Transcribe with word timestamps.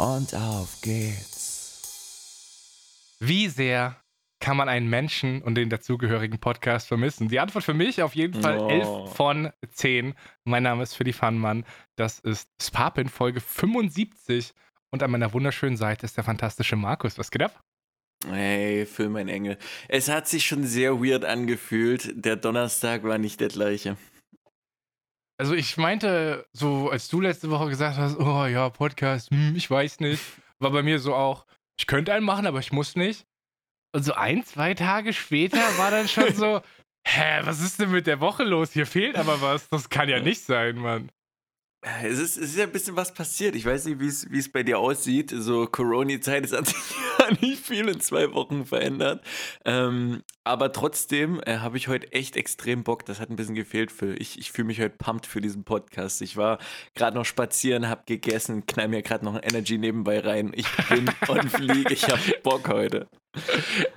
und 0.00 0.34
auf 0.34 0.80
geht's. 0.82 1.50
Wie 3.20 3.48
sehr 3.48 3.96
kann 4.40 4.56
man 4.56 4.68
einen 4.70 4.88
Menschen 4.88 5.42
und 5.42 5.54
den 5.56 5.68
dazugehörigen 5.68 6.38
Podcast 6.38 6.88
vermissen? 6.88 7.28
Die 7.28 7.38
Antwort 7.40 7.64
für 7.64 7.74
mich 7.74 8.02
auf 8.02 8.14
jeden 8.14 8.40
Fall 8.40 8.58
Oh. 8.58 8.68
11 9.06 9.14
von 9.14 9.50
10. 9.72 10.14
Mein 10.44 10.62
Name 10.62 10.82
ist 10.82 10.94
Philly 10.94 11.12
Fannmann. 11.12 11.66
Das 11.96 12.18
ist 12.20 12.48
Spapin 12.62 13.08
Folge 13.10 13.40
75. 13.40 14.54
Und 14.90 15.02
an 15.02 15.10
meiner 15.10 15.32
wunderschönen 15.34 15.76
Seite 15.76 16.06
ist 16.06 16.16
der 16.16 16.24
fantastische 16.24 16.76
Markus. 16.76 17.18
Was 17.18 17.30
geht 17.30 17.42
ab? 17.42 17.60
Hey, 18.26 18.86
Phil, 18.86 19.08
mein 19.10 19.28
Engel. 19.28 19.56
Es 19.88 20.08
hat 20.08 20.26
sich 20.28 20.46
schon 20.46 20.64
sehr 20.64 21.00
weird 21.02 21.24
angefühlt. 21.24 22.12
Der 22.14 22.36
Donnerstag 22.36 23.02
war 23.04 23.18
nicht 23.18 23.40
der 23.40 23.48
gleiche. 23.48 23.96
Also 25.40 25.54
ich 25.54 25.78
meinte, 25.78 26.46
so 26.52 26.90
als 26.90 27.08
du 27.08 27.22
letzte 27.22 27.48
Woche 27.48 27.70
gesagt 27.70 27.96
hast, 27.96 28.18
oh 28.18 28.44
ja, 28.44 28.68
Podcast, 28.68 29.30
hm, 29.30 29.56
ich 29.56 29.70
weiß 29.70 30.00
nicht, 30.00 30.22
war 30.58 30.70
bei 30.70 30.82
mir 30.82 30.98
so 30.98 31.14
auch, 31.14 31.46
ich 31.78 31.86
könnte 31.86 32.12
einen 32.12 32.26
machen, 32.26 32.44
aber 32.44 32.58
ich 32.58 32.72
muss 32.72 32.94
nicht. 32.94 33.24
Und 33.94 34.02
so 34.02 34.12
ein, 34.12 34.44
zwei 34.44 34.74
Tage 34.74 35.14
später 35.14 35.56
war 35.78 35.90
dann 35.90 36.08
schon 36.08 36.34
so, 36.34 36.60
hä, 37.08 37.40
was 37.44 37.62
ist 37.62 37.80
denn 37.80 37.90
mit 37.90 38.06
der 38.06 38.20
Woche 38.20 38.44
los? 38.44 38.72
Hier 38.72 38.84
fehlt 38.84 39.16
aber 39.16 39.40
was. 39.40 39.66
Das 39.70 39.88
kann 39.88 40.10
ja 40.10 40.20
nicht 40.20 40.42
sein, 40.42 40.76
Mann. 40.76 41.10
Es 41.82 42.18
ist, 42.18 42.36
es 42.36 42.50
ist 42.50 42.56
ja 42.56 42.64
ein 42.64 42.72
bisschen 42.72 42.94
was 42.94 43.14
passiert. 43.14 43.54
Ich 43.54 43.64
weiß 43.64 43.86
nicht, 43.86 44.00
wie 44.00 44.06
es 44.06 44.30
wie 44.30 44.38
es 44.38 44.52
bei 44.52 44.62
dir 44.62 44.78
aussieht. 44.78 45.32
So 45.34 45.66
Corona-Zeit 45.66 46.44
ist 46.44 46.52
an 46.52 46.64
sich 46.66 46.76
ja 47.18 47.30
nicht 47.40 47.64
viel 47.64 47.88
in 47.88 48.00
zwei 48.00 48.34
Wochen 48.34 48.66
verändert. 48.66 49.24
Ähm, 49.64 50.22
aber 50.44 50.72
trotzdem 50.72 51.40
äh, 51.46 51.58
habe 51.58 51.78
ich 51.78 51.88
heute 51.88 52.12
echt 52.12 52.36
extrem 52.36 52.84
Bock. 52.84 53.06
Das 53.06 53.18
hat 53.18 53.30
ein 53.30 53.36
bisschen 53.36 53.54
gefehlt, 53.54 53.90
Phil. 53.92 54.14
Ich, 54.20 54.38
ich 54.38 54.52
fühle 54.52 54.66
mich 54.66 54.78
heute 54.78 54.96
pumped 54.98 55.26
für 55.26 55.40
diesen 55.40 55.64
Podcast. 55.64 56.20
Ich 56.20 56.36
war 56.36 56.58
gerade 56.94 57.16
noch 57.16 57.24
spazieren, 57.24 57.88
habe 57.88 58.02
gegessen, 58.04 58.66
knall 58.66 58.88
mir 58.88 59.00
gerade 59.00 59.24
noch 59.24 59.36
ein 59.36 59.42
Energy 59.42 59.78
nebenbei 59.78 60.20
rein. 60.20 60.52
Ich 60.54 60.66
bin 60.88 61.10
on 61.28 61.48
fleek. 61.48 61.90
Ich 61.90 62.06
habe 62.06 62.20
Bock 62.42 62.68
heute. 62.68 63.08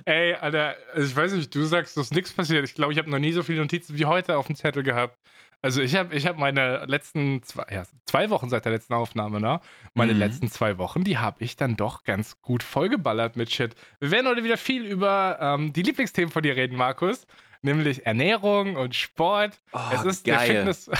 Ey, 0.06 0.34
Alter, 0.34 0.76
also 0.94 1.06
ich 1.06 1.16
weiß 1.16 1.32
nicht, 1.32 1.54
du 1.54 1.64
sagst, 1.64 1.98
dass 1.98 2.12
nichts 2.12 2.32
passiert. 2.32 2.64
Ich 2.64 2.74
glaube, 2.74 2.94
ich 2.94 2.98
habe 2.98 3.10
noch 3.10 3.18
nie 3.18 3.32
so 3.32 3.42
viele 3.42 3.60
Notizen 3.60 3.98
wie 3.98 4.06
heute 4.06 4.38
auf 4.38 4.46
dem 4.46 4.56
Zettel 4.56 4.82
gehabt. 4.82 5.18
Also 5.64 5.80
ich 5.80 5.94
habe 5.96 6.14
ich 6.14 6.26
hab 6.26 6.36
meine 6.36 6.84
letzten 6.84 7.42
zwei, 7.42 7.64
ja, 7.70 7.84
zwei 8.04 8.28
Wochen 8.28 8.50
seit 8.50 8.66
der 8.66 8.72
letzten 8.72 8.92
Aufnahme, 8.92 9.40
ne? 9.40 9.60
Meine 9.94 10.12
Mhm. 10.12 10.18
letzten 10.18 10.48
zwei 10.50 10.76
Wochen, 10.76 11.04
die 11.04 11.16
habe 11.16 11.42
ich 11.42 11.56
dann 11.56 11.74
doch 11.76 12.04
ganz 12.04 12.38
gut 12.42 12.62
vollgeballert 12.62 13.36
mit 13.36 13.50
Shit. 13.50 13.74
Wir 13.98 14.10
werden 14.10 14.26
heute 14.26 14.44
wieder 14.44 14.58
viel 14.58 14.84
über 14.84 15.38
ähm, 15.40 15.72
die 15.72 15.82
Lieblingsthemen 15.82 16.30
von 16.30 16.42
dir 16.42 16.54
reden, 16.54 16.76
Markus. 16.76 17.26
Nämlich 17.62 18.04
Ernährung 18.04 18.76
und 18.76 18.94
Sport. 18.94 19.58
Oh, 19.72 19.78
es 19.94 20.04
ist 20.04 20.26
der 20.26 20.36
geil. 20.36 20.48
Fitness. 20.56 20.90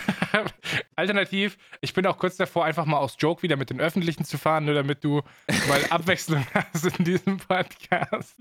Alternativ, 0.97 1.59
ich 1.83 1.93
bin 1.93 2.07
auch 2.07 2.17
kurz 2.17 2.37
davor, 2.37 2.65
einfach 2.65 2.87
mal 2.87 2.97
aus 2.97 3.17
Joke 3.19 3.43
wieder 3.43 3.57
mit 3.57 3.69
den 3.69 3.81
Öffentlichen 3.81 4.25
zu 4.25 4.39
fahren, 4.39 4.65
nur 4.65 4.75
damit 4.75 5.05
du 5.05 5.21
mal 5.69 5.81
Abwechslung 5.91 6.47
hast 6.55 6.87
in 6.99 7.05
diesem 7.05 7.37
Podcast. 7.37 8.35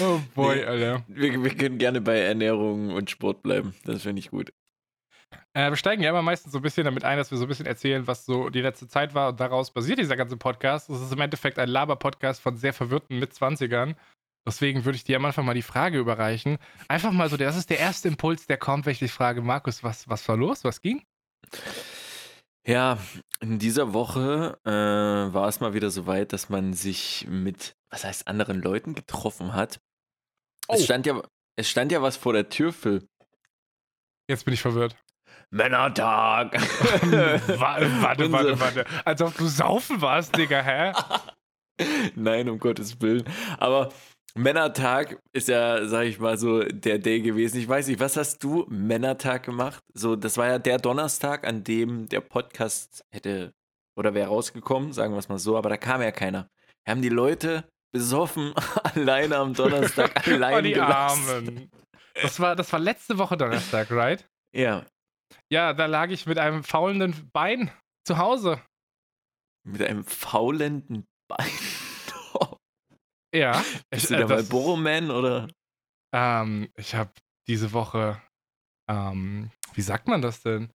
Oh 0.00 0.20
boy, 0.34 0.56
Nee. 0.56 0.64
Alter. 0.64 1.04
Wir, 1.08 1.44
wir 1.44 1.54
können 1.54 1.76
gerne 1.76 2.00
bei 2.00 2.18
Ernährung 2.18 2.94
und 2.94 3.10
Sport 3.10 3.42
bleiben. 3.42 3.74
Das 3.84 4.02
finde 4.02 4.20
ich 4.20 4.30
gut. 4.30 4.52
Äh, 5.56 5.70
wir 5.70 5.76
steigen 5.76 6.02
ja 6.02 6.10
immer 6.10 6.20
meistens 6.20 6.52
so 6.52 6.58
ein 6.58 6.62
bisschen 6.62 6.84
damit 6.84 7.02
ein, 7.02 7.16
dass 7.16 7.30
wir 7.30 7.38
so 7.38 7.46
ein 7.46 7.48
bisschen 7.48 7.64
erzählen, 7.64 8.06
was 8.06 8.26
so 8.26 8.50
die 8.50 8.60
letzte 8.60 8.88
Zeit 8.88 9.14
war 9.14 9.30
und 9.30 9.40
daraus 9.40 9.70
basiert 9.70 9.98
dieser 9.98 10.14
ganze 10.14 10.36
Podcast. 10.36 10.90
Das 10.90 11.00
ist 11.00 11.10
im 11.10 11.20
Endeffekt 11.20 11.58
ein 11.58 11.70
Laber-Podcast 11.70 12.42
von 12.42 12.58
sehr 12.58 12.74
verwirrten 12.74 13.18
Mitzwanzigern. 13.18 13.96
Deswegen 14.46 14.84
würde 14.84 14.96
ich 14.96 15.04
dir 15.04 15.16
am 15.16 15.24
Anfang 15.24 15.46
mal 15.46 15.54
die 15.54 15.62
Frage 15.62 15.98
überreichen. 15.98 16.58
Einfach 16.88 17.10
mal 17.10 17.30
so, 17.30 17.38
das 17.38 17.56
ist 17.56 17.70
der 17.70 17.78
erste 17.78 18.06
Impuls, 18.06 18.46
der 18.46 18.58
kommt, 18.58 18.84
wenn 18.84 18.92
ich 18.92 18.98
dich 18.98 19.12
frage, 19.12 19.40
Markus, 19.40 19.82
was, 19.82 20.06
was 20.10 20.28
war 20.28 20.36
los? 20.36 20.62
Was 20.62 20.82
ging? 20.82 21.02
Ja, 22.66 22.98
in 23.40 23.58
dieser 23.58 23.94
Woche 23.94 24.58
äh, 24.66 24.70
war 24.70 25.48
es 25.48 25.60
mal 25.60 25.72
wieder 25.72 25.88
so 25.88 26.06
weit, 26.06 26.34
dass 26.34 26.50
man 26.50 26.74
sich 26.74 27.26
mit, 27.30 27.76
was 27.88 28.04
heißt, 28.04 28.28
anderen 28.28 28.60
Leuten 28.60 28.94
getroffen 28.94 29.54
hat. 29.54 29.80
Oh. 30.68 30.74
Es, 30.74 30.84
stand 30.84 31.06
ja, 31.06 31.22
es 31.56 31.70
stand 31.70 31.92
ja 31.92 32.02
was 32.02 32.18
vor 32.18 32.34
der 32.34 32.50
Tür, 32.50 32.74
Phil. 32.74 33.08
Jetzt 34.28 34.44
bin 34.44 34.52
ich 34.52 34.60
verwirrt. 34.60 34.96
Männertag! 35.50 36.52
Wa- 37.60 37.78
warte, 38.02 38.32
warte, 38.32 38.60
warte. 38.60 38.84
Als 39.04 39.22
ob 39.22 39.36
du 39.36 39.46
saufen 39.46 40.00
warst, 40.00 40.36
Digga, 40.36 40.60
hä? 40.62 40.92
Nein, 42.14 42.48
um 42.48 42.58
Gottes 42.58 43.00
Willen. 43.00 43.24
Aber 43.58 43.90
Männertag 44.34 45.18
ist 45.32 45.48
ja, 45.48 45.86
sag 45.86 46.04
ich 46.04 46.18
mal, 46.18 46.36
so 46.36 46.62
der 46.62 46.98
Day 46.98 47.20
gewesen. 47.20 47.58
Ich 47.58 47.68
weiß 47.68 47.86
nicht, 47.88 48.00
was 48.00 48.16
hast 48.16 48.42
du 48.44 48.66
Männertag 48.68 49.44
gemacht? 49.44 49.82
So, 49.94 50.16
das 50.16 50.36
war 50.36 50.46
ja 50.46 50.58
der 50.58 50.78
Donnerstag, 50.78 51.46
an 51.46 51.64
dem 51.64 52.08
der 52.08 52.20
Podcast 52.20 53.04
hätte 53.10 53.52
oder 53.98 54.12
wäre 54.14 54.28
rausgekommen, 54.28 54.92
sagen 54.92 55.14
wir 55.14 55.18
es 55.18 55.28
mal 55.30 55.38
so, 55.38 55.56
aber 55.56 55.70
da 55.70 55.76
kam 55.78 56.02
ja 56.02 56.10
keiner. 56.10 56.48
Wir 56.84 56.90
haben 56.92 57.02
die 57.02 57.08
Leute 57.08 57.64
besoffen 57.92 58.52
alleine 58.94 59.36
am 59.36 59.54
Donnerstag 59.54 60.10
Oh, 60.26 60.30
allein 60.32 60.64
die 60.64 60.72
gelassen. 60.72 61.30
Armen. 61.30 61.70
Das 62.20 62.38
war, 62.40 62.56
das 62.56 62.70
war 62.72 62.80
letzte 62.80 63.16
Woche 63.16 63.36
Donnerstag, 63.38 63.90
right? 63.90 64.26
Ja, 64.54 64.84
Ja, 65.50 65.72
da 65.72 65.86
lag 65.86 66.10
ich 66.10 66.26
mit 66.26 66.38
einem 66.38 66.64
faulenden 66.64 67.30
Bein 67.32 67.70
zu 68.06 68.18
Hause. 68.18 68.60
mit 69.64 69.82
einem 69.82 70.04
faulenden 70.04 71.06
Bein. 71.28 71.46
Ja. 73.34 73.62
Bist 73.90 74.04
Ich, 74.04 74.08
du 74.08 74.14
äh, 74.14 74.18
der 74.18 74.26
das- 74.28 74.48
Marlboro-Man 74.50 75.10
oder? 75.10 75.48
Ähm, 76.14 76.70
ich 76.76 76.94
habe 76.94 77.10
diese 77.48 77.72
Woche, 77.72 78.22
ähm, 78.88 79.50
wie 79.74 79.82
sagt 79.82 80.08
man 80.08 80.22
das 80.22 80.42
denn? 80.42 80.70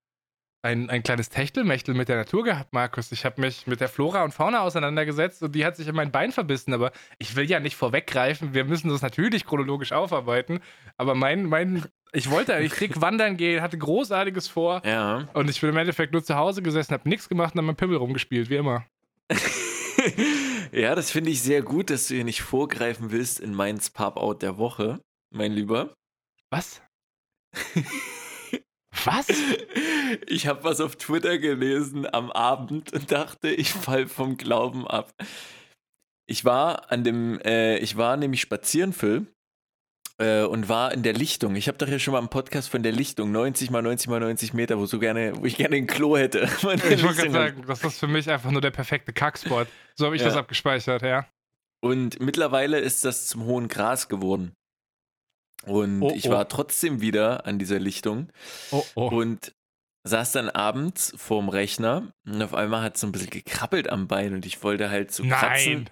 Ein, 0.64 0.92
ein 0.92 1.02
kleines 1.02 1.30
Techtelmechtel 1.30 1.96
mit 1.96 2.08
der 2.08 2.18
Natur 2.18 2.44
gehabt, 2.44 2.72
Markus. 2.72 3.12
Ich 3.12 3.26
habe 3.26 3.42
mich 3.42 3.66
mit 3.66 3.82
der 3.82 3.90
Flora 3.90 4.24
und 4.24 4.32
Fauna 4.32 4.60
auseinandergesetzt 4.62 5.42
und 5.42 5.54
die 5.56 5.66
hat 5.66 5.76
sich 5.76 5.88
in 5.88 5.96
mein 5.96 6.12
Bein 6.12 6.32
verbissen. 6.32 6.72
Aber 6.76 6.92
ich 7.18 7.36
will 7.36 7.50
ja 7.50 7.60
nicht 7.60 7.76
vorweggreifen. 7.76 8.54
Wir 8.54 8.64
müssen 8.64 8.90
das 8.90 9.02
natürlich 9.02 9.46
chronologisch 9.48 9.92
aufarbeiten. 9.92 10.60
Aber 10.98 11.16
mein, 11.16 11.46
mein, 11.46 11.88
ich 12.14 12.30
wollte 12.30 12.54
eigentlich 12.54 12.74
dick 12.74 13.00
wandern 13.00 13.38
gehen, 13.38 13.62
hatte 13.62 13.78
Großartiges 13.78 14.48
vor. 14.48 14.82
Ja. 14.86 15.30
Und 15.34 15.50
ich 15.50 15.62
bin 15.62 15.70
im 15.70 15.78
Endeffekt 15.78 16.14
nur 16.14 16.24
zu 16.24 16.36
Hause 16.36 16.62
gesessen, 16.62 16.94
habe 16.94 17.08
nichts 17.08 17.30
gemacht 17.30 17.54
und 17.54 17.60
habe 17.60 17.68
mit 17.68 17.78
Pimmel 17.78 17.98
rumgespielt, 17.98 18.50
wie 18.50 18.58
immer. 18.58 18.86
ja, 20.72 20.94
das 20.96 21.12
finde 21.12 21.30
ich 21.30 21.42
sehr 21.42 21.62
gut, 21.62 21.90
dass 21.90 22.08
du 22.08 22.16
hier 22.16 22.26
nicht 22.26 22.42
vorgreifen 22.42 23.12
willst 23.12 23.40
in 23.40 23.54
mein 23.54 23.80
Pop-Out 23.94 24.42
der 24.42 24.58
Woche, 24.58 25.00
mein 25.34 25.54
Lieber. 25.54 25.94
Was? 26.50 26.82
Was? 29.06 29.28
Ich 30.28 30.46
habe 30.46 30.66
was 30.66 30.82
auf 30.82 30.98
Twitter 30.98 31.38
gelesen 31.38 32.06
am 32.14 32.32
Abend 32.32 32.92
und 32.92 33.14
dachte, 33.14 33.50
ich 33.50 33.72
fall 33.72 34.08
vom 34.08 34.36
Glauben 34.36 34.86
ab. 34.86 35.14
Ich 36.28 36.44
war 36.44 36.92
an 36.92 37.06
dem, 37.06 37.40
äh, 37.40 37.78
ich 37.78 37.96
war 37.96 38.18
nämlich 38.18 38.42
spazieren, 38.42 38.92
Phil, 38.92 39.28
äh, 40.22 40.44
und 40.44 40.70
war 40.70 40.92
in 40.94 41.04
der 41.04 41.14
Lichtung. 41.14 41.56
Ich 41.56 41.68
habe 41.68 41.78
doch 41.78 41.88
ja 41.88 41.98
schon 42.00 42.12
mal 42.14 42.20
einen 42.20 42.30
Podcast 42.30 42.70
von 42.70 42.84
der 42.84 42.92
Lichtung, 42.92 43.32
90 43.32 43.72
mal 43.72 43.82
90 43.82 44.08
mal 44.10 44.20
90 44.20 44.54
Meter, 44.54 44.78
wo 44.78 44.86
so 44.86 45.00
gerne, 45.00 45.34
wo 45.36 45.46
ich 45.46 45.58
gerne 45.58 45.76
ein 45.76 45.88
Klo 45.88 46.16
hätte. 46.18 46.42
Ich 46.58 46.64
wollte 46.64 46.88
gerade 46.96 47.32
sagen, 47.32 47.64
das 47.68 47.84
ist 47.84 48.00
für 48.00 48.08
mich 48.08 48.30
einfach 48.30 48.52
nur 48.52 48.62
der 48.62 48.72
perfekte 48.72 49.14
Kackspot. 49.14 49.68
So 49.96 50.06
habe 50.06 50.16
ich 50.16 50.22
Ja. 50.22 50.28
das 50.30 50.38
abgespeichert, 50.38 51.02
ja. 51.02 51.26
Und 51.82 52.20
mittlerweile 52.20 52.80
ist 52.80 53.04
das 53.06 53.28
zum 53.28 53.46
hohen 53.46 53.68
Gras 53.68 54.08
geworden. 54.08 54.54
Und 55.66 56.02
Oh, 56.02 56.12
ich 56.16 56.28
oh. 56.30 56.32
war 56.32 56.48
trotzdem 56.48 57.02
wieder 57.02 57.46
an 57.46 57.60
dieser 57.60 57.80
Lichtung 57.80 58.30
Oh, 58.72 58.84
oh. 58.96 59.08
und 59.10 59.54
saß 60.04 60.32
dann 60.32 60.50
abends 60.50 61.14
vorm 61.18 61.50
Rechner 61.50 62.12
und 62.26 62.42
auf 62.42 62.54
einmal 62.56 62.82
hat 62.82 62.96
es 62.96 63.02
so 63.02 63.08
ein 63.08 63.12
bisschen 63.12 63.30
gekrabbelt 63.30 63.88
am 63.90 64.08
Bein 64.08 64.34
und 64.34 64.46
ich 64.48 64.64
wollte 64.64 64.90
halt 64.90 65.12
so 65.12 65.24
kratzen 65.24 65.74
Nein. 65.74 65.90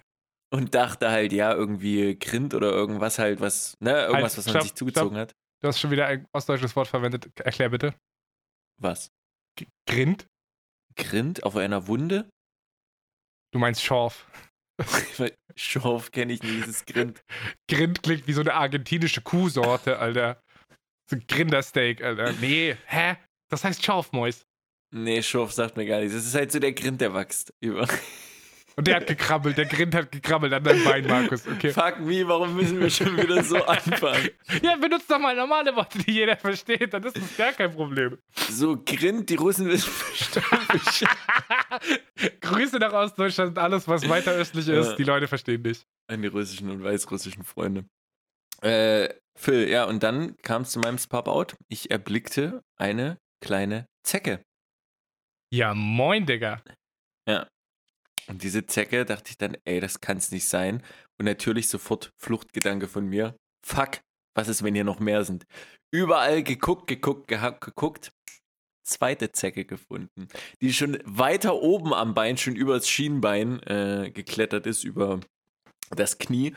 Und 0.52 0.74
dachte 0.74 1.10
halt, 1.10 1.32
ja, 1.32 1.52
irgendwie 1.52 2.18
Grind 2.18 2.54
oder 2.54 2.70
irgendwas 2.70 3.18
halt, 3.18 3.40
was, 3.40 3.76
ne, 3.80 4.06
irgendwas, 4.06 4.14
Halt, 4.14 4.24
was 4.24 4.46
man 4.46 4.52
stopp, 4.52 4.62
sich 4.62 4.74
zugezogen 4.74 5.16
hat. 5.16 5.34
Du 5.62 5.68
hast 5.68 5.78
schon 5.78 5.90
wieder 5.90 6.06
ein 6.06 6.26
ostdeutsches 6.32 6.74
Wort 6.74 6.88
verwendet. 6.88 7.28
Erklär 7.38 7.68
bitte. 7.68 7.94
Was? 8.80 9.10
G 9.56 9.66
Grind? 9.86 10.26
Grind 10.96 11.44
auf 11.44 11.56
einer 11.56 11.86
Wunde? 11.86 12.28
Du 13.52 13.58
meinst 13.58 13.82
Schorf. 13.82 14.26
Schorf 15.56 16.10
kenne 16.10 16.32
ich 16.32 16.42
nie, 16.42 16.52
dieses 16.52 16.86
Grind. 16.86 17.22
Grind 17.70 18.02
klingt 18.02 18.26
wie 18.26 18.32
so 18.32 18.40
eine 18.40 18.54
argentinische 18.54 19.20
Kuhsorte, 19.20 19.98
Alter. 19.98 20.40
So 21.08 21.16
ein 21.16 21.24
Grindersteak, 21.26 22.02
Alter. 22.02 22.32
Nee, 22.34 22.76
hä? 22.86 23.16
Das 23.50 23.64
heißt 23.64 23.84
Schorfmäus. 23.84 24.46
Nee, 24.92 25.22
Schorf 25.22 25.52
sagt 25.52 25.76
mir 25.76 25.86
gar 25.86 26.00
nichts. 26.00 26.14
Das 26.14 26.26
ist 26.26 26.34
halt 26.34 26.50
so 26.50 26.58
der 26.58 26.72
Grind, 26.72 27.00
der 27.00 27.14
wächst. 27.14 27.52
Über. 27.60 27.86
Und 28.76 28.86
der 28.86 28.96
hat 28.96 29.06
gekrabbelt, 29.06 29.58
der 29.58 29.66
Grind 29.66 29.94
hat 29.94 30.10
gekrabbelt 30.12 30.52
an 30.52 30.62
deinem 30.64 30.84
Bein, 30.84 31.06
Markus. 31.06 31.46
Okay. 31.46 31.70
Fuck 31.72 32.00
me, 32.00 32.26
warum 32.26 32.54
müssen 32.56 32.80
wir 32.80 32.88
schon 32.88 33.16
wieder 33.16 33.42
so 33.42 33.56
anfangen? 33.66 34.30
Ja, 34.62 34.76
benutzt 34.76 35.10
doch 35.10 35.18
mal 35.18 35.34
normale 35.36 35.74
Worte, 35.76 35.98
die 35.98 36.12
jeder 36.12 36.36
versteht, 36.36 36.92
dann 36.94 37.02
ist 37.02 37.16
das 37.16 37.36
gar 37.36 37.52
kein 37.52 37.72
Problem. 37.72 38.16
So, 38.48 38.80
Grind, 38.84 39.28
die 39.28 39.34
Russen 39.34 39.66
wissen 39.68 39.90
bestimmt. 40.10 40.46
Grüße 42.40 42.78
nach 42.78 42.92
Ostdeutschland, 42.92 43.58
alles, 43.58 43.86
was 43.88 44.08
weiter 44.08 44.32
östlich 44.32 44.68
ist, 44.68 44.90
Ja. 44.90 44.96
die 44.96 45.04
Leute 45.04 45.28
verstehen 45.28 45.62
dich. 45.62 45.82
An 46.08 46.22
die 46.22 46.28
russischen 46.28 46.70
und 46.70 46.82
weißrussischen 46.82 47.44
Freunde. 47.44 47.84
Äh, 48.62 49.08
Phil, 49.38 49.68
ja, 49.68 49.84
und 49.84 50.02
dann 50.02 50.36
kam 50.42 50.62
es 50.62 50.70
zu 50.70 50.80
meinem 50.80 50.98
Spub-Out. 50.98 51.56
Ich 51.68 51.90
erblickte 51.90 52.62
eine 52.76 53.18
kleine 53.42 53.86
Zecke. 54.06 54.42
Ja, 55.52 55.74
moin, 55.74 56.26
Digga. 56.26 56.62
Und 58.30 58.42
diese 58.42 58.64
Zecke 58.66 59.04
dachte 59.04 59.30
ich 59.30 59.38
dann, 59.38 59.56
ey, 59.64 59.80
das 59.80 60.00
kann's 60.00 60.30
nicht 60.30 60.46
sein. 60.48 60.82
Und 61.18 61.24
natürlich 61.26 61.68
sofort 61.68 62.12
Fluchtgedanke 62.16 62.86
von 62.88 63.06
mir. 63.06 63.34
Fuck, 63.66 63.98
was 64.34 64.48
ist, 64.48 64.62
wenn 64.62 64.74
hier 64.74 64.84
noch 64.84 65.00
mehr 65.00 65.24
sind? 65.24 65.44
Überall 65.92 66.42
geguckt, 66.42 66.86
geguckt, 66.86 67.30
geha- 67.30 67.58
geguckt. 67.58 68.12
Zweite 68.84 69.30
Zecke 69.30 69.64
gefunden, 69.66 70.28
die 70.60 70.72
schon 70.72 70.98
weiter 71.04 71.54
oben 71.56 71.92
am 71.94 72.14
Bein, 72.14 72.36
schon 72.38 72.56
über 72.56 72.74
das 72.74 72.88
Schienbein 72.88 73.62
äh, 73.64 74.10
geklettert 74.12 74.66
ist, 74.66 74.82
über 74.82 75.20
das 75.94 76.18
Knie 76.18 76.54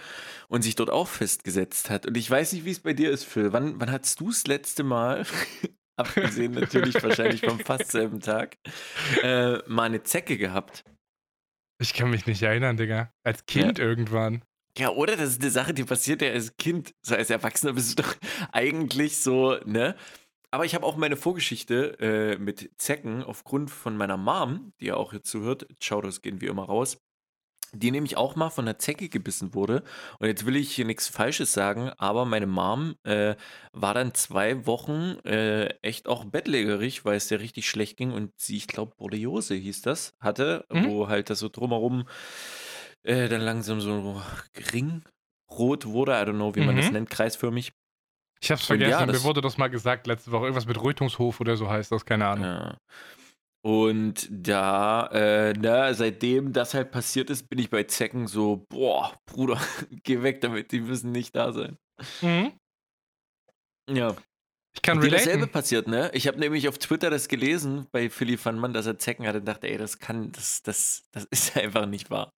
und 0.47 0.61
sich 0.63 0.75
dort 0.75 0.89
auch 0.89 1.07
festgesetzt 1.07 1.89
hat. 1.89 2.05
Und 2.07 2.15
ich 2.17 2.29
weiß 2.29 2.53
nicht, 2.53 2.65
wie 2.65 2.71
es 2.71 2.79
bei 2.79 2.93
dir 2.93 3.11
ist, 3.11 3.23
Phil. 3.25 3.51
Wann, 3.53 3.79
wann 3.79 3.91
hattest 3.91 4.19
du 4.19 4.29
das 4.29 4.47
letzte 4.47 4.83
Mal, 4.83 5.25
abgesehen 5.95 6.53
natürlich 6.53 7.03
wahrscheinlich 7.03 7.41
vom 7.41 7.59
fast 7.59 7.91
selben 7.91 8.19
Tag, 8.19 8.57
äh, 9.21 9.57
mal 9.67 9.83
eine 9.83 10.01
Zecke 10.03 10.37
gehabt? 10.37 10.83
Ich 11.83 11.93
kann 11.93 12.09
mich 12.09 12.25
nicht 12.25 12.41
erinnern, 12.41 12.77
Digga. 12.77 13.11
Als 13.25 13.45
Kind 13.45 13.77
irgendwann. 13.77 14.41
Ja, 14.77 14.91
oder? 14.91 15.17
Das 15.17 15.31
ist 15.31 15.41
eine 15.41 15.51
Sache, 15.51 15.73
die 15.73 15.83
passiert 15.83 16.21
ja 16.21 16.31
als 16.31 16.55
Kind. 16.55 16.95
So 17.01 17.13
als 17.13 17.29
Erwachsener 17.29 17.73
bist 17.73 17.99
du 17.99 18.03
doch 18.03 18.15
eigentlich 18.53 19.17
so, 19.17 19.57
ne? 19.65 19.93
Aber 20.49 20.63
ich 20.63 20.75
habe 20.75 20.85
auch 20.85 20.95
meine 20.95 21.17
Vorgeschichte 21.17 21.97
äh, 21.99 22.37
mit 22.37 22.71
Zecken 22.77 23.21
aufgrund 23.21 23.69
von 23.69 23.97
meiner 23.97 24.15
Mom, 24.15 24.71
die 24.79 24.85
ja 24.85 24.95
auch 24.95 25.11
hier 25.11 25.23
zuhört. 25.23 25.67
Shoutouts 25.81 26.21
gehen 26.21 26.39
wie 26.39 26.45
immer 26.45 26.63
raus. 26.63 26.99
Die 27.75 27.89
nämlich 27.91 28.17
auch 28.17 28.35
mal 28.35 28.49
von 28.51 28.65
einer 28.65 28.77
Zecke 28.77 29.09
gebissen 29.09 29.53
wurde. 29.55 29.83
Und 30.19 30.27
jetzt 30.27 30.45
will 30.45 30.55
ich 30.55 30.71
hier 30.75 30.85
nichts 30.85 31.07
Falsches 31.07 31.53
sagen, 31.53 31.89
aber 31.97 32.23
meine 32.25 32.45
Mom 32.47 32.95
äh, 33.03 33.35
war 33.71 33.93
dann 33.95 34.13
zwei 34.13 34.65
Wochen 34.67 35.17
äh, 35.25 35.69
echt 35.81 36.07
auch 36.07 36.23
bettlägerig, 36.25 37.03
weil 37.03 37.17
es 37.17 37.31
ihr 37.31 37.39
richtig 37.39 37.67
schlecht 37.67 37.97
ging 37.97 38.11
und 38.11 38.31
sie, 38.39 38.57
ich 38.57 38.67
glaube, 38.67 38.93
Borreliose 38.95 39.55
hieß 39.55 39.81
das, 39.81 40.13
hatte, 40.19 40.65
Mhm. 40.71 40.85
wo 40.87 41.07
halt 41.07 41.29
das 41.29 41.39
so 41.39 41.49
drumherum 41.49 42.07
äh, 43.03 43.27
dann 43.27 43.41
langsam 43.41 43.81
so 43.81 44.21
ringrot 44.71 45.85
wurde. 45.85 46.11
I 46.13 46.15
don't 46.25 46.35
know, 46.35 46.55
wie 46.55 46.61
man 46.61 46.75
das 46.77 46.87
Mhm. 46.87 46.93
nennt, 46.93 47.09
kreisförmig. 47.09 47.71
Ich 48.41 48.51
hab's 48.51 48.63
ja, 48.63 48.67
vergessen, 48.77 49.07
das- 49.07 49.17
mir 49.19 49.23
wurde 49.23 49.41
das 49.41 49.57
mal 49.57 49.69
gesagt 49.69 50.05
letzte 50.07 50.31
Woche. 50.31 50.43
Irgendwas 50.43 50.65
mit 50.65 50.81
Rötungshof 50.81 51.39
oder 51.39 51.55
so 51.57 51.69
heißt 51.69 51.91
das, 51.91 52.05
keine 52.05 52.27
Ahnung. 52.27 52.45
Ja. 52.45 52.77
Und 53.65 54.27
da, 54.29 55.07
äh, 55.13 55.53
na, 55.53 55.93
seitdem 55.93 56.51
das 56.51 56.73
halt 56.73 56.91
passiert 56.91 57.29
ist, 57.29 57.47
bin 57.49 57.59
ich 57.59 57.69
bei 57.69 57.83
Zecken 57.83 58.27
so, 58.27 58.65
boah, 58.67 59.17
Bruder, 59.25 59.57
geh 60.03 60.21
weg 60.21 60.41
damit, 60.41 60.73
die 60.73 60.81
müssen 60.81 61.13
nicht 61.13 61.33
da 61.33 61.53
sein. 61.53 61.77
Mhm. 62.21 62.51
Ja. 63.89 64.15
Ich 64.75 64.81
kann 64.81 64.99
dir 64.99 65.09
dasselbe 65.09 65.33
relaten. 65.33 65.51
passiert, 65.51 65.87
ne? 65.87 66.11
Ich 66.13 66.27
habe 66.27 66.39
nämlich 66.39 66.67
auf 66.67 66.77
Twitter 66.77 67.09
das 67.09 67.29
gelesen 67.29 67.87
bei 67.91 68.09
Philly 68.09 68.43
van 68.43 68.57
Mann, 68.57 68.73
dass 68.73 68.85
er 68.85 68.97
Zecken 68.97 69.25
hatte 69.25 69.39
und 69.39 69.45
dachte, 69.45 69.69
ey, 69.69 69.77
das 69.77 69.99
kann, 69.99 70.31
das, 70.33 70.61
das, 70.63 71.03
das 71.11 71.23
ist 71.31 71.55
einfach 71.55 71.85
nicht 71.85 72.09
wahr. 72.09 72.31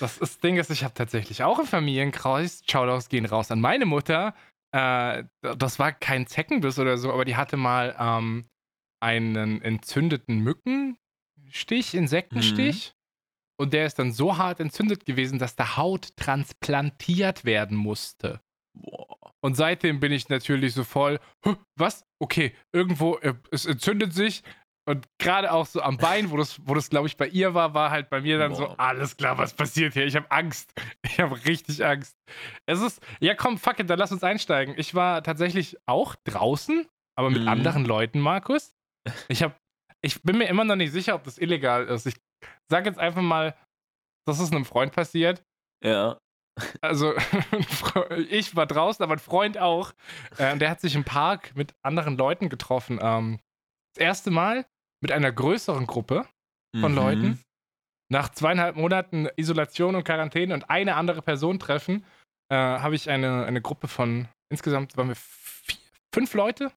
Das, 0.00 0.12
ist, 0.12 0.22
das 0.22 0.38
Ding 0.40 0.56
ist, 0.56 0.70
ich 0.70 0.82
habe 0.82 0.94
tatsächlich 0.94 1.44
auch 1.44 1.60
im 1.60 1.66
Familienkreis, 1.66 2.62
Shoutouts 2.68 3.08
gehen 3.08 3.26
raus 3.26 3.50
an 3.52 3.60
meine 3.60 3.86
Mutter. 3.86 4.34
Äh, 4.72 5.24
das 5.40 5.78
war 5.78 5.92
kein 5.92 6.26
Zeckenbiss 6.26 6.80
oder 6.80 6.96
so, 6.96 7.12
aber 7.12 7.24
die 7.24 7.36
hatte 7.36 7.56
mal 7.56 7.94
ähm, 7.98 8.48
einen 9.04 9.62
entzündeten 9.62 10.38
Mückenstich, 10.40 11.94
Insektenstich. 11.94 12.94
Und 13.60 13.72
der 13.72 13.86
ist 13.86 13.98
dann 14.00 14.10
so 14.12 14.36
hart 14.36 14.58
entzündet 14.58 15.06
gewesen, 15.06 15.38
dass 15.38 15.54
der 15.54 15.76
Haut 15.76 16.16
transplantiert 16.16 17.44
werden 17.44 17.76
musste. 17.76 18.40
Und 19.40 19.54
seitdem 19.54 20.00
bin 20.00 20.10
ich 20.10 20.28
natürlich 20.28 20.74
so 20.74 20.82
voll, 20.82 21.20
"Hä, 21.44 21.54
was? 21.78 22.04
Okay, 22.20 22.52
irgendwo, 22.72 23.16
äh, 23.18 23.34
es 23.52 23.66
entzündet 23.66 24.12
sich. 24.12 24.42
Und 24.86 25.06
gerade 25.18 25.52
auch 25.52 25.64
so 25.66 25.80
am 25.80 25.96
Bein, 25.96 26.30
wo 26.30 26.36
das, 26.36 26.60
wo 26.66 26.74
das 26.74 26.90
glaube 26.90 27.06
ich, 27.06 27.16
bei 27.16 27.28
ihr 27.28 27.54
war, 27.54 27.72
war 27.74 27.90
halt 27.90 28.10
bei 28.10 28.20
mir 28.20 28.38
dann 28.38 28.54
so, 28.54 28.66
Boah. 28.66 28.74
alles 28.80 29.16
klar, 29.16 29.38
was 29.38 29.54
passiert 29.54 29.94
hier? 29.94 30.04
Ich 30.04 30.16
habe 30.16 30.30
Angst. 30.30 30.72
Ich 31.04 31.20
habe 31.20 31.42
richtig 31.46 31.84
Angst. 31.84 32.16
Es 32.66 32.80
ist, 32.80 33.00
ja 33.20 33.34
komm, 33.34 33.56
fuck 33.56 33.78
it, 33.78 33.88
dann 33.88 33.98
lass 33.98 34.10
uns 34.12 34.24
einsteigen. 34.24 34.74
Ich 34.76 34.94
war 34.94 35.22
tatsächlich 35.22 35.76
auch 35.86 36.16
draußen, 36.24 36.86
aber 37.16 37.30
mit 37.30 37.42
Mhm. 37.42 37.48
anderen 37.48 37.84
Leuten, 37.84 38.18
Markus. 38.20 38.74
Ich 39.28 39.42
habe, 39.42 39.54
ich 40.02 40.22
bin 40.22 40.38
mir 40.38 40.48
immer 40.48 40.64
noch 40.64 40.76
nicht 40.76 40.92
sicher, 40.92 41.14
ob 41.14 41.24
das 41.24 41.38
illegal 41.38 41.86
ist. 41.86 42.06
Ich 42.06 42.14
sag 42.70 42.86
jetzt 42.86 42.98
einfach 42.98 43.22
mal, 43.22 43.56
das 44.26 44.40
ist 44.40 44.52
einem 44.52 44.64
Freund 44.64 44.92
passiert. 44.92 45.42
Ja. 45.84 46.18
Also, 46.80 47.14
ich 48.28 48.54
war 48.54 48.66
draußen, 48.66 49.02
aber 49.02 49.14
ein 49.14 49.18
Freund 49.18 49.58
auch. 49.58 49.92
Äh, 50.38 50.52
und 50.52 50.60
der 50.60 50.70
hat 50.70 50.80
sich 50.80 50.94
im 50.94 51.04
Park 51.04 51.54
mit 51.56 51.74
anderen 51.82 52.16
Leuten 52.16 52.48
getroffen. 52.48 52.98
Ähm, 53.02 53.40
das 53.94 54.02
erste 54.02 54.30
Mal 54.30 54.64
mit 55.02 55.12
einer 55.12 55.32
größeren 55.32 55.86
Gruppe 55.86 56.26
von 56.80 56.92
Mhm. 56.92 56.96
Leuten. 56.96 57.40
Nach 58.10 58.28
zweieinhalb 58.28 58.76
Monaten 58.76 59.28
Isolation 59.36 59.96
und 59.96 60.04
Quarantäne 60.04 60.54
und 60.54 60.70
eine 60.70 60.94
andere 60.96 61.22
Person 61.22 61.58
treffen, 61.58 62.04
äh, 62.50 62.54
habe 62.56 62.94
ich 62.94 63.10
eine, 63.10 63.44
eine 63.46 63.60
Gruppe 63.62 63.88
von 63.88 64.28
insgesamt 64.50 64.96
waren 64.96 65.08
wir 65.08 65.16
vier, 65.16 65.76
fünf 66.14 66.34
Leute. 66.34 66.70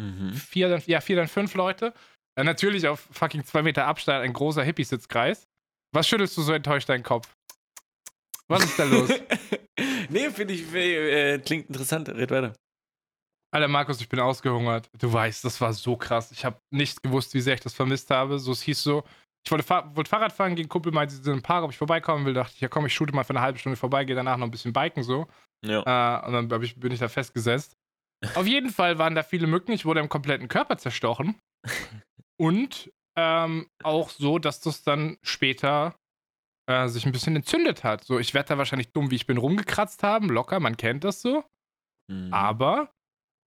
Mhm. 0.00 0.32
Vier, 0.32 0.68
dann, 0.68 0.82
ja, 0.86 1.00
vier, 1.00 1.16
dann 1.16 1.28
fünf 1.28 1.54
Leute. 1.54 1.92
Äh, 2.38 2.44
natürlich 2.44 2.86
auf 2.86 3.08
fucking 3.10 3.44
zwei 3.44 3.62
Meter 3.62 3.86
Abstand 3.86 4.24
ein 4.24 4.32
großer 4.32 4.62
Hippie-Sitzkreis. 4.62 5.46
Was 5.92 6.06
schüttelst 6.06 6.36
du 6.36 6.42
so 6.42 6.52
enttäuscht 6.52 6.88
deinen 6.88 7.02
Kopf? 7.02 7.32
Was 8.48 8.64
ist 8.64 8.78
da 8.78 8.84
los? 8.84 9.10
nee, 10.08 10.30
finde 10.30 10.54
ich, 10.54 10.72
äh, 10.74 11.38
klingt 11.38 11.68
interessant. 11.68 12.08
Red 12.08 12.30
weiter. 12.30 12.54
Alter 13.50 13.68
Markus, 13.68 14.00
ich 14.00 14.08
bin 14.08 14.20
ausgehungert. 14.20 14.90
Du 14.98 15.12
weißt, 15.12 15.44
das 15.44 15.60
war 15.60 15.72
so 15.72 15.96
krass. 15.96 16.30
Ich 16.32 16.44
habe 16.44 16.58
nicht 16.70 17.02
gewusst, 17.02 17.32
wie 17.34 17.40
sehr 17.40 17.54
ich 17.54 17.60
das 17.60 17.74
vermisst 17.74 18.10
habe. 18.10 18.38
So, 18.38 18.52
es 18.52 18.62
hieß 18.62 18.82
so, 18.82 19.04
ich 19.44 19.50
wollte, 19.50 19.64
Fahr 19.64 19.96
wollte 19.96 20.10
Fahrrad 20.10 20.32
fahren, 20.32 20.54
gegen 20.54 20.68
Kumpel 20.68 20.92
meinte, 20.92 21.14
sie 21.14 21.22
sind 21.22 21.32
im 21.32 21.42
Park, 21.42 21.64
ob 21.64 21.70
ich 21.70 21.78
vorbeikommen 21.78 22.26
will. 22.26 22.34
Dachte 22.34 22.52
ich, 22.54 22.60
ja 22.60 22.68
komm, 22.68 22.86
ich 22.86 22.94
shoote 22.94 23.14
mal 23.14 23.24
für 23.24 23.30
eine 23.30 23.40
halbe 23.40 23.58
Stunde 23.58 23.76
vorbei, 23.76 24.04
gehe 24.04 24.16
danach 24.16 24.36
noch 24.36 24.46
ein 24.46 24.50
bisschen 24.50 24.72
biken 24.72 25.02
so. 25.02 25.26
Ja. 25.64 25.80
Äh, 25.80 26.26
und 26.26 26.50
dann 26.50 26.62
ich, 26.62 26.78
bin 26.78 26.92
ich 26.92 27.00
da 27.00 27.08
festgesetzt. 27.08 27.74
Auf 28.34 28.46
jeden 28.46 28.70
Fall 28.70 28.98
waren 28.98 29.14
da 29.14 29.22
viele 29.22 29.46
Mücken. 29.46 29.72
Ich 29.72 29.84
wurde 29.84 30.00
im 30.00 30.08
kompletten 30.08 30.48
Körper 30.48 30.78
zerstochen. 30.78 31.38
Und 32.36 32.92
ähm, 33.16 33.68
auch 33.82 34.10
so, 34.10 34.38
dass 34.38 34.60
das 34.60 34.82
dann 34.82 35.18
später 35.22 35.96
äh, 36.68 36.88
sich 36.88 37.06
ein 37.06 37.12
bisschen 37.12 37.36
entzündet 37.36 37.84
hat. 37.84 38.04
So, 38.04 38.18
ich 38.18 38.34
werde 38.34 38.50
da 38.50 38.58
wahrscheinlich 38.58 38.92
dumm, 38.92 39.10
wie 39.10 39.16
ich 39.16 39.26
bin, 39.26 39.38
rumgekratzt 39.38 40.02
haben. 40.02 40.28
Locker, 40.28 40.60
man 40.60 40.76
kennt 40.76 41.04
das 41.04 41.20
so. 41.20 41.44
Mhm. 42.10 42.32
Aber 42.32 42.92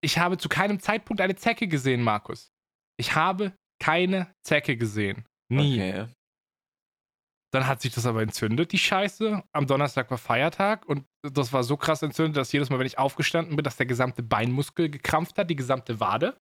ich 0.04 0.18
habe 0.18 0.38
zu 0.38 0.50
keinem 0.50 0.80
Zeitpunkt 0.80 1.22
eine 1.22 1.36
Zecke 1.36 1.68
gesehen, 1.68 2.04
Markus. 2.04 2.52
Ich 2.98 3.16
habe 3.16 3.54
keine 3.80 4.34
Zecke 4.44 4.78
gesehen. 4.78 5.26
Nie. 5.50 5.76
Okay. 5.76 6.08
Dann 7.54 7.68
hat 7.68 7.82
sich 7.82 7.94
das 7.94 8.06
aber 8.06 8.22
entzündet, 8.22 8.72
die 8.72 8.78
Scheiße. 8.78 9.44
Am 9.52 9.68
Donnerstag 9.68 10.10
war 10.10 10.18
Feiertag 10.18 10.86
und 10.88 11.06
das 11.22 11.52
war 11.52 11.64
so 11.64 11.76
krass 11.76 12.02
entzündet, 12.02 12.38
dass 12.38 12.52
jedes 12.52 12.70
Mal, 12.70 12.80
wenn 12.80 12.88
ich 12.88 12.98
aufgestanden 12.98 13.56
bin, 13.58 13.64
dass 13.64 13.78
der 13.78 13.86
gesamte 13.86 14.24
Beinmuskel 14.24 14.90
gekrampft 14.90 15.38
hat, 15.38 15.50
die 15.50 15.56
gesamte 15.58 16.00
Wade. 16.00 16.38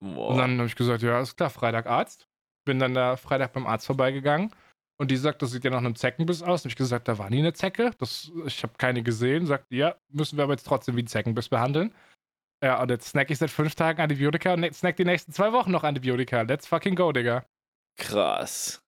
Boah. 0.00 0.30
Und 0.30 0.38
dann 0.38 0.58
habe 0.58 0.66
ich 0.66 0.76
gesagt, 0.76 1.02
ja, 1.02 1.20
ist 1.20 1.36
klar, 1.36 1.50
Freitag 1.50 1.86
Arzt. 1.86 2.26
Bin 2.66 2.78
dann 2.78 2.94
da 2.94 3.16
Freitag 3.16 3.52
beim 3.54 3.66
Arzt 3.66 3.86
vorbeigegangen 3.86 4.50
und 4.98 5.10
die 5.10 5.16
sagt, 5.16 5.42
das 5.42 5.50
sieht 5.50 5.64
ja 5.64 5.70
nach 5.70 5.78
einem 5.78 5.96
Zeckenbiss 5.96 6.42
aus. 6.42 6.64
Und 6.64 6.70
ich 6.70 6.76
gesagt, 6.76 7.08
da 7.08 7.18
war 7.18 7.30
nie 7.30 7.38
eine 7.38 7.52
Zecke. 7.52 7.90
Das, 7.98 8.30
ich 8.46 8.62
habe 8.62 8.74
keine 8.78 9.02
gesehen. 9.02 9.46
Sagt, 9.46 9.66
ja, 9.70 9.96
müssen 10.08 10.36
wir 10.36 10.44
aber 10.44 10.52
jetzt 10.52 10.66
trotzdem 10.66 10.96
wie 10.96 11.00
einen 11.00 11.08
Zeckenbiss 11.08 11.48
behandeln. 11.48 11.94
Ja, 12.62 12.80
und 12.80 12.90
jetzt 12.90 13.08
snack 13.08 13.30
ich 13.30 13.38
seit 13.38 13.50
fünf 13.50 13.74
Tagen 13.74 14.00
Antibiotika 14.00 14.54
und 14.54 14.74
snack 14.74 14.96
die 14.96 15.04
nächsten 15.04 15.32
zwei 15.32 15.52
Wochen 15.52 15.70
noch 15.70 15.84
Antibiotika. 15.84 16.42
Let's 16.42 16.66
fucking 16.66 16.94
go, 16.94 17.12
Digga. 17.12 17.44
Krass. 17.98 18.83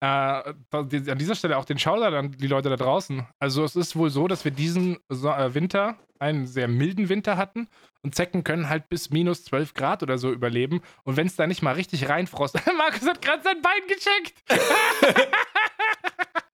Äh, 0.00 0.06
an 0.06 1.18
dieser 1.18 1.34
Stelle 1.34 1.56
auch 1.56 1.64
den 1.64 1.78
Shoutout 1.78 2.14
an 2.14 2.32
die 2.32 2.46
Leute 2.46 2.70
da 2.70 2.76
draußen. 2.76 3.26
Also 3.40 3.64
es 3.64 3.74
ist 3.74 3.96
wohl 3.96 4.10
so, 4.10 4.28
dass 4.28 4.44
wir 4.44 4.52
diesen 4.52 4.96
äh, 5.10 5.54
Winter 5.54 5.96
einen 6.20 6.46
sehr 6.46 6.68
milden 6.68 7.08
Winter 7.08 7.36
hatten 7.36 7.68
und 8.02 8.14
Zecken 8.14 8.44
können 8.44 8.68
halt 8.68 8.88
bis 8.88 9.10
minus 9.10 9.44
12 9.44 9.74
Grad 9.74 10.02
oder 10.02 10.18
so 10.18 10.30
überleben. 10.30 10.82
Und 11.04 11.16
wenn 11.16 11.26
es 11.26 11.36
da 11.36 11.46
nicht 11.46 11.62
mal 11.62 11.74
richtig 11.74 12.08
reinfrost. 12.08 12.54
Markus 12.78 13.08
hat 13.08 13.22
gerade 13.22 13.42
sein 13.42 13.60
Bein 13.60 13.80
gecheckt. 13.88 14.34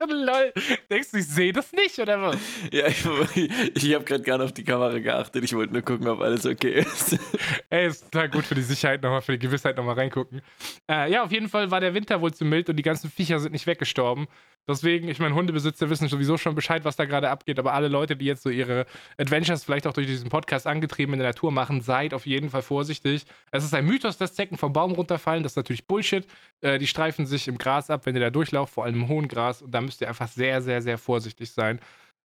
Lol. 0.08 0.52
Denkst 0.90 1.11
du, 1.12 1.18
ich 1.18 1.26
sehe 1.26 1.52
das 1.52 1.73
nicht, 1.73 1.99
oder 1.99 2.20
was? 2.20 2.37
Ja, 2.73 2.87
ich, 2.87 3.04
ich 3.75 3.94
habe 3.94 4.04
gerade 4.04 4.23
gar 4.23 4.38
nicht 4.38 4.46
auf 4.46 4.52
die 4.52 4.64
Kamera 4.64 4.99
geachtet. 4.99 5.44
Ich 5.44 5.54
wollte 5.54 5.73
nur 5.73 5.82
gucken, 5.82 6.08
ob 6.08 6.20
alles 6.20 6.46
okay 6.46 6.80
ist. 6.80 7.18
Ey, 7.70 7.88
ist 7.88 8.11
total 8.11 8.28
gut 8.28 8.44
für 8.44 8.54
die 8.54 8.62
Sicherheit 8.62 9.02
nochmal, 9.02 9.23
für 9.23 9.32
die 9.32 9.38
Gewissheit 9.38 9.76
nochmal 9.76 9.94
reingucken. 9.94 10.42
Äh, 10.88 11.11
ja, 11.11 11.23
auf 11.25 11.32
jeden 11.32 11.49
Fall 11.49 11.70
war 11.70 11.80
der 11.80 11.94
Winter 11.94 12.20
wohl 12.20 12.32
zu 12.32 12.44
mild 12.44 12.68
und 12.68 12.76
die 12.76 12.82
ganzen 12.82 13.11
Viecher 13.11 13.38
sind 13.38 13.52
nicht 13.52 13.66
weggestorben. 13.66 14.26
Deswegen, 14.68 15.09
ich 15.09 15.18
meine, 15.18 15.35
Hundebesitzer 15.35 15.90
wissen 15.90 16.09
sowieso 16.09 16.38
schon 16.38 16.54
Bescheid, 16.54 16.85
was 16.85 16.97
da 16.97 17.04
gerade 17.04 17.28
abgeht, 17.28 17.59
aber 17.59 17.75
alle 17.75 17.88
Leute, 17.88 18.16
die 18.16 18.25
jetzt 18.25 18.42
so 18.42 18.49
ihre 18.49 18.87
Adventures 19.18 19.62
vielleicht 19.62 19.87
auch 19.87 19.92
durch 19.92 20.06
diesen 20.06 20.30
Podcast 20.30 20.66
angetrieben 20.66 21.12
in 21.12 21.21
der 21.21 21.28
Natur 21.28 21.52
machen, 21.52 21.83
seid 21.83 22.14
auf 22.14 22.25
jeden 22.25 22.49
Fall 22.49 22.62
vorsichtig. 22.62 23.26
Es 23.50 23.64
ist 23.64 23.75
ein 23.75 23.85
Mythos, 23.85 24.16
dass 24.16 24.35
Zecken 24.35 24.56
vom 24.56 24.73
Baum 24.73 24.92
runterfallen. 24.92 25.42
Das 25.42 25.52
ist 25.52 25.56
natürlich 25.56 25.87
Bullshit. 25.87 26.26
Äh, 26.62 26.78
die 26.78 26.87
streifen 26.87 27.26
sich 27.26 27.47
im 27.47 27.59
Gras 27.59 27.90
ab, 27.90 28.06
wenn 28.06 28.14
ihr 28.14 28.23
da 28.23 28.30
durchlauft, 28.30 28.73
vor 28.73 28.85
allem 28.85 28.94
im 28.94 29.09
hohen 29.09 29.28
Gras. 29.28 29.61
Und 29.61 29.73
da 29.73 29.83
müsst 29.83 30.00
ihr 30.00 30.09
einfach 30.09 30.28
sehr, 30.28 30.62
sehr, 30.62 30.80
sehr 30.80 30.97
vorsichtig 30.97 31.50
sein. 31.50 31.78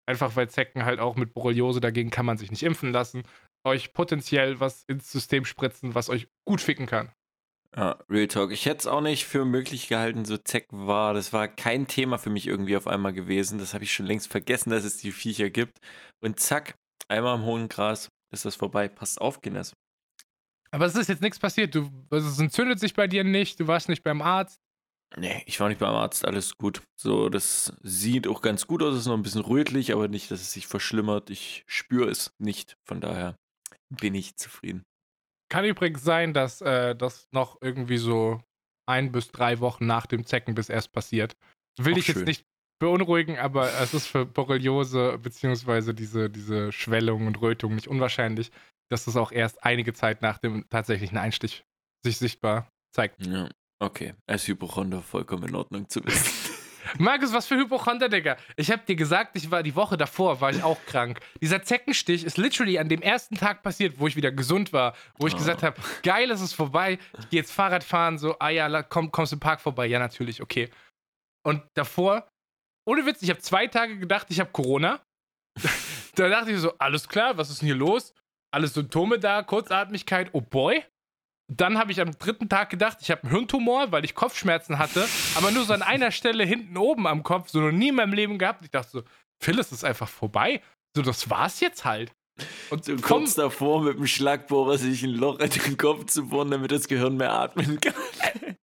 Einfach 0.07 0.35
weil 0.35 0.49
Zecken 0.49 0.85
halt 0.85 0.99
auch 0.99 1.17
mit 1.17 1.33
Borreliose, 1.33 1.81
dagegen 1.81 2.09
kann 2.09 2.25
man 2.25 2.37
sich 2.37 2.49
nicht 2.49 2.63
impfen 2.63 2.91
lassen, 2.91 3.23
euch 3.63 3.93
potenziell 3.93 4.59
was 4.59 4.83
ins 4.85 5.11
System 5.11 5.45
spritzen, 5.45 5.93
was 5.93 6.09
euch 6.09 6.27
gut 6.47 6.61
ficken 6.61 6.85
kann. 6.85 7.11
Ja, 7.75 7.99
Real 8.09 8.27
Talk. 8.27 8.51
Ich 8.51 8.65
hätte 8.65 8.79
es 8.79 8.87
auch 8.87 9.01
nicht 9.01 9.25
für 9.25 9.45
möglich 9.45 9.87
gehalten, 9.87 10.25
so 10.25 10.37
Zeck 10.37 10.67
war. 10.71 11.13
Das 11.13 11.33
war 11.33 11.47
kein 11.47 11.87
Thema 11.87 12.17
für 12.17 12.29
mich 12.29 12.47
irgendwie 12.47 12.75
auf 12.75 12.87
einmal 12.87 13.13
gewesen. 13.13 13.59
Das 13.59 13.73
habe 13.73 13.83
ich 13.83 13.93
schon 13.93 14.07
längst 14.07 14.29
vergessen, 14.29 14.71
dass 14.71 14.83
es 14.83 14.97
die 14.97 15.11
Viecher 15.11 15.49
gibt. 15.49 15.77
Und 16.21 16.39
zack, 16.39 16.75
einmal 17.07 17.37
im 17.37 17.43
hohen 17.43 17.69
Gras 17.69 18.09
ist 18.31 18.45
das 18.45 18.55
vorbei. 18.55 18.87
Passt 18.87 19.21
auf, 19.21 19.41
Guinness. 19.41 19.73
Aber 20.71 20.85
es 20.85 20.95
ist 20.95 21.09
jetzt 21.09 21.21
nichts 21.21 21.39
passiert. 21.39 21.75
Du, 21.75 21.89
also 22.09 22.27
es 22.27 22.39
entzündet 22.39 22.79
sich 22.79 22.93
bei 22.93 23.07
dir 23.07 23.23
nicht. 23.23 23.59
Du 23.59 23.67
warst 23.67 23.89
nicht 23.89 24.03
beim 24.03 24.21
Arzt. 24.21 24.59
Nee, 25.17 25.43
ich 25.47 25.59
war 25.59 25.69
nicht 25.69 25.79
beim 25.79 25.95
Arzt, 25.95 26.23
alles 26.25 26.55
gut. 26.55 26.83
So, 26.95 27.29
das 27.29 27.73
sieht 27.81 28.27
auch 28.27 28.41
ganz 28.41 28.67
gut 28.67 28.83
aus, 28.83 28.93
es 28.93 29.01
ist 29.01 29.07
noch 29.07 29.17
ein 29.17 29.23
bisschen 29.23 29.41
rötlich, 29.41 29.91
aber 29.91 30.07
nicht, 30.07 30.29
dass 30.29 30.41
es 30.41 30.53
sich 30.53 30.67
verschlimmert. 30.67 31.31
Ich 31.31 31.63
spüre 31.65 32.09
es 32.09 32.31
nicht, 32.37 32.77
von 32.87 33.01
daher 33.01 33.35
bin 33.89 34.13
ich 34.13 34.35
zufrieden. 34.35 34.83
Kann 35.49 35.65
übrigens 35.65 36.03
sein, 36.03 36.33
dass 36.33 36.61
äh, 36.61 36.95
das 36.95 37.27
noch 37.31 37.57
irgendwie 37.61 37.97
so 37.97 38.41
ein 38.87 39.11
bis 39.11 39.31
drei 39.31 39.59
Wochen 39.59 39.85
nach 39.85 40.05
dem 40.05 40.25
Zeckenbiss 40.25 40.69
erst 40.69 40.91
passiert. 40.91 41.35
Will 41.77 41.93
Auch 41.93 41.97
ich 41.97 42.07
jetzt 42.07 42.17
schön. 42.17 42.25
nicht 42.25 42.45
beunruhigen, 42.79 43.37
aber 43.37 43.71
es 43.79 43.93
ist 43.93 44.07
für 44.07 44.25
Borreliose 44.25 45.17
beziehungsweise 45.17 45.93
diese, 45.93 46.29
diese 46.29 46.71
Schwellung 46.71 47.27
und 47.27 47.41
Rötung 47.41 47.75
nicht 47.75 47.87
unwahrscheinlich, 47.87 48.51
dass 48.89 49.05
das 49.05 49.15
auch 49.15 49.31
erst 49.31 49.63
einige 49.63 49.93
Zeit 49.93 50.21
nach 50.21 50.37
dem 50.37 50.67
tatsächlichen 50.69 51.17
Einstich 51.17 51.65
sich 52.03 52.17
sichtbar 52.17 52.71
zeigt. 52.91 53.23
Ja, 53.25 53.49
okay. 53.79 54.15
Als 54.27 54.47
Hypochonder 54.47 55.01
vollkommen 55.01 55.49
in 55.49 55.55
Ordnung 55.55 55.89
zu 55.89 56.03
wissen. 56.05 56.38
Markus, 56.97 57.33
was 57.33 57.47
für 57.47 57.55
Hypochonder, 57.55 58.09
Digga. 58.09 58.37
Ich 58.55 58.71
hab 58.71 58.85
dir 58.85 58.95
gesagt, 58.95 59.35
ich 59.35 59.51
war 59.51 59.63
die 59.63 59.75
Woche 59.75 59.97
davor, 59.97 60.41
war 60.41 60.49
ich 60.51 60.63
auch 60.63 60.77
krank. 60.85 61.19
Dieser 61.41 61.61
Zeckenstich 61.63 62.23
ist 62.23 62.37
literally 62.37 62.79
an 62.79 62.89
dem 62.89 63.01
ersten 63.01 63.35
Tag 63.35 63.61
passiert, 63.63 63.99
wo 63.99 64.07
ich 64.07 64.15
wieder 64.15 64.31
gesund 64.31 64.73
war, 64.73 64.95
wo 65.17 65.27
ich 65.27 65.33
Oh. 65.33 65.37
gesagt 65.37 65.63
habe, 65.63 65.79
geil, 66.03 66.31
es 66.31 66.41
ist 66.41 66.53
vorbei. 66.53 66.97
Ich 67.19 67.29
gehe 67.29 67.39
jetzt 67.41 67.51
Fahrrad 67.51 67.83
fahren, 67.83 68.17
so, 68.17 68.35
ah 68.39 68.49
ja, 68.49 68.83
komm, 68.83 69.11
kommst 69.11 69.33
im 69.33 69.39
Park 69.39 69.61
vorbei. 69.61 69.85
Ja, 69.87 69.99
natürlich, 69.99 70.41
okay. 70.41 70.69
Und 71.45 71.63
davor, 71.73 72.27
ohne 72.85 73.05
Witz, 73.05 73.21
ich 73.21 73.29
habe 73.29 73.39
zwei 73.39 73.67
Tage 73.67 73.97
gedacht, 73.97 74.27
ich 74.29 74.39
habe 74.39 74.51
Corona. 74.51 74.99
da 76.15 76.29
dachte 76.29 76.51
ich 76.51 76.59
so, 76.59 76.73
alles 76.77 77.07
klar, 77.07 77.37
was 77.37 77.49
ist 77.49 77.61
denn 77.61 77.67
hier 77.67 77.75
los? 77.75 78.13
Alle 78.51 78.67
Symptome 78.67 79.19
da, 79.19 79.43
Kurzatmigkeit, 79.43 80.29
oh 80.33 80.41
boy. 80.41 80.83
Dann 81.51 81.77
habe 81.79 81.91
ich 81.91 81.99
am 81.99 82.11
dritten 82.17 82.47
Tag 82.47 82.69
gedacht, 82.69 82.99
ich 83.01 83.09
habe 83.09 83.23
einen 83.23 83.31
Hirntumor, 83.31 83.91
weil 83.91 84.05
ich 84.05 84.13
Kopfschmerzen 84.13 84.77
hatte, 84.77 85.07
aber 85.35 85.49
nur 85.51 85.65
so 85.65 85.73
an 85.73 85.81
einer 85.81 86.11
Stelle 86.11 86.43
hinten 86.45 86.77
oben 86.77 87.07
am 87.07 87.23
Kopf, 87.23 87.49
so 87.49 87.59
noch 87.59 87.71
nie 87.71 87.89
in 87.89 87.95
meinem 87.95 88.13
Leben 88.13 88.37
gehabt. 88.37 88.63
Ich 88.63 88.71
dachte 88.71 88.89
so, 88.91 89.03
Phil, 89.41 89.57
es 89.59 89.71
ist 89.71 89.83
einfach 89.83 90.07
vorbei. 90.07 90.61
So, 90.95 91.01
das 91.01 91.29
war's 91.29 91.59
jetzt 91.59 91.85
halt. 91.85 92.11
Und 92.69 92.85
So 92.85 92.93
vom- 92.93 93.01
kurz 93.01 93.33
davor 93.35 93.81
mit 93.81 93.97
dem 93.97 94.05
Schlagbohrer 94.07 94.77
sich 94.77 95.03
ein 95.03 95.09
Loch 95.09 95.39
in 95.39 95.49
den 95.49 95.77
Kopf 95.77 96.05
zu 96.05 96.29
bohren, 96.29 96.51
damit 96.51 96.71
das 96.71 96.87
Gehirn 96.87 97.17
mehr 97.17 97.31
atmen 97.33 97.81
kann. 97.81 97.93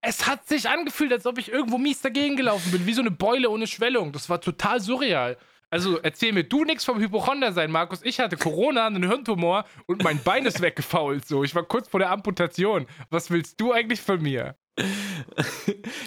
es 0.01 0.27
hat 0.27 0.47
sich 0.49 0.69
angefühlt, 0.69 1.13
als 1.13 1.27
ob 1.27 1.39
ich 1.39 1.51
irgendwo 1.51 1.79
mies 1.79 2.01
dagegen 2.01 2.37
gelaufen 2.37 2.71
bin, 2.71 2.87
wie 2.87 2.93
so 2.95 3.01
eine 3.03 3.11
Beule 3.11 3.51
ohne 3.51 3.67
Schwellung. 3.67 4.13
Das 4.13 4.31
war 4.31 4.41
total 4.41 4.81
surreal. 4.81 5.37
Also 5.71 5.99
erzähl 5.99 6.33
mir 6.33 6.45
du 6.45 6.65
nichts 6.65 6.85
vom 6.85 7.01
Hypochonder 7.01 7.53
sein, 7.53 7.71
Markus. 7.73 8.01
Ich 8.05 8.21
hatte 8.21 8.37
Corona, 8.37 8.87
einen 8.87 9.07
Hirntumor 9.09 9.65
und 9.87 10.03
mein 10.05 10.23
Bein 10.23 10.47
ist 10.47 10.61
weggefault. 10.63 11.27
So, 11.27 11.43
ich 11.45 11.55
war 11.55 11.65
kurz 11.65 11.89
vor 11.89 11.99
der 12.01 12.11
Amputation. 12.11 12.87
Was 13.11 13.31
willst 13.31 13.61
du 13.61 13.73
eigentlich 13.73 14.01
von 14.01 14.23
mir? 14.23 14.57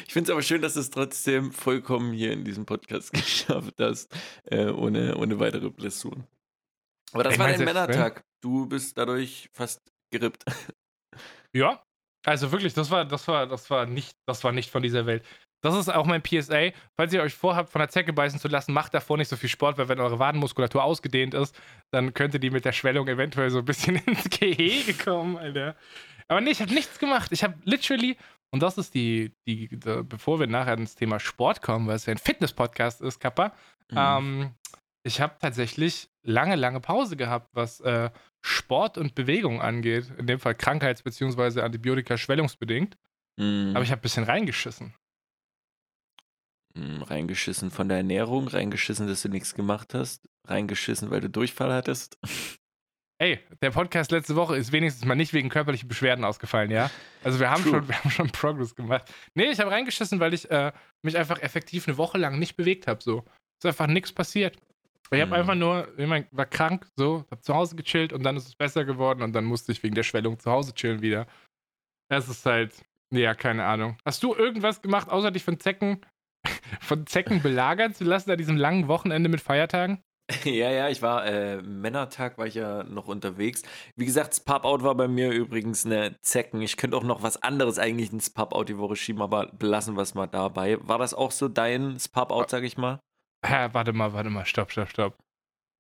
Ich 0.08 0.14
finde 0.14 0.30
es 0.30 0.34
aber 0.34 0.42
schön, 0.42 0.62
dass 0.62 0.74
du 0.74 0.80
es 0.80 0.90
trotzdem 0.90 1.52
vollkommen 1.52 2.14
hier 2.14 2.32
in 2.32 2.44
diesem 2.44 2.66
Podcast 2.66 3.14
geschafft 3.14 3.76
hast, 3.80 4.12
äh, 4.46 4.70
ohne, 4.70 5.16
ohne 5.18 5.40
weitere 5.40 5.70
Blessuren. 5.70 6.26
Aber 7.14 7.24
das 7.24 7.34
Ich 7.34 7.40
war 7.40 7.48
dein 7.48 7.60
wenn- 7.60 7.66
Männertag. 7.66 8.24
Du 8.42 8.66
bist 8.68 8.98
dadurch 8.98 9.50
fast 9.54 9.82
gerippt. 10.12 10.44
Ja, 11.52 11.84
also 12.28 12.52
wirklich, 12.52 12.76
das 12.76 12.92
war, 12.92 13.06
das 13.06 13.28
war, 13.28 13.48
das 13.48 13.70
war 13.72 13.88
nicht, 13.88 14.14
das 14.28 14.44
war 14.44 14.52
nicht 14.52 14.70
von 14.70 14.84
dieser 14.84 15.08
Welt. 15.08 15.26
Das 15.62 15.76
ist 15.76 15.90
auch 15.94 16.06
mein 16.06 16.22
PSA. 16.22 16.70
Falls 16.96 17.12
ihr 17.14 17.22
euch 17.22 17.34
vorhabt, 17.34 17.70
von 17.70 17.80
der 17.80 17.90
Zecke 17.90 18.14
beißen 18.14 18.40
zu 18.40 18.48
lassen, 18.48 18.72
macht 18.74 18.94
davor 18.94 19.18
nicht 19.18 19.28
so 19.28 19.36
viel 19.36 19.50
Sport, 19.50 19.78
weil 19.78 19.90
wenn 19.90 20.00
eure 20.00 20.18
Wadenmuskulatur 20.20 20.84
ausgedehnt 20.84 21.34
ist, 21.34 21.54
dann 21.92 22.14
könnte 22.14 22.40
die 22.40 22.50
mit 22.50 22.64
der 22.66 22.72
Schwellung 22.72 23.08
eventuell 23.08 23.50
so 23.50 23.60
ein 23.60 23.66
bisschen 23.66 23.96
ins 24.06 24.30
Gehege 24.30 24.94
kommen, 24.94 25.38
Alter. 25.38 25.76
Aber 26.28 26.40
nee, 26.42 26.52
ich 26.52 26.62
habe 26.62 26.74
nichts 26.74 27.00
gemacht. 27.00 27.32
Ich 27.32 27.44
habe 27.44 27.56
literally, 27.66 28.16
und 28.52 28.62
das 28.64 28.78
ist 28.78 28.94
die, 28.94 29.34
die, 29.48 29.68
die, 29.68 30.04
bevor 30.04 30.40
wir 30.40 30.48
nachher 30.48 30.78
ins 30.78 30.96
Thema 30.96 31.20
Sport 31.20 31.62
kommen, 31.62 31.88
weil 31.88 31.96
es 31.98 32.06
ja 32.06 32.14
ein 32.14 32.18
Fitness-Podcast 32.18 33.02
ist, 33.02 33.20
Kappa, 33.20 33.52
Mhm. 33.92 33.98
ähm, 33.98 34.52
ich 35.04 35.20
habe 35.20 35.36
tatsächlich 35.42 36.10
lange, 36.24 36.56
lange 36.56 36.80
Pause 36.80 37.16
gehabt, 37.18 37.50
was 37.54 37.80
äh, 37.82 38.12
Sport 38.46 38.98
und 39.00 39.16
Bewegung 39.16 39.62
angeht. 39.62 40.12
In 40.20 40.28
dem 40.28 40.40
Fall 40.40 40.54
krankheits- 40.54 41.02
bzw. 41.02 41.62
Antibiotika-schwellungsbedingt. 41.62 42.98
Mhm. 43.38 43.72
Aber 43.74 43.84
ich 43.84 43.92
habe 43.92 44.00
ein 44.00 44.04
bisschen 44.04 44.26
reingeschissen. 44.26 44.94
Mhm, 46.76 47.02
Reingeschissen 47.04 47.72
von 47.72 47.90
der 47.90 47.98
Ernährung, 47.98 48.48
reingeschissen, 48.48 49.08
dass 49.08 49.22
du 49.24 49.30
nichts 49.30 49.56
gemacht 49.56 49.94
hast, 49.94 50.30
reingeschissen, 50.46 51.10
weil 51.10 51.22
du 51.22 51.30
Durchfall 51.30 51.74
hattest. 51.74 52.18
Ey, 53.22 53.40
der 53.62 53.72
Podcast 53.72 54.12
letzte 54.12 54.36
Woche 54.36 54.56
ist 54.56 54.72
wenigstens 54.72 55.06
mal 55.06 55.16
nicht 55.16 55.34
wegen 55.34 55.50
körperlichen 55.50 55.90
Beschwerden 55.90 56.24
ausgefallen, 56.24 56.72
ja? 56.72 56.90
Also 57.24 57.40
wir 57.40 57.50
haben, 57.50 57.64
True. 57.64 57.72
schon, 57.74 57.88
wir 57.90 58.00
haben 58.00 58.12
schon 58.12 58.30
Progress 58.32 58.76
gemacht. 58.76 59.12
Nee, 59.34 59.52
ich 59.52 59.60
habe 59.60 59.72
reingeschissen, 59.72 60.20
weil 60.20 60.34
ich 60.34 60.50
äh, 60.50 60.72
mich 61.02 61.18
einfach 61.18 61.42
effektiv 61.42 61.88
eine 61.88 61.98
Woche 61.98 62.18
lang 62.18 62.40
nicht 62.40 62.56
bewegt 62.56 62.88
habe. 62.88 63.02
So. 63.04 63.26
Ist 63.62 63.66
einfach 63.66 63.88
nichts 63.88 64.14
passiert. 64.14 64.58
Ich 65.12 65.20
habe 65.20 65.28
Mhm. 65.32 65.34
einfach 65.34 65.56
nur, 65.56 65.88
ich 65.98 66.08
mein, 66.08 66.28
war 66.32 66.46
krank, 66.46 66.88
so, 66.96 67.26
hab 67.32 67.44
zu 67.44 67.54
Hause 67.56 67.76
gechillt 67.76 68.14
und 68.14 68.24
dann 68.24 68.38
ist 68.38 68.48
es 68.48 68.56
besser 68.56 68.86
geworden 68.86 69.24
und 69.24 69.34
dann 69.34 69.44
musste 69.44 69.72
ich 69.72 69.82
wegen 69.84 69.96
der 69.96 70.04
Schwellung 70.04 70.40
zu 70.40 70.50
Hause 70.52 70.74
chillen 70.76 71.02
wieder. 71.02 71.26
Es 72.10 72.30
ist 72.30 72.46
halt, 72.46 72.74
ja, 73.12 73.34
keine 73.34 73.66
Ahnung. 73.66 73.98
Hast 74.06 74.22
du 74.24 74.36
irgendwas 74.36 74.82
gemacht, 74.82 75.10
außer 75.10 75.32
dich 75.32 75.44
von 75.44 75.60
Zecken, 75.60 76.00
von 76.82 77.06
Zecken 77.08 77.42
belagern 77.42 77.94
zu 77.94 78.04
lassen 78.04 78.32
an 78.32 78.38
diesem 78.38 78.58
langen 78.58 78.88
Wochenende 78.88 79.30
mit 79.30 79.42
Feiertagen? 79.42 80.04
Ja, 80.44 80.70
ja, 80.70 80.90
ich 80.90 81.02
war, 81.02 81.26
äh, 81.26 81.62
Männertag 81.62 82.38
war 82.38 82.46
ich 82.46 82.54
ja 82.54 82.84
noch 82.84 83.08
unterwegs. 83.08 83.64
Wie 83.96 84.06
gesagt, 84.06 84.30
das 84.30 84.40
Pub-Out 84.40 84.84
war 84.84 84.94
bei 84.96 85.08
mir 85.08 85.32
übrigens 85.32 85.86
eine 85.86 86.20
Zecken. 86.22 86.62
Ich 86.62 86.78
könnte 86.78 86.98
auch 86.98 87.04
noch 87.04 87.24
was 87.24 87.42
anderes 87.42 87.80
eigentlich 87.80 88.14
ins 88.14 88.30
Pub-Out 88.30 88.70
die 88.70 88.78
Woche 88.78 88.96
schieben, 88.96 89.22
aber 89.22 89.48
belassen 89.48 89.96
wir 89.96 90.04
es 90.04 90.14
mal 90.14 90.28
dabei. 90.28 90.78
War 90.88 91.00
das 91.00 91.14
auch 91.16 91.32
so 91.32 91.48
dein 91.48 91.98
Pub-Out, 92.12 92.52
sag 92.52 92.64
ich 92.64 92.78
mal? 92.78 93.00
Hä, 93.44 93.70
warte 93.72 93.94
mal, 93.94 94.14
warte 94.14 94.30
mal, 94.30 94.46
stopp, 94.46 94.72
stopp, 94.72 94.90
stopp. 94.90 95.18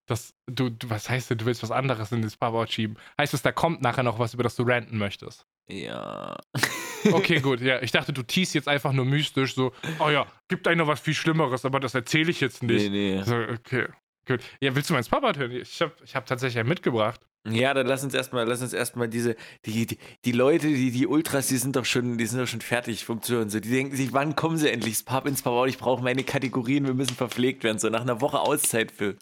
Das, 0.07 0.33
du, 0.47 0.69
du, 0.69 0.89
was 0.89 1.07
heißt 1.09 1.29
denn, 1.29 1.37
du 1.37 1.45
willst 1.45 1.61
was 1.61 1.71
anderes 1.71 2.11
in 2.11 2.23
das 2.23 2.35
Pub-Out 2.35 2.71
schieben? 2.71 2.97
Heißt 3.19 3.35
es, 3.35 3.43
da 3.43 3.51
kommt 3.51 3.83
nachher 3.83 4.03
noch 4.03 4.17
was, 4.17 4.33
über 4.33 4.43
das 4.43 4.55
du 4.55 4.63
ranten 4.63 4.97
möchtest? 4.97 5.45
Ja. 5.67 6.35
Okay, 7.11 7.39
gut, 7.39 7.61
ja. 7.61 7.81
Ich 7.81 7.91
dachte, 7.91 8.13
du 8.13 8.23
teast 8.23 8.53
jetzt 8.55 8.67
einfach 8.67 8.93
nur 8.93 9.05
mystisch 9.05 9.55
so, 9.55 9.71
oh 9.99 10.09
ja, 10.09 10.25
gibt 10.47 10.65
noch 10.65 10.87
was 10.87 10.99
viel 10.99 11.13
Schlimmeres, 11.13 11.65
aber 11.65 11.79
das 11.79 11.95
erzähle 11.95 12.31
ich 12.31 12.41
jetzt 12.41 12.63
nicht. 12.63 12.89
nee, 12.89 13.15
nee. 13.15 13.23
So, 13.23 13.35
okay, 13.35 13.87
gut. 14.25 14.41
Ja, 14.59 14.75
willst 14.75 14.89
du 14.89 14.93
mein 14.93 15.03
Pub-Out 15.03 15.37
hören? 15.37 15.51
Ich 15.51 15.81
habe 15.81 15.93
ich 16.03 16.15
hab 16.15 16.25
tatsächlich 16.25 16.59
einen 16.59 16.69
mitgebracht. 16.69 17.21
Ja, 17.47 17.73
dann 17.73 17.87
lass 17.87 18.03
uns 18.03 18.13
erstmal, 18.13 18.45
lass 18.45 18.61
uns 18.61 18.73
erstmal 18.73 19.07
diese, 19.07 19.35
die, 19.65 19.85
die, 19.85 19.97
die 20.25 20.31
Leute, 20.33 20.67
die, 20.67 20.91
die 20.91 21.07
Ultras, 21.07 21.47
die 21.47 21.55
sind 21.55 21.75
doch 21.75 21.85
schon, 21.85 22.17
die 22.17 22.25
sind 22.25 22.39
doch 22.39 22.47
schon 22.47 22.61
fertig 22.61 23.05
Zuhören. 23.21 23.49
So, 23.49 23.59
die 23.59 23.69
denken 23.69 23.95
sich, 23.95 24.11
wann 24.11 24.35
kommen 24.35 24.57
sie 24.57 24.69
endlich 24.69 24.93
ins 24.93 25.03
Pub, 25.03 25.25
ins 25.25 25.41
Pub, 25.41 25.67
ich 25.67 25.77
brauche 25.77 26.03
meine 26.03 26.23
Kategorien, 26.23 26.85
wir 26.85 26.93
müssen 26.93 27.15
verpflegt 27.15 27.63
werden. 27.63 27.79
So 27.79 27.89
nach 27.89 28.01
einer 28.01 28.19
Woche 28.21 28.39
Auszeit 28.39 28.91
für. 28.91 29.15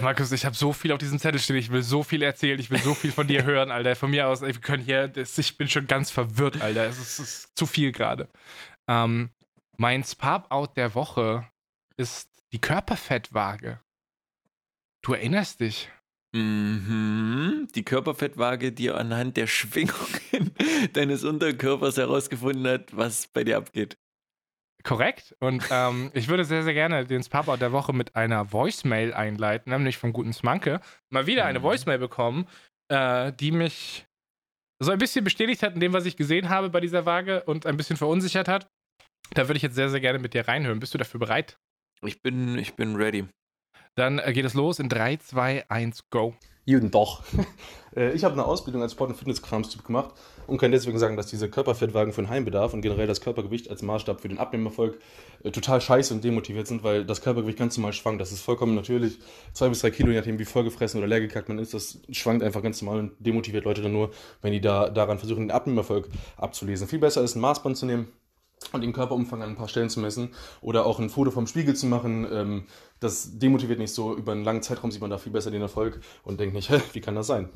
Markus, 0.00 0.32
ich 0.32 0.44
habe 0.44 0.56
so 0.56 0.72
viel 0.72 0.92
auf 0.92 0.98
diesem 0.98 1.18
Zettel 1.18 1.40
stehen. 1.40 1.56
Ich 1.56 1.70
will 1.70 1.82
so 1.82 2.02
viel 2.02 2.22
erzählen. 2.22 2.58
Ich 2.58 2.70
will 2.70 2.78
so 2.78 2.94
viel 2.94 3.12
von 3.12 3.26
dir 3.26 3.44
hören, 3.44 3.70
Alter. 3.70 3.96
Von 3.96 4.10
mir 4.10 4.28
aus, 4.28 4.42
ey, 4.42 4.54
wir 4.54 4.60
können 4.60 4.82
hier. 4.82 5.08
Das, 5.08 5.36
ich 5.38 5.56
bin 5.56 5.68
schon 5.68 5.86
ganz 5.86 6.10
verwirrt, 6.10 6.60
Alter. 6.60 6.86
Es 6.86 6.98
ist, 6.98 7.18
es 7.18 7.18
ist 7.18 7.58
zu 7.58 7.66
viel 7.66 7.92
gerade. 7.92 8.28
Ähm, 8.88 9.30
mein 9.76 10.04
Spap-Out 10.04 10.76
der 10.76 10.94
Woche 10.94 11.46
ist 11.96 12.28
die 12.52 12.60
Körperfettwaage. 12.60 13.80
Du 15.02 15.12
erinnerst 15.12 15.60
dich. 15.60 15.90
Mhm. 16.32 17.68
Die 17.74 17.84
Körperfettwaage, 17.84 18.72
die 18.72 18.90
anhand 18.90 19.36
der 19.36 19.46
Schwingungen 19.46 20.52
deines 20.92 21.24
Unterkörpers 21.24 21.96
herausgefunden 21.96 22.66
hat, 22.66 22.96
was 22.96 23.26
bei 23.28 23.44
dir 23.44 23.56
abgeht. 23.56 23.96
Korrekt. 24.86 25.34
Und 25.40 25.66
ähm, 25.70 26.10
ich 26.14 26.28
würde 26.28 26.44
sehr, 26.44 26.62
sehr 26.62 26.72
gerne 26.74 27.04
den 27.04 27.22
Spapper 27.22 27.56
der 27.56 27.72
Woche 27.72 27.92
mit 27.92 28.14
einer 28.14 28.52
Voicemail 28.52 29.12
einleiten, 29.12 29.70
nämlich 29.70 29.98
vom 29.98 30.12
guten 30.12 30.32
Smanke. 30.32 30.80
Mal 31.10 31.26
wieder 31.26 31.44
eine 31.44 31.58
Mhm. 31.58 31.64
Voicemail 31.64 31.98
bekommen, 31.98 32.46
äh, 32.88 33.32
die 33.32 33.50
mich 33.50 34.06
so 34.78 34.92
ein 34.92 34.98
bisschen 34.98 35.24
bestätigt 35.24 35.62
hat 35.62 35.74
in 35.74 35.80
dem, 35.80 35.92
was 35.92 36.06
ich 36.06 36.16
gesehen 36.16 36.48
habe 36.48 36.70
bei 36.70 36.80
dieser 36.80 37.04
Waage 37.04 37.42
und 37.44 37.66
ein 37.66 37.76
bisschen 37.76 37.96
verunsichert 37.96 38.46
hat. 38.46 38.68
Da 39.30 39.48
würde 39.48 39.56
ich 39.56 39.62
jetzt 39.62 39.74
sehr, 39.74 39.88
sehr 39.90 40.00
gerne 40.00 40.20
mit 40.20 40.34
dir 40.34 40.46
reinhören. 40.46 40.78
Bist 40.78 40.94
du 40.94 40.98
dafür 40.98 41.18
bereit? 41.18 41.58
Ich 42.02 42.22
bin, 42.22 42.56
ich 42.58 42.74
bin 42.74 42.94
ready. 42.94 43.26
Dann 43.96 44.18
äh, 44.20 44.32
geht 44.32 44.44
es 44.44 44.54
los 44.54 44.78
in 44.78 44.88
3, 44.88 45.16
2, 45.16 45.68
1, 45.68 46.10
go. 46.10 46.36
Jeden 46.66 46.90
doch. 46.90 47.22
Äh, 47.94 48.12
ich 48.12 48.24
habe 48.24 48.34
eine 48.34 48.44
Ausbildung 48.44 48.82
als 48.82 48.92
Sport- 48.92 49.08
und 49.08 49.16
Fitnesskramstyp 49.16 49.82
gemacht 49.82 50.10
und 50.46 50.58
kann 50.58 50.70
deswegen 50.70 50.98
sagen, 50.98 51.16
dass 51.16 51.28
diese 51.28 51.48
Körperfettwagen 51.48 52.12
für 52.12 52.20
den 52.20 52.28
Heimbedarf 52.28 52.74
und 52.74 52.82
generell 52.82 53.06
das 53.06 53.22
Körpergewicht 53.22 53.70
als 53.70 53.80
Maßstab 53.80 54.20
für 54.20 54.28
den 54.28 54.36
Abnehmerfolg 54.36 54.98
äh, 55.44 55.50
total 55.50 55.80
scheiße 55.80 56.12
und 56.12 56.22
demotiviert 56.22 56.66
sind, 56.66 56.84
weil 56.84 57.06
das 57.06 57.22
Körpergewicht 57.22 57.58
ganz 57.58 57.78
normal 57.78 57.94
schwankt. 57.94 58.20
Das 58.20 58.32
ist 58.32 58.42
vollkommen 58.42 58.74
natürlich. 58.74 59.18
Zwei 59.54 59.70
bis 59.70 59.80
drei 59.80 59.90
Kilo, 59.92 60.10
je 60.10 60.18
nachdem 60.18 60.38
wie 60.38 60.44
vollgefressen 60.44 60.98
oder 60.98 61.08
leer 61.08 61.20
gekackt 61.20 61.48
man 61.48 61.58
ist, 61.58 61.72
das 61.72 61.98
schwankt 62.10 62.42
einfach 62.42 62.62
ganz 62.62 62.82
normal 62.82 62.98
und 62.98 63.12
demotiviert 63.18 63.64
Leute 63.64 63.80
dann 63.80 63.92
nur, 63.92 64.10
wenn 64.42 64.52
die 64.52 64.60
da 64.60 64.90
daran 64.90 65.18
versuchen, 65.18 65.44
den 65.44 65.50
Abnehmerfolg 65.50 66.10
abzulesen. 66.36 66.88
Viel 66.88 66.98
besser 66.98 67.22
ist, 67.22 67.34
ein 67.34 67.40
Maßband 67.40 67.78
zu 67.78 67.86
nehmen 67.86 68.08
und 68.72 68.80
den 68.82 68.92
Körperumfang 68.92 69.42
an 69.42 69.50
ein 69.50 69.56
paar 69.56 69.68
Stellen 69.68 69.90
zu 69.90 70.00
messen 70.00 70.30
oder 70.60 70.86
auch 70.86 70.98
ein 70.98 71.10
Foto 71.10 71.30
vom 71.30 71.46
Spiegel 71.46 71.74
zu 71.74 71.86
machen. 71.86 72.26
Ähm, 72.30 72.64
das 73.00 73.38
demotiviert 73.38 73.78
nicht 73.78 73.92
so. 73.92 74.16
Über 74.16 74.32
einen 74.32 74.44
langen 74.44 74.62
Zeitraum 74.62 74.90
sieht 74.90 75.00
man 75.00 75.10
da 75.10 75.18
viel 75.18 75.32
besser 75.32 75.50
den 75.50 75.62
Erfolg 75.62 76.00
und 76.24 76.40
denkt 76.40 76.54
nicht, 76.54 76.70
hä, 76.70 76.80
wie 76.92 77.00
kann 77.00 77.14
das 77.14 77.26
sein? 77.26 77.48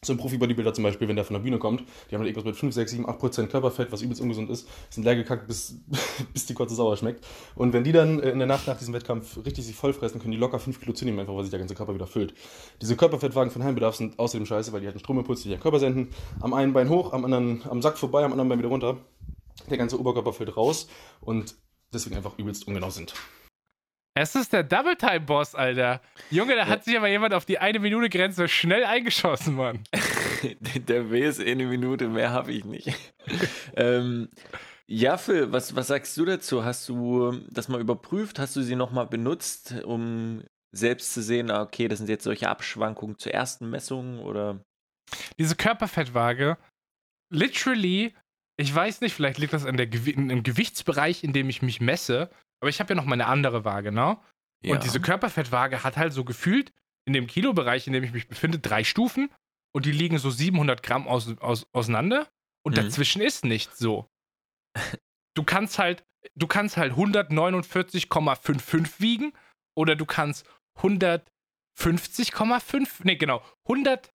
So 0.00 0.12
ein 0.12 0.16
Profi-Bodybuilder 0.16 0.72
zum 0.72 0.84
Beispiel, 0.84 1.08
wenn 1.08 1.16
der 1.16 1.24
von 1.24 1.34
der 1.34 1.40
Bühne 1.40 1.58
kommt, 1.58 1.80
die 1.80 2.14
haben 2.14 2.20
dann 2.20 2.26
irgendwas 2.26 2.44
mit 2.44 2.54
5, 2.54 2.72
6, 2.72 2.90
7, 2.92 3.08
8 3.08 3.18
Prozent 3.18 3.50
Körperfett, 3.50 3.90
was 3.90 4.00
übelst 4.00 4.22
ungesund 4.22 4.48
ist, 4.48 4.68
sind 4.90 5.02
leer 5.02 5.16
gekackt, 5.16 5.48
bis, 5.48 5.80
bis 6.32 6.46
die 6.46 6.54
Kotze 6.54 6.76
sauer 6.76 6.96
schmeckt. 6.96 7.26
Und 7.56 7.72
wenn 7.72 7.82
die 7.82 7.90
dann 7.90 8.20
äh, 8.20 8.30
in 8.30 8.38
der 8.38 8.46
Nacht 8.46 8.68
nach 8.68 8.78
diesem 8.78 8.94
Wettkampf 8.94 9.44
richtig 9.44 9.66
sich 9.66 9.74
vollfressen, 9.74 10.20
können 10.20 10.30
die 10.30 10.38
locker 10.38 10.60
5 10.60 10.78
Kilo 10.78 10.92
zunehmen, 10.92 11.18
einfach 11.18 11.34
weil 11.34 11.42
sich 11.42 11.50
der 11.50 11.58
ganze 11.58 11.74
Körper 11.74 11.94
wieder 11.94 12.06
füllt. 12.06 12.32
Diese 12.80 12.94
Körperfettwagen 12.94 13.50
von 13.50 13.64
Heimbedarf 13.64 13.96
sind 13.96 14.20
außerdem 14.20 14.46
scheiße, 14.46 14.72
weil 14.72 14.82
die 14.82 14.86
halt 14.86 14.94
einen 14.94 15.00
Stromimpuls 15.00 15.42
durch 15.42 15.52
den 15.52 15.60
Körper 15.60 15.80
senden. 15.80 16.10
Am 16.38 16.54
einen 16.54 16.72
Bein 16.72 16.90
hoch, 16.90 17.12
am 17.12 17.24
anderen 17.24 17.62
am 17.68 17.82
Sack 17.82 17.98
vorbei, 17.98 18.24
am 18.24 18.30
anderen 18.30 18.48
Bein 18.48 18.60
wieder 18.60 18.68
runter. 18.68 18.98
Der 19.68 19.78
ganze 19.78 19.98
Oberkörper 20.00 20.32
fällt 20.32 20.56
raus 20.56 20.88
und 21.20 21.54
deswegen 21.92 22.16
einfach 22.16 22.38
übelst 22.38 22.66
ungenau 22.66 22.90
sind. 22.90 23.14
Es 24.14 24.34
ist 24.34 24.52
der 24.52 24.64
Double 24.64 24.96
Time 24.96 25.20
Boss, 25.20 25.54
Alter. 25.54 26.00
Junge, 26.30 26.54
da 26.56 26.62
Ja. 26.62 26.66
hat 26.66 26.84
sich 26.84 26.96
aber 26.96 27.06
jemand 27.08 27.34
auf 27.34 27.44
die 27.44 27.58
eine 27.58 27.78
Minute 27.78 28.08
Grenze 28.08 28.48
schnell 28.48 28.84
eingeschossen, 28.84 29.54
Mann. 29.54 29.84
Der 30.88 31.10
W 31.10 31.20
ist 31.24 31.38
eh 31.40 31.52
eine 31.52 31.66
Minute, 31.66 32.08
mehr 32.08 32.30
habe 32.30 32.52
ich 32.52 32.64
nicht. 32.64 32.92
ähm, 33.76 34.28
ja, 34.86 35.18
Phil, 35.18 35.52
was, 35.52 35.76
was 35.76 35.86
sagst 35.88 36.16
du 36.16 36.24
dazu? 36.24 36.64
Hast 36.64 36.88
du 36.88 37.32
das 37.50 37.68
mal 37.68 37.80
überprüft? 37.80 38.38
Hast 38.38 38.56
du 38.56 38.62
sie 38.62 38.74
nochmal 38.74 39.06
benutzt, 39.06 39.74
um 39.84 40.42
selbst 40.72 41.12
zu 41.14 41.22
sehen, 41.22 41.50
ah, 41.50 41.62
okay, 41.62 41.86
das 41.88 41.98
sind 41.98 42.08
jetzt 42.08 42.24
solche 42.24 42.48
Abschwankungen 42.48 43.18
zur 43.18 43.32
ersten 43.32 43.70
Messung 43.70 44.18
oder? 44.20 44.60
Diese 45.38 45.54
Körperfettwaage, 45.56 46.56
literally, 47.30 48.14
ich 48.60 48.74
weiß 48.74 49.00
nicht, 49.00 49.14
vielleicht 49.14 49.38
liegt 49.38 49.52
das 49.52 49.64
an 49.64 49.76
der 49.76 49.86
im 49.92 50.42
Gewichtsbereich, 50.42 51.22
in 51.24 51.32
dem 51.32 51.48
ich 51.48 51.62
mich 51.62 51.80
messe, 51.80 52.28
aber 52.60 52.68
ich 52.68 52.80
habe 52.80 52.90
ja 52.90 52.96
noch 52.96 53.04
meine 53.04 53.26
andere 53.26 53.64
Waage, 53.64 53.92
ne? 53.92 54.18
Ja. 54.64 54.74
Und 54.74 54.82
diese 54.84 55.00
Körperfettwaage 55.00 55.84
hat 55.84 55.96
halt 55.96 56.12
so 56.12 56.24
gefühlt 56.24 56.72
in 57.06 57.12
dem 57.12 57.28
Kilobereich, 57.28 57.86
in 57.86 57.92
dem 57.92 58.02
ich 58.02 58.10
mich 58.12 58.26
befinde, 58.26 58.58
drei 58.58 58.82
Stufen 58.82 59.30
und 59.72 59.86
die 59.86 59.92
liegen 59.92 60.18
so 60.18 60.30
700 60.30 60.82
Gramm 60.82 61.06
aus, 61.06 61.38
aus, 61.38 61.68
auseinander 61.72 62.26
und 62.66 62.72
Mhm. 62.72 62.76
dazwischen 62.82 63.22
ist 63.22 63.44
nichts 63.44 63.78
so. 63.78 64.08
Du 65.36 65.44
kannst 65.44 65.78
halt, 65.78 66.04
du 66.34 66.48
kannst 66.48 66.76
halt 66.76 66.94
149,55 66.94 69.00
wiegen 69.00 69.32
oder 69.76 69.94
du 69.94 70.04
kannst 70.04 70.44
150,5, 70.80 73.02
nee 73.04 73.14
genau, 73.14 73.40
100, 73.68 74.12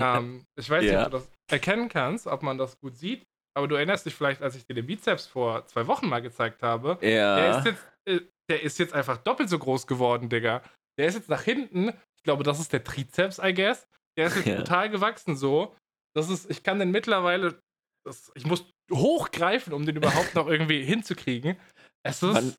Ähm, 0.00 0.44
ich 0.56 0.70
weiß 0.70 0.82
nicht, 0.82 0.92
Ja. 0.92 1.06
ob 1.06 1.10
du 1.10 1.18
das 1.18 1.28
erkennen 1.50 1.88
kannst, 1.88 2.28
ob 2.28 2.44
man 2.44 2.56
das 2.56 2.78
gut 2.78 2.94
sieht. 2.96 3.24
Aber 3.56 3.66
du 3.66 3.74
erinnerst 3.74 4.06
dich 4.06 4.14
vielleicht, 4.14 4.42
als 4.42 4.54
ich 4.54 4.64
dir 4.64 4.74
den 4.74 4.86
Bizeps 4.86 5.26
vor 5.26 5.66
zwei 5.66 5.88
Wochen 5.88 6.08
mal 6.08 6.22
gezeigt 6.22 6.62
habe. 6.62 6.98
Der 7.02 7.10
Ja. 7.10 7.58
ist 7.58 7.64
jetzt, 7.66 7.84
äh, 8.08 8.20
der 8.48 8.62
ist 8.62 8.78
jetzt 8.78 8.94
einfach 8.94 9.16
doppelt 9.16 9.48
so 9.48 9.58
groß 9.58 9.88
geworden, 9.88 10.28
Digga. 10.28 10.62
Der 10.98 11.06
ist 11.08 11.14
jetzt 11.16 11.28
nach 11.28 11.42
hinten. 11.42 11.88
Ich 12.16 12.22
glaube, 12.22 12.44
das 12.44 12.60
ist 12.60 12.72
der 12.72 12.84
Trizeps, 12.84 13.40
I 13.42 13.52
guess. 13.52 13.88
Der 14.16 14.28
ist 14.28 14.36
jetzt 14.36 14.46
Ja. 14.46 14.56
total 14.58 14.88
gewachsen 14.88 15.36
so. 15.36 15.74
Das 16.16 16.30
ist, 16.30 16.48
ich 16.48 16.62
kann 16.62 16.78
den 16.78 16.92
mittlerweile, 16.92 17.60
das, 18.08 18.32
ich 18.34 18.46
muss 18.46 18.64
hochgreifen, 18.90 19.72
um 19.72 19.84
den 19.86 19.96
überhaupt 19.96 20.34
noch 20.34 20.48
irgendwie 20.48 20.82
hinzukriegen. 20.92 21.56
Es 22.02 22.22
ist 22.22 22.34
Wann- 22.34 22.54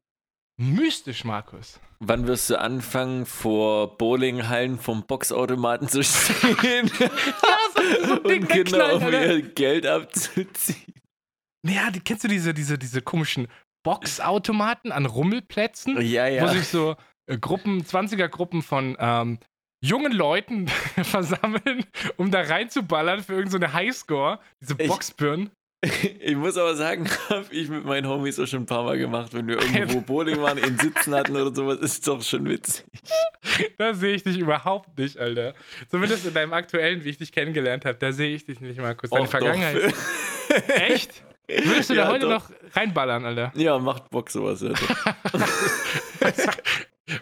mystisch, 0.58 1.24
Markus. 1.26 1.80
Wann 2.00 2.28
wirst 2.28 2.50
du 2.50 2.60
anfangen, 2.60 3.26
vor 3.26 3.98
Bowlinghallen 3.98 4.78
vom 4.80 5.06
Boxautomaten 5.06 5.88
zu 5.90 6.04
stehen? 6.04 6.88
so 8.06 8.14
ein 8.14 8.24
Ding 8.24 8.44
und 8.44 8.50
genau 8.50 8.86
Alter. 8.86 9.10
mir 9.10 9.42
Geld 9.42 9.86
abzuziehen? 9.86 10.94
Naja, 11.66 11.92
die, 11.92 12.00
kennst 12.00 12.24
du 12.24 12.28
diese, 12.30 12.54
diese, 12.54 12.78
diese 12.78 13.02
komischen 13.02 13.48
Boxautomaten 13.84 14.92
an 14.92 15.06
Rummelplätzen? 15.06 16.00
Ja, 16.02 16.28
ja. 16.28 16.44
wo 16.44 16.48
sich 16.54 16.68
so 16.68 16.96
äh, 17.26 17.38
Gruppen, 17.38 17.84
20er-Gruppen 17.84 18.62
von 18.62 18.96
ähm, 19.00 19.40
jungen 19.82 20.12
Leuten 20.12 20.68
versammeln, 21.04 21.86
um 22.18 22.32
da 22.32 22.42
reinzuballern 22.42 23.24
für 23.24 23.34
irgendeine 23.34 23.68
so 23.68 23.74
Highscore. 23.74 24.40
Diese 24.62 24.76
Ich- 24.78 24.88
Boxbirnen. 24.88 25.52
Ich 26.20 26.36
muss 26.36 26.58
aber 26.58 26.76
sagen, 26.76 27.08
habe 27.30 27.46
ich 27.52 27.70
mit 27.70 27.86
meinen 27.86 28.06
Homies 28.06 28.38
auch 28.38 28.46
schon 28.48 28.64
ein 28.64 28.66
paar 28.66 28.84
Mal 28.84 28.98
gemacht, 28.98 29.34
wenn 29.34 29.48
wir 29.48 29.62
irgendwo 29.62 30.02
Bowling 30.02 30.42
waren, 30.42 30.58
in 30.58 30.78
Sitzen 30.78 31.16
hatten 31.16 31.34
oder 31.38 31.56
sowas, 31.56 31.78
ist 31.82 32.06
doch 32.06 32.22
schon 32.22 32.44
witzig. 32.50 32.84
Da 33.78 33.94
sehe 33.94 34.14
ich 34.16 34.24
dich 34.24 34.38
überhaupt 34.38 34.98
nicht, 34.98 35.18
Alter. 35.18 35.54
Zumindest 35.90 36.26
in 36.26 36.34
deinem 36.34 36.52
aktuellen, 36.52 37.06
wie 37.06 37.10
ich 37.12 37.18
dich 37.18 37.32
kennengelernt 37.32 37.86
habe, 37.86 37.98
da 37.98 38.12
sehe 38.12 38.36
ich 38.36 38.44
dich 38.46 38.60
nicht, 38.60 38.78
Markus. 38.82 39.10
Deine 39.10 39.24
Och, 39.24 39.30
Vergangenheit. 39.30 39.94
Doch. 39.94 40.76
Echt? 40.76 41.24
Würdest 41.48 41.90
du 41.92 41.94
da 41.96 42.02
Ja, 42.04 42.08
heute 42.10 42.28
doch. 42.28 42.50
noch 42.50 42.76
reinballern, 42.76 43.24
Alter? 43.24 43.54
Ja, 43.56 43.80
macht 43.80 44.10
Bock 44.10 44.30
sowas. 44.30 44.60
Doch. 44.60 44.78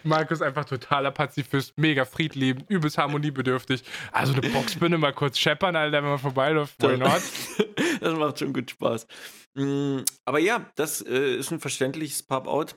Markus 0.02 0.42
einfach 0.42 0.64
totaler 0.64 1.10
Pazifist, 1.10 1.76
mega 1.78 2.04
friedliebend, 2.04 2.68
übelst 2.70 2.98
harmoniebedürftig. 2.98 3.82
Also 4.12 4.32
eine 4.32 4.42
Boxbinde 4.42 4.98
mal 4.98 5.12
kurz 5.12 5.38
scheppern, 5.38 5.76
Alter, 5.76 6.02
wenn 6.02 6.10
man 6.10 6.18
vorbeiläuft. 6.18 6.82
Why 6.82 6.96
not? 6.96 7.22
das 8.00 8.14
macht 8.18 8.38
schon 8.38 8.52
gut 8.52 8.70
Spaß. 8.70 9.06
Mm, 9.54 9.98
aber 10.24 10.38
ja, 10.38 10.70
das 10.76 11.00
äh, 11.02 11.36
ist 11.36 11.50
ein 11.50 11.60
verständliches 11.60 12.22
Pop-Out. 12.22 12.76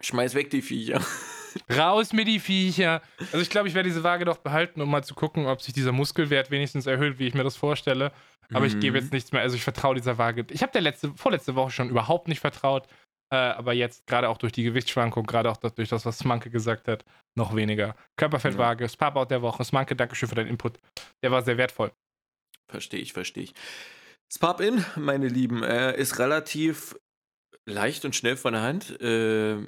Schmeiß 0.00 0.34
weg 0.34 0.50
die 0.50 0.62
Viecher. 0.62 1.00
Raus 1.74 2.12
mit 2.12 2.28
die 2.28 2.38
Viecher. 2.38 3.00
Also 3.32 3.38
ich 3.38 3.48
glaube, 3.48 3.66
ich 3.68 3.74
werde 3.74 3.88
diese 3.88 4.04
Waage 4.04 4.26
doch 4.26 4.36
behalten, 4.38 4.82
um 4.82 4.90
mal 4.90 5.02
zu 5.02 5.14
gucken, 5.14 5.46
ob 5.46 5.62
sich 5.62 5.72
dieser 5.72 5.92
Muskelwert 5.92 6.50
wenigstens 6.50 6.86
erhöht, 6.86 7.18
wie 7.18 7.26
ich 7.26 7.34
mir 7.34 7.44
das 7.44 7.56
vorstelle. 7.56 8.12
Aber 8.52 8.66
ich 8.66 8.78
gebe 8.78 8.98
Mhm. 8.98 9.02
jetzt 9.04 9.12
nichts 9.12 9.32
mehr. 9.32 9.40
Also 9.40 9.56
ich 9.56 9.62
vertraue 9.64 9.94
dieser 9.94 10.18
Waage. 10.18 10.46
Ich 10.50 10.62
habe 10.62 10.70
der 10.70 10.82
letzte, 10.82 11.12
vorletzte 11.16 11.54
Woche 11.54 11.70
schon 11.70 11.88
überhaupt 11.88 12.28
nicht 12.28 12.40
vertraut. 12.40 12.86
Äh, 13.32 13.36
aber 13.36 13.72
jetzt, 13.72 14.06
gerade 14.06 14.28
auch 14.28 14.38
durch 14.38 14.52
die 14.52 14.62
Gewichtsschwankung, 14.62 15.26
gerade 15.26 15.50
auch 15.50 15.56
durch 15.56 15.88
das, 15.88 16.06
was 16.06 16.18
Smanke 16.18 16.50
gesagt 16.50 16.88
hat, 16.88 17.04
noch 17.34 17.56
weniger. 17.56 17.96
Körperfettwaage, 18.16 18.88
Spap-Out 18.88 19.30
der 19.30 19.42
Woche. 19.42 19.64
Smanke, 19.64 19.96
Dankeschön 19.96 20.28
für 20.28 20.36
deinen 20.36 20.48
Input. 20.48 20.78
Der 21.22 21.30
war 21.30 21.42
sehr 21.42 21.58
wertvoll. 21.58 21.92
Verstehe 22.68 23.00
ich, 23.00 23.12
verstehe 23.12 23.44
ich. 23.44 23.54
Das 24.28 24.38
Pub-In, 24.38 24.84
meine 24.96 25.28
Lieben, 25.28 25.62
äh, 25.62 25.96
ist 25.96 26.18
relativ 26.18 26.96
leicht 27.64 28.04
und 28.04 28.14
schnell 28.14 28.36
von 28.36 28.52
der 28.52 28.62
Hand 28.62 29.00
äh, 29.00 29.58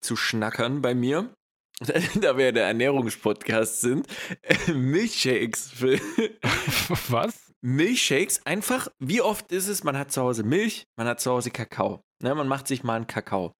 zu 0.00 0.16
schnackern 0.16 0.82
bei 0.82 0.94
mir. 0.94 1.32
da 2.20 2.36
wir 2.36 2.46
ja 2.46 2.52
der 2.52 2.66
Ernährungspodcast 2.66 3.80
sind. 3.80 4.06
Milchshakes. 4.72 5.72
Was? 7.08 7.52
Milchshakes, 7.62 8.44
einfach, 8.44 8.88
wie 8.98 9.22
oft 9.22 9.50
ist 9.50 9.68
es, 9.68 9.84
man 9.84 9.96
hat 9.96 10.12
zu 10.12 10.20
Hause 10.20 10.42
Milch, 10.42 10.86
man 10.96 11.06
hat 11.06 11.20
zu 11.20 11.30
Hause 11.30 11.50
Kakao. 11.50 12.02
Ne, 12.24 12.34
man 12.34 12.48
macht 12.48 12.66
sich 12.66 12.82
mal 12.82 12.96
einen 12.96 13.06
Kakao. 13.06 13.52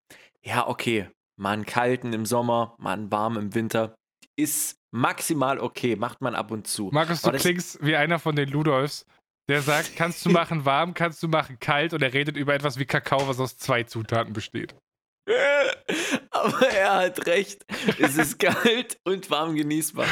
Ja, 0.42 0.66
okay. 0.66 1.11
Mal 1.37 1.53
einen 1.53 1.66
kalten 1.66 2.14
im 2.14 2.24
Sommer, 2.24 2.74
mal 2.79 2.94
einen 2.94 3.12
warmen 3.12 3.37
im 3.37 3.55
Winter. 3.55 3.94
Ist 4.37 4.79
maximal 4.90 5.59
okay, 5.59 5.96
macht 5.96 6.22
man 6.22 6.35
ab 6.35 6.50
und 6.50 6.66
zu. 6.66 6.88
Markus, 6.90 7.20
du 7.20 7.31
klingst 7.33 7.85
wie 7.85 7.94
einer 7.94 8.18
von 8.18 8.35
den 8.35 8.48
Ludolfs, 8.48 9.05
der 9.50 9.61
sagt, 9.61 9.96
kannst 9.96 10.24
du 10.24 10.31
machen 10.31 10.64
warm, 10.64 10.94
kannst 10.94 11.22
du 11.22 11.29
machen 11.29 11.59
kalt 11.61 11.92
und 11.92 12.00
er 12.00 12.14
redet 12.14 12.38
über 12.38 12.55
etwas 12.55 12.79
wie 12.79 12.87
Kakao, 12.87 13.29
was 13.29 13.38
aus 13.38 13.59
zwei 13.59 13.83
Zutaten 13.83 14.33
besteht. 14.33 14.74
Aber 16.31 16.66
er 16.66 16.94
hat 16.94 17.27
recht. 17.27 17.66
Es 17.98 18.16
ist 18.16 18.38
kalt 18.38 18.98
und 19.05 19.29
warm 19.29 19.57
genießbar. 19.57 20.09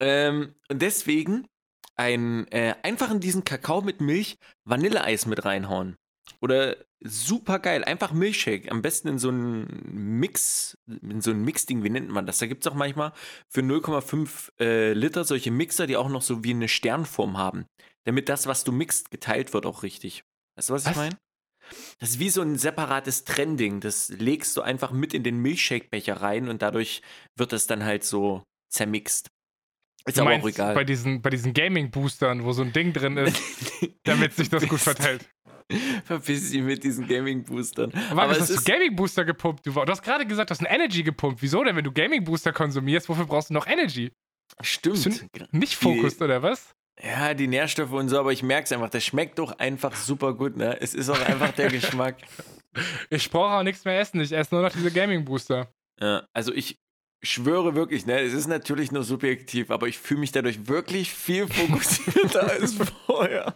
Ähm, 0.00 0.54
und 0.68 0.82
deswegen 0.82 1.46
ein, 1.96 2.46
äh, 2.48 2.74
einfach 2.82 3.10
in 3.10 3.20
diesen 3.20 3.42
Kakao 3.42 3.80
mit 3.80 4.02
Milch 4.02 4.36
Vanilleeis 4.64 5.24
mit 5.24 5.46
reinhauen. 5.46 5.96
Oder 6.40 6.76
super 7.04 7.58
geil, 7.58 7.84
einfach 7.84 8.12
Milchshake. 8.12 8.70
Am 8.70 8.82
besten 8.82 9.08
in 9.08 9.18
so 9.18 9.28
einen 9.28 10.18
Mix, 10.18 10.76
in 10.86 11.20
so 11.20 11.30
ein 11.30 11.44
Mixding, 11.44 11.84
wie 11.84 11.90
nennt 11.90 12.08
man 12.08 12.26
das? 12.26 12.38
Da 12.38 12.46
gibt 12.46 12.66
es 12.66 12.72
auch 12.72 12.76
manchmal 12.76 13.12
für 13.48 13.60
0,5 13.60 14.52
äh, 14.58 14.92
Liter 14.94 15.24
solche 15.24 15.50
Mixer, 15.50 15.86
die 15.86 15.96
auch 15.96 16.08
noch 16.08 16.22
so 16.22 16.42
wie 16.42 16.50
eine 16.50 16.68
Sternform 16.68 17.36
haben. 17.36 17.66
Damit 18.04 18.28
das, 18.28 18.46
was 18.46 18.64
du 18.64 18.72
mixt, 18.72 19.10
geteilt 19.10 19.52
wird 19.54 19.66
auch 19.66 19.82
richtig. 19.82 20.24
Weißt 20.56 20.70
du, 20.70 20.74
was, 20.74 20.84
Was? 20.86 20.92
ich 20.92 20.96
meine? 20.96 21.18
Das 21.98 22.10
ist 22.10 22.18
wie 22.18 22.30
so 22.30 22.42
ein 22.42 22.58
separates 22.58 23.24
Trending. 23.24 23.80
Das 23.80 24.08
legst 24.10 24.56
du 24.56 24.62
einfach 24.62 24.92
mit 24.92 25.14
in 25.14 25.22
den 25.22 25.38
Milchshake-Becher 25.38 26.20
rein 26.20 26.48
und 26.48 26.62
dadurch 26.62 27.02
wird 27.36 27.52
das 27.52 27.66
dann 27.66 27.84
halt 27.84 28.04
so 28.04 28.42
zermixt. 28.70 29.28
Ist 30.06 30.18
Du 30.18 30.22
aber 30.22 30.34
auch 30.36 30.46
egal. 30.48 30.74
bei 30.74 30.84
diesen, 30.84 31.22
bei 31.22 31.30
diesen 31.30 31.54
Gaming-Boostern, 31.54 32.44
wo 32.44 32.52
so 32.52 32.62
ein 32.62 32.72
Ding 32.72 32.92
drin 32.92 33.16
ist, 33.16 33.40
damit 34.04 34.34
sich 34.34 34.50
das 34.50 34.68
gut 34.68 34.80
verteilt. 34.80 35.28
Verpiss 36.04 36.50
dich 36.50 36.60
mit 36.62 36.84
diesen 36.84 37.08
Gaming-Boostern. 37.08 37.90
Aber 38.10 38.28
hast 38.28 38.50
du 38.50 38.62
Gaming-Booster 38.70 39.24
gepumpt? 39.24 39.66
Du, 39.66 39.72
du 39.72 39.86
hast 39.86 40.02
gerade 40.02 40.26
gesagt, 40.26 40.50
du 40.50 40.52
hast 40.52 40.60
einen 40.64 40.74
Energy 40.74 41.02
gepumpt. 41.02 41.40
Wieso 41.40 41.64
denn, 41.64 41.74
wenn 41.74 41.84
du 41.84 41.92
Gaming-Booster 41.92 42.52
konsumierst, 42.52 43.08
wofür 43.08 43.24
brauchst 43.26 43.48
du 43.50 43.54
noch 43.54 43.66
Energy? 43.66 44.12
stimmt. 44.60 45.26
Nicht 45.52 45.74
Fokus, 45.74 46.20
oder 46.20 46.42
was? 46.42 46.74
Ja, 47.02 47.34
die 47.34 47.48
Nährstoffe 47.48 47.90
und 47.92 48.08
so, 48.08 48.18
aber 48.20 48.32
ich 48.32 48.42
merke 48.42 48.64
es 48.64 48.72
einfach. 48.72 48.90
Das 48.90 49.04
schmeckt 49.04 49.38
doch 49.38 49.58
einfach 49.58 49.96
super 49.96 50.34
gut, 50.34 50.56
ne? 50.56 50.80
Es 50.80 50.94
ist 50.94 51.08
auch 51.08 51.20
einfach 51.20 51.52
der 51.52 51.70
Geschmack. 51.70 52.16
Ich 53.08 53.30
brauche 53.30 53.54
auch 53.54 53.62
nichts 53.62 53.84
mehr 53.84 54.00
essen. 54.00 54.20
Ich 54.20 54.32
esse 54.32 54.52
nur 54.52 54.60
noch 54.64 54.72
diese 54.72 54.90
Gaming-Booster. 54.90 55.72
Ja, 56.00 56.26
also 56.32 56.52
ich 56.52 56.76
schwöre 57.24 57.74
wirklich, 57.74 58.06
ne? 58.06 58.20
Es 58.20 58.32
ist 58.32 58.46
natürlich 58.46 58.92
nur 58.92 59.02
subjektiv, 59.02 59.70
aber 59.70 59.88
ich 59.88 59.98
fühle 59.98 60.20
mich 60.20 60.32
dadurch 60.32 60.68
wirklich 60.68 61.12
viel 61.12 61.48
fokussierter 61.48 62.50
als 62.50 62.74
vorher. 63.06 63.54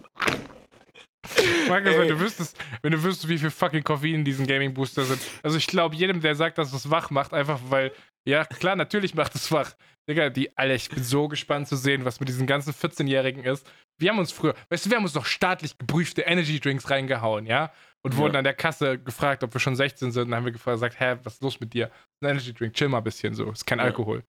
Markus, 1.69 1.93
Ey. 1.93 2.01
wenn 2.01 2.09
du 2.09 2.21
wüsstest, 2.21 2.57
wenn 2.83 2.93
du 2.93 3.03
wüsstest, 3.03 3.29
wie 3.29 3.39
viel 3.39 3.51
fucking 3.51 3.83
Koffein 3.83 4.15
in 4.15 4.25
diesen 4.25 4.47
Gaming-Booster 4.47 5.05
sind. 5.05 5.21
Also 5.43 5.59
ich 5.59 5.67
glaube, 5.67 5.95
jedem, 5.95 6.21
der 6.21 6.35
sagt, 6.35 6.59
dass 6.59 6.73
es 6.73 6.91
wach 6.91 7.11
macht, 7.11 7.35
einfach 7.35 7.61
weil, 7.69 7.93
ja 8.25 8.45
klar, 8.45 8.77
natürlich 8.77 9.15
macht 9.15 9.35
es 9.35 9.51
wach. 9.53 9.75
Digga, 10.09 10.31
die, 10.31 10.57
Alter, 10.57 10.75
ich 10.75 10.89
bin 10.89 11.03
so 11.03 11.29
gespannt 11.29 11.69
zu 11.69 11.77
sehen, 11.77 12.05
was 12.05 12.19
mit 12.19 12.31
diesen 12.31 12.47
ganzen 12.47 12.73
14-Jährigen 12.73 13.45
ist. 13.45 13.71
Wir 13.99 14.11
haben 14.11 14.19
uns 14.19 14.33
früher, 14.33 14.55
weißt 14.71 14.87
du, 14.87 14.91
wir 14.91 14.97
haben 14.97 15.05
uns 15.05 15.13
doch 15.13 15.27
staatlich 15.27 15.77
geprüfte 15.77 16.23
Energy-Drinks 16.23 16.89
reingehauen, 16.89 17.45
ja? 17.47 17.73
Und 18.05 18.17
wurden 18.17 18.35
Ja. 18.35 18.39
an 18.39 18.45
der 18.45 18.55
Kasse 18.55 18.99
gefragt, 18.99 19.43
ob 19.43 19.53
wir 19.55 19.61
schon 19.61 19.75
16 19.77 20.13
sind. 20.13 20.23
Und 20.25 20.31
dann 20.31 20.39
haben 20.39 20.45
wir 20.45 20.53
gefragt, 20.53 20.77
gesagt, 20.77 21.01
hä, 21.01 21.17
was 21.25 21.35
ist 21.35 21.43
los 21.43 21.61
mit 21.61 21.73
dir? 21.75 21.91
Ein 22.23 22.31
Energy-Drink, 22.31 22.73
chill 22.75 22.89
mal 22.89 22.99
ein 22.99 23.05
bisschen 23.05 23.35
so. 23.35 23.51
Ist 23.51 23.67
kein 23.67 23.79
Ja. 23.79 23.85
Alkohol. 23.87 24.23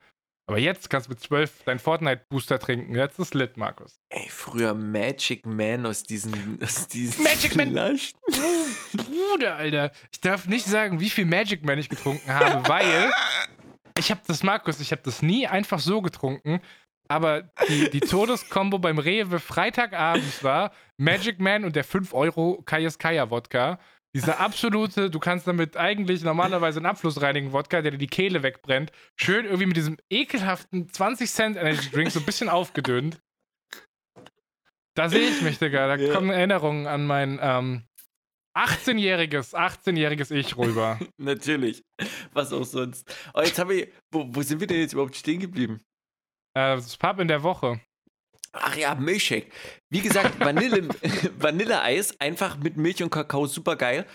Aber 0.48 0.58
jetzt 0.58 0.90
kannst 0.90 1.06
du 1.08 1.12
mit 1.12 1.20
12 1.20 1.64
deinen 1.66 1.78
Fortnite-Booster 1.78 2.58
trinken. 2.58 2.96
Jetzt 2.96 3.20
ist 3.20 3.36
lit, 3.36 3.56
Markus. 3.58 4.00
Ey, 4.10 4.28
früher 4.30 4.74
Magic 4.74 5.46
Man 5.46 5.86
aus 5.86 6.02
diesen, 6.02 6.60
aus 6.64 6.88
diesen 6.88 7.24
Magic 7.24 7.56
Man. 7.56 7.72
Bruder, 8.96 9.56
Alter. 9.56 9.92
Ich 10.12 10.20
darf 10.22 10.48
nicht 10.48 10.66
sagen, 10.66 11.00
wie 11.00 11.10
viel 11.12 11.26
Magic 11.26 11.64
Man 11.64 11.78
ich 11.78 11.90
getrunken 11.90 12.34
habe, 12.34 12.68
weil 12.68 13.12
ich 14.00 14.10
habe 14.10 14.22
das, 14.26 14.42
Markus, 14.42 14.80
ich 14.80 14.92
habe 14.92 15.02
das 15.04 15.22
nie 15.22 15.46
einfach 15.48 15.80
so 15.80 16.02
getrunken. 16.02 16.60
Aber 17.12 17.50
die, 17.68 17.90
die 17.90 18.00
Todeskombo 18.02 18.78
beim 18.80 19.00
Rewe 19.00 19.40
Freitagabend 19.40 20.44
war 20.44 20.72
Magic 20.98 21.40
Man 21.40 21.66
und 21.66 21.76
der 21.76 21.84
5 21.84 22.14
Euro 22.14 22.62
Kayaskaya 22.66 23.30
Wodka. 23.32 23.80
Dieser 24.16 24.40
absolute, 24.40 25.10
du 25.10 25.20
kannst 25.20 25.48
damit 25.48 25.76
eigentlich 25.78 26.24
normalerweise 26.24 26.80
einen 26.80 26.86
Abfluss 26.88 27.22
reinigen 27.22 27.52
Wodka, 27.52 27.82
der 27.82 27.92
dir 27.92 27.98
die 27.98 28.08
Kehle 28.08 28.42
wegbrennt. 28.44 28.92
Schön 29.16 29.46
irgendwie 29.46 29.68
mit 29.68 29.78
diesem 29.78 29.98
ekelhaften 30.10 30.88
20 30.92 31.30
Cent 31.32 31.58
Energy 31.58 31.90
Drink 31.92 32.12
so 32.12 32.20
ein 32.20 32.26
bisschen 32.26 32.50
aufgedünnt. 32.50 33.20
Da 34.96 35.10
sehe 35.10 35.30
ich 35.30 35.42
mich, 35.42 35.60
Digga. 35.60 35.88
Da 35.88 35.96
Ja. 35.96 36.14
kommen 36.14 36.30
Erinnerungen 36.32 36.88
an 36.88 37.06
mein 37.06 37.40
ähm, 37.42 37.84
18-jähriges, 38.58 39.54
18-jähriges 39.56 40.32
Ich 40.32 40.58
rüber. 40.58 41.00
Natürlich. 41.18 41.84
Was 42.34 42.52
auch 42.52 42.66
sonst. 42.66 43.08
Oh, 43.34 43.42
jetzt 43.42 43.58
haben 43.58 43.70
wir. 43.70 43.88
Wo, 44.12 44.26
wo 44.28 44.42
sind 44.42 44.60
wir 44.60 44.68
denn 44.68 44.80
jetzt 44.82 44.94
überhaupt 44.94 45.16
stehen 45.16 45.40
geblieben? 45.40 45.82
Äh, 46.60 46.76
das 46.76 46.98
Pub 46.98 47.20
in 47.20 47.28
der 47.28 47.44
Woche. 47.44 47.80
Ach 48.52 48.76
ja, 48.76 48.96
Milchshake. 48.96 49.52
Wie 49.90 50.02
gesagt, 50.02 50.40
Vanille, 50.40 50.88
Vanilleeis, 51.38 52.20
einfach 52.20 52.58
mit 52.58 52.78
Milch 52.78 53.04
und 53.04 53.10
Kakao, 53.12 53.46
super 53.46 53.76
geil. 53.76 54.06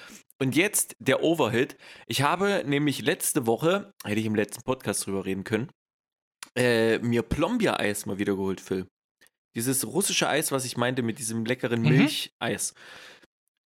Und 0.41 0.57
jetzt 0.57 0.97
der 0.99 1.23
Overhit. 1.23 1.77
Ich 2.07 2.23
habe 2.23 2.65
nämlich 2.67 3.03
letzte 3.03 3.47
Woche, 3.47 3.93
hätte 4.05 4.19
ich 4.19 4.27
im 4.27 4.35
letzten 4.35 4.63
Podcast 4.63 5.07
drüber 5.07 5.25
reden 5.25 5.45
können, 5.45 5.71
äh, 6.57 6.99
mir 6.99 7.23
Plombier-Eis 7.23 8.07
mal 8.07 8.19
wieder 8.19 8.35
geholt, 8.35 8.61
Phil. 8.61 8.87
Dieses 9.57 9.87
russische 9.87 10.29
Eis, 10.29 10.51
was 10.51 10.65
ich 10.65 10.77
meinte, 10.77 11.03
mit 11.03 11.21
diesem 11.21 11.45
leckeren 11.45 11.83
Mhm. 11.83 11.89
Milcheis. 11.89 12.75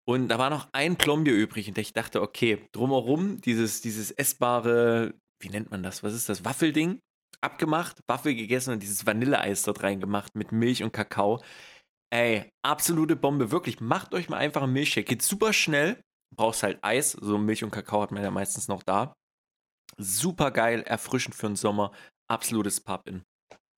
Und 0.06 0.28
da 0.28 0.38
war 0.38 0.50
noch 0.50 0.68
ein 0.72 0.96
Plombier 0.96 1.34
übrig 1.34 1.68
und 1.68 1.78
ich 1.78 1.92
dachte, 1.94 2.20
okay, 2.22 2.66
drumherum 2.72 3.40
dieses, 3.40 3.80
dieses 3.80 4.10
essbare, 4.10 5.14
wie 5.40 5.48
nennt 5.48 5.70
man 5.70 5.82
das? 5.82 6.02
Was 6.02 6.14
ist 6.14 6.28
das? 6.28 6.44
Waffelding? 6.44 7.00
Abgemacht, 7.40 7.98
Waffel 8.08 8.34
gegessen 8.34 8.72
und 8.72 8.82
dieses 8.82 9.06
Vanilleeis 9.06 9.62
dort 9.62 9.82
reingemacht 9.82 10.34
mit 10.34 10.52
Milch 10.52 10.82
und 10.82 10.92
Kakao. 10.92 11.42
Ey, 12.10 12.50
absolute 12.62 13.16
Bombe, 13.16 13.50
wirklich. 13.50 13.80
Macht 13.80 14.14
euch 14.14 14.28
mal 14.28 14.38
einfach 14.38 14.62
einen 14.62 14.72
Milchshake. 14.72 15.06
Geht 15.06 15.22
super 15.22 15.52
schnell. 15.52 16.00
Brauchst 16.34 16.62
halt 16.62 16.78
Eis, 16.82 17.12
so 17.12 17.38
Milch 17.38 17.64
und 17.64 17.70
Kakao 17.70 18.02
hat 18.02 18.12
man 18.12 18.22
ja 18.22 18.30
meistens 18.30 18.68
noch 18.68 18.82
da. 18.82 19.14
Super 19.96 20.50
geil, 20.50 20.82
erfrischend 20.82 21.34
für 21.34 21.46
den 21.46 21.56
Sommer. 21.56 21.92
Absolutes 22.30 22.80
Pub-In. 22.80 23.22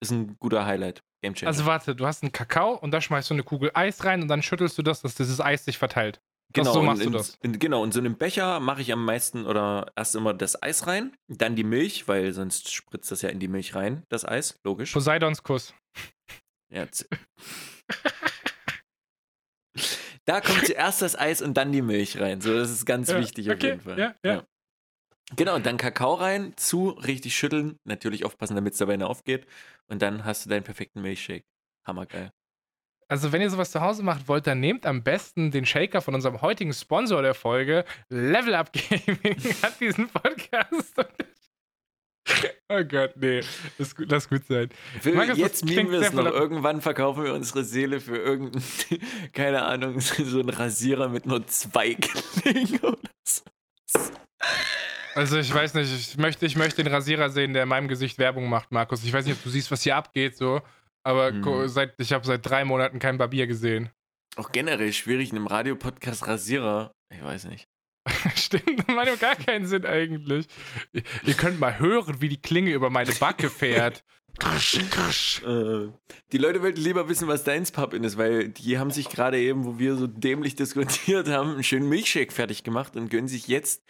Ist 0.01 0.11
ein 0.11 0.35
guter 0.39 0.65
Highlight. 0.65 1.01
Game 1.23 1.35
Changer. 1.35 1.47
Also 1.49 1.65
warte, 1.65 1.95
du 1.95 2.05
hast 2.05 2.23
einen 2.23 2.31
Kakao 2.31 2.75
und 2.75 2.91
da 2.91 2.99
schmeißt 2.99 3.29
du 3.29 3.35
eine 3.35 3.43
Kugel 3.43 3.71
Eis 3.73 4.03
rein 4.03 4.21
und 4.21 4.27
dann 4.27 4.41
schüttelst 4.41 4.77
du 4.77 4.81
das, 4.81 5.01
dass 5.01 5.15
dieses 5.15 5.39
Eis 5.39 5.65
sich 5.65 5.77
verteilt. 5.77 6.19
Genau, 6.53 6.73
so 6.73 6.79
und 6.79 6.85
machst 6.85 7.01
du 7.01 7.07
in, 7.07 7.11
das. 7.13 7.37
In, 7.41 7.59
genau, 7.59 7.83
in 7.83 7.91
so 7.91 7.99
einem 7.99 8.17
Becher 8.17 8.59
mache 8.59 8.81
ich 8.81 8.91
am 8.91 9.05
meisten 9.05 9.45
oder 9.45 9.91
erst 9.95 10.15
immer 10.15 10.33
das 10.33 10.61
Eis 10.61 10.87
rein, 10.87 11.15
dann 11.27 11.55
die 11.55 11.63
Milch, 11.63 12.07
weil 12.07 12.33
sonst 12.33 12.73
spritzt 12.73 13.11
das 13.11 13.21
ja 13.21 13.29
in 13.29 13.39
die 13.39 13.47
Milch 13.47 13.75
rein, 13.75 14.03
das 14.09 14.25
Eis, 14.25 14.59
logisch. 14.63 14.91
Poseidons 14.91 15.43
Kuss. 15.43 15.73
Ja, 16.73 16.87
da 20.25 20.41
kommt 20.41 20.65
zuerst 20.65 21.01
das 21.01 21.17
Eis 21.17 21.41
und 21.41 21.55
dann 21.55 21.71
die 21.71 21.81
Milch 21.81 22.19
rein. 22.19 22.41
So, 22.41 22.53
das 22.53 22.69
ist 22.71 22.85
ganz 22.85 23.09
Ja, 23.09 23.19
wichtig 23.19 23.49
auf 23.49 23.55
okay, 23.55 23.67
jeden 23.67 23.81
Fall. 23.81 23.99
ja, 23.99 24.15
ja. 24.23 24.45
Genau, 25.35 25.55
und 25.55 25.65
dann 25.65 25.77
Kakao 25.77 26.15
rein, 26.15 26.53
zu, 26.57 26.89
richtig 26.89 27.35
schütteln, 27.35 27.77
natürlich 27.85 28.25
aufpassen, 28.25 28.55
damit 28.55 28.73
es 28.73 28.79
dabei 28.79 28.97
nicht 28.97 29.07
aufgeht. 29.07 29.47
Und 29.87 30.01
dann 30.01 30.25
hast 30.25 30.45
du 30.45 30.49
deinen 30.49 30.63
perfekten 30.63 31.01
Milchshake. 31.01 31.45
Hammergeil. 31.87 32.31
Also, 33.11 33.33
wenn 33.33 33.41
ihr 33.41 33.49
sowas 33.49 33.71
zu 33.71 33.81
Hause 33.81 34.03
macht 34.03 34.29
wollt, 34.29 34.47
dann 34.47 34.61
nehmt 34.61 34.85
am 34.85 35.03
besten 35.03 35.51
den 35.51 35.65
Shaker 35.65 35.99
von 35.99 36.15
unserem 36.15 36.41
heutigen 36.41 36.71
Sponsor 36.71 37.21
der 37.21 37.33
Folge. 37.33 37.83
Level 38.07 38.55
Up 38.55 38.71
Gaming 38.71 39.37
hat 39.61 39.79
diesen 39.81 40.07
Podcast. 40.07 40.95
Oh 42.69 42.83
Gott, 42.85 43.15
nee. 43.17 43.41
Das, 43.77 43.93
lass 43.97 44.29
gut 44.29 44.45
sein. 44.45 44.69
Für, 45.01 45.11
Markus, 45.11 45.37
jetzt 45.37 45.65
nehmen 45.65 45.91
wir 45.91 45.99
es 45.99 46.13
noch. 46.13 46.23
Irgendwann 46.23 46.79
verkaufen 46.79 47.25
wir 47.25 47.33
unsere 47.33 47.65
Seele 47.65 47.99
für 47.99 48.15
irgendeinen, 48.15 48.63
keine 49.33 49.63
Ahnung, 49.63 49.99
so 49.99 50.39
einen 50.39 50.47
Rasierer 50.47 51.09
mit 51.09 51.25
nur 51.25 51.45
zwei 51.47 51.95
Klingen 51.95 52.79
oder 52.79 53.09
so. 53.25 53.41
Also 55.15 55.37
ich 55.37 55.53
weiß 55.53 55.73
nicht, 55.73 55.91
ich 55.91 56.17
möchte, 56.17 56.45
ich 56.45 56.55
möchte 56.55 56.83
den 56.83 56.93
Rasierer 56.93 57.29
sehen, 57.31 57.53
der 57.53 57.63
in 57.63 57.69
meinem 57.69 57.89
Gesicht 57.89 58.17
Werbung 58.19 58.47
macht, 58.47 58.71
Markus. 58.71 59.03
Ich 59.03 59.11
weiß 59.11 59.25
nicht, 59.25 59.35
ob 59.35 59.43
du 59.43 59.49
siehst, 59.49 59.69
was 59.69 59.81
hier 59.81 59.97
abgeht, 59.97 60.37
so. 60.37 60.61
Aber 61.03 61.31
ko- 61.41 61.67
seit, 61.67 61.93
ich 61.99 62.13
habe 62.13 62.25
seit 62.25 62.45
drei 62.45 62.63
Monaten 62.65 62.99
keinen 62.99 63.17
Barbier 63.17 63.47
gesehen. 63.47 63.89
Auch 64.35 64.51
generell 64.51 64.93
schwierig 64.93 65.31
in 65.31 65.37
einem 65.37 65.47
Radiopodcast 65.47 66.27
Rasierer. 66.27 66.91
Ich 67.13 67.23
weiß 67.23 67.45
nicht. 67.45 67.65
Stimmt, 68.35 68.79
das 68.87 68.95
macht 68.95 69.07
ja 69.07 69.15
gar 69.15 69.35
keinen 69.35 69.65
Sinn 69.67 69.85
eigentlich. 69.85 70.47
Ihr, 70.93 71.03
ihr 71.25 71.33
könnt 71.33 71.59
mal 71.59 71.77
hören, 71.79 72.21
wie 72.21 72.29
die 72.29 72.41
Klinge 72.41 72.71
über 72.71 72.89
meine 72.89 73.11
Backe 73.13 73.49
fährt. 73.49 74.03
Krasch, 74.39 74.79
krasch. 74.89 75.43
Äh, 75.43 75.89
die 76.31 76.37
Leute 76.37 76.61
wollten 76.61 76.79
lieber 76.79 77.09
wissen, 77.09 77.27
was 77.27 77.43
deins 77.43 77.71
Pub-In 77.73 78.05
ist, 78.05 78.17
weil 78.17 78.47
die 78.47 78.79
haben 78.79 78.89
sich 78.89 79.09
gerade 79.09 79.37
eben, 79.37 79.65
wo 79.65 79.77
wir 79.77 79.95
so 79.97 80.07
dämlich 80.07 80.55
diskutiert 80.55 81.27
haben, 81.27 81.51
einen 81.51 81.63
schönen 81.65 81.89
Milchshake 81.89 82.31
fertig 82.31 82.63
gemacht 82.63 82.95
und 82.95 83.09
gönnen 83.09 83.27
sich 83.27 83.47
jetzt 83.49 83.83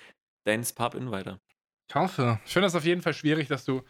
deins 0.47 0.74
Pub-In 0.74 1.12
weiter. 1.12 1.39
Ich 1.88 1.95
hoffe. 1.95 2.39
Ich 2.43 2.54
finde 2.54 2.65
das 2.65 2.76
auf 2.76 2.86
jeden 2.86 3.04
Fall 3.04 3.13
schwierig, 3.13 3.50
dass 3.50 3.65
du 3.65 3.84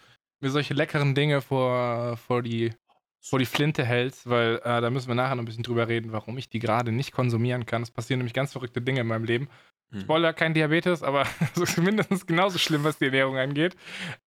mir 0.43 0.49
solche 0.51 0.73
leckeren 0.73 1.15
Dinge 1.15 1.41
vor, 1.41 2.17
vor, 2.17 2.41
die, 2.43 2.73
vor 3.23 3.39
die 3.39 3.45
Flinte 3.45 3.85
hältst, 3.85 4.27
weil 4.29 4.55
äh, 4.63 4.81
da 4.81 4.89
müssen 4.89 5.07
wir 5.07 5.15
nachher 5.15 5.35
noch 5.35 5.43
ein 5.43 5.45
bisschen 5.45 5.63
drüber 5.63 5.87
reden, 5.87 6.11
warum 6.11 6.37
ich 6.37 6.49
die 6.49 6.59
gerade 6.59 6.91
nicht 6.91 7.11
konsumieren 7.11 7.65
kann. 7.65 7.83
Es 7.83 7.91
passieren 7.91 8.19
nämlich 8.19 8.33
ganz 8.33 8.51
verrückte 8.51 8.81
Dinge 8.81 9.01
in 9.01 9.07
meinem 9.07 9.25
Leben. 9.25 9.47
Hm. 9.93 10.01
Spoiler, 10.01 10.33
kein 10.33 10.53
Diabetes, 10.53 11.03
aber 11.03 11.27
mindestens 11.77 12.25
genauso 12.25 12.57
schlimm, 12.57 12.83
was 12.83 12.97
die 12.97 13.05
Ernährung 13.05 13.37
angeht. 13.37 13.75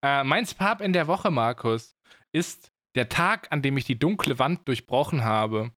Äh, 0.03 0.23
mein 0.25 0.47
Spab 0.47 0.81
in 0.81 0.93
der 0.93 1.07
Woche, 1.09 1.31
Markus, 1.31 1.97
ist 2.33 2.71
der 2.95 3.09
Tag, 3.09 3.49
an 3.51 3.63
dem 3.63 3.77
ich 3.77 3.85
die 3.85 3.99
dunkle 3.99 4.39
Wand 4.39 4.69
durchbrochen 4.69 5.25
habe. 5.25 5.73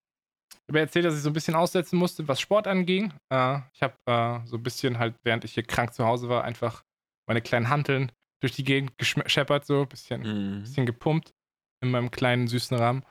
Ich 0.52 0.70
habe 0.70 0.80
erzählt, 0.82 1.06
dass 1.06 1.16
ich 1.16 1.22
so 1.22 1.30
ein 1.30 1.34
bisschen 1.34 1.56
aussetzen 1.56 1.98
musste, 1.98 2.28
was 2.28 2.40
Sport 2.40 2.68
anging. 2.68 3.14
Äh, 3.34 3.60
ich 3.74 3.82
habe 3.82 3.96
äh, 4.06 4.46
so 4.46 4.58
ein 4.58 4.64
bisschen 4.64 5.00
halt, 5.00 5.16
während 5.24 5.44
ich 5.44 5.54
hier 5.54 5.64
krank 5.64 5.94
zu 5.94 6.06
Hause 6.06 6.30
war, 6.30 6.44
einfach 6.44 6.84
meine 7.28 7.42
kleinen 7.42 7.70
Hanteln 7.70 8.12
durch 8.42 8.54
die 8.54 8.64
Gegend 8.64 8.96
gescheppert, 9.00 9.66
so 9.66 9.82
ein 9.82 9.88
bisschen, 9.88 10.22
Mhm. 10.22 10.62
bisschen 10.62 10.86
gepumpt 10.86 11.34
in 11.82 11.92
meinem 11.92 12.12
kleinen 12.12 12.48
süßen 12.48 12.78
Rahmen. 12.78 13.04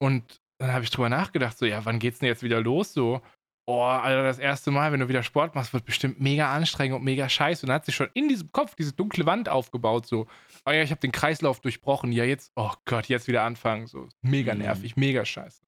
Und 0.00 0.40
dann 0.58 0.72
habe 0.72 0.84
ich 0.84 0.90
drüber 0.90 1.08
nachgedacht, 1.08 1.56
so, 1.58 1.66
ja, 1.66 1.84
wann 1.84 1.98
geht's 1.98 2.18
denn 2.18 2.28
jetzt 2.28 2.42
wieder 2.42 2.60
los? 2.60 2.92
So, 2.92 3.20
oh, 3.66 3.82
Alter, 3.82 4.22
das 4.22 4.38
erste 4.38 4.70
Mal, 4.70 4.92
wenn 4.92 5.00
du 5.00 5.08
wieder 5.08 5.22
Sport 5.22 5.54
machst, 5.54 5.72
wird 5.72 5.84
bestimmt 5.84 6.20
mega 6.20 6.52
anstrengend 6.52 6.96
und 6.98 7.04
mega 7.04 7.28
scheiße. 7.28 7.64
Und 7.64 7.68
dann 7.68 7.76
hat 7.76 7.84
sich 7.84 7.94
schon 7.94 8.08
in 8.14 8.28
diesem 8.28 8.50
Kopf 8.52 8.74
diese 8.74 8.92
dunkle 8.92 9.26
Wand 9.26 9.48
aufgebaut, 9.48 10.06
so, 10.06 10.26
oh 10.66 10.70
ja, 10.70 10.82
ich 10.82 10.90
habe 10.90 11.00
den 11.00 11.12
Kreislauf 11.12 11.60
durchbrochen, 11.60 12.12
ja, 12.12 12.24
jetzt, 12.24 12.52
oh 12.56 12.72
Gott, 12.86 13.06
jetzt 13.08 13.28
wieder 13.28 13.42
anfangen, 13.42 13.86
so, 13.86 14.08
mega 14.22 14.54
Mhm. 14.54 14.60
nervig, 14.60 14.96
mega 14.96 15.24
scheiße. 15.24 15.62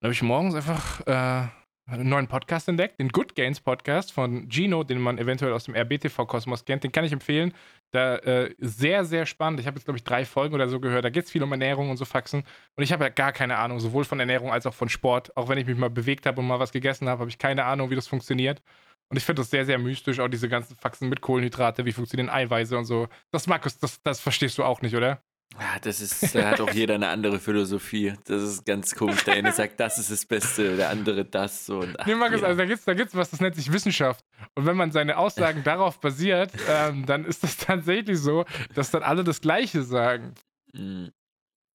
Dann 0.00 0.08
habe 0.08 0.12
ich 0.14 0.22
morgens 0.22 0.54
einfach 0.54 1.00
äh, 1.06 1.48
einen 1.90 2.08
neuen 2.08 2.26
Podcast 2.28 2.68
entdeckt, 2.68 3.00
den 3.00 3.08
Good 3.08 3.34
Gains 3.34 3.60
Podcast 3.60 4.12
von 4.12 4.48
Gino, 4.48 4.84
den 4.84 5.00
man 5.00 5.18
eventuell 5.18 5.52
aus 5.52 5.64
dem 5.64 5.74
RBTV-Kosmos 5.74 6.64
kennt. 6.64 6.84
Den 6.84 6.92
kann 6.92 7.04
ich 7.04 7.12
empfehlen. 7.12 7.52
Da 7.90 8.16
äh, 8.16 8.54
sehr, 8.58 9.04
sehr 9.04 9.26
spannend. 9.26 9.60
Ich 9.60 9.66
habe 9.66 9.76
jetzt, 9.76 9.84
glaube 9.84 9.98
ich, 9.98 10.04
drei 10.04 10.24
Folgen 10.24 10.54
oder 10.54 10.68
so 10.68 10.80
gehört. 10.80 11.04
Da 11.04 11.10
geht 11.10 11.24
es 11.24 11.30
viel 11.30 11.42
um 11.42 11.50
Ernährung 11.50 11.90
und 11.90 11.96
so 11.96 12.04
Faxen. 12.04 12.44
Und 12.76 12.84
ich 12.84 12.92
habe 12.92 13.04
ja 13.04 13.10
gar 13.10 13.32
keine 13.32 13.56
Ahnung, 13.56 13.80
sowohl 13.80 14.04
von 14.04 14.20
Ernährung 14.20 14.52
als 14.52 14.66
auch 14.66 14.74
von 14.74 14.88
Sport. 14.88 15.36
Auch 15.36 15.48
wenn 15.48 15.58
ich 15.58 15.66
mich 15.66 15.76
mal 15.76 15.90
bewegt 15.90 16.26
habe 16.26 16.40
und 16.40 16.46
mal 16.46 16.60
was 16.60 16.72
gegessen 16.72 17.08
habe, 17.08 17.20
habe 17.20 17.30
ich 17.30 17.38
keine 17.38 17.64
Ahnung, 17.64 17.90
wie 17.90 17.96
das 17.96 18.06
funktioniert. 18.06 18.62
Und 19.08 19.16
ich 19.16 19.24
finde 19.24 19.42
das 19.42 19.50
sehr, 19.50 19.64
sehr 19.66 19.78
mystisch, 19.78 20.20
auch 20.20 20.28
diese 20.28 20.48
ganzen 20.48 20.76
Faxen 20.76 21.08
mit 21.08 21.20
Kohlenhydrate, 21.20 21.84
wie 21.84 21.92
funktionieren 21.92 22.30
Eiweiße 22.30 22.78
und 22.78 22.84
so. 22.84 23.08
Das, 23.32 23.48
Markus, 23.48 23.78
das, 23.78 24.00
das 24.02 24.20
verstehst 24.20 24.56
du 24.58 24.64
auch 24.64 24.82
nicht, 24.82 24.94
oder? 24.94 25.20
Ja, 25.58 25.78
das 25.80 26.00
ist, 26.00 26.34
da 26.34 26.50
hat 26.50 26.60
auch 26.60 26.70
jeder 26.70 26.94
eine 26.94 27.08
andere 27.08 27.38
Philosophie. 27.40 28.14
Das 28.24 28.42
ist 28.42 28.64
ganz 28.64 28.94
komisch. 28.94 29.24
Der 29.24 29.34
eine 29.34 29.52
sagt, 29.52 29.80
das 29.80 29.98
ist 29.98 30.10
das 30.10 30.24
Beste, 30.24 30.76
der 30.76 30.90
andere 30.90 31.24
das. 31.24 31.66
So. 31.66 31.80
Und, 31.80 31.98
ach, 31.98 32.06
Nee, 32.06 32.14
Markus, 32.14 32.36
jeder. 32.36 32.48
also 32.48 32.58
da 32.58 32.64
gibt's, 32.66 32.84
da 32.84 32.94
gibt's 32.94 33.14
was, 33.14 33.30
das 33.30 33.40
nennt 33.40 33.56
sich 33.56 33.70
Wissenschaft. 33.72 34.24
Und 34.54 34.64
wenn 34.66 34.76
man 34.76 34.92
seine 34.92 35.18
Aussagen 35.18 35.64
darauf 35.64 36.00
basiert, 36.00 36.52
ähm, 36.68 37.04
dann 37.04 37.24
ist 37.24 37.42
das 37.42 37.56
tatsächlich 37.58 38.18
so, 38.18 38.44
dass 38.74 38.90
dann 38.90 39.02
alle 39.02 39.24
das 39.24 39.40
Gleiche 39.40 39.82
sagen. 39.82 40.34
Mhm. 40.72 41.10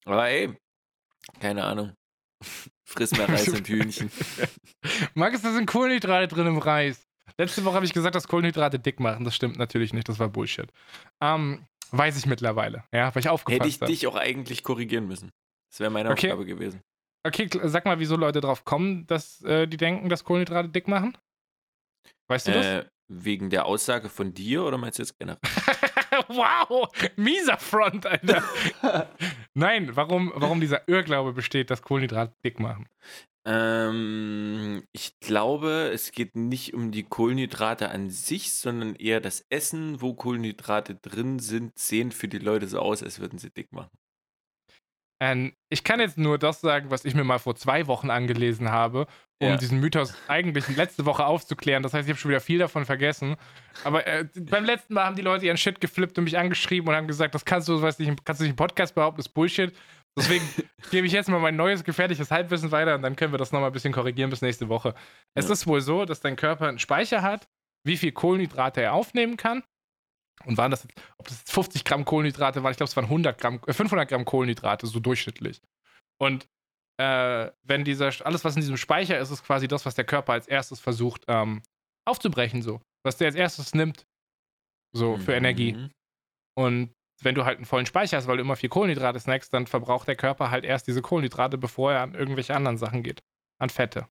Aber 0.04 0.28
ey, 0.28 0.56
keine 1.40 1.64
Ahnung. 1.64 1.92
Friss 2.84 3.12
mehr 3.12 3.28
Reis 3.28 3.48
und 3.48 3.68
Hühnchen. 3.68 4.10
Markus, 5.14 5.42
da 5.42 5.52
sind 5.52 5.66
Kohlenhydrate 5.66 6.28
drin 6.28 6.46
im 6.46 6.58
Reis. 6.58 7.02
Letzte 7.38 7.64
Woche 7.64 7.74
habe 7.74 7.84
ich 7.86 7.92
gesagt, 7.92 8.14
dass 8.14 8.28
Kohlenhydrate 8.28 8.78
dick 8.78 9.00
machen. 9.00 9.24
Das 9.24 9.34
stimmt 9.34 9.58
natürlich 9.58 9.92
nicht, 9.92 10.08
das 10.08 10.18
war 10.18 10.28
Bullshit. 10.28 10.70
Ähm, 11.20 11.66
weiß 11.92 12.16
ich 12.18 12.26
mittlerweile, 12.26 12.84
ja, 12.92 13.14
weil 13.14 13.20
ich 13.20 13.28
aufgepasst 13.28 13.60
Hätte 13.60 13.68
ich 13.68 13.80
habe. 13.80 13.90
dich 13.92 14.06
auch 14.06 14.16
eigentlich 14.16 14.62
korrigieren 14.62 15.06
müssen. 15.06 15.30
Das 15.70 15.80
wäre 15.80 15.90
meine 15.90 16.10
Okay. 16.10 16.28
Aufgabe 16.32 16.46
gewesen. 16.46 16.80
Okay, 17.26 17.48
sag 17.64 17.84
mal, 17.84 17.98
wieso 17.98 18.16
Leute 18.16 18.40
drauf 18.40 18.64
kommen, 18.64 19.06
dass 19.08 19.42
äh, 19.42 19.66
die 19.66 19.76
denken, 19.76 20.08
dass 20.08 20.22
Kohlenhydrate 20.24 20.68
dick 20.68 20.86
machen? 20.86 21.16
Weißt 22.28 22.46
du 22.48 22.52
das? 22.52 22.66
Äh, 22.66 22.84
wegen 23.08 23.50
der 23.50 23.66
Aussage 23.66 24.08
von 24.08 24.32
dir 24.34 24.64
oder 24.64 24.78
meinst 24.78 24.98
du 24.98 25.02
jetzt 25.02 25.18
generell? 25.18 25.38
wow, 26.28 26.88
mieser 27.16 27.58
Front, 27.58 28.06
Alter. 28.06 28.42
Nein, 29.54 29.94
warum, 29.94 30.32
warum 30.34 30.60
dieser 30.60 30.88
Irrglaube 30.88 31.32
besteht, 31.32 31.70
dass 31.70 31.82
Kohlenhydrate 31.82 32.34
dick 32.44 32.58
machen? 32.60 32.88
Ähm, 33.46 34.82
ich 34.92 35.18
glaube, 35.20 35.90
es 35.94 36.10
geht 36.10 36.34
nicht 36.34 36.74
um 36.74 36.90
die 36.90 37.04
Kohlenhydrate 37.04 37.90
an 37.90 38.10
sich, 38.10 38.52
sondern 38.54 38.96
eher 38.96 39.20
das 39.20 39.46
Essen, 39.50 40.00
wo 40.02 40.14
Kohlenhydrate 40.14 40.96
drin 40.96 41.38
sind, 41.38 41.78
sehen 41.78 42.10
für 42.10 42.26
die 42.28 42.38
Leute 42.38 42.66
so 42.66 42.80
aus, 42.80 43.02
als 43.04 43.20
würden 43.20 43.38
sie 43.38 43.50
dick 43.50 43.72
machen. 43.72 43.96
Ähm, 45.18 45.54
ich 45.70 45.82
kann 45.82 45.98
jetzt 46.00 46.18
nur 46.18 46.38
das 46.38 46.60
sagen, 46.60 46.90
was 46.90 47.06
ich 47.06 47.14
mir 47.14 47.24
mal 47.24 47.38
vor 47.38 47.54
zwei 47.56 47.86
Wochen 47.86 48.10
angelesen 48.10 48.70
habe, 48.70 49.06
um 49.40 49.48
Ja. 49.48 49.56
diesen 49.56 49.80
Mythos 49.80 50.12
eigentlich 50.28 50.68
letzte 50.76 51.06
Woche 51.06 51.24
aufzuklären. 51.24 51.82
Das 51.82 51.94
heißt, 51.94 52.06
ich 52.06 52.12
habe 52.12 52.20
schon 52.20 52.28
wieder 52.30 52.40
viel 52.40 52.58
davon 52.58 52.84
vergessen. 52.84 53.36
Aber 53.84 54.06
äh, 54.06 54.26
beim 54.38 54.64
letzten 54.64 54.92
Mal 54.92 55.04
haben 55.06 55.16
die 55.16 55.22
Leute 55.22 55.46
ihren 55.46 55.56
Shit 55.56 55.80
geflippt 55.80 56.18
und 56.18 56.24
mich 56.24 56.36
angeschrieben 56.36 56.88
und 56.90 56.94
haben 56.96 57.06
gesagt, 57.06 57.34
das 57.34 57.46
kannst 57.46 57.68
du, 57.68 57.80
weiß 57.80 57.98
nicht, 57.98 58.24
kannst 58.26 58.40
du 58.40 58.44
nicht 58.44 58.50
im 58.50 58.56
Podcast 58.56 58.94
behaupten, 58.94 59.18
das 59.18 59.26
ist 59.28 59.32
Bullshit. 59.32 59.72
Deswegen 60.18 60.48
gebe 60.90 61.06
ich 61.06 61.12
jetzt 61.12 61.28
mal 61.28 61.40
mein 61.40 61.56
neues 61.56 61.84
gefährliches 61.84 62.30
Halbwissen 62.30 62.70
weiter 62.72 62.94
und 62.94 63.02
dann 63.02 63.16
können 63.16 63.32
wir 63.32 63.38
das 63.38 63.52
nochmal 63.52 63.70
ein 63.70 63.72
bisschen 63.72 63.92
korrigieren 63.92 64.30
bis 64.30 64.40
nächste 64.42 64.68
Woche. 64.68 64.94
Es 65.34 65.46
Ja. 65.46 65.52
ist 65.52 65.66
wohl 65.66 65.80
so, 65.82 66.04
dass 66.06 66.20
dein 66.20 66.36
Körper 66.36 66.68
einen 66.68 66.78
Speicher 66.78 67.20
hat, 67.22 67.46
wie 67.84 67.96
viel 67.96 68.12
Kohlenhydrate 68.12 68.80
er 68.82 68.94
aufnehmen 68.94 69.36
kann. 69.36 69.62
Und 70.44 70.56
waren 70.58 70.70
das, 70.70 70.84
jetzt- 70.84 70.94
ob 71.18 71.28
das 71.28 71.38
jetzt 71.38 71.52
50 71.52 71.84
Gramm 71.84 72.04
Kohlenhydrate 72.04 72.62
waren, 72.62 72.70
ich 72.70 72.76
glaube, 72.76 72.88
es 72.90 72.96
waren 72.96 73.08
100 73.08 73.38
Gramm, 73.40 73.60
äh, 73.66 73.72
500 73.72 74.08
Gramm 74.08 74.24
Kohlenhydrate, 74.24 74.86
so 74.86 75.00
durchschnittlich. 75.00 75.60
Und 76.18 76.46
äh, 76.98 77.50
wenn 77.62 77.84
dieser, 77.84 78.10
alles, 78.24 78.42
was 78.44 78.54
in 78.54 78.60
diesem 78.62 78.78
Speicher 78.78 79.18
ist, 79.18 79.30
ist 79.30 79.44
quasi 79.44 79.68
das, 79.68 79.84
was 79.84 79.94
der 79.94 80.04
Körper 80.06 80.32
als 80.32 80.46
erstes 80.48 80.80
versucht 80.80 81.24
ähm, 81.28 81.62
aufzubrechen, 82.06 82.62
so. 82.62 82.80
Was 83.04 83.18
der 83.18 83.26
als 83.26 83.34
erstes 83.34 83.74
nimmt, 83.74 84.06
so 84.94 85.18
für 85.18 85.34
Energie. 85.34 85.74
Mhm. 85.74 85.90
Und 86.58 86.92
wenn 87.22 87.34
du 87.34 87.44
halt 87.44 87.56
einen 87.56 87.66
vollen 87.66 87.86
Speicher 87.86 88.16
hast, 88.16 88.26
weil 88.26 88.36
du 88.36 88.42
immer 88.42 88.56
viel 88.56 88.68
Kohlenhydrate 88.68 89.18
snackst, 89.18 89.52
dann 89.52 89.66
verbraucht 89.66 90.08
der 90.08 90.16
Körper 90.16 90.50
halt 90.50 90.64
erst 90.64 90.86
diese 90.86 91.02
Kohlenhydrate, 91.02 91.58
bevor 91.58 91.92
er 91.92 92.02
an 92.02 92.14
irgendwelche 92.14 92.54
anderen 92.54 92.78
Sachen 92.78 93.02
geht. 93.02 93.22
An 93.58 93.70
Fette. 93.70 94.08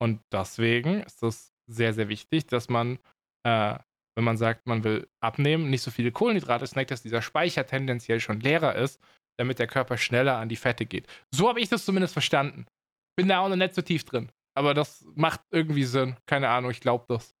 Und 0.00 0.20
deswegen 0.32 1.02
ist 1.02 1.22
es 1.22 1.52
sehr, 1.66 1.92
sehr 1.92 2.08
wichtig, 2.08 2.46
dass 2.46 2.68
man, 2.68 2.98
äh, 3.44 3.78
wenn 4.16 4.24
man 4.24 4.36
sagt, 4.36 4.66
man 4.66 4.84
will 4.84 5.08
abnehmen, 5.20 5.70
nicht 5.70 5.82
so 5.82 5.90
viele 5.90 6.12
Kohlenhydrate 6.12 6.66
snackt, 6.66 6.90
dass 6.90 7.02
dieser 7.02 7.22
Speicher 7.22 7.66
tendenziell 7.66 8.20
schon 8.20 8.40
leerer 8.40 8.74
ist, 8.74 9.00
damit 9.38 9.58
der 9.58 9.66
Körper 9.68 9.96
schneller 9.96 10.38
an 10.38 10.48
die 10.48 10.56
Fette 10.56 10.86
geht. 10.86 11.06
So 11.32 11.48
habe 11.48 11.60
ich 11.60 11.68
das 11.68 11.84
zumindest 11.84 12.12
verstanden. 12.12 12.66
Bin 13.16 13.28
da 13.28 13.40
auch 13.40 13.48
noch 13.48 13.56
nicht 13.56 13.74
so 13.74 13.82
tief 13.82 14.04
drin. 14.04 14.30
Aber 14.56 14.74
das 14.74 15.04
macht 15.14 15.40
irgendwie 15.50 15.84
Sinn. 15.84 16.16
Keine 16.26 16.48
Ahnung, 16.48 16.72
ich 16.72 16.80
glaube 16.80 17.04
das. 17.08 17.36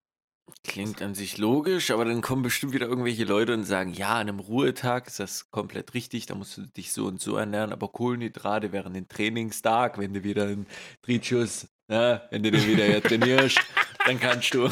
Klingt 0.64 1.02
an 1.02 1.14
sich 1.14 1.38
logisch, 1.38 1.90
aber 1.90 2.04
dann 2.04 2.20
kommen 2.20 2.42
bestimmt 2.42 2.72
wieder 2.72 2.86
irgendwelche 2.86 3.24
Leute 3.24 3.54
und 3.54 3.64
sagen, 3.64 3.92
ja, 3.92 4.14
an 4.14 4.28
einem 4.28 4.40
Ruhetag 4.40 5.06
ist 5.06 5.20
das 5.20 5.50
komplett 5.50 5.94
richtig, 5.94 6.26
da 6.26 6.34
musst 6.34 6.56
du 6.56 6.62
dich 6.62 6.92
so 6.92 7.06
und 7.06 7.20
so 7.20 7.36
ernähren, 7.36 7.72
aber 7.72 7.88
Kohlenhydrate 7.88 8.72
während 8.72 8.96
dem 8.96 9.08
Trainingstag, 9.08 9.98
wenn 9.98 10.14
du 10.14 10.24
wieder 10.24 10.44
einen 10.44 10.66
Triebschuss, 11.02 11.68
ja, 11.90 12.22
wenn 12.30 12.42
du 12.42 12.50
den 12.50 12.66
wieder 12.66 12.84
hier 12.84 13.02
trainierst, 13.02 13.58
dann 14.06 14.20
kannst 14.20 14.52
du. 14.52 14.68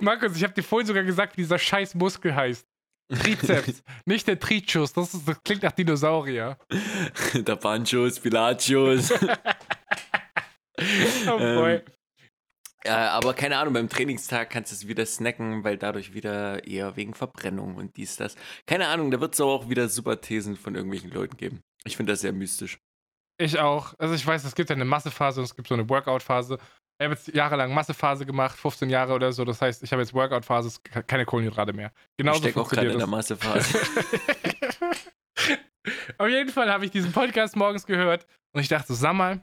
Markus, 0.00 0.36
ich 0.36 0.44
habe 0.44 0.54
dir 0.54 0.62
vorhin 0.62 0.86
sogar 0.86 1.02
gesagt, 1.02 1.36
wie 1.36 1.42
dieser 1.42 1.58
scheiß 1.58 1.94
Muskel 1.94 2.34
heißt. 2.34 2.66
Trizeps, 3.08 3.82
nicht 4.04 4.26
der 4.26 4.38
Trichus. 4.38 4.92
Das, 4.92 5.14
ist, 5.14 5.28
das 5.28 5.42
klingt 5.42 5.62
nach 5.62 5.72
Dinosaurier. 5.72 6.58
der 7.34 7.56
Panchos, 7.56 8.20
Pilacios. 8.20 9.12
Oh 11.26 11.38
boy. 11.38 11.74
Ähm, 11.74 11.82
Ja, 12.86 13.10
aber 13.10 13.34
keine 13.34 13.58
Ahnung, 13.58 13.74
beim 13.74 13.88
Trainingstag 13.88 14.50
kannst 14.50 14.72
du 14.72 14.76
es 14.76 14.88
wieder 14.88 15.04
snacken, 15.06 15.64
weil 15.64 15.76
dadurch 15.76 16.14
wieder 16.14 16.66
eher 16.66 16.96
wegen 16.96 17.14
Verbrennung 17.14 17.76
und 17.76 17.96
dies, 17.96 18.16
das. 18.16 18.36
Keine 18.66 18.88
Ahnung, 18.88 19.10
da 19.10 19.20
wird 19.20 19.34
es 19.34 19.40
auch 19.40 19.68
wieder 19.68 19.88
super 19.88 20.20
Thesen 20.20 20.56
von 20.56 20.74
irgendwelchen 20.74 21.10
Leuten 21.10 21.36
geben. 21.36 21.62
Ich 21.84 21.96
finde 21.96 22.12
das 22.12 22.20
sehr 22.20 22.32
mystisch. 22.32 22.78
Ich 23.38 23.58
auch. 23.58 23.94
Also 23.98 24.14
ich 24.14 24.26
weiß, 24.26 24.44
es 24.44 24.54
gibt 24.54 24.70
ja 24.70 24.76
eine 24.76 24.84
Massephase 24.84 25.40
und 25.40 25.44
es 25.44 25.54
gibt 25.54 25.68
so 25.68 25.74
eine 25.74 25.88
Workout-Phase. 25.88 26.58
Ich 26.98 27.04
habe 27.04 27.14
jetzt 27.14 27.28
jahrelang 27.28 27.74
Massephase 27.74 28.24
gemacht, 28.24 28.58
15 28.58 28.88
Jahre 28.88 29.12
oder 29.12 29.30
so. 29.32 29.44
Das 29.44 29.60
heißt, 29.60 29.82
ich 29.82 29.92
habe 29.92 30.00
jetzt 30.00 30.14
Workout-Phase, 30.14 30.80
keine 31.06 31.26
Kohlenhydrate 31.26 31.74
mehr. 31.74 31.92
Genauso 32.16 32.38
ich 32.38 32.44
stecke 32.44 32.60
auch 32.60 32.68
gerade 32.70 32.90
in 32.90 32.98
der 32.98 33.06
Massephase. 33.06 33.78
Auf 36.18 36.28
jeden 36.28 36.50
Fall 36.50 36.72
habe 36.72 36.84
ich 36.86 36.90
diesen 36.90 37.12
Podcast 37.12 37.54
morgens 37.56 37.86
gehört 37.86 38.26
und 38.52 38.60
ich 38.60 38.68
dachte 38.68 38.88
so, 38.88 38.94
sag 38.94 39.14
mal, 39.14 39.40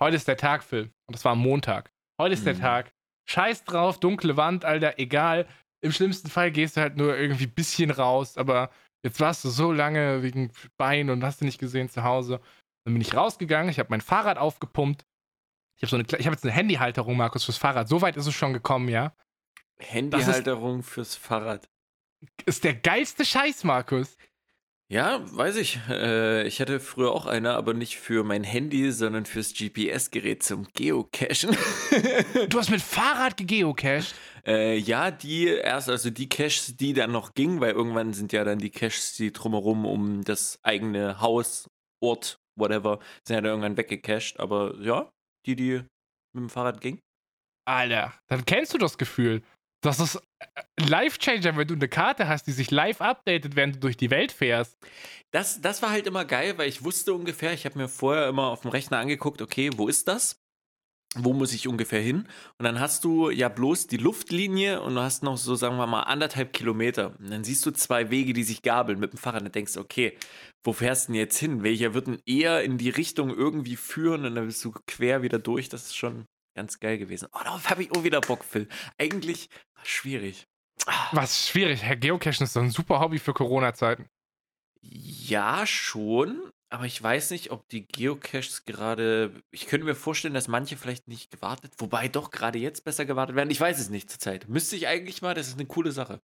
heute 0.00 0.16
ist 0.16 0.26
der 0.26 0.36
Tag, 0.36 0.64
Phil. 0.64 0.90
Und 1.06 1.14
das 1.14 1.24
war 1.24 1.32
am 1.32 1.38
Montag. 1.38 1.92
Heute 2.20 2.34
ist 2.34 2.40
mhm. 2.40 2.46
der 2.46 2.58
Tag. 2.58 2.92
Scheiß 3.28 3.64
drauf, 3.64 3.98
dunkle 3.98 4.36
Wand, 4.36 4.64
Alter, 4.64 4.98
egal. 4.98 5.46
Im 5.82 5.92
schlimmsten 5.92 6.30
Fall 6.30 6.50
gehst 6.50 6.76
du 6.76 6.80
halt 6.80 6.96
nur 6.96 7.16
irgendwie 7.16 7.46
ein 7.46 7.54
bisschen 7.54 7.90
raus, 7.90 8.38
aber 8.38 8.70
jetzt 9.04 9.20
warst 9.20 9.44
du 9.44 9.48
so 9.48 9.72
lange 9.72 10.22
wegen 10.22 10.52
Bein 10.76 11.10
und 11.10 11.22
hast 11.24 11.40
du 11.40 11.44
nicht 11.44 11.58
gesehen 11.58 11.88
zu 11.88 12.04
Hause. 12.04 12.40
Dann 12.84 12.94
bin 12.94 13.02
ich 13.02 13.14
rausgegangen, 13.14 13.68
ich 13.68 13.78
habe 13.78 13.90
mein 13.90 14.00
Fahrrad 14.00 14.38
aufgepumpt. 14.38 15.04
Ich 15.76 15.82
habe 15.82 15.90
so 15.90 15.96
eine, 15.96 16.04
ich 16.04 16.26
habe 16.26 16.34
jetzt 16.34 16.44
eine 16.44 16.52
Handyhalterung, 16.52 17.16
Markus, 17.16 17.44
fürs 17.44 17.58
Fahrrad. 17.58 17.88
So 17.88 18.00
weit 18.00 18.16
ist 18.16 18.26
es 18.26 18.34
schon 18.34 18.52
gekommen, 18.52 18.88
ja. 18.88 19.12
Handyhalterung 19.78 20.82
fürs 20.82 21.16
Fahrrad. 21.16 21.68
Ist 22.46 22.64
der 22.64 22.74
geilste 22.74 23.24
Scheiß, 23.24 23.64
Markus. 23.64 24.16
Ja, 24.88 25.20
weiß 25.36 25.56
ich. 25.56 25.80
Äh, 25.88 26.46
ich 26.46 26.60
hatte 26.60 26.78
früher 26.78 27.10
auch 27.10 27.26
eine, 27.26 27.54
aber 27.54 27.74
nicht 27.74 27.96
für 27.96 28.22
mein 28.22 28.44
Handy, 28.44 28.92
sondern 28.92 29.26
fürs 29.26 29.52
GPS-Gerät 29.52 30.44
zum 30.44 30.68
Geocachen. 30.74 31.56
du 32.48 32.58
hast 32.58 32.70
mit 32.70 32.80
Fahrrad 32.80 33.36
gegeocached? 33.36 34.14
Äh, 34.46 34.76
ja, 34.76 35.10
die 35.10 35.48
erst, 35.48 35.88
also 35.88 36.10
die 36.10 36.28
Caches, 36.28 36.76
die 36.76 36.92
dann 36.92 37.10
noch 37.10 37.34
gingen, 37.34 37.60
weil 37.60 37.72
irgendwann 37.72 38.12
sind 38.12 38.32
ja 38.32 38.44
dann 38.44 38.60
die 38.60 38.70
Caches, 38.70 39.16
die 39.16 39.32
drumherum 39.32 39.84
um 39.86 40.22
das 40.22 40.60
eigene 40.62 41.20
Haus, 41.20 41.68
Ort, 42.00 42.38
whatever, 42.56 43.00
sind 43.26 43.34
ja 43.34 43.40
dann 43.40 43.50
irgendwann 43.50 43.76
weggecached. 43.76 44.38
Aber 44.38 44.76
ja, 44.80 45.10
die, 45.46 45.56
die 45.56 45.72
mit 46.32 46.42
dem 46.42 46.48
Fahrrad 46.48 46.80
gingen. 46.80 47.00
Alter, 47.66 48.14
dann 48.28 48.44
kennst 48.44 48.72
du 48.72 48.78
das 48.78 48.98
Gefühl. 48.98 49.42
Das 49.82 49.98
ist 49.98 50.20
Life-Changer, 50.78 51.56
wenn 51.56 51.68
du 51.68 51.74
eine 51.74 51.88
Karte 51.88 52.28
hast, 52.28 52.46
die 52.46 52.52
sich 52.52 52.70
live 52.70 53.00
updatet, 53.00 53.56
während 53.56 53.76
du 53.76 53.80
durch 53.80 53.96
die 53.96 54.10
Welt 54.10 54.32
fährst. 54.32 54.76
Das, 55.30 55.60
das 55.60 55.82
war 55.82 55.90
halt 55.90 56.06
immer 56.06 56.24
geil, 56.24 56.58
weil 56.58 56.68
ich 56.68 56.84
wusste 56.84 57.14
ungefähr, 57.14 57.52
ich 57.52 57.64
habe 57.64 57.78
mir 57.78 57.88
vorher 57.88 58.28
immer 58.28 58.48
auf 58.48 58.60
dem 58.60 58.70
Rechner 58.70 58.98
angeguckt, 58.98 59.42
okay, 59.42 59.70
wo 59.76 59.88
ist 59.88 60.08
das? 60.08 60.42
Wo 61.18 61.32
muss 61.32 61.54
ich 61.54 61.66
ungefähr 61.66 62.00
hin? 62.00 62.28
Und 62.58 62.64
dann 62.64 62.78
hast 62.78 63.04
du 63.04 63.30
ja 63.30 63.48
bloß 63.48 63.86
die 63.86 63.96
Luftlinie 63.96 64.82
und 64.82 64.94
du 64.94 65.00
hast 65.00 65.22
noch 65.22 65.38
so, 65.38 65.54
sagen 65.54 65.78
wir 65.78 65.86
mal, 65.86 66.02
anderthalb 66.02 66.52
Kilometer. 66.52 67.16
Und 67.18 67.30
dann 67.30 67.42
siehst 67.42 67.64
du 67.64 67.70
zwei 67.70 68.10
Wege, 68.10 68.34
die 68.34 68.42
sich 68.42 68.60
gabeln 68.60 69.00
mit 69.00 69.12
dem 69.12 69.18
Fahrrad. 69.18 69.40
Und 69.40 69.46
dann 69.46 69.52
denkst 69.52 69.74
du, 69.74 69.80
okay, 69.80 70.18
wo 70.62 70.74
fährst 70.74 71.08
du 71.08 71.12
denn 71.12 71.20
jetzt 71.20 71.38
hin? 71.38 71.62
Welcher 71.62 71.94
wird 71.94 72.08
denn 72.08 72.20
eher 72.26 72.62
in 72.62 72.76
die 72.76 72.90
Richtung 72.90 73.30
irgendwie 73.30 73.76
führen? 73.76 74.26
Und 74.26 74.34
dann 74.34 74.46
bist 74.46 74.62
du 74.62 74.74
quer 74.86 75.22
wieder 75.22 75.38
durch. 75.38 75.70
Das 75.70 75.86
ist 75.86 75.96
schon 75.96 76.26
ganz 76.56 76.80
geil 76.80 76.98
gewesen. 76.98 77.28
Oh, 77.32 77.38
darauf 77.44 77.70
habe 77.70 77.84
ich 77.84 77.92
auch 77.92 78.02
wieder 78.02 78.20
Bock, 78.20 78.44
Phil. 78.44 78.68
Eigentlich 78.98 79.48
schwierig. 79.84 80.48
Was 81.12 81.48
schwierig? 81.48 81.82
Herr 81.82 81.96
Geocachen 81.96 82.44
ist 82.44 82.56
doch 82.56 82.62
ein 82.62 82.70
super 82.70 82.98
Hobby 83.00 83.18
für 83.18 83.32
Corona-Zeiten. 83.32 84.08
Ja, 84.80 85.66
schon. 85.66 86.50
Aber 86.68 86.84
ich 86.84 87.00
weiß 87.00 87.30
nicht, 87.30 87.50
ob 87.52 87.68
die 87.68 87.86
Geocaches 87.86 88.64
gerade. 88.64 89.32
Ich 89.50 89.66
könnte 89.66 89.86
mir 89.86 89.94
vorstellen, 89.94 90.34
dass 90.34 90.48
manche 90.48 90.76
vielleicht 90.76 91.06
nicht 91.06 91.30
gewartet, 91.30 91.74
wobei 91.78 92.08
doch 92.08 92.30
gerade 92.30 92.58
jetzt 92.58 92.84
besser 92.84 93.04
gewartet 93.04 93.36
werden. 93.36 93.50
Ich 93.50 93.60
weiß 93.60 93.78
es 93.78 93.88
nicht 93.88 94.10
zurzeit. 94.10 94.48
Müsste 94.48 94.76
ich 94.76 94.88
eigentlich 94.88 95.22
mal, 95.22 95.34
das 95.34 95.48
ist 95.48 95.58
eine 95.58 95.66
coole 95.66 95.92
Sache. 95.92 96.20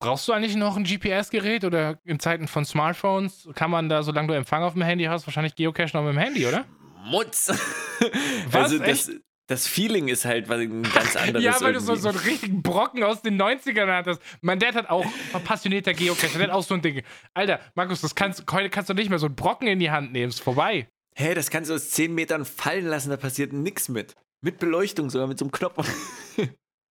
Brauchst 0.00 0.26
du 0.26 0.32
eigentlich 0.32 0.56
noch 0.56 0.76
ein 0.76 0.84
GPS-Gerät 0.84 1.64
oder 1.64 2.00
in 2.04 2.18
Zeiten 2.18 2.48
von 2.48 2.64
Smartphones 2.64 3.48
kann 3.54 3.70
man 3.70 3.88
da, 3.88 4.02
solange 4.02 4.28
du 4.28 4.34
Empfang 4.34 4.62
auf 4.64 4.72
dem 4.72 4.82
Handy 4.82 5.04
hast, 5.04 5.26
wahrscheinlich 5.26 5.54
Geocachen 5.54 5.90
noch 5.92 6.02
mit 6.02 6.14
dem 6.14 6.18
Handy, 6.18 6.46
oder? 6.46 6.64
Mutz! 7.04 7.48
Was? 8.46 8.72
Also 8.72 8.78
das, 8.78 9.10
das 9.52 9.66
Feeling 9.66 10.08
ist 10.08 10.24
halt 10.24 10.50
ein 10.50 10.82
ganz 10.82 11.14
anderes. 11.16 11.44
ja, 11.44 11.52
weil 11.60 11.74
irgendwie. 11.74 11.86
du 11.86 11.94
so, 11.94 11.94
so 11.94 12.08
einen 12.08 12.18
richtigen 12.18 12.62
Brocken 12.62 13.04
aus 13.04 13.20
den 13.20 13.40
90ern 13.40 13.86
hattest. 13.92 14.22
Mein 14.40 14.58
Dad 14.58 14.74
hat 14.74 14.88
auch 14.88 15.04
passionierter 15.44 15.92
Geocacher, 15.92 16.38
der 16.38 16.48
hat 16.48 16.54
auch 16.54 16.62
so 16.62 16.74
ein 16.74 16.82
Ding. 16.82 17.02
Alter, 17.34 17.60
Markus, 17.74 18.00
das 18.00 18.14
kannst, 18.14 18.44
heute 18.50 18.70
kannst 18.70 18.88
du 18.88 18.94
nicht 18.94 19.10
mehr 19.10 19.18
so 19.18 19.26
einen 19.26 19.36
Brocken 19.36 19.68
in 19.68 19.78
die 19.78 19.90
Hand 19.90 20.12
nehmen, 20.12 20.30
ist 20.30 20.40
vorbei. 20.40 20.88
Hä, 21.14 21.24
hey, 21.26 21.34
das 21.34 21.50
kannst 21.50 21.70
du 21.70 21.74
aus 21.74 21.90
10 21.90 22.14
Metern 22.14 22.46
fallen 22.46 22.86
lassen, 22.86 23.10
da 23.10 23.18
passiert 23.18 23.52
nichts 23.52 23.90
mit. 23.90 24.14
Mit 24.40 24.58
Beleuchtung, 24.58 25.10
sogar 25.10 25.26
mit 25.28 25.38
so 25.38 25.44
einem 25.44 25.52
Knopf. 25.52 25.76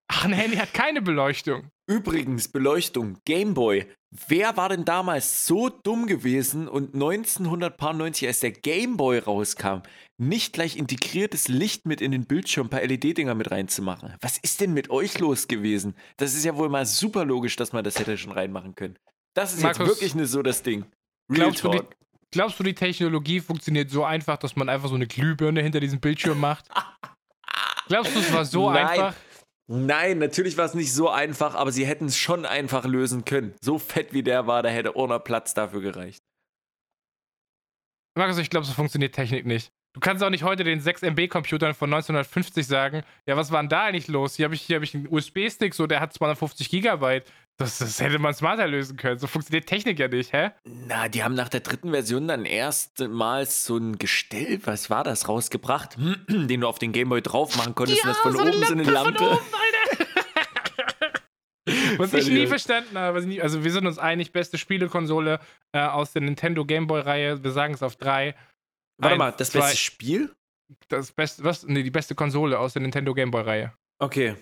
Ach, 0.07 0.25
ein 0.25 0.33
Handy 0.33 0.57
hat 0.57 0.73
keine 0.73 1.01
Beleuchtung. 1.01 1.69
Übrigens, 1.87 2.49
Beleuchtung, 2.49 3.17
Gameboy. 3.25 3.87
Wer 4.27 4.57
war 4.57 4.69
denn 4.69 4.83
damals 4.83 5.47
so 5.47 5.69
dumm 5.69 6.05
gewesen 6.05 6.67
und 6.67 6.93
1990, 6.93 8.27
als 8.27 8.41
der 8.41 8.51
Gameboy 8.51 9.19
rauskam, 9.19 9.83
nicht 10.21 10.53
gleich 10.53 10.77
integriertes 10.77 11.47
Licht 11.47 11.85
mit 11.85 11.99
in 11.99 12.11
den 12.11 12.25
Bildschirm, 12.25 12.67
ein 12.67 12.69
paar 12.69 12.81
LED-Dinger 12.81 13.33
mit 13.33 13.49
reinzumachen? 13.49 14.15
Was 14.21 14.37
ist 14.37 14.61
denn 14.61 14.73
mit 14.73 14.89
euch 14.91 15.17
los 15.19 15.47
gewesen? 15.47 15.95
Das 16.17 16.35
ist 16.35 16.45
ja 16.45 16.55
wohl 16.55 16.69
mal 16.69 16.85
super 16.85 17.25
logisch, 17.25 17.55
dass 17.55 17.73
man 17.73 17.83
das 17.83 17.97
hätte 17.97 18.17
schon 18.17 18.31
reinmachen 18.31 18.75
können. 18.75 18.97
Das 19.33 19.53
ist 19.53 19.63
Markus, 19.63 19.79
jetzt 19.79 19.87
wirklich 19.87 20.15
nicht 20.15 20.29
so 20.29 20.43
das 20.43 20.61
Ding. 20.61 20.85
glaubst 21.27 21.63
du, 21.63 21.69
die, 21.69 21.81
glaubst 22.29 22.59
du, 22.59 22.63
die 22.63 22.75
Technologie 22.75 23.39
funktioniert 23.39 23.89
so 23.89 24.03
einfach, 24.03 24.37
dass 24.37 24.55
man 24.55 24.69
einfach 24.69 24.89
so 24.89 24.95
eine 24.95 25.07
Glühbirne 25.07 25.61
hinter 25.63 25.79
diesem 25.79 25.99
Bildschirm 25.99 26.39
macht? 26.39 26.65
glaubst 27.87 28.15
du, 28.15 28.19
es 28.19 28.31
war 28.31 28.45
so 28.45 28.69
Nein. 28.69 28.87
einfach? 28.87 29.15
Nein, 29.67 30.19
natürlich 30.19 30.57
war 30.57 30.65
es 30.65 30.73
nicht 30.73 30.93
so 30.93 31.09
einfach, 31.09 31.55
aber 31.55 31.71
sie 31.71 31.85
hätten 31.85 32.05
es 32.05 32.17
schon 32.17 32.45
einfach 32.45 32.85
lösen 32.85 33.25
können. 33.25 33.55
So 33.61 33.79
fett 33.79 34.13
wie 34.13 34.21
der 34.21 34.45
war, 34.45 34.61
da 34.61 34.69
hätte 34.69 34.95
ohne 34.95 35.19
Platz 35.19 35.53
dafür 35.53 35.81
gereicht. 35.81 36.21
Markus, 38.15 38.37
ich 38.37 38.49
glaube, 38.49 38.65
so 38.65 38.73
funktioniert 38.73 39.15
Technik 39.15 39.45
nicht. 39.45 39.71
Du 39.93 39.99
kannst 39.99 40.23
auch 40.23 40.29
nicht 40.29 40.43
heute 40.43 40.63
den 40.63 40.79
6 40.79 41.01
MB-Computern 41.01 41.73
von 41.73 41.93
1950 41.93 42.65
sagen, 42.65 43.03
ja, 43.25 43.35
was 43.35 43.51
war 43.51 43.61
denn 43.61 43.67
da 43.67 43.83
eigentlich 43.83 44.07
los? 44.07 44.35
Hier 44.35 44.45
habe 44.45 44.55
ich, 44.55 44.71
hab 44.71 44.81
ich 44.83 44.95
einen 44.95 45.07
USB-Stick, 45.09 45.73
so, 45.73 45.85
der 45.85 45.99
hat 45.99 46.13
250 46.13 46.69
Gigabyte. 46.69 47.25
Das, 47.57 47.79
das, 47.79 47.99
hätte 47.99 48.17
man 48.17 48.33
smarter 48.33 48.67
lösen 48.67 48.95
können. 48.95 49.19
So 49.19 49.27
funktioniert 49.27 49.67
Technik 49.67 49.99
ja 49.99 50.07
nicht, 50.07 50.31
hä? 50.31 50.51
Na, 50.63 51.09
die 51.09 51.23
haben 51.23 51.35
nach 51.35 51.49
der 51.49 51.59
dritten 51.59 51.91
Version 51.91 52.27
dann 52.27 52.45
erstmals 52.45 53.65
so 53.65 53.77
ein 53.77 53.99
Gestell, 53.99 54.61
was 54.63 54.89
war 54.89 55.03
das, 55.03 55.27
rausgebracht, 55.27 55.97
den 56.29 56.61
du 56.61 56.67
auf 56.67 56.79
den 56.79 56.93
Gameboy 56.93 57.21
drauf 57.21 57.57
machen 57.57 57.75
konntest 57.75 58.01
ja, 58.01 58.09
und 58.09 58.15
das 58.15 58.17
von 58.19 58.31
so 58.31 58.41
oben 58.41 58.63
so 58.63 58.73
eine 58.73 58.83
Lampe. 58.83 59.17
Von 59.17 59.27
oben, 59.27 59.45
was 61.97 62.13
ich 62.13 62.29
nie 62.29 62.47
verstanden 62.47 62.97
habe, 62.97 63.23
also 63.41 63.63
wir 63.63 63.71
sind 63.71 63.85
uns 63.85 63.99
einig, 63.99 64.31
beste 64.31 64.57
Spielekonsole 64.57 65.39
äh, 65.73 65.81
aus 65.81 66.13
der 66.13 66.21
Nintendo 66.21 66.65
Gameboy-Reihe, 66.65 67.43
wir 67.43 67.51
sagen 67.51 67.73
es 67.73 67.83
auf 67.83 67.97
drei. 67.97 68.35
Warte 69.01 69.13
Eins, 69.13 69.19
mal, 69.19 69.31
das 69.31 69.49
zwei, 69.49 69.59
beste 69.61 69.77
Spiel? 69.77 70.35
Das 70.87 71.11
beste, 71.11 71.43
was? 71.43 71.63
Nee, 71.63 71.83
die 71.83 71.91
beste 71.91 72.15
Konsole 72.15 72.57
aus 72.59 72.73
der 72.73 72.81
Nintendo 72.81 73.13
Gameboy-Reihe. 73.13 73.73
Okay. 73.99 74.35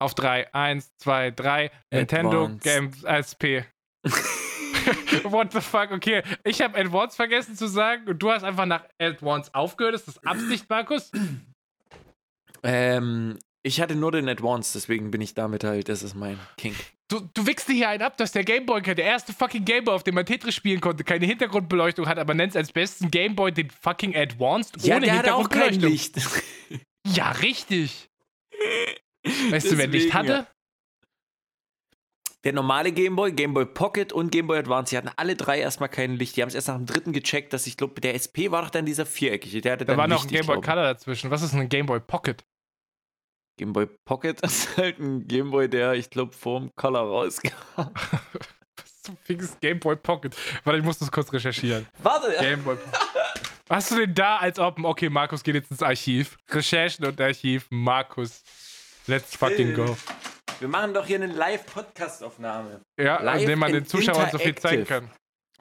Auf 0.00 0.14
drei. 0.14 0.52
Eins, 0.54 0.90
zwei, 0.96 1.30
drei. 1.30 1.70
Nintendo 1.92 2.48
Game 2.62 2.92
SP. 3.04 3.64
What 5.24 5.52
the 5.52 5.60
fuck? 5.60 5.92
Okay, 5.92 6.22
ich 6.44 6.60
habe 6.60 6.78
Advance 6.78 7.16
vergessen 7.16 7.56
zu 7.56 7.68
sagen 7.68 8.08
und 8.08 8.18
du 8.18 8.30
hast 8.30 8.42
einfach 8.42 8.66
nach 8.66 8.84
Advance 8.98 9.50
aufgehört. 9.54 9.94
Ist 9.94 10.08
das 10.08 10.22
Absicht, 10.24 10.68
Markus? 10.68 11.10
Ähm, 12.62 13.38
ich 13.62 13.80
hatte 13.80 13.94
nur 13.94 14.12
den 14.12 14.28
Advance, 14.28 14.72
deswegen 14.74 15.10
bin 15.10 15.20
ich 15.20 15.34
damit 15.34 15.64
halt, 15.64 15.88
das 15.88 16.02
ist 16.02 16.14
mein 16.14 16.38
King. 16.56 16.74
Du, 17.14 17.20
du 17.32 17.46
wickst 17.46 17.68
dir 17.68 17.74
hier 17.74 17.88
einen 17.90 18.02
ab, 18.02 18.16
dass 18.16 18.32
der 18.32 18.42
Gameboy, 18.42 18.82
der 18.82 19.04
erste 19.04 19.32
fucking 19.32 19.64
Gameboy, 19.64 19.94
auf 19.94 20.02
dem 20.02 20.16
man 20.16 20.26
Tetris 20.26 20.52
spielen 20.52 20.80
konnte, 20.80 21.04
keine 21.04 21.24
Hintergrundbeleuchtung 21.26 22.08
hat, 22.08 22.18
aber 22.18 22.34
nennt 22.34 22.50
es 22.50 22.56
als 22.56 22.72
besten 22.72 23.08
Gameboy 23.08 23.52
den 23.52 23.70
fucking 23.70 24.16
Advanced 24.16 24.84
ja, 24.84 24.96
ohne 24.96 25.06
der 25.06 25.14
Hintergrundbeleuchtung. 25.14 25.82
Hat 25.82 25.86
auch 25.86 25.90
kein 25.90 25.90
Licht. 25.92 26.84
ja, 27.06 27.30
richtig. 27.30 28.10
Weißt 29.50 29.70
du, 29.70 29.78
wer 29.78 29.86
Licht 29.86 30.12
hatte? 30.12 30.28
Ja. 30.28 30.46
Der 32.42 32.52
normale 32.52 32.90
Gameboy, 32.90 33.30
Gameboy 33.30 33.66
Pocket 33.66 34.12
und 34.12 34.32
Gameboy 34.32 34.58
Advance, 34.58 34.90
die 34.90 34.96
hatten 34.96 35.10
alle 35.14 35.36
drei 35.36 35.60
erstmal 35.60 35.88
kein 35.88 36.16
Licht. 36.16 36.36
Die 36.36 36.42
haben 36.42 36.48
es 36.48 36.56
erst 36.56 36.66
nach 36.66 36.76
dem 36.76 36.86
dritten 36.86 37.12
gecheckt, 37.12 37.52
dass 37.52 37.68
ich 37.68 37.76
glaube, 37.76 38.00
der 38.00 38.16
SP 38.18 38.50
war 38.50 38.62
doch 38.62 38.70
dann 38.70 38.86
dieser 38.86 39.06
viereckige. 39.06 39.60
Der 39.60 39.74
hatte 39.74 39.84
da 39.84 39.96
war 39.96 40.08
noch 40.08 40.24
ein 40.24 40.30
Gameboy 40.30 40.60
Color 40.60 40.82
dazwischen. 40.82 41.30
Was 41.30 41.42
ist 41.42 41.54
ein 41.54 41.68
Gameboy 41.68 42.00
Pocket? 42.00 42.44
Gameboy 43.56 43.86
Pocket 44.04 44.40
ist 44.42 44.76
halt 44.76 44.98
ein 44.98 45.26
Gameboy, 45.26 45.68
der, 45.68 45.94
ich 45.94 46.10
glaube, 46.10 46.32
vorm 46.32 46.70
Color 46.76 47.02
rauskam. 47.02 47.52
Was 47.76 49.02
zum 49.02 49.16
Fix 49.18 49.56
Gameboy 49.60 49.96
Pocket? 49.96 50.36
Warte, 50.64 50.78
ich 50.78 50.84
muss 50.84 50.98
das 50.98 51.10
kurz 51.10 51.32
recherchieren. 51.32 51.86
Warte! 52.02 52.34
Gameboy 52.40 52.76
Was 53.68 53.76
hast 53.84 53.90
du 53.92 53.96
denn 53.96 54.14
da 54.14 54.38
als 54.38 54.58
ob, 54.58 54.82
okay, 54.82 55.08
Markus 55.08 55.42
geht 55.42 55.54
jetzt 55.54 55.70
ins 55.70 55.82
Archiv. 55.82 56.36
Recherchen 56.50 57.04
und 57.04 57.20
Archiv, 57.20 57.66
Markus. 57.70 58.42
Let's 59.06 59.36
fucking 59.36 59.74
go. 59.74 59.96
Wir 60.60 60.68
machen 60.68 60.94
doch 60.94 61.06
hier 61.06 61.16
eine 61.16 61.26
Live-Podcast-Aufnahme. 61.26 62.80
Ja, 62.98 63.20
Live 63.20 63.42
indem 63.42 63.58
man 63.58 63.72
den 63.72 63.86
Zuschauern 63.86 64.30
so 64.30 64.38
viel 64.38 64.54
zeigen 64.54 64.84
kann. 64.84 65.10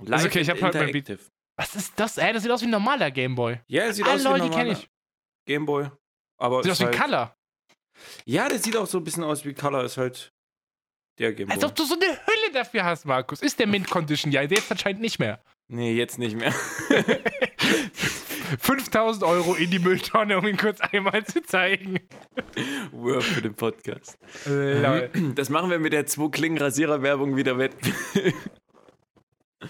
Live 0.02 0.22
ist 0.22 0.28
okay, 0.28 0.40
ich 0.40 0.50
hab 0.50 0.62
halt 0.62 0.74
mein 0.76 0.92
Beat. 0.92 1.20
Was 1.56 1.76
ist 1.76 1.94
das? 1.98 2.18
Ey, 2.18 2.34
das 2.34 2.44
sieht 2.44 2.52
aus 2.52 2.62
wie 2.62 2.66
ein 2.66 2.72
normaler 2.72 3.12
Gameboy. 3.12 3.60
Ja, 3.68 3.88
das 3.88 3.98
sieht 3.98 4.06
Alle 4.06 4.16
aus 4.16 4.24
wie 4.24 4.28
ein 4.28 4.42
normaler 4.42 4.66
Leute, 4.66 4.80
die 4.82 5.52
Gameboy. 5.52 5.90
Aber 6.38 6.64
sieht 6.64 6.72
aus 6.72 6.80
wie 6.80 6.86
halt 6.86 7.00
Color. 7.00 7.36
Ja, 8.26 8.50
das 8.50 8.64
sieht 8.64 8.78
auch 8.78 8.88
so 8.88 8.98
ein 9.00 9.04
bisschen 9.04 9.24
aus 9.24 9.46
wie 9.46 9.54
Color, 9.54 9.84
ist 9.84 9.98
halt 9.98 10.34
der 11.20 11.34
Gameboy. 11.34 11.56
Als 11.56 11.64
ob 11.64 11.76
du 11.76 11.86
so 11.86 11.96
eine 11.96 12.06
Hülle 12.06 12.54
dafür 12.54 12.84
hast, 12.84 13.06
Markus. 13.06 13.42
Ist 13.42 13.60
der 13.60 13.68
Mint 13.68 13.90
Condition 13.90 14.32
ja, 14.32 14.42
jetzt 14.42 14.72
anscheinend 14.72 15.02
nicht 15.02 15.20
mehr. 15.20 15.42
Nee, 15.68 15.94
jetzt 15.94 16.18
nicht 16.20 16.36
mehr. 16.36 16.52
5000 18.60 19.24
Euro 19.24 19.56
in 19.56 19.72
die 19.72 19.80
Mülltonne, 19.80 20.38
um 20.38 20.46
ihn 20.46 20.58
kurz 20.58 20.80
einmal 20.82 21.26
zu 21.26 21.42
zeigen. 21.42 22.00
Word 22.92 23.24
für 23.24 23.42
den 23.42 23.56
Podcast. 23.56 24.18
Lol. 24.46 25.10
Das 25.36 25.50
machen 25.50 25.70
wir 25.70 25.80
mit 25.80 25.94
der 25.94 26.06
2 26.06 26.30
Klingen 26.30 26.58
Rasierer-Werbung 26.58 27.36
wieder 27.36 27.58
wett. 27.58 27.76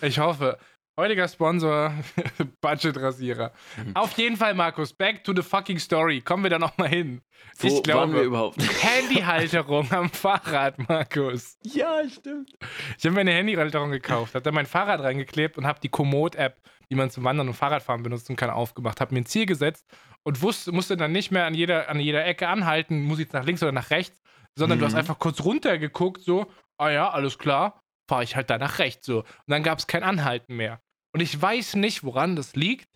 Ich 0.02 0.20
hoffe. 0.20 0.58
Heutiger 0.96 1.28
Sponsor, 1.28 1.92
Budget-Rasierer. 2.62 3.52
Mhm. 3.84 3.96
Auf 3.96 4.16
jeden 4.18 4.38
Fall, 4.38 4.54
Markus, 4.54 4.94
back 4.94 5.24
to 5.24 5.34
the 5.36 5.42
fucking 5.42 5.80
story. 5.80 6.22
Kommen 6.22 6.44
wir 6.44 6.52
da 6.52 6.60
nochmal 6.60 6.88
hin. 6.90 7.22
Wo 7.58 7.68
ich 7.68 7.74
waren 7.74 8.12
wir 8.12 8.22
glaube, 8.22 8.22
überhaupt? 8.22 8.58
Handyhalterung 8.84 9.92
am 9.92 10.10
Fahrrad, 10.10 10.78
Markus. 10.88 11.58
Ja, 11.64 12.08
stimmt. 12.08 12.52
Ich 12.98 13.06
habe 13.06 13.16
mir 13.16 13.22
eine 13.22 13.32
Handyhalterung 13.34 13.90
gekauft, 13.90 14.36
habe 14.36 14.44
da 14.44 14.52
mein 14.52 14.68
Fahrrad 14.68 15.02
reingeklebt 15.02 15.58
und 15.58 15.66
habe 15.66 15.80
die 15.82 15.90
Komoot-App, 15.90 16.62
die 16.92 16.96
man 16.96 17.10
zum 17.10 17.24
Wandern 17.24 17.48
und 17.48 17.56
Fahrradfahren 17.56 18.04
benutzen 18.04 18.36
kann, 18.36 18.52
aufgemacht. 18.52 19.02
Habe 19.02 19.16
mir 19.16 19.22
ein 19.22 19.26
Ziel 19.26 19.48
gesetzt 19.48 19.88
und 20.22 20.44
wusste, 20.44 20.72
musste 20.72 20.96
dann 20.96 21.12
nicht 21.12 21.32
mehr 21.32 21.46
an 21.46 21.56
jeder, 21.56 21.90
an 21.90 22.00
jeder 22.00 22.24
Ecke 22.24 22.48
anhalten, 22.48 23.02
muss 23.02 23.18
ich 23.18 23.26
jetzt 23.26 23.34
nach 23.34 23.46
links 23.46 23.64
oder 23.64 23.72
nach 23.72 23.90
rechts, 23.90 24.22
sondern 24.56 24.78
du 24.78 24.86
Mhm. 24.86 24.90
hast 24.90 24.96
einfach 24.96 25.18
kurz 25.18 25.44
runtergeguckt, 25.44 26.22
so, 26.22 26.46
ah 26.78 26.90
ja, 26.92 27.10
alles 27.10 27.40
klar, 27.40 27.82
fahre 28.08 28.24
ich 28.24 28.36
halt 28.36 28.50
da 28.52 28.58
nach 28.60 28.78
rechts, 28.80 29.08
so. 29.08 29.20
Und 29.22 29.26
dann 29.48 29.64
gab 29.64 29.80
es 29.80 29.88
kein 29.88 30.04
Anhalten 30.04 30.56
mehr. 30.56 30.82
Und 31.14 31.22
ich 31.22 31.40
weiß 31.40 31.76
nicht, 31.76 32.04
woran 32.04 32.36
das 32.36 32.56
liegt, 32.56 32.90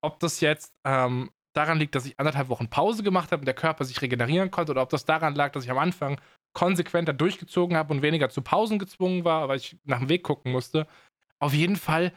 ob 0.00 0.20
das 0.20 0.40
jetzt 0.40 0.74
ähm, 0.84 1.30
daran 1.54 1.78
liegt, 1.78 1.94
dass 1.94 2.06
ich 2.06 2.18
anderthalb 2.18 2.48
Wochen 2.48 2.68
Pause 2.68 3.02
gemacht 3.02 3.32
habe 3.32 3.40
und 3.40 3.46
der 3.46 3.54
Körper 3.54 3.84
sich 3.84 4.00
regenerieren 4.02 4.50
konnte, 4.50 4.72
oder 4.72 4.82
ob 4.82 4.90
das 4.90 5.04
daran 5.04 5.34
lag, 5.34 5.52
dass 5.52 5.64
ich 5.64 5.70
am 5.70 5.78
Anfang 5.78 6.20
konsequenter 6.52 7.12
durchgezogen 7.12 7.76
habe 7.76 7.92
und 7.92 8.02
weniger 8.02 8.28
zu 8.28 8.42
Pausen 8.42 8.78
gezwungen 8.78 9.24
war, 9.24 9.48
weil 9.48 9.58
ich 9.58 9.76
nach 9.84 9.98
dem 9.98 10.08
Weg 10.08 10.22
gucken 10.22 10.52
musste. 10.52 10.86
Auf 11.40 11.52
jeden 11.52 11.76
Fall, 11.76 12.12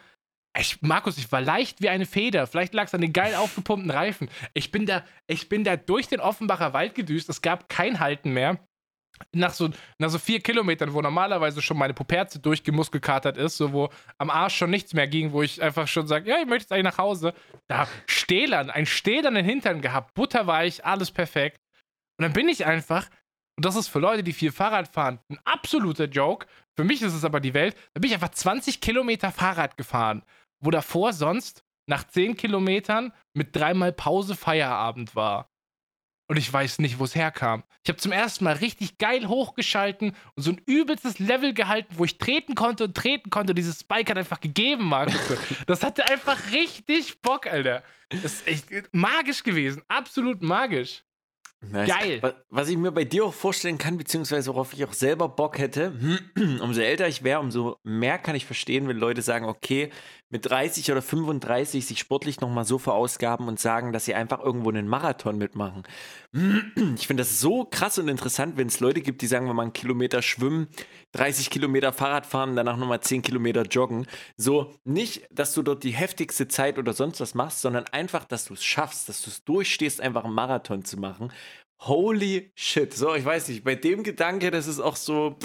ich, 0.58 0.82
Markus, 0.82 1.18
ich 1.18 1.32
war 1.32 1.42
leicht 1.42 1.82
wie 1.82 1.90
eine 1.90 2.06
Feder. 2.06 2.46
Vielleicht 2.46 2.74
lag 2.74 2.86
es 2.86 2.94
an 2.94 3.02
den 3.02 3.14
geil 3.14 3.36
aufgepumpten 3.36 3.92
Reifen. 3.92 4.30
Ich 4.54 4.72
bin 4.72 4.86
da, 4.86 5.04
ich 5.26 5.50
bin 5.50 5.64
da 5.64 5.76
durch 5.76 6.08
den 6.08 6.20
Offenbacher 6.20 6.74
Wald 6.74 6.94
gedüst. 6.94 7.30
Es 7.30 7.42
gab 7.42 7.68
kein 7.70 8.00
Halten 8.00 8.32
mehr. 8.32 8.60
Nach 9.34 9.54
so, 9.54 9.70
nach 10.00 10.10
so 10.10 10.20
vier 10.20 10.40
Kilometern, 10.40 10.94
wo 10.94 11.02
normalerweise 11.02 11.62
schon 11.62 11.78
meine 11.78 11.94
Puperze 11.94 12.40
durchgemuskelkatert 12.40 13.38
ist, 13.38 13.58
so 13.58 13.74
wo 13.74 13.90
am 14.18 14.30
Arsch 14.30 14.56
schon 14.56 14.70
nichts 14.70 14.94
mehr 14.94 15.08
ging, 15.08 15.32
wo 15.32 15.42
ich 15.42 15.62
einfach 15.62 15.88
schon 15.88 16.08
sage, 16.08 16.30
ja, 16.30 16.38
ich 16.40 16.48
möchte 16.48 16.64
jetzt 16.64 16.72
eigentlich 16.72 16.96
nach 16.96 16.98
Hause. 16.98 17.34
Da 17.68 17.88
Stählern, 18.06 18.70
ein 18.70 18.86
stählernen 18.86 19.46
Hintern 19.46 19.82
gehabt, 19.82 20.14
butterweich, 20.14 20.86
alles 20.86 21.12
perfekt. 21.12 21.60
Und 22.20 22.24
dann 22.24 22.34
bin 22.34 22.50
ich 22.50 22.66
einfach, 22.66 23.08
und 23.58 23.66
das 23.66 23.76
ist 23.76 23.88
für 23.88 24.00
Leute, 24.00 24.24
die 24.24 24.34
viel 24.34 24.52
Fahrrad 24.52 24.88
fahren, 24.88 25.20
ein 25.30 25.40
absoluter 25.46 26.06
Joke. 26.06 26.48
Für 26.76 26.84
mich 26.84 27.02
ist 27.02 27.14
es 27.14 27.26
aber 27.26 27.40
die 27.40 27.54
Welt. 27.54 27.76
Da 27.94 28.00
bin 28.00 28.10
ich 28.10 28.16
einfach 28.16 28.30
20 28.30 28.82
Kilometer 28.82 29.32
Fahrrad 29.32 29.78
gefahren, 29.78 30.24
wo 30.64 30.72
davor 30.72 31.14
sonst 31.14 31.64
nach 31.90 32.04
10 32.04 32.36
Kilometern 32.36 33.14
mit 33.34 33.56
dreimal 33.56 33.94
Pause 33.94 34.36
Feierabend 34.36 35.16
war. 35.16 35.50
Und 36.30 36.36
ich 36.38 36.52
weiß 36.52 36.80
nicht, 36.80 37.00
wo 37.00 37.06
es 37.06 37.16
herkam. 37.16 37.64
Ich 37.84 37.90
habe 37.90 38.00
zum 38.00 38.12
ersten 38.12 38.44
Mal 38.44 38.56
richtig 38.56 38.98
geil 38.98 39.28
hochgeschalten 39.30 40.14
und 40.36 40.44
so 40.44 40.52
ein 40.52 40.62
übelstes 40.66 41.20
Level 41.20 41.54
gehalten, 41.54 41.94
wo 41.98 42.04
ich 42.04 42.18
treten 42.18 42.54
konnte 42.54 42.84
und 42.84 42.96
treten 42.98 43.30
konnte. 43.30 43.52
Und 43.52 43.56
dieses 43.58 43.80
Spike 43.80 44.12
hat 44.12 44.18
einfach 44.18 44.42
gegeben, 44.42 44.86
Markus. 44.86 45.16
Das 45.68 45.84
hatte 45.84 46.06
einfach 46.10 46.38
richtig 46.52 47.22
Bock, 47.22 47.48
Alter. 47.48 47.82
Das 48.10 48.26
ist 48.26 48.48
echt 48.48 48.68
magisch 48.94 49.42
gewesen. 49.44 49.84
Absolut 49.88 50.42
magisch. 50.42 51.04
Nice. 51.62 51.88
Geil. 51.90 52.22
Wa- 52.22 52.36
Was 52.50 52.70
ich 52.70 52.78
mir 52.78 52.92
bei 52.92 53.04
dir 53.04 53.26
auch 53.26 53.34
vorstellen 53.34 53.78
kann, 53.80 53.98
beziehungsweise 53.98 54.50
worauf 54.54 54.74
ich 54.74 54.86
auch 54.86 54.94
selber 54.94 55.28
Bock 55.28 55.58
hätte, 55.58 55.94
umso 56.62 56.82
älter 56.82 57.08
ich 57.08 57.24
wäre, 57.24 57.40
umso 57.40 57.78
mehr 57.84 58.20
kann 58.20 58.36
ich 58.36 58.46
verstehen, 58.46 58.88
wenn 58.88 58.98
Leute 58.98 59.22
sagen, 59.24 59.46
okay, 59.46 59.90
mit 60.30 60.50
30 60.50 60.92
oder 60.92 61.02
35 61.02 61.86
sich 61.86 62.00
sportlich 62.00 62.42
nochmal 62.42 62.66
so 62.66 62.78
verausgaben 62.78 63.48
und 63.48 63.60
sagen, 63.60 63.94
dass 63.94 64.06
sie 64.06 64.14
einfach 64.14 64.42
irgendwo 64.42 64.70
einen 64.70 64.88
Marathon 64.88 65.38
mitmachen. 65.38 65.84
Ich 66.96 67.08
finde 67.08 67.22
das 67.22 67.40
so 67.40 67.66
krass 67.66 67.98
und 67.98 68.10
interessant, 68.10 68.58
wenn 68.58 68.68
es 68.68 68.80
Leute 68.80 69.02
gibt, 69.02 69.22
die 69.22 69.28
sagen, 69.28 69.46
wir 69.46 69.54
machen 69.54 69.68
einen 69.68 69.74
Kilometer 69.74 70.22
schwimmen, 70.22 70.68
30 71.14 71.50
Kilometer 71.50 71.94
Fahrrad 71.94 72.26
fahren, 72.26 72.56
danach 72.56 72.78
nochmal 72.78 73.02
10 73.02 73.22
Kilometer 73.22 73.64
joggen. 73.64 74.06
So 74.36 74.74
nicht, 74.84 75.28
dass 75.32 75.54
du 75.54 75.64
dort 75.64 75.84
die 75.84 75.92
heftigste 75.92 76.48
Zeit 76.48 76.78
oder 76.78 76.94
sonst 76.94 77.22
was 77.22 77.34
machst, 77.34 77.62
sondern 77.62 77.86
einfach, 77.86 78.26
dass 78.26 78.46
du 78.46 78.54
es 78.54 78.64
schaffst, 78.64 79.08
dass 79.08 79.22
du 79.22 79.30
es 79.30 79.44
durchstehst, 79.46 80.02
einfach 80.02 80.26
einen 80.26 80.34
Marathon 80.34 80.84
zu 80.84 80.98
machen. 80.98 81.32
Holy 81.80 82.52
shit. 82.56 82.94
So, 82.94 83.16
ich 83.16 83.24
weiß 83.24 83.48
nicht, 83.50 83.64
bei 83.64 83.76
dem 83.76 84.04
Gedanke, 84.04 84.52
das 84.52 84.68
ist 84.68 84.80
auch 84.80 84.96
so, 84.96 85.38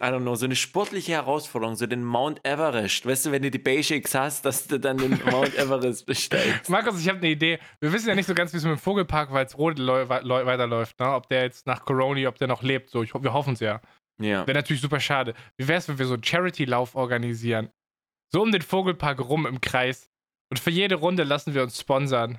I 0.00 0.04
don't 0.10 0.20
know, 0.20 0.34
so 0.36 0.44
eine 0.44 0.54
sportliche 0.56 1.12
Herausforderung, 1.12 1.74
so 1.74 1.86
den 1.86 2.04
Mount 2.04 2.40
Everest. 2.44 3.04
Weißt 3.04 3.26
du, 3.26 3.32
wenn 3.32 3.42
du 3.42 3.50
die 3.50 3.58
Basics 3.58 4.14
hast, 4.14 4.44
dass 4.44 4.66
du 4.66 4.78
dann 4.78 4.96
den 4.98 5.18
Mount 5.30 5.54
Everest 5.58 6.06
besteigst. 6.06 6.70
Markus, 6.70 7.00
ich 7.00 7.08
habe 7.08 7.18
eine 7.18 7.28
Idee. 7.30 7.58
Wir 7.80 7.92
wissen 7.92 8.08
ja 8.08 8.14
nicht 8.14 8.26
so 8.26 8.34
ganz, 8.34 8.52
wie 8.52 8.58
es 8.58 8.62
mit 8.64 8.72
dem 8.72 8.78
Vogelpark 8.78 9.32
Walsrode 9.32 9.82
läu- 9.82 10.04
läu- 10.22 10.46
weiterläuft. 10.46 10.98
Ne? 11.00 11.12
Ob 11.12 11.28
der 11.28 11.42
jetzt 11.42 11.66
nach 11.66 11.84
Corona, 11.84 12.28
ob 12.28 12.38
der 12.38 12.46
noch 12.48 12.62
lebt. 12.62 12.90
So, 12.90 13.02
ich, 13.02 13.12
wir 13.12 13.32
hoffen 13.32 13.54
es 13.54 13.60
ja. 13.60 13.80
Ja. 14.20 14.46
Wäre 14.46 14.58
natürlich 14.58 14.82
super 14.82 15.00
schade. 15.00 15.34
Wie 15.56 15.66
wäre 15.68 15.78
es, 15.78 15.88
wenn 15.88 15.98
wir 15.98 16.06
so 16.06 16.14
einen 16.14 16.24
Charity-Lauf 16.24 16.94
organisieren? 16.94 17.70
So 18.32 18.42
um 18.42 18.52
den 18.52 18.62
Vogelpark 18.62 19.20
rum 19.20 19.46
im 19.46 19.60
Kreis. 19.60 20.10
Und 20.50 20.58
für 20.58 20.70
jede 20.70 20.94
Runde 20.94 21.24
lassen 21.24 21.54
wir 21.54 21.62
uns 21.62 21.78
sponsern. 21.80 22.38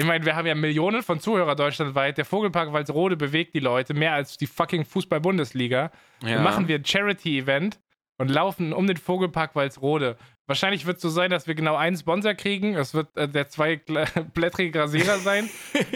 Ich 0.00 0.06
meine, 0.06 0.24
wir 0.24 0.34
haben 0.34 0.46
ja 0.46 0.54
Millionen 0.54 1.02
von 1.02 1.20
Zuhörern 1.20 1.58
deutschlandweit. 1.58 2.16
Der 2.16 2.24
Vogelpark 2.24 2.72
Walsrode 2.72 3.18
bewegt 3.18 3.54
die 3.54 3.60
Leute 3.60 3.92
mehr 3.92 4.14
als 4.14 4.38
die 4.38 4.46
fucking 4.46 4.86
Fußball-Bundesliga. 4.86 5.90
ja. 6.22 6.36
Dann 6.36 6.42
machen 6.42 6.68
wir 6.68 6.76
ein 6.76 6.86
Charity-Event 6.86 7.78
und 8.16 8.30
laufen 8.30 8.72
um 8.72 8.86
den 8.86 8.96
Vogelpark 8.96 9.54
Walsrode. 9.54 10.16
Wahrscheinlich 10.46 10.86
wird 10.86 10.96
es 10.96 11.02
so 11.02 11.10
sein, 11.10 11.30
dass 11.30 11.46
wir 11.46 11.54
genau 11.54 11.76
einen 11.76 11.98
Sponsor 11.98 12.32
kriegen. 12.32 12.76
Es 12.76 12.94
wird 12.94 13.14
äh, 13.14 13.28
der 13.28 13.50
zweiblättrige 13.50 14.78
Rasierer 14.80 15.18
sein. 15.18 15.50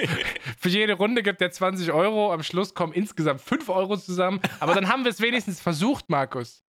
Für 0.59 0.68
jede 0.68 0.92
Runde 0.92 1.22
gibt 1.22 1.40
er 1.40 1.50
20 1.50 1.90
Euro. 1.90 2.30
Am 2.30 2.42
Schluss 2.42 2.74
kommen 2.74 2.92
insgesamt 2.92 3.40
5 3.40 3.70
Euro 3.70 3.96
zusammen. 3.96 4.38
Aber 4.61 4.74
dann 4.74 4.88
haben 4.88 5.05
wir 5.05 5.12
es 5.12 5.22
wenigstens 5.22 5.62
versucht, 5.62 6.11
Markus. 6.11 6.62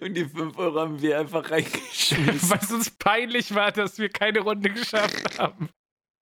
Und 0.00 0.14
die 0.14 0.24
5 0.24 0.58
Euro 0.58 0.80
haben 0.80 1.00
wir 1.00 1.20
einfach 1.20 1.48
reingeschmissen. 1.48 2.40
Weil 2.50 2.58
es 2.60 2.72
uns 2.72 2.90
peinlich 2.90 3.54
war, 3.54 3.70
dass 3.70 4.00
wir 4.00 4.08
keine 4.08 4.40
Runde 4.40 4.70
geschafft 4.70 5.38
haben. 5.38 5.68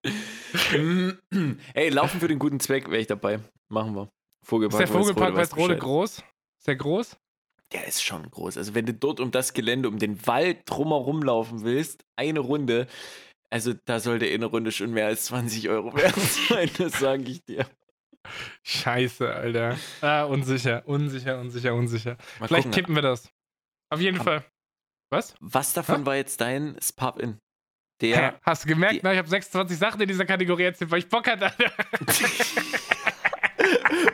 Ey, 1.73 1.89
laufen 1.89 2.19
für 2.19 2.27
den 2.27 2.39
guten 2.39 2.59
Zweck 2.59 2.89
wäre 2.89 3.01
ich 3.01 3.07
dabei. 3.07 3.39
Machen 3.69 3.95
wir. 3.95 4.09
Ist 4.41 4.47
Vogelpark 4.49 4.79
der 4.79 4.87
Vogelpark 4.87 5.35
Bescheid. 5.35 5.79
groß? 5.79 6.17
Ist 6.59 6.67
der 6.67 6.75
groß? 6.75 7.17
Der 7.71 7.87
ist 7.87 8.03
schon 8.03 8.29
groß. 8.29 8.57
Also 8.57 8.75
wenn 8.75 8.85
du 8.85 8.93
dort 8.93 9.19
um 9.19 9.31
das 9.31 9.53
Gelände, 9.53 9.87
um 9.89 9.97
den 9.97 10.25
Wald 10.27 10.61
drumherum 10.65 11.23
laufen 11.23 11.63
willst, 11.63 12.03
eine 12.15 12.39
Runde, 12.39 12.87
also 13.49 13.73
da 13.85 13.99
sollte 13.99 14.25
eine 14.27 14.45
Runde 14.45 14.71
schon 14.71 14.91
mehr 14.91 15.07
als 15.07 15.25
20 15.25 15.69
Euro 15.69 15.95
wert 15.95 16.15
sein, 16.49 16.69
das 16.77 16.99
sage 16.99 17.23
ich 17.23 17.43
dir. 17.45 17.65
Scheiße, 18.63 19.33
Alter. 19.33 19.77
Ah, 20.01 20.23
unsicher, 20.23 20.83
unsicher, 20.87 21.39
unsicher, 21.39 21.73
unsicher. 21.73 22.17
Mal 22.39 22.47
Vielleicht 22.47 22.65
gucken. 22.65 22.71
kippen 22.71 22.95
wir 22.95 23.01
das. 23.01 23.29
Auf 23.89 23.99
jeden 23.99 24.21
Fall. 24.21 24.45
Was? 25.09 25.35
Was 25.39 25.73
davon 25.73 26.01
Hä? 26.01 26.05
war 26.05 26.15
jetzt 26.15 26.41
dein 26.41 26.75
Spub-In? 28.03 28.13
Hä? 28.15 28.21
Der. 28.31 28.39
Hast 28.43 28.63
du 28.63 28.67
gemerkt, 28.69 28.95
die- 28.95 29.05
ne? 29.05 29.13
Ich 29.13 29.17
habe 29.19 29.29
26 29.29 29.77
Sachen 29.77 30.01
in 30.01 30.07
dieser 30.07 30.25
Kategorie 30.25 30.63
erzählt, 30.63 30.91
weil 30.91 30.99
ich 30.99 31.09
Bock 31.09 31.27
hatte. 31.27 31.51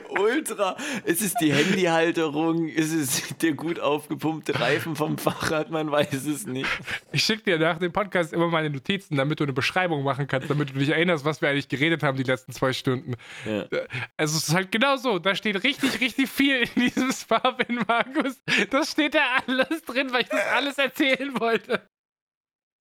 Ultra. 0.09 0.75
Ist 1.05 1.21
es 1.21 1.33
die 1.35 1.53
Handyhalterung? 1.53 2.67
Ist 2.67 2.91
es 2.93 3.35
der 3.37 3.53
gut 3.53 3.79
aufgepumpte 3.79 4.59
Reifen 4.59 4.95
vom 4.95 5.17
Fahrrad? 5.17 5.69
Man 5.71 5.89
weiß 5.89 6.25
es 6.25 6.45
nicht. 6.45 6.69
Ich 7.11 7.23
schicke 7.23 7.43
dir 7.43 7.57
nach 7.59 7.77
dem 7.79 7.91
Podcast 7.91 8.33
immer 8.33 8.47
meine 8.47 8.69
Notizen, 8.69 9.15
damit 9.15 9.39
du 9.39 9.45
eine 9.45 9.53
Beschreibung 9.53 10.03
machen 10.03 10.27
kannst, 10.27 10.49
damit 10.49 10.69
du 10.69 10.73
dich 10.73 10.89
erinnerst, 10.89 11.25
was 11.25 11.41
wir 11.41 11.49
eigentlich 11.49 11.69
geredet 11.69 12.03
haben 12.03 12.17
die 12.17 12.23
letzten 12.23 12.51
zwei 12.51 12.73
Stunden. 12.73 13.15
Ja. 13.45 13.65
Also 14.17 14.37
es 14.37 14.49
ist 14.49 14.53
halt 14.53 14.71
genau 14.71 14.97
so. 14.97 15.19
Da 15.19 15.35
steht 15.35 15.63
richtig, 15.63 15.99
richtig 16.01 16.29
viel 16.29 16.67
in 16.75 16.81
diesem 16.83 17.11
Spa-Bin, 17.11 17.79
Markus. 17.87 18.41
Das 18.69 18.91
steht 18.91 19.15
da 19.15 19.21
alles 19.47 19.83
drin, 19.85 20.11
weil 20.11 20.21
ich 20.23 20.29
das 20.29 20.45
alles 20.53 20.77
erzählen 20.77 21.39
wollte. 21.39 21.81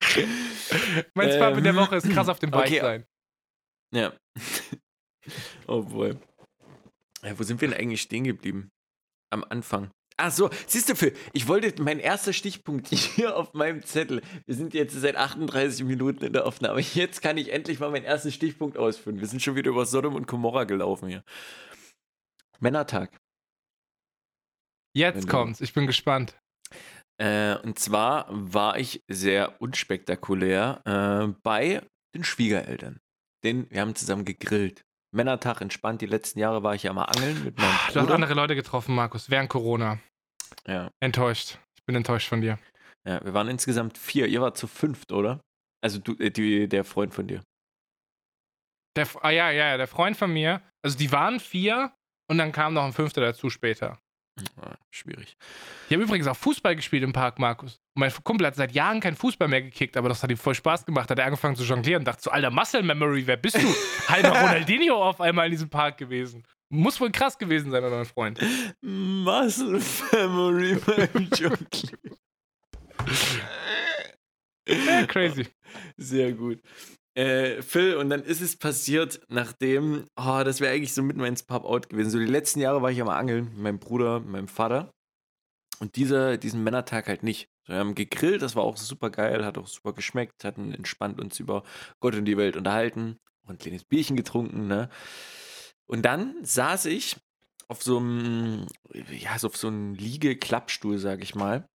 mein 1.15 1.31
Spa-Bin 1.33 1.65
der 1.65 1.73
Ähm, 1.73 1.79
Woche 1.79 1.97
ist 1.97 2.09
krass 2.11 2.29
auf 2.29 2.39
dem 2.39 2.51
Bike 2.51 2.67
okay. 2.67 2.81
sein. 2.81 3.07
Ja. 3.93 4.13
oh 5.67 5.83
boy. 5.83 6.17
Ja, 7.23 7.39
wo 7.39 7.43
sind 7.43 7.61
wir 7.61 7.69
denn 7.69 7.79
eigentlich 7.79 8.03
stehen 8.03 8.25
geblieben? 8.25 8.71
Am 9.31 9.45
Anfang. 9.45 9.91
Ach 10.21 10.33
so, 10.33 10.51
siehst 10.67 10.89
du, 10.89 10.97
Phil, 10.97 11.15
ich 11.33 11.47
wollte, 11.47 11.81
mein 11.83 12.01
erster 12.01 12.33
Stichpunkt 12.33 12.89
hier 12.93 13.37
auf 13.37 13.55
meinem 13.55 13.85
Zettel, 13.85 14.21
wir 14.47 14.55
sind 14.55 14.75
jetzt 14.75 14.95
seit 14.95 15.17
38 15.17 15.85
Minuten 15.85 16.25
in 16.25 16.33
der 16.33 16.45
Aufnahme, 16.47 16.81
jetzt 16.81 17.23
kann 17.23 17.37
ich 17.39 17.53
endlich 17.53 17.79
mal 17.79 17.91
meinen 17.91 18.05
ersten 18.05 18.33
Stichpunkt 18.33 18.77
ausführen. 18.77 19.21
Wir 19.21 19.29
sind 19.29 19.43
schon 19.43 19.55
wieder 19.55 19.71
über 19.71 19.87
Sodom 19.87 20.15
und 20.17 20.27
Gomorra 20.27 20.65
gelaufen 20.65 21.09
hier. 21.09 21.23
Männertag. 22.59 23.11
Wenn 24.95 25.03
Jetzt 25.03 25.25
du- 25.25 25.29
kommt's. 25.29 25.61
Ich 25.61 25.73
bin 25.73 25.87
gespannt. 25.87 26.37
Äh, 27.21 27.57
und 27.59 27.79
zwar 27.79 28.27
war 28.31 28.79
ich 28.79 29.03
sehr 29.09 29.61
unspektakulär 29.61 30.83
äh, 30.85 31.35
bei 31.43 31.83
den 32.15 32.25
Schwiegereltern. 32.25 33.01
Denn 33.45 33.71
wir 33.71 33.81
haben 33.81 33.95
zusammen 33.95 34.25
gegrillt. 34.25 34.83
Männertag 35.15 35.61
entspannt. 35.61 36.01
Die 36.03 36.07
letzten 36.07 36.39
Jahre 36.39 36.63
war 36.63 36.75
ich 36.75 36.83
ja 36.85 36.93
mal 36.93 37.05
angeln 37.05 37.43
mit 37.45 37.57
meinem 37.59 37.71
Du 37.71 37.79
hast 37.79 37.95
Bruder. 37.95 38.15
andere 38.15 38.35
Leute 38.35 38.55
getroffen, 38.55 38.95
Markus, 38.95 39.31
während 39.31 39.49
Corona. 39.49 39.99
Ja, 40.67 40.91
Enttäuscht. 41.01 41.59
Ich 41.77 41.85
bin 41.87 41.95
enttäuscht 41.97 42.29
von 42.29 42.41
dir. 42.41 42.59
ja, 43.07 43.25
wir 43.25 43.33
waren 43.35 43.49
insgesamt 43.49 43.97
vier. 43.99 44.27
Ihr 44.27 44.41
wart 44.43 44.57
zu 44.59 44.67
fünft, 44.67 45.13
oder? 45.13 45.41
Also 45.83 45.99
du, 45.99 46.13
äh, 46.19 46.31
die, 46.31 46.69
der 46.69 46.85
Freund 46.85 47.15
von 47.15 47.27
dir. 47.27 47.43
Der, 48.97 49.07
ah 49.23 49.31
ja, 49.31 49.51
ja, 49.51 49.77
der 49.77 49.87
Freund 49.89 50.17
von 50.17 50.33
mir. 50.33 50.61
Also 50.85 50.99
die 50.99 51.11
waren 51.13 51.41
vier 51.41 51.93
und 52.31 52.39
dann 52.39 52.53
kam 52.53 52.75
noch 52.75 52.85
ein 52.85 52.93
fünfter 52.93 53.21
dazu 53.21 53.49
später. 53.51 53.99
Schwierig. 54.91 55.37
Die 55.89 55.95
haben 55.95 56.03
übrigens 56.03 56.27
auch 56.27 56.37
Fußball 56.37 56.77
gespielt 56.77 57.03
im 57.03 57.13
Park, 57.13 57.39
Markus. 57.39 57.81
Und 57.95 58.01
mein 58.01 58.13
Kumpel 58.25 58.47
hat 58.47 58.57
seit 58.57 58.73
Jahren 58.73 59.01
keinen 59.01 59.17
Fußball 59.17 59.49
mehr 59.49 59.63
gekickt, 59.63 59.97
aber 59.97 60.09
das 60.09 60.23
hat 60.23 60.31
ihm 60.31 60.37
voll 60.37 60.55
Spaß 60.55 60.87
gemacht. 60.87 61.11
Hat 61.11 61.19
er 61.19 61.25
angefangen 61.25 61.57
zu 61.57 61.65
jonglieren 61.65 62.01
und 62.03 62.05
dachte 62.07 62.23
so, 62.23 62.31
alter 62.31 62.51
Muscle 62.51 62.83
Memory, 62.83 63.27
wer 63.27 63.37
bist 63.37 63.57
du? 63.57 63.75
Halber 64.09 64.31
Ronaldinho 64.31 64.95
auf 64.95 65.21
einmal 65.21 65.47
in 65.47 65.53
diesem 65.53 65.71
Park 65.71 65.99
gewesen. 65.99 66.45
Muss 66.71 67.01
wohl 67.01 67.11
krass 67.11 67.39
gewesen 67.39 67.71
sein, 67.71 67.83
mein 67.83 68.05
Freund. 68.05 68.41
Muscle 68.83 69.81
Memory 70.13 70.75
beim 70.87 71.29
Junkie. 71.35 71.91
Ja, 74.69 75.07
crazy. 75.07 75.47
Sehr 75.97 76.33
gut. 76.33 76.61
Äh, 77.19 77.63
Phil, 77.63 77.97
und 77.97 78.11
dann 78.11 78.23
ist 78.23 78.41
es 78.41 78.55
passiert, 78.55 79.23
nachdem, 79.29 80.05
oh, 80.15 80.43
das 80.45 80.61
wäre 80.61 80.73
eigentlich 80.73 80.95
so 80.95 81.03
mit 81.03 81.17
meins 81.17 81.43
Pub-Out 81.43 81.89
gewesen. 81.89 82.11
So 82.11 82.19
die 82.21 82.27
letzten 82.27 82.61
Jahre 82.61 82.81
war 82.81 82.93
ich 82.93 83.03
am 83.03 83.09
Angeln 83.09 83.47
mit 83.47 83.59
meinem 83.59 83.79
Bruder, 83.81 84.21
mit 84.21 84.29
meinem 84.29 84.47
Vater. 84.47 84.93
Und 85.81 85.97
dieser, 85.97 86.37
diesen 86.37 86.63
Männertag 86.63 87.09
halt 87.09 87.25
nicht. 87.25 87.49
So, 87.67 87.73
wir 87.73 87.81
haben 87.81 87.97
gegrillt, 87.97 88.41
das 88.41 88.55
war 88.55 88.63
auch 88.63 88.77
super 88.77 89.11
geil, 89.11 89.45
hat 89.45 89.59
auch 89.59 89.67
super 89.67 89.95
geschmeckt, 89.95 90.45
hatten 90.45 90.73
entspannt 90.73 91.21
uns 91.21 91.41
über 91.41 91.65
Gott 91.99 92.15
und 92.15 92.25
die 92.25 92.37
Welt 92.37 92.57
unterhalten 92.57 93.19
und 93.43 93.55
ein 93.55 93.59
kleines 93.59 93.83
Bierchen 93.83 94.17
getrunken, 94.17 94.69
ne? 94.69 94.89
Und 95.87 96.03
dann 96.03 96.37
saß 96.45 96.85
ich 96.85 97.17
auf 97.67 97.83
so 97.83 97.99
einem, 97.99 98.67
ja, 99.11 99.37
so 99.41 99.49
auf 99.49 99.57
so 99.57 99.67
einem 99.67 99.95
Liege-Klappstuhl, 99.95 100.99
sag 100.99 101.21
ich 101.25 101.35
mal. 101.35 101.69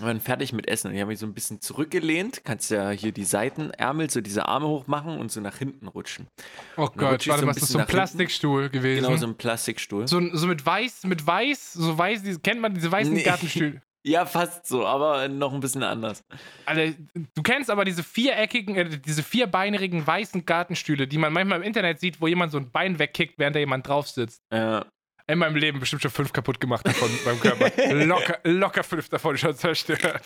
Und 0.00 0.06
dann 0.06 0.20
fertig 0.20 0.52
mit 0.52 0.68
Essen. 0.68 0.88
Und 0.88 0.94
ich 0.94 1.00
habe 1.00 1.10
mich 1.10 1.18
so 1.18 1.26
ein 1.26 1.34
bisschen 1.34 1.60
zurückgelehnt. 1.60 2.42
Kannst 2.44 2.70
ja 2.70 2.90
hier 2.90 3.12
die 3.12 3.24
Seitenärmel, 3.24 4.10
so 4.10 4.20
diese 4.20 4.46
Arme 4.46 4.66
hoch 4.68 4.86
machen 4.86 5.18
und 5.18 5.32
so 5.32 5.40
nach 5.40 5.56
hinten 5.56 5.88
rutschen. 5.88 6.28
Oh 6.76 6.88
Gott, 6.96 7.26
warte 7.26 7.40
so 7.40 7.46
mal, 7.46 7.56
ist 7.56 7.60
so 7.66 7.78
ein 7.78 7.80
nach 7.82 7.86
hinten. 7.86 7.92
Plastikstuhl 7.92 8.68
gewesen? 8.70 9.04
Genau, 9.04 9.16
so 9.16 9.26
ein 9.26 9.36
Plastikstuhl. 9.36 10.06
so, 10.06 10.20
so 10.36 10.46
mit 10.46 10.64
weiß, 10.64 11.04
mit 11.04 11.26
weiß, 11.26 11.72
so 11.72 11.98
weiß, 11.98 12.22
kennt 12.42 12.60
man 12.60 12.74
diese 12.74 12.90
weißen 12.92 13.12
Nee. 13.12 13.22
Gartenstühle? 13.22 13.82
Ja, 14.06 14.24
fast 14.26 14.64
so, 14.66 14.86
aber 14.86 15.28
noch 15.28 15.52
ein 15.52 15.58
bisschen 15.60 15.82
anders. 15.82 16.22
Alter, 16.64 16.94
du 17.34 17.42
kennst 17.42 17.68
aber 17.68 17.84
diese 17.84 18.04
viereckigen, 18.04 18.76
äh, 18.76 18.88
diese 19.00 19.24
vierbeinigen 19.24 20.06
weißen 20.06 20.46
Gartenstühle, 20.46 21.08
die 21.08 21.18
man 21.18 21.32
manchmal 21.32 21.58
im 21.58 21.64
Internet 21.64 21.98
sieht, 21.98 22.20
wo 22.20 22.28
jemand 22.28 22.52
so 22.52 22.58
ein 22.58 22.70
Bein 22.70 22.98
wegkickt, 23.00 23.38
während 23.38 23.56
da 23.56 23.60
jemand 23.60 23.86
drauf 23.86 24.08
sitzt. 24.08 24.40
Äh, 24.50 24.82
In 25.28 25.38
meinem 25.38 25.56
Leben 25.56 25.78
bestimmt 25.78 26.00
schon 26.00 26.10
fünf 26.10 26.32
kaputt 26.32 26.58
gemacht 26.58 26.86
davon 26.86 27.10
beim 27.24 27.38
Körper. 27.38 27.94
Locker, 27.94 28.38
locker 28.44 28.82
fünf 28.82 29.10
davon 29.10 29.36
schon 29.36 29.54
zerstört. 29.54 30.22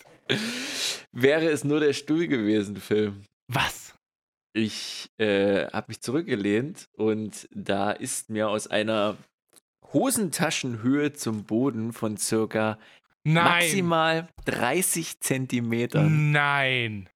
wäre 1.10 1.46
es 1.50 1.64
nur 1.64 1.80
der 1.80 1.92
Stuhl 1.92 2.28
gewesen, 2.28 2.76
Phil. 2.76 3.12
Was? 3.48 3.94
Ich 4.52 5.10
äh, 5.18 5.66
habe 5.66 5.86
mich 5.88 6.00
zurückgelehnt 6.00 6.88
und 6.92 7.48
da 7.50 7.90
ist 7.90 8.30
mir 8.30 8.48
aus 8.48 8.68
einer 8.68 9.16
Hosentaschenhöhe 9.92 11.12
zum 11.12 11.44
Boden 11.44 11.92
von 11.92 12.16
circa 12.16 12.78
Nein. 13.24 13.44
maximal 13.44 14.28
30 14.44 15.20
Zentimetern. 15.20 16.30
Nein. 16.30 17.08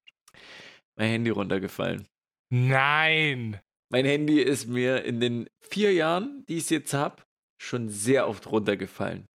mein 0.97 1.09
Handy 1.09 1.29
runtergefallen. 1.29 2.05
Nein. 2.49 3.59
Mein 3.89 4.05
Handy 4.05 4.41
ist 4.41 4.67
mir 4.67 5.05
in 5.05 5.21
den 5.21 5.49
vier 5.61 5.93
Jahren, 5.93 6.43
die 6.47 6.57
ich 6.57 6.63
es 6.63 6.69
jetzt 6.69 6.93
habe, 6.93 7.23
schon 7.61 7.89
sehr 7.89 8.27
oft 8.27 8.47
runtergefallen. 8.47 9.25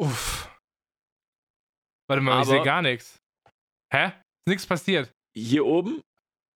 Uff. 0.00 0.48
Warte 2.08 2.22
mal, 2.22 2.32
ich 2.32 2.36
Aber- 2.36 2.56
sehe 2.56 2.62
gar 2.62 2.82
nichts. 2.82 3.18
Hä? 3.92 4.06
Ist 4.08 4.48
nichts 4.48 4.66
passiert. 4.66 5.12
Hier 5.36 5.64
oben, 5.64 6.00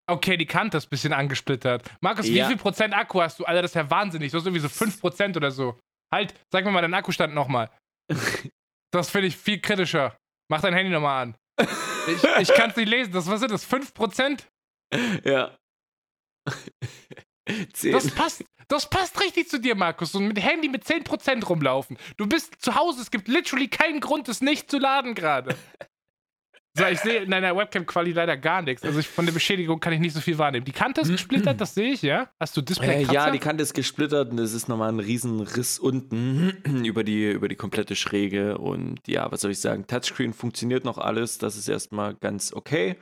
Okay, 0.09 0.37
die 0.37 0.47
Kante 0.47 0.77
ist 0.77 0.87
ein 0.87 0.91
bisschen 0.91 1.13
angesplittert. 1.13 1.91
Markus, 2.01 2.29
Ja. 2.29 2.45
wie 2.45 2.49
viel 2.51 2.57
Prozent 2.59 2.95
Akku 2.95 3.21
hast 3.21 3.41
du? 3.41 3.45
Alter, 3.45 3.63
das 3.63 3.73
ist 3.73 3.75
ja 3.75 3.91
wahnsinnig. 3.91 4.31
Du 4.31 4.39
hast 4.39 4.47
irgendwie 4.47 4.61
so 4.61 4.69
5% 4.69 5.37
oder 5.37 5.51
so. 5.51 5.81
Halt, 6.15 6.33
sag 6.53 6.65
mir 6.65 6.71
mal 6.71 6.81
deinen 6.81 6.95
Akkustand 6.95 7.35
nochmal. 7.35 7.71
Das 8.95 9.11
finde 9.11 9.27
ich 9.27 9.37
viel 9.37 9.61
kritischer. 9.61 10.17
Mach 10.49 10.61
dein 10.63 10.73
Handy 10.73 10.91
nochmal 10.93 11.23
an. 11.27 11.37
Ich, 12.07 12.23
ich 12.23 12.55
kann 12.55 12.71
es 12.71 12.77
nicht 12.77 12.89
lesen. 12.89 13.13
Das, 13.13 13.27
was 13.27 13.41
sind 13.41 13.51
das? 13.51 13.67
5%? 13.69 14.47
ja. 15.25 15.57
Zehn. 17.73 17.93
Das 17.93 18.11
passt, 18.11 18.45
das 18.69 18.91
passt 18.91 19.21
richtig 19.21 19.49
zu 19.49 19.59
dir, 19.59 19.75
Markus. 19.75 20.15
Und 20.15 20.29
mit 20.29 20.43
Handy 20.43 20.69
mit 20.69 20.85
10% 20.85 21.45
rumlaufen. 21.45 21.97
Du 22.17 22.27
bist 22.27 22.55
zu 22.59 22.75
Hause. 22.75 23.01
Es 23.01 23.11
gibt 23.11 23.29
literally 23.29 23.69
keinen 23.69 24.01
Grund, 24.01 24.29
es 24.29 24.41
nicht 24.41 24.71
zu 24.71 24.79
laden 24.79 25.15
gerade. 25.15 25.55
So, 26.79 26.85
ich 26.85 27.01
sehe 27.01 27.23
in 27.23 27.31
deiner 27.31 27.57
Webcam-Quali 27.57 28.13
leider 28.13 28.37
gar 28.37 28.61
nichts. 28.61 28.83
Also 28.83 28.99
ich, 28.99 29.09
von 29.09 29.25
der 29.25 29.33
Beschädigung 29.33 29.81
kann 29.81 29.95
ich 29.95 30.01
nicht 30.01 30.13
so 30.13 30.21
viel 30.21 30.37
wahrnehmen. 30.37 30.67
Die 30.67 30.73
Kante 30.73 31.01
ist 31.01 31.11
gesplittert, 31.11 31.59
das 31.59 31.75
sehe 31.75 31.91
ich, 31.93 32.03
ja? 32.03 32.29
Hast 32.39 32.55
du 32.55 32.61
display 32.61 33.03
Äh, 33.03 33.13
ja, 33.13 33.31
die 33.31 33.39
Kante 33.39 33.63
ist 33.63 33.73
gesplittert 33.73 34.31
und 34.31 34.39
es 34.39 34.53
ist 34.53 34.69
nochmal 34.69 34.91
ein 34.91 35.01
riesen 35.01 35.41
Riss 35.41 35.79
unten 35.79 36.51
über 36.85 37.03
die, 37.03 37.31
über 37.31 37.49
die 37.49 37.57
komplette 37.57 37.97
Schräge. 37.97 38.59
Und 38.59 39.01
ja, 39.09 39.33
was 39.33 39.41
soll 39.41 39.53
ich 39.53 39.61
sagen? 39.61 39.87
Touchscreen 39.87 40.35
funktioniert 40.35 40.85
noch 40.85 40.99
alles. 40.99 41.39
Das 41.39 41.57
ist 41.57 41.69
erstmal 41.69 42.15
ganz 42.15 42.53
okay. 42.53 42.97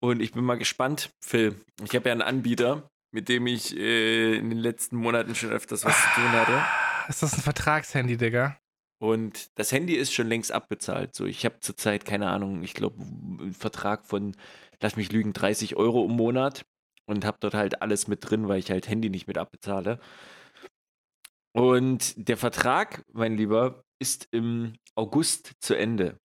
Und 0.00 0.20
ich 0.20 0.32
bin 0.32 0.44
mal 0.44 0.58
gespannt, 0.58 1.10
Phil. 1.24 1.54
Ich 1.84 1.94
habe 1.94 2.10
ja 2.10 2.12
einen 2.12 2.22
Anbieter, 2.22 2.90
mit 3.12 3.28
dem 3.28 3.46
ich 3.46 3.76
äh, 3.76 4.36
in 4.36 4.50
den 4.50 4.58
letzten 4.58 4.96
Monaten 4.96 5.34
schon 5.34 5.50
öfters 5.50 5.84
was 5.84 6.02
zu 6.02 6.10
tun 6.10 6.34
hatte. 6.36 6.70
Ist 7.08 7.22
das 7.22 7.34
ein 7.34 7.42
Vertragshandy, 7.42 8.16
Digga? 8.16 8.58
Und 9.00 9.58
das 9.58 9.72
Handy 9.72 9.94
ist 9.94 10.12
schon 10.12 10.28
längst 10.28 10.52
abbezahlt. 10.52 11.14
So, 11.14 11.26
ich 11.26 11.44
habe 11.44 11.58
zurzeit, 11.60 12.04
keine 12.04 12.28
Ahnung, 12.30 12.62
ich 12.62 12.74
glaube, 12.74 13.02
einen 13.02 13.52
Vertrag 13.54 14.06
von, 14.06 14.36
lass 14.80 14.96
mich 14.96 15.10
lügen, 15.12 15.32
30 15.32 15.76
Euro 15.76 16.04
im 16.04 16.12
Monat 16.12 16.64
und 17.06 17.24
habe 17.24 17.38
dort 17.40 17.54
halt 17.54 17.82
alles 17.82 18.06
mit 18.06 18.28
drin, 18.28 18.48
weil 18.48 18.60
ich 18.60 18.70
halt 18.70 18.88
Handy 18.88 19.10
nicht 19.10 19.26
mit 19.26 19.38
abbezahle. 19.38 19.98
Und 21.52 22.14
der 22.16 22.36
Vertrag, 22.36 23.04
mein 23.12 23.36
Lieber, 23.36 23.82
ist 23.98 24.28
im 24.30 24.74
August 24.94 25.52
zu 25.60 25.74
Ende. 25.74 26.18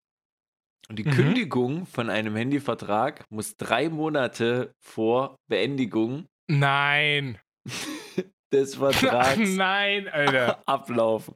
Und 0.88 0.98
die 0.98 1.04
Mhm. 1.04 1.10
Kündigung 1.10 1.86
von 1.86 2.08
einem 2.08 2.34
Handyvertrag 2.36 3.24
muss 3.30 3.56
drei 3.56 3.88
Monate 3.90 4.72
vor 4.78 5.36
Beendigung 5.48 6.26
Nein. 6.48 7.38
des 8.52 8.76
Vertrags 8.76 9.38
Nein, 9.56 10.08
Alter. 10.08 10.62
ablaufen. 10.66 11.34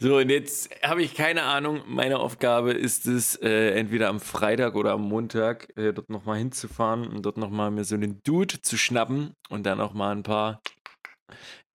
So, 0.00 0.16
und 0.16 0.30
jetzt 0.30 0.70
habe 0.82 1.02
ich 1.02 1.14
keine 1.14 1.42
Ahnung. 1.42 1.82
Meine 1.86 2.18
Aufgabe 2.18 2.72
ist 2.72 3.06
es, 3.06 3.36
äh, 3.36 3.72
entweder 3.74 4.08
am 4.08 4.20
Freitag 4.20 4.74
oder 4.74 4.92
am 4.92 5.02
Montag 5.02 5.68
äh, 5.76 5.92
dort 5.92 6.10
nochmal 6.10 6.38
hinzufahren 6.38 7.06
und 7.06 7.24
dort 7.24 7.36
nochmal 7.36 7.70
mir 7.70 7.84
so 7.84 7.94
einen 7.94 8.22
Dude 8.22 8.60
zu 8.62 8.76
schnappen 8.76 9.34
und 9.50 9.64
dann 9.64 9.80
auch 9.80 9.92
mal 9.92 10.12
ein 10.12 10.22
paar 10.22 10.60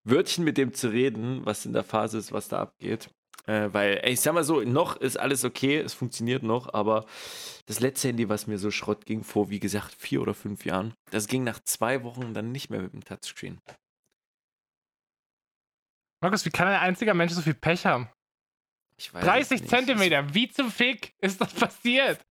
Wörtchen 0.03 0.43
mit 0.43 0.57
dem 0.57 0.73
zu 0.73 0.89
reden, 0.89 1.45
was 1.45 1.65
in 1.65 1.73
der 1.73 1.83
Phase 1.83 2.17
ist, 2.17 2.31
was 2.31 2.47
da 2.47 2.59
abgeht. 2.59 3.09
Äh, 3.47 3.73
weil, 3.73 3.99
ey, 4.03 4.13
ich 4.13 4.21
sag 4.21 4.33
mal 4.33 4.43
so, 4.43 4.61
noch 4.61 4.97
ist 4.97 5.17
alles 5.17 5.45
okay, 5.45 5.77
es 5.77 5.93
funktioniert 5.93 6.43
noch, 6.43 6.73
aber 6.73 7.05
das 7.65 7.79
letzte 7.79 8.09
Handy, 8.09 8.27
was 8.27 8.45
mir 8.45 8.57
so 8.57 8.71
Schrott 8.71 9.05
ging, 9.05 9.23
vor, 9.23 9.49
wie 9.49 9.59
gesagt, 9.59 9.93
vier 9.93 10.21
oder 10.21 10.33
fünf 10.33 10.65
Jahren, 10.65 10.93
das 11.11 11.27
ging 11.27 11.43
nach 11.43 11.59
zwei 11.61 12.03
Wochen 12.03 12.33
dann 12.33 12.51
nicht 12.51 12.69
mehr 12.69 12.81
mit 12.81 12.93
dem 12.93 13.03
Touchscreen. 13.03 13.61
Markus, 16.21 16.45
wie 16.45 16.49
kann 16.49 16.67
ein 16.67 16.79
einziger 16.79 17.13
Mensch 17.13 17.33
so 17.33 17.41
viel 17.41 17.53
Pech 17.53 17.85
haben? 17.85 18.09
Ich 18.97 19.13
weiß 19.13 19.21
es 19.21 19.27
30 19.27 19.61
nicht. 19.61 19.69
Zentimeter, 19.69 20.33
wie 20.33 20.49
zum 20.49 20.71
Fick 20.71 21.13
ist 21.21 21.39
das 21.39 21.53
passiert? 21.53 22.26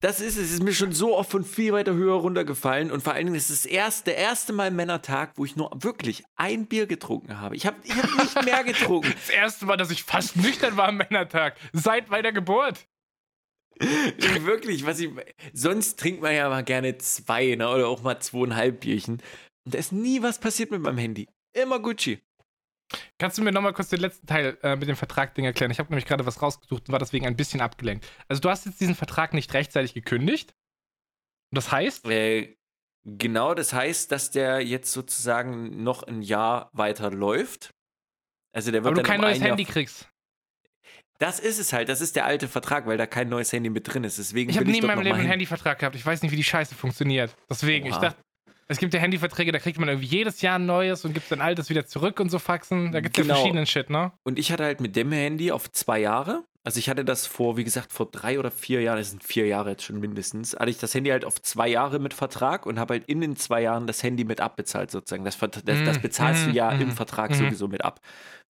Das 0.00 0.20
ist 0.20 0.38
es. 0.38 0.46
Es 0.46 0.52
ist 0.52 0.62
mir 0.62 0.72
schon 0.72 0.92
so 0.92 1.16
oft 1.16 1.30
von 1.30 1.44
viel 1.44 1.72
weiter 1.72 1.92
höher 1.92 2.14
runtergefallen. 2.14 2.90
Und 2.90 3.02
vor 3.02 3.12
allen 3.12 3.26
Dingen 3.26 3.36
ist 3.36 3.50
es 3.50 3.62
das 3.62 3.70
erste, 3.70 4.04
der 4.06 4.16
erste 4.16 4.52
Mal 4.54 4.70
Männertag, 4.70 5.32
wo 5.36 5.44
ich 5.44 5.56
nur 5.56 5.70
wirklich 5.74 6.24
ein 6.36 6.66
Bier 6.66 6.86
getrunken 6.86 7.38
habe. 7.38 7.54
Ich 7.54 7.66
habe 7.66 7.76
ich 7.84 7.94
hab 7.94 8.14
nicht 8.16 8.44
mehr 8.44 8.64
getrunken. 8.64 9.14
Das 9.20 9.28
erste 9.28 9.66
Mal, 9.66 9.76
dass 9.76 9.90
ich 9.90 10.04
fast 10.04 10.36
nüchtern 10.36 10.76
war 10.76 10.88
am 10.88 10.96
Männertag. 10.96 11.56
Seit 11.72 12.08
meiner 12.08 12.32
Geburt. 12.32 12.86
Ich 13.78 14.44
wirklich, 14.44 14.86
was 14.86 15.00
ich. 15.00 15.10
Sonst 15.52 15.98
trinkt 15.98 16.22
man 16.22 16.34
ja 16.34 16.48
mal 16.48 16.64
gerne 16.64 16.96
zwei, 16.98 17.54
ne? 17.54 17.68
Oder 17.68 17.88
auch 17.88 18.02
mal 18.02 18.20
zweieinhalb 18.20 18.80
Bierchen. 18.80 19.22
Und 19.64 19.74
da 19.74 19.78
ist 19.78 19.92
nie 19.92 20.22
was 20.22 20.38
passiert 20.38 20.70
mit 20.70 20.80
meinem 20.80 20.98
Handy. 20.98 21.28
Immer 21.52 21.78
Gucci. 21.80 22.20
Kannst 23.18 23.38
du 23.38 23.42
mir 23.42 23.52
nochmal 23.52 23.72
kurz 23.72 23.88
den 23.88 24.00
letzten 24.00 24.26
Teil 24.26 24.58
äh, 24.62 24.76
mit 24.76 24.88
dem 24.88 24.96
Vertrag-Ding 24.96 25.44
erklären? 25.44 25.70
Ich 25.70 25.78
habe 25.78 25.90
nämlich 25.90 26.06
gerade 26.06 26.26
was 26.26 26.42
rausgesucht 26.42 26.88
und 26.88 26.92
war 26.92 26.98
deswegen 26.98 27.26
ein 27.26 27.36
bisschen 27.36 27.60
abgelenkt. 27.60 28.06
Also, 28.28 28.40
du 28.40 28.50
hast 28.50 28.66
jetzt 28.66 28.80
diesen 28.80 28.94
Vertrag 28.94 29.32
nicht 29.34 29.52
rechtzeitig 29.54 29.94
gekündigt. 29.94 30.54
Und 31.52 31.56
das 31.56 31.70
heißt, 31.72 32.06
Äh, 32.08 32.56
genau, 33.04 33.54
das 33.54 33.72
heißt, 33.72 34.10
dass 34.12 34.30
der 34.30 34.60
jetzt 34.60 34.92
sozusagen 34.92 35.82
noch 35.82 36.02
ein 36.02 36.22
Jahr 36.22 36.70
weiter 36.72 37.10
läuft. 37.10 37.74
Also 38.52 38.72
der 38.72 38.82
wird 38.82 38.92
aber 38.92 39.02
du 39.02 39.02
dann 39.02 39.10
kein 39.10 39.20
um 39.20 39.26
neues 39.26 39.38
Jahr 39.38 39.48
Handy 39.50 39.64
kriegst. 39.64 40.08
Das 41.18 41.38
ist 41.38 41.58
es 41.58 41.72
halt, 41.72 41.88
das 41.88 42.00
ist 42.00 42.16
der 42.16 42.24
alte 42.24 42.48
Vertrag, 42.48 42.86
weil 42.86 42.96
da 42.96 43.06
kein 43.06 43.28
neues 43.28 43.52
Handy 43.52 43.68
mit 43.68 43.92
drin 43.92 44.04
ist. 44.04 44.18
Deswegen 44.18 44.50
Ich 44.50 44.56
habe 44.56 44.70
nie 44.70 44.78
in 44.78 44.86
meinem 44.86 45.02
Leben 45.02 45.18
einen. 45.18 45.28
Handyvertrag 45.28 45.78
gehabt. 45.78 45.94
Ich 45.94 46.04
weiß 46.04 46.22
nicht, 46.22 46.32
wie 46.32 46.36
die 46.36 46.44
Scheiße 46.44 46.74
funktioniert. 46.74 47.36
Deswegen, 47.48 47.86
ich 47.86 47.92
Oha. 47.92 48.00
dachte, 48.00 48.22
Es 48.70 48.78
gibt 48.78 48.94
ja 48.94 49.00
Handyverträge, 49.00 49.50
da 49.52 49.58
kriegt 49.58 49.78
man 49.78 49.88
irgendwie 49.88 50.06
jedes 50.06 50.40
Jahr 50.42 50.58
ein 50.58 50.64
neues 50.66 51.04
und 51.04 51.12
gibt 51.12 51.30
dann 51.30 51.40
altes 51.40 51.70
wieder 51.70 51.86
zurück 51.86 52.20
und 52.20 52.30
so 52.30 52.38
Faxen. 52.38 52.92
Da 52.92 53.00
gibt 53.00 53.18
es 53.18 53.22
Genau. 53.22 53.34
ja 53.34 53.40
verschiedenen 53.40 53.66
Shit, 53.66 53.90
ne? 53.90 54.12
Und 54.22 54.38
ich 54.38 54.52
hatte 54.52 54.64
halt 54.64 54.80
mit 54.80 54.94
dem 54.96 55.10
Handy 55.12 55.50
auf 55.50 55.70
zwei 55.72 55.98
Jahre. 55.98 56.44
Also 56.62 56.78
ich 56.78 56.88
hatte 56.90 57.04
das 57.06 57.26
vor, 57.26 57.56
wie 57.56 57.64
gesagt, 57.64 57.90
vor 57.90 58.06
drei 58.10 58.38
oder 58.38 58.50
vier 58.50 58.82
Jahren, 58.82 58.98
das 58.98 59.10
sind 59.10 59.24
vier 59.24 59.46
Jahre 59.46 59.70
jetzt 59.70 59.82
schon 59.82 59.98
mindestens, 59.98 60.54
hatte 60.54 60.70
ich 60.70 60.78
das 60.78 60.94
Handy 60.94 61.08
halt 61.10 61.24
auf 61.24 61.40
zwei 61.40 61.66
Jahre 61.68 61.98
mit 61.98 62.12
Vertrag 62.12 62.66
und 62.66 62.78
habe 62.78 62.94
halt 62.94 63.06
in 63.06 63.20
den 63.22 63.34
zwei 63.34 63.62
Jahren 63.62 63.86
das 63.86 64.02
Handy 64.02 64.24
mit 64.24 64.42
abbezahlt 64.42 64.90
sozusagen. 64.90 65.24
Das, 65.24 65.38
das, 65.38 65.50
das 65.64 65.96
Mhm, 65.96 66.02
bezahlst 66.02 66.46
du 66.46 66.50
ja 66.50 66.70
mhm, 66.74 66.82
im 66.82 66.90
Vertrag 66.92 67.34
sowieso 67.34 67.66
mit 67.66 67.82
ab. 67.82 68.00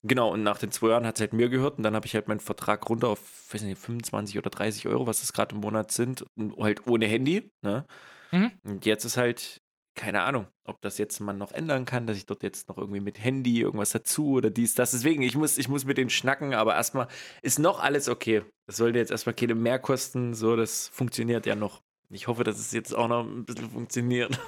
Genau, 0.03 0.33
und 0.33 0.43
nach 0.43 0.59
den 0.59 0.73
zwei 0.73 0.89
Jahren 0.89 1.07
hat 1.07 1.16
es 1.16 1.21
halt 1.21 1.33
mir 1.35 1.49
gehört 1.49 1.79
und 1.79 1.85
dann 1.85 1.95
habe 1.95 2.05
ich 2.07 2.14
halt 2.14 2.27
meinen 2.27 2.41
Vertrag 2.41 2.89
runter 2.91 3.09
auf, 3.09 3.21
weiß 3.53 3.62
nicht, 3.62 3.79
25 3.79 4.37
oder 4.39 4.51
30 4.51 4.89
Euro, 4.89 5.07
was 5.07 5.21
das 5.21 5.33
gerade 5.33 5.55
im 5.55 5.61
Monat 5.61 5.93
sind, 5.93 6.25
und 6.37 6.57
halt 6.59 6.87
ohne 6.89 7.07
Handy. 7.07 7.51
Ne? 7.62 7.87
Mhm. 8.33 8.51
Und 8.64 8.87
jetzt 8.87 9.05
ist 9.05 9.16
halt, 9.18 9.62
keine 9.95 10.22
Ahnung, 10.22 10.47
ob 10.64 10.80
das 10.80 10.99
jetzt 10.99 11.20
man 11.20 11.38
noch 11.38 11.53
ändern 11.53 11.84
kann, 11.84 12.07
dass 12.07 12.16
ich 12.16 12.26
dort 12.26 12.43
jetzt 12.43 12.68
noch 12.68 12.78
irgendwie 12.78 13.01
mit 13.01 13.22
Handy 13.22 13.61
irgendwas 13.61 13.91
dazu 13.91 14.32
oder 14.32 14.51
dies, 14.51 14.74
das. 14.74 14.93
Deswegen, 14.93 15.22
ich 15.22 15.36
muss, 15.36 15.59
ich 15.59 15.68
muss 15.68 15.84
mit 15.84 15.99
denen 15.99 16.11
schnacken, 16.11 16.55
aber 16.55 16.74
erstmal 16.74 17.09
ist 17.43 17.59
noch 17.59 17.80
alles 17.80 18.09
okay. 18.09 18.43
Das 18.66 18.76
sollte 18.76 18.99
jetzt 18.99 19.11
erstmal 19.11 19.34
keine 19.34 19.55
Mehrkosten, 19.55 20.34
so, 20.34 20.57
das 20.57 20.88
funktioniert 20.88 21.47
ja 21.47 21.55
noch. 21.55 21.82
Ich 22.12 22.26
hoffe, 22.26 22.43
dass 22.43 22.59
es 22.59 22.72
jetzt 22.72 22.93
auch 22.93 23.07
noch 23.07 23.24
ein 23.24 23.45
bisschen 23.45 23.70
funktioniert. 23.70 24.38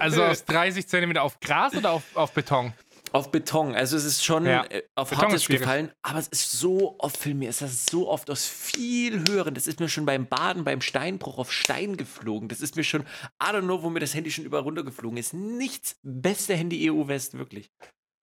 Also 0.00 0.22
aus 0.22 0.44
30 0.46 0.86
Zentimeter 0.88 1.22
auf 1.22 1.40
Gras 1.40 1.74
oder 1.74 1.92
auf, 1.92 2.04
auf 2.14 2.32
Beton? 2.32 2.72
Auf 3.12 3.30
Beton. 3.30 3.74
Also 3.74 3.96
es 3.96 4.04
ist 4.04 4.24
schon 4.24 4.46
Ja. 4.46 4.64
äh, 4.64 4.82
auf 4.94 5.10
Beton 5.10 5.26
ist 5.34 5.44
hartes 5.44 5.48
gefallen, 5.48 5.92
aber 6.02 6.18
es 6.18 6.28
ist 6.28 6.52
so 6.52 6.96
oft 6.98 7.16
für 7.16 7.34
mir, 7.34 7.48
ist 7.48 7.62
das 7.62 7.86
so 7.86 8.08
oft 8.08 8.30
aus 8.30 8.46
viel 8.46 9.24
höheren. 9.28 9.54
Das 9.54 9.66
ist 9.66 9.80
mir 9.80 9.88
schon 9.88 10.04
beim 10.06 10.26
Baden, 10.26 10.64
beim 10.64 10.80
Steinbruch 10.80 11.38
auf 11.38 11.52
Stein 11.52 11.96
geflogen. 11.96 12.48
Das 12.48 12.60
ist 12.60 12.76
mir 12.76 12.84
schon, 12.84 13.02
I 13.02 13.46
don't 13.46 13.62
know, 13.62 13.82
wo 13.82 13.90
mir 13.90 14.00
das 14.00 14.14
Handy 14.14 14.30
schon 14.30 14.44
überall 14.44 14.64
runtergeflogen 14.64 15.16
ist. 15.18 15.34
Nichts. 15.34 15.98
Beste 16.02 16.54
Handy 16.54 16.90
EU 16.90 17.06
West, 17.08 17.38
wirklich. 17.38 17.70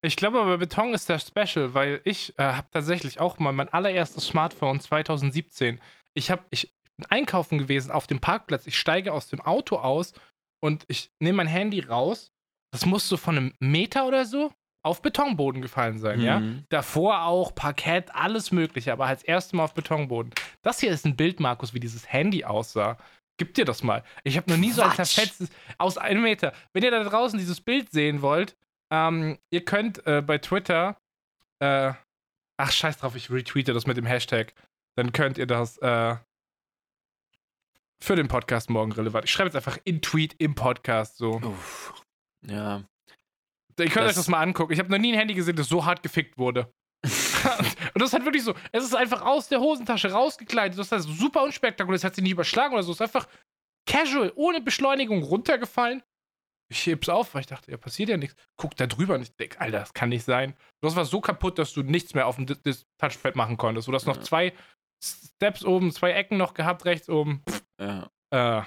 Ich 0.06 0.18
glaube 0.18 0.42
aber 0.42 0.58
Beton 0.58 0.94
ist 0.94 1.08
der 1.08 1.20
Special, 1.20 1.74
weil 1.74 2.02
ich 2.04 2.38
äh, 2.38 2.44
habe 2.44 2.68
tatsächlich 2.72 3.20
auch 3.22 3.40
mal 3.40 3.54
mein 3.54 3.70
allererstes 3.70 4.26
Smartphone 4.28 4.82
2017. 4.82 5.80
Ich 6.14 6.30
habe 6.30 6.44
ich 6.50 6.74
bin 6.98 7.06
einkaufen 7.10 7.58
gewesen 7.58 7.90
auf 7.90 8.06
dem 8.06 8.20
Parkplatz. 8.20 8.68
Ich 8.68 8.78
steige 8.78 9.14
aus 9.14 9.28
dem 9.28 9.42
Auto 9.42 9.78
aus 9.78 10.14
und 10.62 10.84
ich 10.88 11.10
nehme 11.20 11.38
mein 11.38 11.48
Handy 11.48 11.80
raus. 11.80 12.32
Das 12.72 12.86
muss 12.86 13.08
so 13.08 13.18
von 13.18 13.38
einem 13.38 13.54
Meter 13.60 14.06
oder 14.08 14.26
so 14.26 14.52
auf 14.84 15.02
Betonboden 15.02 15.62
gefallen 15.62 15.98
sein, 15.98 16.22
ja? 16.22 16.40
Mhm. 16.40 16.66
Davor 16.70 17.24
auch 17.24 17.56
Parkett, 17.56 18.14
alles 18.14 18.52
mögliche, 18.52 18.92
aber 18.92 19.06
als 19.06 19.24
erstes 19.24 19.54
Mal 19.54 19.64
auf 19.64 19.74
Betonboden. 19.74 20.34
Das 20.62 20.80
hier 20.80 20.92
ist 20.92 21.06
ein 21.06 21.16
Bild, 21.16 21.40
Markus, 21.40 21.74
wie 21.74 21.80
dieses 21.80 22.12
Handy 22.12 22.44
aussah. 22.44 22.98
Gib 23.38 23.54
dir 23.56 23.66
das 23.66 23.82
mal. 23.82 24.04
Ich 24.24 24.38
habe 24.38 24.52
noch 24.52 24.58
nie 24.58 24.72
so 24.72 24.82
ein 24.82 24.92
Quatsch. 24.92 25.16
zerfetztes 25.16 25.50
aus 25.78 25.98
einem 25.98 26.22
Meter. 26.22 26.54
Wenn 26.74 26.84
ihr 26.84 26.92
da 26.92 27.04
draußen 27.04 27.40
dieses 27.40 27.62
Bild 27.62 27.92
sehen 27.92 28.22
wollt, 28.22 28.56
ähm, 28.92 29.40
ihr 29.50 29.66
könnt 29.66 30.06
äh, 30.06 30.22
bei 30.22 30.38
Twitter, 30.38 30.98
äh, 31.60 31.94
ach 32.58 32.72
scheiß 32.72 32.98
drauf, 32.98 33.16
ich 33.16 33.32
retweete 33.32 33.74
das 33.74 33.88
mit 33.88 33.98
dem 33.98 34.06
Hashtag. 34.06 34.54
Dann 34.96 35.14
könnt 35.14 35.38
ihr 35.38 35.48
das 35.48 35.78
äh, 35.80 36.16
für 38.02 38.16
den 38.16 38.28
Podcast 38.28 38.70
morgen 38.70 38.92
relevant. 38.92 39.26
Ich 39.26 39.32
schreibe 39.32 39.48
jetzt 39.48 39.56
einfach 39.56 39.80
in 39.86 40.02
Tweet 40.02 40.36
im 40.38 40.56
Podcast 40.56 41.18
so. 41.18 41.38
Uff. 41.38 41.94
Ja. 42.46 42.84
Ihr 43.80 43.86
könnt 43.86 43.98
euch 44.06 44.08
Das- 44.10 44.16
das 44.16 44.28
mal 44.28 44.40
angucken. 44.42 44.74
Ich 44.74 44.80
habe 44.80 44.90
noch 44.90 44.98
nie 44.98 45.12
ein 45.14 45.18
Handy 45.20 45.34
gesehen, 45.34 45.56
das 45.56 45.68
so 45.70 45.86
hart 45.86 46.04
gefickt 46.04 46.38
wurde. 46.38 46.72
und 47.04 48.02
das 48.02 48.10
ist 48.10 48.14
halt 48.14 48.24
wirklich 48.26 48.44
so. 48.44 48.54
Es 48.72 48.84
ist 48.84 48.96
einfach 48.96 49.22
aus 49.24 49.50
der 49.50 49.60
Hosentasche 49.60 50.12
rausgekleidet. 50.12 50.78
Das 50.80 50.92
ist 50.92 51.04
super 51.20 51.44
unspektakulär. 51.44 51.96
Es 51.98 52.04
hat 52.04 52.16
sich 52.16 52.24
nicht 52.24 52.32
überschlagen 52.32 52.74
oder 52.74 52.84
so. 52.84 52.92
Es 52.92 52.98
ist 52.98 53.02
einfach 53.02 53.28
casual, 53.90 54.32
ohne 54.36 54.62
Beschleunigung 54.62 55.22
runtergefallen. 55.24 56.02
Ich 56.72 56.86
heb's 56.88 57.10
auf, 57.10 57.34
weil 57.34 57.42
ich 57.42 57.48
dachte, 57.48 57.70
ja, 57.70 57.78
passiert 57.78 58.10
ja 58.10 58.18
nichts. 58.18 58.36
Guck 58.58 58.76
da 58.78 58.88
drüber 58.88 59.16
und 59.16 59.22
ich 59.24 59.36
denke, 59.36 59.60
Alter, 59.60 59.80
das 59.80 59.94
kann 59.94 60.10
nicht 60.10 60.24
sein. 60.24 60.56
Das 60.82 60.96
war 60.96 61.04
so 61.06 61.20
kaputt, 61.20 61.60
dass 61.60 61.74
du 61.74 61.84
nichts 61.84 62.14
mehr 62.14 62.26
auf 62.26 62.38
dem 62.38 62.46
Dis- 62.46 62.86
Touchpad 63.00 63.36
machen 63.36 63.58
konntest. 63.58 63.88
Du 63.90 63.94
hast 63.94 64.06
noch 64.06 64.16
Ja. 64.18 64.22
zwei 64.24 64.54
Steps 65.04 65.66
oben, 65.66 65.92
zwei 65.92 66.12
Ecken 66.14 66.38
noch 66.38 66.54
gehabt, 66.54 66.86
rechts 66.86 67.10
oben. 67.10 67.44
ja. 67.80 68.10
Äh, 68.32 68.62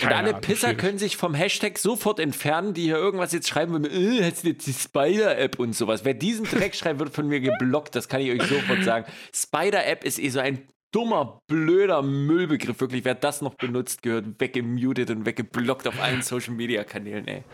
Und 0.00 0.08
keine 0.08 0.14
alle 0.16 0.28
Ahnung, 0.30 0.40
Pisser 0.42 0.68
schwierig. 0.68 0.78
können 0.78 0.98
sich 0.98 1.16
vom 1.16 1.34
Hashtag 1.34 1.76
sofort 1.76 2.20
entfernen, 2.20 2.72
die 2.72 2.82
hier 2.82 2.96
irgendwas 2.96 3.32
jetzt 3.32 3.48
schreiben 3.48 3.72
würden, 3.72 3.90
äh, 3.92 4.26
jetzt 4.26 4.44
die 4.44 4.72
Spider-App 4.72 5.58
und 5.58 5.72
sowas. 5.74 6.04
Wer 6.04 6.14
diesen 6.14 6.44
Dreck 6.50 6.76
schreibt, 6.76 7.00
wird 7.00 7.14
von 7.14 7.26
mir 7.26 7.40
geblockt, 7.40 7.96
das 7.96 8.08
kann 8.08 8.20
ich 8.20 8.30
euch 8.30 8.48
sofort 8.48 8.84
sagen. 8.84 9.06
Spider-App 9.34 10.04
ist 10.04 10.20
eh 10.20 10.28
so 10.28 10.38
ein 10.38 10.68
dummer, 10.92 11.40
blöder 11.48 12.02
Müllbegriff. 12.02 12.80
Wirklich, 12.80 13.04
wer 13.04 13.16
das 13.16 13.42
noch 13.42 13.54
benutzt, 13.54 14.02
gehört 14.02 14.40
weggemutet 14.40 15.10
und 15.10 15.26
weggeblockt 15.26 15.88
auf 15.88 16.00
allen 16.00 16.22
Social-Media-Kanälen, 16.22 17.26
ey. 17.26 17.44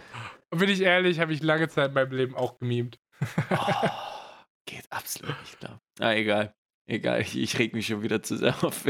Bin 0.50 0.68
ich 0.68 0.82
ehrlich, 0.82 1.20
habe 1.20 1.32
ich 1.32 1.42
lange 1.42 1.68
Zeit 1.68 1.88
in 1.88 1.94
meinem 1.94 2.12
Leben 2.12 2.34
auch 2.34 2.58
gemimt. 2.58 2.98
Oh, 3.50 3.88
geht 4.66 4.84
absolut 4.90 5.40
nicht 5.40 5.58
klar. 5.58 5.80
Ah, 5.98 6.12
egal. 6.12 6.54
Egal, 6.86 7.22
ich, 7.22 7.36
ich 7.36 7.58
reg 7.58 7.72
mich 7.72 7.86
schon 7.86 8.02
wieder 8.02 8.22
zu 8.22 8.36
sehr 8.36 8.62
auf. 8.62 8.84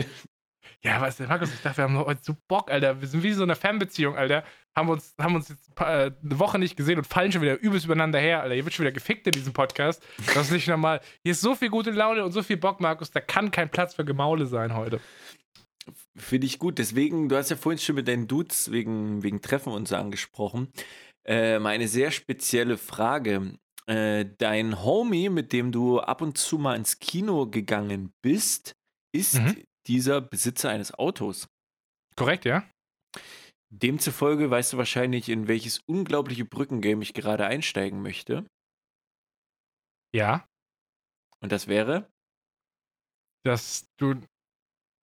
Ja, 0.85 1.01
was 1.01 1.16
denn, 1.16 1.28
Markus? 1.28 1.53
Ich 1.53 1.62
dachte, 1.62 1.78
wir 1.78 1.85
haben 1.85 1.97
heute 1.97 2.20
so 2.22 2.37
Bock, 2.47 2.70
Alter. 2.70 3.01
Wir 3.01 3.09
sind 3.09 3.22
wie 3.22 3.32
so 3.32 3.43
eine 3.43 3.57
Fanbeziehung, 3.57 4.16
Alter. 4.16 4.45
Haben 4.76 4.91
uns, 4.91 5.14
haben 5.18 5.35
uns 5.35 5.49
jetzt 5.49 5.70
ein 5.70 5.74
paar, 5.74 5.89
äh, 6.07 6.12
eine 6.22 6.39
Woche 6.39 6.59
nicht 6.59 6.76
gesehen 6.76 6.99
und 6.99 7.07
fallen 7.07 7.32
schon 7.32 7.41
wieder 7.41 7.59
übelst 7.59 7.87
übereinander 7.87 8.18
her, 8.18 8.43
Alter. 8.43 8.55
Hier 8.55 8.64
wird 8.64 8.74
schon 8.74 8.85
wieder 8.85 8.93
gefickt 8.93 9.26
in 9.26 9.32
diesem 9.32 9.55
Podcast. 9.55 10.03
Das 10.35 10.47
ist 10.47 10.53
nicht 10.53 10.68
normal. 10.68 11.01
Hier 11.22 11.32
ist 11.32 11.41
so 11.41 11.55
viel 11.55 11.70
gute 11.70 11.91
Laune 11.91 12.22
und 12.22 12.32
so 12.32 12.43
viel 12.43 12.59
Bock, 12.59 12.80
Markus. 12.80 13.11
Da 13.11 13.20
kann 13.20 13.51
kein 13.51 13.70
Platz 13.70 13.95
für 13.95 14.05
Gemaule 14.05 14.45
sein 14.47 14.76
heute. 14.76 15.01
Finde 16.16 16.47
ich 16.47 16.59
gut. 16.59 16.78
Deswegen, 16.78 17.28
du 17.30 17.37
hast 17.37 17.51
ja 17.51 17.57
vorhin 17.57 17.78
schon 17.78 17.95
mit 17.95 18.07
deinen 18.07 18.28
Dudes 18.28 18.70
wegen, 18.70 19.22
wegen 19.22 19.41
Treffen 19.41 19.72
und 19.72 19.89
so 19.89 19.97
angesprochen. 19.97 20.68
Äh, 21.26 21.59
mal 21.61 21.70
eine 21.70 21.89
sehr 21.89 22.11
spezielle 22.11 22.76
Frage. 22.76 23.55
Äh, 23.87 24.26
dein 24.39 24.82
Homie, 24.82 25.30
mit 25.30 25.53
dem 25.55 25.72
du 25.72 26.01
ab 26.01 26.20
und 26.20 26.37
zu 26.37 26.59
mal 26.59 26.74
ins 26.76 26.99
Kino 26.99 27.47
gegangen 27.47 28.12
bist, 28.22 28.74
ist 29.14 29.35
Mhm. 29.41 29.62
Dieser 29.87 30.20
Besitzer 30.20 30.70
eines 30.70 30.95
Autos. 30.95 31.49
Korrekt, 32.16 32.45
ja? 32.45 32.68
Demzufolge 33.70 34.51
weißt 34.51 34.72
du 34.74 34.76
wahrscheinlich, 34.78 35.28
in 35.28 35.49
welches 35.49 35.80
unglaubliche 35.87 36.45
Brückengame 36.45 37.03
ich 37.03 37.12
gerade 37.12 37.47
einsteigen 37.47 38.03
möchte. 38.03 38.47
Ja. 40.14 40.47
Und 41.41 41.51
das 41.51 41.66
wäre 41.66 42.09
Dass 43.45 43.87
du 43.99 44.14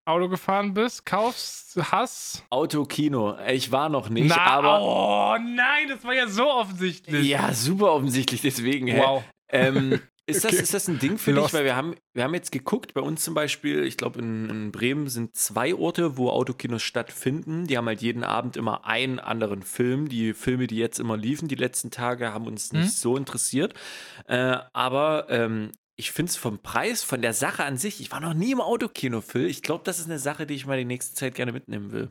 Auto 0.07 0.29
gefahren 0.29 0.73
bist, 0.73 1.05
kaufst, 1.05 1.77
hast. 1.91 2.43
Autokino. 2.49 3.38
Ich 3.47 3.71
war 3.71 3.88
noch 3.88 4.09
nicht, 4.09 4.29
Na, 4.29 4.38
aber. 4.38 4.82
oh 4.82 5.38
nein, 5.38 5.89
das 5.89 6.03
war 6.03 6.13
ja 6.13 6.27
so 6.27 6.49
offensichtlich. 6.49 7.27
Ja, 7.27 7.53
super 7.53 7.91
offensichtlich, 7.93 8.41
deswegen. 8.41 8.88
hä? 8.88 8.99
Wow. 8.99 9.23
Ähm, 9.49 10.01
ist, 10.32 10.43
das, 10.45 10.53
Okay. 10.53 10.61
ist 10.63 10.73
das 10.73 10.88
ein 10.88 10.99
Ding 10.99 11.17
für 11.17 11.32
Lost. 11.32 11.47
dich? 11.49 11.53
Weil 11.53 11.65
wir 11.65 11.75
haben, 11.75 11.95
wir 12.13 12.23
haben 12.23 12.34
jetzt 12.34 12.51
geguckt, 12.51 12.93
bei 12.93 13.01
uns 13.01 13.23
zum 13.23 13.34
Beispiel, 13.34 13.84
ich 13.86 13.97
glaube 13.97 14.19
in, 14.19 14.49
in 14.49 14.71
Bremen 14.71 15.07
sind 15.07 15.36
zwei 15.36 15.75
Orte, 15.75 16.17
wo 16.17 16.29
Autokinos 16.29 16.82
stattfinden. 16.84 17.67
Die 17.67 17.77
haben 17.77 17.88
halt 17.88 18.01
jeden 18.01 18.23
Abend 18.23 18.57
immer 18.57 18.86
einen 18.86 19.19
anderen 19.19 19.61
Film. 19.63 20.09
Die 20.09 20.34
Filme, 20.34 20.67
die 20.67 20.77
jetzt 20.77 20.99
immer 20.99 21.17
liefen, 21.17 21.47
die 21.47 21.55
letzten 21.55 21.91
Tage, 21.91 22.34
haben 22.34 22.47
uns 22.47 22.73
nicht 22.73 22.84
Mhm. 22.86 22.89
so 22.89 23.17
interessiert. 23.17 23.73
Äh, 24.27 24.57
aber 24.73 25.27
ähm, 25.29 25.71
ich 25.95 26.11
finde 26.11 26.32
es 26.32 26.38
vom 26.38 26.59
Preis, 26.59 27.03
von 27.03 27.21
der 27.21 27.34
Sache 27.34 27.63
an 27.63 27.77
sich, 27.77 28.01
ich 28.01 28.11
war 28.11 28.19
noch 28.19 28.34
nie 28.34 28.51
im 28.53 28.61
Autokino, 28.61 29.21
Phil. 29.21 29.45
Ich 29.45 29.61
glaube, 29.61 29.84
das 29.84 29.99
ist 29.99 30.05
eine 30.05 30.17
Sache, 30.19 30.47
die 30.47 30.55
ich 30.55 30.65
mal 30.65 30.77
die 30.77 30.86
nächste 30.86 31.13
Zeit 31.13 31.36
gerne 31.36 31.51
mitnehmen 31.51 31.91
will. 31.91 32.09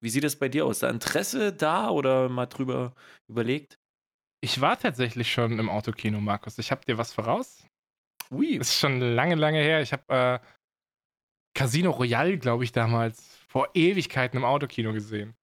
Wie 0.00 0.10
sieht 0.10 0.24
das 0.24 0.36
bei 0.36 0.48
dir 0.48 0.66
aus? 0.66 0.80
Da 0.80 0.90
Interesse 0.90 1.52
da 1.52 1.88
oder 1.90 2.28
mal 2.28 2.46
drüber 2.46 2.94
überlegt? 3.28 3.78
Ich 4.44 4.60
war 4.60 4.78
tatsächlich 4.78 5.32
schon 5.32 5.58
im 5.58 5.70
Autokino, 5.70 6.20
Markus. 6.20 6.58
Ich 6.58 6.72
hab 6.72 6.84
dir 6.84 6.98
was 6.98 7.12
voraus. 7.12 7.64
Ui. 8.30 8.56
Ist 8.56 8.78
schon 8.78 9.00
lange, 9.00 9.36
lange 9.36 9.60
her. 9.60 9.80
Ich 9.82 9.92
habe 9.92 10.02
äh, 10.12 10.38
Casino 11.54 11.92
Royale, 11.92 12.38
glaube 12.38 12.64
ich, 12.64 12.72
damals 12.72 13.36
vor 13.48 13.68
Ewigkeiten 13.74 14.38
im 14.38 14.44
Autokino 14.44 14.92
gesehen. 14.92 15.36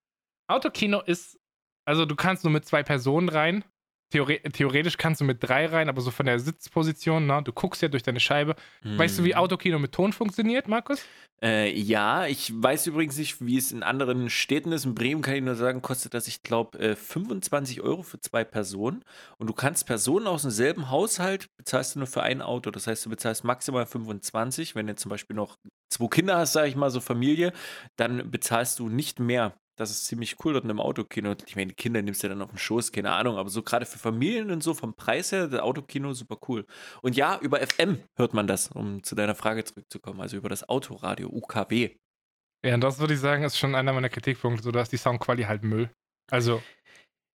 Autokino 0.50 1.02
ist, 1.02 1.40
also 1.86 2.06
du 2.06 2.16
kannst 2.16 2.44
nur 2.44 2.52
mit 2.52 2.66
zwei 2.66 2.84
Personen 2.84 3.30
rein. 3.30 3.64
Theore 4.10 4.40
theoretisch 4.42 4.98
kannst 4.98 5.22
du 5.22 5.26
mit 5.26 5.44
drei 5.44 5.66
rein, 5.68 5.90
aber 5.90 6.02
so 6.02 6.12
von 6.12 6.26
der 6.26 6.40
Sitzposition, 6.40 7.28
ne? 7.28 7.42
du 7.44 7.54
guckst 7.54 7.82
ja 7.82 7.88
durch 7.88 8.04
deine 8.04 8.20
Scheibe. 8.20 8.56
Weißt 8.84 9.20
du, 9.20 9.24
wie 9.24 9.30
Mhm. 9.30 9.36
Autokino 9.38 9.80
mit 9.80 9.92
Ton 9.92 10.14
funktioniert, 10.14 10.68
Markus? 10.68 11.08
Äh, 11.42 11.72
ja, 11.80 12.26
ich 12.28 12.52
weiß 12.54 12.88
übrigens 12.88 13.18
nicht, 13.18 13.46
wie 13.46 13.58
es 13.58 13.72
in 13.72 13.82
anderen 13.84 14.30
Städten 14.30 14.74
ist. 14.74 14.84
In 14.86 14.94
Bremen 14.96 15.22
kann 15.22 15.36
ich 15.36 15.42
nur 15.42 15.56
sagen, 15.56 15.82
kostet 15.82 16.14
das, 16.14 16.28
ich 16.28 16.44
glaube, 16.44 16.78
äh, 16.80 16.96
25 16.96 17.82
Euro 17.82 18.04
für 18.04 18.20
zwei 18.20 18.44
Personen. 18.44 19.06
Und 19.38 19.48
du 19.48 19.54
kannst 19.54 19.86
Personen 19.86 20.28
aus 20.28 20.42
demselben 20.42 20.90
Haushalt, 20.90 21.48
bezahlst 21.58 21.96
du 21.96 22.00
nur 22.00 22.08
für 22.08 22.24
ein 22.24 22.42
Auto. 22.42 22.72
Das 22.72 22.88
heißt, 22.88 23.06
du 23.06 23.10
bezahlst 23.10 23.44
maximal 23.46 23.86
25. 23.86 24.76
Wenn 24.76 24.88
du 24.88 24.96
zum 24.96 25.10
Beispiel 25.10 25.36
noch 25.36 25.58
zwei 25.90 26.08
Kinder 26.08 26.38
hast, 26.38 26.54
sage 26.54 26.68
ich 26.68 26.76
mal, 26.76 26.90
so 26.90 27.00
Familie, 27.00 27.54
dann 27.96 28.30
bezahlst 28.30 28.80
du 28.80 28.90
nicht 28.90 29.20
mehr. 29.20 29.54
Das 29.80 29.92
ist 29.92 30.08
ziemlich 30.08 30.36
cool 30.44 30.52
dort 30.52 30.66
in 30.66 30.72
einem 30.72 30.82
Autokino. 30.82 31.34
Ich 31.48 31.56
meine, 31.56 31.72
Kinder 31.74 32.02
nimmst 32.02 32.22
du 32.22 32.28
ja 32.28 32.34
dann 32.34 32.42
auf 32.42 32.50
den 32.50 32.58
Schoß, 32.58 32.92
keine 32.92 33.14
Ahnung. 33.14 33.38
Aber 33.38 33.50
so 33.50 33.64
gerade 33.64 33.86
für 33.86 33.98
Familien 33.98 34.52
und 34.52 34.62
so 34.62 34.74
vom 34.74 34.94
Preis 34.94 35.32
her, 35.32 35.48
das 35.48 35.62
Autokino 35.62 36.12
super 36.12 36.38
cool. 36.50 36.66
Und 37.02 37.16
ja, 37.16 37.40
über 37.40 37.66
FM 37.66 38.04
hört 38.18 38.34
man 38.34 38.46
das, 38.46 38.68
um 38.68 39.02
zu 39.04 39.16
deiner 39.16 39.36
Frage 39.36 39.64
zurückzukommen. 39.64 40.20
Also 40.20 40.36
über 40.36 40.50
das 40.50 40.68
Autoradio, 40.68 41.30
UKW. 41.30 41.96
Ja, 42.62 42.74
und 42.74 42.82
das 42.82 43.00
würde 43.00 43.14
ich 43.14 43.22
sagen, 43.22 43.46
ist 43.46 43.58
schon 43.58 43.74
einer 43.74 43.94
meiner 43.94 44.10
Kritikpunkte, 44.10 44.64
so 44.64 44.72
dass 44.72 44.90
die 44.90 44.98
Soundqualität 44.98 45.48
halt 45.48 45.64
Müll. 45.64 45.90
Also, 46.30 46.62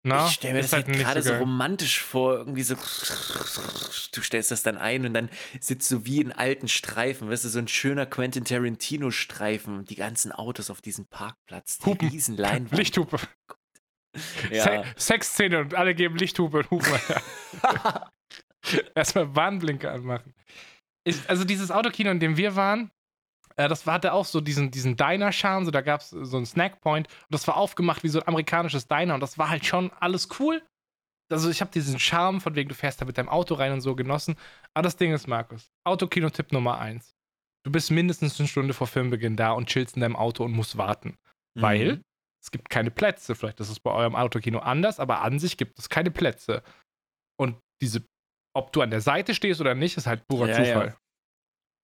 Na, 0.06 0.26
Ich 0.26 0.34
stelle 0.34 0.54
mir 0.54 0.60
das 0.62 0.72
halt 0.74 0.88
nicht 0.88 1.00
gerade 1.00 1.22
so, 1.22 1.30
geil. 1.30 1.38
romantisch 1.40 2.00
vor, 2.00 2.34
irgendwie 2.36 2.62
so, 2.62 2.74
du 2.74 4.22
stellst 4.22 4.50
das 4.50 4.62
dann 4.62 4.76
ein 4.76 5.06
und 5.06 5.14
dann 5.14 5.30
sitzt 5.60 5.90
du 5.90 6.04
wie 6.04 6.20
in 6.20 6.30
alten 6.30 6.68
Streifen, 6.68 7.30
weißt 7.30 7.46
du, 7.46 7.48
so 7.48 7.58
ein 7.58 7.68
schöner 7.68 8.04
Quentin 8.04 8.44
Tarantino-Streifen, 8.44 9.86
die 9.86 9.94
ganzen 9.94 10.30
Autos 10.30 10.68
auf 10.68 10.82
diesem 10.82 11.06
Parkplatz, 11.06 11.78
die 11.78 11.86
Hupen. 11.86 12.08
riesen 12.08 12.36
Leinwand. 12.36 12.72
Lichthupe. 12.78 13.16
Ja. 14.50 14.62
Se 14.62 14.84
Sexszene 14.96 15.60
und 15.60 15.74
alle 15.74 15.94
geben 15.94 16.16
Lichthupe 16.16 16.58
und 16.58 16.70
Hupen. 16.70 16.92
Erstmal 18.94 19.34
Warnblinker 19.34 19.90
anmachen. 19.90 20.34
Ist, 21.06 21.28
also 21.28 21.44
dieses 21.44 21.70
Autokino, 21.70 22.10
in 22.10 22.20
dem 22.20 22.36
wir 22.36 22.56
waren, 22.56 22.90
äh, 23.56 23.68
das 23.68 23.86
war, 23.86 23.94
hatte 23.94 24.12
auch 24.12 24.24
so 24.24 24.40
diesen, 24.40 24.70
diesen 24.70 24.96
Diner-Charme, 24.96 25.64
so, 25.64 25.70
da 25.70 25.80
gab 25.80 26.00
es 26.00 26.10
so 26.10 26.36
einen 26.36 26.46
Snackpoint 26.46 27.08
und 27.08 27.26
das 27.30 27.46
war 27.46 27.56
aufgemacht 27.56 28.02
wie 28.02 28.08
so 28.08 28.20
ein 28.20 28.28
amerikanisches 28.28 28.86
Diner 28.88 29.14
und 29.14 29.20
das 29.20 29.38
war 29.38 29.48
halt 29.48 29.64
schon 29.64 29.90
alles 30.00 30.28
cool. 30.38 30.62
Also 31.32 31.50
ich 31.50 31.60
habe 31.60 31.70
diesen 31.70 31.98
Charme, 31.98 32.40
von 32.40 32.54
wegen 32.54 32.68
du 32.68 32.74
fährst 32.74 33.00
da 33.00 33.06
mit 33.06 33.16
deinem 33.16 33.28
Auto 33.30 33.54
rein 33.54 33.72
und 33.72 33.80
so 33.80 33.96
genossen. 33.96 34.36
Aber 34.74 34.82
das 34.82 34.96
Ding 34.96 35.12
ist, 35.12 35.26
Markus, 35.26 35.72
Autokino-Tipp 35.84 36.52
Nummer 36.52 36.78
eins. 36.78 37.14
Du 37.64 37.72
bist 37.72 37.90
mindestens 37.90 38.38
eine 38.38 38.46
Stunde 38.46 38.74
vor 38.74 38.86
Filmbeginn 38.86 39.36
da 39.36 39.52
und 39.52 39.68
chillst 39.68 39.96
in 39.96 40.02
deinem 40.02 40.16
Auto 40.16 40.44
und 40.44 40.52
musst 40.52 40.76
warten. 40.76 41.16
Weil 41.58 41.94
Mhm. 41.96 42.02
es 42.44 42.50
gibt 42.50 42.68
keine 42.68 42.90
Plätze. 42.90 43.34
Vielleicht 43.34 43.58
ist 43.60 43.70
es 43.70 43.80
bei 43.80 43.90
eurem 43.90 44.14
Autokino 44.14 44.58
anders, 44.58 45.00
aber 45.00 45.22
an 45.22 45.38
sich 45.38 45.56
gibt 45.56 45.78
es 45.78 45.88
keine 45.88 46.10
Plätze. 46.10 46.62
Und 47.40 47.56
diese, 47.80 48.04
ob 48.54 48.72
du 48.74 48.82
an 48.82 48.90
der 48.90 49.00
Seite 49.00 49.34
stehst 49.34 49.62
oder 49.62 49.74
nicht, 49.74 49.96
ist 49.96 50.06
halt 50.06 50.26
purer 50.28 50.48
Ja, 50.48 50.58
ja. 50.58 50.64
Zufall. 50.64 50.96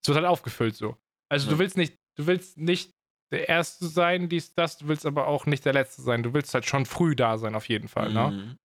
Es 0.03 0.07
wird 0.07 0.17
halt 0.17 0.27
aufgefüllt 0.27 0.75
so. 0.75 0.97
Also 1.31 1.47
Ja. 1.47 1.53
du 1.53 1.59
willst 1.59 1.77
nicht, 1.77 1.95
du 2.17 2.27
willst 2.27 2.57
nicht 2.57 2.91
der 3.31 3.47
Erste 3.47 3.87
sein, 3.87 4.27
dies, 4.27 4.53
das, 4.53 4.77
du 4.77 4.87
willst 4.89 5.05
aber 5.05 5.27
auch 5.27 5.45
nicht 5.45 5.63
der 5.65 5.71
Letzte 5.73 6.01
sein. 6.01 6.21
Du 6.23 6.33
willst 6.33 6.53
halt 6.53 6.65
schon 6.65 6.85
früh 6.85 7.15
da 7.15 7.37
sein, 7.37 7.55
auf 7.55 7.69
jeden 7.69 7.87
Fall, 7.87 8.11
ne? 8.11 8.31
Mhm. 8.31 8.57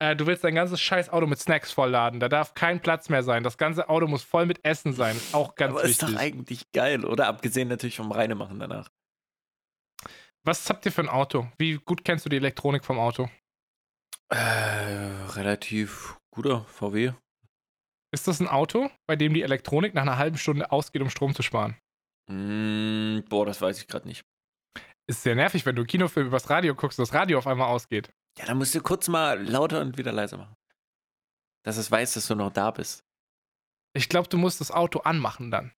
Äh, 0.00 0.14
du 0.16 0.26
willst 0.26 0.44
dein 0.44 0.54
ganzes 0.54 0.80
scheiß 0.80 1.10
Auto 1.10 1.26
mit 1.26 1.38
Snacks 1.40 1.72
vollladen. 1.72 2.20
Da 2.20 2.28
darf 2.28 2.54
kein 2.54 2.80
Platz 2.80 3.08
mehr 3.08 3.22
sein. 3.24 3.42
Das 3.42 3.58
ganze 3.58 3.88
Auto 3.88 4.06
muss 4.06 4.22
voll 4.22 4.46
mit 4.46 4.64
Essen 4.64 4.92
sein. 4.92 5.16
Ist 5.16 5.34
auch 5.34 5.54
ganz 5.56 5.72
Aber 5.72 5.82
ist 5.82 6.00
wichtig. 6.00 6.08
doch 6.14 6.20
eigentlich 6.20 6.72
geil, 6.72 7.04
oder? 7.04 7.26
Abgesehen 7.26 7.68
natürlich 7.68 7.96
vom 7.96 8.12
Reinemachen 8.12 8.58
danach. 8.60 8.88
Was 10.44 10.68
habt 10.68 10.86
ihr 10.86 10.92
für 10.92 11.02
ein 11.02 11.08
Auto? 11.08 11.48
Wie 11.58 11.74
gut 11.78 12.04
kennst 12.04 12.24
du 12.24 12.28
die 12.28 12.36
Elektronik 12.36 12.84
vom 12.84 12.98
Auto? 12.98 13.28
Äh, 14.28 14.36
relativ 15.34 16.16
guter 16.32 16.64
VW. 16.64 17.12
Ist 18.12 18.26
das 18.28 18.40
ein 18.40 18.48
Auto, 18.48 18.90
bei 19.06 19.16
dem 19.16 19.34
die 19.34 19.42
Elektronik 19.42 19.94
nach 19.94 20.02
einer 20.02 20.18
halben 20.18 20.36
Stunde 20.38 20.70
ausgeht, 20.72 21.02
um 21.02 21.10
Strom 21.10 21.34
zu 21.34 21.42
sparen? 21.42 21.76
Mm, 22.28 23.20
boah, 23.28 23.46
das 23.46 23.60
weiß 23.60 23.78
ich 23.80 23.88
gerade 23.88 24.08
nicht. 24.08 24.24
Ist 25.06 25.22
sehr 25.22 25.34
nervig, 25.34 25.66
wenn 25.66 25.76
du 25.76 25.84
Kinofilm 25.84 26.28
übers 26.28 26.48
Radio 26.48 26.74
guckst 26.74 26.98
und 26.98 27.08
das 27.08 27.14
Radio 27.14 27.38
auf 27.38 27.46
einmal 27.46 27.68
ausgeht. 27.68 28.10
Ja, 28.38 28.46
dann 28.46 28.58
musst 28.58 28.74
du 28.74 28.80
kurz 28.80 29.08
mal 29.08 29.42
lauter 29.42 29.80
und 29.80 29.98
wieder 29.98 30.12
leiser 30.12 30.38
machen. 30.38 30.56
Dass 31.64 31.76
es 31.76 31.90
weiß, 31.90 32.14
dass 32.14 32.28
du 32.28 32.34
noch 32.34 32.52
da 32.52 32.70
bist. 32.70 33.04
Ich 33.94 34.08
glaube, 34.08 34.28
du 34.28 34.38
musst 34.38 34.60
das 34.60 34.70
Auto 34.70 35.00
anmachen 35.00 35.50
dann. 35.50 35.72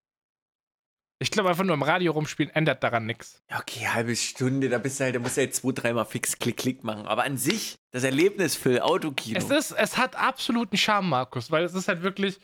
Ich 1.21 1.31
glaube, 1.31 1.49
einfach 1.49 1.65
nur 1.65 1.75
im 1.75 1.83
Radio 1.83 2.13
rumspielen 2.13 2.55
ändert 2.55 2.83
daran 2.83 3.07
nichts. 3.07 3.43
Ja, 3.51 3.61
okay, 3.61 3.89
halbe 3.89 4.15
Stunde, 4.17 4.69
da 4.69 4.79
bist 4.79 4.99
du 4.99 5.05
halt, 5.05 5.15
da 5.15 5.21
musst 5.21 5.37
du 5.37 5.43
halt 5.43 5.55
zwei, 5.55 5.73
dreimal 5.73 6.05
fix 6.05 6.39
Klick, 6.39 6.57
Klick 6.57 6.85
machen. 6.85 7.07
Aber 7.07 7.25
an 7.25 7.39
sich, 7.39 7.77
das 7.93 8.05
Erlebnis 8.05 8.57
für 8.57 8.85
Autokino. 8.85 9.39
Es 9.39 9.51
ist, 9.51 9.71
es 9.71 9.97
hat 9.97 10.17
absoluten 10.17 10.77
Charme, 10.77 11.09
Markus, 11.09 11.51
weil 11.51 11.65
es 11.65 11.75
ist 11.75 11.89
halt 11.89 12.03
wirklich, 12.03 12.39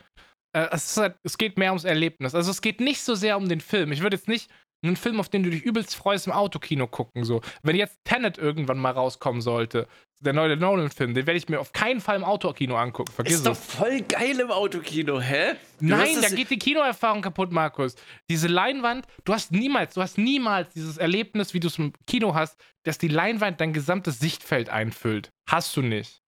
äh, 0.52 0.68
es, 0.72 0.90
ist 0.90 0.96
halt, 0.96 1.16
es 1.22 1.38
geht 1.38 1.58
mehr 1.58 1.70
ums 1.70 1.84
Erlebnis. 1.84 2.34
Also 2.34 2.50
es 2.50 2.60
geht 2.60 2.80
nicht 2.80 3.02
so 3.02 3.14
sehr 3.14 3.36
um 3.36 3.48
den 3.48 3.60
Film. 3.60 3.92
Ich 3.92 4.02
würde 4.02 4.16
jetzt 4.16 4.28
nicht 4.28 4.50
einen 4.82 4.96
Film, 4.96 5.20
auf 5.20 5.28
den 5.28 5.42
du 5.42 5.50
dich 5.50 5.62
übelst 5.62 5.94
freust, 5.94 6.26
im 6.26 6.32
Autokino 6.32 6.86
gucken. 6.86 7.24
So. 7.24 7.42
Wenn 7.62 7.76
jetzt 7.76 7.98
Tenet 8.04 8.38
irgendwann 8.38 8.78
mal 8.78 8.92
rauskommen 8.92 9.42
sollte, 9.42 9.86
der 10.20 10.32
neue 10.32 10.56
Nolan-Film, 10.56 11.14
den 11.14 11.26
werde 11.26 11.38
ich 11.38 11.48
mir 11.48 11.60
auf 11.60 11.72
keinen 11.72 12.00
Fall 12.00 12.16
im 12.16 12.24
Autokino 12.24 12.76
angucken. 12.76 13.12
Vergiss 13.12 13.36
ist 13.36 13.46
doch 13.46 13.52
es. 13.52 13.58
voll 13.58 14.00
geil 14.02 14.38
im 14.38 14.50
Autokino, 14.50 15.20
hä? 15.20 15.54
Du 15.80 15.86
Nein, 15.86 16.20
da 16.20 16.28
geht 16.28 16.50
die 16.50 16.58
Kinoerfahrung 16.58 17.22
kaputt, 17.22 17.52
Markus. 17.52 17.94
Diese 18.28 18.48
Leinwand, 18.48 19.06
du 19.24 19.32
hast 19.32 19.50
niemals, 19.52 19.94
du 19.94 20.02
hast 20.02 20.18
niemals 20.18 20.70
dieses 20.74 20.98
Erlebnis, 20.98 21.54
wie 21.54 21.60
du 21.60 21.68
es 21.68 21.78
im 21.78 21.92
Kino 22.06 22.34
hast, 22.34 22.58
dass 22.84 22.98
die 22.98 23.08
Leinwand 23.08 23.60
dein 23.60 23.72
gesamtes 23.72 24.18
Sichtfeld 24.18 24.68
einfüllt. 24.68 25.30
Hast 25.48 25.76
du 25.76 25.82
nicht. 25.82 26.20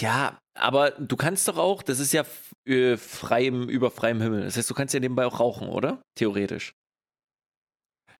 Ja, 0.00 0.38
aber 0.56 0.90
du 0.92 1.16
kannst 1.16 1.48
doch 1.48 1.58
auch, 1.58 1.82
das 1.82 1.98
ist 1.98 2.12
ja 2.12 2.24
äh, 2.64 2.96
freiem, 2.96 3.68
über 3.68 3.90
freiem 3.90 4.20
Himmel. 4.20 4.42
Das 4.42 4.56
heißt, 4.56 4.68
du 4.68 4.74
kannst 4.74 4.94
ja 4.94 5.00
nebenbei 5.00 5.26
auch 5.26 5.40
rauchen, 5.40 5.68
oder? 5.68 6.02
Theoretisch. 6.14 6.74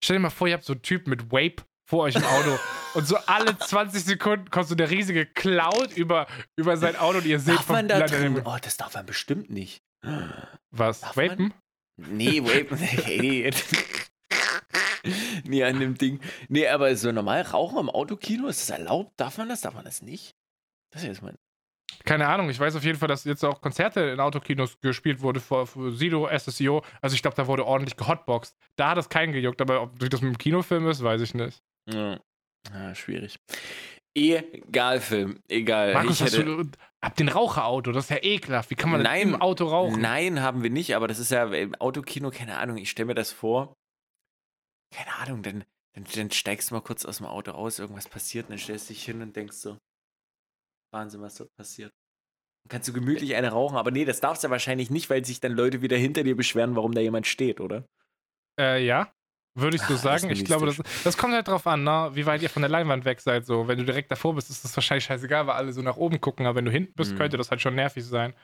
Stell 0.02 0.16
dir 0.16 0.20
mal 0.20 0.30
vor, 0.30 0.48
ihr 0.48 0.54
habt 0.54 0.64
so 0.64 0.74
einen 0.74 0.82
Typ 0.82 1.06
mit 1.06 1.32
Vape 1.32 1.64
vor 1.88 2.04
euch 2.04 2.16
im 2.16 2.24
Auto 2.24 2.58
und 2.94 3.06
so 3.06 3.16
alle 3.26 3.56
20 3.56 4.04
Sekunden 4.04 4.50
kommt 4.50 4.68
so 4.68 4.74
der 4.74 4.90
riesige 4.90 5.24
Cloud 5.26 5.96
über, 5.96 6.26
über 6.56 6.76
sein 6.76 6.96
Auto 6.96 7.18
und 7.18 7.26
ihr 7.26 7.38
seht 7.38 7.56
Darf 7.56 7.68
man 7.68 7.88
da 7.88 8.00
drin? 8.06 8.42
Oh, 8.44 8.56
das 8.60 8.76
darf 8.76 8.94
man 8.94 9.06
bestimmt 9.06 9.50
nicht. 9.50 9.82
Was? 10.70 11.00
Darf 11.00 11.16
man? 11.16 11.30
Vapen? 11.30 11.54
Nee, 11.98 12.44
wait, 12.44 12.70
hey. 12.70 13.50
nee, 15.44 15.64
an 15.64 15.80
dem 15.80 15.96
Ding. 15.96 16.20
Nee, 16.48 16.68
aber 16.68 16.94
so 16.94 17.10
normal 17.10 17.40
Rauchen 17.40 17.78
im 17.78 17.88
Autokino, 17.88 18.48
ist 18.48 18.60
das 18.60 18.78
erlaubt? 18.78 19.18
Darf 19.18 19.38
man 19.38 19.48
das? 19.48 19.62
Darf 19.62 19.72
man 19.72 19.86
das 19.86 20.02
nicht? 20.02 20.34
Das 20.92 21.00
ist 21.00 21.08
jetzt 21.08 21.22
mein. 21.22 21.36
Keine 22.06 22.28
Ahnung, 22.28 22.48
ich 22.48 22.60
weiß 22.60 22.76
auf 22.76 22.84
jeden 22.84 22.98
Fall, 22.98 23.08
dass 23.08 23.24
jetzt 23.24 23.44
auch 23.44 23.60
Konzerte 23.60 24.00
in 24.00 24.20
Autokinos 24.20 24.80
gespielt 24.80 25.20
wurde 25.22 25.40
vor, 25.40 25.66
Sido, 25.90 26.28
SSIO. 26.28 26.82
Also 27.02 27.14
ich 27.14 27.20
glaube, 27.20 27.36
da 27.36 27.48
wurde 27.48 27.66
ordentlich 27.66 27.96
gehotboxt. 27.96 28.56
Da 28.76 28.90
hat 28.90 28.98
es 28.98 29.08
keinen 29.08 29.32
gejuckt, 29.32 29.60
aber 29.60 29.82
ob 29.82 29.98
das 29.98 30.22
mit 30.22 30.34
dem 30.34 30.38
Kinofilm 30.38 30.88
ist, 30.88 31.02
weiß 31.02 31.20
ich 31.20 31.34
nicht. 31.34 31.62
Ja, 31.90 32.20
ja 32.72 32.94
schwierig. 32.94 33.40
Egal, 34.16 35.00
Film. 35.00 35.40
Egal. 35.48 35.94
Markus, 35.94 36.20
ich 36.20 36.22
hast 36.22 36.38
hätte, 36.38 36.44
du 36.44 36.70
hab 37.02 37.16
den 37.16 37.28
Raucherauto, 37.28 37.90
das 37.90 38.04
ist 38.04 38.10
ja 38.10 38.22
ekelhaft. 38.22 38.70
Wie 38.70 38.76
kann 38.76 38.90
man 38.90 39.02
Nein. 39.02 39.22
im 39.22 39.42
Auto 39.42 39.66
rauchen? 39.66 40.00
Nein, 40.00 40.40
haben 40.40 40.62
wir 40.62 40.70
nicht, 40.70 40.94
aber 40.94 41.08
das 41.08 41.18
ist 41.18 41.32
ja 41.32 41.44
im 41.52 41.74
Autokino, 41.74 42.30
keine 42.30 42.56
Ahnung, 42.56 42.78
ich 42.78 42.88
stelle 42.88 43.06
mir 43.06 43.14
das 43.14 43.32
vor. 43.32 43.74
Keine 44.94 45.12
Ahnung, 45.16 45.42
dann, 45.42 45.64
dann, 45.94 46.06
dann 46.14 46.30
steigst 46.30 46.70
du 46.70 46.74
mal 46.74 46.80
kurz 46.80 47.04
aus 47.04 47.18
dem 47.18 47.26
Auto 47.26 47.50
aus, 47.50 47.80
irgendwas 47.80 48.08
passiert, 48.08 48.46
und 48.46 48.50
dann 48.52 48.58
stellst 48.58 48.88
du 48.88 48.94
dich 48.94 49.04
hin 49.04 49.20
und 49.20 49.34
denkst 49.34 49.56
so, 49.56 49.76
Wahnsinn, 50.96 51.20
was 51.20 51.34
dort 51.34 51.54
passiert. 51.56 51.92
Dann 52.64 52.70
kannst 52.70 52.88
du 52.88 52.92
gemütlich 52.92 53.34
eine 53.34 53.50
rauchen, 53.50 53.76
aber 53.76 53.90
nee, 53.90 54.04
das 54.04 54.20
darfst 54.20 54.42
du 54.42 54.48
ja 54.48 54.50
wahrscheinlich 54.50 54.90
nicht, 54.90 55.08
weil 55.10 55.24
sich 55.24 55.40
dann 55.40 55.52
Leute 55.52 55.82
wieder 55.82 55.96
hinter 55.96 56.24
dir 56.24 56.34
beschweren, 56.36 56.74
warum 56.74 56.92
da 56.94 57.00
jemand 57.00 57.26
steht, 57.26 57.60
oder? 57.60 57.84
Äh, 58.58 58.84
ja. 58.84 59.12
Würde 59.58 59.76
ich 59.76 59.82
so 59.82 59.94
Ah, 59.94 59.96
sagen. 59.96 60.30
Ich 60.30 60.44
glaube, 60.44 60.66
das, 60.66 60.82
das 61.04 61.16
kommt 61.16 61.32
halt 61.32 61.48
drauf 61.48 61.66
an, 61.66 61.82
ne? 61.84 62.10
wie 62.12 62.26
weit 62.26 62.42
ihr 62.42 62.50
von 62.50 62.60
der 62.62 62.68
Leinwand 62.68 63.04
weg 63.06 63.20
seid. 63.20 63.46
So. 63.46 63.68
Wenn 63.68 63.78
du 63.78 63.84
direkt 63.84 64.10
davor 64.10 64.34
bist, 64.34 64.50
ist 64.50 64.64
das 64.64 64.76
wahrscheinlich 64.76 65.04
scheißegal, 65.04 65.46
weil 65.46 65.54
alle 65.54 65.72
so 65.72 65.80
nach 65.80 65.96
oben 65.96 66.20
gucken. 66.20 66.44
Aber 66.44 66.56
wenn 66.56 66.66
du 66.66 66.70
hinten 66.70 66.92
bist, 66.94 67.12
Mhm. 67.12 67.16
könnte 67.18 67.36
das 67.38 67.50
halt 67.50 67.60
schon 67.62 67.74
nervig 67.74 68.04
sein. 68.04 68.34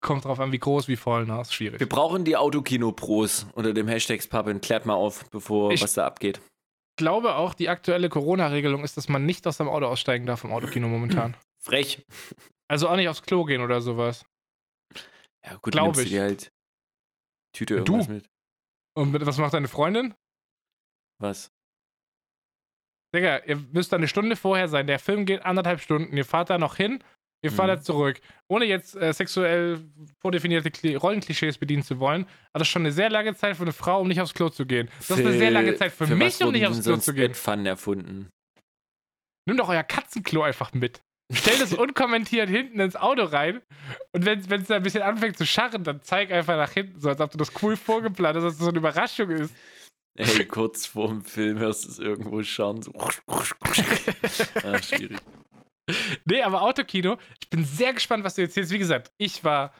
Kommt 0.00 0.26
drauf 0.26 0.38
an, 0.40 0.52
wie 0.52 0.58
groß, 0.58 0.88
wie 0.88 0.96
voll, 0.96 1.24
ne? 1.26 1.40
Ist 1.40 1.54
schwierig. 1.54 1.80
Wir 1.80 1.88
brauchen 1.88 2.24
die 2.24 2.36
Autokino-Pros 2.36 3.46
unter 3.54 3.72
dem 3.72 3.88
Hashtag 3.88 4.28
Pappen. 4.28 4.60
Klärt 4.60 4.84
mal 4.86 4.94
auf, 4.94 5.28
bevor 5.30 5.72
Ich- 5.72 5.82
was 5.82 5.94
da 5.94 6.06
abgeht. 6.06 6.38
Ich 6.38 6.96
glaube 7.02 7.34
auch, 7.36 7.54
die 7.54 7.68
aktuelle 7.70 8.08
Corona-Regelung 8.10 8.84
ist, 8.84 8.96
dass 8.98 9.08
man 9.08 9.24
nicht 9.24 9.46
aus 9.46 9.56
dem 9.56 9.68
Auto 9.68 9.86
aussteigen 9.86 10.26
darf 10.26 10.44
im 10.44 10.52
Autokino 10.52 10.86
momentan. 10.88 11.34
Frech. 11.64 12.04
Also 12.68 12.88
auch 12.88 12.96
nicht 12.96 13.08
aufs 13.08 13.22
Klo 13.22 13.44
gehen 13.44 13.60
oder 13.60 13.80
sowas. 13.80 14.24
Ja, 15.44 15.56
gut, 15.56 15.72
Glaub 15.72 15.86
nimmst 15.86 16.00
du 16.00 16.04
ich. 16.04 16.10
dir 16.10 16.22
halt 16.22 16.52
Tüte 17.54 17.76
Du? 17.76 17.92
irgendwas 17.94 18.08
mit. 18.08 18.26
Und 18.96 19.26
was 19.26 19.38
macht 19.38 19.54
deine 19.54 19.68
Freundin? 19.68 20.14
Was? 21.20 21.50
Digga, 23.14 23.38
ihr 23.44 23.56
müsst 23.56 23.92
da 23.92 23.96
eine 23.96 24.08
Stunde 24.08 24.36
vorher 24.36 24.68
sein. 24.68 24.86
Der 24.86 24.98
Film 24.98 25.26
geht 25.26 25.42
anderthalb 25.44 25.80
Stunden. 25.80 26.16
Ihr 26.16 26.24
fahrt 26.24 26.48
da 26.50 26.56
noch 26.58 26.76
hin, 26.76 27.04
ihr 27.44 27.52
fahrt 27.52 27.68
Mhm. 27.70 27.74
da 27.76 27.80
zurück. 27.82 28.20
Ohne 28.48 28.64
jetzt 28.64 28.94
äh, 28.96 29.12
sexuell 29.12 29.84
vordefinierte 30.22 30.70
Kli- 30.70 30.96
Rollenklischees 30.96 31.58
bedienen 31.58 31.82
zu 31.82 31.98
wollen. 32.00 32.22
Aber 32.52 32.60
das 32.60 32.68
ist 32.68 32.72
schon 32.72 32.82
eine 32.82 32.92
sehr 32.92 33.10
lange 33.10 33.34
Zeit 33.34 33.56
für 33.56 33.62
eine 33.64 33.72
Frau, 33.74 34.00
um 34.00 34.08
nicht 34.08 34.20
aufs 34.20 34.32
Klo 34.34 34.48
zu 34.48 34.64
gehen. 34.64 34.88
Das 34.98 35.10
ist 35.10 35.18
eine 35.18 35.32
sehr 35.36 35.50
lange 35.50 35.74
Zeit 35.76 35.92
für, 35.92 36.06
für 36.06 36.16
mich, 36.16 36.42
um 36.42 36.52
nicht 36.52 36.66
aufs 36.66 36.76
Klo 36.82 36.92
sonst 36.92 37.04
zu 37.04 37.12
gehen. 37.12 37.28
Bettpfannen 37.28 37.66
erfunden. 37.66 38.30
Nimm 39.46 39.56
doch 39.58 39.68
euer 39.68 39.82
Katzenklo 39.84 40.42
einfach 40.42 40.72
mit. 40.72 41.02
Stell 41.30 41.58
das 41.58 41.72
unkommentiert 41.72 42.48
hinten 42.48 42.80
ins 42.80 42.96
Auto 42.96 43.24
rein. 43.24 43.60
Und 44.12 44.24
wenn 44.26 44.40
es 44.40 44.68
da 44.68 44.76
ein 44.76 44.82
bisschen 44.82 45.02
anfängt 45.02 45.36
zu 45.38 45.46
scharren, 45.46 45.84
dann 45.84 46.02
zeig 46.02 46.30
einfach 46.30 46.56
nach 46.56 46.70
hinten, 46.72 47.00
so 47.00 47.08
als 47.08 47.20
ob 47.20 47.30
du 47.30 47.38
das 47.38 47.52
cool 47.62 47.76
vorgeplant 47.76 48.36
hast, 48.36 48.44
dass 48.44 48.54
das 48.56 48.64
so 48.64 48.68
eine 48.68 48.78
Überraschung 48.78 49.30
ist. 49.30 49.54
Ey, 50.18 50.44
kurz 50.44 50.84
vorm 50.86 51.24
Film 51.24 51.58
hörst 51.58 51.84
du 51.84 51.88
es 51.88 51.98
irgendwo 51.98 52.42
schauen. 52.42 52.82
So. 52.82 52.92
ah, 54.62 54.82
schwierig. 54.82 55.18
Nee, 56.26 56.42
aber 56.42 56.62
Autokino, 56.62 57.16
ich 57.40 57.48
bin 57.50 57.64
sehr 57.64 57.94
gespannt, 57.94 58.24
was 58.24 58.34
du 58.34 58.42
erzählst. 58.42 58.70
Wie 58.70 58.78
gesagt, 58.78 59.10
ich 59.16 59.42
war, 59.42 59.72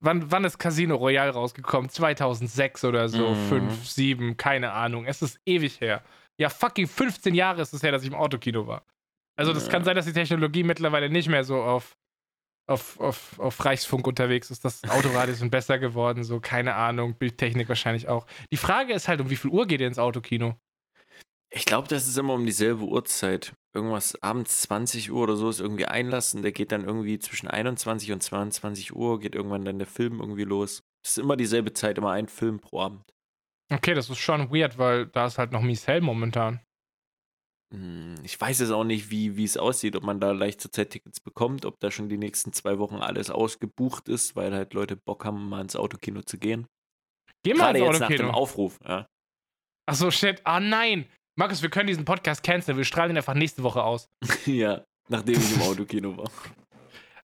wann, 0.00 0.30
wann 0.30 0.44
ist 0.44 0.58
Casino 0.58 0.96
Royale 0.96 1.32
rausgekommen? 1.32 1.90
2006 1.90 2.84
oder 2.84 3.08
so, 3.08 3.30
Mhm. 3.30 3.48
5, 3.48 3.86
7, 3.86 4.36
keine 4.36 4.72
Ahnung. 4.72 5.04
Es 5.04 5.20
ist 5.22 5.38
ewig 5.44 5.80
her. 5.80 6.02
Ja, 6.40 6.48
fucking 6.48 6.88
15 6.88 7.34
Jahre 7.34 7.60
ist 7.62 7.74
es 7.74 7.82
her, 7.82 7.92
dass 7.92 8.02
ich 8.02 8.08
im 8.08 8.14
Autokino 8.14 8.66
war. 8.66 8.84
Also, 9.36 9.52
das 9.52 9.66
Ja. 9.66 9.72
kann 9.72 9.84
sein, 9.84 9.96
dass 9.96 10.06
die 10.06 10.12
Technologie 10.12 10.62
mittlerweile 10.62 11.08
nicht 11.10 11.28
mehr 11.28 11.44
so 11.44 11.62
auf, 11.62 11.96
auf, 12.66 12.98
auf, 13.00 13.38
auf 13.38 13.64
Reichsfunk 13.64 14.06
unterwegs 14.06 14.50
ist. 14.50 14.64
Das 14.64 14.82
Autoradios 14.84 15.38
sind 15.40 15.50
besser 15.50 15.78
geworden, 15.78 16.24
so, 16.24 16.40
keine 16.40 16.74
Ahnung. 16.74 17.16
Bildtechnik 17.16 17.68
wahrscheinlich 17.68 18.08
auch. 18.08 18.26
Die 18.50 18.56
Frage 18.56 18.92
ist 18.92 19.08
halt, 19.08 19.20
um 19.20 19.30
wie 19.30 19.36
viel 19.36 19.50
Uhr 19.50 19.66
geht 19.66 19.80
ihr 19.80 19.86
ins 19.88 19.98
Autokino? 19.98 20.56
Ich 21.50 21.66
glaube, 21.66 21.86
das 21.86 22.08
ist 22.08 22.18
immer 22.18 22.34
um 22.34 22.46
dieselbe 22.46 22.82
Uhrzeit. 22.82 23.54
Irgendwas 23.74 24.20
abends 24.22 24.62
20 24.62 25.12
Uhr 25.12 25.22
oder 25.22 25.36
so 25.36 25.48
ist 25.48 25.60
irgendwie 25.60 25.86
einlassen. 25.86 26.42
Der 26.42 26.50
geht 26.52 26.72
dann 26.72 26.84
irgendwie 26.84 27.18
zwischen 27.20 27.46
21 27.48 28.10
und 28.12 28.22
22 28.22 28.94
Uhr, 28.94 29.20
geht 29.20 29.34
irgendwann 29.36 29.64
dann 29.64 29.78
der 29.78 29.86
Film 29.86 30.18
irgendwie 30.20 30.44
los. 30.44 30.82
Es 31.04 31.12
ist 31.12 31.18
immer 31.18 31.36
dieselbe 31.36 31.72
Zeit, 31.72 31.98
immer 31.98 32.10
ein 32.12 32.28
Film 32.28 32.58
pro 32.60 32.80
Abend. 32.80 33.02
Okay, 33.72 33.94
das 33.94 34.10
ist 34.10 34.18
schon 34.18 34.50
weird, 34.52 34.78
weil 34.78 35.06
da 35.06 35.26
ist 35.26 35.38
halt 35.38 35.52
noch 35.52 35.62
Mies 35.62 35.86
Hell 35.86 36.00
momentan. 36.00 36.60
Hm, 37.72 38.14
Ich 38.22 38.40
weiß 38.40 38.60
jetzt 38.60 38.70
auch 38.70 38.84
nicht, 38.84 39.10
wie, 39.10 39.36
wie 39.36 39.44
es 39.44 39.56
aussieht, 39.56 39.96
ob 39.96 40.02
man 40.02 40.20
da 40.20 40.32
leicht 40.32 40.60
zur 40.60 40.70
Zeit 40.72 40.90
Tickets 40.90 41.20
bekommt, 41.20 41.64
ob 41.64 41.78
da 41.80 41.90
schon 41.90 42.08
die 42.08 42.18
nächsten 42.18 42.52
zwei 42.52 42.78
Wochen 42.78 42.96
alles 42.96 43.30
ausgebucht 43.30 44.08
ist, 44.08 44.36
weil 44.36 44.52
halt 44.54 44.74
Leute 44.74 44.96
Bock 44.96 45.24
haben, 45.24 45.48
mal 45.48 45.60
ins 45.60 45.76
Autokino 45.76 46.22
zu 46.22 46.38
gehen. 46.38 46.66
Geh 47.42 47.54
mal 47.54 47.72
Gerade 47.72 47.78
ins 47.80 47.88
jetzt 47.88 48.00
nach 48.00 48.08
dem 48.08 48.14
Autokino. 48.26 48.38
Aufruf. 48.38 48.78
Ja. 48.86 49.06
Achso, 49.86 50.10
shit. 50.10 50.40
Ah 50.44 50.60
nein. 50.60 51.06
Markus, 51.36 51.62
wir 51.62 51.68
können 51.70 51.88
diesen 51.88 52.04
Podcast 52.04 52.42
canceln. 52.42 52.76
Wir 52.78 52.84
strahlen 52.84 53.10
ihn 53.10 53.16
einfach 53.16 53.34
nächste 53.34 53.62
Woche 53.62 53.82
aus. 53.82 54.08
ja, 54.46 54.84
nachdem 55.08 55.34
ich 55.38 55.54
im 55.56 55.62
Autokino 55.62 56.16
war. 56.16 56.30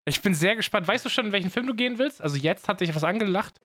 Ich 0.05 0.21
bin 0.21 0.35
sehr 0.35 0.57
gespannt. 0.57 0.89
Weißt 0.89 1.05
du 1.05 1.09
schon, 1.09 1.27
in 1.27 1.33
welchen 1.33 1.51
Film 1.51 1.67
du 1.67 1.75
gehen 1.75 1.99
willst? 1.99 2.21
Also 2.21 2.37
jetzt 2.37 2.69
hat 2.69 2.81
dich 2.81 2.95
was 2.95 3.05
angelacht. 3.05 3.61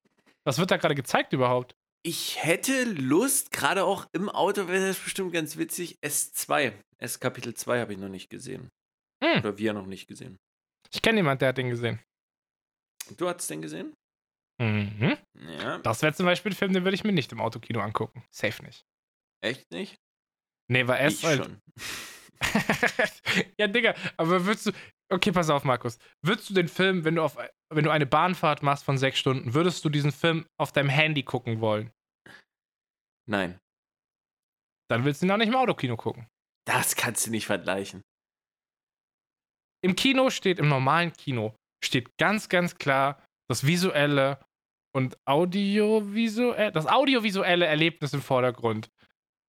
Was 0.45 0.59
wird 0.59 0.69
da 0.69 0.77
gerade 0.77 0.93
gezeigt 0.95 1.33
überhaupt? 1.33 1.75
Ich 2.07 2.43
hätte 2.43 2.83
Lust, 2.83 3.51
gerade 3.51 3.83
auch 3.83 4.05
im 4.11 4.29
Auto 4.29 4.67
wäre 4.67 4.85
das 4.85 4.99
bestimmt 4.99 5.33
ganz 5.33 5.57
witzig. 5.57 5.97
S2. 6.03 6.71
S 6.99 7.19
Kapitel 7.19 7.55
2 7.55 7.79
habe 7.79 7.93
ich 7.93 7.99
noch 7.99 8.09
nicht 8.09 8.29
gesehen. 8.29 8.69
Hm. 9.23 9.39
Oder 9.39 9.57
wir 9.57 9.73
noch 9.73 9.87
nicht 9.87 10.05
gesehen. 10.07 10.37
Ich 10.93 11.01
kenne 11.01 11.17
jemanden, 11.17 11.39
der 11.39 11.49
hat 11.49 11.57
den 11.57 11.71
gesehen. 11.71 11.99
Du 13.17 13.27
hast 13.27 13.49
den 13.49 13.63
gesehen? 13.63 13.95
Mhm. 14.61 15.17
Ja. 15.33 15.79
Das 15.79 16.03
wäre 16.03 16.13
zum 16.13 16.27
Beispiel 16.27 16.51
ein 16.51 16.55
Film, 16.55 16.73
den 16.73 16.83
würde 16.83 16.93
ich 16.93 17.03
mir 17.03 17.11
nicht 17.11 17.31
im 17.31 17.41
Autokino 17.41 17.79
angucken. 17.79 18.23
Safe 18.29 18.63
nicht. 18.63 18.85
Echt 19.41 19.71
nicht? 19.71 19.95
Nee, 20.67 20.85
weil 20.87 20.99
er 20.99 21.07
ich 21.07 21.23
halt. 21.23 21.43
schon. 21.43 21.59
ja, 23.59 23.65
Digga, 23.65 23.95
aber 24.17 24.45
würdest 24.45 24.67
du. 24.67 24.71
Okay, 25.11 25.31
pass 25.31 25.49
auf, 25.49 25.63
Markus. 25.63 25.97
Würdest 26.23 26.51
du 26.51 26.53
den 26.53 26.67
Film, 26.67 27.03
wenn 27.03 27.15
du 27.15 27.23
auf 27.23 27.35
wenn 27.73 27.83
du 27.83 27.89
eine 27.89 28.05
Bahnfahrt 28.05 28.61
machst 28.61 28.83
von 28.83 28.99
sechs 28.99 29.17
Stunden, 29.17 29.55
würdest 29.55 29.83
du 29.83 29.89
diesen 29.89 30.11
Film 30.11 30.45
auf 30.57 30.71
deinem 30.71 30.89
Handy 30.89 31.23
gucken 31.23 31.61
wollen? 31.61 31.91
Nein. 33.27 33.59
Dann 34.89 35.03
willst 35.05 35.21
du 35.21 35.25
ihn 35.25 35.31
auch 35.31 35.37
nicht 35.37 35.47
im 35.49 35.55
Autokino 35.55 35.97
gucken. 35.97 36.27
Das 36.67 36.95
kannst 36.95 37.25
du 37.25 37.31
nicht 37.31 37.45
vergleichen. 37.45 38.01
Im 39.83 39.95
Kino 39.95 40.29
steht, 40.29 40.59
im 40.59 40.67
normalen 40.67 41.13
Kino, 41.13 41.55
steht 41.83 42.17
ganz, 42.17 42.49
ganz 42.49 42.75
klar 42.75 43.23
das 43.49 43.65
visuelle 43.65 44.39
und 44.95 45.17
audiovisuelle, 45.27 46.71
das 46.71 46.87
audiovisuelle 46.87 47.65
Erlebnis 47.65 48.13
im 48.13 48.21
Vordergrund. 48.21 48.89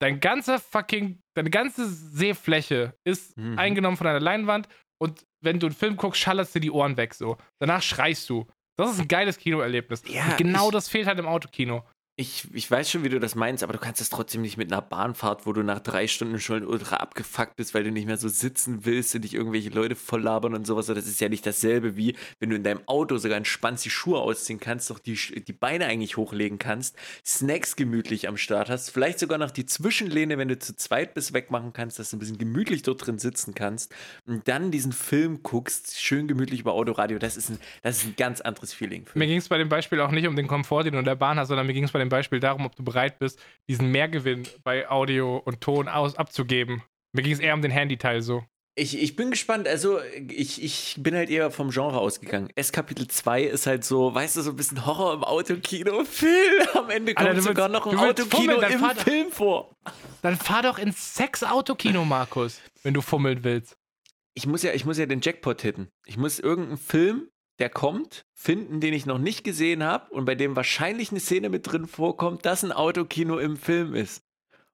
Dein 0.02 0.20
ganzer 0.20 0.58
fucking, 0.58 1.20
deine 1.34 1.48
ganze 1.50 1.88
Sehfläche 1.88 2.94
ist 3.06 3.36
Mhm. 3.38 3.58
eingenommen 3.58 3.96
von 3.96 4.06
einer 4.06 4.20
Leinwand 4.20 4.68
und 5.00 5.24
wenn 5.42 5.58
du 5.58 5.66
einen 5.66 5.74
Film 5.74 5.96
guckst, 5.96 6.20
schallerst 6.20 6.54
dir 6.54 6.60
die 6.60 6.70
Ohren 6.70 6.96
weg 6.98 7.14
so. 7.14 7.38
Danach 7.60 7.82
schreist 7.82 8.28
du. 8.28 8.46
Das 8.78 8.92
ist 8.92 9.00
ein 9.00 9.08
geiles 9.08 9.38
Kinoerlebnis. 9.38 10.02
Ja, 10.06 10.26
und 10.26 10.36
genau 10.36 10.70
das 10.70 10.88
fehlt 10.88 11.06
halt 11.06 11.18
im 11.18 11.26
Autokino. 11.26 11.82
Ich, 12.18 12.48
ich 12.54 12.70
weiß 12.70 12.90
schon, 12.90 13.04
wie 13.04 13.10
du 13.10 13.20
das 13.20 13.34
meinst, 13.34 13.62
aber 13.62 13.74
du 13.74 13.78
kannst 13.78 14.00
es 14.00 14.08
trotzdem 14.08 14.40
nicht 14.40 14.56
mit 14.56 14.72
einer 14.72 14.80
Bahnfahrt, 14.80 15.44
wo 15.44 15.52
du 15.52 15.62
nach 15.62 15.80
drei 15.80 16.06
Stunden 16.06 16.40
schon 16.40 16.64
ultra 16.64 16.96
abgefuckt 16.96 17.56
bist, 17.56 17.74
weil 17.74 17.84
du 17.84 17.90
nicht 17.90 18.06
mehr 18.06 18.16
so 18.16 18.28
sitzen 18.28 18.86
willst 18.86 19.14
und 19.14 19.20
dich 19.20 19.34
irgendwelche 19.34 19.68
Leute 19.68 19.96
voll 19.96 20.22
labern 20.22 20.54
und 20.54 20.66
sowas. 20.66 20.86
Das 20.86 21.06
ist 21.06 21.20
ja 21.20 21.28
nicht 21.28 21.44
dasselbe 21.44 21.94
wie, 21.98 22.16
wenn 22.40 22.48
du 22.48 22.56
in 22.56 22.62
deinem 22.62 22.80
Auto 22.86 23.18
sogar 23.18 23.36
entspannt 23.36 23.84
die 23.84 23.90
Schuhe 23.90 24.18
ausziehen 24.18 24.58
kannst, 24.58 24.88
doch 24.88 24.98
die, 24.98 25.14
die 25.14 25.52
Beine 25.52 25.84
eigentlich 25.84 26.16
hochlegen 26.16 26.58
kannst, 26.58 26.96
Snacks 27.22 27.76
gemütlich 27.76 28.28
am 28.28 28.38
Start 28.38 28.70
hast, 28.70 28.88
vielleicht 28.88 29.18
sogar 29.18 29.36
noch 29.36 29.50
die 29.50 29.66
Zwischenlehne, 29.66 30.38
wenn 30.38 30.48
du 30.48 30.58
zu 30.58 30.74
zweit 30.74 31.12
bist, 31.12 31.34
wegmachen 31.34 31.74
kannst, 31.74 31.98
dass 31.98 32.08
du 32.08 32.16
ein 32.16 32.20
bisschen 32.20 32.38
gemütlich 32.38 32.80
dort 32.80 33.06
drin 33.06 33.18
sitzen 33.18 33.54
kannst 33.54 33.94
und 34.24 34.48
dann 34.48 34.70
diesen 34.70 34.92
Film 34.92 35.42
guckst, 35.42 36.00
schön 36.00 36.28
gemütlich 36.28 36.60
über 36.60 36.72
Autoradio. 36.72 37.18
Das 37.18 37.36
ist 37.36 37.50
ein, 37.50 37.58
das 37.82 37.98
ist 37.98 38.06
ein 38.06 38.16
ganz 38.16 38.40
anderes 38.40 38.72
Feeling. 38.72 39.04
Mir 39.12 39.26
ging 39.26 39.36
es 39.36 39.48
bei 39.48 39.58
dem 39.58 39.68
Beispiel 39.68 40.00
auch 40.00 40.10
nicht 40.10 40.26
um 40.26 40.34
den 40.34 40.46
Komfort, 40.46 40.84
den 40.84 40.94
du 40.94 41.00
in 41.00 41.04
der 41.04 41.14
Bahn 41.14 41.38
hast, 41.38 41.48
sondern 41.48 41.66
mir 41.66 41.74
ging 41.74 41.84
es 41.84 41.92
bei 41.92 41.98
dem 41.98 42.05
Beispiel 42.08 42.40
darum, 42.40 42.64
ob 42.66 42.76
du 42.76 42.82
bereit 42.84 43.18
bist, 43.18 43.38
diesen 43.68 43.90
Mehrgewinn 43.90 44.44
bei 44.64 44.88
Audio 44.90 45.36
und 45.38 45.60
Ton 45.60 45.88
aus 45.88 46.16
abzugeben. 46.16 46.82
Mir 47.12 47.22
ging 47.22 47.32
es 47.32 47.38
eher 47.40 47.54
um 47.54 47.62
den 47.62 47.70
Handyteil 47.70 48.20
so. 48.22 48.44
Ich, 48.78 48.98
ich 49.00 49.16
bin 49.16 49.30
gespannt, 49.30 49.66
also 49.66 50.00
ich, 50.28 50.62
ich 50.62 50.96
bin 50.98 51.14
halt 51.14 51.30
eher 51.30 51.50
vom 51.50 51.70
Genre 51.70 51.98
ausgegangen. 51.98 52.50
S 52.56 52.72
Kapitel 52.72 53.08
2 53.08 53.44
ist 53.44 53.66
halt 53.66 53.84
so, 53.84 54.14
weißt 54.14 54.36
du, 54.36 54.42
so 54.42 54.50
ein 54.50 54.56
bisschen 54.56 54.84
Horror 54.84 55.14
im 55.14 55.24
Autokino. 55.24 56.04
Phil, 56.10 56.28
am 56.74 56.90
Ende 56.90 57.14
kommt 57.14 57.26
Alter, 57.28 57.40
sogar 57.40 57.70
willst- 57.72 57.86
noch 57.86 57.92
ein 57.92 57.98
Autokino 57.98 58.36
fummeln, 58.36 58.60
dann 58.60 58.72
im 58.72 58.80
fahr 58.80 58.94
doch- 58.94 59.02
Film 59.02 59.32
vor. 59.32 59.74
Dann 60.20 60.36
fahr 60.36 60.62
doch 60.62 60.78
ins 60.78 61.14
Sex-Autokino, 61.14 62.04
Markus, 62.04 62.60
wenn 62.82 62.92
du 62.92 63.00
fummeln 63.00 63.44
willst. 63.44 63.76
Ich 64.34 64.46
muss 64.46 64.62
ja, 64.62 64.72
ich 64.74 64.84
muss 64.84 64.98
ja 64.98 65.06
den 65.06 65.22
Jackpot 65.22 65.62
hitten. 65.62 65.88
Ich 66.04 66.18
muss 66.18 66.38
irgendeinen 66.38 66.76
Film, 66.76 67.30
der 67.58 67.70
kommt, 67.70 68.26
finden, 68.34 68.80
den 68.80 68.92
ich 68.94 69.06
noch 69.06 69.18
nicht 69.18 69.44
gesehen 69.44 69.82
habe 69.82 70.10
und 70.12 70.24
bei 70.24 70.34
dem 70.34 70.56
wahrscheinlich 70.56 71.10
eine 71.10 71.20
Szene 71.20 71.48
mit 71.48 71.70
drin 71.70 71.86
vorkommt, 71.86 72.44
dass 72.44 72.62
ein 72.64 72.72
Autokino 72.72 73.38
im 73.38 73.56
Film 73.56 73.94
ist. 73.94 74.22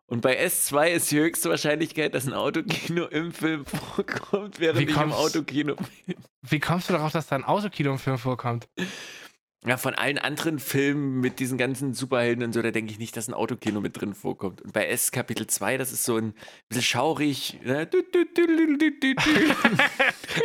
Und 0.07 0.21
bei 0.21 0.39
S2 0.45 0.89
ist 0.91 1.11
die 1.11 1.19
höchste 1.21 1.49
Wahrscheinlichkeit, 1.49 2.15
dass 2.15 2.27
ein 2.27 2.35
Autokino 2.35 3.07
im 3.07 3.33
Film 3.33 3.65
vorkommt, 3.97 4.61
während 4.61 4.81
Wie 4.81 4.85
ich 4.85 4.91
im 4.91 4.95
kommst- 4.97 5.17
Autokino 5.17 5.77
bin. 5.77 6.17
Wie 6.43 6.61
kommst 6.61 6.89
du 6.89 6.93
darauf, 6.95 7.13
dass 7.13 7.29
da 7.29 7.37
ein 7.37 7.45
Autokino 7.45 7.93
im 7.93 7.99
Film 7.99 8.19
vorkommt? 8.19 8.67
Ja, 9.65 9.77
von 9.77 9.95
allen 9.95 10.19
anderen 10.19 10.59
Filmen 10.59 11.21
mit 11.21 11.39
diesen 11.39 11.57
ganzen 11.57 11.95
Superhelden 11.95 12.43
und 12.43 12.53
so, 12.53 12.61
da 12.63 12.73
denke 12.73 12.91
ich 12.91 12.99
nicht, 12.99 13.17
dass 13.17 13.29
ein 13.29 13.35
Autokino 13.35 13.81
mit 13.81 14.01
drin 14.01 14.13
vorkommt. 14.13 14.61
Und 14.61 14.73
bei 14.73 14.87
S 14.89 15.13
Kapitel 15.13 15.47
2, 15.47 15.79
das 15.79 15.93
ist 15.93 16.05
so 16.05 16.17
ein 16.17 16.35
bisschen 16.69 16.83
schaurig. 16.83 17.61
Ne? 17.63 17.87
Du, 17.87 18.03
du, 18.03 18.25
du. 18.35 18.43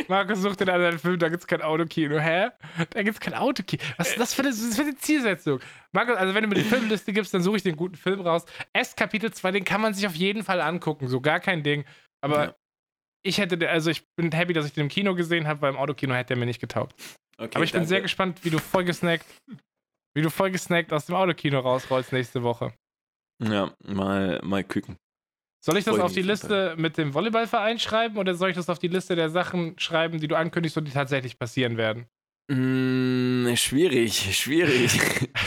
Markus 0.07 0.41
sucht 0.41 0.61
in 0.61 0.69
einem 0.69 0.99
Film, 0.99 1.17
da 1.17 1.29
gibt 1.29 1.41
es 1.41 1.47
kein 1.47 1.61
Autokino. 1.63 2.19
Hä? 2.19 2.49
Da 2.91 3.01
gibt 3.03 3.15
es 3.15 3.19
kein 3.19 3.33
Autokino. 3.33 3.81
Was 3.97 4.09
ist 4.09 4.19
das 4.19 4.33
für 4.35 4.41
eine, 4.43 4.51
das 4.51 4.75
für 4.75 4.83
eine 4.83 4.95
Zielsetzung? 4.97 5.59
Markus, 5.93 6.15
also 6.15 6.33
wenn 6.35 6.43
du 6.43 6.49
mir 6.49 6.55
die 6.55 6.61
Filmliste 6.63 7.11
gibst, 7.13 7.33
dann 7.33 7.41
suche 7.41 7.57
ich 7.57 7.63
den 7.63 7.75
guten 7.75 7.95
Film 7.95 8.21
raus. 8.21 8.45
S 8.73 8.95
Kapitel 8.95 9.31
2, 9.31 9.51
den 9.51 9.63
kann 9.65 9.81
man 9.81 9.93
sich 9.95 10.05
auf 10.05 10.15
jeden 10.15 10.43
Fall 10.43 10.61
angucken, 10.61 11.07
so 11.07 11.21
gar 11.21 11.39
kein 11.39 11.63
Ding. 11.63 11.85
Aber 12.21 12.43
Ja. 12.45 12.55
ich 13.23 13.37
hätte, 13.39 13.57
den- 13.57 13.69
also 13.69 13.89
ich 13.89 14.03
bin 14.15 14.31
happy, 14.31 14.53
dass 14.53 14.65
ich 14.65 14.73
den 14.73 14.83
im 14.83 14.89
Kino 14.89 15.15
gesehen 15.15 15.47
habe, 15.47 15.61
weil 15.61 15.71
im 15.71 15.77
Autokino 15.77 16.13
hätte 16.13 16.33
er 16.35 16.37
mir 16.37 16.45
nicht 16.45 16.59
getaugt. 16.61 16.93
Okay, 17.39 17.51
Aber 17.55 17.63
ich 17.63 17.71
bin 17.71 17.79
danke. 17.81 17.89
sehr 17.89 18.01
gespannt, 18.01 18.43
wie 18.43 18.49
du 18.49 18.59
voll 18.59 18.83
gesnackt, 18.83 19.25
wie 20.15 20.21
du 20.21 20.29
voll 20.29 20.51
gesnackt 20.51 20.91
aus 20.91 21.05
dem 21.05 21.15
Autokino 21.15 21.59
rausrollst 21.59 22.11
nächste 22.11 22.41
Woche. 22.43 22.73
Ja, 23.43 23.71
mal, 23.85 24.39
mal 24.43 24.63
gucken. 24.63 24.97
Soll 25.63 25.77
ich 25.77 25.85
das 25.85 25.95
Freu 25.95 26.03
auf 26.03 26.13
die 26.13 26.21
Liste 26.21 26.75
mit 26.77 26.97
dem 26.97 27.13
Volleyballverein 27.13 27.77
schreiben 27.77 28.17
oder 28.17 28.33
soll 28.35 28.49
ich 28.49 28.55
das 28.55 28.69
auf 28.69 28.79
die 28.79 28.87
Liste 28.87 29.15
der 29.15 29.29
Sachen 29.29 29.77
schreiben, 29.77 30.19
die 30.19 30.27
du 30.27 30.35
ankündigst 30.35 30.77
und 30.77 30.85
die 30.85 30.91
tatsächlich 30.91 31.37
passieren 31.37 31.77
werden? 31.77 32.07
Mm, 32.49 33.53
schwierig, 33.55 34.35
schwierig. 34.35 34.99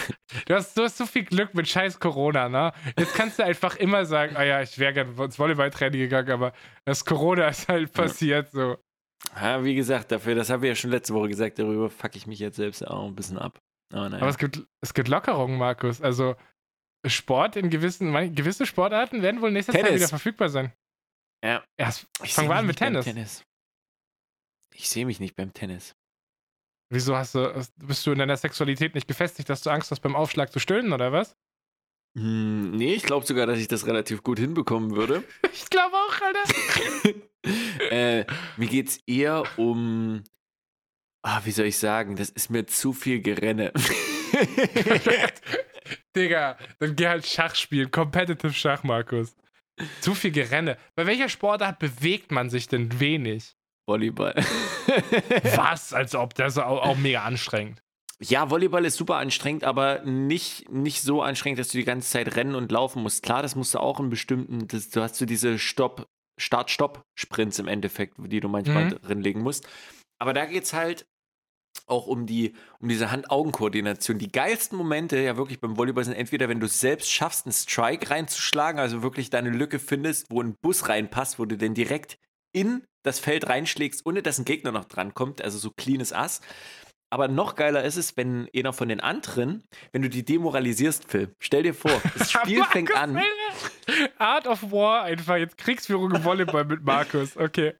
Du 0.46 0.54
hast, 0.54 0.76
du 0.76 0.82
hast 0.84 0.96
so 0.96 1.06
viel 1.06 1.24
Glück 1.24 1.54
mit 1.54 1.66
scheiß 1.66 1.98
Corona, 1.98 2.48
ne? 2.48 2.72
Jetzt 2.96 3.14
kannst 3.14 3.40
du 3.40 3.44
einfach 3.44 3.74
immer 3.76 4.04
sagen, 4.04 4.36
ah 4.36 4.44
ja, 4.44 4.62
ich 4.62 4.78
wäre 4.78 4.92
gerne 4.92 5.24
ins 5.24 5.38
Volleyballtraining 5.38 6.00
gegangen, 6.02 6.30
aber 6.30 6.52
das 6.84 7.04
Corona 7.04 7.48
ist 7.48 7.68
halt 7.68 7.92
passiert 7.92 8.52
so. 8.52 8.76
Ja, 9.36 9.64
wie 9.64 9.74
gesagt, 9.74 10.12
dafür, 10.12 10.34
das 10.34 10.50
haben 10.50 10.62
wir 10.62 10.70
ja 10.70 10.74
schon 10.74 10.90
letzte 10.90 11.14
Woche 11.14 11.28
gesagt, 11.28 11.58
darüber 11.58 11.90
fuck 11.90 12.16
ich 12.16 12.26
mich 12.26 12.38
jetzt 12.38 12.56
selbst 12.56 12.86
auch 12.86 13.06
ein 13.06 13.14
bisschen 13.14 13.38
ab. 13.38 13.58
Aber 13.92 14.08
naja. 14.08 14.22
Aber 14.22 14.30
es 14.30 14.38
gibt, 14.38 14.62
es 14.82 14.94
gibt 14.94 15.08
Lockerungen, 15.08 15.58
Markus. 15.58 16.00
Also 16.00 16.36
Sport 17.06 17.56
in 17.56 17.70
gewissen, 17.70 18.12
gewisse 18.34 18.66
Sportarten 18.66 19.22
werden 19.22 19.40
wohl 19.40 19.50
nächstes 19.50 19.74
Jahr 19.74 19.84
Tennis. 19.84 20.00
wieder 20.00 20.08
verfügbar 20.08 20.48
sein. 20.48 20.72
Ja. 21.44 21.64
Erst, 21.78 22.06
Ich 22.22 22.34
fangen 22.34 22.48
wir 22.48 22.56
an 22.56 22.66
mit 22.66 22.78
beim 22.78 23.00
Tennis. 23.00 23.44
Ich 24.74 24.88
sehe 24.88 25.06
mich 25.06 25.20
nicht 25.20 25.34
beim 25.36 25.52
Tennis. 25.52 25.94
Wieso 26.92 27.16
hast 27.16 27.34
du, 27.34 27.66
bist 27.76 28.06
du 28.06 28.12
in 28.12 28.18
deiner 28.18 28.36
Sexualität 28.36 28.94
nicht 28.94 29.08
gefestigt, 29.08 29.48
dass 29.48 29.62
du 29.62 29.70
Angst 29.70 29.90
hast, 29.90 30.00
beim 30.00 30.16
Aufschlag 30.16 30.52
zu 30.52 30.58
stöhnen 30.58 30.92
oder 30.92 31.12
was? 31.12 31.36
Hm, 32.16 32.72
nee, 32.72 32.94
ich 32.94 33.04
glaube 33.04 33.24
sogar, 33.24 33.46
dass 33.46 33.58
ich 33.58 33.68
das 33.68 33.86
relativ 33.86 34.22
gut 34.22 34.38
hinbekommen 34.38 34.96
würde. 34.96 35.24
Ich 35.52 35.68
glaube 35.68 35.94
auch, 35.94 36.20
Alter. 36.20 37.20
äh, 37.90 38.24
mir 38.56 38.66
geht's 38.66 38.98
eher 39.06 39.44
um. 39.56 40.22
Ah, 41.22 41.40
wie 41.44 41.50
soll 41.50 41.66
ich 41.66 41.78
sagen? 41.78 42.16
Das 42.16 42.30
ist 42.30 42.50
mir 42.50 42.66
zu 42.66 42.92
viel 42.92 43.20
Gerenne. 43.20 43.72
Digga, 46.16 46.56
dann 46.78 46.96
geh 46.96 47.08
halt 47.08 47.26
Schach 47.26 47.54
spielen. 47.54 47.90
Competitive 47.90 48.52
Schach, 48.52 48.82
Markus. 48.84 49.36
Zu 50.00 50.14
viel 50.14 50.30
Gerenne. 50.30 50.76
Bei 50.94 51.06
welcher 51.06 51.28
Sportart 51.28 51.78
bewegt 51.78 52.32
man 52.32 52.50
sich 52.50 52.68
denn 52.68 53.00
wenig? 53.00 53.56
Volleyball. 53.86 54.34
Was? 55.56 55.92
Als 55.92 56.14
ob 56.14 56.34
das 56.34 56.58
auch, 56.58 56.82
auch 56.82 56.96
mega 56.96 57.24
anstrengend. 57.24 57.82
Ja, 58.22 58.50
Volleyball 58.50 58.84
ist 58.84 58.96
super 58.96 59.16
anstrengend, 59.16 59.64
aber 59.64 60.02
nicht, 60.04 60.68
nicht 60.70 61.00
so 61.02 61.22
anstrengend, 61.22 61.58
dass 61.58 61.68
du 61.68 61.78
die 61.78 61.84
ganze 61.84 62.10
Zeit 62.10 62.36
rennen 62.36 62.54
und 62.54 62.70
laufen 62.70 63.02
musst. 63.02 63.22
Klar, 63.22 63.42
das 63.42 63.56
musst 63.56 63.72
du 63.74 63.78
auch 63.78 63.98
in 63.98 64.10
bestimmten, 64.10 64.68
das, 64.68 64.90
du 64.90 65.00
hast 65.00 65.16
so 65.16 65.24
diese 65.24 65.58
Stopp, 65.58 66.06
Start-Stopp-Sprints 66.38 67.58
im 67.58 67.68
Endeffekt, 67.68 68.16
die 68.18 68.40
du 68.40 68.48
manchmal 68.48 68.84
Mhm. 68.84 69.00
drin 69.00 69.20
legen 69.22 69.40
musst. 69.42 69.66
Aber 70.18 70.34
da 70.34 70.44
geht's 70.44 70.72
halt, 70.74 71.06
auch 71.86 72.06
um 72.06 72.26
die 72.26 72.54
um 72.80 72.88
diese 72.88 73.10
Hand-Augen-Koordination. 73.10 74.18
Die 74.18 74.30
geilsten 74.30 74.76
Momente 74.76 75.18
ja 75.18 75.36
wirklich 75.36 75.60
beim 75.60 75.76
Volleyball 75.76 76.04
sind 76.04 76.14
entweder, 76.14 76.48
wenn 76.48 76.60
du 76.60 76.66
es 76.66 76.80
selbst 76.80 77.10
schaffst, 77.10 77.46
einen 77.46 77.52
Strike 77.52 78.10
reinzuschlagen, 78.10 78.80
also 78.80 79.02
wirklich 79.02 79.30
deine 79.30 79.50
Lücke 79.50 79.78
findest, 79.78 80.30
wo 80.30 80.42
ein 80.42 80.56
Bus 80.62 80.88
reinpasst, 80.88 81.38
wo 81.38 81.44
du 81.46 81.56
den 81.56 81.74
direkt 81.74 82.18
in 82.52 82.84
das 83.04 83.18
Feld 83.20 83.48
reinschlägst, 83.48 84.04
ohne 84.04 84.22
dass 84.22 84.38
ein 84.38 84.44
Gegner 84.44 84.72
noch 84.72 84.84
drankommt, 84.84 85.42
also 85.42 85.58
so 85.58 85.70
cleanes 85.70 86.12
Ass. 86.12 86.40
Aber 87.10 87.26
noch 87.26 87.56
geiler 87.56 87.82
ist 87.82 87.96
es, 87.96 88.16
wenn 88.16 88.48
einer 88.54 88.72
von 88.72 88.88
den 88.88 89.00
anderen, 89.00 89.64
wenn 89.90 90.02
du 90.02 90.08
die 90.08 90.24
demoralisierst, 90.24 91.10
Phil. 91.10 91.34
Stell 91.40 91.64
dir 91.64 91.74
vor, 91.74 92.00
das 92.16 92.30
Spiel 92.32 92.62
fängt 92.64 92.94
an. 92.94 93.20
Art 94.18 94.46
of 94.46 94.70
War, 94.70 95.02
einfach 95.02 95.36
jetzt 95.36 95.58
Kriegsführung 95.58 96.14
im 96.14 96.24
Volleyball 96.24 96.64
mit 96.64 96.84
Markus. 96.84 97.36
Okay. 97.36 97.74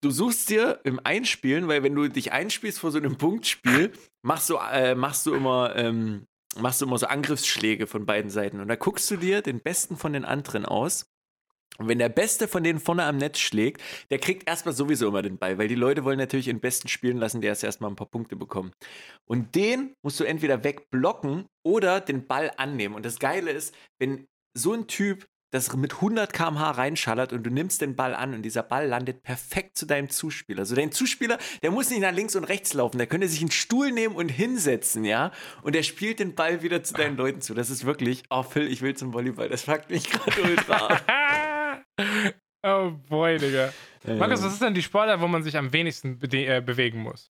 Du 0.00 0.10
suchst 0.10 0.48
dir 0.48 0.80
im 0.84 1.00
Einspielen, 1.04 1.68
weil 1.68 1.82
wenn 1.82 1.94
du 1.94 2.08
dich 2.08 2.32
einspielst 2.32 2.78
vor 2.78 2.90
so 2.90 2.98
einem 2.98 3.18
Punktspiel, 3.18 3.92
machst 4.22 4.48
du, 4.48 4.56
äh, 4.56 4.94
machst 4.94 5.26
du 5.26 5.34
immer, 5.34 5.76
ähm, 5.76 6.26
machst 6.58 6.80
du 6.80 6.86
immer 6.86 6.98
so 6.98 7.06
Angriffsschläge 7.06 7.86
von 7.86 8.06
beiden 8.06 8.30
Seiten. 8.30 8.60
Und 8.60 8.68
da 8.68 8.76
guckst 8.76 9.10
du 9.10 9.16
dir 9.16 9.42
den 9.42 9.60
besten 9.60 9.96
von 9.96 10.14
den 10.14 10.24
anderen 10.24 10.64
aus 10.64 11.06
und 11.78 11.88
wenn 11.88 11.98
der 11.98 12.08
Beste 12.08 12.48
von 12.48 12.64
denen 12.64 12.80
vorne 12.80 13.04
am 13.04 13.18
Netz 13.18 13.38
schlägt, 13.38 13.82
der 14.10 14.18
kriegt 14.18 14.48
erstmal 14.48 14.74
sowieso 14.74 15.08
immer 15.08 15.22
den 15.22 15.38
Ball, 15.38 15.58
weil 15.58 15.68
die 15.68 15.74
Leute 15.74 16.04
wollen 16.04 16.18
natürlich 16.18 16.46
den 16.46 16.60
Besten 16.60 16.88
spielen 16.88 17.18
lassen, 17.18 17.40
der 17.40 17.50
erst 17.50 17.64
erstmal 17.64 17.90
ein 17.90 17.96
paar 17.96 18.10
Punkte 18.10 18.36
bekommt. 18.36 18.72
Und 19.26 19.54
den 19.54 19.94
musst 20.02 20.18
du 20.18 20.24
entweder 20.24 20.64
wegblocken 20.64 21.46
oder 21.64 22.00
den 22.00 22.26
Ball 22.26 22.50
annehmen. 22.56 22.94
Und 22.94 23.04
das 23.04 23.18
Geile 23.18 23.50
ist, 23.50 23.74
wenn 23.98 24.26
so 24.54 24.72
ein 24.72 24.86
Typ 24.86 25.26
das 25.52 25.74
mit 25.76 25.94
100 25.94 26.32
km/h 26.32 26.72
reinschallert 26.72 27.32
und 27.32 27.44
du 27.44 27.50
nimmst 27.50 27.80
den 27.80 27.94
Ball 27.94 28.14
an 28.14 28.34
und 28.34 28.42
dieser 28.42 28.62
Ball 28.62 28.86
landet 28.86 29.22
perfekt 29.22 29.78
zu 29.78 29.86
deinem 29.86 30.10
Zuspieler. 30.10 30.60
Also 30.60 30.74
dein 30.74 30.90
Zuspieler, 30.92 31.38
der 31.62 31.70
muss 31.70 31.88
nicht 31.88 32.00
nach 32.00 32.12
links 32.12 32.34
und 32.34 32.44
rechts 32.44 32.74
laufen, 32.74 32.98
der 32.98 33.06
könnte 33.06 33.28
sich 33.28 33.40
einen 33.40 33.52
Stuhl 33.52 33.92
nehmen 33.92 34.16
und 34.16 34.28
hinsetzen, 34.28 35.04
ja? 35.04 35.30
Und 35.62 35.74
der 35.74 35.84
spielt 35.84 36.18
den 36.18 36.34
Ball 36.34 36.62
wieder 36.62 36.82
zu 36.82 36.94
deinen 36.94 37.16
Leuten 37.16 37.40
zu. 37.40 37.54
Das 37.54 37.70
ist 37.70 37.86
wirklich, 37.86 38.24
oh 38.28 38.42
Phil, 38.42 38.66
ich 38.66 38.82
will 38.82 38.94
zum 38.94 39.14
Volleyball. 39.14 39.48
Das 39.48 39.62
fragt 39.62 39.90
mich 39.90 40.10
gerade 40.10 40.42
ultra. 40.42 41.00
oh 42.66 42.90
boy, 43.08 43.38
Digga. 43.38 43.72
Markus, 44.04 44.42
was 44.42 44.52
ist 44.54 44.62
denn 44.62 44.74
die 44.74 44.82
Sportart, 44.82 45.20
wo 45.20 45.26
man 45.28 45.42
sich 45.42 45.56
am 45.56 45.72
wenigsten 45.72 46.18
be 46.18 46.26
äh, 46.46 46.60
bewegen 46.60 47.00
muss? 47.00 47.30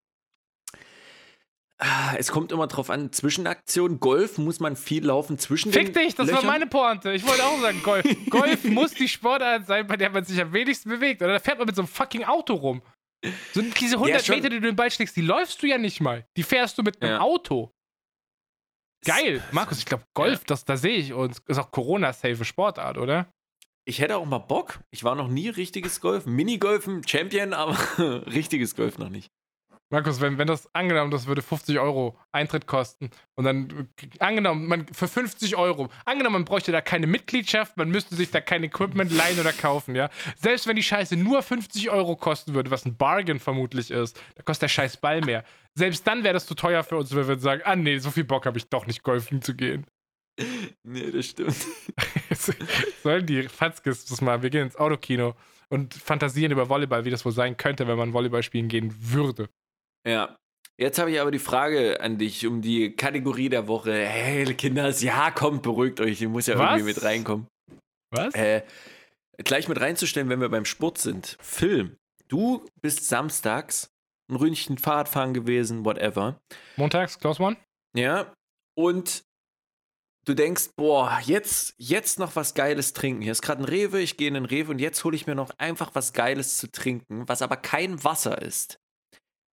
Ah, 1.77 2.15
es 2.17 2.31
kommt 2.31 2.53
immer 2.53 2.67
drauf 2.67 2.89
an, 2.89 3.11
Zwischenaktion, 3.11 3.99
Golf 3.99 4.37
muss 4.37 4.61
man 4.61 4.77
viel 4.77 5.05
laufen 5.05 5.37
zwischen 5.37 5.73
Fick 5.73 5.93
den 5.93 6.03
dich, 6.05 6.15
das 6.15 6.27
Löchern. 6.27 6.43
war 6.45 6.51
meine 6.53 6.67
Pointe. 6.67 7.11
Ich 7.11 7.27
wollte 7.27 7.43
auch 7.43 7.59
sagen, 7.59 7.83
Golf. 7.83 8.05
Golf 8.29 8.63
muss 8.63 8.93
die 8.93 9.09
Sportart 9.09 9.67
sein, 9.67 9.85
bei 9.85 9.97
der 9.97 10.09
man 10.09 10.23
sich 10.23 10.39
am 10.39 10.53
wenigsten 10.53 10.89
bewegt. 10.89 11.21
Oder 11.21 11.33
da 11.33 11.39
fährt 11.39 11.57
man 11.57 11.67
mit 11.67 11.75
so 11.75 11.81
einem 11.81 11.89
fucking 11.89 12.23
Auto 12.23 12.53
rum. 12.53 12.81
So 13.53 13.61
diese 13.61 13.95
100 13.95 14.25
schon. 14.25 14.35
Meter, 14.35 14.49
die 14.49 14.59
du 14.61 14.67
den 14.67 14.75
Ball 14.75 14.89
schlägst, 14.89 15.17
die 15.17 15.21
läufst 15.21 15.61
du 15.61 15.67
ja 15.67 15.77
nicht 15.77 15.99
mal. 15.99 16.25
Die 16.37 16.43
fährst 16.43 16.77
du 16.77 16.83
mit 16.83 17.01
einem 17.01 17.13
Ja. 17.13 17.19
Auto. 17.19 17.71
Geil. 19.03 19.43
Markus, 19.51 19.79
ich 19.79 19.85
glaube, 19.85 20.05
Golf, 20.13 20.45
das, 20.45 20.63
da 20.63 20.77
sehe 20.77 20.97
ich 20.97 21.11
uns. 21.13 21.39
Ist 21.47 21.57
auch 21.57 21.71
Corona-safe 21.71 22.45
Sportart, 22.45 22.97
oder? 22.97 23.27
Ich 23.87 23.99
hätte 23.99 24.17
auch 24.17 24.25
mal 24.25 24.39
Bock. 24.39 24.79
Ich 24.89 25.03
war 25.03 25.13
noch 25.15 25.27
nie 25.27 25.47
richtiges 25.47 26.01
Golf. 26.01 26.25
Minigolfen, 26.25 27.07
Champion, 27.07 27.53
aber 27.53 27.77
richtiges 28.25 28.75
Golf 28.75 28.97
noch 28.97 29.09
nicht. 29.09 29.31
Markus, 29.91 30.19
wenn, 30.19 30.39
wenn 30.39 30.47
das 30.47 30.73
angenommen, 30.73 31.11
das 31.11 31.27
würde 31.27 31.43
50 31.43 31.77
Euro 31.77 32.17
Eintritt 32.31 32.65
kosten 32.65 33.11
und 33.35 33.45
dann 33.45 33.87
angenommen, 34.17 34.65
man 34.65 34.87
für 34.87 35.07
50 35.07 35.55
Euro, 35.57 35.89
angenommen, 36.05 36.33
man 36.33 36.45
bräuchte 36.45 36.71
da 36.71 36.81
keine 36.81 37.05
Mitgliedschaft, 37.05 37.77
man 37.77 37.89
müsste 37.89 38.15
sich 38.15 38.31
da 38.31 38.41
kein 38.41 38.63
Equipment 38.63 39.11
leihen 39.11 39.39
oder 39.39 39.53
kaufen, 39.53 39.95
ja. 39.95 40.09
Selbst 40.37 40.65
wenn 40.65 40.75
die 40.75 40.83
Scheiße 40.83 41.15
nur 41.15 41.43
50 41.43 41.91
Euro 41.91 42.15
kosten 42.15 42.55
würde, 42.55 42.71
was 42.71 42.85
ein 42.85 42.97
Bargain 42.97 43.39
vermutlich 43.39 43.91
ist, 43.91 44.19
da 44.33 44.41
kostet 44.41 44.63
der 44.63 44.69
scheiß 44.69 44.97
Ball 44.97 45.21
mehr. 45.21 45.43
Selbst 45.75 46.07
dann 46.07 46.23
wäre 46.23 46.33
das 46.33 46.47
zu 46.47 46.55
teuer 46.55 46.83
für 46.83 46.97
uns, 46.97 47.15
wenn 47.15 47.27
wir 47.27 47.37
sagen, 47.37 47.61
ah 47.63 47.75
nee, 47.75 47.99
so 47.99 48.09
viel 48.09 48.23
Bock 48.23 48.47
habe 48.47 48.57
ich 48.57 48.67
doch 48.69 48.87
nicht, 48.87 49.03
golfen 49.03 49.43
zu 49.43 49.55
gehen. 49.55 49.85
Nee, 50.83 51.11
das 51.11 51.27
stimmt. 51.27 51.55
Sollen 53.03 53.25
die 53.25 53.43
Fatzkes 53.43 54.05
das 54.05 54.21
mal, 54.21 54.41
wir 54.41 54.49
gehen 54.49 54.63
ins 54.63 54.75
Autokino 54.75 55.35
und 55.69 55.93
fantasieren 55.93 56.51
über 56.51 56.69
Volleyball, 56.69 57.05
wie 57.05 57.09
das 57.09 57.25
wohl 57.25 57.31
sein 57.31 57.57
könnte, 57.57 57.87
wenn 57.87 57.97
man 57.97 58.13
Volleyball 58.13 58.43
spielen 58.43 58.67
gehen 58.67 58.93
würde. 58.99 59.49
Ja. 60.07 60.37
Jetzt 60.77 60.99
habe 60.99 61.09
ich 61.09 61.21
aber 61.21 61.31
die 61.31 61.39
Frage 61.39 62.01
an 62.01 62.17
dich 62.17 62.45
um 62.45 62.61
die 62.61 62.95
Kategorie 62.95 63.47
der 63.47 63.67
Woche. 63.67 63.93
Hey, 63.93 64.53
Kinders, 64.55 65.01
ja, 65.01 65.31
kommt, 65.31 65.63
beruhigt 65.63 66.01
euch. 66.01 66.21
Ich 66.21 66.27
muss 66.27 66.47
ja 66.47 66.59
Was? 66.59 66.71
irgendwie 66.71 66.93
mit 66.93 67.01
reinkommen. 67.01 67.47
Was? 68.11 68.33
Äh, 68.35 68.63
gleich 69.37 69.69
mit 69.69 69.79
reinzustellen, 69.79 70.27
wenn 70.27 70.41
wir 70.41 70.49
beim 70.49 70.65
Sport 70.65 70.97
sind. 70.97 71.37
Film. 71.39 71.95
Du 72.27 72.65
bist 72.81 73.07
samstags 73.07 73.89
ein 74.29 74.35
Ründchen 74.35 74.77
Fahrradfahren 74.77 75.33
gewesen, 75.33 75.85
whatever. 75.85 76.37
Montags, 76.75 77.19
Close 77.19 77.41
One? 77.41 77.55
Ja. 77.95 78.33
Und 78.77 79.23
du 80.25 80.33
denkst, 80.33 80.71
boah, 80.75 81.19
jetzt, 81.23 81.73
jetzt 81.77 82.19
noch 82.19 82.35
was 82.35 82.53
Geiles 82.53 82.93
trinken. 82.93 83.21
Hier 83.21 83.31
ist 83.31 83.41
gerade 83.41 83.63
ein 83.63 83.65
Rewe, 83.65 83.99
ich 83.99 84.17
gehe 84.17 84.27
in 84.27 84.33
den 84.33 84.45
Rewe 84.45 84.71
und 84.71 84.79
jetzt 84.79 85.03
hole 85.03 85.15
ich 85.15 85.27
mir 85.27 85.35
noch 85.35 85.51
einfach 85.57 85.91
was 85.93 86.13
Geiles 86.13 86.57
zu 86.57 86.71
trinken, 86.71 87.27
was 87.27 87.41
aber 87.41 87.57
kein 87.57 88.03
Wasser 88.03 88.41
ist. 88.41 88.79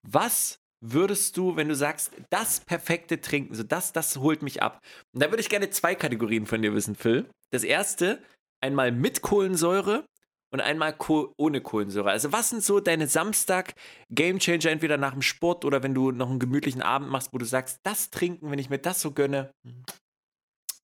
Was 0.02 0.58
würdest 0.80 1.36
du, 1.36 1.56
wenn 1.56 1.68
du 1.68 1.76
sagst, 1.76 2.12
das 2.30 2.60
perfekte 2.60 3.20
Trinken, 3.20 3.54
so 3.54 3.62
das, 3.62 3.92
das 3.92 4.16
holt 4.16 4.42
mich 4.42 4.62
ab? 4.62 4.80
Und 5.14 5.22
da 5.22 5.30
würde 5.30 5.42
ich 5.42 5.48
gerne 5.48 5.70
zwei 5.70 5.94
Kategorien 5.94 6.46
von 6.46 6.60
dir 6.60 6.74
wissen, 6.74 6.96
Phil. 6.96 7.28
Das 7.50 7.62
erste, 7.62 8.20
einmal 8.60 8.90
mit 8.90 9.22
Kohlensäure 9.22 10.04
und 10.50 10.60
einmal 10.60 10.96
ohne 11.36 11.60
Kohlensäure. 11.60 12.10
Also 12.10 12.32
was 12.32 12.50
sind 12.50 12.62
so 12.62 12.80
deine 12.80 13.06
Samstag-Gamechanger, 13.06 14.70
entweder 14.70 14.96
nach 14.96 15.12
dem 15.12 15.22
Sport 15.22 15.64
oder 15.64 15.82
wenn 15.82 15.94
du 15.94 16.10
noch 16.10 16.28
einen 16.28 16.40
gemütlichen 16.40 16.82
Abend 16.82 17.10
machst, 17.10 17.32
wo 17.32 17.38
du 17.38 17.44
sagst, 17.44 17.80
das 17.84 18.10
trinken, 18.10 18.50
wenn 18.50 18.58
ich 18.58 18.68
mir 18.68 18.78
das 18.78 19.00
so 19.00 19.12
gönne, 19.12 19.52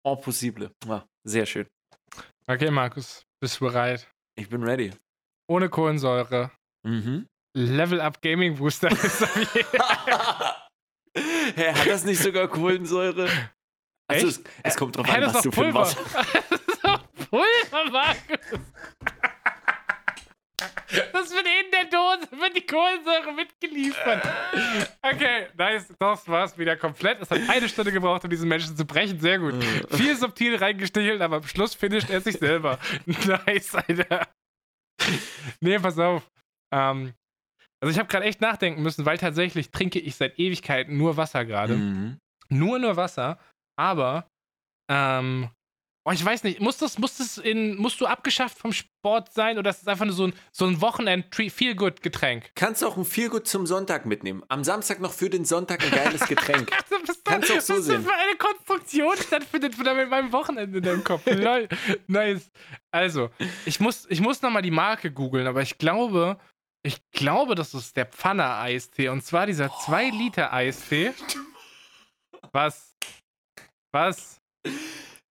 en 0.06 0.22
possible. 0.22 0.72
Ja, 0.88 1.08
sehr 1.24 1.46
schön. 1.46 1.68
Okay, 2.48 2.70
Markus, 2.72 3.26
bist 3.42 3.60
du 3.60 3.66
bereit? 3.66 4.08
Ich 4.38 4.48
bin 4.50 4.64
ready. 4.64 4.92
Ohne 5.48 5.70
Kohlensäure. 5.70 6.52
Mhm. 6.84 7.28
Level 7.56 8.02
Up 8.02 8.22
Gaming 8.22 8.56
Booster. 8.58 8.92
ist 8.92 9.26
Hä, 11.56 11.72
hat 11.74 11.88
das 11.88 12.04
nicht 12.04 12.22
sogar 12.22 12.48
Kohlensäure? 12.48 13.30
Also 14.08 14.28
es, 14.28 14.44
es 14.64 14.76
kommt 14.76 14.98
drauf 14.98 15.10
an, 15.10 15.22
was 15.24 15.42
du 15.42 15.50
doch 15.50 15.56
für 15.56 15.66
ein 15.66 15.74
Pulver. 15.74 15.80
Wasser... 15.80 16.02
das 16.50 16.60
ist 16.68 16.84
doch 16.84 17.02
Pulver, 17.30 17.92
Markus. 17.92 18.60
Das 21.14 21.32
wird 21.32 21.46
in 21.46 21.72
der 21.72 21.86
Dose, 21.86 22.32
wird 22.40 22.56
die 22.56 22.66
Kohlensäure 22.66 23.34
mitgeliefert. 23.34 24.24
Okay, 25.02 25.48
nice. 25.58 25.88
Das 26.00 26.28
war's 26.28 26.58
wieder 26.58 26.76
komplett. 26.76 27.22
Es 27.22 27.32
hat 27.32 27.40
eine 27.50 27.68
Stunde 27.70 27.92
gebraucht, 27.92 28.24
um 28.24 28.30
diesen 28.30 28.48
Menschen 28.48 28.76
zu 28.76 28.86
brechen. 28.86 29.20
Sehr 29.20 29.40
gut. 29.40 29.56
Viel 29.92 30.16
subtil 30.16 30.56
reingestichelt, 30.56 31.22
aber 31.22 31.38
am 31.38 31.44
Schluss 31.44 31.74
finisht 31.74 32.10
er 32.10 32.22
sich 32.22 32.38
selber. 32.38 32.80
Nice, 33.06 33.76
Alter. 33.76 34.28
Nee, 35.60 35.80
pass 35.80 35.98
auf. 36.00 36.30
Ähm, 36.74 37.14
also 37.82 37.92
ich 37.92 38.00
habe 38.00 38.08
gerade 38.10 38.26
echt 38.26 38.42
nachdenken 38.42 38.82
müssen, 38.82 39.06
weil 39.06 39.18
tatsächlich 39.18 39.72
trinke 39.72 40.00
ich 40.00 40.16
seit 40.16 40.40
Ewigkeiten 40.40 40.98
nur 40.98 41.18
Wasser 41.18 41.46
gerade. 41.46 41.76
Mhm. 41.76 42.18
Nur 42.50 42.80
nur 42.80 42.96
Wasser. 42.96 43.40
Aber, 43.78 44.28
ähm, 44.90 45.50
oh, 46.06 46.12
ich 46.12 46.24
weiß 46.24 46.44
nicht, 46.44 46.62
muss 46.62 46.78
das, 46.78 46.98
muss 47.00 47.18
das 47.18 47.38
in, 47.40 47.76
musst 47.78 48.00
du 48.00 48.06
abgeschafft 48.06 48.60
vom 48.60 48.72
Sport 48.72 49.34
sein 49.34 49.58
oder 49.58 49.72
ist 49.72 49.80
das 49.82 49.88
einfach 49.88 50.06
nur 50.06 50.14
so 50.14 50.28
ein, 50.28 50.34
so 50.52 50.66
ein 50.66 50.80
Wochenend-Feel-Good-Getränk? 50.80 52.52
Kannst 52.56 52.84
auch 52.84 52.96
ein 52.96 53.06
Feelgood 53.06 53.48
zum 53.48 53.66
Sonntag 53.66 54.06
mitnehmen. 54.06 54.44
Am 54.48 54.64
Samstag 54.64 55.00
noch 55.02 55.12
für 55.12 55.30
den 55.30 55.46
Sonntag 55.46 55.84
ein 55.84 55.92
geiles 55.92 56.22
Getränk. 56.28 56.72
Kannst 57.24 57.52
auch 57.52 57.60
so 57.60 57.74
was 57.74 57.80
ist 57.80 57.86
sehen. 57.88 58.04
das 58.04 58.06
für 58.06 58.14
eine 58.14 58.38
Konstruktion 58.38 59.18
stattfindet 59.18 59.78
mit 59.78 60.10
meinem 60.10 60.32
Wochenende 60.32 60.78
in 60.78 60.84
deinem 60.84 61.04
Kopf? 61.04 61.24
Nice. 62.08 62.52
Also, 62.92 63.30
ich 63.66 63.80
muss, 63.80 64.06
ich 64.10 64.22
muss 64.22 64.42
nochmal 64.42 64.62
die 64.62 64.72
Marke 64.72 65.12
googeln, 65.12 65.48
aber 65.48 65.62
ich 65.62 65.78
glaube, 65.78 66.38
ich 66.84 67.02
glaube, 67.12 67.56
das 67.56 67.74
ist 67.74 67.98
der 67.98 68.06
Pfanner-Eistee. 68.06 69.10
Und 69.10 69.24
zwar 69.24 69.48
dieser 69.48 69.68
2-Liter-Eistee. 69.68 71.14
Was? 72.52 72.96
Was? 73.92 74.40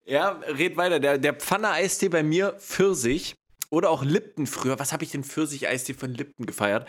Ja, 0.06 0.30
red 0.46 0.76
weiter. 0.76 1.00
Der, 1.00 1.18
der 1.18 1.34
Pfanne-Eistee 1.34 2.08
bei 2.08 2.22
mir 2.22 2.52
Pfirsich. 2.58 3.34
Oder 3.70 3.90
auch 3.90 4.04
Lipton 4.04 4.46
früher. 4.46 4.78
Was 4.78 4.92
habe 4.92 5.02
ich 5.04 5.10
denn 5.10 5.24
Pfirsich-Eistee 5.24 5.94
von 5.94 6.14
Lipton 6.14 6.46
gefeiert? 6.46 6.88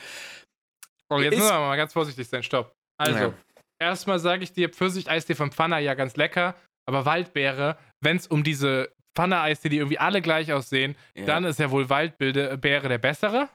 Oh, 1.10 1.18
jetzt 1.20 1.36
müssen 1.36 1.50
wir 1.50 1.60
mal 1.60 1.78
ganz 1.78 1.94
vorsichtig 1.94 2.28
sein. 2.28 2.44
Stopp. 2.44 2.74
Also, 2.98 3.18
Ja. 3.20 3.34
erstmal 3.80 4.20
sage 4.20 4.44
ich 4.44 4.54
dir, 4.54 4.70
Pfirsich-Eistee 4.70 5.36
von 5.36 5.52
Pfanner, 5.52 5.80
ja, 5.80 5.94
ganz 5.94 6.16
lecker. 6.16 6.56
Aber 6.88 7.06
Waldbeere, 7.06 7.78
wenn 8.02 8.18
es 8.18 8.28
um 8.28 8.44
diese 8.44 8.92
Pfanne-Eistee, 9.16 9.70
die 9.70 9.78
irgendwie 9.78 9.98
alle 9.98 10.22
gleich 10.22 10.52
aussehen, 10.54 10.96
Ja. 11.16 11.26
dann 11.26 11.46
ist 11.46 11.60
ja 11.60 11.72
wohl 11.72 11.90
Waldbeere 11.90 12.90
der 12.90 12.98
bessere. 13.00 13.50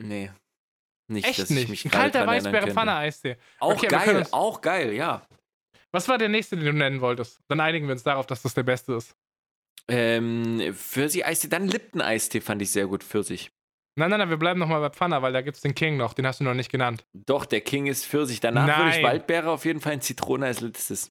Nee. 0.00 0.30
Nicht, 1.08 1.26
Echt 1.26 1.40
dass 1.40 1.50
ich 1.50 1.56
nicht. 1.56 1.68
mich 1.68 1.84
Ein 1.86 1.90
kalter 1.90 2.26
Weißbeere. 2.26 2.70
Pfanne-Eistee. 2.70 3.36
Auch 3.58 3.72
Okay, 3.74 3.88
geil, 3.88 4.26
auch 4.30 4.60
geil, 4.60 4.92
ja. 4.92 5.26
Was 5.92 6.08
war 6.08 6.18
der 6.18 6.28
nächste, 6.28 6.56
den 6.56 6.64
du 6.64 6.72
nennen 6.72 7.00
wolltest? 7.00 7.40
Dann 7.48 7.60
einigen 7.60 7.86
wir 7.86 7.92
uns 7.92 8.02
darauf, 8.02 8.26
dass 8.26 8.42
das 8.42 8.54
der 8.54 8.62
beste 8.62 8.94
ist. 8.94 9.14
Ähm, 9.88 10.72
Pfirsich-Eistee, 10.74 11.48
dann 11.48 11.68
Lipton-Eistee 11.68 12.40
fand 12.40 12.62
ich 12.62 12.70
sehr 12.70 12.86
gut, 12.86 13.04
Pfirsich. 13.04 13.50
Nein, 13.98 14.08
nein, 14.08 14.20
nein, 14.20 14.30
wir 14.30 14.38
bleiben 14.38 14.58
nochmal 14.58 14.80
bei 14.80 14.88
Pfanner, 14.90 15.20
weil 15.20 15.34
da 15.34 15.42
gibt 15.42 15.56
es 15.56 15.62
den 15.62 15.74
King 15.74 15.98
noch, 15.98 16.14
den 16.14 16.26
hast 16.26 16.40
du 16.40 16.44
noch 16.44 16.54
nicht 16.54 16.70
genannt. 16.70 17.04
Doch, 17.12 17.44
der 17.44 17.60
King 17.60 17.86
ist 17.86 18.06
Pfirsich. 18.06 18.40
Danach 18.40 18.66
würde 18.78 18.90
ich 18.90 18.96
Nein. 18.96 19.04
Waldbeere 19.04 19.50
auf 19.50 19.66
jeden 19.66 19.80
Fall 19.80 19.92
in 19.92 20.00
Zitrone 20.00 20.46
als 20.46 20.60
letztes. 20.60 21.10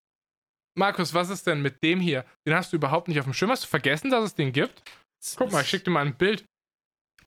Markus, 0.75 1.13
was 1.13 1.29
ist 1.29 1.45
denn 1.45 1.61
mit 1.61 1.84
dem 1.84 1.99
hier? 1.99 2.25
Den 2.47 2.55
hast 2.55 2.71
du 2.71 2.77
überhaupt 2.77 3.07
nicht 3.07 3.19
auf 3.19 3.25
dem 3.25 3.34
Schirm. 3.34 3.51
Hast 3.51 3.65
du 3.65 3.67
vergessen, 3.67 4.09
dass 4.09 4.23
es 4.23 4.36
den 4.36 4.51
gibt? 4.51 4.82
Guck 5.36 5.51
mal, 5.51 5.61
ich 5.61 5.67
schick 5.69 5.84
dir 5.84 5.91
mal 5.91 6.05
ein 6.05 6.17
Bild. 6.17 6.43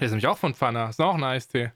Der 0.01 0.07
ist 0.07 0.11
nämlich 0.13 0.27
auch 0.27 0.39
von 0.39 0.55
Pfanner. 0.55 0.89
Ist 0.89 1.01
auch 1.01 1.15
ein 1.15 1.23
Eistee. 1.23 1.73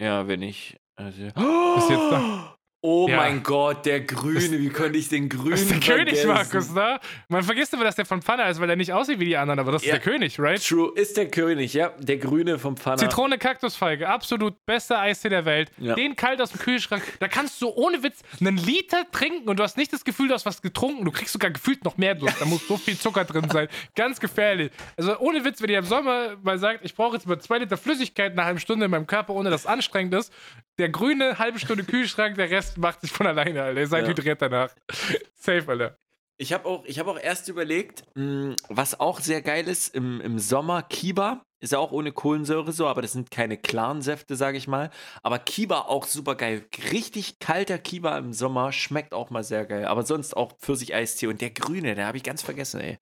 Ja, 0.00 0.26
wenn 0.28 0.42
ich. 0.42 0.76
Also, 0.96 1.22
Ist 1.24 1.90
jetzt 1.90 2.10
da. 2.10 2.56
Oh 2.84 3.06
Ja. 3.08 3.16
mein 3.16 3.44
Gott, 3.44 3.86
der 3.86 4.00
Grüne. 4.00 4.58
Wie 4.58 4.68
konnte 4.68 4.98
ich 4.98 5.08
den 5.08 5.28
Grünen 5.28 5.52
Das 5.52 5.60
ist 5.62 5.70
der 5.70 5.78
König? 5.96 6.26
Markus, 6.26 6.72
ne? 6.72 6.98
Man 7.28 7.44
vergisst 7.44 7.72
immer, 7.72 7.84
dass 7.84 7.94
der 7.94 8.04
von 8.04 8.20
Pfanner 8.22 8.48
ist, 8.50 8.60
weil 8.60 8.68
er 8.68 8.74
nicht 8.74 8.92
aussieht 8.92 9.20
wie 9.20 9.24
die 9.24 9.36
anderen, 9.36 9.60
aber 9.60 9.70
das 9.70 9.84
Ja. 9.84 9.94
ist 9.94 10.04
der 10.04 10.12
König, 10.12 10.36
right? 10.40 10.60
True, 10.66 10.90
ist 10.96 11.16
der 11.16 11.28
König, 11.28 11.74
ja. 11.74 11.90
Der 12.00 12.16
Grüne 12.16 12.58
vom 12.58 12.76
Pfanner. 12.76 12.96
Zitrone, 12.96 13.38
Kaktusfeige, 13.38 14.08
absolut 14.08 14.56
bester 14.66 14.98
Eistee 14.98 15.28
der 15.28 15.44
Welt. 15.44 15.70
Ja. 15.78 15.94
Den 15.94 16.16
kalt 16.16 16.42
aus 16.42 16.50
dem 16.50 16.58
Kühlschrank. 16.58 17.04
Da 17.20 17.28
kannst 17.28 17.62
du 17.62 17.68
ohne 17.68 18.02
Witz 18.02 18.18
einen 18.40 18.56
Liter 18.56 19.06
trinken 19.12 19.48
und 19.48 19.60
du 19.60 19.62
hast 19.62 19.76
nicht 19.76 19.92
das 19.92 20.04
Gefühl, 20.04 20.26
du 20.26 20.34
hast 20.34 20.44
was 20.44 20.60
getrunken. 20.60 21.04
Du 21.04 21.12
kriegst 21.12 21.32
sogar 21.32 21.52
gefühlt 21.52 21.84
noch 21.84 21.96
mehr 21.98 22.16
Durst. 22.16 22.40
Da 22.40 22.46
muss 22.46 22.66
so 22.66 22.76
viel 22.76 22.98
Zucker 22.98 23.24
drin 23.24 23.48
sein. 23.48 23.68
Ganz 23.94 24.18
gefährlich. 24.18 24.72
Also 24.96 25.16
ohne 25.20 25.44
Witz, 25.44 25.62
wenn 25.62 25.70
ihr 25.70 25.78
im 25.78 25.84
Sommer 25.84 26.36
mal 26.42 26.58
sagt, 26.58 26.80
ich 26.84 26.96
brauche 26.96 27.14
jetzt 27.14 27.28
mal 27.28 27.38
zwei 27.40 27.58
Liter 27.58 27.76
Flüssigkeit 27.76 28.32
eine 28.32 28.44
halbe 28.44 28.58
Stunde 28.58 28.86
in 28.86 28.90
meinem 28.90 29.06
Körper, 29.06 29.34
ohne 29.34 29.50
dass 29.50 29.60
es 29.60 29.66
anstrengend 29.68 30.14
ist. 30.14 30.32
Der 30.78 30.88
grüne, 30.88 31.38
halbe 31.38 31.60
Stunde 31.60 31.84
Kühlschrank, 31.84 32.34
der 32.34 32.50
Rest 32.50 32.71
macht 32.76 33.00
sich 33.00 33.10
von 33.12 33.26
alleine, 33.26 33.62
Alter. 33.62 33.80
Ihr 33.80 33.88
seid 33.88 34.04
Ja. 34.04 34.10
hydriert 34.10 34.42
danach. 34.42 34.70
Safe, 35.34 35.64
Alter. 35.66 35.96
Ich 36.38 36.52
habe 36.52 36.64
auch, 36.66 36.84
ich 36.86 36.98
hab 36.98 37.06
auch 37.06 37.18
erst 37.18 37.48
überlegt, 37.48 38.02
mh, 38.14 38.56
was 38.68 38.98
auch 38.98 39.20
sehr 39.20 39.42
geil 39.42 39.68
ist 39.68 39.94
im, 39.94 40.20
im 40.20 40.38
Sommer, 40.38 40.82
Kiba. 40.82 41.42
Ist 41.60 41.72
ja 41.72 41.78
auch 41.78 41.92
ohne 41.92 42.10
Kohlensäure 42.10 42.72
so, 42.72 42.88
aber 42.88 43.02
das 43.02 43.12
sind 43.12 43.30
keine 43.30 43.56
klaren 43.56 44.02
Säfte, 44.02 44.34
sage 44.34 44.58
ich 44.58 44.66
mal. 44.66 44.90
Aber 45.22 45.38
Kiba 45.38 45.82
auch 45.82 46.06
super 46.06 46.34
geil. 46.34 46.64
Richtig 46.90 47.38
kalter 47.38 47.78
Kiba 47.78 48.18
im 48.18 48.32
Sommer 48.32 48.72
schmeckt 48.72 49.14
auch 49.14 49.30
mal 49.30 49.44
sehr 49.44 49.64
geil. 49.66 49.84
Aber 49.84 50.02
sonst 50.02 50.36
auch 50.36 50.58
Pfirsich-Eistee. 50.58 51.28
Und 51.28 51.40
der 51.40 51.50
Grüne, 51.50 51.94
der 51.94 52.06
habe 52.06 52.16
ich 52.16 52.24
ganz 52.24 52.42
vergessen, 52.42 52.80
ey. 52.80 52.98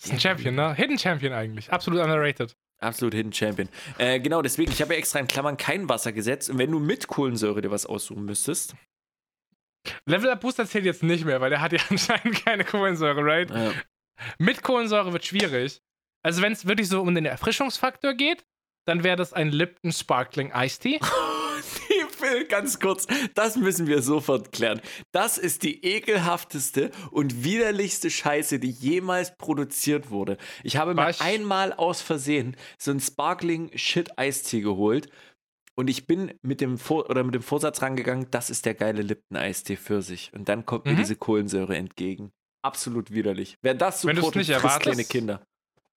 Ist 0.00 0.12
ein 0.12 0.20
Champion, 0.20 0.54
ne? 0.54 0.74
Hidden 0.74 0.98
Champion 0.98 1.32
eigentlich. 1.32 1.72
Absolut 1.72 2.00
underrated. 2.00 2.54
Absolut 2.78 3.14
Hidden 3.14 3.32
Champion. 3.32 3.68
Äh, 3.98 4.20
genau, 4.20 4.42
deswegen, 4.42 4.70
ich 4.70 4.80
habe 4.80 4.92
ja 4.92 4.98
extra 5.00 5.18
in 5.18 5.26
Klammern 5.26 5.56
kein 5.56 5.88
Wasser 5.88 6.12
gesetzt. 6.12 6.50
Und 6.50 6.58
wenn 6.58 6.70
du 6.70 6.78
mit 6.78 7.08
Kohlensäure 7.08 7.62
dir 7.62 7.70
was 7.72 7.86
aussuchen 7.86 8.24
müsstest, 8.24 8.74
Level 10.06 10.30
Up 10.30 10.40
Booster 10.40 10.66
zählt 10.66 10.84
jetzt 10.84 11.02
nicht 11.02 11.24
mehr, 11.24 11.40
weil 11.40 11.50
der 11.50 11.60
hat 11.60 11.72
ja 11.72 11.80
anscheinend 11.90 12.44
keine 12.44 12.64
Kohlensäure, 12.64 13.24
right? 13.24 13.50
äh, 13.50 13.72
Mit 14.38 14.62
Kohlensäure 14.62 15.12
wird 15.12 15.24
schwierig. 15.24 15.80
Also 16.22 16.40
wenn 16.42 16.52
es 16.52 16.66
wirklich 16.66 16.88
so 16.88 17.00
um 17.02 17.14
den 17.14 17.26
Erfrischungsfaktor 17.26 18.14
geht, 18.14 18.44
dann 18.86 19.04
wäre 19.04 19.16
das 19.16 19.32
ein 19.32 19.50
Lipton 19.50 19.92
Sparkling 19.92 20.52
Iced 20.54 20.82
Tea. 20.82 21.00
Ganz 22.48 22.80
kurz, 22.80 23.06
das 23.34 23.56
müssen 23.56 23.86
wir 23.86 24.00
sofort 24.00 24.50
klären. 24.52 24.80
Das 25.12 25.36
ist 25.36 25.62
die 25.62 25.84
ekelhafteste 25.84 26.90
und 27.10 27.44
widerlichste 27.44 28.10
Scheiße, 28.10 28.58
die 28.58 28.70
jemals 28.70 29.36
produziert 29.36 30.10
wurde. 30.10 30.38
Ich 30.62 30.76
habe 30.76 30.94
mir 30.94 31.02
Was? 31.02 31.20
einmal 31.20 31.72
aus 31.74 32.00
Versehen 32.00 32.56
so 32.78 32.92
ein 32.92 33.00
Sparkling 33.00 33.70
Shit 33.76 34.18
Eistee 34.18 34.60
geholt 34.60 35.08
und 35.76 35.88
ich 35.88 36.06
bin 36.06 36.32
mit 36.42 36.60
dem 36.60 36.78
Vor 36.78 37.08
oder 37.10 37.24
mit 37.24 37.34
dem 37.34 37.42
Vorsatz 37.42 37.82
rangegangen, 37.82 38.30
das 38.30 38.50
ist 38.50 38.66
der 38.66 38.74
geile 38.74 39.02
Lipton 39.02 39.36
Eistee 39.36 39.76
für 39.76 40.02
sich 40.02 40.32
und 40.34 40.48
dann 40.48 40.64
kommt 40.66 40.84
mir 40.86 40.92
Mhm. 40.92 40.96
diese 40.98 41.16
Kohlensäure 41.16 41.76
entgegen. 41.76 42.32
Absolut 42.62 43.10
widerlich. 43.10 43.58
Wer 43.62 43.74
das 43.74 44.00
supportet, 44.02 44.36
nicht 44.36 44.50
erwartest- 44.50 44.82
kleine 44.82 45.04
Kinder. 45.04 45.44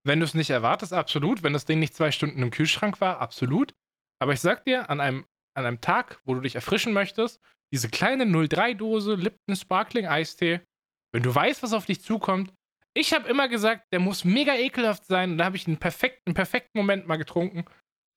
Wenn 0.03 0.19
du 0.19 0.25
es 0.25 0.33
nicht 0.33 0.49
erwartest, 0.49 0.93
absolut. 0.93 1.43
Wenn 1.43 1.53
das 1.53 1.65
Ding 1.65 1.79
nicht 1.79 1.93
zwei 1.95 2.11
Stunden 2.11 2.41
im 2.41 2.51
Kühlschrank 2.51 2.99
war, 3.01 3.19
absolut. 3.19 3.73
Aber 4.19 4.33
ich 4.33 4.39
sag 4.39 4.65
dir, 4.65 4.89
an 4.89 4.99
einem, 4.99 5.25
an 5.53 5.65
einem 5.65 5.81
Tag, 5.81 6.19
wo 6.25 6.33
du 6.33 6.41
dich 6.41 6.55
erfrischen 6.55 6.93
möchtest, 6.93 7.39
diese 7.73 7.89
kleine 7.89 8.25
03-Dose 8.25 9.15
Lipton 9.15 9.55
Sparkling 9.55 10.07
Eistee, 10.07 10.61
wenn 11.13 11.23
du 11.23 11.33
weißt, 11.33 11.61
was 11.63 11.73
auf 11.73 11.85
dich 11.85 12.01
zukommt, 12.01 12.53
ich 12.93 13.13
habe 13.13 13.29
immer 13.29 13.47
gesagt, 13.47 13.85
der 13.91 13.99
muss 13.99 14.23
mega 14.25 14.55
ekelhaft 14.55 15.05
sein. 15.05 15.31
Und 15.31 15.37
da 15.37 15.45
habe 15.45 15.55
ich 15.57 15.67
einen 15.67 15.77
perfekten, 15.77 16.33
perfekten 16.33 16.77
Moment 16.77 17.07
mal 17.07 17.17
getrunken. 17.17 17.65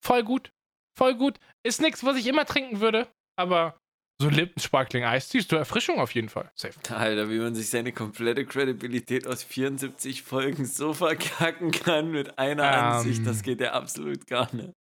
Voll 0.02 0.22
gut. 0.24 0.52
Voll 0.96 1.14
gut. 1.14 1.38
Ist 1.62 1.80
nichts, 1.80 2.04
was 2.04 2.16
ich 2.16 2.26
immer 2.26 2.44
trinken 2.44 2.80
würde, 2.80 3.06
aber 3.36 3.76
so 4.20 4.28
Lipton 4.28 4.60
Sparkling 4.60 5.04
Eistee 5.04 5.38
ist 5.38 5.48
zur 5.48 5.58
Erfrischung 5.58 5.98
auf 5.98 6.14
jeden 6.14 6.28
Fall. 6.28 6.50
Safe. 6.54 6.74
Alter, 6.94 7.30
wie 7.30 7.38
man 7.38 7.54
sich 7.54 7.70
seine 7.70 7.90
komplette 7.92 8.44
Credibilität 8.44 9.26
aus 9.26 9.42
74 9.42 10.22
Folgen 10.22 10.66
so 10.66 10.92
verkacken 10.92 11.70
kann 11.70 12.10
mit 12.10 12.38
einer 12.38 12.64
Ähm. 12.64 12.84
Ansicht, 12.84 13.26
das 13.26 13.42
geht 13.42 13.62
ja 13.62 13.72
absolut 13.72 14.26
gar 14.26 14.54
nicht. 14.54 14.72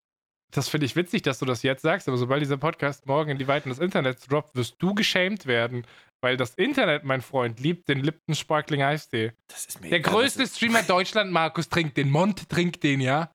Das 0.50 0.68
finde 0.68 0.86
ich 0.86 0.96
witzig, 0.96 1.22
dass 1.22 1.38
du 1.38 1.44
das 1.44 1.62
jetzt 1.62 1.82
sagst, 1.82 2.08
aber 2.08 2.16
sobald 2.16 2.42
dieser 2.42 2.56
Podcast 2.56 3.06
morgen 3.06 3.30
in 3.30 3.38
die 3.38 3.46
Weiten 3.46 3.68
des 3.68 3.78
Internets 3.78 4.26
droppt, 4.26 4.56
wirst 4.56 4.76
du 4.78 4.94
geschämt 4.94 5.46
werden. 5.46 5.86
Weil 6.20 6.36
das 6.36 6.54
Internet, 6.54 7.04
mein 7.04 7.20
Freund, 7.22 7.60
liebt 7.60 7.88
den 7.88 8.00
Lipton 8.00 8.34
Sparkling 8.34 8.82
Eistee. 8.82 9.34
Das 9.46 9.66
ist 9.66 9.80
mir 9.80 9.90
Der 9.90 10.00
größte 10.00 10.46
Streamer 10.48 10.82
Deutschland, 10.82 11.30
Markus, 11.30 11.68
trinkt 11.68 11.96
den. 11.96 12.10
Mont 12.10 12.48
trinkt 12.48 12.82
den, 12.82 13.00
ja? 13.00 13.30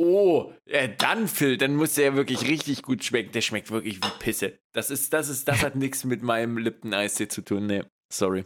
Oh, 0.00 0.52
äh, 0.66 0.88
dann 0.96 1.26
Phil, 1.26 1.56
dann 1.56 1.74
muss 1.74 1.94
der 1.94 2.04
ja 2.04 2.14
wirklich 2.14 2.46
richtig 2.46 2.82
gut 2.82 3.02
schmecken. 3.02 3.32
Der 3.32 3.40
schmeckt 3.40 3.72
wirklich 3.72 3.96
wie 3.96 4.10
Pisse. 4.20 4.58
Das 4.72 4.90
ist, 4.90 5.12
das 5.12 5.28
ist, 5.28 5.48
das 5.48 5.62
hat 5.62 5.74
nichts 5.74 6.04
mit 6.04 6.22
meinem 6.22 6.56
Lipton 6.56 6.94
Eistee 6.94 7.26
zu 7.26 7.42
tun. 7.42 7.66
Nee, 7.66 7.82
sorry. 8.12 8.44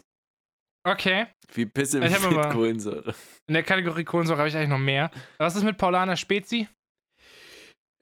Okay. 0.85 1.27
Wie 1.53 1.67
Pisse 1.67 2.01
mit 2.01 2.13
Kohlensäure. 2.51 3.15
In 3.47 3.55
der 3.55 3.63
Kategorie 3.63 4.05
Kohlensäure 4.05 4.39
habe 4.39 4.49
ich 4.49 4.57
eigentlich 4.57 4.71
noch 4.71 4.79
mehr. 4.79 5.11
Was 5.37 5.55
ist 5.55 5.63
mit 5.63 5.77
Paulaner 5.77 6.17
Spezi? 6.17 6.69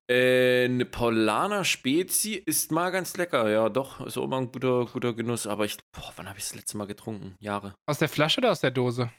Äh, 0.09 0.67
eine 0.67 0.87
Paulaner 0.87 1.65
Spezi 1.65 2.35
ist 2.35 2.71
mal 2.71 2.91
ganz 2.91 3.17
lecker. 3.17 3.51
Ja, 3.51 3.69
doch, 3.69 4.01
ist 4.07 4.17
auch 4.17 4.29
mal 4.29 4.39
ein 4.39 4.53
guter, 4.53 4.87
guter 4.87 5.13
Genuss. 5.13 5.49
Aber 5.49 5.65
ich, 5.65 5.77
boah, 5.93 6.13
wann 6.17 6.29
habe 6.29 6.39
ich 6.39 6.45
das 6.45 6.55
letzte 6.55 6.77
Mal 6.77 6.87
getrunken? 6.87 7.35
Jahre. 7.41 7.75
Aus 7.87 7.99
der 7.99 8.09
Flasche 8.09 8.41
oder 8.41 8.53
aus 8.53 8.61
der 8.61 8.71
Dose? 8.71 9.11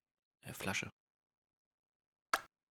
Äh, 0.45 0.53
Flasche. 0.53 0.89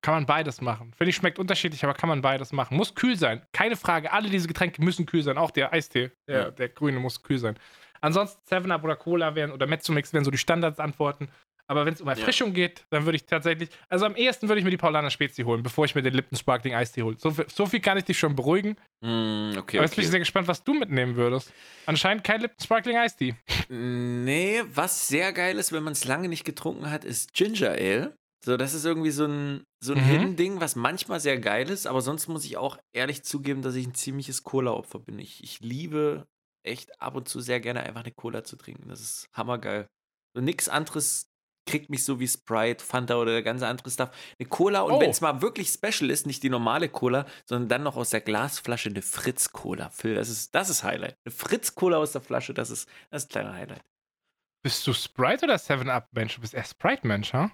Kann 0.03 0.15
man 0.15 0.27
beides 0.27 0.61
machen. 0.63 0.93
Finde 0.97 1.11
ich, 1.11 1.17
schmeckt 1.17 1.39
unterschiedlich, 1.39 1.85
aber 1.85 1.93
kann 1.95 2.09
man 2.09 2.23
beides 2.23 2.53
machen. 2.53 2.77
Muss 2.77 2.95
kühl 2.95 3.17
sein. 3.17 3.43
Keine 3.53 3.77
Frage. 3.77 4.13
Alle 4.13 4.31
diese 4.31 4.49
Getränke 4.49 4.83
müssen 4.83 5.05
kühl 5.07 5.23
sein. 5.23 5.37
Auch 5.37 5.51
der 5.51 5.73
Eistee, 5.73 6.11
der, 6.27 6.41
Ja. 6.41 6.51
der 6.51 6.69
grüne, 6.71 6.99
muss 7.01 7.23
kühl 7.23 7.39
sein. 7.39 7.59
Ansonsten 8.01 8.41
7-Up 8.49 8.83
oder 8.83 8.97
Cola 8.97 9.35
wären 9.35 9.53
oder 9.53 9.67
Mezzomix 9.67 10.13
wären 10.15 10.25
so 10.25 10.31
die 10.31 10.39
Standardsantworten. 10.39 11.29
Aber 11.67 11.87
wenn 11.87 11.93
es 11.95 12.01
um 12.01 12.09
Erfrischung 12.09 12.53
geht, 12.53 12.85
dann 12.91 13.05
würde 13.05 13.15
ich 13.17 13.27
tatsächlich, 13.27 13.69
also 13.89 14.05
am 14.07 14.17
ehesten 14.17 14.49
würde 14.49 14.59
ich 14.59 14.65
mir 14.65 14.73
die 14.73 14.77
Paulaner 14.77 15.11
Spezi 15.11 15.43
holen, 15.43 15.63
bevor 15.63 15.85
ich 15.85 15.95
mir 15.95 16.03
den 16.03 16.15
Lipton 16.15 16.37
Sparkling 16.37 16.75
Eistee 16.75 17.03
hole. 17.03 17.17
So, 17.19 17.31
viel- 17.31 17.47
so 17.49 17.65
viel 17.67 17.79
kann 17.81 17.97
ich 17.97 18.03
dich 18.05 18.19
schon 18.19 18.35
beruhigen. 18.35 18.71
Mm, 19.03 19.53
okay, 19.57 19.77
aber 19.79 19.85
jetzt 19.85 19.95
bin 19.95 20.03
ich 20.03 20.07
okay. 20.07 20.07
sehr 20.07 20.19
gespannt, 20.19 20.49
was 20.49 20.65
du 20.65 20.75
mitnehmen 20.75 21.15
würdest. 21.15 21.53
Anscheinend 21.87 22.25
kein 22.25 22.41
Lipton 22.41 22.65
Sparkling 22.65 22.97
Eistee. 22.97 23.37
Nee, 23.69 24.63
was 24.75 25.07
sehr 25.07 25.33
geil 25.33 25.59
ist, 25.59 25.71
wenn 25.73 25.85
man 25.85 25.93
es 25.93 26.05
lange 26.07 26.29
nicht 26.29 26.45
getrunken 26.45 26.91
hat, 26.91 27.05
ist 27.05 27.35
Ginger 27.35 27.71
Ale. 27.71 28.17
So, 28.45 28.57
das 28.57 28.73
ist 28.75 28.85
irgendwie 28.87 29.11
so 29.11 29.27
ein, 29.27 29.65
so 29.83 29.93
ein 29.93 29.99
Mhm. 29.99 30.05
Hidden-Ding, 30.05 30.61
was 30.61 30.75
manchmal 30.77 31.21
sehr 31.21 31.39
geil 31.39 31.69
ist, 31.69 31.87
aber 31.87 32.01
sonst 32.01 32.27
muss 32.29 32.45
ich 32.45 32.57
auch 32.57 32.79
ehrlich 32.95 33.23
zugeben, 33.23 33.61
dass 33.63 33.75
ich 33.75 33.87
ein 33.87 33.95
ziemliches 33.95 34.43
Cola-Opfer 34.45 34.99
bin. 34.99 35.19
Ich, 35.19 35.45
ich 35.45 35.61
liebe 35.61 36.27
echt 36.67 37.01
ab 37.01 37.17
und 37.17 37.29
zu 37.29 37.41
sehr 37.41 37.61
gerne 37.61 37.83
einfach 37.83 38.03
eine 38.03 38.13
Cola 38.13 38.43
zu 38.45 38.57
trinken. 38.57 38.89
Das 38.89 39.01
ist 39.01 39.27
hammergeil. 39.35 39.89
So 40.35 40.41
nix 40.43 40.69
anderes 40.69 41.27
kriegt 41.67 41.91
mich 41.91 42.03
so 42.05 42.19
wie 42.19 42.27
Sprite, 42.27 42.83
Fanta 42.85 43.17
oder 43.17 43.33
der 43.33 43.43
ganze 43.43 43.67
andere 43.67 43.91
Stuff. 43.91 44.11
Eine 44.39 44.49
Cola 44.49 44.81
und 44.81 44.93
Oh. 44.95 45.01
wenn 45.01 45.11
es 45.11 45.21
mal 45.21 45.43
wirklich 45.43 45.69
special 45.69 46.11
ist, 46.11 46.27
nicht 46.27 46.43
die 46.43 46.49
normale 46.51 46.89
Cola, 46.89 47.27
sondern 47.45 47.69
dann 47.69 47.83
noch 47.83 47.97
aus 47.97 48.11
der 48.11 48.23
Glasflasche 48.23 48.89
eine 48.89 49.03
Fritz-Cola. 49.03 49.91
Phil, 49.91 50.15
das 50.15 50.31
ist, 50.31 50.55
das 50.55 50.71
ist 50.71 50.83
Highlight. 50.83 51.17
Eine 51.25 51.33
Fritz-Cola 51.35 51.99
aus 51.99 52.13
der 52.13 52.23
Flasche, 52.23 52.55
das 52.55 52.71
ist, 52.71 52.89
das 53.11 53.25
ist 53.25 53.29
ein 53.29 53.33
kleiner 53.33 53.53
Highlight. 53.55 53.83
Bist 54.65 54.87
du 54.87 54.93
Sprite 54.95 55.45
oder 55.45 55.57
7-Up-Mensch? 55.57 56.35
Du 56.37 56.41
bist 56.41 56.55
eher 56.55 56.65
Sprite-Mensch, 56.65 57.33
ha? 57.35 57.51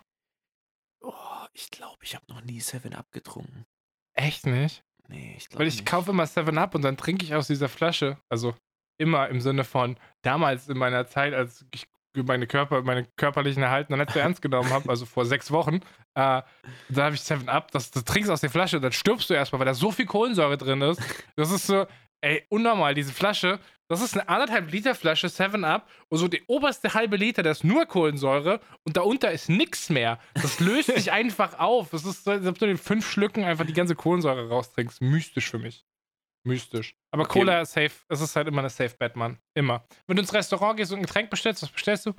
Oh, 1.00 1.12
ich 1.52 1.70
glaube, 1.70 1.98
ich 2.02 2.14
habe 2.14 2.24
noch 2.28 2.42
nie 2.42 2.60
7-Up 2.60 3.10
getrunken. 3.12 3.64
Echt 4.14 4.46
nicht? 4.46 4.82
Nee, 5.08 5.34
ich 5.36 5.48
glaube 5.48 5.60
Weil 5.60 5.68
ich 5.68 5.76
nicht. 5.76 5.86
kaufe 5.86 6.10
immer 6.10 6.24
7-Up 6.24 6.74
und 6.74 6.82
dann 6.82 6.96
trinke 6.96 7.24
ich 7.24 7.34
aus 7.34 7.46
dieser 7.46 7.68
Flasche. 7.68 8.18
Also 8.28 8.54
immer 8.98 9.28
im 9.28 9.40
Sinne 9.40 9.64
von 9.64 9.98
damals 10.22 10.68
in 10.68 10.78
meiner 10.78 11.06
Zeit, 11.06 11.34
als 11.34 11.64
ich 11.72 11.86
meine, 12.14 12.46
Körper, 12.46 12.80
meine 12.82 13.06
körperlichen 13.16 13.62
Erhalten 13.62 13.92
noch 13.92 13.98
nicht 13.98 14.12
so 14.12 14.18
ernst 14.18 14.40
genommen 14.40 14.70
habe, 14.70 14.88
also 14.88 15.04
vor 15.04 15.26
sechs 15.26 15.50
Wochen, 15.50 15.76
äh, 16.14 16.42
da 16.88 17.04
habe 17.04 17.14
ich 17.14 17.20
7-Up, 17.20 17.70
das, 17.72 17.90
das 17.90 18.04
trinkst 18.04 18.30
aus 18.30 18.40
der 18.40 18.48
Flasche 18.48 18.76
und 18.76 18.82
dann 18.82 18.92
stirbst 18.92 19.28
du 19.28 19.34
erstmal, 19.34 19.60
weil 19.60 19.66
da 19.66 19.74
so 19.74 19.92
viel 19.92 20.06
Kohlensäure 20.06 20.56
drin 20.56 20.80
ist. 20.80 21.00
Das 21.36 21.50
ist 21.50 21.66
so, 21.66 21.86
ey, 22.22 22.44
unnormal, 22.48 22.94
diese 22.94 23.12
Flasche. 23.12 23.60
Das 23.88 24.00
ist 24.02 24.14
eine 24.14 24.28
anderthalb 24.28 24.70
Liter 24.72 24.94
Flasche 24.94 25.28
7-Up 25.28 25.88
und 26.08 26.18
so 26.18 26.26
die 26.26 26.42
oberste 26.48 26.94
halbe 26.94 27.16
Liter, 27.16 27.42
da 27.42 27.50
ist 27.52 27.62
nur 27.62 27.86
Kohlensäure 27.86 28.60
und 28.84 28.96
darunter 28.96 29.30
ist 29.30 29.48
nichts 29.48 29.90
mehr. 29.90 30.18
Das 30.34 30.58
löst 30.58 30.92
sich 30.92 31.12
einfach 31.12 31.58
auf. 31.58 31.92
Es 31.92 32.04
ist 32.04 32.24
so, 32.24 32.32
als 32.32 32.46
ob 32.46 32.58
du 32.58 32.66
in 32.66 32.78
fünf 32.78 33.08
Schlücken 33.08 33.44
einfach 33.44 33.64
die 33.64 33.72
ganze 33.72 33.94
Kohlensäure 33.94 34.48
raustrinkst. 34.48 35.00
Mystisch 35.00 35.48
für 35.50 35.58
mich. 35.58 35.84
Mystisch. 36.44 36.94
Aber 37.12 37.24
Okay. 37.24 37.40
Cola 37.40 37.60
ist 37.60 37.72
safe. 37.72 37.92
Es 38.08 38.20
ist 38.20 38.34
halt 38.36 38.48
immer 38.48 38.60
eine 38.60 38.70
safe 38.70 38.94
Bet, 38.98 39.16
Mann. 39.16 39.38
Immer. 39.54 39.86
Wenn 40.06 40.16
du 40.16 40.22
ins 40.22 40.32
Restaurant 40.32 40.76
gehst 40.76 40.92
und 40.92 40.98
ein 40.98 41.06
Getränk 41.06 41.30
bestellst, 41.30 41.62
was 41.62 41.70
bestellst 41.70 42.06
du? 42.06 42.14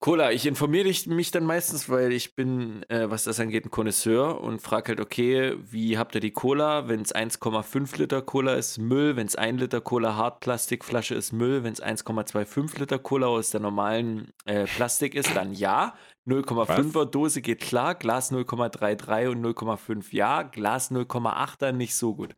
Cola, 0.00 0.30
ich 0.30 0.46
informiere 0.46 0.92
mich 1.08 1.30
dann 1.32 1.44
meistens, 1.44 1.88
weil 1.88 2.12
ich 2.12 2.36
bin, 2.36 2.88
äh, 2.88 3.10
was 3.10 3.24
das 3.24 3.40
angeht, 3.40 3.64
ein 3.64 3.70
Connoisseur 3.72 4.40
und 4.40 4.62
frage 4.62 4.90
halt, 4.90 5.00
okay, 5.00 5.56
wie 5.58 5.98
habt 5.98 6.14
ihr 6.14 6.20
die 6.20 6.30
Cola? 6.30 6.86
Wenn 6.86 7.00
es 7.00 7.12
1,5 7.12 7.98
Liter 7.98 8.22
Cola 8.22 8.54
ist, 8.54 8.78
Müll. 8.78 9.16
Wenn 9.16 9.26
es 9.26 9.34
1 9.34 9.60
Liter 9.60 9.80
Cola 9.80 10.14
Hartplastikflasche 10.14 11.16
ist, 11.16 11.32
Müll. 11.32 11.64
Wenn 11.64 11.72
es 11.72 11.82
1,25 11.82 12.78
Liter 12.78 13.00
Cola 13.00 13.26
aus 13.26 13.50
der 13.50 13.60
normalen 13.60 14.32
äh, 14.44 14.66
Plastik 14.66 15.16
ist, 15.16 15.34
dann 15.34 15.52
ja. 15.52 15.96
0,5er 16.28 17.06
Dose 17.06 17.42
geht 17.42 17.60
klar, 17.60 17.96
Glas 17.96 18.30
0,33 18.30 19.30
und 19.30 19.44
0,5 19.44 20.14
ja, 20.14 20.42
Glas 20.42 20.92
0,8er 20.92 21.72
nicht 21.72 21.96
so 21.96 22.14
gut. 22.14 22.36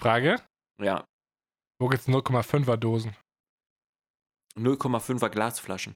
Frage: 0.00 0.40
Ja, 0.82 1.04
Wo 1.78 1.86
gibt's 1.88 2.08
0,5er 2.08 2.76
Dosen? 2.76 3.14
0,5er 4.56 5.28
Glasflaschen. 5.28 5.94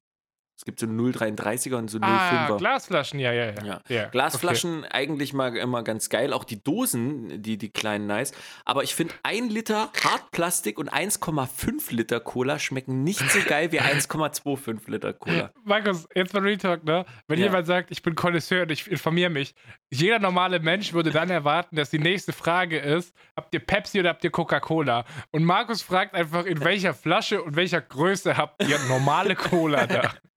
Es 0.63 0.65
gibt 0.65 0.79
so 0.79 0.87
0,33er 0.87 1.75
und 1.75 1.89
so 1.89 1.99
0,5er. 1.99 2.07
Ah, 2.07 2.57
Glasflaschen, 2.57 3.19
ja, 3.19 3.33
ja, 3.33 3.47
ja. 3.47 3.65
Ja. 3.65 3.81
ja. 3.89 4.05
Glasflaschen 4.11 4.85
eigentlich 4.85 5.33
mal 5.33 5.57
immer 5.57 5.83
ganz 5.83 6.09
geil, 6.09 6.33
auch 6.33 6.45
die 6.45 6.63
Dosen, 6.63 7.43
die, 7.43 7.59
die 7.59 7.71
kleinen 7.71 8.07
nice. 8.07 8.31
Aber 8.65 8.85
ich 8.85 8.95
finde, 8.95 9.13
ein 9.25 9.49
Liter 9.49 9.91
Hartplastik 10.05 10.79
und 10.79 10.93
1,5 10.93 11.93
Liter 11.93 12.21
Cola 12.21 12.61
schmecken 12.61 13.03
nicht 13.03 13.29
so 13.29 13.41
geil 13.49 13.73
wie 13.73 13.81
1,25 13.81 14.89
Liter 14.89 15.13
Cola. 15.15 15.47
Okay. 15.47 15.49
Markus, 15.65 16.07
jetzt 16.15 16.33
mal 16.33 16.45
Retalk, 16.45 16.85
ne? 16.85 17.07
Wenn 17.27 17.41
Ja. 17.41 17.47
jemand 17.47 17.67
sagt, 17.67 17.91
ich 17.91 18.01
bin 18.01 18.15
Connoisseur 18.15 18.63
und 18.63 18.71
ich 18.71 18.89
informiere 18.89 19.31
mich, 19.31 19.57
jeder 19.91 20.21
normale 20.21 20.61
Mensch 20.61 20.93
würde 20.93 21.11
dann 21.11 21.29
erwarten, 21.31 21.75
dass 21.75 21.91
die 21.91 21.99
nächste 21.99 22.33
Frage 22.33 22.79
ist: 22.79 23.13
Habt 23.37 23.53
ihr 23.53 23.59
Pepsi 23.59 23.99
oder 23.99 24.11
habt 24.11 24.23
ihr 24.23 24.31
Coca-Cola? 24.31 25.05
Und 25.33 25.43
Markus 25.45 25.83
fragt 25.83 26.15
einfach, 26.15 26.45
in 26.45 26.61
welcher 26.63 26.95
Flasche 26.95 27.43
und 27.43 27.57
welcher 27.57 27.81
Größe 27.81 28.37
habt 28.37 28.63
ihr 28.63 28.79
normale 28.89 29.35
Cola 29.35 29.89
da? 29.89 30.13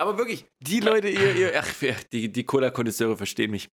Aber 0.00 0.16
wirklich, 0.16 0.46
die 0.60 0.80
Leute, 0.80 1.08
ihr, 1.08 1.34
ihr 1.34 1.60
ach, 1.60 1.68
die, 2.12 2.30
die 2.30 2.44
Cola-Konnoisseure 2.44 3.16
verstehen 3.16 3.50
mich. 3.50 3.68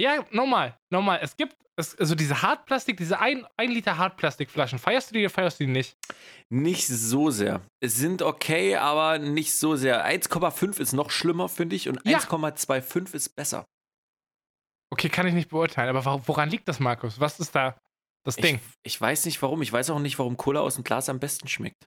Ja, 0.00 0.24
normal, 0.30 0.78
normal. 0.90 1.20
Es 1.22 1.36
gibt, 1.36 1.56
es, 1.76 1.96
also 1.98 2.14
diese 2.14 2.42
Hartplastik, 2.42 2.96
diese 2.96 3.18
1 3.20 3.46
Liter 3.58 3.98
Hartplastikflaschen, 3.98 4.78
feierst 4.78 5.10
du 5.10 5.14
die 5.14 5.20
oder 5.20 5.30
feierst 5.30 5.60
du 5.60 5.64
die 5.64 5.72
nicht? 5.72 5.96
Nicht 6.48 6.86
so 6.86 7.30
sehr. 7.30 7.60
Es 7.80 7.96
sind 7.96 8.22
okay, 8.22 8.76
aber 8.76 9.18
nicht 9.18 9.54
so 9.54 9.76
sehr. 9.76 10.06
1,5 10.06 10.80
ist 10.80 10.92
noch 10.92 11.10
schlimmer, 11.10 11.48
finde 11.48 11.76
ich, 11.76 11.88
und 11.88 12.00
Ja. 12.04 12.18
1,25 12.18 13.14
ist 13.14 13.34
besser. 13.34 13.64
Okay, 14.92 15.08
kann 15.08 15.26
ich 15.26 15.34
nicht 15.34 15.48
beurteilen, 15.48 15.94
aber 15.94 16.26
woran 16.26 16.50
liegt 16.50 16.68
das, 16.68 16.78
Markus? 16.78 17.18
Was 17.18 17.40
ist 17.40 17.54
da 17.54 17.78
das 18.24 18.36
Ding? 18.36 18.56
Ich, 18.82 18.94
ich 18.94 19.00
weiß 19.00 19.24
nicht 19.24 19.40
warum. 19.40 19.62
Ich 19.62 19.72
weiß 19.72 19.90
auch 19.90 19.98
nicht, 19.98 20.18
warum 20.18 20.36
Cola 20.36 20.60
aus 20.60 20.74
dem 20.74 20.84
Glas 20.84 21.08
am 21.08 21.18
besten 21.18 21.48
schmeckt. 21.48 21.86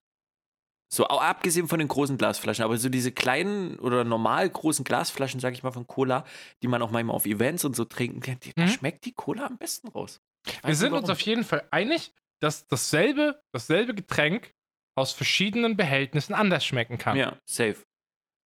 So, 0.94 1.07
au- 1.07 1.20
abgesehen 1.20 1.68
von 1.68 1.80
den 1.80 1.88
großen 1.88 2.18
Glasflaschen, 2.18 2.64
aber 2.64 2.78
so 2.78 2.90
diese 2.90 3.12
kleinen 3.12 3.78
oder 3.80 4.03
normal 4.03 4.49
großen 4.49 4.86
Glasflaschen, 4.86 5.40
sag 5.40 5.53
ich 5.53 5.64
mal, 5.64 5.72
von 5.72 5.88
Cola, 5.88 6.26
die 6.62 6.68
man 6.68 6.82
auch 6.82 6.91
manchmal 6.91 7.16
auf 7.16 7.26
Events 7.26 7.66
und 7.66 7.76
so 7.76 7.86
trinken 7.86 8.20
kann, 8.22 8.40
die, 8.41 8.53
da 8.56 8.64
Mhm. 8.64 8.70
schmeckt 8.70 9.06
die 9.06 9.14
Cola 9.14 9.48
am 9.48 9.57
besten 9.57 9.88
raus. 9.90 10.22
Wir 10.64 10.76
sind 10.76 10.94
uns 10.94 11.10
auf 11.10 11.20
jeden 11.22 11.44
Fall 11.44 11.68
einig, 11.72 12.14
dass 12.40 12.68
dasselbe, 12.68 13.41
dasselbe 13.52 13.95
Getränk 13.95 14.53
aus 14.98 15.12
verschiedenen 15.12 15.76
Behältnissen 15.76 16.34
anders 16.36 16.64
schmecken 16.64 16.98
kann. 16.98 17.18
Ja, 17.18 17.38
safe. 17.45 17.78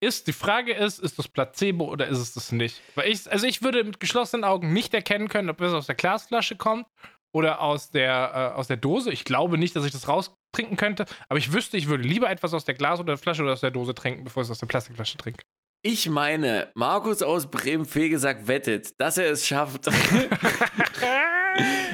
Ist, 0.02 0.26
die 0.26 0.32
Frage 0.32 0.72
ist, 0.72 0.98
ist 0.98 1.18
das 1.18 1.28
Placebo 1.28 1.84
oder 1.84 2.08
ist 2.08 2.18
es 2.18 2.32
das 2.32 2.52
nicht? 2.52 2.80
Weil 2.94 3.10
ich, 3.10 3.30
also 3.30 3.46
ich 3.46 3.60
würde 3.62 3.84
mit 3.84 4.00
geschlossenen 4.00 4.44
Augen 4.44 4.72
nicht 4.72 4.94
erkennen 4.94 5.28
können, 5.28 5.50
ob 5.50 5.60
es 5.60 5.74
aus 5.74 5.86
der 5.86 5.94
Glasflasche 5.94 6.56
kommt 6.56 6.86
oder 7.32 7.60
aus 7.60 7.90
der, 7.90 8.52
äh, 8.54 8.58
aus 8.58 8.66
der 8.68 8.76
Dose. 8.76 9.12
Ich 9.12 9.24
glaube 9.24 9.58
nicht, 9.58 9.74
dass 9.76 9.84
ich 9.84 9.92
das 9.92 10.08
raustrinken 10.08 10.76
könnte, 10.76 11.04
aber 11.28 11.38
ich 11.38 11.52
wüsste, 11.52 11.76
ich 11.76 11.88
würde 11.88 12.02
lieber 12.04 12.30
etwas 12.30 12.54
aus 12.54 12.64
der 12.64 12.74
Glas- 12.74 13.00
oder 13.00 13.16
Flasche 13.16 13.42
oder 13.42 13.52
aus 13.52 13.60
der 13.60 13.70
Dose 13.70 13.94
trinken, 13.94 14.24
bevor 14.24 14.42
ich 14.42 14.48
es 14.48 14.52
aus 14.52 14.58
der 14.58 14.66
Plastikflasche 14.66 15.18
trinke. 15.18 15.42
Ich 15.82 16.10
meine, 16.10 16.70
Markus 16.74 17.22
aus 17.22 17.50
Bremen-Fegesack 17.50 18.46
wettet, 18.48 19.00
dass 19.00 19.16
er 19.16 19.30
es 19.30 19.46
schafft. 19.46 19.86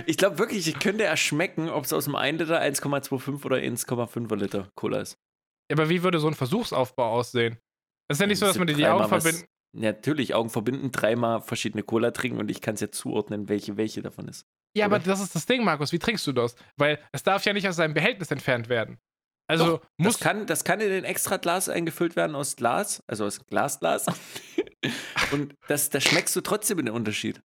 ich 0.06 0.16
glaube 0.16 0.38
wirklich, 0.38 0.66
ich 0.66 0.78
könnte 0.78 1.04
erschmecken, 1.04 1.68
ob 1.68 1.84
es 1.84 1.92
aus 1.92 2.04
dem 2.04 2.16
1 2.16 2.40
Liter, 2.40 2.60
1,25 2.60 3.44
oder 3.44 3.56
1,5 3.56 4.34
Liter 4.36 4.68
Cola 4.74 5.00
ist. 5.00 5.16
aber 5.70 5.88
wie 5.88 6.02
würde 6.02 6.18
so 6.18 6.28
ein 6.28 6.34
Versuchsaufbau 6.34 7.10
aussehen? 7.12 7.58
Es 8.08 8.16
ist 8.16 8.20
ja 8.20 8.26
nicht 8.26 8.38
so, 8.38 8.46
dass 8.46 8.58
man 8.58 8.66
dir 8.66 8.74
die 8.74 8.82
Dreimal 8.82 9.02
Augen 9.02 9.10
was- 9.10 9.22
verbinden. 9.24 9.46
Natürlich, 9.78 10.34
Augen 10.34 10.48
verbinden, 10.48 10.90
dreimal 10.90 11.42
verschiedene 11.42 11.82
Cola 11.82 12.10
trinken 12.10 12.38
und 12.38 12.50
ich 12.50 12.62
kann 12.62 12.76
es 12.76 12.80
ja 12.80 12.90
zuordnen, 12.90 13.50
welche 13.50 13.76
welche 13.76 14.00
davon 14.00 14.26
ist. 14.26 14.46
Ja, 14.76 14.86
oder? 14.86 14.96
aber 14.96 15.04
das 15.04 15.20
ist 15.20 15.34
das 15.34 15.46
Ding, 15.46 15.64
Markus. 15.64 15.92
Wie 15.92 15.98
trinkst 15.98 16.26
du 16.26 16.32
das? 16.32 16.54
Weil 16.76 16.98
es 17.12 17.22
darf 17.22 17.44
ja 17.44 17.52
nicht 17.52 17.66
aus 17.66 17.76
seinem 17.76 17.94
Behältnis 17.94 18.30
entfernt 18.30 18.68
werden. 18.68 18.98
Also 19.48 19.80
muss. 19.96 20.14
Das 20.14 20.20
kann, 20.20 20.46
das 20.46 20.64
kann 20.64 20.80
in 20.80 20.92
ein 20.92 21.04
extra 21.04 21.36
Glas 21.36 21.68
eingefüllt 21.68 22.16
werden 22.16 22.34
aus 22.34 22.56
Glas, 22.56 23.02
also 23.06 23.24
aus 23.24 23.46
Glasglas. 23.46 24.06
und 25.32 25.54
das, 25.68 25.88
da 25.88 26.00
schmeckst 26.00 26.34
du 26.36 26.40
trotzdem 26.40 26.78
den 26.78 26.90
Unterschied. 26.90 27.40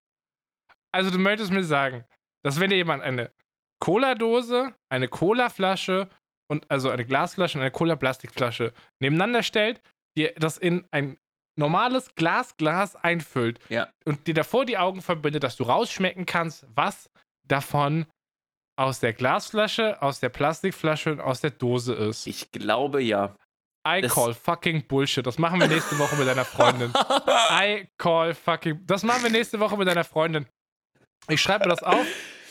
Also 0.92 1.10
du 1.10 1.18
möchtest 1.18 1.52
mir 1.52 1.64
sagen, 1.64 2.04
dass 2.44 2.60
wenn 2.60 2.70
dir 2.70 2.76
jemand 2.76 3.02
eine 3.02 3.32
Cola-Dose, 3.80 4.74
eine 4.90 5.08
Cola-Flasche 5.08 6.10
und 6.50 6.70
also 6.70 6.90
eine 6.90 7.06
Glasflasche 7.06 7.56
und 7.56 7.62
eine 7.62 7.70
Cola-Plastikflasche 7.70 8.72
nebeneinander 9.00 9.42
stellt, 9.42 9.80
dir 10.16 10.34
das 10.36 10.58
in 10.58 10.86
ein 10.90 11.16
normales 11.56 12.14
Glasglas 12.14 12.96
einfüllt 12.96 13.58
Ja. 13.68 13.88
und 14.04 14.26
dir 14.26 14.34
davor 14.34 14.64
die 14.64 14.78
Augen 14.78 15.02
verbindet, 15.02 15.42
dass 15.44 15.56
du 15.56 15.64
rausschmecken 15.64 16.26
kannst, 16.26 16.66
was 16.74 17.10
davon 17.46 18.06
aus 18.78 19.00
der 19.00 19.12
Glasflasche, 19.12 20.00
aus 20.00 20.20
der 20.20 20.30
Plastikflasche 20.30 21.12
und 21.12 21.20
aus 21.20 21.40
der 21.40 21.50
Dose 21.50 21.94
ist. 21.94 22.26
Ich 22.26 22.50
glaube 22.50 23.02
ja. 23.02 23.36
I 23.86 24.00
das- 24.00 24.14
call 24.14 24.32
fucking 24.32 24.86
Bullshit. 24.86 25.26
Das 25.26 25.38
machen 25.38 25.60
wir 25.60 25.66
nächste 25.68 25.98
Woche 25.98 26.16
mit 26.16 26.26
deiner 26.26 26.44
Freundin. 26.44 26.92
I 27.50 27.88
call 27.98 28.32
fucking. 28.34 28.80
Das 28.86 29.02
machen 29.02 29.24
wir 29.24 29.30
nächste 29.30 29.58
Woche 29.60 29.76
mit 29.76 29.88
deiner 29.88 30.04
Freundin. 30.04 30.46
Ich 31.28 31.40
schreibe 31.42 31.64
mir 31.64 31.70
das 31.74 31.82
auf. 31.82 32.06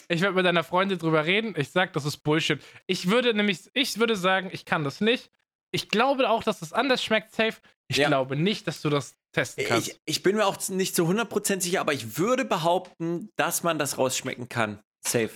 Ich 0.10 0.20
werde 0.22 0.36
mit 0.36 0.46
deiner 0.46 0.64
Freundin 0.66 1.00
drüber 1.00 1.26
reden. 1.26 1.54
Ich 1.58 1.70
sag, 1.72 1.94
das 1.94 2.04
ist 2.06 2.18
Bullshit. 2.18 2.62
Ich 2.86 3.10
würde 3.10 3.34
nämlich, 3.34 3.70
ich 3.74 3.98
würde 3.98 4.18
sagen, 4.18 4.50
ich 4.52 4.66
kann 4.66 4.84
das 4.84 5.00
nicht. 5.02 5.32
Ich 5.72 5.90
glaube 5.90 6.30
auch, 6.30 6.44
dass 6.44 6.60
das 6.60 6.74
anders 6.74 7.04
schmeckt, 7.04 7.34
safe. 7.34 7.56
Ich 7.90 7.98
Ja. 7.98 8.08
glaube 8.08 8.36
nicht, 8.36 8.68
dass 8.68 8.82
du 8.82 8.90
das 8.90 9.16
testen 9.34 9.66
kannst. 9.68 9.88
Ich, 9.90 10.00
ich 10.06 10.24
bin 10.24 10.36
mir 10.36 10.46
auch 10.46 10.58
nicht 10.70 10.96
zu 10.96 11.06
100% 11.08 11.62
sicher, 11.62 11.82
aber 11.82 11.94
ich 11.94 12.18
würde 12.18 12.46
behaupten, 12.46 13.30
dass 13.38 13.64
man 13.64 13.80
das 13.80 13.98
rausschmecken 13.98 14.50
kann. 14.50 14.80
Safe. 15.06 15.32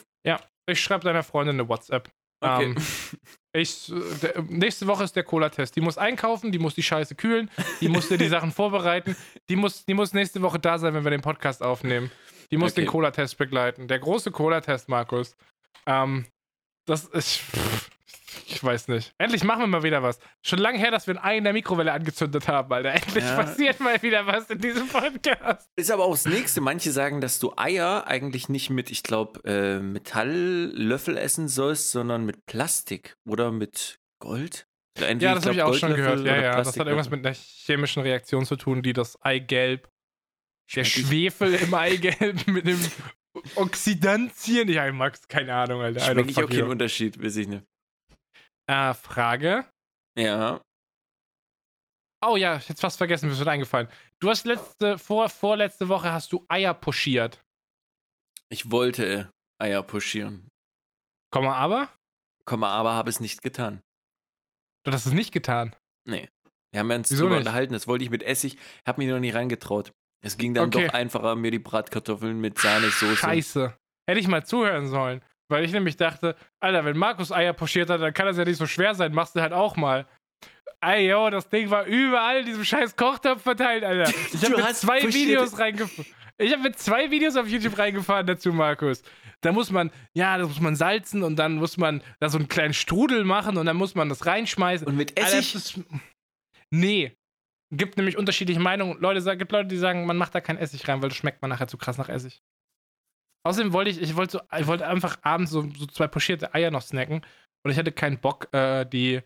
Ich 0.67 0.81
schreibe 0.81 1.03
deiner 1.03 1.21
Freundin 1.21 1.57
eine 1.59 1.69
WhatsApp. 1.69 2.09
Okay. 2.43 2.63
Ähm, 2.63 2.75
ich, 3.55 3.93
der, 4.23 4.41
nächste 4.49 4.87
Woche 4.87 5.03
ist 5.03 5.15
der 5.15 5.23
Cola-Test. 5.23 5.75
Die 5.75 5.81
muss 5.81 5.99
einkaufen, 5.99 6.51
die 6.51 6.57
muss 6.57 6.73
die 6.73 6.81
Scheiße 6.81 7.13
kühlen, 7.13 7.51
die 7.81 7.87
muss 7.87 8.07
dir 8.07 8.17
die 8.17 8.27
Sachen 8.29 8.51
vorbereiten. 8.51 9.15
Die 9.47 9.55
muss, 9.57 9.85
die 9.85 9.93
muss 9.93 10.13
nächste 10.13 10.41
Woche 10.41 10.57
da 10.57 10.79
sein, 10.79 10.95
wenn 10.95 11.03
wir 11.03 11.11
den 11.11 11.21
Podcast 11.21 11.61
aufnehmen. 11.61 12.09
Die 12.49 12.57
muss 12.57 12.71
Okay. 12.71 12.81
den 12.81 12.87
Cola-Test 12.87 13.37
begleiten. 13.37 13.87
Der 13.87 13.99
große 13.99 14.31
Cola-Test, 14.31 14.89
Markus. 14.89 15.35
Ähm, 15.85 16.25
das 16.87 17.05
ist. 17.05 17.37
pff, 17.37 17.89
Ich 18.55 18.63
weiß 18.63 18.87
nicht. 18.87 19.13
Endlich 19.17 19.43
machen 19.43 19.61
wir 19.63 19.67
mal 19.67 19.83
wieder 19.83 20.01
was. 20.01 20.17
Schon 20.41 20.59
lange 20.59 20.77
her, 20.79 20.89
dass 20.89 21.07
wir 21.07 21.15
ein 21.15 21.23
Ei 21.23 21.37
in 21.37 21.43
der 21.43 21.51
Mikrowelle 21.51 21.91
angezündet 21.91 22.47
haben, 22.47 22.71
Alter. 22.71 22.93
Endlich 22.93 23.23
Ja. 23.23 23.35
passiert 23.35 23.79
mal 23.81 24.01
wieder 24.01 24.25
was 24.25 24.49
in 24.49 24.59
diesem 24.59 24.87
Podcast. 24.87 25.69
Ist 25.75 25.91
aber 25.91 26.05
auch 26.05 26.11
das 26.13 26.25
Nächste. 26.25 26.61
Manche 26.61 26.91
sagen, 26.91 27.19
dass 27.19 27.39
du 27.39 27.51
Eier 27.57 28.07
eigentlich 28.07 28.47
nicht 28.47 28.69
mit, 28.69 28.91
ich 28.91 29.03
glaube, 29.03 29.41
äh, 29.43 29.79
Metalllöffel 29.79 31.17
essen 31.17 31.47
sollst, 31.49 31.91
sondern 31.91 32.25
mit 32.25 32.45
Plastik 32.45 33.17
oder 33.27 33.51
mit 33.51 33.99
Gold. 34.19 34.67
Entweder, 34.97 35.31
Ja, 35.31 35.35
das 35.35 35.45
habe 35.45 35.55
ich 35.55 35.61
auch 35.61 35.73
schon 35.73 35.93
gehört. 35.93 36.25
Ja, 36.25 36.37
ja. 36.41 36.55
Das 36.55 36.67
hat 36.79 36.87
irgendwas 36.87 37.09
mit 37.09 37.25
einer 37.25 37.35
chemischen 37.35 38.03
Reaktion 38.03 38.45
zu 38.45 38.55
tun, 38.55 38.81
die 38.81 38.93
das 38.93 39.21
Eigelb, 39.21 39.89
der 40.73 40.83
ich- 40.83 40.93
Schwefel 40.93 41.53
im 41.55 41.73
Eigelb 41.73 42.47
mit 42.47 42.65
dem 42.65 42.79
Oxidantien. 43.55 44.69
Ja, 44.69 44.89
Max, 44.93 45.27
keine 45.27 45.53
Ahnung, 45.53 45.81
Alter. 45.81 45.99
Schmecke 45.99 46.29
ich 46.31 46.37
auch 46.41 46.49
keinen. 46.49 46.63
Unterschied, 46.69 47.21
weiß 47.21 47.35
ich 47.35 47.47
nicht. 47.49 47.63
Äh, 48.67 48.93
Frage. 48.93 49.65
Ja. 50.17 50.61
Oh 52.25 52.37
ja, 52.37 52.57
ich 52.57 52.69
hätte 52.69 52.79
fast 52.81 52.97
vergessen, 52.97 53.27
mir 53.27 53.33
ist 53.33 53.39
wieder 53.41 53.51
eingefallen. 53.51 53.87
Du 54.19 54.29
hast 54.29 54.45
letzte, 54.45 54.97
vor, 54.97 55.29
vorletzte 55.29 55.89
Woche 55.89 56.11
hast 56.11 56.31
du 56.31 56.45
Eier 56.47 56.73
pochiert. 56.73 57.43
Ich 58.49 58.71
wollte 58.71 59.29
Eier 59.59 59.83
pushieren. 59.83 60.47
Komma 61.31 61.55
aber? 61.55 61.89
Komma, 62.45 62.69
aber 62.69 62.93
habe 62.93 63.09
es 63.09 63.19
nicht 63.19 63.41
getan. 63.41 63.81
Du 64.83 64.91
hast 64.91 65.05
es 65.05 65.13
nicht 65.13 65.31
getan. 65.31 65.75
Nee. 66.07 66.29
Wir 66.71 66.79
haben 66.79 66.91
uns 66.91 67.09
drüber 67.09 67.29
nicht? 67.31 67.39
unterhalten. 67.39 67.73
Das 67.73 67.87
wollte 67.87 68.03
ich 68.03 68.09
mit 68.09 68.23
Essig. 68.23 68.57
Habe 68.87 69.01
mich 69.01 69.09
noch 69.09 69.19
nie 69.19 69.31
reingetraut. 69.31 69.91
Es 70.23 70.37
ging 70.37 70.53
dann 70.53 70.67
Okay. 70.67 70.87
doch 70.87 70.93
einfacher, 70.93 71.35
mir 71.35 71.51
die 71.51 71.59
Bratkartoffeln 71.59 72.39
mit 72.39 72.57
Sahne, 72.59 72.89
Soße. 72.89 73.15
Scheiße. 73.17 73.77
Hätte 74.09 74.19
ich 74.19 74.27
mal 74.27 74.45
zuhören 74.45 74.87
sollen. 74.87 75.23
Weil 75.49 75.63
ich 75.63 75.71
nämlich 75.71 75.95
dachte, 75.97 76.35
Alter, 76.59 76.85
wenn 76.85 76.97
Markus 76.97 77.31
Eier 77.31 77.53
pochiert 77.53 77.89
hat, 77.89 78.01
dann 78.01 78.13
kann 78.13 78.25
das 78.25 78.37
ja 78.37 78.45
nicht 78.45 78.57
so 78.57 78.65
schwer 78.65 78.95
sein. 78.95 79.13
Machst 79.13 79.35
du 79.35 79.41
halt 79.41 79.53
auch 79.53 79.75
mal. 79.75 80.07
Ey, 80.81 81.09
yo, 81.09 81.29
das 81.29 81.49
Ding 81.49 81.69
war 81.69 81.85
überall 81.85 82.39
in 82.41 82.45
diesem 82.45 82.63
scheiß 82.65 82.95
Kochtopf 82.95 83.41
verteilt, 83.43 83.83
Alter. 83.83 84.11
Ich 84.33 84.43
habe 84.43 84.57
mir 84.57 84.73
zwei 84.73 85.01
Videos 85.01 85.57
reingefunden. 85.57 86.13
Ich 86.37 86.51
habe 86.51 86.63
mit 86.63 86.77
zwei 86.77 87.09
Videos 87.11 87.35
auf 87.37 87.47
YouTube 87.47 87.77
reingefahren 87.77 88.27
dazu, 88.27 88.51
Markus. 88.51 89.01
Da 89.41 89.51
muss 89.51 89.71
man, 89.71 89.91
ja, 90.13 90.37
das 90.37 90.47
muss 90.49 90.59
man 90.59 90.75
salzen 90.75 91.23
und 91.23 91.37
dann 91.37 91.55
muss 91.55 91.77
man 91.77 92.01
da 92.19 92.29
so 92.29 92.37
einen 92.37 92.47
kleinen 92.49 92.73
Strudel 92.73 93.23
machen 93.23 93.57
und 93.57 93.65
dann 93.65 93.77
muss 93.77 93.95
man 93.95 94.09
das 94.09 94.25
reinschmeißen. 94.25 94.85
Und 94.87 94.97
mit 94.97 95.17
Alter, 95.19 95.37
Essig? 95.37 95.53
das 95.53 95.65
ist- 95.77 95.83
nee. 96.71 97.15
Gibt 97.71 97.97
nämlich 97.97 98.17
unterschiedliche 98.17 98.59
Meinungen. 98.59 98.99
Leute, 98.99 99.37
gibt 99.37 99.51
Leute, 99.51 99.67
die 99.67 99.77
sagen, 99.77 100.05
man 100.05 100.17
macht 100.17 100.35
da 100.35 100.41
kein 100.41 100.57
Essig 100.57 100.87
rein, 100.87 101.01
weil 101.01 101.09
das 101.09 101.17
schmeckt 101.17 101.41
man 101.41 101.49
nachher 101.49 101.67
zu 101.67 101.77
krass 101.77 101.97
nach 101.97 102.09
Essig. 102.09 102.41
Außerdem 103.45 103.73
wollte 103.73 103.91
ich, 103.91 104.01
ich 104.01 104.15
wollte 104.15 104.33
so, 104.33 104.57
ich 104.57 104.65
wollte 104.65 104.87
einfach 104.87 105.19
abends 105.21 105.51
so, 105.51 105.69
so 105.77 105.85
zwei 105.85 106.07
pochierte 106.07 106.53
Eier 106.55 106.71
noch 106.71 106.81
snacken 106.81 107.21
und 107.63 107.71
ich 107.71 107.77
hatte 107.77 107.91
keinen 107.91 108.17
Bock, 108.17 108.51
äh, 108.53 108.85
die 108.85 109.21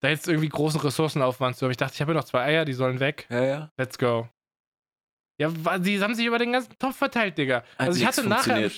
da 0.00 0.08
jetzt 0.08 0.28
irgendwie 0.28 0.48
großen 0.48 0.80
Ressourcenaufwand 0.80 1.56
zu 1.56 1.64
haben. 1.64 1.72
Ich 1.72 1.76
dachte, 1.76 1.94
ich 1.94 2.00
habe 2.00 2.12
hier 2.12 2.20
noch 2.20 2.26
zwei 2.26 2.42
Eier, 2.42 2.64
die 2.64 2.74
sollen 2.74 3.00
weg. 3.00 3.26
Ja, 3.28 3.44
ja. 3.44 3.70
Let's 3.76 3.98
go. 3.98 4.28
Ja, 5.40 5.50
die 5.78 6.00
haben 6.00 6.14
sich 6.14 6.26
über 6.26 6.38
den 6.38 6.52
ganzen 6.52 6.78
Topf 6.78 6.96
verteilt, 6.96 7.36
Digga. 7.38 7.56
Hat 7.78 7.88
also 7.88 8.00
ich 8.00 8.06
hatte 8.06 8.26
nachher. 8.26 8.70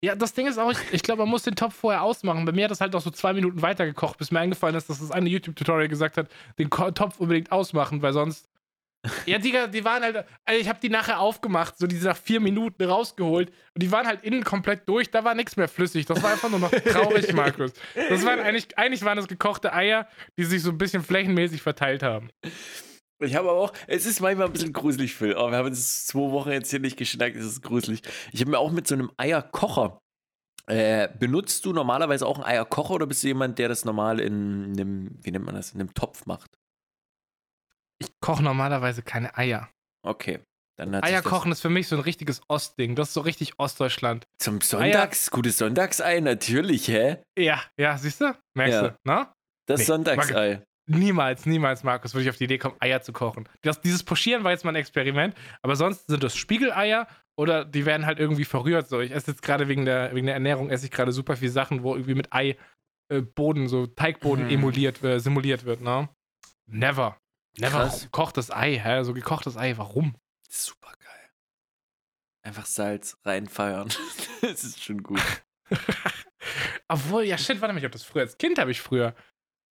Ja, 0.00 0.14
das 0.14 0.32
Ding 0.32 0.46
ist 0.46 0.58
auch, 0.58 0.70
ich, 0.70 0.78
ich 0.92 1.02
glaube, 1.02 1.22
man 1.22 1.28
muss 1.28 1.42
den 1.42 1.56
Topf 1.56 1.74
vorher 1.74 2.02
ausmachen. 2.02 2.44
Bei 2.46 2.52
mir 2.52 2.64
hat 2.64 2.70
das 2.70 2.80
halt 2.80 2.94
auch 2.94 3.02
so 3.02 3.10
zwei 3.10 3.34
Minuten 3.34 3.60
weitergekocht, 3.60 4.16
bis 4.16 4.30
mir 4.30 4.40
eingefallen 4.40 4.76
ist, 4.76 4.88
dass 4.88 5.00
das 5.00 5.10
eine 5.10 5.28
YouTube-Tutorial 5.28 5.88
gesagt 5.88 6.16
hat, 6.16 6.30
den 6.58 6.70
Topf 6.70 7.18
unbedingt 7.20 7.52
ausmachen, 7.52 8.00
weil 8.00 8.12
sonst. 8.12 8.48
Ja, 9.26 9.38
Digga, 9.38 9.66
die 9.66 9.84
waren 9.84 10.02
halt. 10.02 10.24
Also 10.44 10.60
ich 10.60 10.68
habe 10.68 10.78
die 10.82 10.88
nachher 10.88 11.20
aufgemacht, 11.20 11.78
so 11.78 11.86
diese 11.86 12.08
nach 12.08 12.16
vier 12.16 12.40
Minuten 12.40 12.84
rausgeholt 12.84 13.50
und 13.74 13.82
die 13.82 13.92
waren 13.92 14.06
halt 14.06 14.24
innen 14.24 14.44
komplett 14.44 14.88
durch, 14.88 15.10
da 15.10 15.24
war 15.24 15.34
nichts 15.34 15.56
mehr 15.56 15.68
flüssig. 15.68 16.06
Das 16.06 16.22
war 16.22 16.32
einfach 16.32 16.50
nur 16.50 16.60
noch 16.60 16.70
traurig, 16.70 17.32
Markus. 17.34 17.72
Das 17.94 18.24
waren 18.24 18.40
eigentlich, 18.40 18.78
eigentlich 18.78 19.04
waren 19.04 19.16
das 19.16 19.28
gekochte 19.28 19.72
Eier, 19.72 20.08
die 20.38 20.44
sich 20.44 20.62
so 20.62 20.70
ein 20.70 20.78
bisschen 20.78 21.02
flächenmäßig 21.02 21.62
verteilt 21.62 22.02
haben. 22.02 22.30
Ich 23.20 23.34
habe 23.36 23.50
aber 23.50 23.60
auch, 23.60 23.72
es 23.86 24.06
ist 24.06 24.20
manchmal 24.20 24.46
ein 24.46 24.52
bisschen 24.52 24.72
gruselig, 24.72 25.14
Phil. 25.14 25.34
Aber 25.34 25.50
wir 25.50 25.58
haben 25.58 25.68
jetzt 25.68 26.08
zwei 26.08 26.30
Wochen 26.30 26.50
jetzt 26.50 26.70
hier 26.70 26.80
nicht 26.80 26.96
geschnackt, 26.96 27.36
es 27.36 27.44
ist 27.44 27.62
gruselig. 27.62 28.02
Ich 28.32 28.40
habe 28.40 28.50
mir 28.50 28.58
auch 28.58 28.72
mit 28.72 28.86
so 28.86 28.94
einem 28.94 29.10
Eierkocher. 29.16 30.00
Äh, 30.66 31.08
benutzt 31.18 31.64
du 31.66 31.74
normalerweise 31.74 32.26
auch 32.26 32.36
einen 32.36 32.46
Eierkocher 32.46 32.94
oder 32.94 33.06
bist 33.06 33.22
du 33.22 33.28
jemand, 33.28 33.58
der 33.58 33.68
das 33.68 33.84
normal 33.84 34.18
in 34.18 34.72
einem, 34.72 35.10
wie 35.22 35.30
nennt 35.30 35.44
man 35.44 35.54
das, 35.54 35.72
in 35.72 35.80
einem 35.80 35.92
Topf 35.92 36.24
macht? 36.24 36.50
Ich 38.24 38.26
koche 38.26 38.42
normalerweise 38.42 39.02
keine 39.02 39.36
Eier. 39.36 39.68
Okay. 40.02 40.40
Eier 40.80 41.20
kochen 41.20 41.52
ist 41.52 41.60
für 41.60 41.68
mich 41.68 41.88
so 41.88 41.96
ein 41.96 42.00
richtiges 42.00 42.40
Ostding. 42.48 42.94
Das 42.96 43.08
ist 43.08 43.14
so 43.14 43.20
richtig 43.20 43.58
Ostdeutschland. 43.58 44.24
Zum 44.38 44.62
Sonntags, 44.62 45.30
gutes 45.30 45.58
Sonntagsei, 45.58 46.20
natürlich, 46.20 46.88
hä? 46.88 47.18
Ja, 47.38 47.62
ja, 47.78 47.98
siehst 47.98 48.22
du? 48.22 48.34
Merkst 48.56 48.74
Ja. 48.80 48.88
du, 48.88 48.96
ne? 49.04 49.28
Das 49.68 49.80
Nee, 49.80 49.84
Sonntagsei. 49.84 50.62
Niemals, 50.86 51.44
niemals, 51.44 51.84
Markus, 51.84 52.14
würde 52.14 52.22
ich 52.24 52.30
auf 52.30 52.38
die 52.38 52.44
Idee 52.44 52.56
kommen, 52.56 52.76
Eier 52.80 53.02
zu 53.02 53.12
kochen. 53.12 53.46
Das, 53.60 53.82
dieses 53.82 54.02
Poschieren 54.02 54.42
war 54.42 54.52
jetzt 54.52 54.64
mal 54.64 54.70
ein 54.72 54.76
Experiment, 54.76 55.34
aber 55.62 55.76
sonst 55.76 56.06
sind 56.06 56.22
das 56.24 56.34
Spiegeleier 56.34 57.06
oder 57.38 57.66
die 57.66 57.84
werden 57.84 58.06
halt 58.06 58.18
irgendwie 58.18 58.46
verrührt. 58.46 58.88
So, 58.88 59.00
ich 59.00 59.10
esse 59.12 59.32
jetzt 59.32 59.42
gerade 59.42 59.68
wegen 59.68 59.84
der, 59.84 60.14
wegen 60.14 60.26
der 60.26 60.34
Ernährung, 60.34 60.70
esse 60.70 60.86
ich 60.86 60.90
gerade 60.90 61.12
super 61.12 61.36
viel 61.36 61.50
Sachen, 61.50 61.82
wo 61.82 61.94
irgendwie 61.94 62.14
mit 62.14 62.32
Ei 62.32 62.56
äh, 63.12 63.20
Boden, 63.20 63.68
so 63.68 63.86
Teigboden 63.86 64.46
Mhm. 64.46 64.50
emuliert, 64.50 65.04
äh, 65.04 65.20
simuliert 65.20 65.66
wird, 65.66 65.82
ne? 65.82 66.08
Never. 66.66 67.18
Never 67.58 67.88
gekochtes 67.88 68.50
Ei, 68.50 68.78
hä? 68.78 69.04
So 69.04 69.14
gekochtes 69.14 69.56
Ei, 69.56 69.76
warum? 69.76 70.14
Super 70.48 70.92
geil. 70.98 71.30
Einfach 72.42 72.66
Salz 72.66 73.16
reinfeiern. 73.24 73.88
das 74.40 74.64
ist 74.64 74.82
schon 74.82 75.02
gut. 75.02 75.22
Obwohl, 76.88 77.24
ja, 77.24 77.38
shit, 77.38 77.60
warte 77.60 77.72
mal, 77.72 77.78
ich 77.78 77.84
hab 77.84 77.92
das 77.92 78.04
früher, 78.04 78.22
als 78.22 78.38
Kind 78.38 78.58
habe 78.58 78.70
ich 78.70 78.80
früher 78.80 79.14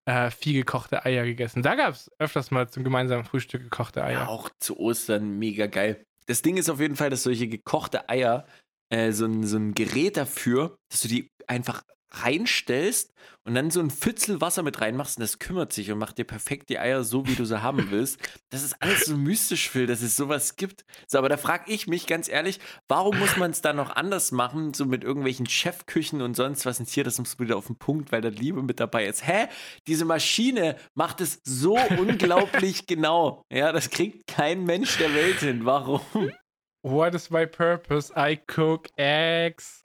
äh, 0.05 0.31
viel 0.31 0.53
gekochte 0.53 1.05
Eier 1.05 1.25
gegessen. 1.25 1.61
Da 1.61 1.75
gab 1.75 1.93
es 1.93 2.11
öfters 2.19 2.51
mal 2.51 2.69
zum 2.69 2.83
gemeinsamen 2.83 3.25
Frühstück 3.25 3.63
gekochte 3.63 4.03
Eier. 4.03 4.21
Ja, 4.21 4.27
auch 4.27 4.49
zu 4.59 4.79
Ostern 4.79 5.37
mega 5.37 5.67
geil. 5.67 6.03
Das 6.25 6.41
Ding 6.41 6.57
ist 6.57 6.69
auf 6.69 6.79
jeden 6.79 6.95
Fall, 6.95 7.09
dass 7.09 7.23
solche 7.23 7.47
gekochte 7.47 8.09
Eier 8.09 8.45
äh, 8.89 9.11
so, 9.11 9.25
ein, 9.25 9.45
so 9.45 9.57
ein 9.57 9.73
Gerät 9.73 10.17
dafür, 10.17 10.77
dass 10.89 11.01
du 11.01 11.07
die 11.07 11.29
einfach 11.47 11.83
reinstellst 12.13 13.13
und 13.45 13.55
dann 13.55 13.71
so 13.71 13.79
ein 13.79 13.89
Pfützel 13.89 14.39
Wasser 14.39 14.63
mit 14.63 14.79
reinmachst 14.79 15.17
und 15.17 15.21
das 15.21 15.39
kümmert 15.39 15.73
sich 15.73 15.91
und 15.91 15.97
macht 15.97 16.17
dir 16.17 16.23
perfekt 16.23 16.69
die 16.69 16.79
Eier 16.79 17.03
so, 17.03 17.27
wie 17.27 17.35
du 17.35 17.45
sie 17.45 17.61
haben 17.61 17.91
willst. 17.91 18.19
Das 18.49 18.63
ist 18.63 18.81
alles 18.81 19.05
so 19.05 19.17
mystisch, 19.17 19.69
Phil, 19.69 19.87
dass 19.87 20.01
es 20.01 20.15
sowas 20.15 20.55
gibt. 20.55 20.85
So, 21.07 21.17
aber 21.17 21.29
da 21.29 21.37
frage 21.37 21.71
ich 21.71 21.87
mich 21.87 22.07
ganz 22.07 22.29
ehrlich, 22.29 22.59
warum 22.87 23.17
muss 23.17 23.35
man 23.37 23.51
es 23.51 23.61
dann 23.61 23.75
noch 23.75 23.95
anders 23.95 24.31
machen, 24.31 24.73
so 24.73 24.85
mit 24.85 25.03
irgendwelchen 25.03 25.45
Chefküchen 25.45 26.21
und 26.21 26.35
sonst 26.35 26.65
was? 26.65 26.79
Und 26.79 26.87
hier, 26.87 27.03
das 27.03 27.19
muss 27.19 27.39
wieder 27.39 27.57
auf 27.57 27.67
den 27.67 27.77
Punkt, 27.77 28.11
weil 28.11 28.21
da 28.21 28.29
Liebe 28.29 28.63
mit 28.63 28.79
dabei 28.79 29.05
ist. 29.07 29.27
Hä? 29.27 29.47
Diese 29.87 30.05
Maschine 30.05 30.77
macht 30.93 31.19
es 31.19 31.41
so 31.43 31.77
unglaublich 31.97 32.85
genau. 32.87 33.43
Ja, 33.51 33.71
das 33.71 33.89
kriegt 33.89 34.27
kein 34.27 34.63
Mensch 34.63 34.97
der 34.97 35.13
Welt 35.13 35.39
hin. 35.39 35.65
Warum? 35.65 36.01
What 36.83 37.15
is 37.15 37.29
my 37.29 37.45
purpose? 37.45 38.13
I 38.15 38.39
cook 38.47 38.87
eggs. 38.97 39.83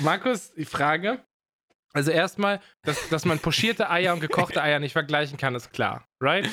Markus, 0.00 0.52
die 0.54 0.64
Frage. 0.64 1.24
Also 1.94 2.10
erstmal, 2.10 2.60
dass, 2.82 3.08
dass 3.10 3.24
man 3.24 3.38
pochierte 3.38 3.90
Eier 3.90 4.14
und 4.14 4.20
gekochte 4.20 4.62
Eier 4.62 4.78
nicht 4.78 4.92
vergleichen 4.92 5.36
kann, 5.36 5.54
ist 5.54 5.72
klar, 5.72 6.06
right? 6.22 6.48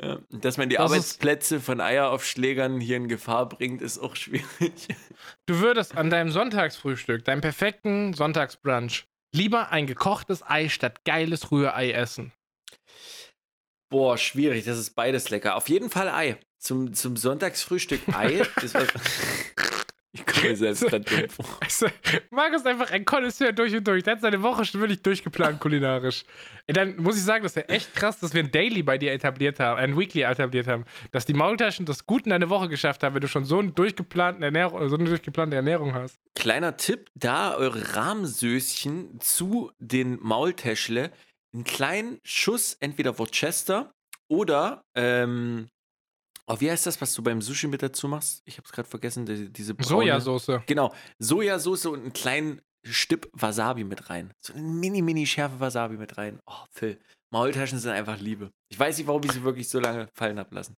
Ja, 0.00 0.18
dass 0.30 0.58
man 0.58 0.68
die 0.68 0.76
Das 0.76 0.84
Arbeitsplätze 0.84 1.60
von 1.60 1.80
Eieraufschlägern 1.80 2.78
hier 2.78 2.98
in 2.98 3.08
Gefahr 3.08 3.48
bringt, 3.48 3.80
ist 3.80 3.98
auch 3.98 4.16
schwierig. 4.16 4.88
Du 5.46 5.60
würdest 5.60 5.96
an 5.96 6.10
deinem 6.10 6.30
Sonntagsfrühstück, 6.30 7.24
deinem 7.24 7.40
perfekten 7.40 8.12
Sonntagsbrunch, 8.12 9.06
lieber 9.34 9.70
ein 9.70 9.86
gekochtes 9.86 10.42
Ei 10.46 10.68
statt 10.68 11.04
geiles 11.04 11.50
Rührei 11.50 11.92
essen. 11.92 12.32
Boah, 13.90 14.16
schwierig. 14.16 14.64
Das 14.64 14.78
ist 14.78 14.94
beides 14.94 15.28
lecker. 15.30 15.56
Auf 15.56 15.68
jeden 15.68 15.90
Fall 15.90 16.08
Ei. 16.08 16.38
Zum, 16.58 16.94
zum 16.94 17.16
Sonntagsfrühstück 17.16 18.00
Ei. 18.14 18.40
was 18.56 19.81
ich 20.14 20.26
komme 20.26 20.48
mir 20.50 20.56
selbst 20.56 20.86
gerade 20.86 21.04
dumm 21.04 21.28
vor. 21.28 21.46
Also, 21.60 21.86
Markus 22.30 22.60
ist 22.60 22.66
einfach 22.66 22.90
ein 22.90 23.04
Konnoisseur 23.04 23.52
durch 23.52 23.74
und 23.74 23.86
durch. 23.86 24.02
Der 24.02 24.14
hat 24.14 24.20
seine 24.20 24.42
Woche 24.42 24.64
schon 24.64 24.80
wirklich 24.80 25.00
durchgeplant 25.00 25.58
kulinarisch. 25.58 26.24
Dann 26.66 26.96
muss 26.96 27.16
ich 27.16 27.22
sagen, 27.22 27.42
das 27.42 27.56
wäre 27.56 27.68
echt 27.70 27.94
krass, 27.94 28.20
dass 28.20 28.34
wir 28.34 28.42
ein 28.42 28.50
Daily 28.50 28.82
bei 28.82 28.98
dir 28.98 29.12
etabliert 29.12 29.58
haben, 29.58 29.78
ein 29.78 29.98
Weekly 29.98 30.22
etabliert 30.22 30.66
haben. 30.66 30.84
Dass 31.12 31.24
die 31.24 31.32
Maultaschen 31.32 31.86
das 31.86 32.06
gut 32.06 32.24
in 32.24 32.30
deine 32.30 32.50
Woche 32.50 32.68
geschafft 32.68 33.02
haben, 33.02 33.14
wenn 33.14 33.22
du 33.22 33.28
schon 33.28 33.44
so, 33.44 33.58
einen 33.58 33.74
durchgeplanten 33.74 34.42
Ernährung, 34.42 34.86
so 34.88 34.96
eine 34.96 35.04
durchgeplante 35.04 35.56
Ernährung 35.56 35.94
hast. 35.94 36.18
Kleiner 36.34 36.76
Tipp: 36.76 37.08
Da 37.14 37.54
eure 37.54 37.96
Rahmsöschen 37.96 39.18
zu 39.20 39.72
den 39.78 40.18
Maultäschle 40.20 41.10
einen 41.54 41.64
kleinen 41.64 42.18
Schuss 42.22 42.76
entweder 42.80 43.18
Worcester 43.18 43.94
oder, 44.28 44.84
ähm, 44.94 45.68
oh, 46.46 46.56
wie 46.58 46.70
heißt 46.70 46.86
das, 46.86 47.00
was 47.00 47.14
du 47.14 47.22
beim 47.22 47.40
Sushi 47.42 47.66
mit 47.66 47.82
dazu 47.82 48.08
machst? 48.08 48.42
Ich 48.44 48.56
habe 48.58 48.66
es 48.66 48.72
gerade 48.72 48.88
vergessen, 48.88 49.26
die, 49.26 49.52
diese 49.52 49.74
braune- 49.74 49.86
Sojasauce. 49.88 50.60
Genau, 50.66 50.92
Sojasauce 51.18 51.86
und 51.86 52.00
einen 52.00 52.12
kleinen 52.12 52.62
Stipp 52.84 53.28
Wasabi 53.32 53.84
mit 53.84 54.10
rein. 54.10 54.32
So 54.40 54.52
eine 54.54 54.62
mini, 54.62 55.02
mini 55.02 55.26
schärfe 55.26 55.60
Wasabi 55.60 55.96
mit 55.96 56.18
rein. 56.18 56.40
Oh, 56.46 56.64
Phil. 56.70 56.98
Maultaschen 57.32 57.78
sind 57.78 57.92
einfach 57.92 58.18
Liebe. 58.18 58.50
Ich 58.68 58.78
weiß 58.78 58.98
nicht, 58.98 59.06
warum 59.06 59.22
ich 59.24 59.32
sie 59.32 59.42
wirklich 59.42 59.68
so 59.68 59.80
lange 59.80 60.08
fallen 60.14 60.38
habe 60.38 60.54
lassen. 60.54 60.74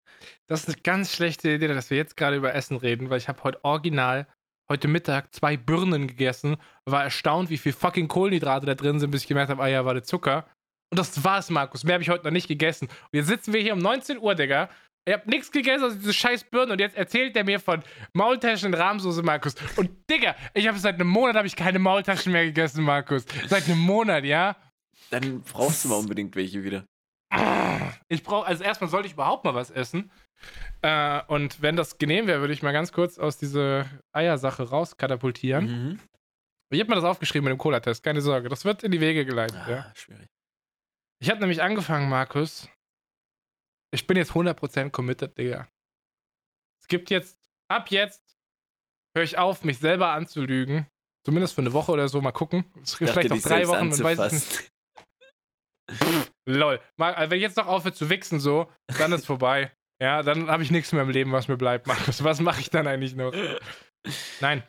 Das 0.47 0.61
ist 0.61 0.69
eine 0.69 0.81
ganz 0.83 1.13
schlechte 1.13 1.51
Idee, 1.51 1.67
dass 1.67 1.91
wir 1.91 1.97
jetzt 1.97 2.17
gerade 2.17 2.37
über 2.37 2.55
Essen 2.55 2.77
reden, 2.77 3.11
weil 3.11 3.19
ich 3.19 3.29
habe 3.29 3.43
heute 3.43 3.65
original 3.65 4.29
heute 4.71 4.89
Mittag 4.89 5.35
zwei 5.35 5.57
Birnen 5.57 6.07
gegessen, 6.07 6.57
war 6.87 7.03
erstaunt, 7.05 7.51
wie 7.51 7.59
viel 7.59 7.73
fucking 7.73 8.09
Kohlenhydrate 8.09 8.67
da 8.67 8.75
drin 8.75 8.99
sind, 8.99 9.11
bis 9.11 9.23
ich 9.23 9.29
gemerkt 9.29 9.51
habe, 9.51 9.63
ah 9.63 9.69
ja, 9.69 9.85
war 9.85 9.95
der 9.95 10.05
Zucker. 10.05 10.47
Und 10.91 10.99
das 10.99 11.23
war's, 11.25 11.51
Markus. 11.51 11.85
Mehr 11.85 11.95
habe 11.95 12.03
ich 12.03 12.09
heute 12.09 12.25
noch 12.25 12.31
nicht 12.31 12.49
gegessen. 12.49 12.87
Und 12.89 13.11
jetzt 13.13 13.27
sitzen 13.27 13.53
wir 13.53 13.61
hier 13.61 13.73
um 13.75 13.81
19 13.81 14.19
Uhr, 14.19 14.35
Digga. 14.35 14.71
Ich 15.07 15.13
habe 15.13 15.29
nichts 15.29 15.51
gegessen 15.53 15.85
aus 15.85 15.99
diese 15.99 16.13
scheiß 16.15 16.45
Birnen 16.45 16.73
und 16.73 16.81
jetzt 16.81 16.97
erzählt 16.97 17.37
er 17.37 17.45
mir 17.45 17.61
von 17.61 17.83
Maultaschen 18.15 18.73
und 18.73 18.81
Rahmsoße, 18.81 19.23
Markus. 19.23 19.55
Und 19.77 19.91
Digga, 20.11 20.35
ich 20.55 20.67
habe 20.67 20.79
seit 20.79 20.95
einem 20.95 21.09
Monat 21.09 21.37
habe 21.37 21.47
ich 21.47 21.57
keine 21.57 21.79
Maultaschen 21.79 22.33
mehr 22.33 22.45
gegessen, 22.47 22.83
Markus. 22.85 23.27
Seit 23.47 23.67
einem 23.67 23.79
Monat, 23.81 24.25
ja? 24.25 24.57
Dann 25.11 25.43
brauchst 25.43 25.85
du 25.85 25.89
mal 25.89 25.97
unbedingt 25.97 26.35
welche 26.37 26.65
wieder. 26.65 26.85
Ich 28.09 28.23
brauche, 28.23 28.47
also 28.47 28.65
erstmal 28.65 28.89
sollte 28.89 29.07
ich 29.09 29.15
überhaupt 29.15 29.45
mal 29.45 29.55
was 29.55 29.71
essen. 29.71 30.11
Äh, 30.83 31.21
und 31.27 31.61
wenn 31.61 31.77
das 31.77 31.99
genehm 31.99 32.27
wäre, 32.27 32.41
würde 32.41 32.55
ich 32.55 32.63
mal 32.63 32.73
ganz 32.73 32.93
kurz 32.93 33.19
aus 33.19 33.37
dieser 33.39 33.87
Eiersache 34.13 34.63
rauskatapultieren. 34.71 35.67
Mhm. 35.91 36.01
Ich 36.71 36.81
habe 36.81 36.89
mir 36.91 36.97
das 36.97 37.05
aufgeschrieben 37.05 37.45
mit 37.45 37.53
dem 37.53 37.59
Cola-Test, 37.59 38.03
keine 38.03 38.21
Sorge. 38.21 38.49
Das 38.49 38.65
wird 38.65 38.83
in 38.85 38.93
die 38.93 39.01
Wege 39.01 39.25
geleitet, 39.27 39.59
Ah, 39.67 39.71
ja. 39.71 39.93
schwierig. 39.95 40.29
Ich 41.21 41.29
habe 41.31 41.41
nämlich 41.41 41.63
angefangen, 41.63 42.09
Markus. 42.09 42.69
Ich 43.95 44.09
bin 44.09 44.17
jetzt 44.17 44.33
100% 44.33 44.91
committed, 44.91 45.39
Digga. 45.39 45.69
Es 46.83 46.89
gibt 46.89 47.11
jetzt, 47.11 47.39
ab 47.69 47.91
jetzt, 47.91 48.37
höre 49.17 49.23
ich 49.23 49.39
auf, 49.39 49.63
mich 49.63 49.79
selber 49.79 50.09
anzulügen. 50.09 50.89
Zumindest 51.25 51.55
für 51.55 51.61
eine 51.61 51.73
Woche 51.73 51.93
oder 51.93 52.09
so, 52.09 52.21
mal 52.21 52.33
gucken. 52.33 52.65
Ich 52.83 52.97
vielleicht 52.97 53.31
noch 53.31 53.41
drei 53.41 53.69
Wochen, 53.69 53.89
man 53.89 53.99
weiß 53.99 54.19
es 54.19 54.33
nicht. 54.33 54.73
Lol. 56.47 56.81
Mal, 56.97 57.15
also 57.15 57.31
wenn 57.31 57.39
ich 57.39 57.43
jetzt 57.43 57.57
noch 57.57 57.69
aufhört 57.69 57.95
zu 57.95 58.11
wichsen, 58.11 58.41
so, 58.41 58.71
dann 58.99 59.13
ist 59.13 59.27
vorbei. 59.27 59.73
Ja, 60.03 60.25
dann 60.25 60.51
habe 60.51 60.65
ich 60.65 60.73
nichts 60.73 60.93
mehr 60.93 61.03
im 61.03 61.11
Leben, 61.11 61.31
was 61.31 61.47
mir 61.47 61.57
bleibt, 61.57 61.87
Markus. 61.87 62.25
Was 62.25 62.41
mache 62.41 62.61
ich 62.61 62.71
dann 62.71 62.89
eigentlich 62.89 63.15
noch? 63.15 63.33
Nein. 64.41 64.67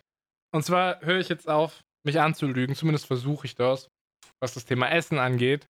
Und 0.54 0.64
zwar 0.64 1.00
höre 1.00 1.18
ich 1.18 1.28
jetzt 1.28 1.48
auf, 1.48 1.82
mich 2.04 2.20
anzulügen. 2.20 2.76
Zumindest 2.76 3.06
versuche 3.06 3.46
ich 3.46 3.56
das, 3.56 3.90
was 4.40 4.54
das 4.54 4.66
Thema 4.66 4.88
Essen 4.88 5.18
angeht. 5.18 5.66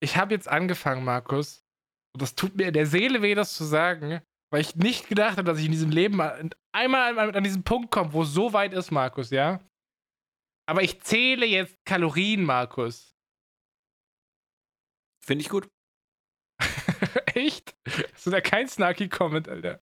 Ich 0.00 0.16
habe 0.16 0.34
jetzt 0.34 0.46
angefangen, 0.46 1.04
Markus. 1.04 1.64
Und 2.14 2.22
das 2.22 2.34
tut 2.34 2.56
mir 2.56 2.68
in 2.68 2.74
der 2.74 2.86
Seele 2.86 3.22
weh, 3.22 3.34
das 3.34 3.54
zu 3.54 3.64
sagen. 3.64 4.20
weil 4.50 4.60
ich 4.62 4.76
nicht 4.76 5.08
gedacht 5.08 5.36
habe, 5.36 5.44
dass 5.44 5.58
ich 5.58 5.66
in 5.66 5.72
diesem 5.72 5.90
Leben 5.90 6.20
einmal 6.72 7.18
an, 7.18 7.34
an 7.34 7.44
diesen 7.44 7.64
Punkt 7.64 7.90
komme, 7.90 8.12
wo 8.12 8.22
es 8.22 8.32
so 8.32 8.52
weit 8.52 8.72
ist, 8.72 8.90
Markus, 8.90 9.30
ja? 9.30 9.60
Aber 10.66 10.82
ich 10.82 11.00
zähle 11.02 11.46
jetzt 11.46 11.76
Kalorien, 11.84 12.44
Markus. 12.44 13.14
Finde 15.24 15.42
ich 15.42 15.48
gut. 15.48 15.68
Echt? 17.34 17.74
Hast 18.14 18.26
du 18.26 18.30
da 18.30 18.40
kein 18.40 18.68
snarky 18.68 19.08
Comment, 19.08 19.48
Alter? 19.48 19.80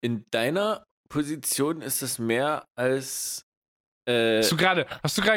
In 0.00 0.26
deiner 0.30 0.84
Position 1.08 1.80
ist 1.80 2.02
es 2.02 2.18
mehr 2.18 2.66
als. 2.76 3.47
Äh, 4.08 4.38
Hast 4.38 4.50
du 4.52 4.56
gerade 4.56 4.86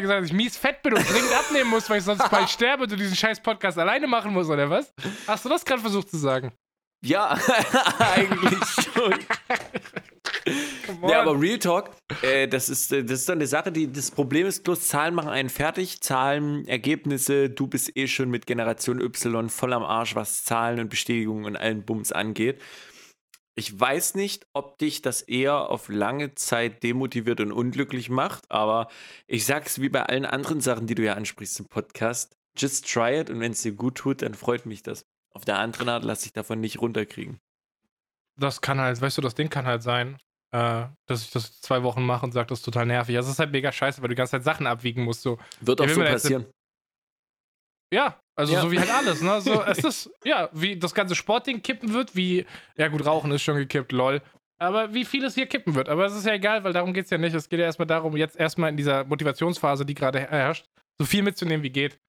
gesagt, 0.02 0.04
dass 0.04 0.26
ich 0.26 0.34
mies 0.34 0.56
fett 0.58 0.82
bin 0.82 0.94
und 0.94 1.10
dringend 1.10 1.34
abnehmen 1.34 1.70
muss, 1.70 1.90
weil 1.90 1.98
ich 1.98 2.06
sonst 2.06 2.30
bald 2.30 2.50
sterbe 2.50 2.84
und 2.84 2.92
du 2.92 2.96
diesen 2.96 3.16
scheiß 3.16 3.42
Podcast 3.42 3.78
alleine 3.78 4.08
machen 4.08 4.32
musst, 4.32 4.50
oder 4.50 4.70
was? 4.70 4.94
Hast 5.28 5.44
du 5.44 5.50
das 5.50 5.66
gerade 5.66 5.82
versucht 5.82 6.10
zu 6.10 6.18
sagen? 6.18 6.54
ja, 7.04 7.36
eigentlich 8.16 8.60
schon. 8.94 9.16
Ja, 11.08 11.22
aber 11.22 11.40
Real 11.40 11.58
Talk, 11.60 11.92
äh, 12.22 12.48
das, 12.48 12.70
ist, 12.70 12.92
äh, 12.92 13.04
das 13.04 13.22
ist 13.22 13.30
dann 13.30 13.40
eine 13.40 13.48
Sache, 13.48 13.72
die 13.72 13.92
das 13.92 14.12
Problem 14.12 14.48
ist 14.48 14.64
bloß, 14.64 14.88
Zahlen 14.88 15.16
machen 15.16 15.30
einen 15.30 15.50
fertig, 15.50 16.02
Zahlen, 16.02 16.68
Ergebnisse, 16.68 17.50
du 17.50 17.68
bist 17.68 17.96
eh 17.98 18.08
schon 18.08 18.30
mit 18.30 18.46
Generation 18.46 19.02
Y 19.02 19.50
voll 19.50 19.74
am 19.74 19.84
Arsch, 19.84 20.16
was 20.16 20.44
Zahlen 20.44 20.80
und 20.80 20.90
Bestätigungen 20.90 21.46
und 21.46 21.56
allen 21.56 21.84
Bums 21.84 22.12
angeht. 22.12 22.62
Ich 23.56 23.78
weiß 23.78 24.16
nicht, 24.16 24.48
ob 24.54 24.78
dich 24.78 25.02
das 25.02 25.22
eher 25.22 25.70
auf 25.70 25.90
lange 25.90 26.36
Zeit 26.36 26.84
demotiviert 26.84 27.42
und 27.42 27.52
unglücklich 27.52 28.10
macht, 28.10 28.50
aber 28.50 28.88
ich 29.28 29.46
sag's 29.46 29.82
wie 29.82 29.90
bei 29.90 30.04
allen 30.04 30.26
anderen 30.26 30.62
Sachen, 30.62 30.88
die 30.88 30.96
du 30.96 31.04
ja 31.04 31.14
ansprichst 31.16 31.60
im 31.60 31.68
Podcast. 31.68 32.38
Just 32.58 32.90
try 32.92 33.20
it 33.20 33.30
und 33.30 33.40
wenn 33.42 33.52
es 33.52 33.62
dir 33.62 33.74
gut 33.74 33.96
tut, 33.96 34.22
dann 34.22 34.36
freut 34.36 34.66
mich 34.66 34.84
das. 34.84 35.06
Auf 35.34 35.44
der 35.46 35.60
anderen 35.60 35.90
Art 35.90 36.04
lass 36.04 36.22
dich 36.22 36.34
davon 36.34 36.60
nicht 36.62 36.80
runterkriegen. 36.82 37.40
Das 38.38 38.62
kann 38.62 38.80
halt, 38.80 39.00
weißt 39.02 39.18
du, 39.18 39.22
das 39.22 39.36
Ding 39.36 39.50
kann 39.50 39.66
halt 39.66 39.84
sein, 39.84 40.18
äh, 40.52 40.86
dass 41.06 41.24
ich 41.24 41.32
das 41.32 41.60
zwei 41.62 41.84
Wochen 41.84 42.06
mache 42.06 42.26
und 42.26 42.32
sage, 42.32 42.48
das 42.48 42.60
ist 42.60 42.66
total 42.66 42.86
nervig. 42.86 43.16
Also, 43.18 43.28
es 43.28 43.34
ist 43.36 43.40
halt 43.40 43.52
mega 43.52 43.72
scheiße, 43.72 44.02
weil 44.02 44.08
du 44.10 44.16
die 44.16 44.18
ganze 44.18 44.32
Zeit 44.32 44.44
Sachen 44.44 44.68
abwiegen 44.68 45.04
musst. 45.04 45.22
So. 45.22 45.38
Wird 45.60 45.80
auch 45.82 45.88
so 45.90 46.02
jetzt- 46.02 46.24
passieren. 46.24 46.46
Ja, 47.94 48.20
also 48.36 48.54
Ja. 48.54 48.62
so 48.62 48.72
wie 48.72 48.80
halt 48.80 48.92
alles, 48.92 49.22
ne? 49.22 49.42
So, 49.42 49.62
es 49.66 49.80
ist, 49.84 50.10
ja, 50.24 50.50
wie 50.54 50.78
das 50.78 50.94
ganze 50.94 51.16
Sportding 51.16 51.62
kippen 51.62 51.94
wird, 51.94 52.16
wie, 52.16 52.46
ja 52.78 52.88
gut, 52.88 53.06
Rauchen 53.06 53.32
ist 53.32 53.42
schon 53.44 53.58
gekippt, 53.58 53.92
lol. 53.92 54.22
Aber 54.60 54.94
wie 54.94 55.06
viel 55.06 55.24
es 55.26 55.34
hier 55.36 55.48
kippen 55.48 55.74
wird. 55.74 55.90
Aber 55.90 56.06
es 56.06 56.14
ist 56.16 56.26
ja 56.26 56.34
egal, 56.34 56.64
weil 56.64 56.72
darum 56.74 56.94
geht 56.94 57.06
es 57.06 57.10
ja 57.10 57.18
nicht. 57.18 57.34
Es 57.34 57.50
geht 57.50 57.60
ja 57.60 57.66
erstmal 57.66 57.88
darum, 57.88 58.16
jetzt 58.16 58.36
erstmal 58.40 58.70
in 58.70 58.78
dieser 58.78 59.04
Motivationsphase, 59.06 59.86
die 59.88 59.96
gerade 59.96 60.20
herrscht, 60.20 60.68
so 61.00 61.06
viel 61.06 61.24
mitzunehmen, 61.24 61.64
wie 61.64 61.72
geht. 61.72 62.00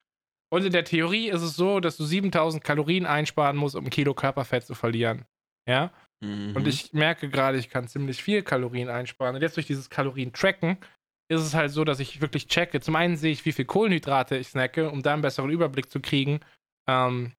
Und 0.53 0.67
in 0.67 0.73
der 0.73 0.85
Theorie 0.85 1.31
ist 1.31 1.41
es 1.41 1.57
so, 1.57 1.81
dass 1.81 1.97
du 1.97 2.05
7000 2.05 2.63
Kalorien 2.63 3.07
einsparen 3.07 3.57
musst, 3.57 3.75
um 3.75 3.85
ein 3.87 3.91
Kilo 3.91 4.13
Körperfett 4.13 4.67
zu 4.67 4.75
verlieren. 4.75 5.25
Ja? 5.67 5.93
Mhm. 6.23 6.55
Und 6.55 6.69
ich 6.69 6.93
merke 6.93 7.31
gerade, 7.31 7.57
ich 7.57 7.71
kann 7.71 7.89
ziemlich 7.89 8.23
viel 8.23 8.43
Kalorien 8.43 8.91
einsparen. 8.91 9.35
Und 9.35 9.41
jetzt 9.41 9.57
durch 9.57 9.67
dieses 9.67 9.89
Kalorien-Tracken 9.89 10.77
ist 11.33 11.43
es 11.43 11.55
halt 11.55 11.71
so, 11.73 11.85
dass 11.85 12.01
ich 12.01 12.21
wirklich 12.21 12.47
checke. 12.47 12.81
Zum 12.81 12.97
einen 12.97 13.17
sehe 13.17 13.33
ich, 13.33 13.45
wie 13.45 13.53
viel 13.53 13.65
Kohlenhydrate 13.65 14.37
ich 14.37 14.49
snacke, 14.49 14.91
um 14.91 15.03
da 15.03 15.13
einen 15.13 15.23
besseren 15.23 15.51
Überblick 15.51 15.91
zu 15.91 16.01
kriegen. 16.01 16.41
Ähm, 16.89 17.33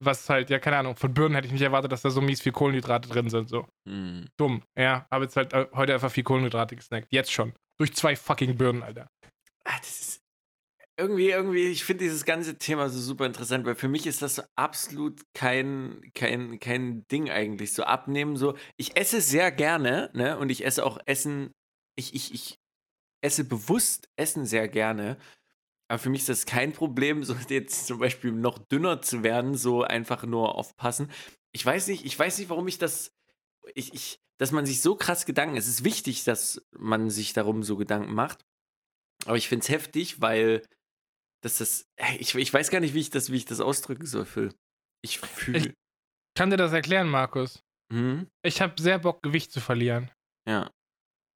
was 0.00 0.28
halt, 0.28 0.50
ja, 0.50 0.58
keine 0.58 0.76
Ahnung, 0.78 0.96
von 0.96 1.14
Birnen 1.14 1.34
hätte 1.34 1.46
ich 1.46 1.52
nicht 1.52 1.62
erwartet, 1.62 1.92
dass 1.92 2.02
da 2.02 2.10
so 2.10 2.20
mies 2.20 2.42
viel 2.42 2.52
Kohlenhydrate 2.52 3.08
drin 3.08 3.30
sind. 3.30 3.48
So 3.48 3.66
Mhm. 3.88 4.26
dumm. 4.36 4.62
Ja, 4.78 5.06
habe 5.10 5.24
jetzt 5.24 5.36
halt 5.36 5.52
äh, 5.52 5.66
heute 5.74 5.94
einfach 5.94 6.10
viel 6.10 6.24
Kohlenhydrate 6.24 6.76
gesnackt. 6.76 7.08
Jetzt 7.10 7.32
schon. 7.32 7.52
Durch 7.78 7.94
zwei 7.94 8.16
fucking 8.16 8.56
Birnen, 8.56 8.82
Alter. 8.82 9.08
Ah, 9.64 9.78
das 9.78 10.00
ist 10.00 10.20
irgendwie, 10.96 11.30
irgendwie, 11.30 11.66
ich 11.66 11.84
finde 11.84 12.04
dieses 12.04 12.24
ganze 12.24 12.56
Thema 12.56 12.88
so 12.88 13.00
super 13.00 13.26
interessant, 13.26 13.66
weil 13.66 13.74
für 13.74 13.88
mich 13.88 14.06
ist 14.06 14.22
das 14.22 14.36
so 14.36 14.42
absolut 14.56 15.22
kein, 15.34 16.00
kein, 16.14 16.60
kein 16.60 17.04
Ding 17.10 17.30
eigentlich. 17.30 17.72
So 17.72 17.82
abnehmen, 17.82 18.36
so. 18.36 18.56
Ich 18.76 18.96
esse 18.96 19.20
sehr 19.20 19.50
gerne, 19.50 20.10
ne? 20.14 20.38
Und 20.38 20.50
ich 20.50 20.64
esse 20.64 20.84
auch 20.84 20.98
Essen, 21.06 21.50
ich, 21.96 22.14
ich, 22.14 22.32
ich 22.32 22.58
esse 23.24 23.44
bewusst 23.44 24.08
Essen 24.16 24.44
sehr 24.46 24.68
gerne. 24.68 25.16
Aber 25.88 25.98
für 25.98 26.10
mich 26.10 26.22
ist 26.22 26.28
das 26.28 26.46
kein 26.46 26.72
Problem, 26.72 27.24
so 27.24 27.34
jetzt 27.48 27.86
zum 27.86 27.98
Beispiel 27.98 28.32
noch 28.32 28.58
dünner 28.58 29.02
zu 29.02 29.22
werden, 29.22 29.54
so 29.54 29.82
einfach 29.82 30.24
nur 30.24 30.54
aufpassen. 30.56 31.10
Ich 31.52 31.64
weiß 31.64 31.88
nicht, 31.88 32.04
ich 32.04 32.18
weiß 32.18 32.38
nicht, 32.38 32.50
warum 32.50 32.68
ich 32.68 32.78
das, 32.78 33.12
ich, 33.74 33.94
ich, 33.94 34.20
dass 34.38 34.52
man 34.52 34.66
sich 34.66 34.80
so 34.80 34.96
krass 34.96 35.26
Gedanken, 35.26 35.56
es 35.56 35.68
ist 35.68 35.84
wichtig, 35.84 36.24
dass 36.24 36.60
man 36.76 37.10
sich 37.10 37.32
darum 37.32 37.62
so 37.62 37.76
Gedanken 37.76 38.12
macht. 38.12 38.44
Aber 39.26 39.36
ich 39.36 39.48
finde 39.48 39.62
es 39.62 39.68
heftig, 39.68 40.20
weil 40.20 40.62
dass 41.44 41.58
das, 41.58 41.86
ich, 42.18 42.34
ich 42.34 42.52
weiß 42.52 42.70
gar 42.70 42.80
nicht, 42.80 42.94
wie 42.94 43.00
ich 43.00 43.10
das, 43.10 43.30
wie 43.30 43.36
ich 43.36 43.44
das 43.44 43.60
ausdrücken 43.60 44.06
soll, 44.06 44.24
Phil. 44.24 44.54
Ich 45.02 45.18
fühle. 45.18 45.74
Kann 46.34 46.48
dir 46.48 46.56
das 46.56 46.72
erklären, 46.72 47.08
Markus? 47.08 47.62
Hm? 47.92 48.28
Ich 48.42 48.62
habe 48.62 48.80
sehr 48.80 48.98
Bock, 48.98 49.22
Gewicht 49.22 49.52
zu 49.52 49.60
verlieren. 49.60 50.10
Ja. 50.48 50.70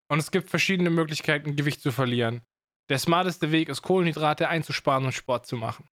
Und 0.09 0.19
es 0.19 0.31
gibt 0.31 0.51
verschiedene 0.51 0.91
Möglichkeiten, 0.91 1.57
Gewicht 1.57 1.81
zu 1.83 1.93
verlieren. 1.93 2.43
Der 2.89 2.99
smarteste 2.99 3.53
Weg 3.53 3.69
ist, 3.69 3.83
Kohlenhydrate 3.83 4.49
einzusparen 4.49 5.05
und 5.05 5.13
Sport 5.13 5.47
zu 5.47 5.57
machen. 5.57 5.87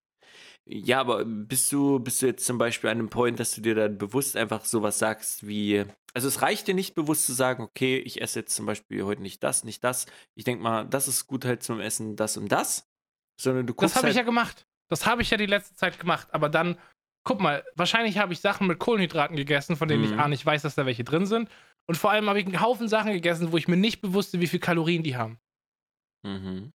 Ja, 0.69 1.01
aber 1.01 1.25
bist 1.25 1.71
du, 1.71 2.01
bist 2.01 2.23
du 2.23 2.27
jetzt 2.27 2.45
zum 2.45 2.59
Beispiel 2.59 2.91
an 2.91 2.99
einem 2.99 3.11
Point, 3.11 3.39
dass 3.39 3.55
du 3.55 3.61
dir 3.61 3.75
dann 3.75 3.99
bewusst 3.99 4.37
einfach 4.37 4.65
sowas 4.65 4.99
sagst 4.99 5.47
wie, 5.47 5.85
also 6.13 6.27
es 6.27 6.43
reicht 6.43 6.67
dir 6.67 6.75
nicht 6.75 6.95
bewusst 6.95 7.27
zu 7.27 7.35
sagen, 7.35 7.63
okay, 7.63 7.99
ich 7.99 8.21
esse 8.21 8.41
jetzt 8.41 8.57
zum 8.57 8.67
Beispiel 8.67 9.05
heute 9.05 9.23
nicht 9.23 9.45
das, 9.45 9.63
nicht 9.63 9.85
das. 9.85 10.07
Ich 10.35 10.45
denke 10.45 10.65
mal, 10.65 10.85
das 10.85 11.07
ist 11.07 11.27
gut 11.29 11.45
halt 11.45 11.63
zum 11.63 11.81
Essen, 11.81 12.17
das 12.17 12.37
und 12.37 12.51
das. 12.51 12.89
Sondern 13.41 13.67
du 13.67 13.75
guckst 13.75 13.95
Das 13.95 13.97
habe 13.97 14.07
halt, 14.07 14.15
ich 14.15 14.19
ja 14.19 14.25
gemacht. 14.25 14.67
Das 14.89 15.07
habe 15.07 15.23
ich 15.23 15.31
ja 15.31 15.37
die 15.37 15.47
letzte 15.47 15.75
Zeit 15.77 16.01
gemacht. 16.01 16.29
Aber 16.33 16.49
dann, 16.49 16.79
guck 17.25 17.41
mal, 17.41 17.65
wahrscheinlich 17.77 18.19
habe 18.19 18.33
ich 18.33 18.41
Sachen 18.41 18.67
mit 18.67 18.79
Kohlenhydraten 18.81 19.37
gegessen, 19.37 19.77
von 19.77 19.89
denen 19.89 20.05
Mhm. 20.05 20.15
ich 20.15 20.19
A 20.19 20.27
nicht 20.27 20.45
weiß, 20.47 20.63
dass 20.63 20.75
da 20.75 20.87
welche 20.87 21.05
drin 21.05 21.27
sind. 21.27 21.49
Und 21.89 21.97
vor 21.97 22.11
allem 22.11 22.29
habe 22.29 22.41
ich 22.41 22.47
einen 22.47 22.61
Haufen 22.61 22.89
Sachen 22.89 23.13
gegessen, 23.13 23.53
wo 23.53 23.57
ich 23.57 23.69
mir 23.69 23.77
nicht 23.77 24.01
bewusste, 24.01 24.41
wie 24.41 24.47
viel 24.49 24.61
Kalorien 24.61 25.03
die 25.03 25.17
haben. 25.17 25.39
Mhm. 26.25 26.73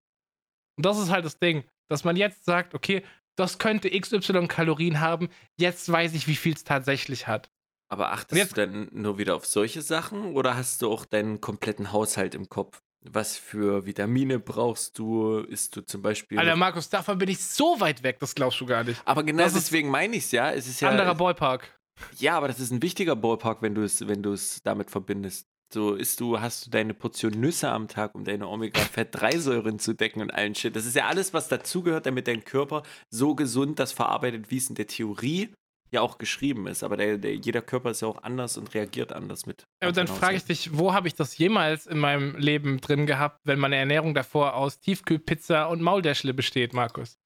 Und 0.77 0.85
das 0.85 0.97
ist 0.97 1.09
halt 1.09 1.25
das 1.25 1.37
Ding, 1.39 1.63
dass 1.89 2.03
man 2.03 2.15
jetzt 2.15 2.45
sagt, 2.45 2.73
okay, 2.73 3.03
das 3.37 3.59
könnte 3.59 3.89
XY 3.89 4.47
Kalorien 4.47 4.99
haben, 4.99 5.29
jetzt 5.57 5.89
weiß 5.91 6.13
ich, 6.13 6.27
wie 6.27 6.35
viel 6.35 6.53
es 6.53 6.63
tatsächlich 6.63 7.27
hat. 7.27 7.49
Aber 7.89 8.11
achtest 8.11 8.37
jetzt- 8.39 8.51
du 8.57 8.61
dann 8.67 8.87
nur 8.93 9.17
wieder 9.17 9.35
auf 9.35 9.45
solche 9.45 9.81
Sachen 9.81 10.35
oder 10.35 10.55
hast 10.55 10.81
du 10.81 10.89
auch 10.91 11.05
deinen 11.05 11.41
kompletten 11.41 11.91
Haushalt 11.91 12.35
im 12.35 12.47
Kopf? 12.47 12.81
Was 13.03 13.35
für 13.35 13.85
Vitamine 13.87 14.39
brauchst 14.39 14.97
du? 14.99 15.39
Isst 15.39 15.75
du 15.75 15.81
zum 15.81 16.01
Beispiel. 16.03 16.37
Alter, 16.37 16.55
Markus, 16.55 16.87
davon 16.87 17.17
bin 17.17 17.29
ich 17.29 17.43
so 17.43 17.79
weit 17.79 18.03
weg, 18.03 18.19
das 18.19 18.35
glaubst 18.35 18.61
du 18.61 18.65
gar 18.67 18.83
nicht. 18.83 19.01
aber 19.05 19.23
genau 19.23 19.43
das 19.43 19.53
deswegen 19.55 19.89
meine 19.89 20.15
ich 20.15 20.25
es 20.25 20.31
ja. 20.31 20.51
Es 20.51 20.67
ist 20.67 20.79
ja. 20.81 20.89
Anderer 20.89 21.15
Ballpark. 21.15 21.80
Ja, 22.17 22.37
aber 22.37 22.47
das 22.47 22.59
ist 22.59 22.71
ein 22.71 22.81
wichtiger 22.81 23.15
Ballpark, 23.15 23.61
wenn 23.61 23.75
du 23.75 23.83
es, 23.83 24.07
wenn 24.07 24.23
du 24.23 24.33
es 24.33 24.61
damit 24.63 24.91
verbindest. 24.91 25.47
So 25.73 25.95
isst 25.95 26.19
du, 26.19 26.41
hast 26.41 26.65
du 26.65 26.69
deine 26.69 26.93
Portion 26.93 27.31
Nüsse 27.31 27.69
am 27.69 27.87
Tag, 27.87 28.13
um 28.13 28.25
deine 28.25 28.47
Omega-Fett-3-Säuren 28.49 29.79
zu 29.79 29.93
decken 29.93 30.21
und 30.21 30.31
allen 30.31 30.53
Shit. 30.53 30.75
Das 30.75 30.85
ist 30.85 30.97
ja 30.97 31.07
alles, 31.07 31.33
was 31.33 31.47
dazugehört, 31.47 32.05
damit 32.05 32.27
dein 32.27 32.43
Körper 32.43 32.83
so 33.09 33.35
gesund 33.35 33.79
das 33.79 33.93
verarbeitet, 33.93 34.51
wie 34.51 34.57
es 34.57 34.67
in 34.67 34.75
der 34.75 34.87
Theorie 34.87 35.53
ja 35.91 36.01
auch 36.01 36.17
geschrieben 36.17 36.67
ist. 36.67 36.83
Aber 36.83 36.97
der, 36.97 37.17
der, 37.17 37.35
jeder 37.35 37.61
Körper 37.61 37.91
ist 37.91 38.01
ja 38.01 38.09
auch 38.09 38.23
anders 38.23 38.57
und 38.57 38.73
reagiert 38.73 39.13
anders 39.13 39.45
mit. 39.45 39.65
Ja, 39.81 39.87
und 39.87 39.95
dann 39.95 40.07
frage 40.07 40.35
ich 40.35 40.43
dich, 40.43 40.77
wo 40.77 40.93
habe 40.93 41.07
ich 41.07 41.15
das 41.15 41.37
jemals 41.37 41.87
in 41.87 41.99
meinem 41.99 42.35
Leben 42.35 42.81
drin 42.81 43.05
gehabt, 43.05 43.39
wenn 43.45 43.59
meine 43.59 43.77
Ernährung 43.77 44.13
davor 44.13 44.55
aus 44.55 44.79
Tiefkühlpizza 44.79 45.65
und 45.65 45.81
Maultäschle 45.81 46.33
besteht, 46.33 46.73
Markus? 46.73 47.17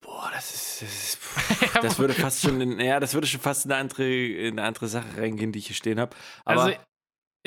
Boah, 0.00 0.30
das 0.32 0.54
ist. 0.54 0.82
Das, 0.82 0.92
ist, 0.92 1.23
das 1.82 1.98
würde 1.98 2.14
fast 2.14 2.42
schon 2.42 2.60
in, 2.60 2.80
ja, 2.80 3.00
das 3.00 3.14
würde 3.14 3.26
schon 3.26 3.40
fast 3.40 3.66
in 3.66 3.72
eine 3.72 3.80
andere, 3.80 4.04
in 4.04 4.58
eine 4.58 4.68
andere 4.68 4.88
Sache 4.88 5.16
reingehen, 5.16 5.52
die 5.52 5.58
ich 5.58 5.66
hier 5.66 5.76
stehen 5.76 6.00
habe. 6.00 6.14
Aber 6.44 6.62
also, 6.62 6.78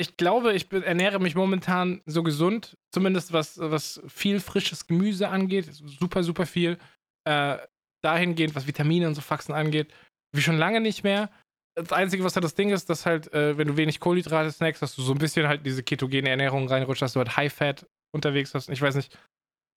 ich 0.00 0.16
glaube, 0.16 0.52
ich 0.52 0.68
bin, 0.68 0.82
ernähre 0.82 1.18
mich 1.18 1.34
momentan 1.34 2.02
so 2.06 2.22
gesund, 2.22 2.76
zumindest 2.92 3.32
was, 3.32 3.58
was 3.58 4.00
viel 4.06 4.40
frisches 4.40 4.86
Gemüse 4.86 5.28
angeht, 5.28 5.68
super, 5.72 6.22
super 6.22 6.46
viel. 6.46 6.78
Äh, 7.24 7.58
dahingehend, 8.02 8.54
was 8.54 8.66
Vitamine 8.66 9.08
und 9.08 9.14
so 9.14 9.20
Faxen 9.20 9.54
angeht, 9.54 9.92
wie 10.32 10.40
schon 10.40 10.56
lange 10.56 10.80
nicht 10.80 11.02
mehr. 11.02 11.30
Das 11.74 11.92
Einzige, 11.92 12.24
was 12.24 12.34
halt 12.34 12.44
das 12.44 12.54
Ding 12.54 12.70
ist, 12.70 12.90
dass 12.90 13.06
halt, 13.06 13.32
äh, 13.32 13.56
wenn 13.56 13.68
du 13.68 13.76
wenig 13.76 14.00
Kohlenhydrate 14.00 14.50
snackst, 14.50 14.82
dass 14.82 14.94
du 14.94 15.02
so 15.02 15.12
ein 15.12 15.18
bisschen 15.18 15.46
halt 15.46 15.64
diese 15.64 15.82
ketogene 15.82 16.28
Ernährung 16.28 16.68
reinrutscht, 16.68 17.02
dass 17.02 17.12
du 17.12 17.18
halt 17.18 17.36
High-Fat 17.36 17.86
unterwegs 18.12 18.54
hast. 18.54 18.68
Ich 18.68 18.82
weiß 18.82 18.94
nicht, 18.94 19.16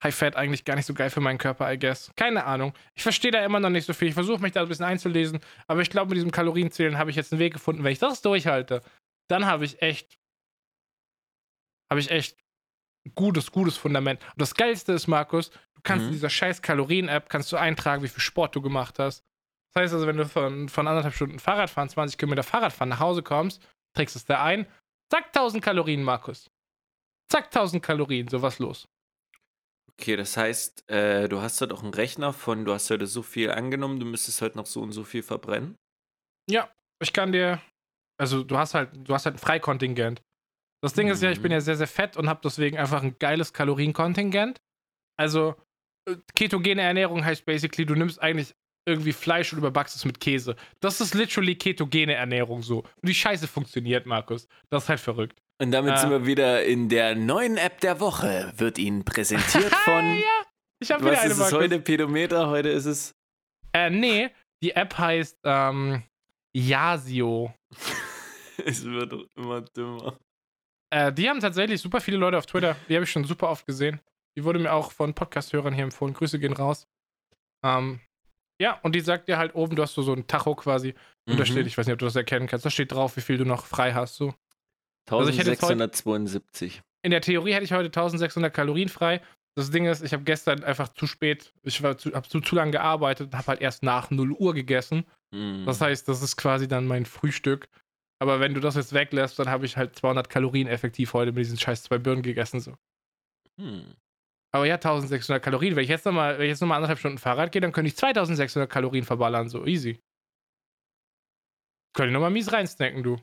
High-Fat 0.03 0.36
eigentlich 0.36 0.65
gar 0.65 0.76
nicht 0.76 0.86
so 0.88 0.94
geil 0.94 1.10
für 1.10 1.22
meinen 1.22 1.38
Körper, 1.38 1.72
I 1.72 1.78
guess. 1.78 2.11
Keine 2.15 2.45
Ahnung. 2.45 2.73
Ich 2.95 3.03
verstehe 3.03 3.32
da 3.32 3.44
immer 3.45 3.60
noch 3.60 3.69
nicht 3.69 3.86
so 3.86 3.94
viel. 3.94 4.07
Ich 4.07 4.14
versuche 4.15 4.41
mich 4.41 4.52
da 4.52 4.61
ein 4.61 4.68
bisschen 4.68 4.86
einzulesen, 4.86 5.40
aber 5.68 5.82
ich 5.82 5.90
glaube, 5.90 6.10
mit 6.10 6.18
diesem 6.18 6.32
Kalorienzählen 6.32 6.98
habe 6.98 7.10
ich 7.11 7.15
jetzt 7.15 7.32
einen 7.32 7.40
Weg 7.40 7.53
gefunden. 7.53 7.84
Wenn 7.84 7.91
ich 7.94 7.99
das 7.99 8.22
durchhalte, 8.22 8.82
dann 9.30 9.45
habe 9.45 9.64
ich 9.65 9.82
echt, 9.82 10.18
habe 11.90 11.99
ich 11.99 12.10
echt 12.10 12.38
gutes, 13.15 13.52
gutes 13.52 13.78
Fundament. 13.78 14.22
Und 14.23 14.41
das 14.41 14.56
Geilste 14.56 14.94
ist, 14.94 15.07
Markus, 15.07 15.49
du 15.52 15.82
kannst 15.84 16.03
Mhm. 16.03 16.07
in 16.10 16.14
dieser 16.14 16.30
scheiß 16.30 16.61
Kalorien-App 16.61 17.30
kannst 17.30 17.52
du 17.52 17.57
eintragen, 17.57 18.03
wie 18.03 18.07
viel 18.07 18.22
Sport 18.22 18.56
du 18.56 18.61
gemacht 18.61 18.98
hast. 18.99 19.23
Das 19.73 19.84
heißt 19.84 19.94
also, 19.94 20.07
wenn 20.07 20.18
du 20.18 20.28
von, 20.28 20.68
von 20.68 20.88
anderthalb 20.88 21.14
Stunden 21.14 21.40
Fahrradfahren, 21.40 21.90
20 21.90 22.18
Kilometer 22.18 22.44
Fahrradfahren 22.44 22.90
nach 22.90 22.99
Hause 22.99 23.23
kommst, 23.23 23.61
trägst 23.95 24.15
es 24.15 24.26
da 24.26 24.44
ein, 24.44 24.65
zack, 25.11 25.28
1000 25.28 25.64
Kalorien, 25.64 26.03
Markus. 26.03 26.49
Zack, 27.32 27.45
1000 27.45 27.82
Kalorien, 27.82 28.28
sowas 28.28 28.60
los. 28.60 28.88
Okay, 29.89 30.15
das 30.15 30.35
heißt, 30.35 30.89
äh, 30.89 31.29
du 31.29 31.41
hast 31.41 31.61
halt 31.61 31.71
auch 31.71 31.83
einen 31.83 31.93
Rechner 31.93 32.33
von, 32.33 32.65
du 32.65 32.73
hast 32.73 32.89
heute 32.89 33.05
so 33.07 33.21
viel 33.21 33.51
angenommen, 33.51 33.99
du 33.99 34.05
müsstest 34.05 34.41
heute 34.41 34.57
noch 34.57 34.65
so 34.65 34.81
und 34.81 34.91
so 34.93 35.03
viel 35.03 35.21
verbrennen. 35.23 35.75
Ja, 36.49 36.69
ich 37.01 37.13
kann 37.13 37.31
dir, 37.31 37.61
Also 38.19 38.43
du 38.43 38.57
hast 38.57 38.73
halt, 38.75 38.89
du 38.93 39.13
hast 39.13 39.25
halt 39.25 39.35
ein 39.35 39.39
Freikontingent. 39.39 40.21
Das 40.83 40.93
Ding 40.93 41.07
ist 41.07 41.21
ja, 41.23 41.31
ich 41.31 41.41
bin 41.41 41.49
Mhm. 41.51 41.53
ja 41.53 41.61
sehr, 41.61 41.75
sehr 41.75 41.87
fett 41.87 42.17
und 42.17 42.29
habe 42.29 42.41
deswegen 42.43 42.77
einfach 42.77 43.03
ein 43.03 43.17
geiles 43.19 43.53
Kalorienkontingent. 43.53 44.57
Also 45.17 45.55
äh, 46.07 46.15
ketogene 46.35 46.81
Ernährung 46.81 47.23
heißt 47.23 47.45
basically, 47.45 47.85
du 47.85 47.95
nimmst 47.95 48.21
eigentlich 48.21 48.53
irgendwie 48.87 49.13
Fleisch 49.13 49.53
und 49.53 49.59
überbackst 49.59 49.95
es 49.95 50.05
mit 50.05 50.19
Käse. 50.19 50.55
Das 50.79 51.01
ist 51.01 51.13
literally 51.13 51.55
ketogene 51.55 52.13
Ernährung 52.15 52.63
so. 52.63 52.79
Und 52.79 53.07
die 53.07 53.13
Scheiße 53.13 53.47
funktioniert, 53.47 54.07
Markus. 54.07 54.47
Das 54.71 54.83
ist 54.83 54.89
halt 54.89 54.99
verrückt. 54.99 55.39
Und 55.61 55.71
damit 55.71 55.93
Äh. 55.93 55.97
sind 55.97 56.09
wir 56.09 56.25
wieder 56.25 56.63
in 56.65 56.89
der 56.89 57.15
neuen 57.15 57.57
App 57.57 57.79
der 57.81 57.99
Woche. 57.99 58.51
Wird 58.57 58.77
Ihnen 58.79 59.05
präsentiert 59.05 59.73
von. 59.85 60.15
ja, 60.15 60.45
ich 60.79 60.91
habe 60.91 61.03
wieder 61.03 61.13
Was 61.13 61.19
eine 61.21 61.31
ist 61.31 61.39
es 61.39 61.53
heute? 61.53 61.79
Pedometer? 61.79 62.47
Heute 62.49 62.69
ist 62.69 62.85
es. 62.85 63.13
Äh, 63.73 63.89
nee, 63.91 64.29
die 64.63 64.71
App 64.71 64.97
heißt 64.97 65.38
ähm, 65.43 66.03
Yasio. 66.55 67.53
Es 68.63 68.83
wird 68.85 69.11
immer 69.35 69.61
dümmer. 69.61 70.19
Äh, 70.93 71.11
die 71.11 71.27
haben 71.27 71.39
tatsächlich 71.39 71.81
super 71.81 71.99
viele 71.99 72.17
Leute 72.17 72.38
auf 72.38 72.45
Twitter. 72.45 72.75
Die 72.89 72.93
habe 72.95 73.05
ich 73.05 73.11
schon 73.11 73.23
super 73.23 73.49
oft 73.49 73.65
gesehen. 73.65 73.99
Die 74.38 74.43
wurde 74.43 74.59
mir 74.59 74.71
auch 74.71 74.91
von 74.91 75.15
Podcast-Hörern 75.15 75.73
hier 75.73 75.85
empfohlen. 75.85 76.13
Grüße 76.13 76.38
gehen 76.38 76.53
raus. 76.53 76.85
Ähm, 77.65 78.01
ja, 78.61 78.79
und 78.83 78.93
die 78.93 78.99
sagt 78.99 79.27
dir 79.29 79.38
halt 79.39 79.55
oben, 79.55 79.75
du 79.75 79.81
hast 79.81 79.95
so, 79.95 80.03
so 80.03 80.13
ein 80.13 80.27
Tacho 80.27 80.53
quasi. 80.53 80.93
Und 81.27 81.38
da 81.39 81.43
Mhm. 81.43 81.45
steht, 81.47 81.65
ich 81.65 81.75
weiß 81.75 81.88
nicht, 81.88 81.93
ob 81.93 81.99
du 81.99 82.05
das 82.05 82.15
erkennen 82.15 82.45
kannst, 82.45 82.63
da 82.65 82.69
steht 82.69 82.91
drauf, 82.91 83.17
wie 83.17 83.21
viel 83.21 83.38
du 83.39 83.45
noch 83.45 83.65
frei 83.65 83.93
hast. 83.93 84.15
So. 84.17 84.35
Also 85.10 85.30
ich 85.30 85.38
hätte 85.38 85.52
jetzt 85.52 85.61
heute- 85.64 85.73
1672. 85.73 86.82
In 87.03 87.11
der 87.11 87.22
Theorie 87.22 87.53
hätte 87.53 87.65
ich 87.65 87.73
heute 87.73 87.91
1600 87.91 88.53
Kalorien 88.53 88.90
frei. 88.90 89.22
Das 89.56 89.69
Ding 89.69 89.86
ist, 89.86 90.02
ich 90.02 90.14
habe 90.14 90.23
gestern 90.23 90.64
einfach 90.64 90.90
zu 90.90 91.07
spät, 91.07 91.53
ich 91.64 91.84
war 91.84 91.98
zu, 91.98 92.14
habe 92.14 92.28
zu, 92.28 92.40
zu 92.40 92.56
lange 92.56 92.72
gearbeitet 92.72 93.28
und 93.28 93.38
habe 93.38 93.48
halt 93.48 93.61
erst 93.61 93.84
nach 93.84 94.10
0 94.10 94.32
Uhr 94.32 94.53
gegessen. 94.53 95.06
Mhm. 95.34 95.65
Das 95.65 95.82
heißt, 95.82 96.07
das 96.07 96.22
ist 96.22 96.38
quasi 96.38 96.68
dann 96.68 96.88
mein 96.88 97.06
Frühstück. 97.06 97.68
Aber 98.22 98.40
wenn 98.40 98.53
du 98.53 98.61
das 98.61 98.76
jetzt 98.76 98.94
weglässt, 98.94 99.40
dann 99.40 99.49
habe 99.49 99.65
ich 99.65 99.78
halt 99.78 99.95
200 99.95 100.30
Kalorien 100.30 100.68
effektiv 100.68 101.14
heute 101.14 101.32
mit 101.32 101.44
diesen 101.44 101.57
scheiß 101.57 101.84
zwei 101.84 101.98
Birnen 101.98 102.22
gegessen. 102.22 102.60
So. 102.60 102.76
Hm. 103.60 103.95
Aber 104.53 104.65
ja, 104.65 104.76
1600 104.76 105.44
Kalorien. 105.44 105.76
Wenn 105.76 105.84
ich 105.84 105.90
jetzt 105.90 106.06
nochmal 106.06 106.38
noch 106.38 106.61
mal 106.61 106.76
anderthalb 106.76 106.99
Stunden 106.99 107.18
Fahrrad 107.18 107.52
gehe, 107.52 107.61
dann 107.61 107.72
könnte 107.72 107.88
ich 107.88 107.98
2600 107.98 108.69
Kalorien 108.69 109.03
verballern. 109.03 109.49
So 109.49 109.65
easy. 109.65 109.99
Könnte 111.94 112.10
ich 112.10 112.14
nochmal 112.14 112.32
mies 112.32 112.53
reinsnacken, 112.53 113.03
du. 113.03 113.18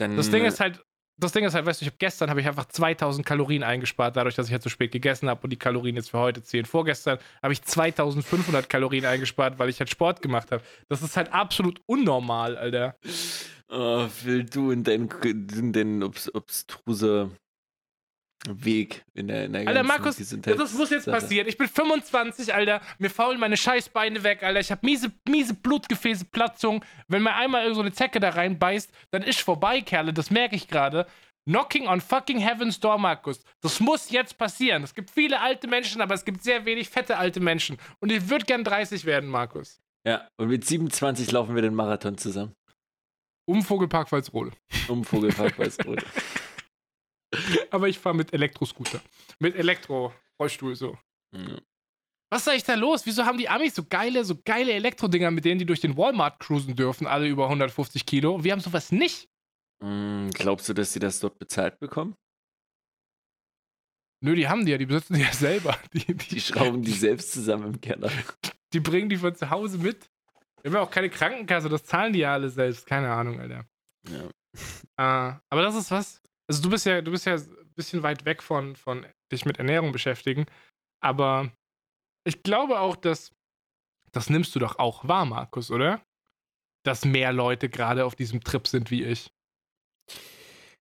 Dann, 0.00 0.16
Das 0.16 0.30
Ding 0.30 0.44
ist 0.44 0.60
halt, 0.60 0.82
das 1.20 1.32
Ding 1.32 1.44
ist 1.44 1.54
halt, 1.54 1.66
weißt 1.66 1.80
du, 1.80 1.84
ich 1.84 1.90
habe 1.90 1.98
gestern 1.98 2.30
habe 2.30 2.40
ich 2.40 2.48
einfach 2.48 2.66
2000 2.66 3.26
Kalorien 3.26 3.62
eingespart, 3.62 4.16
dadurch, 4.16 4.34
dass 4.34 4.46
ich 4.46 4.52
halt 4.52 4.62
zu 4.62 4.70
spät 4.70 4.90
gegessen 4.90 5.28
habe 5.28 5.42
und 5.44 5.50
die 5.50 5.58
Kalorien 5.58 5.96
jetzt 5.96 6.10
für 6.10 6.18
heute 6.18 6.42
zählen. 6.42 6.64
Vorgestern 6.64 7.18
habe 7.42 7.52
ich 7.52 7.62
2500 7.62 8.68
Kalorien 8.68 9.04
eingespart, 9.04 9.58
weil 9.58 9.68
ich 9.68 9.78
halt 9.78 9.90
Sport 9.90 10.22
gemacht 10.22 10.50
habe. 10.50 10.62
Das 10.88 11.02
ist 11.02 11.16
halt 11.16 11.32
absolut 11.32 11.80
unnormal, 11.86 12.56
Alter. 12.56 12.96
Oh, 13.68 14.06
Phil, 14.08 14.44
du 14.44 14.70
in 14.70 14.82
deinen, 14.82 15.10
in 15.22 15.72
den 15.72 16.02
obs 16.02 16.34
obstruse 16.34 17.30
Weg 18.48 19.04
in 19.12 19.28
der, 19.28 19.44
in 19.44 19.52
der 19.52 19.68
Alter, 19.68 19.82
Markus, 19.82 20.16
das 20.16 20.72
muss 20.72 20.88
jetzt 20.90 21.04
Sache. 21.04 21.20
passieren. 21.20 21.46
Ich 21.46 21.58
bin 21.58 21.68
25, 21.68 22.54
Alter. 22.54 22.80
Mir 22.98 23.10
faulen 23.10 23.38
meine 23.38 23.56
Scheißbeine 23.56 24.22
weg, 24.22 24.42
Alter. 24.42 24.60
Ich 24.60 24.70
habe 24.70 24.80
miese, 24.84 25.12
miese 25.28 25.52
Blutgefäße, 25.52 26.24
Platzung. 26.24 26.82
Wenn 27.06 27.22
mir 27.22 27.34
einmal 27.34 27.62
irgend 27.62 27.76
so 27.76 27.82
eine 27.82 27.92
Zecke 27.92 28.18
da 28.18 28.30
reinbeißt, 28.30 28.90
dann 29.10 29.22
ist 29.22 29.40
vorbei, 29.40 29.82
Kerle. 29.82 30.14
Das 30.14 30.30
merke 30.30 30.56
ich 30.56 30.68
gerade. 30.68 31.06
Knocking 31.44 31.86
on 31.86 32.00
fucking 32.00 32.38
heaven's 32.38 32.80
door, 32.80 32.96
Markus. 32.98 33.42
Das 33.60 33.78
muss 33.80 34.10
jetzt 34.10 34.38
passieren. 34.38 34.84
Es 34.84 34.94
gibt 34.94 35.10
viele 35.10 35.40
alte 35.40 35.66
Menschen, 35.68 36.00
aber 36.00 36.14
es 36.14 36.24
gibt 36.24 36.42
sehr 36.42 36.64
wenig 36.64 36.88
fette 36.88 37.18
alte 37.18 37.40
Menschen. 37.40 37.76
Und 38.00 38.10
ich 38.10 38.30
würde 38.30 38.46
gern 38.46 38.64
30 38.64 39.04
werden, 39.04 39.28
Markus. 39.28 39.80
Ja, 40.06 40.28
und 40.38 40.48
mit 40.48 40.64
27 40.64 41.30
laufen 41.30 41.54
wir 41.54 41.62
den 41.62 41.74
Marathon 41.74 42.16
zusammen. 42.16 42.54
Um 43.46 43.62
Vogelpark 43.62 44.10
Walsrode. 44.12 44.52
Um 44.88 45.04
Vogelpark 45.04 45.58
Weißrot. 45.58 46.04
Aber 47.70 47.88
ich 47.88 47.98
fahre 47.98 48.16
mit 48.16 48.32
Elektroscooter. 48.32 49.00
Mit 49.38 49.54
Elektro-Rollstuhl 49.54 50.74
so. 50.76 50.98
Ja. 51.32 51.58
Was 52.30 52.42
ist 52.42 52.48
eigentlich 52.48 52.64
da 52.64 52.74
los? 52.74 53.06
Wieso 53.06 53.24
haben 53.24 53.38
die 53.38 53.48
Amis 53.48 53.74
so 53.74 53.84
geile, 53.84 54.24
so 54.24 54.36
geile 54.44 54.72
Elektrodinger, 54.72 55.30
mit 55.30 55.44
denen 55.44 55.58
die 55.58 55.66
durch 55.66 55.80
den 55.80 55.96
Walmart 55.96 56.38
cruisen 56.38 56.76
dürfen, 56.76 57.06
alle 57.06 57.26
über 57.26 57.44
150 57.44 58.06
Kilo? 58.06 58.44
Wir 58.44 58.52
haben 58.52 58.60
sowas 58.60 58.92
nicht. 58.92 59.28
Hm, 59.82 60.30
glaubst 60.32 60.68
du, 60.68 60.74
dass 60.74 60.92
sie 60.92 61.00
das 61.00 61.18
dort 61.18 61.38
bezahlt 61.38 61.80
bekommen? 61.80 62.14
Nö, 64.22 64.36
die 64.36 64.48
haben 64.48 64.64
die 64.66 64.72
ja, 64.72 64.78
die 64.78 64.86
besitzen 64.86 65.14
die 65.14 65.22
ja 65.22 65.32
selber. 65.32 65.78
Die, 65.92 66.04
die, 66.04 66.14
Die 66.14 66.40
schrauben 66.40 66.82
die 66.82 66.92
selbst 66.92 67.32
zusammen 67.32 67.74
im 67.74 67.80
Keller. 67.80 68.10
die 68.72 68.80
bringen 68.80 69.08
die 69.08 69.16
von 69.16 69.34
zu 69.34 69.48
Hause 69.50 69.78
mit. 69.78 70.10
Wir 70.62 70.70
haben 70.70 70.76
ja 70.76 70.82
auch 70.82 70.90
keine 70.90 71.08
Krankenkasse, 71.08 71.70
das 71.70 71.84
zahlen 71.84 72.12
die 72.12 72.20
ja 72.20 72.34
alle 72.34 72.50
selbst. 72.50 72.86
Keine 72.86 73.10
Ahnung, 73.10 73.40
Alter. 73.40 73.64
Ja. 74.08 74.24
Äh, 74.98 75.40
aber 75.48 75.62
das 75.62 75.74
ist 75.74 75.90
was. 75.90 76.22
Also 76.50 76.62
du 76.62 76.70
bist 76.70 76.84
ja, 76.84 77.00
du 77.00 77.12
bist 77.12 77.26
ja 77.26 77.36
ein 77.36 77.74
bisschen 77.76 78.02
weit 78.02 78.24
weg 78.24 78.42
von, 78.42 78.74
von 78.74 79.06
dich 79.30 79.44
mit 79.44 79.58
Ernährung 79.58 79.92
beschäftigen. 79.92 80.46
Aber 81.00 81.52
ich 82.24 82.42
glaube 82.42 82.80
auch, 82.80 82.96
dass 82.96 83.30
das 84.10 84.30
nimmst 84.30 84.56
du 84.56 84.58
doch 84.58 84.80
auch 84.80 85.06
wahr, 85.06 85.26
Markus, 85.26 85.70
oder? 85.70 86.04
Dass 86.82 87.04
mehr 87.04 87.32
Leute 87.32 87.68
gerade 87.68 88.04
auf 88.04 88.16
diesem 88.16 88.42
Trip 88.42 88.66
sind 88.66 88.90
wie 88.90 89.04
ich. 89.04 89.30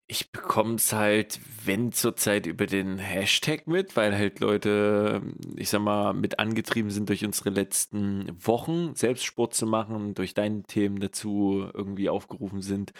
Ich 0.06 0.32
bekomme 0.32 0.76
es 0.76 0.94
halt, 0.94 1.40
wenn 1.64 1.92
zurzeit 1.92 2.46
über 2.46 2.68
den 2.68 3.00
Hashtag 3.00 3.66
mit, 3.66 3.96
weil 3.96 4.16
halt 4.16 4.42
Leute, 4.42 5.24
ich 5.56 5.70
sag 5.70 5.82
mal, 5.82 6.14
mit 6.14 6.38
angetrieben 6.38 6.92
sind 6.92 7.10
durch 7.10 7.26
unsere 7.26 7.50
letzten 7.50 8.30
Wochen, 8.46 8.94
Selbstsport 8.94 9.56
zu 9.56 9.66
machen, 9.66 10.14
durch 10.14 10.36
deine 10.36 10.62
Themen 10.62 11.00
dazu 11.00 11.68
irgendwie 11.74 12.10
aufgerufen 12.10 12.62
sind. 12.62 12.94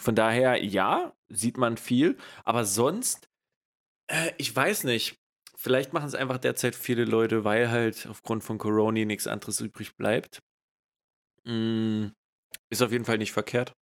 Von 0.00 0.14
daher, 0.14 0.62
ja, 0.64 1.12
sieht 1.28 1.56
man 1.58 1.76
viel, 1.76 2.16
aber 2.44 2.64
sonst, 2.64 3.28
äh, 4.08 4.32
ich 4.38 4.54
weiß 4.54 4.84
nicht. 4.84 5.16
Vielleicht 5.56 5.92
machen 5.92 6.06
es 6.08 6.14
einfach 6.14 6.38
derzeit 6.38 6.76
viele 6.76 7.04
Leute, 7.04 7.44
weil 7.44 7.70
halt 7.70 8.06
aufgrund 8.08 8.44
von 8.44 8.58
Corona 8.58 9.04
nichts 9.04 9.26
anderes 9.26 9.60
übrig 9.60 9.96
bleibt. 9.96 10.40
Mm, 11.44 12.08
ist 12.70 12.82
auf 12.82 12.92
jeden 12.92 13.04
Fall 13.04 13.18
nicht 13.18 13.32
verkehrt. 13.32 13.72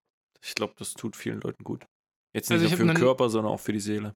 Ich 0.45 0.55
glaube, 0.55 0.75
das 0.79 0.95
tut 0.95 1.17
vielen 1.17 1.41
Leuten 1.41 1.65
gut. 1.65 1.87
Jetzt 2.35 2.51
nicht 2.51 2.63
Also 2.63 2.65
nur 2.65 2.71
für 2.71 2.85
den 2.85 2.95
Körper, 2.95 3.31
sondern 3.31 3.53
auch 3.53 3.61
für 3.61 3.73
die 3.73 3.81
Seele. 3.81 4.15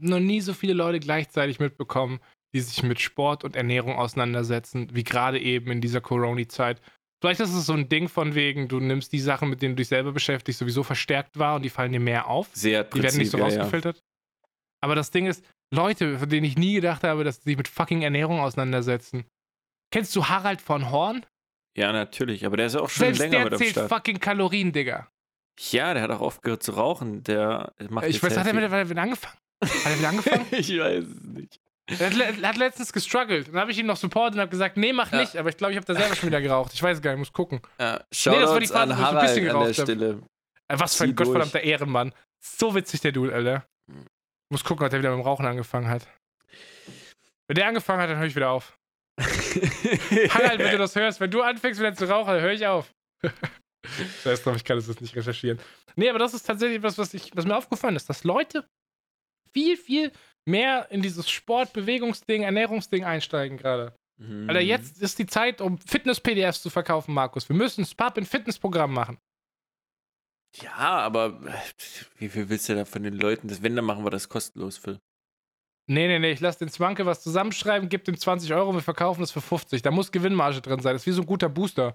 noch 0.00 0.20
nie 0.20 0.40
so 0.40 0.54
viele 0.54 0.74
Leute 0.74 1.00
gleichzeitig 1.00 1.58
mitbekommen, 1.60 2.20
die 2.54 2.60
sich 2.60 2.82
mit 2.82 3.00
Sport 3.00 3.44
und 3.44 3.56
Ernährung 3.56 3.96
auseinandersetzen, 3.96 4.88
wie 4.94 5.04
gerade 5.04 5.40
eben 5.40 5.70
in 5.70 5.80
dieser 5.80 6.00
Corona-Zeit. 6.00 6.80
Vielleicht 7.20 7.40
ist 7.40 7.52
es 7.52 7.66
so 7.66 7.72
ein 7.72 7.88
Ding 7.88 8.08
von 8.08 8.34
wegen, 8.34 8.68
du 8.68 8.78
nimmst 8.78 9.12
die 9.12 9.18
Sachen, 9.18 9.50
mit 9.50 9.60
denen 9.60 9.74
du 9.74 9.80
dich 9.80 9.88
selber 9.88 10.12
beschäftigst, 10.12 10.60
sowieso 10.60 10.82
verstärkt 10.84 11.38
wahr 11.38 11.56
und 11.56 11.62
die 11.62 11.70
fallen 11.70 11.92
dir 11.92 12.00
mehr 12.00 12.28
auf. 12.28 12.48
Sehr 12.52 12.84
Die 12.84 13.02
werden 13.02 13.18
nicht 13.18 13.30
so 13.30 13.38
Prinzip, 13.38 13.38
ja, 13.38 13.56
ja. 13.56 13.62
rausgefiltert. 13.62 14.02
Aber 14.80 14.94
das 14.94 15.10
Ding 15.10 15.26
ist, 15.26 15.44
Leute, 15.72 16.18
von 16.18 16.28
denen 16.28 16.46
ich 16.46 16.56
nie 16.56 16.74
gedacht 16.74 17.02
habe, 17.02 17.24
dass 17.24 17.36
sie 17.36 17.50
sich 17.50 17.56
mit 17.56 17.66
fucking 17.68 18.02
Ernährung 18.02 18.38
auseinandersetzen. 18.40 19.24
Kennst 19.90 20.14
du 20.14 20.26
Harald 20.28 20.60
von 20.60 20.90
Horn? 20.92 21.26
Ja, 21.76 21.92
natürlich, 21.92 22.46
aber 22.46 22.56
der 22.56 22.66
ist 22.66 22.74
ja 22.74 22.80
auch 22.80 22.88
schon 22.90 23.00
Selbst 23.06 23.18
länger 23.18 23.30
der 23.32 23.44
mit 23.44 23.52
am 23.54 23.58
zählt 23.58 23.70
Start. 23.72 23.88
fucking 23.88 24.20
Kalorien, 24.20 24.72
Digga. 24.72 25.08
Ja, 25.70 25.92
der 25.94 26.04
hat 26.04 26.10
auch 26.12 26.20
aufgehört 26.20 26.62
zu 26.62 26.72
rauchen. 26.72 27.24
Der 27.24 27.72
macht 27.90 28.06
Ich 28.06 28.22
weiß, 28.22 28.36
hat 28.36 28.46
er 28.46 28.54
wieder 28.88 29.02
angefangen? 29.02 29.36
Hat 29.64 29.86
er 29.86 29.98
wieder 29.98 30.08
angefangen? 30.10 30.46
ich 30.52 30.78
weiß 30.78 31.04
es 31.04 31.22
nicht. 31.24 31.60
Er 31.98 32.06
hat, 32.06 32.14
le- 32.14 32.46
hat 32.48 32.56
letztens 32.58 32.92
gestruggelt. 32.92 33.48
Dann 33.48 33.56
habe 33.60 33.70
ich 33.70 33.78
ihn 33.78 33.86
noch 33.86 33.96
supportet 33.96 34.34
und 34.34 34.40
habe 34.40 34.50
gesagt, 34.50 34.76
nee, 34.76 34.92
mach 34.92 35.10
Ja. 35.12 35.20
nicht. 35.20 35.36
Aber 35.36 35.48
ich 35.48 35.56
glaube, 35.56 35.72
ich 35.72 35.76
habe 35.78 35.86
da 35.86 35.94
selber 35.94 36.14
schon 36.14 36.28
wieder 36.28 36.40
geraucht. 36.42 36.72
Ich 36.74 36.82
weiß 36.82 37.00
gar 37.00 37.12
nicht, 37.12 37.18
muss 37.20 37.32
gucken. 37.32 37.60
Ja, 37.80 37.98
das 38.10 38.26
war 38.26 38.60
die 38.60 38.66
Phase, 38.66 38.96
wo 38.96 39.00
ich 39.00 39.06
ein 39.08 39.20
bisschen 39.20 39.44
geraucht 39.44 39.78
hab. 39.78 39.84
Stelle. 39.86 40.22
Äh, 40.68 40.78
Was 40.78 40.96
für 40.96 41.04
ein 41.04 41.16
gottverdammter 41.16 41.60
Ehrenmann. 41.62 42.12
So 42.44 42.74
witzig, 42.74 43.00
der 43.00 43.12
Dude, 43.12 43.34
Alter. 43.34 43.64
Mhm. 43.90 44.04
Muss 44.50 44.64
gucken, 44.64 44.84
ob 44.84 44.90
der 44.90 44.98
wieder 45.00 45.10
mit 45.10 45.18
dem 45.18 45.24
Rauchen 45.26 45.46
angefangen 45.46 45.88
hat. 45.88 46.06
Wenn 47.48 47.54
der 47.54 47.66
angefangen 47.68 48.02
hat, 48.02 48.10
dann 48.10 48.18
höre 48.18 48.26
ich 48.26 48.36
wieder 48.36 48.50
auf. 48.50 48.76
Harald, 49.18 50.58
wenn 50.58 50.70
du 50.72 50.78
das 50.78 50.94
hörst, 50.94 51.20
wenn 51.20 51.30
du 51.30 51.42
anfängst 51.42 51.80
wieder 51.80 51.94
zu 51.94 52.08
rauchen, 52.08 52.32
dann 52.34 52.42
höre 52.42 52.52
ich 52.52 52.66
auf. 52.66 52.92
Scheiß 54.22 54.42
drauf, 54.42 54.56
ich 54.56 54.64
kann 54.64 54.76
das 54.76 54.86
jetzt 54.86 55.00
nicht 55.00 55.16
recherchieren. 55.16 55.58
Nee, 55.96 56.10
aber 56.10 56.18
das 56.18 56.34
ist 56.34 56.42
tatsächlich 56.44 56.82
was, 56.82 56.98
was, 56.98 57.14
ich, 57.14 57.30
was 57.34 57.44
mir 57.46 57.56
aufgefallen 57.56 57.96
ist, 57.96 58.08
dass 58.08 58.24
Leute 58.24 58.64
viel, 59.52 59.76
viel 59.76 60.12
mehr 60.44 60.90
in 60.90 61.02
dieses 61.02 61.28
Sport-, 61.28 61.72
Bewegungsding, 61.72 62.42
Ernährungsding 62.42 63.04
einsteigen 63.04 63.58
gerade. 63.58 63.94
Mhm. 64.18 64.48
Alter, 64.48 64.60
jetzt 64.60 65.00
ist 65.00 65.18
die 65.18 65.26
Zeit, 65.26 65.60
um 65.60 65.78
Fitness-PDFs 65.78 66.62
zu 66.62 66.70
verkaufen, 66.70 67.14
Markus. 67.14 67.48
Wir 67.48 67.56
müssen 67.56 67.82
ein 67.82 67.86
Spap 67.86 68.18
in 68.18 68.26
Fitnessprogramm 68.26 68.92
machen. 68.92 69.18
Ja, 70.62 70.76
aber 70.76 71.40
äh, 71.46 71.52
wie 72.18 72.28
viel 72.28 72.48
willst 72.48 72.68
du 72.68 72.74
da 72.74 72.84
von 72.84 73.02
den 73.02 73.14
Leuten? 73.14 73.48
Das, 73.48 73.62
wenn, 73.62 73.76
dann 73.76 73.84
machen 73.84 74.04
wir 74.04 74.10
das 74.10 74.28
kostenlos, 74.28 74.78
Phil. 74.78 74.98
Nee, 75.90 76.06
nee, 76.06 76.18
nee, 76.18 76.32
ich 76.32 76.40
lasse 76.40 76.58
den 76.58 76.68
Zwanke 76.68 77.06
was 77.06 77.22
zusammenschreiben, 77.22 77.88
gib 77.88 78.04
dem 78.04 78.18
20 78.18 78.52
Euro, 78.52 78.74
wir 78.74 78.82
verkaufen 78.82 79.22
das 79.22 79.30
für 79.30 79.40
50. 79.40 79.80
Da 79.80 79.90
muss 79.90 80.12
Gewinnmarge 80.12 80.60
drin 80.60 80.80
sein. 80.80 80.92
Das 80.94 81.02
ist 81.02 81.06
wie 81.06 81.12
so 81.12 81.22
ein 81.22 81.26
guter 81.26 81.48
Booster. 81.48 81.94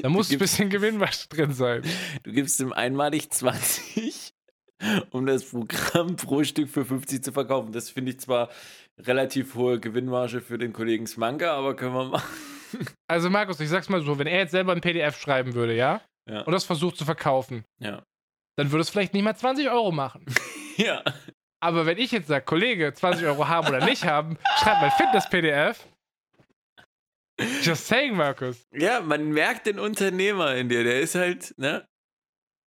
Da 0.00 0.08
muss 0.08 0.30
ein 0.30 0.38
bisschen 0.38 0.70
Gewinnmarge 0.70 1.26
drin 1.28 1.52
sein. 1.52 1.82
Du 2.22 2.32
gibst 2.32 2.60
ihm 2.60 2.72
einmalig 2.72 3.30
20, 3.30 4.25
um 5.10 5.26
das 5.26 5.44
Programm 5.44 6.16
pro 6.16 6.44
Stück 6.44 6.68
für 6.68 6.84
50 6.84 7.22
zu 7.24 7.32
verkaufen. 7.32 7.72
Das 7.72 7.90
finde 7.90 8.12
ich 8.12 8.20
zwar 8.20 8.50
relativ 8.98 9.54
hohe 9.54 9.80
Gewinnmarge 9.80 10.40
für 10.40 10.58
den 10.58 10.72
Kollegen 10.72 11.06
Smanka, 11.06 11.52
aber 11.54 11.74
können 11.76 11.94
wir 11.94 12.04
machen. 12.04 12.28
Also, 13.08 13.30
Markus, 13.30 13.60
ich 13.60 13.68
sag's 13.68 13.88
mal 13.88 14.02
so, 14.02 14.18
wenn 14.18 14.26
er 14.26 14.38
jetzt 14.40 14.50
selber 14.50 14.72
ein 14.72 14.80
PDF 14.80 15.16
schreiben 15.18 15.54
würde, 15.54 15.74
ja? 15.74 16.00
Ja. 16.28 16.40
und 16.42 16.52
das 16.52 16.64
versucht 16.64 16.96
zu 16.96 17.04
verkaufen, 17.04 17.64
Ja. 17.78 18.02
dann 18.58 18.72
würde 18.72 18.80
es 18.82 18.90
vielleicht 18.90 19.14
nicht 19.14 19.22
mal 19.22 19.36
20 19.36 19.70
Euro 19.70 19.92
machen. 19.92 20.24
Ja. 20.76 21.02
Aber 21.62 21.86
wenn 21.86 21.96
ich 21.96 22.10
jetzt 22.12 22.26
sage, 22.28 22.44
Kollege, 22.44 22.92
20 22.92 23.24
Euro 23.24 23.48
haben 23.48 23.68
oder 23.68 23.82
nicht 23.86 24.04
haben, 24.04 24.36
schreib 24.58 24.78
mal 24.82 24.90
Fitness-PDF. 24.90 25.86
Just 27.62 27.86
saying, 27.86 28.14
Markus. 28.16 28.66
Ja, 28.74 29.00
man 29.00 29.30
merkt 29.30 29.66
den 29.66 29.78
Unternehmer 29.78 30.54
in 30.54 30.68
dir. 30.68 30.84
Der 30.84 31.00
ist 31.00 31.14
halt, 31.14 31.54
ne? 31.56 31.86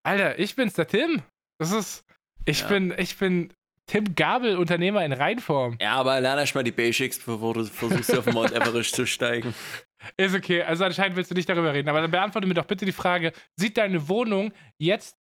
Alter, 0.04 0.40
ich 0.40 0.56
bin's, 0.56 0.74
der 0.74 0.88
Tim. 0.88 1.22
Das 1.60 1.72
ist. 1.72 2.04
Ich 2.46 2.62
Ja. 2.62 2.68
bin, 2.68 2.94
ich 2.98 3.18
bin 3.18 3.54
Tim 3.86 4.16
Gabel, 4.16 4.58
Unternehmer 4.58 5.04
in 5.06 5.14
Reinform. 5.14 5.78
Ja, 5.82 5.94
aber 5.96 6.20
lern 6.22 6.38
erst 6.40 6.56
mal 6.56 6.64
die 6.64 6.72
Basics, 6.72 7.20
bevor 7.20 7.54
du 7.54 7.66
versuchst, 7.66 8.16
auf 8.18 8.26
Mount 8.28 8.52
Everest 8.52 8.96
zu 8.96 9.06
steigen. 9.06 9.54
Ist 10.18 10.34
okay. 10.34 10.64
Also 10.64 10.86
anscheinend 10.86 11.18
willst 11.18 11.30
du 11.32 11.36
nicht 11.36 11.50
darüber 11.50 11.74
reden. 11.74 11.90
Aber 11.90 12.02
dann 12.02 12.12
beantworte 12.12 12.48
mir 12.48 12.54
doch 12.54 12.66
bitte 12.66 12.86
die 12.86 12.92
Frage: 12.92 13.34
Sieht 13.58 13.78
deine 13.78 14.08
Wohnung 14.08 14.54
jetzt 14.78 15.18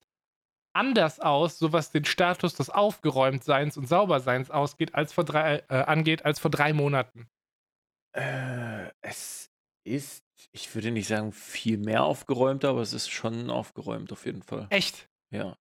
anders 0.74 1.20
aus, 1.20 1.60
so 1.60 1.74
was 1.74 1.92
den 1.92 2.06
Status 2.06 2.54
des 2.56 2.70
Aufgeräumtseins 2.70 3.76
und 3.76 3.88
Sauberseins 3.90 4.50
ausgeht, 4.52 4.96
als 4.96 5.12
vor 5.12 5.26
drei, 5.26 5.64
äh, 5.68 5.74
angeht, 5.84 6.24
als 6.24 6.40
vor 6.40 6.52
drei 6.52 6.72
Monaten? 6.74 7.28
Äh, 8.16 8.90
es 9.02 9.50
ist, 9.84 10.24
ich 10.52 10.74
würde 10.76 10.92
nicht 10.92 11.08
sagen 11.08 11.32
viel 11.34 11.78
mehr 11.78 12.04
aufgeräumter, 12.04 12.70
aber 12.70 12.82
es 12.82 12.94
ist 12.94 13.10
schon 13.10 13.50
aufgeräumt 13.50 14.12
auf 14.12 14.26
jeden 14.26 14.44
Fall. 14.44 14.68
Echt? 14.70 15.10
Ja. 15.32 15.58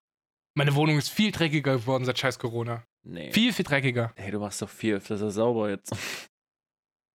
Meine 0.59 0.75
Wohnung 0.75 0.99
ist 0.99 1.11
viel 1.11 1.31
dreckiger 1.31 1.77
geworden 1.77 2.05
seit 2.05 2.19
scheiß 2.19 2.37
Corona. 2.37 2.83
Nee. 3.07 3.31
Viel, 3.31 3.53
viel 3.53 3.65
dreckiger. 3.65 4.13
Hey, 4.17 4.33
du 4.33 4.41
machst 4.41 4.61
doch 4.61 4.69
viel 4.69 4.97
öfter 4.97 5.31
sauber 5.31 5.71
jetzt. 5.71 5.93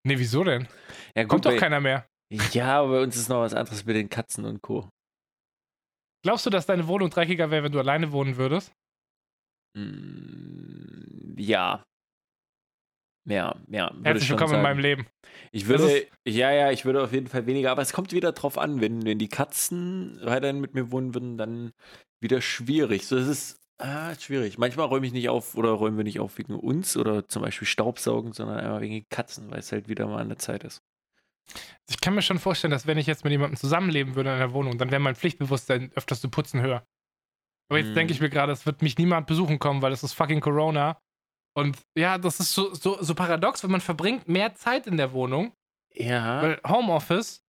Nee, 0.06 0.20
wieso 0.20 0.44
denn? 0.44 0.68
Ja, 1.16 1.24
gut, 1.24 1.30
Kommt 1.30 1.46
doch 1.46 1.56
keiner 1.56 1.80
mehr. 1.80 2.06
Ja, 2.52 2.82
aber 2.82 2.90
bei 2.90 3.04
uns 3.04 3.16
ist 3.16 3.30
noch 3.30 3.40
was 3.40 3.54
anderes 3.54 3.86
mit 3.86 3.96
den 3.96 4.10
Katzen 4.10 4.44
und 4.44 4.62
Co. 4.62 4.90
Glaubst 6.26 6.46
du, 6.46 6.50
dass 6.50 6.66
deine 6.66 6.90
Wohnung 6.90 7.10
dreckiger 7.10 7.50
wäre, 7.52 7.64
wenn 7.64 7.72
du 7.72 7.80
alleine 7.80 8.12
wohnen 8.12 8.36
würdest? 8.36 8.74
Mm, 9.78 11.36
ja. 11.38 11.86
Ja, 13.26 13.56
ja. 13.70 13.94
Herzlich 14.04 14.30
willkommen 14.30 14.54
in 14.54 14.56
sagen. 14.58 14.64
meinem 14.64 14.80
Leben. 14.80 15.08
Ich 15.52 15.68
würde, 15.68 16.08
ja, 16.28 16.52
ja, 16.52 16.72
ich 16.72 16.84
würde 16.86 17.02
auf 17.04 17.14
jeden 17.14 17.28
Fall 17.28 17.46
weniger, 17.46 17.72
aber 17.72 17.82
es 17.82 17.94
kommt 17.94 18.12
wieder 18.12 18.34
drauf 18.34 18.58
an, 18.58 18.82
wenn, 18.82 19.06
wenn 19.06 19.18
die 19.18 19.30
Katzen 19.30 20.20
weiterhin 20.24 20.60
mit 20.60 20.74
mir 20.74 20.92
wohnen 20.92 21.14
würden, 21.14 21.38
dann 21.38 21.72
wieder 22.20 22.42
schwierig. 22.42 23.08
So, 23.08 23.18
es 23.18 23.28
ist 23.28 23.62
ah, 23.78 24.14
schwierig. 24.16 24.58
Manchmal 24.58 24.88
räume 24.88 25.06
ich 25.08 25.14
nicht 25.14 25.30
auf 25.30 25.56
oder 25.56 25.70
räumen 25.72 25.98
wir 25.98 26.04
nicht 26.04 26.20
auf 26.20 26.38
wegen 26.38 26.56
uns 26.56 26.98
oder 26.98 27.28
zum 27.28 27.42
Beispiel 27.42 27.68
Staubsaugen, 27.68 28.34
sondern 28.34 28.58
einfach 28.60 28.82
wegen 28.82 29.06
Katzen, 29.10 29.50
weil 29.52 29.60
es 29.60 29.72
halt 29.72 29.88
wieder 29.88 30.06
mal 30.08 30.22
an 30.22 30.30
der 30.30 30.40
Zeit 30.40 30.64
ist. 30.64 30.82
Ich 31.90 32.00
kann 32.02 32.16
mir 32.16 32.22
schon 32.22 32.40
vorstellen, 32.40 32.72
dass 32.72 32.88
wenn 32.88 32.98
ich 32.98 33.08
jetzt 33.08 33.24
mit 33.24 33.32
jemandem 33.32 33.58
zusammenleben 33.58 34.16
würde 34.16 34.30
in 34.32 34.36
einer 34.36 34.54
Wohnung, 34.54 34.78
dann 34.78 34.92
wäre 34.92 35.02
mein 35.02 35.16
Pflichtbewusstsein 35.16 35.92
öfters 35.96 36.22
zu 36.22 36.30
putzen 36.30 36.62
höher. 36.62 36.86
Aber 37.70 37.80
jetzt 37.80 37.90
Hm. 37.90 37.96
denke 37.96 38.14
ich 38.14 38.22
mir 38.22 38.30
gerade, 38.30 38.52
es 38.52 38.66
wird 38.66 38.82
mich 38.82 38.98
niemand 38.98 39.28
besuchen 39.28 39.60
kommen, 39.60 39.82
weil 39.82 39.94
es 39.94 40.04
ist 40.04 40.14
fucking 40.14 40.42
Corona. 40.42 41.00
Und 41.56 41.78
ja, 41.98 42.18
das 42.18 42.40
ist 42.40 42.54
so, 42.54 42.74
so, 42.74 42.98
so 43.02 43.14
paradox, 43.16 43.64
weil 43.64 43.70
man 43.72 43.82
verbringt 43.82 44.28
mehr 44.28 44.56
Zeit 44.56 44.88
in 44.88 44.98
der 44.98 45.14
Wohnung, 45.14 45.54
Ja. 45.94 46.42
weil 46.42 46.62
Homeoffice, 46.68 47.44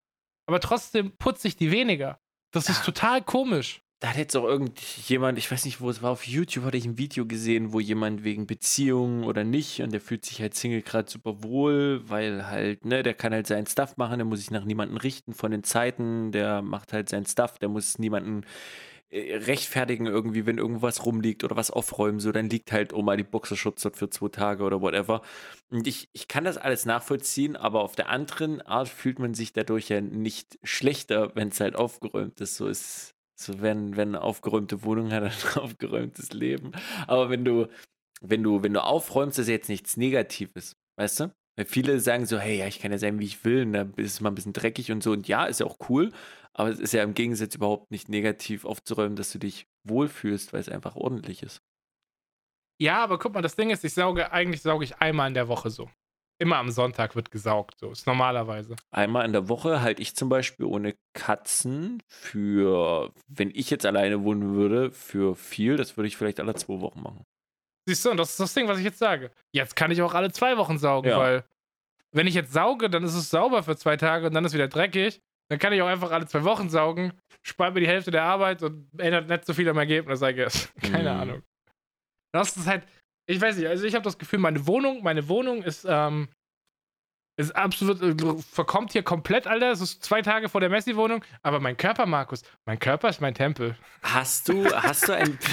aber 0.46 0.60
trotzdem 0.60 1.12
putze 1.16 1.48
ich 1.48 1.56
die 1.56 1.70
weniger. 1.70 2.18
Das 2.52 2.68
ist 2.68 2.80
Ah. 2.80 2.84
total 2.84 3.22
komisch. 3.22 3.80
Da 4.00 4.10
hat 4.10 4.16
jetzt 4.18 4.36
auch 4.36 4.44
irgendjemand, 4.44 5.38
ich 5.38 5.50
weiß 5.50 5.64
nicht, 5.64 5.80
wo 5.80 5.88
es 5.88 6.02
war, 6.02 6.10
auf 6.10 6.26
YouTube 6.26 6.64
hatte 6.66 6.76
ich 6.76 6.84
ein 6.84 6.98
Video 6.98 7.24
gesehen, 7.24 7.72
wo 7.72 7.80
jemand 7.80 8.22
wegen 8.22 8.46
Beziehungen 8.46 9.24
oder 9.24 9.44
nicht 9.44 9.80
und 9.80 9.92
der 9.94 10.00
fühlt 10.02 10.26
sich 10.26 10.42
halt 10.42 10.54
Single 10.54 10.82
gerade 10.82 11.10
super 11.10 11.42
wohl, 11.42 12.02
weil 12.06 12.46
halt, 12.46 12.84
ne, 12.84 13.02
der 13.02 13.14
kann 13.14 13.32
halt 13.32 13.46
seinen 13.46 13.66
Stuff 13.66 13.96
machen, 13.96 14.18
der 14.18 14.26
muss 14.26 14.40
sich 14.40 14.50
nach 14.50 14.64
niemanden 14.66 14.98
richten 14.98 15.32
von 15.32 15.50
den 15.52 15.64
Zeiten, 15.64 16.32
der 16.32 16.60
macht 16.60 16.92
halt 16.92 17.08
seinen 17.08 17.24
Stuff, 17.24 17.58
der 17.58 17.70
muss 17.70 17.98
niemanden 17.98 18.42
rechtfertigen 19.14 20.06
irgendwie, 20.06 20.44
wenn 20.44 20.58
irgendwas 20.58 21.06
rumliegt 21.06 21.44
oder 21.44 21.56
was 21.56 21.70
aufräumen, 21.70 22.18
so, 22.18 22.32
dann 22.32 22.50
liegt 22.50 22.72
halt 22.72 22.92
Oma 22.92 23.16
die 23.16 23.22
Boxershorts 23.22 23.82
dort 23.82 23.96
für 23.96 24.10
zwei 24.10 24.28
Tage 24.28 24.64
oder 24.64 24.80
whatever. 24.80 25.22
Und 25.70 25.86
ich, 25.86 26.08
ich 26.12 26.26
kann 26.26 26.44
das 26.44 26.56
alles 26.58 26.84
nachvollziehen, 26.84 27.56
aber 27.56 27.80
auf 27.80 27.94
der 27.94 28.08
anderen 28.08 28.60
Art 28.62 28.88
fühlt 28.88 29.18
man 29.20 29.34
sich 29.34 29.52
dadurch 29.52 29.88
ja 29.88 30.00
nicht 30.00 30.58
schlechter, 30.64 31.34
wenn 31.36 31.48
es 31.48 31.60
halt 31.60 31.76
aufgeräumt 31.76 32.40
ist. 32.40 32.56
So 32.56 32.66
ist, 32.66 33.14
so 33.36 33.60
wenn, 33.60 33.96
wenn 33.96 34.08
eine 34.08 34.22
aufgeräumte 34.22 34.82
Wohnung 34.82 35.12
hat, 35.12 35.22
ein 35.56 35.62
aufgeräumtes 35.62 36.32
Leben. 36.32 36.72
Aber 37.06 37.30
wenn 37.30 37.44
du, 37.44 37.68
wenn 38.20 38.42
du, 38.42 38.62
wenn 38.64 38.74
du 38.74 38.82
aufräumst, 38.82 39.38
ist 39.38 39.48
jetzt 39.48 39.68
nichts 39.68 39.96
Negatives, 39.96 40.76
weißt 40.96 41.20
du? 41.20 41.34
Weil 41.56 41.66
viele 41.66 42.00
sagen 42.00 42.26
so, 42.26 42.38
hey, 42.38 42.58
ja, 42.58 42.66
ich 42.66 42.80
kann 42.80 42.90
ja 42.90 42.98
sein, 42.98 43.20
wie 43.20 43.26
ich 43.26 43.44
will, 43.44 43.62
und 43.62 43.72
da 43.74 43.82
ist 43.96 44.14
es 44.14 44.20
mal 44.20 44.30
ein 44.30 44.34
bisschen 44.34 44.52
dreckig 44.52 44.90
und 44.90 45.04
so. 45.04 45.12
Und 45.12 45.28
ja, 45.28 45.44
ist 45.44 45.60
ja 45.60 45.66
auch 45.66 45.78
cool, 45.88 46.10
aber 46.54 46.70
es 46.70 46.78
ist 46.80 46.92
ja 46.92 47.02
im 47.02 47.14
Gegensatz 47.14 47.54
überhaupt 47.54 47.90
nicht 47.90 48.08
negativ 48.08 48.64
aufzuräumen, 48.64 49.16
dass 49.16 49.30
du 49.32 49.38
dich 49.38 49.66
wohlfühlst, 49.84 50.52
weil 50.52 50.60
es 50.60 50.68
einfach 50.68 50.96
ordentlich 50.96 51.42
ist. 51.42 51.60
Ja, 52.80 53.02
aber 53.04 53.18
guck 53.18 53.34
mal, 53.34 53.42
das 53.42 53.56
Ding 53.56 53.70
ist, 53.70 53.84
ich 53.84 53.94
sauge, 53.94 54.32
eigentlich 54.32 54.62
sauge 54.62 54.84
ich 54.84 54.96
einmal 54.98 55.28
in 55.28 55.34
der 55.34 55.48
Woche 55.48 55.70
so. 55.70 55.88
Immer 56.40 56.56
am 56.56 56.70
Sonntag 56.70 57.14
wird 57.14 57.30
gesaugt, 57.30 57.78
so 57.78 57.92
ist 57.92 58.06
normalerweise. 58.08 58.74
Einmal 58.90 59.24
in 59.24 59.32
der 59.32 59.48
Woche 59.48 59.80
halte 59.82 60.02
ich 60.02 60.16
zum 60.16 60.28
Beispiel 60.28 60.66
ohne 60.66 60.96
Katzen 61.12 62.02
für, 62.08 63.12
wenn 63.28 63.50
ich 63.54 63.70
jetzt 63.70 63.86
alleine 63.86 64.24
wohnen 64.24 64.56
würde, 64.56 64.90
für 64.90 65.36
viel. 65.36 65.76
Das 65.76 65.96
würde 65.96 66.08
ich 66.08 66.16
vielleicht 66.16 66.40
alle 66.40 66.54
zwei 66.56 66.80
Wochen 66.80 67.02
machen. 67.02 67.24
Siehst 67.86 68.04
du, 68.04 68.10
und 68.10 68.16
das 68.16 68.30
ist 68.30 68.40
das 68.40 68.52
Ding, 68.54 68.66
was 68.66 68.78
ich 68.78 68.84
jetzt 68.84 68.98
sage. 68.98 69.30
Jetzt 69.52 69.76
kann 69.76 69.92
ich 69.92 70.02
auch 70.02 70.14
alle 70.14 70.32
zwei 70.32 70.56
Wochen 70.56 70.78
saugen, 70.78 71.10
Ja. 71.10 71.18
weil 71.18 71.44
wenn 72.10 72.26
ich 72.26 72.34
jetzt 72.34 72.52
sauge, 72.52 72.90
dann 72.90 73.04
ist 73.04 73.14
es 73.14 73.30
sauber 73.30 73.62
für 73.62 73.76
zwei 73.76 73.96
Tage 73.96 74.26
und 74.26 74.34
dann 74.34 74.44
ist 74.44 74.54
wieder 74.54 74.68
dreckig. 74.68 75.22
Dann 75.50 75.58
kann 75.58 75.72
ich 75.72 75.82
auch 75.82 75.86
einfach 75.86 76.10
alle 76.10 76.26
zwei 76.26 76.44
Wochen 76.44 76.70
saugen, 76.70 77.12
spart 77.42 77.74
mir 77.74 77.80
die 77.80 77.86
Hälfte 77.88 78.10
der 78.10 78.22
Arbeit 78.24 78.62
und 78.62 78.88
ändert 78.98 79.28
nicht 79.28 79.44
so 79.44 79.52
viel 79.52 79.68
am 79.68 79.78
Ergebnis, 79.78 80.22
I 80.22 80.34
guess. 80.34 80.72
Keine 80.82 81.12
Mhm. 81.14 81.20
Ahnung. 81.20 81.42
Das 82.32 82.56
ist 82.56 82.66
halt, 82.66 82.86
ich 83.28 83.40
weiß 83.40 83.56
nicht, 83.56 83.68
also 83.68 83.84
ich 83.84 83.94
habe 83.94 84.02
das 84.04 84.18
Gefühl, 84.18 84.38
meine 84.38 84.66
Wohnung, 84.66 85.02
meine 85.02 85.28
Wohnung 85.28 85.62
ist, 85.62 85.86
ähm, 85.88 86.28
ist 87.36 87.54
absolut, 87.54 88.00
äh, 88.00 88.42
verkommt 88.42 88.92
hier 88.92 89.02
komplett, 89.02 89.46
Alter. 89.46 89.70
Es 89.70 89.80
ist 89.80 90.02
zwei 90.04 90.22
Tage 90.22 90.48
vor 90.48 90.60
der 90.60 90.70
Messi-Wohnung, 90.70 91.24
aber 91.42 91.60
mein 91.60 91.76
Körper, 91.76 92.06
Markus, 92.06 92.42
mein 92.64 92.78
Körper 92.78 93.08
ist 93.08 93.20
mein 93.20 93.34
Tempel. 93.34 93.76
Hast 94.02 94.48
du, 94.48 94.64
hast 94.74 95.08
du 95.08 95.14
ein. 95.14 95.38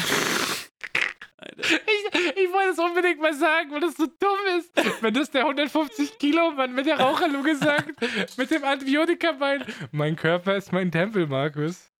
Alter. 1.42 1.62
Ich, 1.62 2.44
ich 2.44 2.54
wollte 2.54 2.70
es 2.72 2.80
unbedingt 2.80 3.20
mal 3.20 3.34
sagen, 3.34 3.72
weil 3.72 3.82
das 3.82 3.96
so 3.96 4.06
dumm 4.06 4.60
ist. 4.60 5.02
Wenn 5.02 5.14
das 5.14 5.32
der 5.32 5.42
150 5.42 6.20
Kilo 6.20 6.52
Mann 6.52 6.74
mit 6.76 6.86
der 6.86 7.00
Raucherlunge 7.00 7.56
sagt, 7.56 8.00
mit 8.38 8.52
dem 8.52 8.64
Antibiotikabein. 8.64 9.66
Mein 9.92 10.16
Körper 10.16 10.56
ist 10.56 10.72
mein 10.72 10.92
Tempel, 10.92 11.28
Markus. 11.28 11.92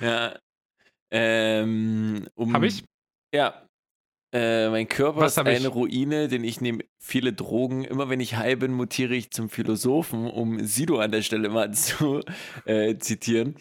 Ja. 0.00 0.36
Ähm, 1.10 2.28
um, 2.34 2.52
Hab 2.52 2.62
ich? 2.64 2.82
Ja. 3.32 3.62
Äh, 4.34 4.68
mein 4.70 4.88
Körper 4.88 5.20
Was 5.20 5.32
ist 5.32 5.38
hab 5.38 5.46
ich? 5.46 5.56
eine 5.56 5.68
Ruine, 5.68 6.28
denn 6.28 6.42
ich 6.42 6.60
nehme 6.60 6.84
viele 6.98 7.32
Drogen. 7.32 7.84
Immer 7.84 8.08
wenn 8.08 8.20
ich 8.20 8.36
high 8.36 8.58
bin, 8.58 8.72
mutiere 8.72 9.14
ich 9.14 9.30
zum 9.30 9.48
Philosophen, 9.48 10.28
um 10.28 10.64
Sido 10.66 10.98
an 10.98 11.12
der 11.12 11.22
Stelle 11.22 11.48
mal 11.48 11.72
zu 11.74 12.22
äh, 12.64 12.96
zitieren. 12.98 13.56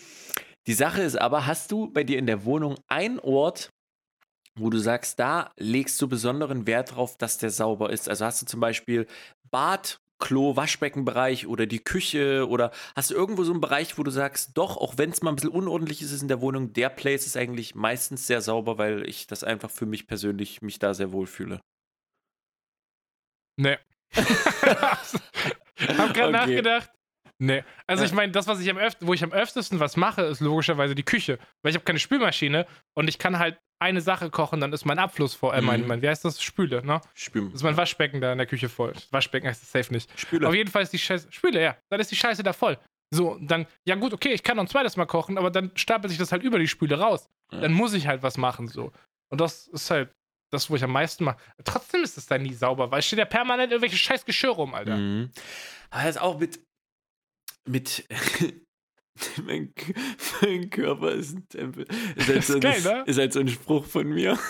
Die 0.67 0.73
Sache 0.73 1.03
ist 1.03 1.15
aber, 1.15 1.45
hast 1.45 1.71
du 1.71 1.91
bei 1.91 2.03
dir 2.03 2.17
in 2.17 2.25
der 2.25 2.43
Wohnung 2.45 2.75
einen 2.87 3.19
Ort, 3.19 3.69
wo 4.57 4.69
du 4.69 4.77
sagst, 4.77 5.19
da 5.19 5.51
legst 5.57 6.01
du 6.01 6.07
besonderen 6.07 6.67
Wert 6.67 6.95
drauf, 6.95 7.17
dass 7.17 7.37
der 7.37 7.49
sauber 7.51 7.89
ist? 7.91 8.09
Also 8.09 8.25
hast 8.25 8.41
du 8.41 8.45
zum 8.45 8.59
Beispiel 8.59 9.07
Bad, 9.51 9.99
Klo, 10.19 10.55
Waschbeckenbereich 10.55 11.45
oder 11.47 11.65
die 11.65 11.79
Küche 11.83 12.47
oder 12.47 12.71
hast 12.95 13.11
du 13.11 13.15
irgendwo 13.15 13.43
so 13.43 13.51
einen 13.51 13.61
Bereich, 13.61 13.97
wo 13.97 14.03
du 14.03 14.11
sagst, 14.11 14.51
doch, 14.57 14.77
auch 14.77 14.97
wenn 14.97 15.09
es 15.09 15.21
mal 15.21 15.31
ein 15.31 15.35
bisschen 15.35 15.49
unordentlich 15.51 16.01
ist 16.01 16.21
in 16.21 16.29
der 16.29 16.41
Wohnung, 16.41 16.71
der 16.73 16.89
Place 16.89 17.25
ist 17.25 17.35
eigentlich 17.37 17.75
meistens 17.75 18.25
sehr 18.27 18.41
sauber, 18.41 18.77
weil 18.77 19.07
ich 19.09 19.27
das 19.27 19.43
einfach 19.43 19.69
für 19.71 19.85
mich 19.85 20.07
persönlich 20.07 20.61
mich 20.61 20.79
da 20.79 20.93
sehr 20.93 21.11
wohl 21.11 21.27
fühle. 21.27 21.59
Nee. 23.57 23.77
Hab 25.97 26.13
gerade 26.13 26.31
Okay. 26.31 26.31
nachgedacht. 26.31 26.89
Nee. 27.37 27.63
Also 27.87 28.03
Ja. 28.03 28.07
ich 28.09 28.13
meine, 28.13 28.31
das, 28.31 28.47
was 28.47 28.59
ich 28.61 28.69
am 28.69 28.77
öf 28.77 28.95
wo 29.01 29.13
ich 29.13 29.23
am 29.23 29.33
öftesten 29.33 29.79
was 29.79 29.97
mache, 29.97 30.21
ist 30.23 30.39
logischerweise 30.39 30.95
die 30.95 31.03
Küche. 31.03 31.37
Weil 31.61 31.71
ich 31.71 31.75
habe 31.75 31.83
keine 31.85 31.99
Spülmaschine 31.99 32.65
und 32.93 33.07
ich 33.09 33.19
kann 33.19 33.39
halt 33.39 33.57
eine 33.79 33.99
Sache 33.99 34.29
kochen, 34.29 34.61
dann 34.61 34.71
ist 34.71 34.85
mein 34.85 34.99
Abfluss 34.99 35.33
vor, 35.35 35.53
äh, 35.53 35.61
mein, 35.61 35.81
Mhm. 35.81 35.87
mein, 35.87 36.01
wie 36.01 36.07
heißt 36.07 36.23
das? 36.23 36.41
Spüle, 36.41 36.83
ne? 36.85 37.01
Spülen. 37.13 37.47
Das 37.47 37.55
ist 37.55 37.63
mein 37.63 37.75
Waschbecken 37.75 38.21
da 38.21 38.31
in 38.31 38.37
der 38.37 38.47
Küche 38.47 38.69
voll. 38.69 38.93
Waschbecken 39.11 39.49
heißt 39.49 39.61
es 39.63 39.71
safe 39.71 39.91
nicht. 39.93 40.09
Spüle. 40.17 40.47
Auf 40.47 40.55
jeden 40.55 40.71
Fall 40.71 40.83
ist 40.83 40.93
die 40.93 40.97
Scheiße. 40.97 41.27
Spüle, 41.31 41.61
ja. 41.61 41.75
Dann 41.89 41.99
ist 41.99 42.09
die 42.09 42.15
Scheiße 42.15 42.41
da 42.41 42.53
voll. 42.53 42.77
So, 43.13 43.37
dann, 43.41 43.67
ja 43.85 43.95
gut, 43.95 44.13
okay, 44.13 44.31
ich 44.31 44.43
kann 44.43 44.55
noch 44.57 44.63
ein 44.63 44.69
zweites 44.69 44.95
Mal 44.95 45.05
kochen, 45.05 45.37
aber 45.37 45.51
dann 45.51 45.71
stapelt 45.75 46.09
sich 46.09 46.17
das 46.17 46.31
halt 46.31 46.41
über 46.43 46.57
die 46.57 46.67
Spüle 46.69 46.97
raus. 46.97 47.27
Ja. 47.51 47.59
Dann 47.59 47.73
muss 47.73 47.93
ich 47.93 48.07
halt 48.07 48.23
was 48.23 48.37
machen, 48.37 48.67
so. 48.69 48.91
Und 49.29 49.41
das 49.41 49.67
ist 49.67 49.91
halt 49.91 50.09
das, 50.51 50.69
wo 50.69 50.75
ich 50.77 50.83
am 50.83 50.91
meisten 50.91 51.25
mache. 51.25 51.37
Trotzdem 51.65 52.01
ist 52.01 52.17
es 52.17 52.27
dann 52.27 52.43
nie 52.43 52.53
sauber, 52.53 52.89
weil 52.91 52.99
es 52.99 53.07
steht 53.07 53.19
ja 53.19 53.25
permanent 53.25 53.71
irgendwelche 53.73 53.97
scheiß 53.97 54.23
Geschirr 54.25 54.51
rum, 54.51 54.73
Alter. 54.73 54.95
Mhm. 54.95 55.31
Aber 55.89 56.03
das 56.03 56.17
auch 56.17 56.39
mit. 56.39 56.59
Mit 57.67 58.05
mein, 59.45 59.73
mein 60.41 60.69
Körper 60.69 61.11
ist 61.11 61.35
ein 61.35 61.47
Tempel. 61.49 61.85
Ist 62.15 62.27
halt, 62.27 62.37
Ist 62.39 62.47
so 62.47 62.53
ein, 62.55 62.61
geil, 62.61 62.81
ne? 62.81 63.03
ist 63.07 63.17
halt 63.17 63.33
so 63.33 63.39
ein 63.39 63.47
Spruch 63.47 63.85
von 63.85 64.07
mir. 64.09 64.37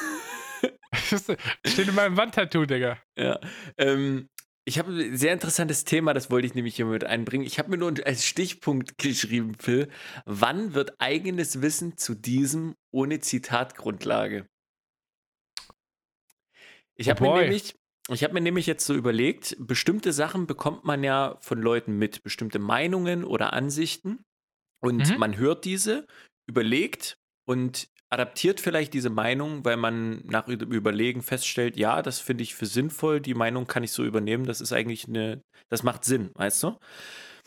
Steht 1.66 1.88
in 1.88 1.96
meinem 1.96 2.18
Wandtattoo, 2.18 2.66
Digga. 2.66 2.98
ja. 3.18 3.40
Ähm, 3.78 4.30
Ich 4.68 4.80
habe 4.80 4.92
ein 4.92 5.16
sehr 5.18 5.34
interessantes 5.34 5.84
Thema, 5.84 6.14
das 6.14 6.32
wollte 6.32 6.48
ich 6.48 6.56
nämlich 6.56 6.76
hier 6.76 6.86
mit 6.88 7.04
einbringen. 7.04 7.46
Ich 7.46 7.60
habe 7.60 7.70
mir 7.70 7.78
nur 7.78 7.94
als 8.06 8.26
Stichpunkt 8.26 8.98
geschrieben, 8.98 9.54
Phil. 9.60 9.90
Wann 10.26 10.74
wird 10.74 11.00
eigenes 11.00 11.62
Wissen 11.62 11.98
zu 11.98 12.16
diesem 12.16 12.76
ohne 12.92 13.20
Zitatgrundlage? 13.20 14.48
Ich 16.96 17.10
habe 17.10 17.22
Oh 17.22 17.28
mir 17.28 17.32
boy. 17.34 17.42
nämlich, 17.44 17.76
ich 18.10 18.23
habe 18.23 18.34
mir 18.34 18.41
nämlich 18.41 18.68
jetzt 18.68 18.86
so 18.86 18.94
überlegt, 18.94 19.56
bestimmte 19.60 20.14
Sachen 20.14 20.45
bekommt 20.48 20.86
man 20.86 21.03
ja 21.03 21.38
von 21.41 21.60
Leuten 21.61 21.98
mit, 21.98 22.23
bestimmte 22.23 22.60
Meinungen 22.60 23.23
oder 23.23 23.53
Ansichten. 23.53 24.23
Und 24.82 25.10
Mhm. 25.10 25.19
man 25.19 25.38
hört 25.38 25.65
diese, 25.65 26.06
überlegt 26.48 27.18
und 27.48 27.88
adaptiert 28.10 28.61
vielleicht 28.61 28.94
diese 28.94 29.10
Meinung, 29.10 29.65
weil 29.65 29.77
man 29.77 30.22
nach 30.26 30.48
Überlegen 30.48 31.23
feststellt, 31.23 31.77
ja, 31.77 32.02
das 32.02 32.19
finde 32.19 32.44
ich 32.44 32.56
für 32.56 32.68
sinnvoll, 32.68 33.19
die 33.19 33.34
Meinung 33.34 33.68
kann 33.68 33.84
ich 33.84 33.91
so 33.91 34.06
übernehmen, 34.06 34.45
das 34.45 34.61
ist 34.61 34.73
eigentlich 34.73 35.07
eine, 35.07 35.41
das 35.69 35.84
macht 35.84 36.06
Sinn, 36.06 36.32
weißt 36.36 36.64
du? 36.64 36.77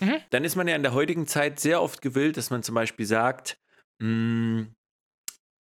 Mhm. 0.01 0.23
Dann 0.31 0.45
ist 0.45 0.57
man 0.57 0.69
ja 0.69 0.77
in 0.77 0.83
der 0.83 0.93
heutigen 0.93 1.27
Zeit 1.27 1.61
sehr 1.61 1.81
oft 1.83 2.03
gewillt, 2.03 2.37
dass 2.37 2.51
man 2.51 2.63
zum 2.63 2.75
Beispiel 2.75 3.07
sagt, 3.07 3.59
mh, 4.03 4.67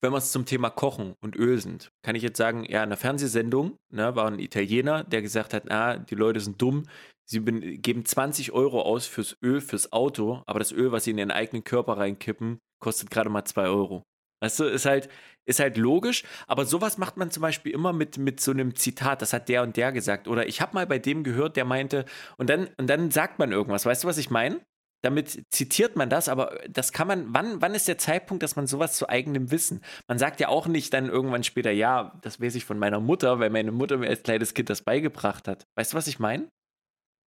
wenn 0.00 0.12
wir 0.12 0.18
es 0.18 0.32
zum 0.32 0.44
Thema 0.46 0.70
Kochen 0.70 1.14
und 1.20 1.36
Öl 1.36 1.60
sind, 1.60 1.90
kann 2.02 2.14
ich 2.14 2.22
jetzt 2.22 2.38
sagen, 2.38 2.64
ja, 2.64 2.82
in 2.82 2.90
der 2.90 2.98
Fernsehsendung 2.98 3.76
ne, 3.92 4.14
war 4.14 4.26
ein 4.28 4.38
Italiener, 4.38 5.04
der 5.04 5.22
gesagt 5.22 5.54
hat, 5.54 5.70
ah, 5.70 5.98
die 5.98 6.14
Leute 6.14 6.40
sind 6.40 6.60
dumm, 6.62 6.84
sie 7.24 7.40
ben- 7.40 7.82
geben 7.82 8.04
20 8.04 8.52
Euro 8.52 8.82
aus 8.82 9.06
fürs 9.06 9.36
Öl, 9.42 9.60
fürs 9.60 9.92
Auto, 9.92 10.42
aber 10.46 10.58
das 10.58 10.72
Öl, 10.72 10.92
was 10.92 11.04
sie 11.04 11.10
in 11.10 11.18
ihren 11.18 11.30
eigenen 11.30 11.64
Körper 11.64 11.98
reinkippen, 11.98 12.58
kostet 12.80 13.10
gerade 13.10 13.30
mal 13.30 13.44
2 13.44 13.64
Euro. 13.66 14.02
Weißt 14.40 14.60
du, 14.60 14.64
ist 14.64 14.86
halt, 14.86 15.08
ist 15.46 15.58
halt 15.58 15.76
logisch, 15.76 16.22
aber 16.46 16.64
sowas 16.64 16.96
macht 16.96 17.16
man 17.16 17.30
zum 17.32 17.40
Beispiel 17.40 17.72
immer 17.72 17.92
mit, 17.92 18.18
mit 18.18 18.40
so 18.40 18.52
einem 18.52 18.76
Zitat, 18.76 19.20
das 19.20 19.32
hat 19.32 19.48
der 19.48 19.62
und 19.62 19.76
der 19.76 19.90
gesagt. 19.90 20.28
Oder 20.28 20.46
ich 20.46 20.60
habe 20.60 20.74
mal 20.74 20.86
bei 20.86 21.00
dem 21.00 21.24
gehört, 21.24 21.56
der 21.56 21.64
meinte, 21.64 22.04
und 22.36 22.48
dann, 22.48 22.68
und 22.76 22.86
dann 22.88 23.10
sagt 23.10 23.40
man 23.40 23.50
irgendwas. 23.50 23.84
Weißt 23.84 24.04
du, 24.04 24.08
was 24.08 24.18
ich 24.18 24.30
meine? 24.30 24.60
Damit 25.02 25.44
zitiert 25.50 25.94
man 25.94 26.10
das, 26.10 26.28
aber 26.28 26.58
das 26.68 26.92
kann 26.92 27.06
man, 27.06 27.32
wann, 27.32 27.62
wann 27.62 27.74
ist 27.74 27.86
der 27.86 27.98
Zeitpunkt, 27.98 28.42
dass 28.42 28.56
man 28.56 28.66
sowas 28.66 28.96
zu 28.96 29.08
eigenem 29.08 29.50
Wissen? 29.52 29.82
Man 30.08 30.18
sagt 30.18 30.40
ja 30.40 30.48
auch 30.48 30.66
nicht 30.66 30.92
dann 30.92 31.08
irgendwann 31.08 31.44
später, 31.44 31.70
ja, 31.70 32.18
das 32.22 32.40
weiß 32.40 32.56
ich 32.56 32.64
von 32.64 32.78
meiner 32.78 32.98
Mutter, 32.98 33.38
weil 33.38 33.50
meine 33.50 33.70
Mutter 33.70 33.96
mir 33.98 34.08
als 34.08 34.24
kleines 34.24 34.54
Kind 34.54 34.70
das 34.70 34.82
beigebracht 34.82 35.46
hat. 35.46 35.66
Weißt 35.76 35.92
du, 35.92 35.96
was 35.96 36.08
ich 36.08 36.18
meine? 36.18 36.50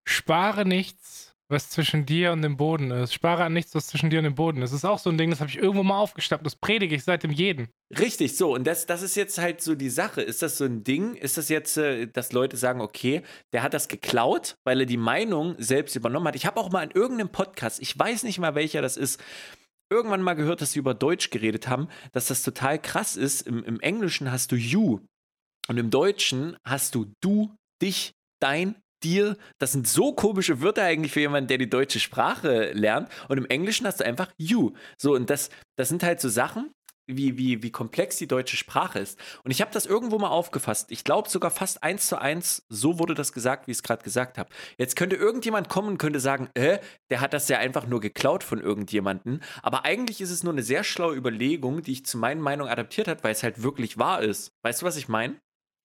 Spare 0.06 0.66
nichts, 0.66 1.31
was 1.52 1.70
zwischen 1.70 2.06
dir 2.06 2.32
und 2.32 2.42
dem 2.42 2.58
Boden 2.58 2.92
ist. 2.92 3.14
Spare 3.14 3.44
an 3.44 3.54
nichts, 3.54 3.76
was 3.76 3.88
zwischen 3.88 4.10
dir 4.10 4.20
und 4.20 4.24
dem 4.24 4.36
Boden 4.36 4.62
ist. 4.62 4.72
Das 4.72 4.80
ist 4.80 4.86
auch 4.86 5.00
so 5.00 5.10
ein 5.10 5.18
Ding, 5.18 5.30
das 5.30 5.40
habe 5.40 5.50
ich 5.50 5.58
irgendwo 5.58 5.84
mal 5.84 6.00
aufgeschnappt. 6.00 6.46
Das 6.46 6.56
predige 6.56 6.96
ich 6.96 7.04
seitdem 7.04 7.32
jeden. 7.32 7.68
Richtig, 7.98 8.38
so. 8.38 8.54
Und 8.54 8.66
das, 8.66 8.86
das 8.86 9.02
ist 9.02 9.16
jetzt 9.16 9.38
halt 9.38 9.62
so 9.62 9.76
die 9.76 9.90
Sache. 9.90 10.22
Ist 10.22 10.42
das 10.42 10.58
so 10.58 10.66
ein 10.66 10.84
Ding? 10.84 11.16
Ist 11.16 11.38
das 11.38 11.50
jetzt, 11.50 11.78
äh, 11.78 12.08
dass 12.08 12.32
Leute 12.32 12.58
sagen, 12.58 12.82
okay, 12.82 13.22
der 13.54 13.64
hat 13.64 13.74
das 13.74 13.88
geklaut, 13.88 14.56
weil 14.64 14.80
er 14.80 14.86
die 14.86 14.98
Meinung 14.98 15.56
selbst 15.58 15.96
übernommen 15.96 16.28
hat? 16.28 16.36
Ich 16.36 16.46
habe 16.46 16.60
auch 16.60 16.72
mal 16.72 16.84
in 16.84 16.92
irgendeinem 16.92 17.30
Podcast, 17.30 17.82
ich 17.82 17.98
weiß 17.98 18.24
nicht 18.24 18.40
mal 18.40 18.56
welcher 18.56 18.82
das 18.82 18.98
ist, 18.98 19.22
irgendwann 19.90 20.22
mal 20.22 20.36
gehört, 20.36 20.62
dass 20.62 20.72
sie 20.72 20.80
über 20.80 20.94
Deutsch 20.94 21.30
geredet 21.30 21.68
haben, 21.68 21.90
dass 22.14 22.28
das 22.28 22.44
total 22.44 22.80
krass 22.80 23.16
ist. 23.18 23.42
Im, 23.42 23.64
im 23.64 23.80
Englischen 23.82 24.32
hast 24.32 24.52
du 24.52 24.56
you 24.56 25.00
und 25.68 25.78
im 25.78 25.90
Deutschen 25.90 26.58
hast 26.66 26.96
du 26.96 27.12
du, 27.22 27.54
dich, 27.82 28.14
dein, 28.40 28.76
dir. 29.04 29.38
Das 29.60 29.72
sind 29.72 29.88
so 29.88 30.14
komische 30.14 30.62
Wörter 30.62 30.84
eigentlich 30.84 31.12
für 31.12 31.20
jemanden, 31.20 31.48
der 31.48 31.58
die 31.58 31.70
deutsche 31.70 32.00
Sprache 32.00 32.72
lernt. 32.74 33.10
Und 33.28 33.38
im 33.38 33.46
Englischen 33.46 33.86
hast 33.86 34.00
du 34.00 34.06
einfach 34.06 34.30
you. 34.38 34.72
So, 34.98 35.14
und 35.14 35.30
das, 35.30 35.50
das 35.78 35.90
sind 35.90 36.04
halt 36.04 36.22
so 36.22 36.30
Sachen, 36.30 36.72
wie, 37.08 37.38
wie, 37.38 37.64
wie 37.64 37.72
komplex 37.72 38.18
die 38.18 38.28
deutsche 38.28 38.58
Sprache 38.58 39.00
ist. 39.00 39.20
Und 39.44 39.52
ich 39.52 39.62
habe 39.62 39.72
das 39.72 39.86
irgendwo 39.86 40.18
mal 40.20 40.30
aufgefasst. 40.30 40.92
Ich 40.92 41.04
glaube 41.04 41.30
sogar 41.30 41.52
fast 41.52 41.84
eins 41.84 42.08
zu 42.08 42.20
eins, 42.20 42.66
so 42.70 43.00
wurde 43.00 43.14
das 43.14 43.34
gesagt, 43.34 43.68
wie 43.68 43.72
ich 43.72 43.78
es 43.78 43.84
gerade 43.84 44.04
gesagt 44.04 44.38
habe. 44.38 44.50
Jetzt 44.78 44.96
könnte 44.96 45.16
irgendjemand 45.16 45.70
kommen 45.70 45.90
und 45.90 45.98
könnte 45.98 46.20
sagen, 46.20 46.50
äh, 46.54 46.80
der 47.10 47.22
hat 47.22 47.34
das 47.34 47.50
ja 47.50 47.58
einfach 47.58 47.88
nur 47.88 48.00
geklaut 48.00 48.44
von 48.44 48.60
irgendjemandem. 48.60 49.42
Aber 49.62 49.86
eigentlich 49.86 50.22
ist 50.22 50.32
es 50.32 50.44
nur 50.44 50.54
eine 50.54 50.64
sehr 50.64 50.84
schlaue 50.84 51.16
Überlegung, 51.16 51.82
die 51.82 51.94
ich 51.94 52.06
zu 52.06 52.18
meinen 52.18 52.42
Meinung 52.42 52.68
adaptiert 52.68 53.08
hat, 53.08 53.24
weil 53.24 53.32
es 53.32 53.44
halt 53.44 53.64
wirklich 53.64 53.98
wahr 53.98 54.22
ist. 54.22 54.52
Weißt 54.64 54.82
du, 54.82 54.86
was 54.86 54.98
ich 54.98 55.08
meine? 55.08 55.40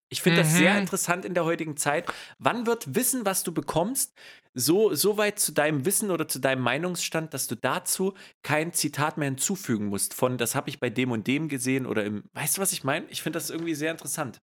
Ich 0.08 0.22
finde 0.22 0.42
das 0.42 0.52
Mhm. 0.52 0.56
sehr 0.56 0.78
interessant 0.78 1.24
in 1.24 1.34
der 1.34 1.44
heutigen 1.44 1.76
Zeit. 1.76 2.06
Wann 2.38 2.66
wird 2.66 2.94
Wissen, 2.94 3.26
was 3.26 3.42
du 3.42 3.52
bekommst, 3.52 4.14
so, 4.54 4.94
so 4.94 5.18
weit 5.18 5.38
zu 5.38 5.52
deinem 5.52 5.84
Wissen 5.84 6.10
oder 6.10 6.28
zu 6.28 6.38
deinem 6.38 6.62
Meinungsstand, 6.62 7.34
dass 7.34 7.46
du 7.46 7.56
dazu 7.56 8.14
kein 8.42 8.72
Zitat 8.72 9.18
mehr 9.18 9.28
hinzufügen 9.28 9.86
musst 9.86 10.14
von, 10.14 10.38
das 10.38 10.54
habe 10.54 10.70
ich 10.70 10.80
bei 10.80 10.90
dem 10.90 11.10
und 11.10 11.26
dem 11.26 11.48
gesehen 11.48 11.86
oder 11.86 12.04
im, 12.04 12.24
weißt 12.34 12.56
du, 12.56 12.62
was 12.62 12.72
ich 12.72 12.84
meine? 12.84 13.06
Ich 13.10 13.22
finde 13.22 13.38
das 13.38 13.50
irgendwie 13.50 13.74
sehr 13.74 13.90
interessant. 13.90 14.38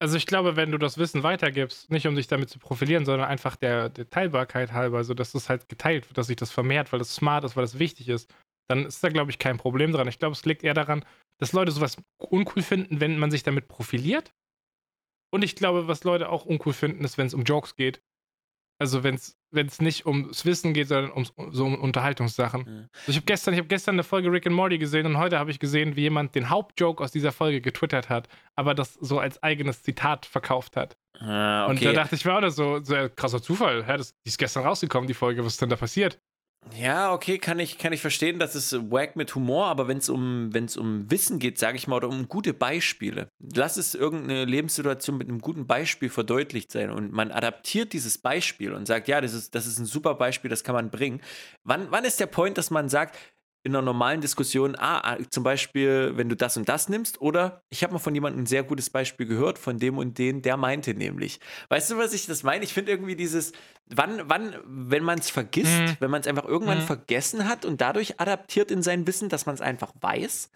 Also 0.00 0.16
ich 0.16 0.26
glaube, 0.26 0.54
wenn 0.56 0.70
du 0.70 0.78
das 0.78 0.96
Wissen 0.96 1.24
weitergibst, 1.24 1.90
nicht 1.90 2.06
um 2.06 2.14
dich 2.14 2.28
damit 2.28 2.48
zu 2.50 2.58
profilieren, 2.60 3.04
sondern 3.04 3.28
einfach 3.28 3.56
der, 3.56 3.88
der 3.88 4.08
Teilbarkeit 4.08 4.72
halber, 4.72 5.02
so 5.02 5.12
dass 5.12 5.34
es 5.34 5.48
halt 5.48 5.68
geteilt 5.68 6.08
wird, 6.08 6.18
dass 6.18 6.28
sich 6.28 6.36
das 6.36 6.52
vermehrt, 6.52 6.92
weil 6.92 7.00
das 7.00 7.14
smart 7.14 7.44
ist, 7.44 7.56
weil 7.56 7.64
das 7.64 7.78
wichtig 7.80 8.08
ist, 8.08 8.32
dann 8.68 8.86
ist 8.86 9.02
da, 9.02 9.08
glaube 9.08 9.30
ich, 9.30 9.38
kein 9.38 9.58
Problem 9.58 9.92
dran. 9.92 10.06
Ich 10.06 10.18
glaube, 10.18 10.34
es 10.34 10.44
liegt 10.44 10.62
eher 10.62 10.74
daran, 10.74 11.04
dass 11.38 11.52
Leute 11.52 11.72
sowas 11.72 11.96
uncool 12.18 12.62
finden, 12.62 13.00
wenn 13.00 13.18
man 13.18 13.30
sich 13.30 13.42
damit 13.42 13.66
profiliert. 13.66 14.32
Und 15.30 15.44
ich 15.44 15.56
glaube, 15.56 15.88
was 15.88 16.04
Leute 16.04 16.28
auch 16.28 16.44
uncool 16.44 16.72
finden, 16.72 17.04
ist, 17.04 17.18
wenn 17.18 17.26
es 17.26 17.34
um 17.34 17.44
Jokes 17.44 17.76
geht. 17.76 18.02
Also 18.80 19.02
wenn 19.02 19.16
es 19.16 19.80
nicht 19.80 20.06
ums 20.06 20.44
Wissen 20.44 20.72
geht, 20.72 20.86
sondern 20.86 21.10
um, 21.10 21.26
so 21.50 21.64
um 21.64 21.74
Unterhaltungssachen. 21.80 22.64
Ja. 22.64 22.72
Also 23.00 23.10
ich 23.10 23.16
habe 23.16 23.26
gestern, 23.26 23.54
ich 23.54 23.60
hab 23.60 23.68
gestern 23.68 23.96
eine 23.96 24.04
Folge 24.04 24.30
Rick 24.30 24.46
and 24.46 24.54
Morty 24.54 24.78
gesehen 24.78 25.04
und 25.04 25.18
heute 25.18 25.38
habe 25.38 25.50
ich 25.50 25.58
gesehen, 25.58 25.96
wie 25.96 26.02
jemand 26.02 26.36
den 26.36 26.48
Hauptjoke 26.48 27.02
aus 27.02 27.10
dieser 27.10 27.32
Folge 27.32 27.60
getwittert 27.60 28.08
hat, 28.08 28.28
aber 28.54 28.74
das 28.74 28.94
so 28.94 29.18
als 29.18 29.42
eigenes 29.42 29.82
Zitat 29.82 30.26
verkauft 30.26 30.76
hat. 30.76 30.96
Ah, 31.18 31.66
Und 31.66 31.82
da 31.82 31.88
okay. 31.88 31.96
dachte 31.96 32.14
ich 32.14 32.24
mir 32.24 32.36
auch, 32.36 32.40
das 32.40 32.54
so, 32.54 32.80
so 32.80 32.94
krasser 33.16 33.42
Zufall. 33.42 33.84
Hä, 33.84 33.96
das, 33.96 34.14
die 34.24 34.28
ist 34.28 34.38
gestern 34.38 34.62
rausgekommen, 34.62 35.08
die 35.08 35.14
Folge. 35.14 35.44
Was 35.44 35.54
ist 35.54 35.62
denn 35.62 35.70
da 35.70 35.76
passiert? 35.76 36.20
Ja, 36.76 37.12
okay, 37.12 37.38
kann 37.38 37.58
ich, 37.58 37.78
kann 37.78 37.92
ich 37.92 38.00
verstehen, 38.00 38.38
das 38.38 38.54
ist 38.54 38.72
wack 38.90 39.16
mit 39.16 39.34
Humor, 39.34 39.66
aber 39.66 39.88
wenn 39.88 39.98
es 39.98 40.08
um, 40.08 40.52
wenn's 40.52 40.76
um 40.76 41.10
Wissen 41.10 41.38
geht, 41.38 41.58
sage 41.58 41.76
ich 41.76 41.86
mal, 41.88 41.96
oder 41.96 42.08
um 42.08 42.28
gute 42.28 42.52
Beispiele, 42.52 43.28
lass 43.54 43.76
es 43.76 43.94
irgendeine 43.94 44.44
Lebenssituation 44.44 45.16
mit 45.16 45.28
einem 45.28 45.40
guten 45.40 45.66
Beispiel 45.66 46.10
verdeutlicht 46.10 46.70
sein 46.70 46.90
und 46.90 47.12
man 47.12 47.30
adaptiert 47.30 47.92
dieses 47.92 48.18
Beispiel 48.18 48.72
und 48.72 48.86
sagt, 48.86 49.08
ja, 49.08 49.20
das 49.20 49.34
ist, 49.34 49.54
das 49.54 49.66
ist 49.66 49.78
ein 49.78 49.86
super 49.86 50.14
Beispiel, 50.14 50.50
das 50.50 50.64
kann 50.64 50.74
man 50.74 50.90
bringen. 50.90 51.20
Wann, 51.64 51.90
wann 51.90 52.04
ist 52.04 52.20
der 52.20 52.26
Point, 52.26 52.58
dass 52.58 52.70
man 52.70 52.88
sagt, 52.88 53.16
in 53.64 53.74
einer 53.74 53.82
normalen 53.82 54.20
Diskussion, 54.20 54.76
ah, 54.76 55.00
ah, 55.00 55.18
zum 55.30 55.42
Beispiel, 55.42 56.12
wenn 56.16 56.28
du 56.28 56.36
das 56.36 56.56
und 56.56 56.68
das 56.68 56.88
nimmst, 56.88 57.20
oder 57.20 57.62
ich 57.70 57.82
habe 57.82 57.92
mal 57.92 57.98
von 57.98 58.14
jemandem 58.14 58.42
ein 58.42 58.46
sehr 58.46 58.62
gutes 58.62 58.88
Beispiel 58.90 59.26
gehört, 59.26 59.58
von 59.58 59.78
dem 59.78 59.98
und 59.98 60.16
den, 60.18 60.42
der 60.42 60.56
meinte 60.56 60.94
nämlich. 60.94 61.40
Weißt 61.68 61.90
du, 61.90 61.98
was 61.98 62.12
ich 62.12 62.26
das 62.26 62.42
meine? 62.42 62.64
Ich 62.64 62.72
finde 62.72 62.92
irgendwie 62.92 63.16
dieses, 63.16 63.52
wann, 63.86 64.22
wann, 64.28 64.54
wenn 64.64 65.02
man 65.04 65.18
es 65.18 65.30
vergisst, 65.30 65.80
Mhm. 65.80 65.96
wenn 66.00 66.10
man 66.10 66.20
es 66.20 66.26
einfach 66.26 66.44
irgendwann 66.44 66.78
Mhm. 66.78 66.82
vergessen 66.86 67.48
hat 67.48 67.64
und 67.64 67.80
dadurch 67.80 68.20
adaptiert 68.20 68.70
in 68.70 68.82
sein 68.82 69.06
Wissen, 69.06 69.28
dass 69.28 69.46
man 69.46 69.54
es 69.54 69.60
einfach 69.60 69.92
weiß. 70.00 70.50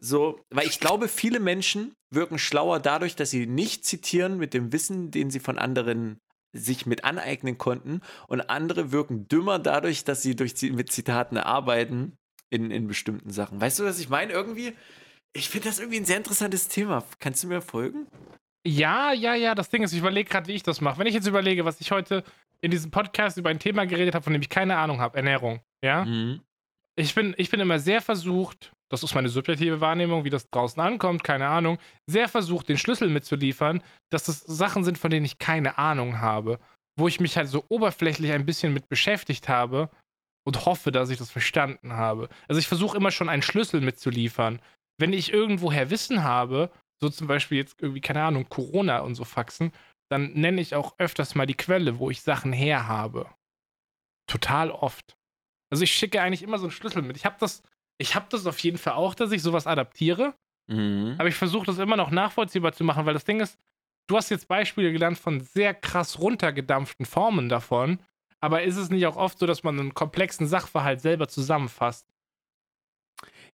So, 0.00 0.40
weil 0.50 0.66
ich 0.66 0.80
glaube, 0.80 1.08
viele 1.08 1.40
Menschen 1.40 1.94
wirken 2.10 2.38
schlauer 2.38 2.78
dadurch, 2.80 3.16
dass 3.16 3.30
sie 3.30 3.46
nicht 3.46 3.86
zitieren 3.86 4.36
mit 4.36 4.52
dem 4.52 4.72
Wissen, 4.72 5.10
den 5.10 5.30
sie 5.30 5.40
von 5.40 5.58
anderen 5.58 6.18
sich 6.54 6.86
mit 6.86 7.04
aneignen 7.04 7.58
konnten 7.58 8.00
und 8.28 8.48
andere 8.48 8.92
wirken 8.92 9.28
dümmer 9.28 9.58
dadurch, 9.58 10.04
dass 10.04 10.22
sie 10.22 10.36
durch, 10.36 10.54
mit 10.62 10.90
Zitaten 10.90 11.36
arbeiten 11.36 12.16
in, 12.50 12.70
in 12.70 12.86
bestimmten 12.86 13.30
Sachen. 13.30 13.60
Weißt 13.60 13.80
du, 13.80 13.84
was 13.84 13.98
ich 13.98 14.08
meine? 14.08 14.32
Irgendwie, 14.32 14.72
ich 15.32 15.50
finde 15.50 15.68
das 15.68 15.80
irgendwie 15.80 15.98
ein 15.98 16.04
sehr 16.04 16.16
interessantes 16.16 16.68
Thema. 16.68 17.04
Kannst 17.18 17.42
du 17.42 17.48
mir 17.48 17.60
folgen? 17.60 18.06
Ja, 18.66 19.12
ja, 19.12 19.34
ja. 19.34 19.54
Das 19.54 19.68
Ding 19.68 19.82
ist, 19.82 19.92
ich 19.92 19.98
überlege 19.98 20.30
gerade, 20.30 20.46
wie 20.46 20.54
ich 20.54 20.62
das 20.62 20.80
mache. 20.80 20.98
Wenn 20.98 21.06
ich 21.06 21.14
jetzt 21.14 21.26
überlege, 21.26 21.64
was 21.64 21.80
ich 21.80 21.90
heute 21.90 22.24
in 22.60 22.70
diesem 22.70 22.90
Podcast 22.90 23.36
über 23.36 23.50
ein 23.50 23.58
Thema 23.58 23.84
geredet 23.84 24.14
habe, 24.14 24.22
von 24.22 24.32
dem 24.32 24.40
ich 24.40 24.48
keine 24.48 24.76
Ahnung 24.78 25.00
habe, 25.00 25.16
Ernährung, 25.16 25.60
ja? 25.82 26.04
Mhm. 26.04 26.40
Ich 26.96 27.14
bin, 27.14 27.34
ich 27.36 27.50
bin 27.50 27.60
immer 27.60 27.80
sehr 27.80 28.00
versucht, 28.00 28.72
das 28.90 29.02
ist 29.02 29.14
meine 29.14 29.28
subjektive 29.28 29.80
Wahrnehmung, 29.80 30.24
wie 30.24 30.30
das 30.30 30.48
draußen 30.50 30.80
ankommt, 30.80 31.24
keine 31.24 31.48
Ahnung, 31.48 31.78
sehr 32.06 32.28
versucht, 32.28 32.68
den 32.68 32.78
Schlüssel 32.78 33.08
mitzuliefern, 33.08 33.82
dass 34.10 34.24
das 34.24 34.40
Sachen 34.40 34.84
sind, 34.84 34.98
von 34.98 35.10
denen 35.10 35.26
ich 35.26 35.38
keine 35.38 35.78
Ahnung 35.78 36.20
habe, 36.20 36.58
wo 36.96 37.08
ich 37.08 37.20
mich 37.20 37.36
halt 37.36 37.48
so 37.48 37.64
oberflächlich 37.68 38.32
ein 38.32 38.46
bisschen 38.46 38.72
mit 38.72 38.88
beschäftigt 38.88 39.48
habe 39.48 39.90
und 40.46 40.66
hoffe, 40.66 40.92
dass 40.92 41.10
ich 41.10 41.18
das 41.18 41.30
verstanden 41.30 41.94
habe. 41.94 42.28
Also 42.48 42.58
ich 42.58 42.68
versuche 42.68 42.96
immer 42.96 43.10
schon 43.10 43.28
einen 43.28 43.42
Schlüssel 43.42 43.80
mitzuliefern. 43.80 44.60
Wenn 44.98 45.12
ich 45.12 45.32
irgendwoher 45.32 45.90
Wissen 45.90 46.22
habe, 46.22 46.70
so 47.02 47.08
zum 47.08 47.26
Beispiel 47.26 47.58
jetzt 47.58 47.80
irgendwie, 47.80 48.00
keine 48.00 48.22
Ahnung, 48.22 48.48
Corona 48.48 49.00
und 49.00 49.14
so 49.14 49.24
Faxen, 49.24 49.72
dann 50.10 50.32
nenne 50.34 50.60
ich 50.60 50.74
auch 50.74 50.94
öfters 50.98 51.34
mal 51.34 51.46
die 51.46 51.56
Quelle, 51.56 51.98
wo 51.98 52.10
ich 52.10 52.22
Sachen 52.22 52.52
her 52.52 52.86
habe. 52.86 53.28
Total 54.30 54.70
oft. 54.70 55.16
Also 55.70 55.82
ich 55.84 55.92
schicke 55.92 56.22
eigentlich 56.22 56.42
immer 56.42 56.58
so 56.58 56.64
einen 56.64 56.70
Schlüssel 56.70 57.02
mit. 57.02 57.16
Ich 57.16 57.24
habe 57.24 57.36
das, 57.40 57.62
ich 57.98 58.14
habe 58.14 58.26
das 58.30 58.46
auf 58.46 58.58
jeden 58.60 58.78
Fall 58.78 58.94
auch, 58.94 59.14
dass 59.14 59.32
ich 59.32 59.42
sowas 59.42 59.66
adaptiere, 59.66 60.34
Mhm. 60.66 61.16
aber 61.18 61.28
ich 61.28 61.34
versuche 61.34 61.66
das 61.66 61.78
immer 61.78 61.96
noch 61.96 62.10
nachvollziehbar 62.10 62.72
zu 62.72 62.84
machen, 62.84 63.04
weil 63.04 63.12
das 63.14 63.24
Ding 63.24 63.40
ist, 63.40 63.58
du 64.08 64.16
hast 64.16 64.30
jetzt 64.30 64.48
Beispiele 64.48 64.92
genannt 64.92 65.18
von 65.18 65.40
sehr 65.40 65.74
krass 65.74 66.18
runtergedampften 66.18 67.04
Formen 67.04 67.48
davon, 67.50 67.98
aber 68.40 68.62
ist 68.62 68.76
es 68.76 68.88
nicht 68.90 69.06
auch 69.06 69.16
oft 69.16 69.38
so, 69.38 69.46
dass 69.46 69.62
man 69.62 69.78
einen 69.78 69.94
komplexen 69.94 70.46
Sachverhalt 70.46 71.00
selber 71.02 71.28
zusammenfasst? 71.28 72.06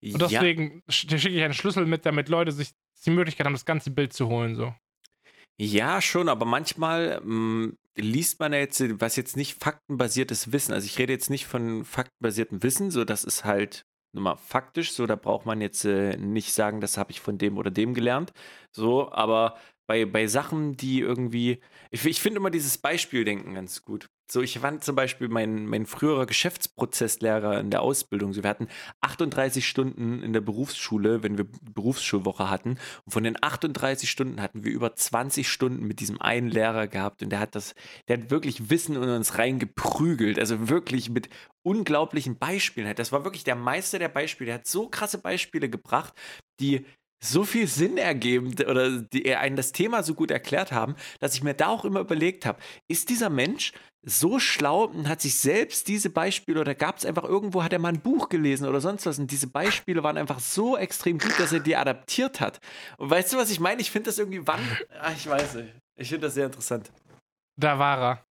Und 0.03 0.21
ja. 0.23 0.29
deswegen 0.29 0.83
sch- 0.89 1.19
schicke 1.19 1.37
ich 1.37 1.43
einen 1.43 1.55
Schlüssel 1.55 1.85
mit, 1.87 2.07
damit 2.07 2.29
Leute 2.29 2.53
sich 2.53 2.71
die 3.05 3.11
Möglichkeit 3.11 3.47
haben, 3.47 3.53
das 3.55 3.65
ganze 3.67 3.91
Bild 3.91 4.13
zu 4.13 4.29
holen. 4.29 4.55
So. 4.55 4.75
Ja, 5.61 6.01
schon, 6.01 6.29
aber 6.29 6.47
manchmal 6.47 7.21
mh, 7.23 7.73
liest 7.97 8.41
man 8.41 8.53
ja 8.53 8.61
jetzt, 8.61 8.81
was 9.01 9.17
jetzt 9.17 9.37
nicht 9.37 9.63
faktenbasiertes 9.63 10.53
Wissen, 10.53 10.73
also 10.73 10.87
ich 10.87 10.99
rede 10.99 11.13
jetzt 11.13 11.29
nicht 11.29 11.47
von 11.47 11.85
faktenbasiertem 11.85 12.63
Wissen, 12.63 12.91
so 12.91 13.05
das 13.05 13.25
ist 13.25 13.45
halt 13.45 13.85
nur 14.13 14.23
mal 14.23 14.37
faktisch, 14.37 14.93
so 14.93 15.07
da 15.07 15.17
braucht 15.17 15.47
man 15.47 15.61
jetzt 15.61 15.85
äh, 15.85 16.17
nicht 16.17 16.53
sagen, 16.53 16.81
das 16.81 16.99
habe 16.99 17.13
ich 17.13 17.21
von 17.21 17.39
dem 17.39 17.59
oder 17.59 17.71
dem 17.71 17.95
gelernt, 17.95 18.33
so, 18.73 19.11
aber 19.13 19.57
bei, 19.87 20.05
bei 20.07 20.27
Sachen, 20.27 20.77
die 20.77 21.01
irgendwie, 21.01 21.61
ich, 21.91 22.05
ich 22.07 22.21
finde 22.21 22.39
immer 22.39 22.51
dieses 22.51 22.79
Beispieldenken 22.79 23.55
ganz 23.55 23.83
gut. 23.83 24.09
So, 24.31 24.43
ich 24.43 24.61
fand 24.61 24.85
zum 24.85 24.95
Beispiel 24.95 25.29
mein, 25.29 25.67
mein 25.67 25.87
früherer 25.87 26.25
Geschäftsprozesslehrer 26.25 27.59
in 27.59 27.71
der 27.71 27.83
Ausbildung. 27.83 28.33
So, 28.33 28.45
wir 28.45 28.51
hatten 28.51 28.69
38 29.01 29.67
Stunden 29.67 30.23
in 30.23 30.33
der 30.33 30.41
Berufsschule, 30.41 31.25
wenn 31.25 31.37
wir 31.37 31.47
Berufsschulwoche 31.75 32.49
hatten. 32.49 32.79
Und 33.05 33.13
von 33.13 33.25
den 33.25 33.37
38 33.41 34.09
Stunden 34.09 34.41
hatten 34.41 34.63
wir 34.63 34.71
über 34.71 34.95
20 34.95 35.49
Stunden 35.49 35.85
mit 35.85 35.99
diesem 35.99 36.21
einen 36.21 36.49
Lehrer 36.49 36.87
gehabt. 36.87 37.25
Und 37.25 37.31
der 37.31 37.41
hat 37.41 37.57
das, 37.57 37.75
der 38.07 38.19
hat 38.19 38.31
wirklich 38.31 38.71
Wissen 38.71 38.95
in 38.95 39.09
uns 39.09 39.37
reingeprügelt. 39.37 40.39
Also 40.39 40.69
wirklich 40.69 41.11
mit 41.11 41.29
unglaublichen 41.63 42.39
Beispielen. 42.39 42.95
Das 42.95 43.11
war 43.11 43.25
wirklich 43.25 43.43
der 43.43 43.57
Meister 43.57 43.99
der 43.99 44.09
Beispiele. 44.11 44.47
Der 44.47 44.55
hat 44.57 44.67
so 44.69 44.89
krasse 44.89 45.19
Beispiele 45.19 45.69
gebracht, 45.69 46.15
die 46.61 46.87
so 47.23 47.45
viel 47.45 47.67
Sinn 47.67 47.99
ergeben 47.99 48.55
oder 48.61 49.03
die 49.03 49.35
einen 49.35 49.57
das 49.57 49.73
Thema 49.73 50.03
so 50.03 50.15
gut 50.15 50.31
erklärt 50.31 50.73
haben, 50.73 50.97
dass 51.19 51.35
ich 51.35 51.43
mir 51.43 51.55
da 51.55 51.69
auch 51.69 51.85
immer 51.85 52.01
überlegt 52.01 52.47
habe, 52.47 52.59
ist 52.89 53.11
dieser 53.11 53.29
Mensch 53.29 53.73
so 54.03 54.39
schlau 54.39 54.85
und 54.85 55.09
hat 55.09 55.21
sich 55.21 55.35
selbst 55.39 55.89
diese 55.89 56.11
Beispiele 56.11 56.61
oder 56.61 56.75
gab 56.75 56.99
es 56.99 57.05
einfach 57.05 57.25
irgendwo, 57.25 57.63
hat 57.63 57.73
er 57.73 57.79
mal 57.79 57.93
ein 57.93 58.01
Buch 58.01 58.29
gelesen 58.29 58.67
oder 58.67 58.81
sonst 58.81 59.07
was 59.07 59.19
und 59.19 59.31
diese 59.31 59.47
Beispiele 59.47 60.03
waren 60.03 60.17
einfach 60.17 60.41
so 60.41 60.77
extrem 60.77 61.19
gut, 61.19 61.39
dass 61.39 61.53
er 61.53 61.61
die 61.61 61.77
adaptiert 61.77 62.41
hat. 62.41 62.61
Und 62.97 63.11
weißt 63.11 63.33
du, 63.33 63.37
was 63.37 63.51
ich 63.51 63.61
meine? 63.61 63.81
Ich 63.81 63.91
finde 63.91 64.07
das 64.07 64.19
irgendwie 64.19 64.47
wann, 64.47 64.61
ach, 65.01 65.13
ich 65.15 65.29
weiß 65.29 65.55
nicht, 65.55 65.75
ich 65.97 66.09
finde 66.09 66.27
das 66.27 66.35
sehr 66.35 66.47
interessant. 66.47 66.91
Da 67.57 67.79
war 67.79 68.03
er. 68.03 68.25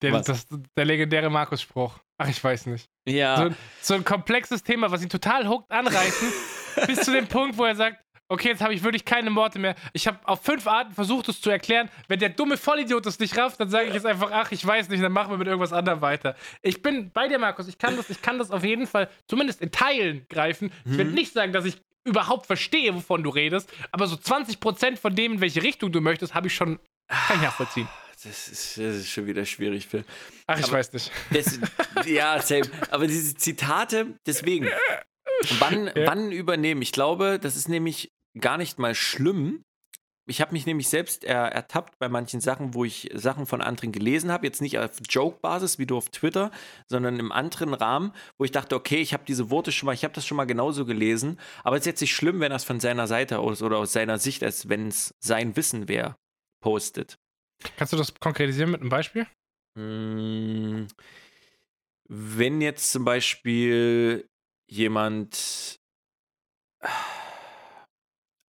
Der, 0.00 0.20
das, 0.20 0.46
der 0.76 0.84
legendäre 0.84 1.28
Markus-Spruch. 1.28 1.98
Ach, 2.18 2.28
ich 2.28 2.42
weiß 2.42 2.66
nicht. 2.66 2.88
Ja. 3.06 3.36
So, 3.36 3.56
so 3.82 3.94
ein 3.94 4.04
komplexes 4.04 4.62
Thema, 4.62 4.90
was 4.90 5.02
ihn 5.02 5.08
total 5.08 5.48
hookt 5.48 5.70
anreißen. 5.70 6.28
bis 6.86 7.00
zu 7.00 7.12
dem 7.12 7.26
Punkt, 7.26 7.58
wo 7.58 7.64
er 7.64 7.74
sagt, 7.74 8.02
okay, 8.28 8.48
jetzt 8.48 8.62
habe 8.62 8.74
ich 8.74 8.82
wirklich 8.82 9.04
keine 9.04 9.34
Worte 9.34 9.58
mehr. 9.58 9.74
Ich 9.92 10.06
habe 10.06 10.18
auf 10.24 10.42
fünf 10.42 10.66
Arten 10.66 10.92
versucht, 10.92 11.28
es 11.28 11.40
zu 11.40 11.50
erklären. 11.50 11.90
Wenn 12.08 12.18
der 12.18 12.28
dumme 12.28 12.56
Vollidiot 12.56 13.06
es 13.06 13.18
nicht 13.18 13.36
rafft, 13.36 13.60
dann 13.60 13.70
sage 13.70 13.88
ich 13.88 13.94
jetzt 13.94 14.06
einfach, 14.06 14.30
ach, 14.32 14.52
ich 14.52 14.64
weiß 14.64 14.88
nicht, 14.88 15.02
dann 15.02 15.12
machen 15.12 15.30
wir 15.30 15.38
mit 15.38 15.46
irgendwas 15.46 15.72
anderem 15.72 16.00
weiter. 16.00 16.36
Ich 16.62 16.82
bin 16.82 17.10
bei 17.10 17.28
dir, 17.28 17.38
Markus. 17.38 17.68
Ich 17.68 17.78
kann 17.78 17.96
das, 17.96 18.10
ich 18.10 18.22
kann 18.22 18.38
das 18.38 18.50
auf 18.50 18.64
jeden 18.64 18.86
Fall 18.86 19.08
zumindest 19.26 19.60
in 19.62 19.70
Teilen 19.70 20.26
greifen. 20.28 20.70
Ich 20.84 20.98
will 20.98 21.06
mhm. 21.06 21.14
nicht 21.14 21.32
sagen, 21.32 21.52
dass 21.52 21.64
ich 21.64 21.76
überhaupt 22.04 22.46
verstehe, 22.46 22.94
wovon 22.94 23.22
du 23.22 23.30
redest, 23.30 23.70
aber 23.92 24.06
so 24.06 24.16
20% 24.16 24.96
von 24.96 25.14
dem, 25.14 25.34
in 25.34 25.40
welche 25.40 25.62
Richtung 25.62 25.92
du 25.92 26.00
möchtest, 26.00 26.34
habe 26.34 26.46
ich 26.46 26.54
schon, 26.54 26.78
kann 27.08 27.36
ich 27.36 27.42
nachvollziehen. 27.42 27.88
Das 28.14 28.48
ist, 28.48 28.78
das 28.78 28.96
ist 28.96 29.10
schon 29.10 29.26
wieder 29.26 29.44
schwierig, 29.44 29.86
Phil. 29.86 30.04
Ach, 30.46 30.58
ich 30.58 30.64
aber 30.64 30.78
weiß 30.78 30.92
nicht. 30.92 31.12
Das, 31.30 31.60
ja, 32.06 32.40
same. 32.40 32.62
Aber 32.90 33.06
diese 33.06 33.36
Zitate, 33.36 34.18
deswegen, 34.26 34.68
Wann, 35.58 35.86
ja. 35.86 36.06
wann 36.06 36.32
übernehmen? 36.32 36.82
Ich 36.82 36.92
glaube, 36.92 37.38
das 37.40 37.56
ist 37.56 37.68
nämlich 37.68 38.10
gar 38.38 38.58
nicht 38.58 38.78
mal 38.78 38.94
schlimm. 38.94 39.62
Ich 40.26 40.42
habe 40.42 40.52
mich 40.52 40.66
nämlich 40.66 40.88
selbst 40.88 41.24
er, 41.24 41.52
ertappt 41.52 41.98
bei 41.98 42.08
manchen 42.08 42.40
Sachen, 42.40 42.74
wo 42.74 42.84
ich 42.84 43.08
Sachen 43.14 43.46
von 43.46 43.62
anderen 43.62 43.92
gelesen 43.92 44.30
habe. 44.30 44.46
Jetzt 44.46 44.60
nicht 44.60 44.78
auf 44.78 44.98
Joke-Basis 45.08 45.78
wie 45.78 45.86
du 45.86 45.96
auf 45.96 46.10
Twitter, 46.10 46.50
sondern 46.86 47.18
im 47.18 47.32
anderen 47.32 47.72
Rahmen, 47.72 48.12
wo 48.36 48.44
ich 48.44 48.52
dachte, 48.52 48.76
okay, 48.76 48.98
ich 48.98 49.14
habe 49.14 49.24
diese 49.26 49.50
Worte 49.50 49.72
schon 49.72 49.86
mal, 49.86 49.94
ich 49.94 50.04
habe 50.04 50.12
das 50.12 50.26
schon 50.26 50.36
mal 50.36 50.44
genauso 50.44 50.84
gelesen. 50.84 51.40
Aber 51.64 51.76
es 51.76 51.82
ist 51.82 51.86
jetzt 51.86 52.00
nicht 52.02 52.14
schlimm, 52.14 52.40
wenn 52.40 52.52
es 52.52 52.64
von 52.64 52.78
seiner 52.78 53.06
Seite 53.06 53.38
aus 53.38 53.62
oder 53.62 53.78
aus 53.78 53.92
seiner 53.92 54.18
Sicht, 54.18 54.42
als 54.42 54.68
wenn 54.68 54.88
es 54.88 55.14
sein 55.18 55.56
Wissen 55.56 55.88
wäre, 55.88 56.16
postet. 56.60 57.18
Kannst 57.76 57.92
du 57.92 57.96
das 57.96 58.14
konkretisieren 58.14 58.70
mit 58.70 58.82
einem 58.82 58.90
Beispiel? 58.90 59.26
Hm, 59.76 60.88
wenn 62.08 62.60
jetzt 62.60 62.92
zum 62.92 63.04
Beispiel 63.04 64.28
jemand. 64.66 65.78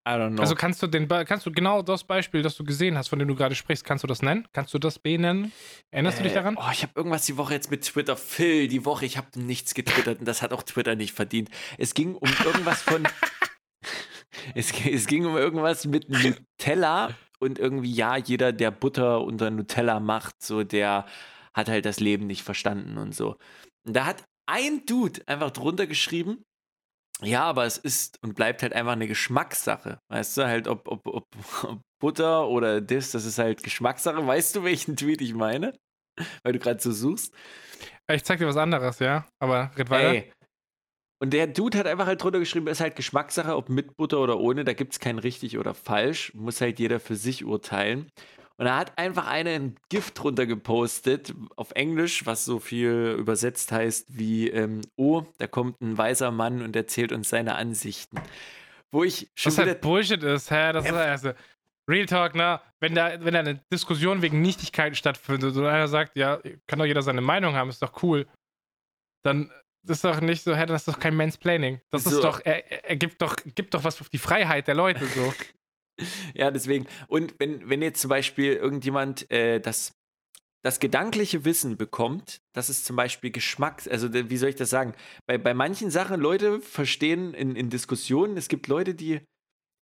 I 0.09 0.12
don't 0.12 0.30
know. 0.30 0.40
Also 0.40 0.55
kannst 0.55 0.82
du 0.82 0.86
den 0.86 1.06
kannst 1.06 1.44
du 1.44 1.52
genau 1.52 1.82
das 1.82 2.02
Beispiel, 2.02 2.40
das 2.40 2.56
du 2.56 2.64
gesehen 2.64 2.97
hast, 2.97 3.09
von 3.09 3.18
dem 3.18 3.28
du 3.28 3.35
gerade 3.35 3.55
sprichst, 3.55 3.85
kannst 3.85 4.05
du 4.05 4.09
das 4.09 4.22
nennen? 4.22 4.48
Kannst 4.55 4.72
du 4.72 4.78
das 4.78 4.98
benennen? 4.98 5.52
Erinnerst 5.90 6.18
äh, 6.18 6.22
du 6.22 6.28
dich 6.28 6.32
äh, 6.32 6.36
daran? 6.36 6.56
Oh, 6.59 6.70
ich 6.72 6.82
habe 6.82 6.93
irgendwas 6.97 7.26
die 7.26 7.36
Woche 7.36 7.52
jetzt 7.52 7.70
mit 7.70 7.85
Twitter. 7.85 8.16
Phil, 8.16 8.68
die 8.68 8.86
Woche, 8.86 9.05
ich 9.05 9.18
habe 9.18 9.28
nichts 9.39 9.74
getwittert 9.74 10.20
und 10.20 10.24
das 10.24 10.40
hat 10.40 10.55
auch 10.55 10.62
Twitter 10.62 10.94
nicht 10.94 11.12
verdient. 11.12 11.51
Es 11.76 11.93
ging 11.93 12.14
um 12.14 12.30
irgendwas 12.44 12.80
von. 12.80 13.06
es, 14.55 14.72
es 14.86 15.06
ging 15.06 15.26
um 15.26 15.36
irgendwas 15.36 15.86
mit 15.86 16.09
Nutella 16.09 17.10
und 17.39 17.59
irgendwie, 17.59 17.93
ja, 17.93 18.16
jeder, 18.16 18.52
der 18.52 18.70
Butter 18.70 19.20
unter 19.20 19.51
Nutella 19.51 20.01
macht, 20.01 20.43
so 20.43 20.64
der 20.64 21.05
hat 21.52 21.68
halt 21.68 21.85
das 21.85 22.01
Leben 22.01 22.26
nicht 22.26 22.43
verstanden 22.43 22.97
und 22.97 23.14
so. 23.14 23.36
Und 23.86 23.94
da 23.94 24.06
hat 24.06 24.24
ein 24.47 24.86
Dude 24.86 25.20
einfach 25.26 25.51
drunter 25.51 25.86
geschrieben, 25.86 26.44
ja, 27.23 27.45
aber 27.45 27.65
es 27.65 27.78
ist 27.78 28.23
und 28.23 28.35
bleibt 28.35 28.62
halt 28.62 28.73
einfach 28.73 28.93
eine 28.93 29.09
Geschmackssache. 29.09 30.01
Weißt 30.09 30.36
du, 30.36 30.47
halt, 30.47 30.69
ob, 30.69 30.86
ob, 30.89 31.07
ob, 31.07 31.27
ob 31.65 31.81
Butter 32.01 32.47
oder 32.49 32.81
das, 32.81 33.11
das 33.11 33.24
ist 33.24 33.39
halt 33.39 33.62
Geschmackssache. 33.62 34.27
Weißt 34.27 34.55
du, 34.57 34.65
welchen 34.65 34.97
Tweet 34.97 35.20
ich 35.20 35.35
meine? 35.35 35.77
Weil 36.43 36.53
du 36.53 36.59
gerade 36.59 36.81
so 36.81 36.93
suchst. 36.93 37.32
Ich 38.11 38.24
zeig 38.24 38.39
dir 38.39 38.47
was 38.47 38.57
anderes, 38.57 38.99
ja, 38.99 39.27
aber 39.39 39.70
red 39.77 39.90
weiter. 39.90 40.15
Ey. 40.15 40.32
Und 41.20 41.32
der 41.32 41.49
Dude 41.49 41.77
hat 41.77 41.86
einfach 41.86 42.07
halt 42.07 42.23
drunter 42.23 42.39
geschrieben, 42.39 42.69
es 42.69 42.78
ist 42.78 42.81
halt 42.81 42.95
Geschmackssache, 42.95 43.57
ob 43.57 43.69
mit 43.69 43.97
Butter 43.97 44.20
oder 44.20 44.39
ohne, 44.39 44.65
da 44.65 44.73
gibt 44.73 44.93
es 44.93 45.01
kein 45.01 45.19
richtig 45.19 45.59
oder 45.59 45.74
falsch, 45.74 46.32
muss 46.35 46.61
halt 46.61 46.78
jeder 46.78 47.01
für 47.01 47.16
sich 47.16 47.45
urteilen. 47.45 48.09
Und 48.59 48.66
er 48.66 48.76
hat 48.76 48.98
einfach 48.98 49.28
einen 49.28 49.76
Gift 49.89 50.18
drunter 50.18 50.44
gepostet 50.44 51.32
auf 51.55 51.70
Englisch, 51.72 52.26
was 52.26 52.44
so 52.44 52.59
viel 52.59 53.16
übersetzt 53.16 53.70
heißt 53.70 54.18
wie, 54.18 54.48
ähm, 54.51 54.80
oh, 54.97 55.22
da 55.39 55.47
kommt 55.47 55.80
ein 55.80 55.97
weißer 55.97 56.32
Mann 56.32 56.62
und 56.62 56.74
erzählt 56.74 57.12
uns 57.12 57.28
seine 57.28 57.55
Ansichten. 57.55 58.20
Wo 58.90 59.05
ich 59.05 59.30
schon 59.36 59.52
Was 59.52 59.59
halt 59.59 59.80
Bullshit 59.80 60.22
ist, 60.24 60.51
hä? 60.51 60.72
Das 60.72 60.85
ist 60.85 60.93
also, 60.93 61.32
Real 61.89 62.06
Talk, 62.06 62.35
ne? 62.35 62.60
Wenn 62.80 62.97
da, 62.97 63.24
wenn 63.24 63.35
da 63.35 63.40
eine 63.40 63.60
Diskussion 63.72 64.22
wegen 64.22 64.43
Nichtigkeiten 64.43 64.97
stattfindet 64.97 65.56
und 65.56 65.64
einer 65.64 65.86
sagt, 65.86 66.16
ja, 66.16 66.40
kann 66.66 66.80
doch 66.80 66.86
jeder 66.86 67.02
seine 67.02 67.20
Meinung 67.20 67.55
haben, 67.55 67.70
ist 67.70 67.82
doch 67.82 68.02
cool, 68.02 68.26
dann 69.24 69.52
ist 69.86 70.05
doch 70.05 70.20
nicht 70.20 70.43
so, 70.43 70.56
hä, 70.56 70.66
das 70.66 70.82
ist 70.82 70.89
doch 70.89 70.98
kein 70.98 71.14
Mansplaining. 71.14 71.80
Das 71.90 72.05
so. 72.05 72.10
ist 72.10 72.24
doch, 72.24 72.40
er, 72.44 72.89
er 72.90 72.97
gibt 72.97 73.22
doch, 73.22 73.36
gibt 73.55 73.74
doch 73.74 73.85
was 73.85 74.01
auf 74.01 74.09
die 74.09 74.18
Freiheit 74.18 74.66
der 74.66 74.74
Leute 74.74 75.06
so. 75.06 75.32
ja, 76.35 76.51
deswegen. 76.51 76.87
Und 77.09 77.35
wenn, 77.39 77.69
wenn 77.69 77.83
jetzt 77.83 78.01
zum 78.01 78.09
Beispiel 78.09 78.55
irgendjemand 78.55 79.31
äh, 79.31 79.61
das, 79.61 79.93
das 80.62 80.81
gedankliche 80.81 81.45
Wissen 81.45 81.77
bekommt, 81.77 82.41
das 82.53 82.70
ist 82.70 82.85
zum 82.85 82.97
Beispiel 82.97 83.31
Geschmack, 83.31 83.83
also 83.91 84.12
wie 84.12 84.37
soll 84.37 84.51
ich 84.51 84.57
das 84.57 84.70
sagen? 84.70 84.95
Bei, 85.27 85.39
bei 85.39 85.55
manchen 85.55 85.91
Sachen, 85.91 86.20
Leute 86.20 86.61
verstehen 86.61 87.35
in, 87.35 87.57
in 87.57 87.70
Diskussionen, 87.70 88.37
es 88.37 88.49
gibt 88.49 88.66
Leute, 88.66 88.95
die, 88.95 89.20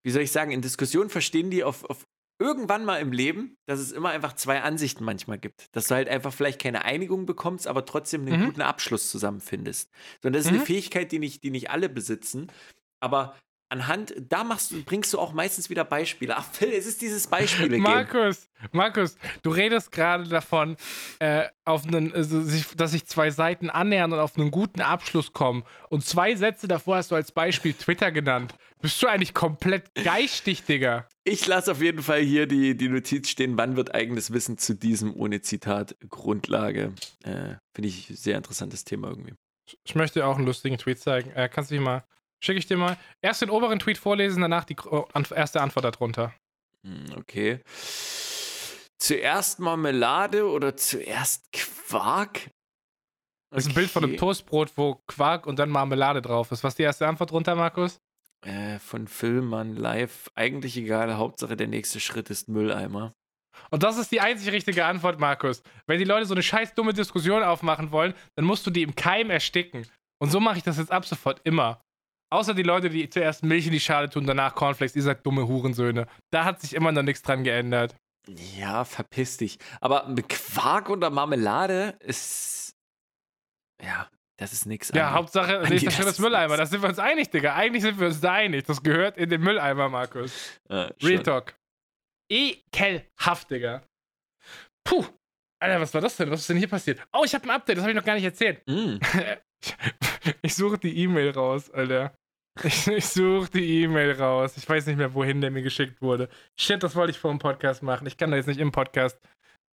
wie 0.04 0.10
soll 0.10 0.22
ich 0.22 0.32
sagen, 0.32 0.50
in 0.50 0.62
Diskussionen 0.62 1.10
verstehen 1.10 1.50
die 1.50 1.64
auf, 1.64 1.84
auf 1.84 2.04
irgendwann 2.40 2.84
mal 2.84 2.96
im 3.00 3.12
Leben, 3.12 3.56
dass 3.66 3.78
es 3.78 3.92
immer 3.92 4.10
einfach 4.10 4.34
zwei 4.34 4.62
Ansichten 4.62 5.04
manchmal 5.04 5.38
gibt. 5.38 5.74
Dass 5.74 5.88
du 5.88 5.94
halt 5.94 6.08
einfach 6.08 6.32
vielleicht 6.32 6.60
keine 6.60 6.84
Einigung 6.84 7.26
bekommst, 7.26 7.66
aber 7.66 7.84
trotzdem 7.84 8.26
einen 8.26 8.40
mhm. 8.40 8.46
guten 8.46 8.62
Abschluss 8.62 9.10
zusammenfindest. 9.10 9.90
So, 10.22 10.28
und 10.28 10.32
das 10.32 10.46
ist 10.46 10.50
mhm. 10.50 10.58
eine 10.58 10.66
Fähigkeit, 10.66 11.12
die 11.12 11.18
nicht, 11.18 11.44
die 11.44 11.50
nicht 11.50 11.70
alle 11.70 11.88
besitzen. 11.88 12.50
Aber 13.00 13.36
anhand, 13.68 14.14
da 14.18 14.44
machst 14.44 14.70
du, 14.70 14.82
bringst 14.82 15.12
du 15.12 15.18
auch 15.18 15.32
meistens 15.32 15.70
wieder 15.70 15.84
Beispiele. 15.84 16.36
Ach 16.36 16.44
Phil, 16.44 16.72
es 16.72 16.86
ist 16.86 17.02
dieses 17.02 17.26
Beispiel. 17.26 17.78
Markus, 17.78 18.48
Markus, 18.72 19.16
du 19.42 19.50
redest 19.50 19.92
gerade 19.92 20.28
davon, 20.28 20.76
äh, 21.18 21.48
auf 21.64 21.86
einen, 21.86 22.12
also 22.14 22.42
dass 22.76 22.92
sich 22.92 23.06
zwei 23.06 23.30
Seiten 23.30 23.70
annähern 23.70 24.12
und 24.12 24.18
auf 24.18 24.36
einen 24.36 24.50
guten 24.50 24.80
Abschluss 24.80 25.32
kommen. 25.32 25.64
Und 25.88 26.04
zwei 26.04 26.34
Sätze 26.34 26.68
davor 26.68 26.96
hast 26.96 27.10
du 27.10 27.14
als 27.14 27.32
Beispiel 27.32 27.72
Twitter 27.74 28.12
genannt. 28.12 28.54
Bist 28.80 29.02
du 29.02 29.06
eigentlich 29.06 29.34
komplett 29.34 29.94
geistig, 29.94 30.64
Digga? 30.64 31.08
Ich 31.24 31.46
lasse 31.46 31.72
auf 31.72 31.80
jeden 31.80 32.02
Fall 32.02 32.20
hier 32.20 32.46
die, 32.46 32.76
die 32.76 32.88
Notiz 32.88 33.30
stehen, 33.30 33.56
wann 33.56 33.76
wird 33.76 33.94
eigenes 33.94 34.32
Wissen 34.32 34.58
zu 34.58 34.74
diesem 34.74 35.14
ohne 35.16 35.40
Zitat 35.40 35.96
Grundlage. 36.10 36.92
Äh, 37.22 37.56
Finde 37.74 37.88
ich 37.88 38.10
ein 38.10 38.16
sehr 38.16 38.36
interessantes 38.36 38.84
Thema 38.84 39.08
irgendwie. 39.08 39.34
Ich 39.84 39.94
möchte 39.94 40.20
dir 40.20 40.26
auch 40.26 40.36
einen 40.36 40.44
lustigen 40.44 40.76
Tweet 40.76 40.98
zeigen. 40.98 41.30
Äh, 41.30 41.48
kannst 41.48 41.70
du 41.70 41.76
dich 41.76 41.82
mal 41.82 42.04
Schicke 42.44 42.58
ich 42.58 42.66
dir 42.66 42.76
mal. 42.76 42.98
Erst 43.22 43.40
den 43.40 43.48
oberen 43.48 43.78
Tweet 43.78 43.96
vorlesen, 43.96 44.42
danach 44.42 44.64
die 44.64 44.76
oh, 44.84 45.06
erste 45.34 45.62
Antwort 45.62 45.86
darunter. 45.86 46.34
Hm, 46.82 47.06
okay. 47.16 47.60
Zuerst 48.98 49.60
Marmelade 49.60 50.46
oder 50.46 50.76
zuerst 50.76 51.50
Quark? 51.52 52.36
Okay. 52.36 52.50
Das 53.50 53.64
ist 53.64 53.70
ein 53.70 53.74
Bild 53.74 53.90
von 53.90 54.04
einem 54.04 54.18
Toastbrot, 54.18 54.72
wo 54.76 54.96
Quark 55.06 55.46
und 55.46 55.58
dann 55.58 55.70
Marmelade 55.70 56.20
drauf 56.20 56.52
ist. 56.52 56.62
Was 56.62 56.72
ist 56.72 56.78
die 56.78 56.82
erste 56.82 57.08
Antwort 57.08 57.30
drunter, 57.30 57.54
Markus? 57.54 57.98
Äh, 58.44 58.78
von 58.78 59.08
Filmmann 59.08 59.74
live. 59.74 60.30
Eigentlich 60.34 60.76
egal, 60.76 61.16
Hauptsache 61.16 61.56
der 61.56 61.68
nächste 61.68 61.98
Schritt 61.98 62.28
ist 62.28 62.48
Mülleimer. 62.48 63.14
Und 63.70 63.82
das 63.82 63.96
ist 63.96 64.12
die 64.12 64.20
einzig 64.20 64.52
richtige 64.52 64.84
Antwort, 64.84 65.18
Markus. 65.18 65.62
Wenn 65.86 65.98
die 65.98 66.04
Leute 66.04 66.26
so 66.26 66.34
eine 66.34 66.42
scheiß 66.42 66.74
dumme 66.74 66.92
Diskussion 66.92 67.42
aufmachen 67.42 67.90
wollen, 67.90 68.12
dann 68.36 68.44
musst 68.44 68.66
du 68.66 68.70
die 68.70 68.82
im 68.82 68.94
Keim 68.94 69.30
ersticken. 69.30 69.86
Und 70.18 70.30
so 70.30 70.40
mache 70.40 70.58
ich 70.58 70.64
das 70.64 70.76
jetzt 70.76 70.92
ab 70.92 71.06
sofort 71.06 71.40
immer. 71.44 71.80
Außer 72.34 72.52
die 72.52 72.64
Leute, 72.64 72.90
die 72.90 73.08
zuerst 73.08 73.44
Milch 73.44 73.66
in 73.66 73.72
die 73.72 73.78
Schale 73.78 74.10
tun, 74.10 74.26
danach 74.26 74.56
Cornflakes, 74.56 74.96
ihr 74.96 75.02
seid 75.02 75.24
dumme 75.24 75.46
Hurensöhne. 75.46 76.08
Da 76.32 76.44
hat 76.44 76.60
sich 76.60 76.74
immer 76.74 76.90
noch 76.90 77.04
nichts 77.04 77.22
dran 77.22 77.44
geändert. 77.44 77.94
Ja, 78.56 78.84
verpiss 78.84 79.36
dich. 79.36 79.56
Aber 79.80 80.08
mit 80.08 80.28
Quark 80.28 80.90
oder 80.90 81.10
Marmelade 81.10 81.96
ist. 82.00 82.74
Ja, 83.80 84.08
das 84.36 84.52
ist 84.52 84.66
nix. 84.66 84.90
Ja, 84.92 85.06
Andi. 85.06 85.18
Hauptsache, 85.18 85.58
Andi, 85.58 85.70
nächster 85.70 85.86
das 85.86 85.94
Schritt 85.94 86.06
ist 86.08 86.18
Mülleimer. 86.18 86.56
Da 86.56 86.66
sind 86.66 86.82
wir 86.82 86.88
uns 86.88 86.98
einig, 86.98 87.30
Digga. 87.30 87.54
Eigentlich 87.54 87.82
sind 87.84 88.00
wir 88.00 88.08
uns 88.08 88.20
da 88.20 88.32
einig. 88.32 88.64
Das 88.64 88.82
gehört 88.82 89.16
in 89.16 89.30
den 89.30 89.40
Mülleimer, 89.40 89.88
Markus. 89.88 90.58
Ja, 90.68 90.90
Real. 91.04 91.22
Talk. 91.22 91.54
Ekelhaft, 92.28 93.48
Digga. 93.48 93.84
Puh. 94.82 95.04
Alter, 95.62 95.80
was 95.80 95.94
war 95.94 96.00
das 96.00 96.16
denn? 96.16 96.32
Was 96.32 96.40
ist 96.40 96.48
denn 96.48 96.58
hier 96.58 96.68
passiert? 96.68 97.00
Oh, 97.12 97.22
ich 97.24 97.32
habe 97.32 97.44
ein 97.44 97.50
Update, 97.50 97.76
das 97.76 97.84
habe 97.84 97.92
ich 97.92 97.96
noch 97.96 98.04
gar 98.04 98.16
nicht 98.16 98.24
erzählt. 98.24 98.60
Mm. 98.66 98.96
Ich 100.42 100.54
suche 100.54 100.78
die 100.78 100.96
E-Mail 101.02 101.30
raus, 101.30 101.70
Alter. 101.70 102.14
Ich, 102.62 102.86
ich 102.86 103.06
suche 103.06 103.50
die 103.50 103.82
E-Mail 103.82 104.12
raus. 104.12 104.56
Ich 104.56 104.68
weiß 104.68 104.86
nicht 104.86 104.96
mehr, 104.96 105.12
wohin 105.14 105.40
der 105.40 105.50
mir 105.50 105.62
geschickt 105.62 106.00
wurde. 106.00 106.28
Shit, 106.58 106.82
das 106.82 106.94
wollte 106.94 107.10
ich 107.10 107.18
vor 107.18 107.30
dem 107.32 107.38
Podcast 107.40 107.82
machen. 107.82 108.06
Ich 108.06 108.16
kann 108.16 108.30
da 108.30 108.36
jetzt 108.36 108.46
nicht 108.46 108.60
im 108.60 108.70
Podcast 108.70 109.18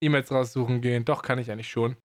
E-Mails 0.01 0.31
raussuchen 0.31 0.81
gehen. 0.81 1.05
Doch, 1.05 1.21
kann 1.21 1.37
ich 1.37 1.51
eigentlich 1.51 1.69
schon. 1.69 1.95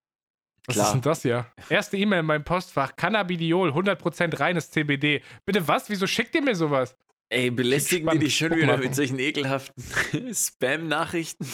Was 0.66 0.74
Klar. 0.74 0.86
ist 0.88 0.92
denn 0.92 1.00
das 1.02 1.22
hier? 1.22 1.46
Erste 1.70 1.96
E-Mail 1.96 2.20
in 2.20 2.26
meinem 2.26 2.44
Postfach. 2.44 2.94
Cannabidiol, 2.96 3.70
100% 3.70 4.38
reines 4.38 4.70
CBD. 4.70 5.22
Bitte 5.46 5.66
was? 5.66 5.88
Wieso 5.88 6.06
schickt 6.06 6.34
ihr 6.34 6.42
mir 6.42 6.54
sowas? 6.54 6.94
Ey, 7.30 7.50
belästigen 7.50 8.08
die 8.10 8.18
dich 8.18 8.36
schon 8.36 8.50
Guck 8.50 8.58
wieder 8.58 8.76
mal. 8.76 8.78
mit 8.78 8.94
solchen 8.94 9.18
ekelhaften 9.18 9.82
Spam-Nachrichten? 10.34 11.44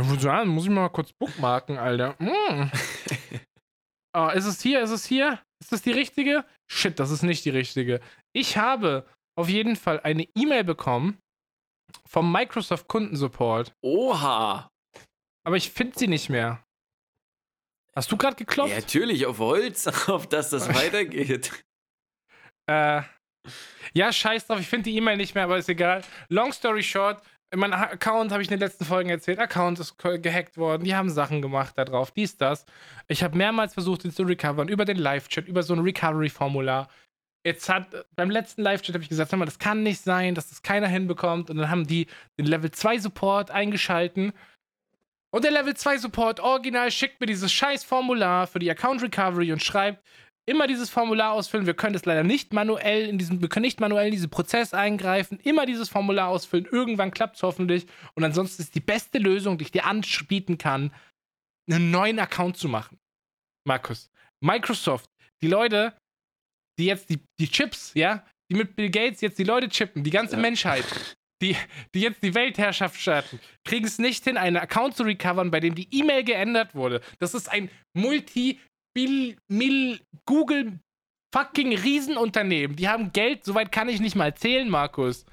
Ich 0.00 0.08
würde 0.08 0.22
sagen, 0.22 0.48
muss 0.50 0.64
ich 0.64 0.70
mal 0.70 0.88
kurz 0.90 1.12
bookmarken, 1.12 1.76
Alter. 1.76 2.14
Mm. 2.20 2.70
Ah, 4.14 4.30
ist 4.30 4.46
es 4.46 4.62
hier? 4.62 4.80
Ist 4.80 4.90
es 4.90 5.04
hier? 5.04 5.38
Ist 5.60 5.70
das 5.70 5.82
die 5.82 5.90
richtige? 5.90 6.44
Shit, 6.70 6.98
das 7.00 7.10
ist 7.10 7.22
nicht 7.22 7.44
die 7.44 7.50
richtige. 7.50 8.00
Ich 8.32 8.56
habe 8.56 9.06
auf 9.36 9.48
jeden 9.48 9.76
Fall 9.76 10.00
eine 10.00 10.24
E-Mail 10.34 10.64
bekommen 10.64 11.18
vom 12.06 12.30
Microsoft 12.30 12.88
Kundensupport, 12.88 13.72
Oha! 13.82 14.68
aber 15.46 15.56
ich 15.56 15.70
finde 15.70 15.98
sie 15.98 16.08
nicht 16.08 16.28
mehr. 16.28 16.62
Hast 17.96 18.12
du 18.12 18.16
gerade 18.16 18.34
Ja, 18.34 18.38
geklopft? 18.44 18.74
natürlich, 18.74 19.24
auf 19.26 19.38
Holz, 19.38 19.86
auf 20.08 20.26
dass 20.28 20.50
das 20.50 20.68
weitergeht. 20.74 21.50
Äh, 22.68 23.02
ja, 23.94 24.12
scheiß 24.12 24.46
drauf, 24.46 24.60
ich 24.60 24.68
finde 24.68 24.90
die 24.90 24.96
E-Mail 24.96 25.16
nicht 25.16 25.34
mehr, 25.34 25.44
aber 25.44 25.56
ist 25.56 25.68
egal. 25.70 26.04
Long 26.28 26.52
story 26.52 26.82
short, 26.82 27.22
mein 27.54 27.74
Ha- 27.78 27.90
Account, 27.90 28.32
habe 28.32 28.42
ich 28.42 28.48
in 28.50 28.56
den 28.56 28.60
letzten 28.60 28.84
Folgen 28.84 29.10
erzählt, 29.10 29.38
Account 29.38 29.78
ist 29.80 29.96
gehackt 29.98 30.56
worden, 30.56 30.84
die 30.84 30.94
haben 30.94 31.08
Sachen 31.10 31.40
gemacht 31.42 31.74
da 31.76 31.84
drauf, 31.84 32.10
dies, 32.10 32.36
das. 32.36 32.66
Ich 33.08 33.22
habe 33.22 33.36
mehrmals 33.36 33.74
versucht, 33.74 34.04
ihn 34.04 34.12
zu 34.12 34.22
recovern, 34.24 34.68
über 34.68 34.84
den 34.84 34.98
Live-Chat, 34.98 35.48
über 35.48 35.62
so 35.62 35.74
ein 35.74 35.80
Recovery-Formular. 35.80 36.88
Jetzt 37.44 37.68
hat, 37.68 38.06
beim 38.16 38.30
letzten 38.30 38.62
Live-Chat 38.62 38.94
habe 38.94 39.02
ich 39.02 39.08
gesagt, 39.08 39.30
sag 39.30 39.38
mal, 39.38 39.46
das 39.46 39.58
kann 39.58 39.82
nicht 39.82 40.02
sein, 40.02 40.34
dass 40.34 40.48
das 40.50 40.62
keiner 40.62 40.88
hinbekommt. 40.88 41.48
Und 41.50 41.56
dann 41.56 41.70
haben 41.70 41.86
die 41.86 42.06
den 42.38 42.46
Level 42.46 42.70
2 42.70 42.98
Support 42.98 43.50
eingeschalten. 43.50 44.32
Und 45.30 45.44
der 45.44 45.52
Level 45.52 45.74
2 45.74 45.98
Support 45.98 46.40
original 46.40 46.90
schickt 46.90 47.20
mir 47.20 47.26
dieses 47.26 47.52
scheiß 47.52 47.84
Formular 47.84 48.46
für 48.46 48.58
die 48.58 48.70
Account 48.70 49.02
Recovery 49.02 49.52
und 49.52 49.62
schreibt, 49.62 50.02
immer 50.48 50.66
dieses 50.66 50.90
Formular 50.90 51.32
ausfüllen. 51.32 51.66
Wir 51.66 51.74
können 51.74 51.92
das 51.92 52.04
leider 52.04 52.24
nicht 52.24 52.52
manuell 52.52 53.06
in 53.06 53.18
diesem, 53.18 53.40
wir 53.40 53.48
können 53.48 53.64
nicht 53.64 53.80
manuell 53.80 54.06
in 54.06 54.12
diesen 54.12 54.30
Prozess 54.30 54.74
eingreifen. 54.74 55.38
Immer 55.40 55.66
dieses 55.66 55.88
Formular 55.88 56.28
ausfüllen. 56.28 56.66
Irgendwann 56.70 57.10
klappt 57.10 57.36
es 57.36 57.42
hoffentlich. 57.42 57.86
Und 58.14 58.24
ansonsten 58.24 58.62
ist 58.62 58.74
die 58.74 58.80
beste 58.80 59.18
Lösung, 59.18 59.58
die 59.58 59.64
ich 59.64 59.70
dir 59.70 59.84
anbieten 59.84 60.58
kann, 60.58 60.92
einen 61.70 61.90
neuen 61.90 62.18
Account 62.18 62.56
zu 62.56 62.68
machen. 62.68 62.98
Markus. 63.66 64.10
Microsoft, 64.40 65.10
die 65.42 65.48
Leute, 65.48 65.94
die 66.78 66.86
jetzt 66.86 67.10
die, 67.10 67.20
die 67.38 67.48
Chips, 67.48 67.92
ja, 67.94 68.24
die 68.50 68.56
mit 68.56 68.76
Bill 68.76 68.90
Gates 68.90 69.20
jetzt 69.20 69.38
die 69.38 69.44
Leute 69.44 69.68
chippen, 69.68 70.04
die 70.04 70.10
ganze 70.10 70.36
Ja. 70.36 70.42
Menschheit, 70.42 70.84
die, 71.42 71.56
die 71.94 72.00
jetzt 72.00 72.22
die 72.22 72.34
Weltherrschaft 72.34 73.00
starten, 73.00 73.40
kriegen 73.64 73.84
es 73.84 73.98
nicht 73.98 74.24
hin, 74.24 74.36
einen 74.36 74.56
Account 74.56 74.96
zu 74.96 75.02
recovern, 75.02 75.50
bei 75.50 75.60
dem 75.60 75.74
die 75.74 75.88
E-Mail 75.90 76.24
geändert 76.24 76.74
wurde. 76.74 77.00
Das 77.18 77.34
ist 77.34 77.50
ein 77.50 77.68
multi 77.94 78.60
Bill, 78.98 79.36
Mill, 79.46 80.00
Google 80.26 80.80
fucking 81.32 81.72
Riesenunternehmen. 81.72 82.74
Die 82.74 82.88
haben 82.88 83.12
Geld, 83.12 83.44
soweit 83.44 83.70
kann 83.70 83.88
ich 83.88 84.00
nicht 84.00 84.16
mal 84.16 84.34
zählen, 84.34 84.68
Markus. 84.68 85.24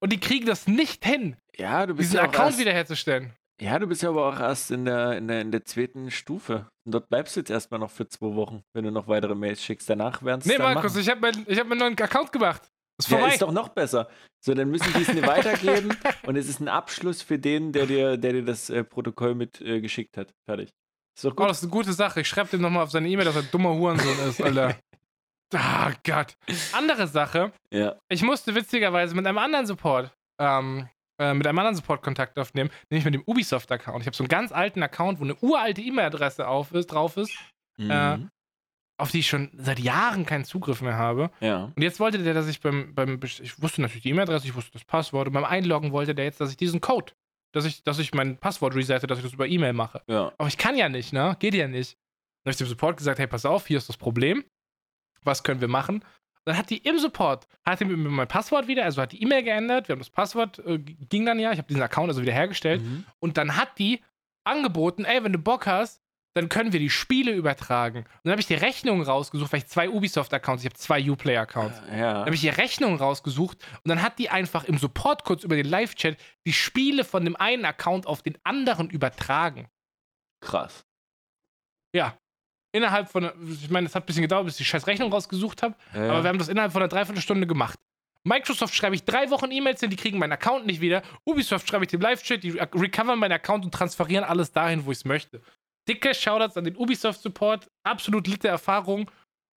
Und 0.00 0.12
die 0.12 0.20
kriegen 0.20 0.46
das 0.46 0.68
nicht 0.68 1.04
hin, 1.04 1.36
Ja, 1.56 1.86
du 1.86 1.94
bist 1.94 2.10
diesen 2.10 2.18
ja 2.18 2.22
auch 2.22 2.28
Account 2.28 2.50
erst, 2.50 2.60
wiederherzustellen. 2.60 3.32
Ja, 3.60 3.80
du 3.80 3.88
bist 3.88 4.02
ja 4.02 4.10
aber 4.10 4.28
auch 4.28 4.38
erst 4.38 4.70
in 4.70 4.84
der, 4.84 5.18
in 5.18 5.26
der, 5.26 5.40
in 5.40 5.50
der 5.50 5.64
zweiten 5.64 6.12
Stufe. 6.12 6.68
Und 6.86 6.92
dort 6.92 7.08
bleibst 7.08 7.34
du 7.34 7.40
jetzt 7.40 7.50
erstmal 7.50 7.80
noch 7.80 7.90
für 7.90 8.06
zwei 8.06 8.32
Wochen, 8.36 8.62
wenn 8.74 8.84
du 8.84 8.92
noch 8.92 9.08
weitere 9.08 9.34
Mails 9.34 9.60
schickst. 9.60 9.90
Danach 9.90 10.22
werden 10.22 10.40
es 10.40 10.46
Nee, 10.46 10.58
Markus, 10.58 10.92
machen. 10.94 11.00
ich 11.00 11.08
habe 11.08 11.30
ich 11.48 11.58
hab 11.58 11.66
mir 11.66 11.72
einen 11.72 11.80
neuen 11.80 12.00
Account 12.00 12.30
gemacht. 12.30 12.62
Ist 12.96 13.10
Ja, 13.10 13.26
ist 13.26 13.42
doch 13.42 13.50
noch 13.52 13.70
besser. 13.70 14.08
So, 14.44 14.54
dann 14.54 14.70
müssen 14.70 14.92
die 14.94 15.02
es 15.02 15.08
dir 15.08 15.26
weitergeben 15.26 15.96
und 16.26 16.36
es 16.36 16.48
ist 16.48 16.60
ein 16.60 16.68
Abschluss 16.68 17.22
für 17.22 17.40
den, 17.40 17.72
der 17.72 17.86
dir, 17.86 18.16
der 18.16 18.34
dir 18.34 18.44
das 18.44 18.70
äh, 18.70 18.84
Protokoll 18.84 19.34
mit 19.34 19.60
äh, 19.60 19.80
geschickt 19.80 20.16
hat. 20.16 20.32
Fertig. 20.48 20.70
Ist 21.20 21.24
doch 21.26 21.32
Oh, 21.32 21.34
gut. 21.34 21.50
das 21.50 21.58
ist 21.58 21.64
eine 21.64 21.70
gute 21.72 21.92
Sache. 21.92 22.20
Ich 22.22 22.28
schreibe 22.28 22.48
dem 22.50 22.62
nochmal 22.62 22.82
auf 22.84 22.90
seine 22.90 23.08
E-Mail, 23.08 23.26
dass 23.26 23.36
er 23.36 23.42
ein 23.42 23.50
dummer 23.50 23.74
Hurensohn 23.74 24.18
ist, 24.28 24.40
Alter. 24.42 24.76
Ah, 25.54 25.92
Gott. 26.04 26.36
Andere 26.72 27.06
Sache. 27.08 27.52
ja. 27.72 27.96
Ich 28.08 28.22
musste 28.22 28.54
witzigerweise 28.54 29.14
mit 29.14 29.26
einem 29.26 29.38
anderen 29.38 29.66
Support, 29.66 30.10
ähm, 30.40 30.88
äh, 31.20 31.34
mit 31.34 31.46
einem 31.46 31.58
anderen 31.58 31.76
Support 31.76 32.02
Kontakt 32.02 32.38
aufnehmen, 32.38 32.70
nämlich 32.88 33.04
mit 33.04 33.14
dem 33.14 33.22
Ubisoft-Account. 33.26 34.00
Ich 34.00 34.06
habe 34.06 34.16
so 34.16 34.22
einen 34.22 34.28
ganz 34.28 34.52
alten 34.52 34.82
Account, 34.82 35.18
wo 35.20 35.24
eine 35.24 35.34
uralte 35.40 35.80
E-Mail-Adresse 35.82 36.46
ist, 36.72 36.86
drauf 36.86 37.16
ist, 37.16 37.32
Äh, 37.78 38.16
Mhm. 38.18 38.28
auf 38.98 39.10
die 39.10 39.20
ich 39.20 39.28
schon 39.28 39.50
seit 39.54 39.78
Jahren 39.80 40.24
keinen 40.26 40.44
Zugriff 40.44 40.82
mehr 40.82 40.96
habe. 40.98 41.30
ja. 41.40 41.64
Und 41.74 41.82
jetzt 41.82 41.98
wollte 41.98 42.18
der, 42.22 42.34
dass 42.34 42.46
ich 42.46 42.60
beim, 42.60 42.94
beim 42.94 43.18
ich 43.24 43.60
wusste 43.60 43.80
natürlich 43.82 44.02
die 44.02 44.10
E-Mail-Adresse, 44.10 44.46
ich 44.46 44.54
wusste 44.54 44.72
das 44.72 44.84
Passwort 44.84 45.26
und 45.28 45.32
beim 45.34 45.44
Einloggen 45.44 45.90
wollte 45.92 46.14
der 46.14 46.26
jetzt, 46.26 46.40
dass 46.40 46.50
ich 46.50 46.56
diesen 46.58 46.80
Code, 46.80 47.12
dass 47.52 47.64
ich, 47.64 47.82
dass 47.82 47.98
ich 47.98 48.14
mein 48.14 48.36
Passwort 48.38 48.74
resette, 48.74 49.06
dass 49.06 49.18
ich 49.18 49.24
das 49.24 49.32
über 49.34 49.46
E-Mail 49.48 49.72
mache. 49.72 50.02
Ja. 50.06 50.32
Aber 50.38 50.48
ich 50.48 50.56
kann 50.58 50.76
ja 50.76 50.88
nicht, 50.88 51.12
ne? 51.12 51.36
Geht 51.38 51.54
ja 51.54 51.68
nicht. 51.68 51.94
Dann 52.44 52.50
habe 52.50 52.52
ich 52.52 52.56
dem 52.58 52.66
Support 52.66 52.96
gesagt, 52.96 53.18
hey, 53.18 53.26
pass 53.26 53.44
auf, 53.44 53.66
hier 53.66 53.78
ist 53.78 53.88
das 53.88 53.96
Problem. 53.96 54.44
Was 55.22 55.42
können 55.42 55.60
wir 55.60 55.68
machen? 55.68 56.04
Dann 56.46 56.56
hat 56.56 56.70
die 56.70 56.78
im 56.78 56.98
Support, 56.98 57.46
hat 57.66 57.80
die 57.80 57.84
mir 57.84 57.96
mein 57.96 58.26
Passwort 58.26 58.66
wieder, 58.66 58.84
also 58.84 59.02
hat 59.02 59.12
die 59.12 59.22
E-Mail 59.22 59.42
geändert, 59.42 59.88
wir 59.88 59.92
haben 59.92 60.00
das 60.00 60.08
Passwort, 60.08 60.58
äh, 60.60 60.78
ging 60.78 61.26
dann 61.26 61.38
ja, 61.38 61.52
ich 61.52 61.58
habe 61.58 61.68
diesen 61.68 61.82
Account 61.82 62.08
also 62.08 62.22
wieder 62.22 62.32
hergestellt 62.32 62.80
Mhm. 62.82 63.04
und 63.18 63.36
dann 63.36 63.56
hat 63.56 63.78
die 63.78 64.00
angeboten, 64.44 65.04
ey, 65.04 65.22
wenn 65.22 65.34
du 65.34 65.38
Bock 65.38 65.66
hast, 65.66 65.99
dann 66.34 66.48
können 66.48 66.72
wir 66.72 66.78
die 66.80 66.90
Spiele 66.90 67.32
übertragen. 67.32 67.98
Und 67.98 68.06
dann 68.24 68.32
habe 68.32 68.40
ich 68.40 68.46
die 68.46 68.54
Rechnungen 68.54 69.02
rausgesucht, 69.02 69.52
weil 69.52 69.58
ich 69.58 69.66
zwei 69.66 69.88
Ubisoft-Accounts, 69.90 70.62
ich 70.62 70.70
habe 70.70 70.78
zwei 70.78 71.10
Uplay-Accounts. 71.10 71.82
Ja. 71.90 72.12
Dann 72.14 72.20
habe 72.26 72.34
ich 72.34 72.40
die 72.40 72.48
Rechnung 72.48 72.96
rausgesucht 72.96 73.58
und 73.82 73.88
dann 73.88 74.00
hat 74.02 74.18
die 74.18 74.30
einfach 74.30 74.64
im 74.64 74.78
Support 74.78 75.24
kurz 75.24 75.42
über 75.42 75.56
den 75.56 75.66
Live-Chat 75.66 76.16
die 76.46 76.52
Spiele 76.52 77.04
von 77.04 77.24
dem 77.24 77.36
einen 77.36 77.64
Account 77.64 78.06
auf 78.06 78.22
den 78.22 78.38
anderen 78.44 78.90
übertragen. 78.90 79.68
Krass. 80.40 80.84
Ja. 81.94 82.16
Innerhalb 82.72 83.10
von, 83.10 83.30
ich 83.50 83.68
meine, 83.68 83.88
es 83.88 83.94
hat 83.96 84.04
ein 84.04 84.06
bisschen 84.06 84.22
gedauert, 84.22 84.44
bis 84.44 84.54
ich 84.54 84.58
die 84.58 84.64
scheiß 84.66 84.86
Rechnung 84.86 85.12
rausgesucht 85.12 85.62
habe, 85.62 85.74
Ja. 85.92 86.10
aber 86.12 86.22
wir 86.22 86.28
haben 86.28 86.38
das 86.38 86.48
innerhalb 86.48 86.72
von 86.72 86.80
einer 86.82 86.88
Dreiviertelstunde 86.88 87.46
gemacht. 87.46 87.78
Microsoft 88.22 88.74
schreibe 88.74 88.94
ich 88.94 89.02
drei 89.04 89.30
Wochen 89.30 89.50
E-Mails 89.50 89.80
hin, 89.80 89.90
die 89.90 89.96
kriegen 89.96 90.18
meinen 90.18 90.32
Account 90.32 90.66
nicht 90.66 90.80
wieder. 90.80 91.02
Ubisoft 91.24 91.66
schreibe 91.68 91.84
ich 91.84 91.90
dem 91.90 92.00
Live-Chat, 92.00 92.44
die 92.44 92.50
recovern 92.50 93.18
meinen 93.18 93.32
Account 93.32 93.64
und 93.64 93.72
transferieren 93.72 94.24
alles 94.24 94.52
dahin, 94.52 94.84
wo 94.84 94.92
ich 94.92 94.98
es 94.98 95.04
möchte. 95.04 95.40
Dicke 95.88 96.14
Shoutouts 96.14 96.56
an 96.56 96.64
den 96.64 96.76
Ubisoft-Support, 96.76 97.68
absolut 97.84 98.26
litte 98.26 98.48
Erfahrung. 98.48 99.10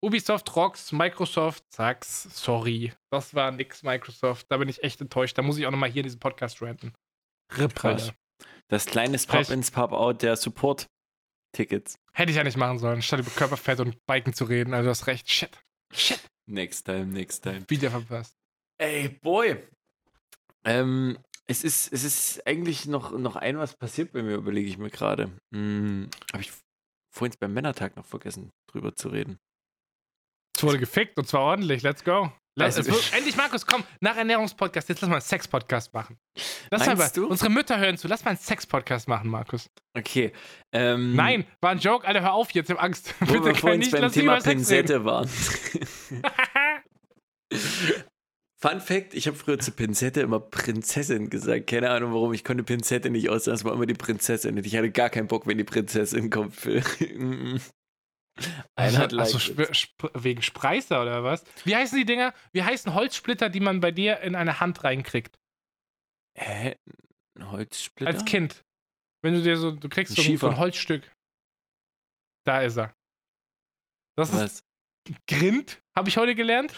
Ubisoft 0.03 0.55
rocks, 0.55 0.91
Microsoft 0.91 1.63
sag's, 1.69 2.23
sorry. 2.23 2.91
Das 3.11 3.35
war 3.35 3.51
nix, 3.51 3.83
Microsoft. 3.83 4.47
Da 4.49 4.57
bin 4.57 4.67
ich 4.67 4.83
echt 4.83 4.99
enttäuscht. 4.99 5.37
Da 5.37 5.43
muss 5.43 5.57
ich 5.57 5.67
auch 5.67 5.71
nochmal 5.71 5.91
hier 5.91 5.99
in 6.01 6.05
diesem 6.07 6.19
Podcast 6.19 6.61
ranten. 6.61 6.93
Rip, 7.55 7.75
Krass. 7.75 8.11
Das 8.67 8.85
kleine. 8.87 9.17
Pop-ins, 9.17 9.69
Pop-out 9.69 10.23
der 10.23 10.35
Support-Tickets. 10.37 11.99
Hätte 12.13 12.31
ich 12.31 12.37
ja 12.37 12.43
nicht 12.43 12.57
machen 12.57 12.79
sollen, 12.79 13.01
statt 13.01 13.19
über 13.19 13.29
Körperfett 13.29 13.79
und 13.79 13.97
Biken 14.07 14.33
zu 14.33 14.45
reden. 14.45 14.73
Also, 14.73 14.85
du 14.85 14.89
hast 14.89 15.05
recht. 15.07 15.29
Shit. 15.29 15.59
Shit. 15.93 16.21
Next 16.47 16.85
time, 16.85 17.05
next 17.07 17.43
time. 17.43 17.63
Wieder 17.67 17.91
verpasst. 17.91 18.35
Ey, 18.79 19.09
Boy. 19.09 19.61
Ähm, 20.63 21.17
es 21.51 21.63
ist, 21.63 21.93
es 21.93 22.03
ist 22.03 22.47
eigentlich 22.47 22.85
noch, 22.87 23.11
noch 23.17 23.35
ein 23.35 23.57
was 23.59 23.75
passiert 23.75 24.11
bei 24.13 24.23
mir, 24.23 24.35
überlege 24.35 24.69
ich 24.69 24.77
mir 24.77 24.89
gerade. 24.89 25.29
Hm, 25.53 26.09
Habe 26.33 26.43
ich 26.43 26.51
vorhin 27.13 27.35
beim 27.39 27.53
Männertag 27.53 27.95
noch 27.95 28.05
vergessen, 28.05 28.49
drüber 28.71 28.95
zu 28.95 29.09
reden. 29.09 29.37
Es 30.55 30.63
wurde 30.63 30.79
gefickt 30.79 31.17
und 31.17 31.27
zwar 31.27 31.41
ordentlich. 31.41 31.81
Let's 31.83 32.03
go. 32.03 32.31
Lass, 32.57 32.75
Also- 32.77 32.91
wird, 32.91 33.13
endlich, 33.13 33.37
Markus, 33.37 33.65
komm, 33.65 33.83
nach 34.01 34.17
Ernährungspodcast, 34.17 34.89
jetzt 34.89 35.01
lass 35.01 35.09
mal 35.09 35.15
einen 35.15 35.21
Sex-Podcast 35.21 35.93
machen. 35.93 36.17
Lass 36.69 36.85
mal, 36.85 37.09
du? 37.15 37.27
unsere 37.27 37.49
Mütter 37.49 37.79
hören 37.79 37.97
zu, 37.97 38.07
lass 38.09 38.25
mal 38.25 38.31
einen 38.31 38.39
Sex-Podcast 38.39 39.07
machen, 39.07 39.29
Markus. 39.29 39.69
Okay. 39.97 40.33
Ähm, 40.73 41.15
Nein, 41.15 41.45
war 41.61 41.71
ein 41.71 41.79
Joke, 41.79 42.05
Alter, 42.05 42.21
hör 42.21 42.33
auf 42.33 42.51
jetzt, 42.51 42.69
ich 42.69 42.75
hab 42.75 42.83
Angst. 42.83 43.15
Wo 43.21 43.33
wir 43.33 43.41
kann 43.41 43.55
vorhin 43.55 43.79
nicht, 43.79 43.91
beim 43.91 44.11
Thema. 44.11 44.39
Pinzette 44.39 45.05
waren. 45.05 45.29
Fun 48.61 48.79
Fact: 48.79 49.15
Ich 49.15 49.27
habe 49.27 49.35
früher 49.35 49.57
zu 49.57 49.71
Pinzette 49.71 50.21
immer 50.21 50.39
Prinzessin 50.39 51.29
gesagt. 51.29 51.67
Keine 51.67 51.89
Ahnung 51.89 52.13
warum. 52.13 52.31
Ich 52.33 52.43
konnte 52.43 52.63
Pinzette 52.63 53.09
nicht 53.09 53.29
aussehen. 53.29 53.53
Es 53.53 53.63
war 53.63 53.73
immer 53.73 53.87
die 53.87 53.95
Prinzessin. 53.95 54.55
Und 54.57 54.65
ich 54.65 54.75
hatte 54.75 54.91
gar 54.91 55.09
keinen 55.09 55.27
Bock, 55.27 55.47
wenn 55.47 55.57
die 55.57 55.63
Prinzessin 55.63 56.29
kommt. 56.29 56.55
Für 56.55 56.83
Einer 58.75 58.97
hat 58.99 59.13
also, 59.17 59.53
Like 59.53 59.71
sp 59.73 60.13
wegen 60.13 60.43
Spreißer 60.43 61.01
oder 61.01 61.23
was? 61.23 61.43
Wie 61.65 61.75
heißen 61.75 61.97
die 61.97 62.05
Dinger? 62.05 62.35
Wie 62.53 62.61
heißen 62.61 62.93
Holzsplitter, 62.93 63.49
die 63.49 63.61
man 63.61 63.79
bei 63.79 63.91
dir 63.91 64.19
in 64.19 64.35
eine 64.35 64.59
Hand 64.59 64.83
reinkriegt? 64.83 65.39
Hä? 66.37 66.75
Ein 67.37 67.51
Holzsplitter? 67.51 68.11
Als 68.11 68.25
Kind. 68.25 68.63
Wenn 69.23 69.33
du 69.33 69.41
dir 69.41 69.57
so, 69.57 69.71
du 69.71 69.89
kriegst 69.89 70.17
Ein 70.19 70.37
so, 70.37 70.47
ein- 70.47 70.57
Holzstück. 70.57 71.11
Da 72.45 72.61
ist 72.61 72.77
er. 72.77 72.93
Das 74.17 74.29
ist 74.29 74.35
Was? 74.39 74.63
Grind, 75.27 75.81
habe 75.97 76.09
ich 76.09 76.17
heute 76.17 76.35
gelernt. 76.35 76.75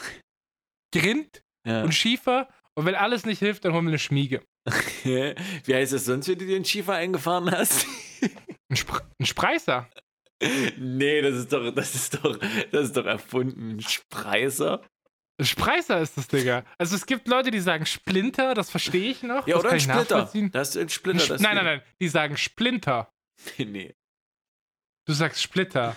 Grind 0.93 1.43
Ja. 1.65 1.83
und 1.83 1.93
Schiefer. 1.93 2.47
Und 2.75 2.85
wenn 2.85 2.95
alles 2.95 3.25
nicht 3.25 3.39
hilft, 3.39 3.65
dann 3.65 3.73
holen 3.73 3.85
wir 3.85 3.91
eine 3.91 3.99
Schmiege. 3.99 4.41
Wie 5.03 5.73
heißt 5.75 5.93
das 5.93 6.05
sonst, 6.05 6.27
wenn 6.27 6.39
du 6.39 6.45
dir 6.45 6.55
einen 6.55 6.65
Schiefer 6.65 6.93
eingefahren 6.95 7.51
hast? 7.51 7.85
Ein, 8.69 8.75
Spr 8.77 9.01
ein 9.19 9.25
Spreißer. 9.25 9.87
nee, 10.77 11.21
das 11.21 11.35
ist 11.35 11.53
doch, 11.53 11.69
das 11.75 11.93
ist 11.93 12.15
doch, 12.15 12.37
das 12.71 12.85
ist 12.85 12.97
doch 12.97 13.05
erfunden. 13.05 13.71
Ein 13.77 13.81
Spreißer. 13.81 14.81
Ein 15.39 15.45
Spreißer 15.45 15.99
ist 16.01 16.17
das, 16.17 16.27
Digga. 16.27 16.63
Also 16.77 16.95
es 16.95 17.05
gibt 17.05 17.27
Leute, 17.27 17.51
die 17.51 17.59
sagen 17.59 17.85
Splinter, 17.85 18.53
das 18.53 18.69
verstehe 18.71 19.11
ich 19.11 19.21
noch. 19.23 19.45
Ja, 19.47 19.55
das 19.55 19.63
oder 19.65 19.73
ein 19.73 19.79
Splitter. 19.79 20.29
Das 20.51 20.69
ist 20.69 20.77
ein 20.77 20.83
Ein 20.83 20.89
Splitter. 20.89 21.19
Sp- 21.25 21.29
das 21.33 21.41
nein, 21.41 21.55
nein, 21.55 21.65
nein. 21.65 21.81
Die 21.99 22.07
sagen 22.07 22.37
Splinter. 22.37 23.11
nee. 23.57 23.93
Du 25.05 25.13
sagst 25.13 25.41
Splitter. 25.41 25.95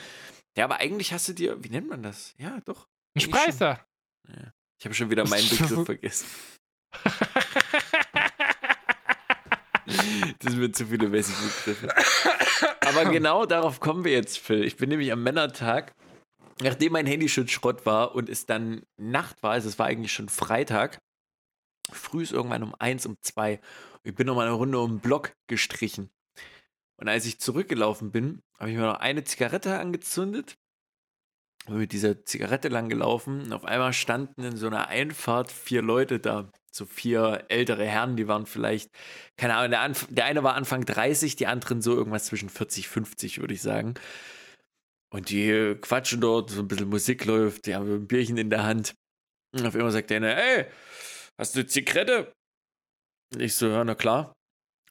Ja, 0.57 0.65
aber 0.65 0.79
eigentlich 0.79 1.13
hast 1.13 1.29
du 1.29 1.33
dir, 1.33 1.63
wie 1.63 1.69
nennt 1.69 1.89
man 1.89 2.03
das? 2.03 2.35
Ja, 2.39 2.61
doch. 2.65 2.89
Ein 3.15 3.23
Eigentlich 3.23 3.35
schon. 3.35 3.87
Ich 4.79 4.85
habe 4.85 4.95
schon 4.95 5.11
wieder 5.11 5.27
meinen 5.27 5.49
Begriff 5.49 5.85
vergessen. 5.85 6.27
Das 10.39 10.53
sind 10.53 10.59
mir 10.59 10.73
zu 10.73 10.87
viele 10.87 11.09
Messi-Begriffe. 11.09 11.95
Aber 12.87 13.05
genau 13.11 13.47
darauf 13.47 13.81
kommen 13.81 14.05
wir 14.05 14.13
jetzt, 14.13 14.39
Phil. 14.39 14.65
Ich 14.65 14.77
bin 14.77 14.89
nämlich 14.89 15.13
am 15.13 15.23
Männertag, 15.23 15.95
nachdem 16.61 16.93
mein 16.93 17.07
Handy 17.07 17.29
schon 17.29 17.49
Schrott 17.49 17.87
war 17.87 18.15
und 18.15 18.29
es 18.29 18.47
dann 18.47 18.83
Nacht 18.97 19.43
war, 19.43 19.53
also 19.53 19.69
es 19.69 19.79
war 19.79 19.87
eigentlich 19.87 20.13
schon 20.13 20.29
Freitag, 20.29 20.99
früh 21.91 22.23
ist 22.23 22.33
irgendwann 22.33 22.63
um 22.63 22.75
eins, 22.79 23.07
um 23.07 23.17
zwei. 23.23 23.61
Ich 24.03 24.15
bin 24.15 24.27
noch 24.27 24.37
mal 24.37 24.47
eine 24.47 24.55
Runde 24.55 24.79
um 24.79 24.93
den 24.93 25.01
Block 25.01 25.33
gestrichen. 25.49 26.11
Und 26.99 27.09
als 27.09 27.27
ich 27.27 27.39
zurückgelaufen 27.39 28.11
bin, 28.11 28.43
habe 28.59 28.71
ich 28.71 28.77
mir 28.77 28.87
noch 28.87 29.01
eine 29.01 29.25
Zigarette 29.25 29.79
angezündet, 29.79 30.57
mit 31.69 31.93
dieser 31.93 32.25
Zigarette 32.25 32.69
lang 32.69 32.89
gelaufen 32.89 33.43
und 33.43 33.53
auf 33.53 33.65
einmal 33.65 33.93
standen 33.93 34.45
in 34.45 34.57
so 34.57 34.67
einer 34.67 34.89
Einfahrt 34.89 35.51
vier 35.53 35.83
Leute 35.83 36.19
da. 36.19 36.51
So 36.73 36.85
vier 36.85 37.47
ältere 37.49 37.87
Herren, 37.87 38.17
die 38.17 38.29
waren 38.29 38.45
vielleicht, 38.45 38.91
keine 39.39 39.55
Ahnung, 39.55 39.71
der, 39.71 39.81
Anf 39.81 40.07
der 40.11 40.27
eine 40.27 40.43
war 40.43 40.55
Anfang 40.55 40.85
30, 40.85 41.35
die 41.37 41.47
anderen 41.47 41.81
so 41.81 41.95
irgendwas 41.95 42.27
zwischen 42.27 42.51
40, 42.51 42.89
50, 42.89 43.41
würde 43.41 43.55
ich 43.55 43.63
sagen. 43.63 43.95
Und 45.11 45.31
die 45.31 45.75
quatschen 45.81 46.21
dort, 46.21 46.51
so 46.51 46.61
ein 46.61 46.69
bisschen 46.69 46.91
Musik 46.91 47.25
läuft, 47.25 47.67
die 47.67 47.75
haben 47.75 47.91
ein 47.91 48.07
Bierchen 48.07 48.37
in 48.37 48.51
der 48.51 48.65
Hand. 48.65 48.95
Und 49.53 49.67
auf 49.67 49.75
einmal 49.75 49.91
sagt 49.91 50.11
der 50.11 50.19
eine, 50.19 50.37
ey, 50.37 50.67
hast 51.39 51.55
du 51.55 51.61
eine 51.61 51.69
Zigarette? 51.69 52.33
Ich 53.39 53.55
so, 53.55 53.69
ja, 53.69 53.83
na 53.83 53.95
klar. 53.95 54.35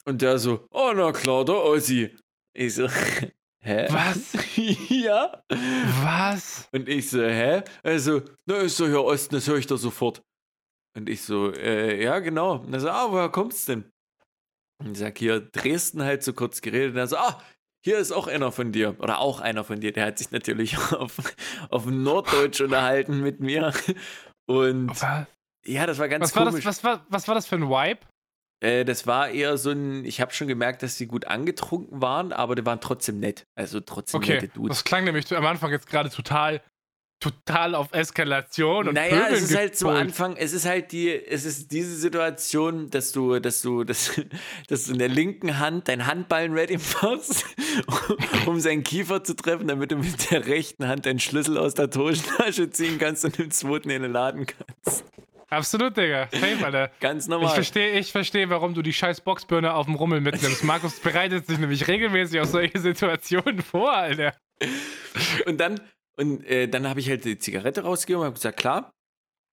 Und 0.06 0.22
der 0.24 0.40
so, 0.40 0.68
oh, 0.72 0.92
na 0.96 1.12
klar, 1.12 1.46
der 1.46 1.56
Ossi. 1.56 2.16
Ich 2.54 2.76
so, 2.76 2.88
hä? 3.66 3.88
Was? 3.90 4.34
ja. 4.90 5.44
Was? 6.04 6.68
Und 6.72 6.88
ich 6.88 7.10
so, 7.10 7.22
hä? 7.22 7.64
Also, 7.84 8.22
na, 8.46 8.58
ist 8.58 8.80
doch 8.80 8.88
hier 8.88 9.04
Osten, 9.04 9.36
das 9.36 9.48
höre 9.48 9.58
ich 9.58 9.68
doch 9.68 9.78
sofort. 9.78 10.22
Und 10.98 11.10
ich 11.10 11.24
so, 11.24 11.52
äh, 11.52 12.02
ja, 12.04 12.20
genau. 12.20 12.60
Und 12.60 12.74
er 12.74 12.80
so, 12.80 12.90
ah, 12.90 13.12
woher 13.12 13.30
kommt's 13.30 13.66
denn? 13.66 13.92
Und 14.80 14.92
ich 14.94 15.00
sag, 15.00 15.18
hier, 15.18 15.42
Dresden 15.42 16.04
halt 16.04 16.24
so 16.24 16.34
kurz 16.34 16.62
geredet. 16.62 16.92
Und 16.94 16.98
er 16.98 17.08
so, 17.08 17.18
ah, 17.18 17.42
hier 17.84 17.98
ist 17.98 18.12
auch 18.12 18.28
einer 18.28 18.52
von 18.52 18.72
dir. 18.72 18.96
Oder 19.00 19.20
auch 19.20 19.42
einer 19.42 19.64
von 19.64 19.80
dir. 19.80 19.92
Der 19.92 20.06
hat 20.06 20.18
sich 20.18 20.32
natürlich 20.32 20.78
auf, 20.94 21.18
auf 21.70 21.86
Norddeutsch 21.86 22.62
unterhalten 22.62 23.22
mit 23.22 23.40
mir. 23.42 23.74
Und 24.48 24.90
Was, 24.90 25.28
ja, 25.66 25.86
das 25.86 26.00
war 26.00 26.08
ganz 26.08 26.24
was, 26.24 26.36
war 26.36 26.46
das, 26.46 26.54
komisch. 26.54 26.66
was, 26.66 26.84
war, 26.84 27.06
was 27.10 27.28
war 27.28 27.36
das 27.36 27.46
für 27.48 27.56
ein 27.56 27.70
Vibe? 27.70 28.00
Äh, 28.66 28.84
das 28.84 29.06
war 29.06 29.30
eher 29.30 29.58
so 29.58 29.70
ein, 29.70 30.06
ich 30.06 30.22
habe 30.22 30.34
schon 30.34 30.48
gemerkt, 30.48 30.82
dass 30.82 30.98
sie 30.98 31.06
gut 31.06 31.26
angetrunken 31.26 32.02
waren, 32.02 32.34
aber 32.34 32.56
die 32.56 32.66
waren 32.66 32.82
trotzdem 32.82 33.20
nett. 33.20 33.46
Also 33.54 33.80
trotzdem 33.80 34.20
Okay, 34.20 34.34
nette 34.36 34.48
Dudes. 34.48 34.78
das 34.78 34.84
klang 34.84 35.04
nämlich 35.04 35.32
am 35.36 35.46
Anfang 35.46 35.70
jetzt 35.70 35.88
gerade 35.88 36.10
total, 36.10 36.64
total 37.20 37.76
auf 37.76 37.94
Eskalation 37.94 38.88
und 38.88 38.96
naja, 38.96 39.18
Pöbeln 39.18 39.34
es 39.36 39.52
ist 39.52 39.56
halt 39.56 39.78
so 39.78 39.86
gepolt. 39.86 40.02
Anfang, 40.02 40.36
es 40.36 40.54
ist 40.54 40.66
halt 40.66 40.92
die, 40.92 41.12
es 41.12 41.46
ist 41.46 41.72
diese 41.72 41.96
Situation, 41.96 42.90
dass 42.90 43.12
du, 43.12 43.40
dass 43.40 43.62
du, 43.62 43.84
dass, 43.84 44.20
dass 44.68 44.86
du 44.86 44.94
in 44.94 44.98
der 45.00 45.10
linken 45.10 45.60
Hand 45.60 45.88
dein 45.88 46.08
Handballen 46.08 46.54
ready 46.54 46.80
machst, 47.04 47.46
um 48.48 48.60
seinen 48.60 48.82
Kiefer 48.82 49.24
zu 49.24 49.36
treffen, 49.36 49.68
damit 49.68 49.92
du 49.92 49.98
mit 49.98 50.32
der 50.32 50.48
rechten 50.48 50.88
Hand 50.88 51.06
deinen 51.06 51.20
Schlüssel 51.20 51.60
aus 51.60 51.76
der 51.76 51.88
Hosentasche 51.96 52.72
ziehen 52.72 52.98
kannst 52.98 53.26
und 53.26 53.38
im 53.38 53.52
zweiten 53.52 53.92
in 53.92 54.02
den 54.02 54.12
Laden 54.12 54.48
kannst. 54.48 55.06
Absolut, 55.50 55.96
Digga. 55.98 56.28
Safe, 56.32 56.66
Alter. 56.66 56.92
Ganz 57.00 57.26
Ich 57.26 57.30
normal. 57.30 57.54
verstehe, 57.54 58.00
ich 58.00 58.12
verstehe, 58.12 58.50
warum 58.50 58.74
du 58.74 58.82
die 58.82 58.94
scheiß 58.94 59.22
Boxbirne 59.22 59.74
auf 59.74 59.86
dem 59.86 59.96
Rummel 59.96 60.22
mitnimmst. 60.22 60.64
Markus 60.64 61.00
bereitet 61.00 61.48
sich 61.48 61.58
nämlich 61.60 61.88
regelmäßig 61.88 62.40
auf 62.42 62.48
solche 62.48 62.80
Situationen 62.80 63.62
vor, 63.62 63.92
Alter. 63.94 64.34
Und 65.46 65.60
dann, 65.60 65.80
und 66.18 66.46
äh, 66.46 66.68
dann 66.68 66.88
habe 66.88 67.00
ich 67.00 67.10
halt 67.10 67.26
die 67.26 67.38
Zigarette 67.38 67.84
rausgegeben 67.84 68.22
und 68.22 68.26
habe 68.26 68.36
gesagt, 68.36 68.58
klar, 68.58 68.94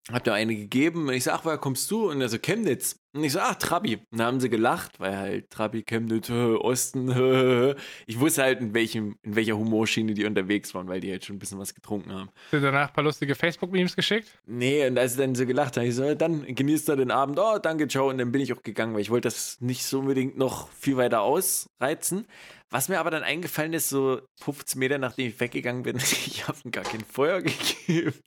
hab 0.09 0.23
dir 0.23 0.33
eine 0.33 0.55
gegeben. 0.55 1.07
Und 1.07 1.13
ich 1.13 1.25
sag, 1.25 1.35
ach, 1.35 1.45
woher 1.45 1.57
kommst 1.57 1.89
du? 1.91 2.09
Und 2.09 2.21
er 2.21 2.29
so, 2.29 2.39
Chemnitz. 2.39 2.99
Und 3.13 3.23
ich 3.23 3.33
so, 3.33 3.39
ach, 3.39 3.55
Trabi. 3.55 3.97
Und 3.97 4.19
dann 4.19 4.27
haben 4.27 4.39
sie 4.39 4.49
gelacht, 4.49 4.99
weil 4.99 5.15
halt 5.15 5.49
Trabi, 5.49 5.83
Chemnitz, 5.83 6.29
äh, 6.29 6.33
Osten. 6.55 7.09
Äh. 7.09 7.75
Ich 8.07 8.19
wusste 8.19 8.43
halt, 8.43 8.59
in, 8.61 8.73
welchem, 8.73 9.17
in 9.21 9.35
welcher 9.35 9.57
Humorschiene 9.57 10.13
die 10.13 10.25
unterwegs 10.25 10.73
waren, 10.73 10.87
weil 10.87 10.99
die 10.99 11.11
halt 11.11 11.23
schon 11.23 11.35
ein 11.35 11.39
bisschen 11.39 11.59
was 11.59 11.73
getrunken 11.73 12.11
haben. 12.11 12.29
Hast 12.45 12.53
du 12.53 12.61
danach 12.61 12.87
ein 12.87 12.93
paar 12.93 13.03
lustige 13.03 13.35
Facebook-Memes 13.35 13.95
geschickt? 13.95 14.27
Nee, 14.45 14.87
und 14.87 14.97
als 14.97 15.13
sie 15.13 15.19
dann 15.19 15.35
so 15.35 15.45
gelacht 15.45 15.77
haben, 15.77 15.85
ich 15.85 15.95
so, 15.95 16.15
dann 16.15 16.43
genießt 16.45 16.89
er 16.89 16.95
den 16.95 17.11
Abend. 17.11 17.39
Oh, 17.39 17.57
danke, 17.59 17.87
ciao. 17.87 18.09
Und 18.09 18.17
dann 18.17 18.31
bin 18.31 18.41
ich 18.41 18.53
auch 18.53 18.63
gegangen, 18.63 18.93
weil 18.93 19.01
ich 19.01 19.09
wollte 19.09 19.27
das 19.27 19.61
nicht 19.61 19.85
so 19.85 19.99
unbedingt 19.99 20.37
noch 20.37 20.69
viel 20.71 20.97
weiter 20.97 21.21
ausreizen. 21.21 22.25
Was 22.73 22.87
mir 22.87 23.01
aber 23.01 23.11
dann 23.11 23.23
eingefallen 23.23 23.73
ist, 23.73 23.89
so 23.89 24.21
15 24.43 24.79
Meter 24.79 24.97
nachdem 24.97 25.27
ich 25.27 25.39
weggegangen 25.41 25.83
bin, 25.83 25.97
ich 26.25 26.47
habe 26.47 26.57
ihm 26.63 26.71
gar 26.71 26.85
kein 26.85 27.03
Feuer 27.03 27.41
gegeben. 27.41 28.13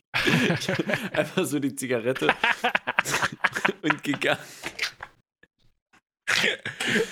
Ich 0.60 0.70
hab 0.70 1.18
einfach 1.18 1.44
so 1.44 1.58
die 1.58 1.74
Zigarette 1.74 2.32
und 3.82 4.00
gegangen. 4.04 4.38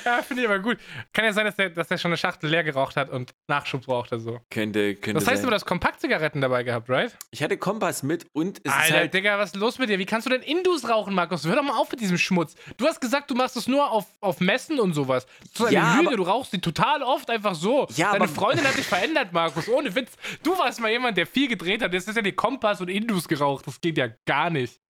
Ja, 0.05 0.22
finde 0.22 0.43
ich 0.43 0.48
aber 0.48 0.59
gut. 0.59 0.78
Kann 1.12 1.24
ja 1.24 1.32
sein, 1.32 1.44
dass 1.47 1.56
der, 1.56 1.70
dass 1.70 1.89
der 1.89 1.97
schon 1.98 2.10
eine 2.10 2.16
Schachtel 2.16 2.51
leer 2.51 2.62
geraucht 2.64 2.97
hat 2.97 3.09
und 3.10 3.34
Nachschub 3.48 3.84
brauchte 3.86 4.18
so. 4.18 4.40
Könnte, 4.51 4.94
könnte 4.97 5.18
Das 5.20 5.26
heißt 5.28 5.43
sein. 5.43 5.48
du 5.51 5.55
hast 5.55 5.64
Kompaktzigaretten 5.64 6.40
dabei 6.40 6.62
gehabt, 6.62 6.89
right? 6.90 7.16
ich 7.30 7.43
hatte 7.43 7.56
Kompass 7.56 8.02
mit 8.02 8.26
und 8.32 8.59
es 8.64 8.72
ist 8.72 8.78
Alter, 8.78 8.94
halt 8.97 9.14
Digga, 9.14 9.39
was 9.39 9.51
ist 9.51 9.56
los 9.56 9.78
mit 9.78 9.89
dir? 9.89 9.98
Wie 9.98 10.06
kannst 10.06 10.26
du 10.26 10.30
denn 10.30 10.43
Indus 10.43 10.89
rauchen, 10.89 11.14
Markus? 11.14 11.44
Hör 11.47 11.56
doch 11.56 11.62
mal 11.62 11.76
auf 11.76 11.90
mit 11.90 12.01
diesem 12.01 12.18
Schmutz. 12.18 12.55
Du 12.76 12.86
hast 12.86 13.01
gesagt, 13.01 13.30
du 13.30 13.34
machst 13.34 13.56
es 13.56 13.66
nur 13.66 13.90
auf, 13.90 14.06
auf 14.20 14.40
Messen 14.40 14.78
und 14.80 14.93
sowas. 14.94 15.26
Ist 15.44 15.60
eine 15.62 15.72
Ja, 15.72 16.01
Lüge, 16.01 16.16
du 16.16 16.22
rauchst 16.22 16.52
die 16.52 16.60
total 16.60 17.02
oft 17.02 17.30
einfach 17.30 17.55
so. 17.55 17.86
Ja, 17.97 18.12
Deine 18.12 18.24
aber- 18.24 18.28
Freundin 18.34 18.66
hat 18.66 18.76
dich 18.76 18.86
verändert, 18.86 19.32
Markus. 19.32 19.68
Ohne 19.68 19.94
Witz. 19.94 20.12
Du 20.43 20.56
warst 20.59 20.80
mal 20.80 20.90
jemand, 20.90 21.16
der 21.16 21.26
viel 21.26 21.48
gedreht 21.48 21.82
hat. 21.82 21.93
Jetzt 21.93 22.09
ist 22.09 22.16
ja 22.16 22.22
die 22.22 22.32
Kompass 22.32 22.80
und 22.80 22.89
Indus 22.89 23.26
geraucht. 23.28 23.66
Das 23.66 23.80
geht 23.80 23.97
ja 23.98 24.09
gar 24.26 24.51
nicht. 24.51 24.80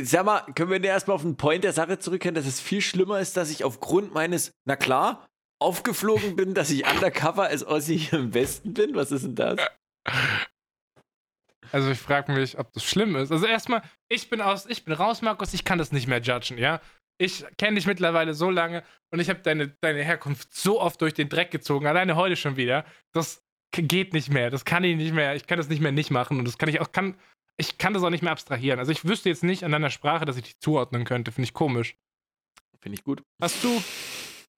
Sag 0.00 0.24
mal, 0.24 0.40
können 0.54 0.70
wir 0.70 0.80
denn 0.80 0.90
erstmal 0.90 1.14
auf 1.14 1.22
den 1.22 1.36
Point 1.36 1.62
der 1.62 1.72
Sache 1.72 1.98
zurückkehren, 1.98 2.34
dass 2.34 2.46
es 2.46 2.60
viel 2.60 2.80
schlimmer 2.80 3.20
ist, 3.20 3.36
dass 3.36 3.50
ich 3.50 3.62
aufgrund 3.62 4.12
meines, 4.12 4.52
na 4.64 4.74
klar, 4.74 5.26
aufgeflogen 5.60 6.34
bin, 6.36 6.54
dass 6.54 6.70
ich 6.70 6.86
undercover 6.86 7.44
als 7.44 7.64
Ossi 7.64 7.98
hier 7.98 8.18
im 8.18 8.34
Westen 8.34 8.74
bin? 8.74 8.94
Was 8.94 9.12
ist 9.12 9.24
denn 9.24 9.36
das? 9.36 9.60
Also 11.70 11.90
ich 11.90 11.98
frage 11.98 12.32
mich, 12.32 12.58
ob 12.58 12.72
das 12.72 12.84
schlimm 12.84 13.16
ist. 13.16 13.32
Also 13.32 13.46
erstmal, 13.46 13.82
ich 14.08 14.28
bin 14.28 14.40
aus, 14.40 14.66
ich 14.66 14.84
bin 14.84 14.94
raus, 14.94 15.22
Markus, 15.22 15.54
ich 15.54 15.64
kann 15.64 15.78
das 15.78 15.92
nicht 15.92 16.08
mehr 16.08 16.20
judgen, 16.20 16.58
ja. 16.58 16.80
Ich 17.18 17.44
kenne 17.58 17.76
dich 17.76 17.86
mittlerweile 17.86 18.34
so 18.34 18.50
lange 18.50 18.82
und 19.12 19.20
ich 19.20 19.30
habe 19.30 19.40
deine, 19.40 19.68
deine 19.80 20.02
Herkunft 20.02 20.52
so 20.52 20.80
oft 20.80 21.00
durch 21.00 21.14
den 21.14 21.28
Dreck 21.28 21.52
gezogen, 21.52 21.86
alleine 21.86 22.16
heute 22.16 22.36
schon 22.36 22.56
wieder. 22.56 22.84
Das 23.12 23.42
geht 23.72 24.12
nicht 24.12 24.30
mehr. 24.30 24.50
Das 24.50 24.64
kann 24.64 24.84
ich 24.84 24.96
nicht 24.96 25.12
mehr. 25.12 25.34
Ich 25.34 25.46
kann 25.46 25.58
das 25.58 25.68
nicht 25.68 25.80
mehr 25.80 25.92
nicht 25.92 26.10
machen 26.10 26.38
und 26.38 26.44
das 26.46 26.58
kann 26.58 26.68
ich 26.68 26.80
auch, 26.80 26.92
kann, 26.92 27.16
ich 27.56 27.78
kann 27.78 27.94
das 27.94 28.02
auch 28.02 28.10
nicht 28.10 28.22
mehr 28.22 28.32
abstrahieren. 28.32 28.78
Also 28.78 28.92
ich 28.92 29.04
wüsste 29.04 29.28
jetzt 29.28 29.44
nicht 29.44 29.64
an 29.64 29.72
deiner 29.72 29.90
Sprache, 29.90 30.24
dass 30.24 30.36
ich 30.36 30.44
dich 30.44 30.58
zuordnen 30.58 31.04
könnte. 31.04 31.32
Finde 31.32 31.46
ich 31.46 31.54
komisch. 31.54 31.96
Finde 32.80 32.98
ich 32.98 33.04
gut. 33.04 33.22
Hast 33.40 33.62
du, 33.62 33.82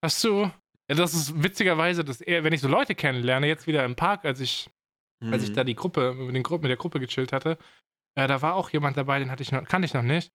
hast 0.02 0.24
du, 0.24 0.50
ja, 0.88 0.94
das 0.94 1.14
ist 1.14 1.42
witzigerweise, 1.42 2.04
dass 2.04 2.20
eher, 2.20 2.44
wenn 2.44 2.52
ich 2.52 2.60
so 2.60 2.68
Leute 2.68 2.94
kennenlerne, 2.94 3.46
jetzt 3.46 3.66
wieder 3.66 3.84
im 3.84 3.96
Park, 3.96 4.24
als 4.24 4.40
ich 4.40 4.68
als 5.22 5.44
ich 5.44 5.50
Mhm. 5.50 5.54
da 5.54 5.64
die 5.64 5.74
Gruppe, 5.74 6.12
mit, 6.14 6.34
den 6.34 6.42
Gruppe, 6.42 6.62
mit 6.64 6.68
der 6.68 6.76
Gruppe 6.76 7.00
gechillt 7.00 7.32
hatte, 7.32 7.56
äh, 8.16 8.26
da 8.26 8.42
war 8.42 8.54
auch 8.54 8.68
jemand 8.70 8.98
dabei, 8.98 9.18
den 9.18 9.30
hatte 9.30 9.42
ich 9.42 9.50
noch, 9.50 9.64
kannte 9.64 9.86
ich 9.86 9.94
noch 9.94 10.02
nicht. 10.02 10.30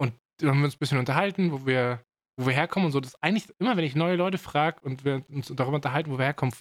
Und 0.00 0.14
da 0.38 0.48
haben 0.48 0.60
wir 0.60 0.64
uns 0.64 0.76
ein 0.76 0.78
bisschen 0.78 0.98
unterhalten, 0.98 1.52
wo 1.52 1.66
wir, 1.66 2.02
wo 2.38 2.46
wir 2.46 2.54
herkommen 2.54 2.86
und 2.86 2.92
so. 2.92 3.00
Das 3.00 3.10
ist 3.12 3.22
eigentlich 3.22 3.52
immer, 3.58 3.76
wenn 3.76 3.84
ich 3.84 3.94
neue 3.94 4.16
Leute 4.16 4.38
frage 4.38 4.80
und 4.80 5.04
wir 5.04 5.22
uns 5.28 5.48
darüber 5.48 5.76
unterhalten, 5.76 6.10
wo 6.10 6.18
wir 6.18 6.24
herkommen, 6.24 6.54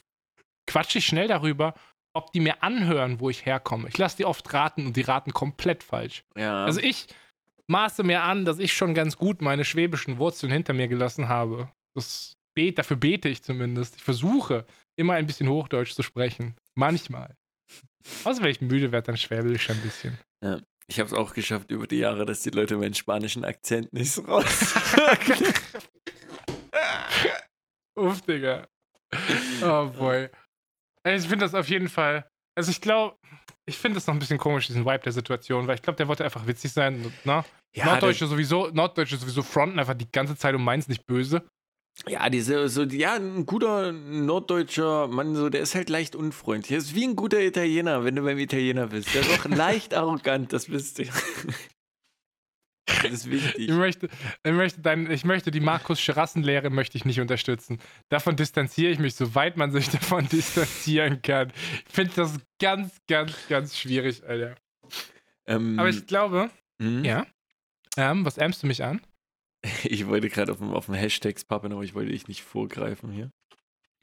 quatsche 0.67 0.97
ich 0.97 1.05
schnell 1.05 1.29
darüber, 1.29 1.73
ob 2.13 2.31
die 2.33 2.39
mir 2.39 2.61
anhören, 2.63 3.19
wo 3.19 3.29
ich 3.29 3.45
herkomme. 3.45 3.87
Ich 3.87 3.97
lasse 3.97 4.17
die 4.17 4.25
oft 4.25 4.53
raten 4.53 4.85
und 4.87 4.97
die 4.97 5.01
raten 5.01 5.33
komplett 5.33 5.83
falsch. 5.83 6.23
ja. 6.35 6.65
Also 6.65 6.79
ich 6.79 7.07
maße 7.67 8.03
mir 8.03 8.23
an, 8.23 8.43
dass 8.43 8.59
ich 8.59 8.73
schon 8.73 8.93
ganz 8.93 9.15
gut 9.17 9.41
meine 9.41 9.63
schwäbischen 9.63 10.17
Wurzeln 10.17 10.51
hinter 10.51 10.73
mir 10.73 10.87
gelassen 10.89 11.29
habe. 11.29 11.69
Das 11.95 12.33
bet, 12.53 12.77
dafür 12.77 12.97
bete 12.97 13.29
ich 13.29 13.43
zumindest. 13.43 13.95
Ich 13.95 14.03
versuche 14.03 14.65
immer 14.97 15.13
ein 15.13 15.25
bisschen 15.25 15.47
Hochdeutsch 15.47 15.93
zu 15.93 16.03
sprechen. 16.03 16.55
Manchmal. 16.75 17.37
Außer 18.25 18.41
wenn 18.43 18.51
ich 18.51 18.61
müde 18.61 18.91
werde, 18.91 19.07
dann 19.07 19.17
schwäbel 19.17 19.55
ich 19.55 19.63
schon 19.63 19.77
ein 19.77 19.81
bisschen. 19.81 20.17
Ja. 20.43 20.59
Ich 20.87 20.99
habe 20.99 21.07
es 21.07 21.13
auch 21.13 21.33
geschafft 21.33 21.71
über 21.71 21.87
die 21.87 21.99
Jahre, 21.99 22.25
dass 22.25 22.41
die 22.41 22.49
Leute 22.49 22.75
meinen 22.75 22.93
spanischen 22.93 23.45
Akzent 23.45 23.93
nicht 23.93 24.11
so 24.11 24.23
raus. 24.23 24.75
Uff, 27.95 28.21
Digga. 28.23 28.67
Oh 29.63 29.87
boy. 29.87 30.27
Ich 31.07 31.27
finde 31.27 31.45
das 31.45 31.55
auf 31.55 31.69
jeden 31.69 31.89
Fall. 31.89 32.27
Also 32.55 32.71
ich 32.71 32.81
glaube, 32.81 33.15
ich 33.65 33.77
finde 33.77 33.95
das 33.95 34.07
noch 34.07 34.13
ein 34.13 34.19
bisschen 34.19 34.37
komisch, 34.37 34.67
diesen 34.67 34.85
Vibe 34.85 34.99
der 34.99 35.11
Situation, 35.11 35.67
weil 35.67 35.75
ich 35.75 35.81
glaube, 35.81 35.97
der 35.97 36.07
wollte 36.07 36.23
einfach 36.23 36.45
witzig 36.47 36.73
sein. 36.73 37.11
Ne? 37.23 37.43
Ja, 37.73 37.85
Norddeutsche 37.85 38.27
sowieso, 38.27 38.67
Norddeutsche 38.67 39.17
sowieso 39.17 39.43
fronten 39.43 39.79
einfach 39.79 39.93
die 39.93 40.11
ganze 40.11 40.35
Zeit 40.35 40.55
und 40.55 40.63
meins 40.63 40.87
nicht 40.87 41.05
böse. 41.05 41.43
Ja, 42.07 42.29
diese, 42.29 42.67
so, 42.69 42.83
ja, 42.83 43.15
ein 43.15 43.45
guter 43.45 43.91
norddeutscher 43.91 45.07
Mann, 45.07 45.35
so, 45.35 45.49
der 45.49 45.61
ist 45.61 45.75
halt 45.75 45.89
leicht 45.89 46.15
unfreundlich. 46.15 46.69
Der 46.69 46.77
ist 46.79 46.95
wie 46.95 47.05
ein 47.05 47.15
guter 47.15 47.41
Italiener, 47.41 48.03
wenn 48.03 48.15
du 48.15 48.23
beim 48.23 48.39
Italiener 48.39 48.87
bist. 48.87 49.13
Der 49.13 49.21
ist 49.21 49.39
auch 49.39 49.45
leicht 49.45 49.93
arrogant, 49.95 50.53
das 50.53 50.65
bist 50.65 50.99
du. 50.99 51.03
Das 52.85 53.11
ist 53.11 53.29
wichtig. 53.29 53.69
Ich 53.69 53.75
möchte, 53.75 54.09
ich 54.43 54.51
möchte, 54.51 54.81
dein, 54.81 55.09
ich 55.09 55.23
möchte 55.23 55.51
die 55.51 55.59
Markus-Scherassen-Lehre 55.59 56.69
möchte 56.69 56.97
ich 56.97 57.05
nicht 57.05 57.19
unterstützen. 57.19 57.79
Davon 58.09 58.35
distanziere 58.35 58.91
ich 58.91 58.99
mich, 58.99 59.15
soweit 59.15 59.57
man 59.57 59.71
sich 59.71 59.89
davon 59.91 60.27
distanzieren 60.27 61.21
kann. 61.21 61.51
Ich 61.87 61.93
finde 61.93 62.13
das 62.15 62.39
ganz, 62.59 62.97
ganz, 63.07 63.33
ganz 63.47 63.77
schwierig, 63.77 64.23
Alter. 64.23 64.55
Ähm, 65.45 65.79
Aber 65.79 65.89
ich 65.89 66.05
glaube, 66.07 66.49
hm? 66.81 67.03
ja. 67.03 67.25
Ähm, 67.97 68.25
was 68.25 68.37
ärmst 68.37 68.63
du 68.63 68.67
mich 68.67 68.83
an? 68.83 69.01
Ich 69.83 70.07
wollte 70.07 70.27
gerade 70.29 70.51
auf 70.51 70.57
dem, 70.57 70.73
auf 70.73 70.87
dem 70.87 70.95
Hashtags 70.95 71.45
pappen, 71.45 71.71
aber 71.71 71.83
ich 71.83 71.93
wollte 71.93 72.11
dich 72.11 72.27
nicht 72.27 72.41
vorgreifen 72.41 73.11
hier. 73.11 73.31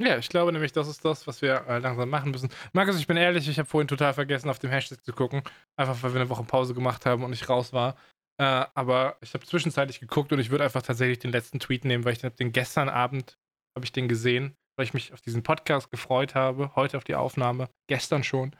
Ja, 0.00 0.16
ich 0.16 0.28
glaube 0.28 0.52
nämlich, 0.52 0.70
das 0.70 0.86
ist 0.86 1.04
das, 1.04 1.26
was 1.26 1.42
wir 1.42 1.66
äh, 1.66 1.78
langsam 1.78 2.08
machen 2.08 2.30
müssen. 2.30 2.48
Markus, 2.72 2.96
ich 2.96 3.08
bin 3.08 3.16
ehrlich, 3.16 3.48
ich 3.48 3.58
habe 3.58 3.68
vorhin 3.68 3.88
total 3.88 4.14
vergessen, 4.14 4.48
auf 4.48 4.60
dem 4.60 4.70
Hashtag 4.70 5.04
zu 5.04 5.12
gucken. 5.12 5.42
Einfach, 5.76 6.00
weil 6.00 6.14
wir 6.14 6.20
eine 6.20 6.30
Woche 6.30 6.44
Pause 6.44 6.74
gemacht 6.74 7.04
haben 7.04 7.24
und 7.24 7.32
ich 7.32 7.48
raus 7.48 7.72
war. 7.72 7.96
Äh, 8.40 8.66
aber 8.74 9.16
ich 9.20 9.34
habe 9.34 9.44
zwischenzeitlich 9.44 10.00
geguckt 10.00 10.32
und 10.32 10.38
ich 10.38 10.50
würde 10.50 10.64
einfach 10.64 10.82
tatsächlich 10.82 11.18
den 11.18 11.32
letzten 11.32 11.58
Tweet 11.58 11.84
nehmen, 11.84 12.04
weil 12.04 12.12
ich 12.12 12.20
den, 12.20 12.34
den 12.36 12.52
gestern 12.52 12.88
Abend 12.88 13.36
habe 13.76 13.84
ich 13.84 13.92
den 13.92 14.08
gesehen, 14.08 14.56
weil 14.76 14.86
ich 14.86 14.94
mich 14.94 15.12
auf 15.12 15.20
diesen 15.20 15.42
Podcast 15.42 15.90
gefreut 15.90 16.34
habe. 16.34 16.74
Heute 16.76 16.96
auf 16.96 17.04
die 17.04 17.16
Aufnahme, 17.16 17.68
gestern 17.88 18.22
schon. 18.22 18.54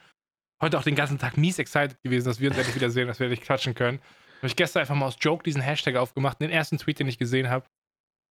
Heute 0.61 0.79
auch 0.79 0.83
den 0.83 0.97
ganzen 0.97 1.19
Tag 1.19 1.37
mies 1.37 1.61
excited 1.61 2.03
gewesen, 2.03 2.27
dass 2.27 2.41
wir 2.41 2.51
uns 2.51 2.59
endlich 2.59 2.75
wieder 2.75 2.91
sehen, 2.91 3.07
dass 3.07 3.21
wir 3.21 3.27
endlich 3.27 3.45
klatschen 3.45 3.75
können. 3.75 4.01
Habe 4.39 4.49
ich 4.49 4.57
gestern 4.57 4.81
einfach 4.81 4.97
mal 4.97 5.07
aus 5.07 5.17
Joke 5.21 5.45
diesen 5.45 5.63
Hashtag 5.63 5.97
aufgemacht, 5.97 6.41
den 6.41 6.51
ersten 6.51 6.79
Tweet, 6.79 6.99
den 6.99 7.09
ich 7.09 7.19
gesehen 7.19 7.49
habe. 7.49 7.67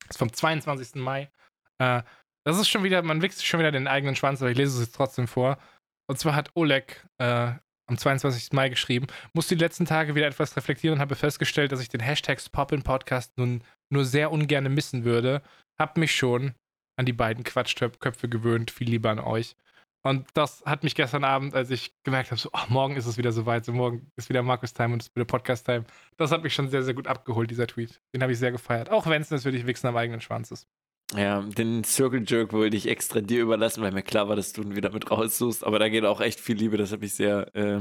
ist 0.08 0.18
vom 0.18 0.32
22. 0.32 0.96
Mai. 0.96 1.30
Äh, 1.78 2.02
das 2.44 2.58
ist 2.58 2.68
schon 2.68 2.82
wieder, 2.84 3.02
man 3.02 3.22
wächst 3.22 3.44
schon 3.44 3.60
wieder 3.60 3.72
den 3.72 3.88
eigenen 3.88 4.16
Schwanz, 4.16 4.40
aber 4.40 4.50
ich 4.50 4.56
lese 4.56 4.74
es 4.78 4.86
jetzt 4.86 4.96
trotzdem 4.96 5.28
vor. 5.28 5.58
Und 6.08 6.18
zwar 6.18 6.34
hat 6.34 6.50
Oleg 6.54 7.04
äh, 7.18 7.54
am 7.86 7.98
22. 7.98 8.52
Mai 8.52 8.68
geschrieben, 8.68 9.06
musste 9.32 9.56
die 9.56 9.62
letzten 9.62 9.84
Tage 9.84 10.14
wieder 10.14 10.26
etwas 10.26 10.56
reflektieren 10.56 10.94
und 10.94 11.00
habe 11.00 11.14
festgestellt, 11.14 11.72
dass 11.72 11.80
ich 11.80 11.88
den 11.88 12.00
Hashtag 12.00 12.40
Poppin 12.52 12.82
Podcast 12.82 13.36
nun 13.38 13.62
nur 13.90 14.04
sehr 14.04 14.32
ungern 14.32 14.72
missen 14.72 15.04
würde. 15.04 15.42
Hab 15.78 15.96
mich 15.96 16.14
schon 16.14 16.54
an 16.96 17.06
die 17.06 17.12
beiden 17.12 17.44
Quatschköpfe 17.44 18.28
gewöhnt, 18.28 18.70
viel 18.70 18.90
lieber 18.90 19.10
an 19.10 19.20
euch. 19.20 19.56
Und 20.02 20.28
das 20.34 20.62
hat 20.64 20.84
mich 20.84 20.94
gestern 20.94 21.24
Abend, 21.24 21.54
als 21.54 21.70
ich 21.70 21.92
gemerkt 22.04 22.30
habe, 22.30 22.40
so, 22.40 22.48
oh, 22.52 22.66
morgen 22.68 22.94
ist 22.94 23.06
es 23.06 23.18
wieder 23.18 23.32
soweit, 23.32 23.64
so 23.64 23.72
morgen 23.72 24.08
ist 24.14 24.28
wieder 24.28 24.42
Markus-Time 24.42 24.92
und 24.94 25.02
es 25.02 25.08
ist 25.08 25.16
wieder 25.16 25.24
Podcast-Time. 25.24 25.84
Das 26.16 26.30
hat 26.30 26.44
mich 26.44 26.54
schon 26.54 26.68
sehr, 26.68 26.84
sehr 26.84 26.94
gut 26.94 27.08
abgeholt, 27.08 27.50
dieser 27.50 27.66
Tweet. 27.66 28.00
Den 28.14 28.22
habe 28.22 28.32
ich 28.32 28.38
sehr 28.38 28.52
gefeiert. 28.52 28.88
Auch 28.90 29.06
wenn 29.08 29.20
es 29.20 29.30
natürlich 29.30 29.66
Wichsen 29.66 29.88
am 29.88 29.96
eigenen 29.96 30.20
Schwanz 30.20 30.52
ist. 30.52 30.68
Ja, 31.14 31.40
den 31.42 31.84
Circle 31.84 32.24
Jerk 32.26 32.52
wollte 32.52 32.76
ich 32.76 32.88
extra 32.88 33.20
dir 33.20 33.42
überlassen, 33.42 33.82
weil 33.82 33.92
mir 33.92 34.02
klar 34.02 34.28
war, 34.28 34.36
dass 34.36 34.52
du 34.52 34.62
ihn 34.62 34.74
wieder 34.74 34.90
mit 34.90 35.10
raussuchst. 35.10 35.64
Aber 35.64 35.78
da 35.78 35.88
geht 35.88 36.04
auch 36.04 36.20
echt 36.20 36.40
viel 36.40 36.56
Liebe. 36.56 36.76
Das 36.76 36.92
habe 36.92 37.04
ich 37.04 37.14
sehr, 37.14 37.54
äh, 37.54 37.80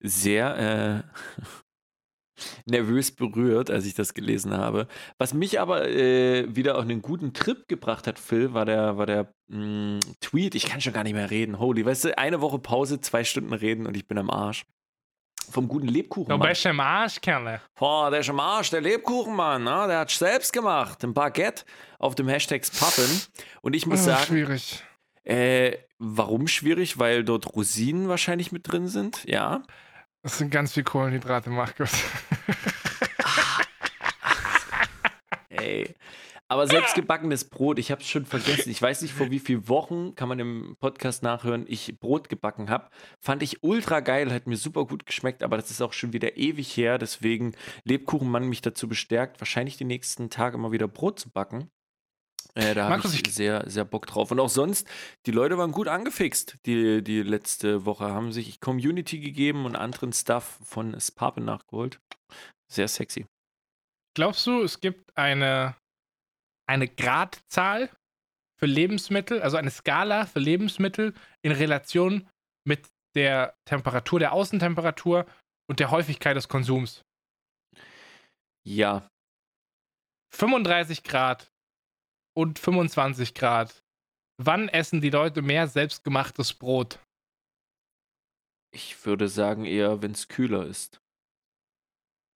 sehr 0.00 1.04
äh, 1.08 2.42
nervös 2.66 3.10
berührt, 3.10 3.70
als 3.70 3.86
ich 3.86 3.94
das 3.94 4.14
gelesen 4.14 4.56
habe. 4.56 4.86
Was 5.18 5.34
mich 5.34 5.58
aber 5.60 5.88
äh, 5.88 6.54
wieder 6.54 6.76
auf 6.76 6.82
einen 6.82 7.02
guten 7.02 7.32
Trip 7.32 7.66
gebracht 7.66 8.06
hat, 8.06 8.20
Phil, 8.20 8.54
war 8.54 8.64
der, 8.64 8.96
war 8.96 9.06
der 9.06 9.34
mh, 9.48 9.98
Tweet. 10.20 10.54
Ich 10.54 10.66
kann 10.66 10.80
schon 10.80 10.92
gar 10.92 11.02
nicht 11.02 11.14
mehr 11.14 11.30
reden. 11.30 11.58
Holy, 11.58 11.84
weißt 11.84 12.04
du, 12.04 12.18
eine 12.18 12.40
Woche 12.40 12.60
Pause, 12.60 13.00
zwei 13.00 13.24
Stunden 13.24 13.52
reden 13.52 13.86
und 13.86 13.96
ich 13.96 14.06
bin 14.06 14.18
am 14.18 14.30
Arsch. 14.30 14.64
Vom 15.50 15.66
guten 15.68 15.88
Lebkuchen. 15.88 16.28
Du 16.28 16.38
bist 16.38 16.64
im 16.66 16.78
Arsch, 16.80 17.20
Kerle. 17.20 17.60
Boah, 17.78 18.10
der 18.10 18.20
ist 18.20 18.28
am 18.30 18.38
Arsch, 18.40 18.70
der 18.70 18.80
Lebkuchenmann, 18.80 19.64
ne? 19.64 19.84
der 19.88 19.98
hat 20.00 20.10
selbst 20.10 20.52
gemacht. 20.52 21.02
Ein 21.04 21.14
Baguette 21.14 21.64
auf 21.98 22.14
dem 22.14 22.28
Hashtag 22.28 22.62
Pappen. 22.78 23.22
Und 23.62 23.74
ich 23.74 23.86
muss 23.86 24.00
Oh, 24.02 24.04
sagen, 24.04 24.26
schwierig. 24.26 24.84
äh, 25.24 25.76
warum 25.98 26.46
schwierig? 26.48 26.98
Weil 26.98 27.24
dort 27.24 27.54
Rosinen 27.54 28.08
wahrscheinlich 28.08 28.52
mit 28.52 28.70
drin 28.70 28.88
sind, 28.88 29.24
ja. 29.24 29.62
Das 30.22 30.38
sind 30.38 30.50
ganz 30.50 30.74
viel 30.74 30.84
Kohlenhydrate, 30.84 31.48
Markus. 31.50 31.92
Ey. 35.48 35.94
Aber 36.50 36.66
selbstgebackenes 36.66 37.44
Brot, 37.44 37.78
ich 37.78 37.90
habe 37.90 38.00
es 38.00 38.08
schon 38.08 38.24
vergessen. 38.24 38.70
Ich 38.70 38.80
weiß 38.80 39.02
nicht, 39.02 39.12
vor 39.12 39.30
wie 39.30 39.38
vielen 39.38 39.68
Wochen, 39.68 40.14
kann 40.14 40.28
man 40.28 40.38
im 40.38 40.76
Podcast 40.80 41.22
nachhören, 41.22 41.66
ich 41.68 41.98
Brot 42.00 42.30
gebacken 42.30 42.70
habe. 42.70 42.88
Fand 43.20 43.42
ich 43.42 43.62
ultra 43.62 44.00
geil, 44.00 44.32
hat 44.32 44.46
mir 44.46 44.56
super 44.56 44.86
gut 44.86 45.04
geschmeckt, 45.04 45.42
aber 45.42 45.56
das 45.56 45.70
ist 45.70 45.82
auch 45.82 45.92
schon 45.92 46.14
wieder 46.14 46.38
ewig 46.38 46.74
her. 46.76 46.96
Deswegen 46.96 47.54
Lebkuchenmann 47.84 48.48
mich 48.48 48.62
dazu 48.62 48.88
bestärkt, 48.88 49.40
wahrscheinlich 49.40 49.76
die 49.76 49.84
nächsten 49.84 50.30
Tage 50.30 50.56
mal 50.56 50.72
wieder 50.72 50.88
Brot 50.88 51.20
zu 51.20 51.28
backen. 51.30 51.70
Äh, 52.54 52.74
da 52.74 52.88
habe 52.88 53.06
ich 53.06 53.26
ich- 53.26 53.34
sehr, 53.34 53.68
sehr 53.68 53.84
Bock 53.84 54.06
drauf. 54.06 54.30
Und 54.30 54.40
auch 54.40 54.48
sonst, 54.48 54.88
die 55.26 55.32
Leute 55.32 55.58
waren 55.58 55.70
gut 55.70 55.86
angefixt, 55.86 56.56
die, 56.64 57.04
die 57.04 57.22
letzte 57.22 57.84
Woche. 57.84 58.06
Haben 58.06 58.32
sich 58.32 58.58
Community 58.60 59.20
gegeben 59.20 59.66
und 59.66 59.76
anderen 59.76 60.14
Stuff 60.14 60.58
von 60.64 60.98
Spapen 60.98 61.44
nachgeholt. 61.44 62.00
Sehr 62.72 62.88
sexy. 62.88 63.26
Glaubst 64.14 64.46
du, 64.46 64.62
es 64.62 64.80
gibt 64.80 65.16
eine, 65.16 65.76
eine 66.68 66.88
Gradzahl 66.88 67.90
für 68.58 68.66
Lebensmittel, 68.66 69.40
also 69.42 69.56
eine 69.56 69.70
Skala 69.70 70.26
für 70.26 70.40
Lebensmittel 70.40 71.14
in 71.42 71.52
Relation 71.52 72.28
mit 72.64 72.88
der 73.14 73.56
Temperatur, 73.64 74.18
der 74.18 74.32
Außentemperatur 74.32 75.26
und 75.68 75.80
der 75.80 75.90
Häufigkeit 75.90 76.36
des 76.36 76.48
Konsums? 76.48 77.02
Ja, 78.66 79.08
35 80.34 81.04
Grad 81.04 81.50
und 82.36 82.58
25 82.58 83.34
Grad. 83.34 83.82
Wann 84.40 84.68
essen 84.68 85.00
die 85.00 85.10
Leute 85.10 85.42
mehr 85.42 85.66
selbstgemachtes 85.66 86.54
Brot? 86.54 87.00
ich 88.70 89.04
würde 89.04 89.28
sagen 89.28 89.64
eher, 89.64 90.02
wenn 90.02 90.12
es 90.12 90.28
kühler 90.28 90.66
ist. 90.66 91.00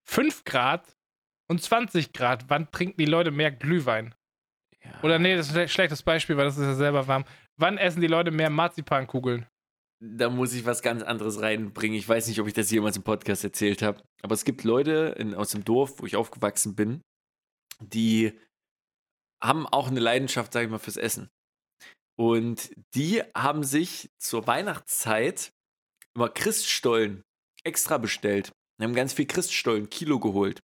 5 0.08 0.44
Grad 0.44 0.96
und 1.48 1.62
20 1.62 2.12
Grad. 2.12 2.48
Wann 2.48 2.70
trinken 2.70 2.98
die 2.98 3.06
Leute 3.06 3.30
mehr 3.30 3.52
Glühwein? 3.52 4.14
Ja. 4.84 5.02
Oder 5.02 5.18
nee, 5.18 5.36
das 5.36 5.48
ist 5.48 5.56
ein 5.56 5.68
schlechtes 5.68 6.02
Beispiel, 6.02 6.36
weil 6.36 6.46
das 6.46 6.58
ist 6.58 6.64
ja 6.64 6.74
selber 6.74 7.06
warm. 7.08 7.24
Wann 7.56 7.78
essen 7.78 8.00
die 8.00 8.06
Leute 8.06 8.30
mehr 8.30 8.50
Marzipankugeln? 8.50 9.46
Da 10.00 10.30
muss 10.30 10.52
ich 10.52 10.64
was 10.64 10.82
ganz 10.82 11.02
anderes 11.02 11.40
reinbringen. 11.40 11.96
Ich 11.96 12.08
weiß 12.08 12.26
nicht, 12.26 12.40
ob 12.40 12.48
ich 12.48 12.54
das 12.54 12.70
jemals 12.70 12.96
im 12.96 13.04
Podcast 13.04 13.44
erzählt 13.44 13.82
habe. 13.82 14.02
Aber 14.22 14.34
es 14.34 14.44
gibt 14.44 14.64
Leute 14.64 15.14
in, 15.16 15.34
aus 15.34 15.50
dem 15.50 15.64
Dorf, 15.64 16.00
wo 16.00 16.06
ich 16.06 16.16
aufgewachsen 16.16 16.74
bin, 16.74 17.02
die 17.80 18.32
haben 19.40 19.66
auch 19.66 19.88
eine 19.88 20.00
Leidenschaft, 20.00 20.52
sage 20.52 20.66
ich 20.66 20.70
mal, 20.70 20.78
fürs 20.78 20.96
Essen. 20.96 21.30
Und 22.18 22.70
die 22.94 23.22
haben 23.34 23.64
sich 23.64 24.10
zur 24.18 24.46
Weihnachtszeit 24.46 25.52
immer 26.14 26.28
Christstollen 26.28 27.22
extra 27.64 27.98
bestellt. 27.98 28.52
Die 28.78 28.84
haben 28.84 28.94
ganz 28.94 29.12
viel 29.12 29.26
Christstollen, 29.26 29.88
Kilo 29.88 30.20
geholt. 30.20 30.60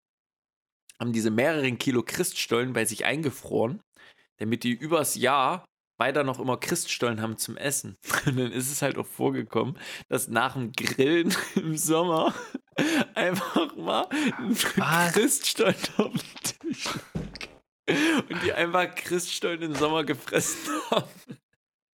Haben 0.98 1.12
diese 1.12 1.30
mehreren 1.30 1.78
Kilo 1.78 2.02
Christstollen 2.02 2.72
bei 2.72 2.84
sich 2.84 3.04
eingefroren, 3.04 3.80
damit 4.38 4.64
die 4.64 4.72
übers 4.72 5.14
Jahr 5.14 5.64
weiter 5.98 6.24
noch 6.24 6.38
immer 6.38 6.58
Christstollen 6.58 7.20
haben 7.22 7.36
zum 7.38 7.56
Essen. 7.56 7.96
Und 8.26 8.38
dann 8.38 8.52
ist 8.52 8.70
es 8.70 8.82
halt 8.82 8.98
auch 8.98 9.06
vorgekommen, 9.06 9.78
dass 10.08 10.28
nach 10.28 10.54
dem 10.54 10.72
Grillen 10.72 11.34
im 11.54 11.76
Sommer 11.76 12.34
einfach 13.14 13.74
mal 13.76 14.06
ein 14.10 14.56
Was? 14.76 15.12
Christstollen 15.14 15.76
auf 15.96 16.12
dem 16.12 16.70
Tisch. 16.70 16.88
Und 18.28 18.42
die 18.44 18.52
einfach 18.52 18.94
Christstollen 18.94 19.62
im 19.62 19.74
Sommer 19.74 20.04
gefressen 20.04 20.72
haben. 20.90 21.08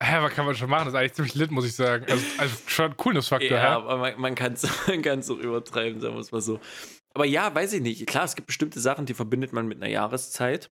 Ja, 0.02 0.18
aber 0.18 0.30
kann 0.30 0.46
man 0.46 0.56
schon 0.56 0.68
machen. 0.68 0.86
Das 0.86 0.94
ist 0.94 0.98
eigentlich 0.98 1.12
ziemlich 1.12 1.34
lit, 1.34 1.50
muss 1.50 1.64
ich 1.64 1.76
sagen. 1.76 2.04
Also, 2.08 2.24
also 2.38 2.56
schon 2.66 2.90
ein 2.90 2.96
Coolness-Faktor. 2.96 3.50
Ja, 3.50 3.62
Ja, 3.62 3.76
aber 3.76 3.98
man, 3.98 4.20
man 4.20 4.34
kann 4.34 4.54
es 4.54 4.66
man 4.88 5.02
kann's 5.02 5.30
auch 5.30 5.38
übertreiben, 5.38 6.00
sagen 6.00 6.14
wir 6.14 6.20
es 6.20 6.32
mal 6.32 6.40
so. 6.40 6.60
Aber 7.14 7.24
ja, 7.24 7.54
weiß 7.54 7.74
ich 7.74 7.82
nicht. 7.82 8.04
Klar, 8.06 8.24
es 8.24 8.34
gibt 8.34 8.46
bestimmte 8.46 8.80
Sachen, 8.80 9.06
die 9.06 9.14
verbindet 9.14 9.52
man 9.52 9.68
mit 9.68 9.78
einer 9.78 9.90
Jahreszeit. 9.90 10.70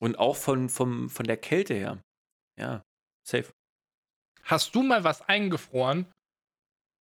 Und 0.00 0.18
auch 0.18 0.36
von, 0.36 0.68
vom, 0.68 1.08
von 1.10 1.26
der 1.26 1.36
Kälte 1.36 1.74
her. 1.74 2.02
Ja, 2.58 2.82
safe. 3.26 3.52
Hast 4.42 4.74
du 4.74 4.82
mal 4.82 5.04
was 5.04 5.22
eingefroren 5.22 6.06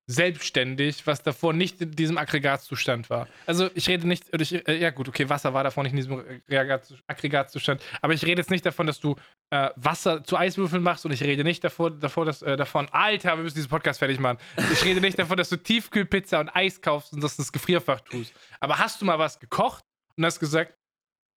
selbstständig, 0.10 1.08
was 1.08 1.24
davor 1.24 1.54
nicht 1.54 1.80
in 1.82 1.92
diesem 1.92 2.18
Aggregatzustand 2.18 3.10
war. 3.10 3.28
Also 3.46 3.70
ich 3.74 3.88
rede 3.88 4.06
nicht, 4.08 4.26
ich, 4.38 4.68
äh, 4.68 4.78
ja 4.78 4.90
gut, 4.90 5.08
okay, 5.08 5.30
Wasser 5.30 5.54
war 5.54 5.64
davor 5.64 5.84
nicht 5.84 5.94
in 5.94 5.98
diesem 5.98 6.20
Aggregat- 6.20 7.02
Aggregatzustand, 7.08 7.82
aber 8.02 8.14
ich 8.14 8.26
rede 8.26 8.42
jetzt 8.42 8.52
nicht 8.52 8.66
davon, 8.66 8.86
dass 8.86 9.00
du 9.00 9.16
äh, 9.50 9.70
Wasser 9.78 10.24
zu 10.24 10.36
Eiswürfeln 10.38 10.84
machst 10.84 11.06
und 11.06 11.12
ich 11.14 11.24
rede 11.24 11.44
nicht 11.44 11.64
davor, 11.64 11.92
davor 11.92 12.26
dass, 12.26 12.42
äh, 12.42 12.58
davon, 12.58 12.90
Alter, 12.90 13.38
wir 13.38 13.44
müssen 13.44 13.56
diesen 13.56 13.70
Podcast 13.70 14.00
fertig 14.00 14.20
machen. 14.20 14.40
Ich 14.74 14.84
rede 14.84 15.00
nicht 15.00 15.18
davon, 15.18 15.38
dass 15.38 15.48
du 15.48 15.56
Tiefkühlpizza 15.56 16.40
und 16.40 16.50
Eis 16.50 16.82
kaufst 16.82 17.14
und 17.14 17.24
das 17.24 17.40
ins 17.40 17.52
Gefrierfach 17.52 18.02
tust. 18.02 18.34
Aber 18.60 18.80
hast 18.80 19.02
du 19.02 19.06
mal 19.06 19.20
was 19.20 19.40
gekocht 19.40 19.86
und 20.18 20.26
hast 20.26 20.40
gesagt, 20.40 20.76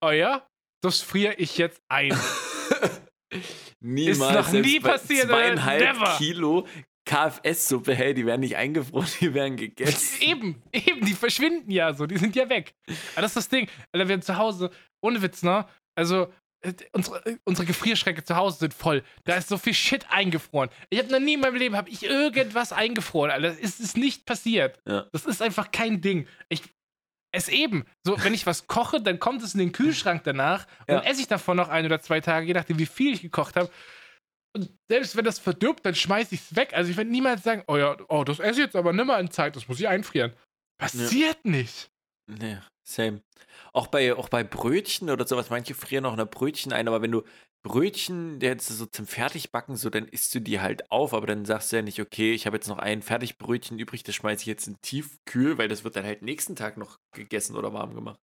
oh 0.04 0.10
ja, 0.10 0.44
das 0.86 1.02
friere 1.02 1.34
ich 1.34 1.58
jetzt 1.58 1.80
ein. 1.88 2.16
Niemals. 3.80 4.18
noch 4.18 4.48
selbst 4.48 4.66
nie 4.66 4.80
passiert, 4.80 5.24
oder? 5.26 5.34
Zweieinhalb 5.34 5.80
Never. 5.80 6.16
Kilo 6.18 6.66
KFS-Suppe, 7.06 7.94
hey, 7.94 8.14
die 8.14 8.26
werden 8.26 8.40
nicht 8.40 8.56
eingefroren, 8.56 9.08
die 9.20 9.32
werden 9.32 9.56
gegessen. 9.56 10.20
Eben, 10.20 10.62
eben, 10.72 11.06
die 11.06 11.14
verschwinden 11.14 11.70
ja 11.70 11.94
so, 11.94 12.06
die 12.06 12.18
sind 12.18 12.34
ja 12.34 12.48
weg. 12.48 12.74
Aber 13.14 13.22
das 13.22 13.30
ist 13.30 13.36
das 13.36 13.48
Ding. 13.48 13.68
Alter, 13.92 14.08
wir 14.08 14.14
haben 14.14 14.22
zu 14.22 14.36
Hause, 14.36 14.70
ohne 15.00 15.22
Witz, 15.22 15.42
ne? 15.42 15.66
Also, 15.94 16.32
äh, 16.62 16.72
unsere, 16.92 17.24
äh, 17.24 17.36
unsere 17.44 17.64
Gefrierschränke 17.64 18.24
zu 18.24 18.34
Hause 18.34 18.58
sind 18.58 18.74
voll. 18.74 19.04
Da 19.24 19.36
ist 19.36 19.48
so 19.48 19.56
viel 19.56 19.72
Shit 19.72 20.10
eingefroren. 20.10 20.68
Ich 20.90 20.98
habe 20.98 21.12
noch 21.12 21.20
nie 21.20 21.34
in 21.34 21.40
meinem 21.40 21.54
Leben 21.54 21.76
hab 21.76 21.88
ich 21.88 22.02
irgendwas 22.02 22.72
eingefroren. 22.72 23.30
Alter, 23.30 23.56
ist, 23.56 23.78
ist 23.78 23.96
nicht 23.96 24.26
passiert. 24.26 24.80
Ja. 24.86 25.06
Das 25.12 25.26
ist 25.26 25.40
einfach 25.40 25.70
kein 25.70 26.00
Ding. 26.00 26.26
Ich, 26.48 26.62
es 27.36 27.48
eben. 27.48 27.84
So, 28.04 28.22
wenn 28.24 28.34
ich 28.34 28.46
was 28.46 28.66
koche, 28.66 29.00
dann 29.00 29.18
kommt 29.18 29.42
es 29.42 29.54
in 29.54 29.60
den 29.60 29.72
Kühlschrank 29.72 30.22
danach 30.24 30.66
und 30.80 30.88
Ja. 30.88 30.94
dann 30.96 31.04
esse 31.04 31.20
ich 31.20 31.28
davon 31.28 31.56
noch 31.56 31.68
ein 31.68 31.84
oder 31.86 32.00
zwei 32.00 32.20
Tage, 32.20 32.46
je 32.46 32.54
nachdem, 32.54 32.78
wie 32.78 32.86
viel 32.86 33.12
ich 33.14 33.22
gekocht 33.22 33.56
habe. 33.56 33.70
Und 34.56 34.70
selbst 34.88 35.16
wenn 35.16 35.24
das 35.24 35.38
verdirbt, 35.38 35.84
dann 35.84 35.94
schmeiße 35.94 36.34
ich 36.34 36.40
es 36.40 36.56
weg. 36.56 36.72
Also 36.72 36.90
ich 36.90 36.96
werde 36.96 37.10
niemals 37.10 37.42
sagen, 37.42 37.62
oh 37.66 37.76
ja, 37.76 37.96
oh, 38.08 38.24
das 38.24 38.38
esse 38.40 38.52
ich 38.60 38.66
jetzt 38.66 38.76
aber 38.76 38.92
nimmer 38.92 39.18
in 39.20 39.30
Zeit, 39.30 39.54
das 39.54 39.68
muss 39.68 39.78
ich 39.80 39.86
einfrieren. 39.88 40.32
Passiert 40.78 41.44
nicht. 41.44 41.90
Nee, 42.26 42.58
same. 42.86 43.22
Auch 43.72 43.88
bei, 43.88 44.14
auch 44.14 44.28
bei 44.28 44.44
Brötchen 44.44 45.10
oder 45.10 45.26
sowas, 45.26 45.50
manche 45.50 45.74
frieren 45.74 46.04
noch 46.04 46.12
eine 46.12 46.26
Brötchen 46.26 46.72
ein, 46.72 46.88
aber 46.88 47.02
wenn 47.02 47.12
du 47.12 47.22
Brötchen 47.62 48.40
jetzt 48.40 48.68
so 48.68 48.86
zum 48.86 49.06
Fertigbacken, 49.06 49.76
so, 49.76 49.90
dann 49.90 50.06
isst 50.06 50.34
du 50.34 50.40
die 50.40 50.60
halt 50.60 50.90
auf, 50.90 51.12
aber 51.12 51.26
dann 51.26 51.44
sagst 51.44 51.72
du 51.72 51.76
ja 51.76 51.82
nicht, 51.82 52.00
okay, 52.00 52.32
ich 52.32 52.46
habe 52.46 52.56
jetzt 52.56 52.68
noch 52.68 52.78
ein 52.78 53.02
Fertigbrötchen 53.02 53.78
übrig, 53.78 54.04
das 54.04 54.14
schmeiße 54.14 54.42
ich 54.42 54.46
jetzt 54.46 54.68
in 54.68 54.80
Tiefkühl, 54.80 55.58
weil 55.58 55.68
das 55.68 55.82
wird 55.82 55.96
dann 55.96 56.04
halt 56.04 56.22
nächsten 56.22 56.54
Tag 56.54 56.76
noch 56.76 57.00
gegessen 57.12 57.56
oder 57.56 57.72
warm 57.72 57.94
gemacht. 57.94 58.20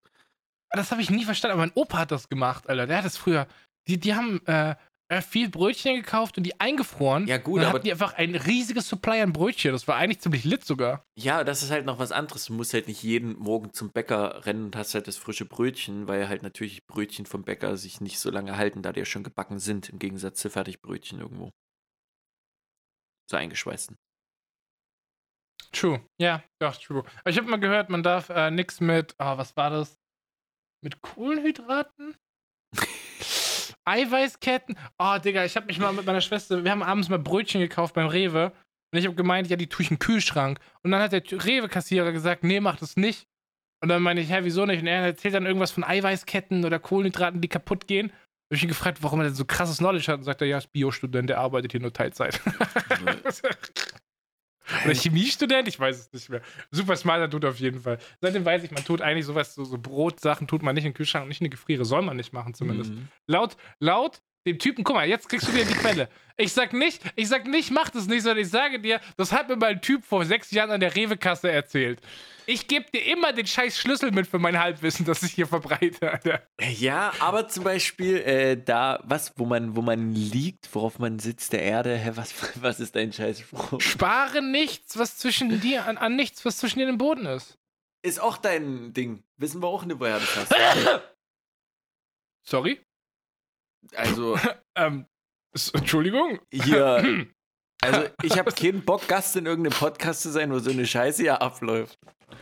Das 0.70 0.90
habe 0.90 1.02
ich 1.02 1.10
nie 1.10 1.24
verstanden, 1.24 1.54
aber 1.54 1.66
mein 1.66 1.74
Opa 1.74 1.98
hat 1.98 2.12
das 2.12 2.28
gemacht, 2.28 2.68
Alter. 2.68 2.86
Der 2.86 2.98
hat 2.98 3.04
das 3.04 3.16
früher. 3.16 3.46
Die, 3.88 3.98
die 3.98 4.14
haben 4.14 4.40
äh, 4.46 4.76
viel 5.20 5.50
Brötchen 5.50 5.96
gekauft 5.96 6.38
und 6.38 6.44
die 6.44 6.58
eingefroren. 6.60 7.26
Ja, 7.26 7.36
gut, 7.38 7.58
dann 7.58 7.66
aber- 7.66 7.74
hatten 7.78 7.84
die 7.84 7.92
einfach 7.92 8.14
ein 8.14 8.34
riesiges 8.34 8.88
Supply 8.88 9.20
an 9.20 9.32
Brötchen. 9.32 9.72
Das 9.72 9.86
war 9.86 9.96
eigentlich 9.96 10.20
ziemlich 10.20 10.44
lit 10.44 10.64
sogar. 10.64 11.04
Ja, 11.18 11.44
das 11.44 11.62
ist 11.62 11.70
halt 11.70 11.84
noch 11.84 11.98
was 11.98 12.12
anderes. 12.12 12.46
Du 12.46 12.54
musst 12.54 12.72
halt 12.72 12.88
nicht 12.88 13.02
jeden 13.02 13.36
Morgen 13.38 13.72
zum 13.74 13.90
Bäcker 13.90 14.46
rennen 14.46 14.64
und 14.66 14.76
hast 14.76 14.94
halt 14.94 15.08
das 15.08 15.16
frische 15.18 15.44
Brötchen, 15.44 16.08
weil 16.08 16.28
halt 16.28 16.42
natürlich 16.42 16.86
Brötchen 16.86 17.26
vom 17.26 17.42
Bäcker 17.44 17.76
sich 17.76 18.00
nicht 18.00 18.18
so 18.20 18.30
lange 18.30 18.56
halten, 18.56 18.80
da 18.80 18.92
die 18.92 19.00
ja 19.00 19.04
schon 19.04 19.24
gebacken 19.24 19.58
sind, 19.58 19.88
im 19.90 19.98
Gegensatz 19.98 20.38
zu 20.40 20.48
Fertigbrötchen 20.48 21.18
irgendwo. 21.20 21.50
So 23.30 23.36
eingeschweißten. 23.36 23.96
True. 25.72 26.04
Ja, 26.20 26.42
doch, 26.60 26.76
true. 26.76 27.02
Aber 27.20 27.30
ich 27.30 27.38
habe 27.38 27.48
mal 27.48 27.56
gehört, 27.58 27.88
man 27.88 28.02
darf 28.02 28.28
äh, 28.28 28.50
nichts 28.50 28.80
mit, 28.80 29.14
ah, 29.18 29.38
was 29.38 29.56
war 29.56 29.70
das? 29.70 29.98
Mit 30.84 31.00
Kohlenhydraten? 31.00 32.16
Eiweißketten? 33.84 34.76
Oh, 34.98 35.18
Digga, 35.18 35.44
ich 35.44 35.56
habe 35.56 35.66
mich 35.66 35.78
mal 35.78 35.92
mit 35.92 36.06
meiner 36.06 36.20
Schwester, 36.20 36.62
wir 36.62 36.70
haben 36.70 36.82
abends 36.82 37.08
mal 37.08 37.18
Brötchen 37.18 37.60
gekauft 37.60 37.94
beim 37.94 38.06
Rewe 38.06 38.52
und 38.92 38.98
ich 38.98 39.06
habe 39.06 39.14
gemeint, 39.14 39.48
ja, 39.48 39.56
die 39.56 39.68
tue 39.68 39.84
ich 39.84 39.90
in 39.90 39.96
den 39.96 40.00
Kühlschrank. 40.00 40.58
Und 40.82 40.90
dann 40.90 41.00
hat 41.00 41.12
der 41.12 41.22
Rewe-Kassierer 41.22 42.12
gesagt, 42.12 42.44
nee, 42.44 42.60
mach 42.60 42.76
das 42.76 42.96
nicht. 42.96 43.26
Und 43.82 43.88
dann 43.88 44.02
meine 44.02 44.20
ich, 44.20 44.30
hä, 44.30 44.40
wieso 44.42 44.64
nicht? 44.66 44.80
Und 44.80 44.86
er 44.86 45.02
erzählt 45.02 45.34
dann 45.34 45.46
irgendwas 45.46 45.72
von 45.72 45.82
Eiweißketten 45.82 46.64
oder 46.64 46.78
Kohlenhydraten, 46.78 47.40
die 47.40 47.48
kaputt 47.48 47.88
gehen. 47.88 48.08
Da 48.08 48.14
habe 48.14 48.56
ich 48.56 48.62
ihn 48.62 48.68
gefragt, 48.68 48.98
warum 49.02 49.20
er 49.20 49.24
denn 49.24 49.34
so 49.34 49.44
krasses 49.44 49.78
Knowledge 49.78 50.12
hat 50.12 50.18
und 50.18 50.24
sagt 50.24 50.42
er, 50.42 50.46
ja, 50.46 50.58
ist 50.58 50.72
Biostudent, 50.72 51.30
der 51.30 51.38
arbeitet 51.38 51.72
hier 51.72 51.80
nur 51.80 51.92
Teilzeit. 51.92 52.40
Oder 54.84 54.94
Chemiestudent, 54.94 55.68
ich 55.68 55.78
weiß 55.78 55.98
es 55.98 56.12
nicht 56.12 56.28
mehr. 56.28 56.40
Super 56.70 56.96
smarter 56.96 57.28
Dude 57.28 57.48
auf 57.48 57.58
jeden 57.58 57.80
Fall. 57.80 57.98
Seitdem 58.20 58.44
weiß 58.44 58.64
ich, 58.64 58.70
man 58.70 58.84
tut 58.84 59.00
eigentlich 59.00 59.26
sowas, 59.26 59.54
so, 59.54 59.64
so 59.64 59.78
Brotsachen 59.78 60.46
tut 60.46 60.62
man 60.62 60.74
nicht 60.74 60.84
in 60.84 60.90
den 60.90 60.96
Kühlschrank 60.96 61.24
und 61.24 61.28
nicht 61.28 61.40
in 61.40 61.46
die 61.46 61.50
Gefriere. 61.50 61.84
Soll 61.84 62.02
man 62.02 62.16
nicht 62.16 62.32
machen 62.32 62.54
zumindest. 62.54 62.92
Mhm. 62.92 63.08
Laut, 63.26 63.56
laut 63.80 64.22
dem 64.46 64.58
Typen, 64.58 64.84
guck 64.84 64.96
mal, 64.96 65.08
jetzt 65.08 65.28
kriegst 65.28 65.48
du 65.48 65.54
wieder 65.54 65.64
die 65.64 65.74
Quelle. 65.74 66.08
Ich 66.36 66.52
sag 66.52 66.72
nicht, 66.72 67.02
ich 67.14 67.28
sag 67.28 67.46
nicht, 67.46 67.70
mach 67.70 67.90
das 67.90 68.06
nicht, 68.06 68.22
sondern 68.22 68.42
ich 68.42 68.50
sage 68.50 68.80
dir, 68.80 69.00
das 69.16 69.32
hat 69.32 69.48
mir 69.48 69.56
mein 69.56 69.80
Typ 69.80 70.04
vor 70.04 70.24
sechs 70.24 70.50
Jahren 70.50 70.70
an 70.70 70.80
der 70.80 70.94
Rewe-Kasse 70.94 71.50
erzählt. 71.50 72.00
Ich 72.46 72.66
gebe 72.66 72.86
dir 72.90 73.04
immer 73.12 73.32
den 73.32 73.46
scheiß 73.46 73.78
Schlüssel 73.78 74.10
mit 74.10 74.26
für 74.26 74.40
mein 74.40 74.58
Halbwissen, 74.58 75.06
das 75.06 75.22
ich 75.22 75.32
hier 75.32 75.46
verbreite, 75.46 76.10
Alter. 76.10 76.42
Ja, 76.60 77.12
aber 77.20 77.46
zum 77.48 77.62
Beispiel 77.62 78.16
äh, 78.18 78.56
da, 78.60 79.00
was, 79.04 79.32
wo 79.36 79.44
man, 79.44 79.76
wo 79.76 79.82
man 79.82 80.12
liegt, 80.14 80.74
worauf 80.74 80.98
man 80.98 81.20
sitzt, 81.20 81.52
der 81.52 81.62
Erde, 81.62 81.96
hä, 81.96 82.12
was, 82.14 82.34
was 82.60 82.80
ist 82.80 82.96
dein 82.96 83.12
Scheißspruch? 83.12 83.80
Spare 83.80 84.42
nichts, 84.42 84.98
was 84.98 85.18
zwischen 85.18 85.60
dir, 85.60 85.86
an, 85.86 85.98
an 85.98 86.16
nichts, 86.16 86.44
was 86.44 86.56
zwischen 86.56 86.80
dir 86.80 86.86
und 86.86 86.94
dem 86.94 86.98
Boden 86.98 87.26
ist. 87.26 87.58
Ist 88.04 88.20
auch 88.20 88.36
dein 88.36 88.92
Ding. 88.92 89.22
Wissen 89.36 89.62
wir 89.62 89.68
auch 89.68 89.84
nicht, 89.84 90.00
woher 90.00 90.18
das 90.18 90.36
hast. 90.36 90.52
Sorry? 92.42 92.80
Also, 93.94 94.38
Ähm, 94.76 95.06
Entschuldigung? 95.74 96.40
hier. 96.52 97.26
Also, 97.84 98.04
ich 98.22 98.38
habe 98.38 98.52
keinen 98.52 98.84
Bock, 98.84 99.08
Gast 99.08 99.34
in 99.34 99.44
irgendeinem 99.44 99.76
Podcast 99.76 100.22
zu 100.22 100.30
sein, 100.30 100.52
wo 100.52 100.60
so 100.60 100.70
eine 100.70 100.86
Scheiße 100.86 101.22
hier 101.22 101.42
abläuft. 101.42 101.98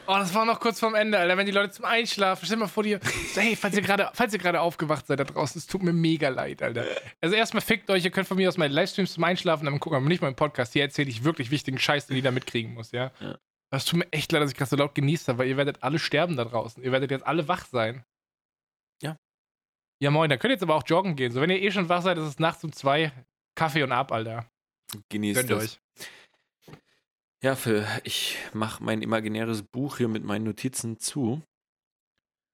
Oh, 0.06 0.16
das 0.18 0.34
war 0.34 0.44
noch 0.44 0.60
kurz 0.60 0.78
vorm 0.78 0.94
Ende, 0.94 1.18
Alter. 1.18 1.38
Wenn 1.38 1.46
die 1.46 1.52
Leute 1.52 1.70
zum 1.70 1.86
Einschlafen, 1.86 2.44
stell 2.44 2.58
mal 2.58 2.66
vor 2.68 2.82
dir, 2.82 3.00
hey, 3.34 3.56
falls 3.56 3.74
ihr 3.74 3.80
gerade, 3.80 4.10
falls 4.12 4.34
ihr 4.34 4.38
gerade 4.38 4.60
aufgewacht 4.60 5.06
seid 5.06 5.18
da 5.18 5.24
draußen, 5.24 5.58
es 5.58 5.66
tut 5.66 5.82
mir 5.82 5.94
mega 5.94 6.28
leid, 6.28 6.62
Alter. 6.62 6.84
Also 7.22 7.36
erstmal 7.36 7.62
fickt 7.62 7.88
euch, 7.88 8.04
ihr 8.04 8.10
könnt 8.10 8.28
von 8.28 8.36
mir 8.36 8.50
aus 8.50 8.58
meine 8.58 8.74
Livestreams 8.74 9.14
zum 9.14 9.24
Einschlafen 9.24 9.64
dann 9.64 9.80
gucken, 9.80 9.96
aber 9.96 10.06
nicht 10.06 10.20
meinen 10.20 10.36
Podcast. 10.36 10.74
Hier 10.74 10.82
erzähle 10.82 11.08
ich 11.08 11.24
wirklich 11.24 11.50
wichtigen 11.50 11.78
Scheiß, 11.78 12.06
den 12.06 12.16
jeder 12.16 12.32
mitkriegen 12.32 12.74
muss, 12.74 12.92
ja. 12.92 13.10
Ja. 13.20 13.38
Das 13.72 13.86
tut 13.86 14.00
mir 14.00 14.12
echt 14.12 14.30
leid, 14.32 14.42
dass 14.42 14.50
ich 14.50 14.58
gerade 14.58 14.68
so 14.68 14.76
laut 14.76 14.94
genießt 14.94 15.28
habe, 15.28 15.38
weil 15.38 15.48
ihr 15.48 15.56
werdet 15.56 15.82
alle 15.82 15.98
sterben 15.98 16.36
da 16.36 16.44
draußen. 16.44 16.82
Ihr 16.82 16.92
werdet 16.92 17.10
jetzt 17.10 17.26
alle 17.26 17.48
wach 17.48 17.64
sein. 17.64 18.04
Ja. 20.00 20.10
Moin, 20.10 20.30
dann 20.30 20.38
könnt 20.38 20.50
ihr 20.50 20.54
jetzt 20.54 20.62
aber 20.62 20.74
auch 20.74 20.84
joggen 20.86 21.14
gehen. 21.14 21.30
So, 21.30 21.40
wenn 21.40 21.50
ihr 21.50 21.60
eh 21.60 21.70
schon 21.70 21.88
wach 21.88 22.02
seid, 22.02 22.18
ist 22.18 22.24
es 22.24 22.38
nachts 22.38 22.64
um 22.64 22.72
zwei. 22.72 23.12
Kaffee 23.54 23.82
und 23.82 23.92
ab, 23.92 24.12
Alter. 24.12 24.46
Genießt 25.10 25.40
Gönnt 25.40 25.50
das. 25.50 25.62
euch. 25.64 25.80
Ja, 27.42 27.54
Phil, 27.56 27.86
ich 28.04 28.36
mache 28.52 28.82
mein 28.82 29.02
imaginäres 29.02 29.62
Buch 29.62 29.98
hier 29.98 30.08
mit 30.08 30.24
meinen 30.24 30.44
Notizen 30.44 30.98
zu. 30.98 31.42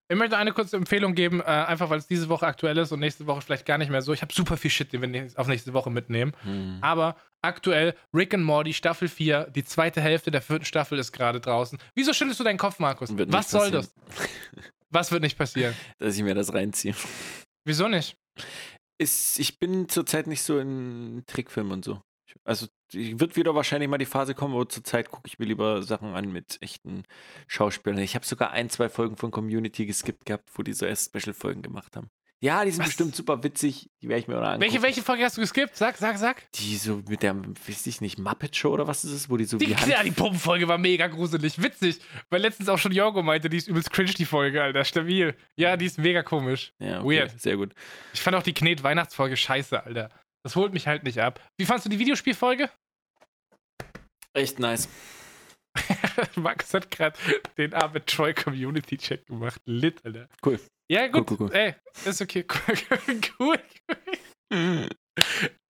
Ich 0.09 0.16
möchte 0.16 0.36
eine 0.36 0.52
kurze 0.52 0.77
Empfehlung 0.77 1.16
geben, 1.16 1.40
äh, 1.40 1.44
einfach 1.44 1.90
weil 1.90 1.98
es 1.98 2.06
diese 2.06 2.28
Woche 2.28 2.47
aktuell 2.47 2.78
ist 2.78 2.93
und 2.93 3.01
nächste 3.01 3.27
Woche 3.27 3.40
vielleicht 3.40 3.66
gar 3.66 3.78
nicht 3.78 3.90
mehr 3.90 4.02
so. 4.02 4.12
Ich 4.12 4.23
habe 4.23 4.32
super 4.32 4.56
viel 4.56 4.70
Shit, 4.70 4.93
den 4.93 5.02
wir 5.02 5.28
auf 5.35 5.48
nächste 5.48 5.73
Woche 5.73 5.90
mitnehmen. 5.90 6.32
Hm. 6.43 6.78
Aber 6.81 7.16
aktuell 7.43 7.97
Rick 8.14 8.32
and 8.32 8.44
Morty 8.44 8.73
Staffel 8.73 9.09
4, 9.09 9.51
die 9.51 9.64
zweite 9.64 10.01
Hälfte 10.01 10.31
der 10.31 10.43
vierten 10.43 10.64
Staffel 10.64 10.98
ist 10.98 11.10
gerade 11.10 11.40
draußen. 11.40 11.78
Wieso 11.97 12.12
schüttelst 12.12 12.39
du 12.39 12.44
deinen 12.44 12.59
Kopf, 12.59 12.78
Markus? 12.78 13.10
Was 13.10 13.51
soll 13.51 13.70
passieren. 13.73 13.89
das? 14.14 14.64
Was 14.97 15.12
wird 15.12 15.23
nicht 15.23 15.36
passieren? 15.36 15.74
Dass 15.98 16.16
ich 16.16 16.23
mir 16.23 16.35
das 16.35 16.55
reinziehe. 16.55 16.94
Wieso 17.66 17.86
nicht? 17.86 18.16
Ist, 18.98 19.39
ich 19.39 19.59
bin 19.59 19.90
zurzeit 19.90 20.27
nicht 20.27 20.40
so 20.43 20.59
in 20.59 21.23
Trickfilmen 21.27 21.70
und 21.73 21.85
so. 21.85 22.01
Ich- 22.27 22.35
Also 22.44 22.66
wird 22.93 23.36
wieder 23.36 23.55
wahrscheinlich 23.55 23.90
mal 23.90 23.98
die 23.98 24.06
Phase 24.06 24.35
kommen, 24.35 24.55
aber 24.55 24.68
zurzeit 24.70 25.10
gucke 25.10 25.28
ich 25.28 25.39
mir 25.39 25.44
lieber 25.44 25.82
Sachen 25.82 26.14
an 26.14 26.32
mit 26.32 26.56
echten 26.62 27.02
Schauspielern. 27.47 27.98
Ich 27.98 28.14
habe 28.14 28.24
sogar 28.24 28.52
ein, 28.52 28.70
zwei 28.70 28.89
Folgen 28.89 29.16
von 29.16 29.31
Community 29.31 29.85
geskippt 29.85 30.24
gehabt, 30.24 30.48
wo 30.55 30.62
die 30.62 30.73
so 30.73 30.86
erst 30.86 31.10
Special-Folgen 31.14 31.60
gemacht 31.60 31.94
haben. 31.94 32.09
Ja, 32.43 32.65
die 32.65 32.71
sind 32.71 32.81
Was? 32.81 32.89
bestimmt 32.89 33.17
super 33.17 33.43
witzig. 33.43 33.89
Die 34.03 34.09
werde 34.09 34.21
ich 34.21 34.29
mir 34.29 34.37
auch 34.37 34.43
angucken. 34.43 34.61
Welche, 34.61 34.83
welche 34.83 35.03
Folge 35.03 35.25
hast 35.25 35.39
du 35.39 35.41
geskippt? 35.41 35.75
Sag, 35.75 35.97
sag, 35.97 36.19
sag. 36.19 36.51
Die 36.53 36.77
so 36.77 37.03
mit 37.09 37.23
der, 37.23 37.35
weiß 37.35 37.87
ich 37.87 38.03
nicht, 38.03 38.19
Muppet 38.19 38.55
Show 38.55 38.73
oder 38.73 38.87
was 38.87 39.05
ist 39.05 39.13
es, 39.13 39.31
wo 39.31 39.39
die 39.39 39.47
so 39.47 39.57
Die, 39.57 39.69
wie 39.69 39.77
Hand 39.77 39.89
ja, 39.89 40.03
die 40.03 40.11
Puppenfolge 40.11 40.69
war 40.69 40.77
mega 40.77 41.07
gruselig. 41.07 41.63
Witzig. 41.63 41.99
Weil 42.29 42.43
letztens 42.43 42.69
auch 42.69 42.79
schon 42.79 42.93
Jorgo 42.93 43.23
meinte, 43.23 43.49
die 43.49 43.57
ist 43.57 43.69
übelst 43.69 43.91
cringe, 43.91 44.13
die 44.13 44.27
Folge, 44.27 44.63
Alter. 44.63 44.85
Stabil. 44.85 45.35
Ja, 45.57 45.79
die 45.79 45.87
ist 45.87 45.99
mega 45.99 46.23
komisch. 46.23 46.75
Ja, 46.79 47.01
okay, 47.01 47.21
Weird. 47.21 47.41
Sehr 47.41 47.57
gut. 47.57 47.73
Ich 48.13 48.21
fand 48.21 48.37
auch 48.37 48.43
die 48.43 48.53
Knet-Weihnachtsfolge 48.53 49.37
scheiße, 49.37 49.83
Alter. 49.83 50.11
Das 50.45 50.57
holt 50.57 50.75
mich 50.75 50.87
halt 50.87 51.05
nicht 51.05 51.19
ab. 51.19 51.41
Wie 51.57 51.65
fandst 51.65 51.87
du 51.87 51.91
die 51.91 51.99
Videospielfolge? 51.99 52.71
Echt 54.35 54.59
nice. 54.59 54.89
Markus 56.37 56.75
hat 56.75 56.91
gerade 56.91 57.19
den 57.57 57.75
Arbeit 57.75 58.07
Troy 58.07 58.35
Community 58.35 58.97
Check 58.97 59.27
gemacht. 59.27 59.61
Lit, 59.65 60.05
Alter. 60.05 60.29
Cool. 60.45 60.61
Ja, 60.91 61.09
gut. 61.09 61.31
Cool, 61.31 61.37
cool, 61.41 61.49
cool. 61.49 61.57
Ey, 61.57 61.75
ist 62.05 62.23
okay. 62.23 62.45
cool. 63.39 63.59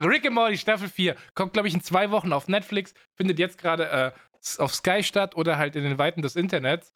Rick 0.02 0.26
and 0.26 0.34
Morty 0.34 0.58
Staffel 0.58 0.88
4 0.88 1.16
kommt, 1.34 1.52
glaube 1.52 1.68
ich, 1.68 1.74
in 1.74 1.80
zwei 1.80 2.10
Wochen 2.10 2.32
auf 2.32 2.48
Netflix. 2.48 2.94
Findet 3.16 3.38
jetzt 3.38 3.58
gerade 3.58 3.88
äh, 3.88 4.12
auf 4.58 4.74
Sky 4.74 5.02
statt 5.02 5.36
oder 5.36 5.56
halt 5.56 5.76
in 5.76 5.84
den 5.84 5.98
Weiten 5.98 6.22
des 6.22 6.36
Internets. 6.36 6.92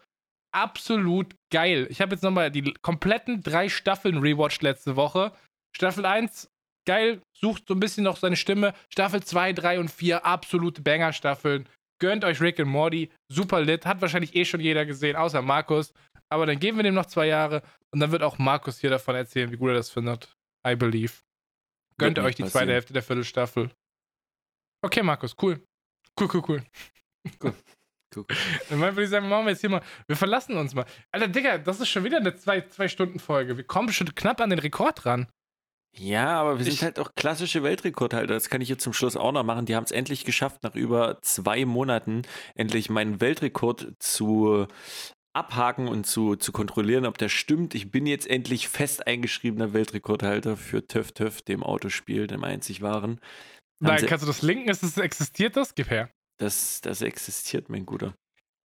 Absolut 0.53 1.35
geil. 1.53 1.87
Ich 1.91 2.01
habe 2.01 2.13
jetzt 2.13 2.23
nochmal 2.23 2.51
die 2.51 2.75
kompletten 2.83 3.43
drei 3.43 3.69
Staffeln 3.69 4.19
rewatcht 4.19 4.63
letzte 4.63 4.97
Woche. 4.97 5.33
Staffel 5.75 6.05
1, 6.05 6.51
geil, 6.87 7.23
sucht 7.33 7.69
so 7.69 7.75
ein 7.75 7.81
bisschen 7.81 8.05
noch 8.05 8.17
seine 8.17 8.37
Stimme. 8.37 8.75
Staffel 8.89 9.23
2, 9.23 9.53
3 9.53 9.79
und 9.79 9.91
4, 9.91 10.27
absolute 10.27 10.83
Banger-Staffeln. 10.83 11.69
Gönnt 12.01 12.25
euch 12.25 12.41
Rick 12.41 12.59
and 12.59 12.69
Morty. 12.69 13.11
Super 13.31 13.61
lit. 13.61 13.87
Hat 13.87 14.01
wahrscheinlich 14.01 14.35
eh 14.35 14.45
schon 14.45 14.61
jeder 14.61 14.87
gesehen, 14.87 15.17
außer 15.17 15.43
Markus. 15.43 15.93
Aber 16.29 16.47
dann 16.47 16.59
geben 16.59 16.79
wir 16.79 16.83
dem 16.85 16.95
noch 16.95 17.07
zwei 17.07 17.27
Jahre 17.27 17.63
und 17.93 18.01
dann 18.01 18.11
wird 18.13 18.23
auch 18.23 18.39
Markus 18.39 18.79
hier 18.79 18.91
davon 18.91 19.15
erzählen, 19.15 19.51
wie 19.51 19.57
gut 19.57 19.69
er 19.71 19.75
das 19.75 19.91
findet. 19.91 20.37
I 20.67 20.77
believe. 20.77 21.13
Gönnt 21.99 22.19
euch 22.19 22.37
die 22.37 22.43
nicht 22.43 22.53
zweite 22.53 22.67
passieren. 22.67 22.69
Hälfte 22.71 22.93
der 22.93 23.03
Viertelstaffel. 23.03 23.71
Okay, 24.83 25.03
Markus, 25.03 25.37
cool. 25.43 25.63
Cool, 26.19 26.29
cool, 26.35 26.43
cool. 26.49 26.63
Cool. 27.43 27.53
Cool. 28.17 28.25
Dann 28.71 28.81
würde 28.81 29.05
ich 29.05 29.11
sagen, 29.11 29.29
machen 29.29 29.45
wir 29.45 29.51
jetzt 29.51 29.61
hier 29.61 29.69
mal. 29.69 29.83
Wir 30.09 30.17
verlassen 30.17 30.57
uns 30.57 30.75
mal. 30.75 30.87
Alter, 31.13 31.29
Digga, 31.29 31.59
das 31.59 31.81
ist 31.81 31.91
schon 31.91 32.03
wieder 32.03 32.17
eine 32.17 32.35
zwei, 32.35 32.63
zwei 32.63 32.89
Stunden 32.89 33.21
Folge. 33.21 33.59
Wir 33.59 33.65
kommen 33.65 33.93
schon 33.93 34.13
knapp 34.15 34.41
an 34.41 34.49
den 34.51 34.59
Rekord 34.59 35.05
ran. 35.05 35.29
Ja, 35.97 36.41
aber 36.41 36.59
wir 36.59 36.67
Ich- 36.67 36.75
sind 36.79 36.83
halt 36.85 36.99
auch 36.99 37.15
klassische 37.17 37.62
Weltrekordhalter. 37.62 38.35
Das 38.35 38.49
kann 38.49 38.61
ich 38.61 38.69
jetzt 38.69 38.83
zum 38.85 38.93
Schluss 38.93 39.17
auch 39.17 39.33
noch 39.33 39.43
machen. 39.45 39.67
Die 39.67 39.75
haben 39.75 39.85
es 39.85 39.91
endlich 39.91 40.25
geschafft, 40.25 40.62
nach 40.62 40.75
über 40.75 41.19
zwei 41.23 41.65
Monaten 41.65 42.23
endlich 42.55 42.91
meinen 42.91 43.21
Weltrekord 43.21 43.95
zu 43.99 44.67
abhaken 45.33 45.89
und 45.89 46.07
zu, 46.07 46.37
zu 46.37 46.53
kontrollieren, 46.53 47.07
ob 47.07 47.19
der 47.19 47.29
stimmt. 47.29 47.75
Ich 47.75 47.91
bin 47.91 48.07
jetzt 48.07 48.29
endlich 48.29 48.69
fest 48.69 49.07
eingeschriebener 49.07 49.73
Weltrekordhalter 49.73 50.57
für 50.57 50.87
TÜV 50.87 51.12
TÜV, 51.12 51.43
dem 51.43 51.62
Autospiel, 51.62 52.27
dem 52.27 52.43
einzig 52.45 52.83
wahren. 52.83 53.21
Nein, 53.81 54.05
kannst 54.07 54.23
du 54.23 54.27
das 54.27 54.43
linken? 54.43 54.69
Ist 54.69 54.83
das, 54.83 54.97
existiert 54.99 55.57
das? 55.57 55.75
Gib 55.75 55.91
her. 55.91 56.11
Das, 56.39 56.81
das 56.81 57.03
existiert, 57.03 57.69
mein 57.69 57.87
Guter. 57.87 58.15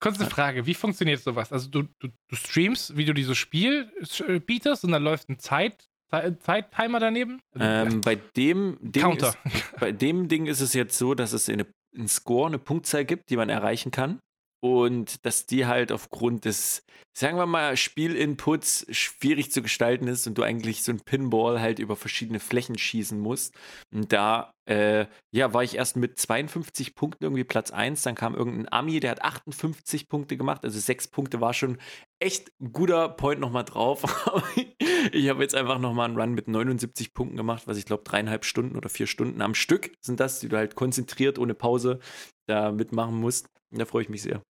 Kurze 0.02 0.26
Frage, 0.26 0.65
wie 0.65 0.73
funktioniert 0.73 1.22
sowas? 1.22 1.52
Also 1.53 1.69
du, 1.69 1.84
du, 1.99 2.10
du 2.30 2.35
streamst, 2.35 2.97
wie 2.97 3.06
du 3.06 3.14
dieses 3.14 3.38
Spiel 3.38 3.91
äh, 4.27 4.39
bietest 4.39 4.84
und 4.84 4.91
dann 4.91 5.03
läuft 5.03 5.30
ein 5.30 5.39
Zeit, 5.39 5.88
Zeittimer 6.10 6.99
daneben? 6.99 7.41
Ähm, 7.60 8.02
bei 8.02 8.15
dem 8.15 8.77
Ding 8.82 9.03
Counter. 9.03 9.36
Ist, 9.44 9.80
bei 9.80 9.91
dem 9.91 10.27
Ding 10.27 10.45
ist 10.45 10.61
es 10.61 10.73
jetzt 10.73 10.98
so, 10.98 11.14
dass 11.14 11.34
es 11.34 11.49
eine, 11.49 11.65
einen 11.95 12.07
Score, 12.07 12.48
eine 12.48 12.60
Punktzahl 12.60 13.06
gibt, 13.06 13.30
die 13.30 13.38
man 13.38 13.49
erreichen 13.49 13.91
kann. 13.91 14.19
Und 14.65 15.23
dass 15.27 15.45
die 15.45 15.67
halt 15.67 15.91
aufgrund 15.91 16.45
des, 16.45 16.83
sagen 17.15 17.37
wir 17.37 17.45
mal, 17.45 17.77
Spielinputs 17.77 18.87
schwierig 18.89 19.51
zu 19.51 19.61
gestalten 19.61 20.07
ist 20.07 20.25
und 20.25 20.39
du 20.39 20.41
eigentlich 20.41 20.81
so 20.81 20.91
ein 20.91 21.01
Pinball 21.01 21.61
halt 21.61 21.77
über 21.77 21.95
verschiedene 21.95 22.39
Flächen 22.39 22.75
schießen 22.75 23.19
musst. 23.19 23.53
Und 23.93 24.11
da, 24.11 24.55
äh, 24.67 25.05
ja, 25.31 25.53
war 25.53 25.63
ich 25.63 25.75
erst 25.75 25.97
mit 25.97 26.17
52 26.17 26.95
Punkten 26.95 27.25
irgendwie 27.25 27.43
Platz 27.43 27.69
1. 27.69 28.01
Dann 28.01 28.15
kam 28.15 28.33
irgendein 28.33 28.73
Ami, 28.73 28.99
der 28.99 29.11
hat 29.11 29.21
58 29.21 30.09
Punkte 30.09 30.35
gemacht. 30.35 30.63
Also 30.63 30.79
sechs 30.79 31.07
Punkte 31.07 31.41
war 31.41 31.53
schon 31.53 31.77
echt 32.17 32.49
ein 32.59 32.73
guter 32.73 33.07
Point 33.09 33.39
nochmal 33.39 33.65
drauf. 33.65 34.03
Ich 35.11 35.29
habe 35.29 35.43
jetzt 35.43 35.53
einfach 35.53 35.77
nochmal 35.77 36.09
einen 36.09 36.19
Run 36.19 36.33
mit 36.33 36.47
79 36.47 37.13
Punkten 37.13 37.37
gemacht, 37.37 37.67
was 37.67 37.77
ich 37.77 37.85
glaube 37.85 38.03
dreieinhalb 38.03 38.43
Stunden 38.43 38.75
oder 38.75 38.89
vier 38.89 39.05
Stunden 39.05 39.39
am 39.39 39.53
Stück 39.53 39.91
sind 40.01 40.19
das, 40.19 40.39
die 40.39 40.49
du 40.49 40.57
halt 40.57 40.73
konzentriert 40.73 41.37
ohne 41.37 41.53
Pause 41.53 41.99
da 42.47 42.71
mitmachen 42.71 43.15
musst. 43.15 43.47
Da 43.69 43.85
freue 43.85 44.01
ich 44.01 44.09
mich 44.09 44.23
sehr. 44.23 44.41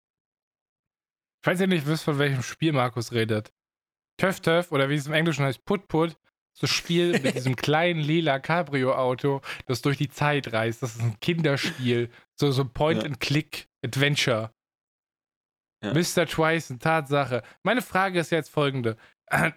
Falls 1.46 1.60
ihr 1.60 1.68
nicht 1.68 1.86
wisst, 1.86 2.02
von 2.02 2.18
welchem 2.18 2.42
Spiel 2.42 2.72
Markus 2.72 3.12
redet. 3.12 3.52
Töff 4.18 4.40
Töff 4.40 4.72
oder 4.72 4.88
wie 4.88 4.96
es 4.96 5.06
im 5.06 5.12
Englischen 5.12 5.44
heißt, 5.44 5.64
Put 5.64 5.86
Put. 5.86 6.16
So 6.58 6.66
Spiel 6.66 7.20
mit 7.20 7.36
diesem 7.36 7.54
kleinen 7.56 8.00
lila 8.00 8.40
Cabrio-Auto, 8.40 9.42
das 9.66 9.80
durch 9.80 9.96
die 9.96 10.08
Zeit 10.08 10.52
reist. 10.52 10.82
Das 10.82 10.96
ist 10.96 11.02
ein 11.02 11.20
Kinderspiel. 11.20 12.10
So, 12.34 12.50
so 12.50 12.64
Point-and-Click-Adventure. 12.64 14.50
Ja. 15.84 15.92
Mr. 15.92 16.26
Twice, 16.26 16.70
eine 16.70 16.80
Tatsache. 16.80 17.44
Meine 17.62 17.82
Frage 17.82 18.18
ist 18.18 18.32
jetzt 18.32 18.50
folgende. 18.50 18.96
Jetzt 19.30 19.54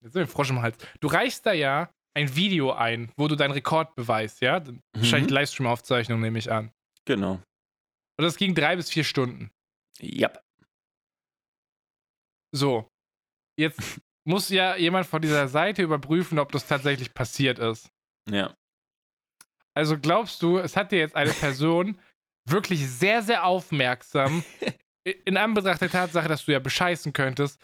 sind 0.00 0.14
wir 0.14 0.26
Frosch 0.26 0.50
im 0.50 0.60
Hals. 0.60 0.76
Du 0.98 1.06
reichst 1.06 1.46
da 1.46 1.52
ja 1.52 1.88
ein 2.14 2.34
Video 2.34 2.72
ein, 2.72 3.12
wo 3.16 3.28
du 3.28 3.36
deinen 3.36 3.52
Rekord 3.52 3.94
beweist, 3.94 4.40
ja? 4.40 4.60
Wahrscheinlich 4.92 5.30
Livestream-Aufzeichnung, 5.30 6.20
nehme 6.20 6.40
ich 6.40 6.50
an. 6.50 6.72
Genau. 7.04 7.34
Und 8.18 8.24
das 8.24 8.36
ging 8.36 8.56
drei 8.56 8.74
bis 8.74 8.90
vier 8.90 9.04
Stunden. 9.04 9.52
Ja. 10.00 10.32
So. 12.52 12.88
Jetzt 13.58 13.80
muss 14.24 14.48
ja 14.48 14.76
jemand 14.76 15.06
von 15.06 15.22
dieser 15.22 15.48
Seite 15.48 15.82
überprüfen, 15.82 16.38
ob 16.38 16.52
das 16.52 16.66
tatsächlich 16.66 17.14
passiert 17.14 17.58
ist. 17.58 17.90
Ja. 18.28 18.56
Also 19.74 19.98
glaubst 19.98 20.42
du, 20.42 20.58
es 20.58 20.76
hat 20.76 20.90
dir 20.90 20.98
jetzt 20.98 21.16
eine 21.16 21.32
Person 21.32 22.00
wirklich 22.48 22.88
sehr, 22.88 23.22
sehr 23.22 23.44
aufmerksam, 23.44 24.42
in 25.04 25.36
Anbetracht 25.36 25.80
der 25.80 25.90
Tatsache, 25.90 26.28
dass 26.28 26.46
du 26.46 26.52
ja 26.52 26.58
bescheißen 26.58 27.12
könntest, 27.12 27.60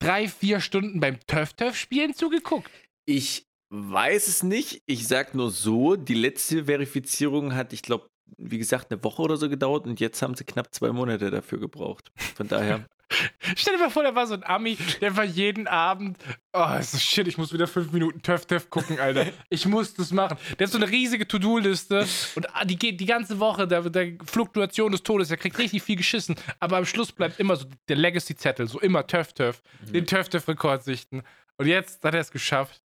drei, 0.00 0.28
vier 0.28 0.60
Stunden 0.60 0.98
beim 1.00 1.20
Töff-Töff-Spielen 1.26 2.14
zugeguckt? 2.14 2.70
Ich 3.06 3.46
weiß 3.70 4.28
es 4.28 4.42
nicht. 4.42 4.82
Ich 4.86 5.06
sag 5.06 5.34
nur 5.34 5.50
so, 5.50 5.96
die 5.96 6.14
letzte 6.14 6.64
Verifizierung 6.64 7.54
hat, 7.54 7.72
ich 7.72 7.82
glaube, 7.82 8.08
wie 8.38 8.58
gesagt, 8.58 8.90
eine 8.90 9.02
Woche 9.02 9.22
oder 9.22 9.36
so 9.36 9.48
gedauert 9.48 9.86
und 9.86 10.00
jetzt 10.00 10.22
haben 10.22 10.34
sie 10.34 10.44
knapp 10.44 10.72
zwei 10.74 10.90
Monate 10.90 11.30
dafür 11.30 11.58
gebraucht. 11.58 12.10
Von 12.34 12.48
daher. 12.48 12.84
Stell 13.56 13.74
dir 13.76 13.80
mal 13.80 13.90
vor, 13.90 14.02
da 14.02 14.14
war 14.14 14.26
so 14.26 14.34
ein 14.34 14.44
Ami, 14.44 14.78
der 15.00 15.14
war 15.16 15.24
jeden 15.24 15.66
Abend, 15.66 16.16
oh, 16.54 16.66
ist 16.78 16.94
das 16.94 17.02
shit, 17.02 17.28
ich 17.28 17.36
muss 17.36 17.52
wieder 17.52 17.66
fünf 17.66 17.92
Minuten 17.92 18.22
Töff 18.22 18.46
Töff 18.46 18.70
gucken, 18.70 18.98
Alter. 18.98 19.26
Ich 19.50 19.66
muss 19.66 19.92
das 19.94 20.12
machen. 20.12 20.38
Der 20.58 20.66
hat 20.66 20.72
so 20.72 20.78
eine 20.78 20.88
riesige 20.88 21.28
To-Do-Liste 21.28 22.06
und 22.36 22.54
ah, 22.54 22.64
die 22.64 22.76
geht 22.76 23.00
die 23.00 23.06
ganze 23.06 23.38
Woche, 23.38 23.68
der, 23.68 23.82
der 23.82 24.14
Fluktuation 24.24 24.92
des 24.92 25.02
Todes, 25.02 25.28
der 25.28 25.36
kriegt 25.36 25.58
richtig 25.58 25.82
viel 25.82 25.96
geschissen, 25.96 26.36
aber 26.58 26.78
am 26.78 26.86
Schluss 26.86 27.12
bleibt 27.12 27.38
immer 27.38 27.56
so 27.56 27.66
der 27.88 27.96
Legacy-Zettel, 27.96 28.66
so 28.66 28.80
immer 28.80 29.06
Töff 29.06 29.34
Töff, 29.34 29.62
den 29.82 30.06
Töff 30.06 30.28
Töff-Rekord 30.30 30.82
sichten. 30.82 31.22
Und 31.58 31.66
jetzt 31.66 32.02
hat 32.04 32.14
er 32.14 32.20
es 32.20 32.30
geschafft. 32.30 32.82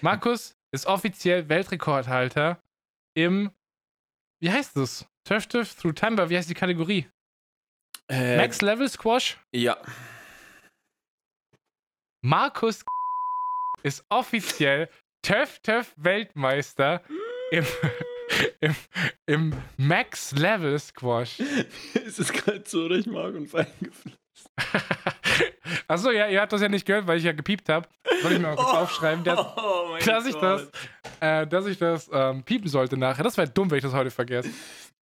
Markus 0.00 0.56
ist 0.70 0.86
offiziell 0.86 1.48
Weltrekordhalter 1.48 2.60
im, 3.14 3.50
wie 4.40 4.50
heißt 4.50 4.76
das? 4.76 5.06
Töff 5.24 5.46
Through 5.46 5.92
Time, 5.92 6.30
wie 6.30 6.36
heißt 6.36 6.48
die 6.48 6.54
Kategorie? 6.54 7.06
Äh, 8.08 8.36
Max 8.36 8.60
Level 8.62 8.88
Squash? 8.88 9.38
Ja. 9.52 9.76
Markus 12.22 12.84
ist 13.82 14.04
offiziell 14.08 14.88
Töff 15.22 15.58
Töff 15.60 15.92
Weltmeister 15.96 17.02
im, 17.50 17.66
im, 18.60 18.76
im 19.26 19.54
Max 19.76 20.32
Level 20.32 20.78
Squash. 20.78 21.40
es 21.94 22.18
ist 22.18 22.32
gerade 22.32 22.62
so 22.66 22.88
durch 22.88 23.06
Mark 23.06 23.34
und 23.34 23.48
Fein 23.48 23.66
geflogen. 23.80 24.25
Achso, 25.88 26.10
ja, 26.10 26.28
ihr 26.28 26.40
habt 26.40 26.52
das 26.52 26.60
ja 26.60 26.68
nicht 26.68 26.86
gehört, 26.86 27.06
weil 27.06 27.18
ich 27.18 27.24
ja 27.24 27.32
gepiept 27.32 27.68
habe. 27.68 27.88
Soll 28.22 28.32
ich 28.32 28.38
mir 28.38 28.48
mal 28.48 28.56
kurz 28.56 28.70
aufschreiben, 28.70 29.24
dass, 29.24 29.38
oh 29.56 29.96
dass 30.04 30.26
ich 30.26 30.34
das, 30.36 30.70
äh, 31.20 31.46
dass 31.46 31.66
ich 31.66 31.78
das 31.78 32.10
ähm, 32.12 32.42
piepen 32.42 32.68
sollte 32.68 32.96
nachher. 32.96 33.24
Das 33.24 33.36
wäre 33.36 33.48
dumm, 33.48 33.70
wenn 33.70 33.78
ich 33.78 33.84
das 33.84 33.92
heute 33.92 34.10
vergesse. 34.10 34.50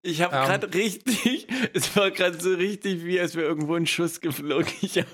Ich 0.02 0.20
habe 0.20 0.36
Ähm. 0.36 0.44
gerade 0.44 0.74
richtig, 0.74 1.46
es 1.72 1.96
war 1.96 2.10
gerade 2.10 2.38
so 2.38 2.52
richtig, 2.54 3.04
wie 3.04 3.18
als 3.20 3.34
wäre 3.36 3.46
irgendwo 3.46 3.74
ein 3.74 3.86
Schuss 3.86 4.20
geflogen. 4.20 4.68
Ja, 4.80 5.04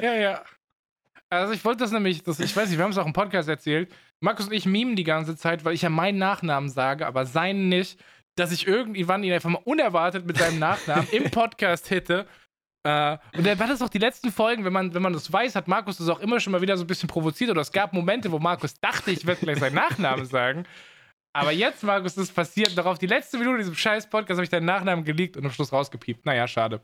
ja, 0.00 0.14
ja. 0.14 0.42
Also 1.30 1.52
ich 1.54 1.64
wollte 1.64 1.78
das 1.80 1.90
nämlich, 1.90 2.22
das, 2.22 2.38
ich 2.38 2.54
weiß 2.54 2.68
nicht, 2.68 2.78
wir 2.78 2.84
haben 2.84 2.92
es 2.92 2.98
auch 2.98 3.06
im 3.06 3.12
Podcast 3.12 3.48
erzählt. 3.48 3.90
Markus 4.20 4.46
und 4.46 4.52
ich 4.52 4.66
mimen 4.66 4.96
die 4.96 5.04
ganze 5.04 5.36
Zeit, 5.36 5.64
weil 5.64 5.74
ich 5.74 5.82
ja 5.82 5.88
meinen 5.88 6.18
Nachnamen 6.18 6.68
sage, 6.68 7.06
aber 7.06 7.26
seinen 7.26 7.68
nicht, 7.68 7.98
dass 8.36 8.52
ich 8.52 8.66
irgendwann 8.66 9.24
ihn 9.24 9.32
einfach 9.32 9.50
mal 9.50 9.62
unerwartet 9.64 10.26
mit 10.26 10.36
seinem 10.36 10.58
Nachnamen 10.58 11.08
im 11.10 11.30
Podcast 11.30 11.88
hitte. 11.88 12.26
Äh, 12.84 13.16
und 13.36 13.46
dann 13.46 13.58
war 13.58 13.66
das 13.66 13.80
auch 13.80 13.88
die 13.88 13.98
letzten 13.98 14.30
Folgen, 14.30 14.64
wenn 14.64 14.72
man, 14.72 14.92
wenn 14.94 15.02
man 15.02 15.14
das 15.14 15.32
weiß, 15.32 15.56
hat 15.56 15.68
Markus 15.68 15.96
das 15.96 16.08
auch 16.08 16.20
immer 16.20 16.38
schon 16.38 16.52
mal 16.52 16.60
wieder 16.60 16.76
so 16.76 16.84
ein 16.84 16.86
bisschen 16.86 17.08
provoziert. 17.08 17.50
Oder 17.50 17.62
es 17.62 17.72
gab 17.72 17.92
Momente, 17.92 18.30
wo 18.30 18.38
Markus 18.38 18.74
dachte, 18.80 19.10
ich 19.10 19.26
werde 19.26 19.40
gleich 19.40 19.58
seinen 19.58 19.74
Nachnamen 19.74 20.26
sagen. 20.26 20.64
Aber 21.32 21.50
jetzt, 21.50 21.82
Markus, 21.82 22.14
das 22.14 22.30
passiert. 22.30 22.76
Doch 22.78 22.86
auf 22.86 22.98
die 22.98 23.06
letzte 23.06 23.38
Minute 23.38 23.56
in 23.56 23.60
diesem 23.62 23.74
scheiß 23.74 24.08
Podcast 24.08 24.38
habe 24.38 24.44
ich 24.44 24.50
deinen 24.50 24.66
Nachnamen 24.66 25.04
geleakt 25.04 25.36
und 25.36 25.44
am 25.44 25.50
Schluss 25.50 25.72
rausgepiept. 25.72 26.24
Naja, 26.26 26.46
schade. 26.46 26.80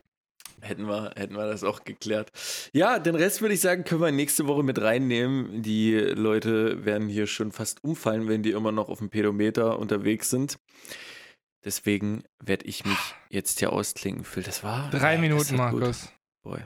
Hätten 0.60 0.88
wir, 0.88 1.12
hätten 1.16 1.36
wir 1.36 1.46
das 1.46 1.64
auch 1.64 1.84
geklärt. 1.84 2.30
Ja, 2.72 2.98
den 2.98 3.14
Rest 3.14 3.40
würde 3.40 3.54
ich 3.54 3.60
sagen, 3.60 3.84
können 3.84 4.00
wir 4.00 4.10
nächste 4.10 4.46
Woche 4.46 4.62
mit 4.62 4.80
reinnehmen. 4.80 5.62
Die 5.62 5.94
Leute 5.94 6.84
werden 6.84 7.08
hier 7.08 7.26
schon 7.26 7.52
fast 7.52 7.84
umfallen, 7.84 8.28
wenn 8.28 8.42
die 8.42 8.50
immer 8.50 8.72
noch 8.72 8.88
auf 8.88 8.98
dem 8.98 9.08
Pedometer 9.08 9.78
unterwegs 9.78 10.30
sind. 10.30 10.58
Deswegen 11.64 12.24
werde 12.42 12.64
ich 12.64 12.84
mich 12.84 12.98
jetzt 13.28 13.58
hier 13.58 13.72
ausklingen. 13.72 14.24
Phil, 14.24 14.42
das 14.42 14.64
war. 14.64 14.90
Drei 14.90 15.12
das 15.12 15.20
Minuten. 15.20 15.56
Markus. 15.56 16.12
Boy. 16.42 16.62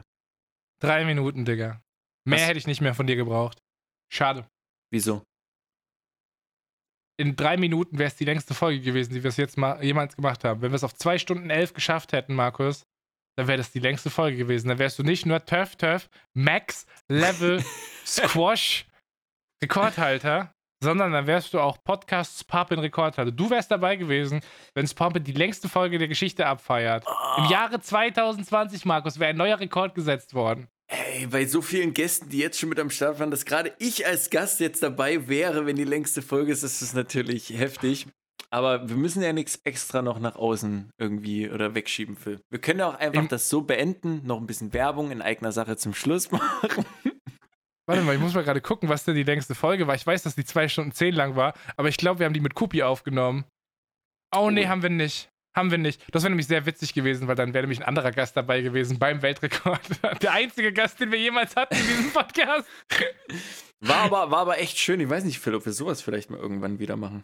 Drei 0.81 1.05
Minuten, 1.05 1.45
Digga. 1.45 1.83
Mehr 2.25 2.41
Was? 2.41 2.47
hätte 2.47 2.59
ich 2.59 2.67
nicht 2.67 2.81
mehr 2.81 2.95
von 2.95 3.07
dir 3.07 3.17
gebraucht. 3.17 3.59
Schade. 4.13 4.47
Wieso? 4.91 5.23
In 7.17 7.37
drei 7.37 7.57
Minuten 7.57 7.99
wäre 7.99 8.09
es 8.09 8.17
die 8.17 8.25
längste 8.25 8.55
Folge 8.55 8.81
gewesen, 8.81 9.15
die 9.15 9.23
wir 9.23 9.29
es 9.29 9.37
jetzt 9.37 9.57
mal 9.57 9.83
jemals 9.85 10.17
gemacht 10.17 10.45
haben. 10.45 10.63
Wenn 10.63 10.73
wir 10.73 10.77
es 10.77 10.85
auf 10.85 10.95
zwei 10.95 11.19
Stunden 11.19 11.51
elf 11.51 11.73
geschafft 11.73 12.13
hätten, 12.13 12.35
Markus, 12.35 12.85
dann 13.37 13.47
wäre 13.49 13.59
das 13.59 13.73
die 13.73 13.81
längste 13.81 14.11
Folge 14.11 14.37
gewesen. 14.37 14.69
Dann 14.69 14.79
wärst 14.79 14.99
du 14.99 15.03
nicht 15.03 15.27
nur 15.27 15.45
Turf 15.45 15.77
Turf 15.77 16.09
Max 16.35 16.87
Level 17.09 17.65
Squash 18.07 18.87
Rekordhalter, 19.63 20.53
sondern 20.85 21.11
dann 21.13 21.27
wärst 21.27 21.53
du 21.53 21.59
auch 21.61 21.83
Podcasts 21.83 22.45
Pumpin 22.45 22.79
Rekordhalter. 22.79 23.33
Du 23.33 23.51
wärst 23.51 23.71
dabei 23.71 23.97
gewesen, 23.97 24.41
wenn 24.75 24.89
Pumpin 24.89 25.25
die 25.25 25.33
längste 25.33 25.69
Folge 25.69 25.99
der 25.99 26.07
Geschichte 26.09 26.47
abfeiert. 26.47 27.05
Im 27.39 27.47
Jahre 27.47 27.81
2020, 27.81 28.85
Markus, 28.85 29.19
wäre 29.19 29.31
ein 29.31 29.37
neuer 29.37 29.59
Rekord 29.59 29.95
gesetzt 29.95 30.35
worden. 30.35 30.69
Ey, 30.87 31.27
bei 31.27 31.47
so 31.47 31.63
vielen 31.63 31.95
Gästen, 31.95 32.29
die 32.29 32.39
jetzt 32.39 32.61
schon 32.61 32.69
mit 32.69 32.79
am 32.79 32.91
Start 32.91 33.19
waren, 33.19 33.31
dass 33.31 33.45
gerade 33.47 33.73
ich 33.79 34.07
als 34.07 34.31
Gast 34.31 34.61
jetzt 34.61 34.83
dabei 34.83 35.27
wäre, 35.29 35.67
wenn 35.67 35.77
die 35.77 35.85
längste 35.85 36.23
Folge 36.23 36.53
ist, 36.53 36.63
ist 36.63 36.83
das 36.83 36.93
natürlich 36.95 37.51
heftig. 37.51 38.07
Aber 38.51 38.89
wir 38.89 38.95
müssen 38.97 39.21
ja 39.23 39.33
nichts 39.33 39.57
extra 39.65 40.01
noch 40.03 40.21
nach 40.21 40.37
außen 40.37 40.91
irgendwie 40.99 41.51
oder 41.51 41.75
wegschieben, 41.75 42.17
Phil. 42.17 42.41
Wir 42.51 42.61
können 42.61 42.79
ja 42.81 42.89
auch 42.91 42.95
einfach 42.99 43.23
Im- 43.23 43.29
das 43.29 43.49
so 43.49 43.63
beenden, 43.63 44.21
noch 44.25 44.39
ein 44.39 44.47
bisschen 44.47 44.73
Werbung 44.73 45.11
in 45.11 45.23
eigener 45.23 45.51
Sache 45.51 45.77
zum 45.77 45.93
Schluss 45.95 46.31
machen. 46.31 46.85
Warte 47.87 48.03
mal, 48.03 48.15
ich 48.15 48.21
muss 48.21 48.35
mal 48.35 48.45
gerade 48.45 48.61
gucken, 48.63 48.89
was 48.89 49.05
denn 49.05 49.15
die 49.15 49.23
längste 49.25 49.55
Folge 49.55 49.87
war. 49.87 49.95
Ich 49.95 50.07
weiß, 50.07 50.23
dass 50.23 50.35
die 50.35 50.45
2 50.45 50.69
Stunden 50.69 50.93
10 50.93 51.15
lang 51.15 51.37
war, 51.37 51.53
aber 51.77 51.89
ich 51.89 51.97
glaube, 51.99 52.19
wir 52.21 52.27
haben 52.27 52.33
die 52.33 52.41
mit 52.41 52.55
Kupi 52.55 52.83
aufgenommen. 52.83 53.45
Oh, 54.35 54.51
nee, 54.51 54.65
Oh. 54.65 54.69
haben 54.69 54.83
wir 54.83 54.91
nicht. 54.91 55.29
Haben 55.57 55.71
wir 55.71 55.79
nicht. 55.79 56.03
Das 56.11 56.25
wäre 56.25 56.31
nämlich 56.31 56.49
sehr 56.49 56.67
witzig 56.67 56.95
gewesen, 56.95 57.29
weil 57.29 57.37
dann 57.37 57.55
wäre 57.55 57.63
nämlich 57.63 57.79
ein 57.79 57.87
anderer 57.87 58.11
Gast 58.11 58.37
dabei 58.37 58.61
gewesen 58.63 58.99
beim 58.99 59.23
Weltrekord. 59.23 59.81
Der 60.23 60.33
einzige 60.33 60.73
Gast, 60.73 60.99
den 60.99 61.13
wir 61.13 61.19
jemals 61.21 61.55
hatten 61.55 61.77
in 61.77 61.87
diesem 61.87 62.11
Podcast. 62.13 62.67
War 63.81 63.97
aber, 64.05 64.31
war 64.31 64.39
aber 64.39 64.59
echt 64.59 64.79
schön. 64.79 64.99
Ich 64.99 65.11
weiß 65.11 65.25
nicht, 65.25 65.39
Phil, 65.39 65.55
ob 65.55 65.67
wir 65.67 65.73
sowas 65.75 66.01
vielleicht 66.01 66.31
mal 66.31 66.41
irgendwann 66.41 66.79
wieder 66.79 66.97
machen. 66.97 67.23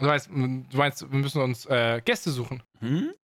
Du 0.00 0.06
meinst, 0.06 0.28
du 0.28 0.76
meinst 0.76 1.08
wir 1.08 1.18
müssen 1.18 1.40
uns 1.40 1.66
äh, 1.66 2.02
Gäste 2.04 2.32
suchen. 2.32 2.64
Hm? 2.80 3.14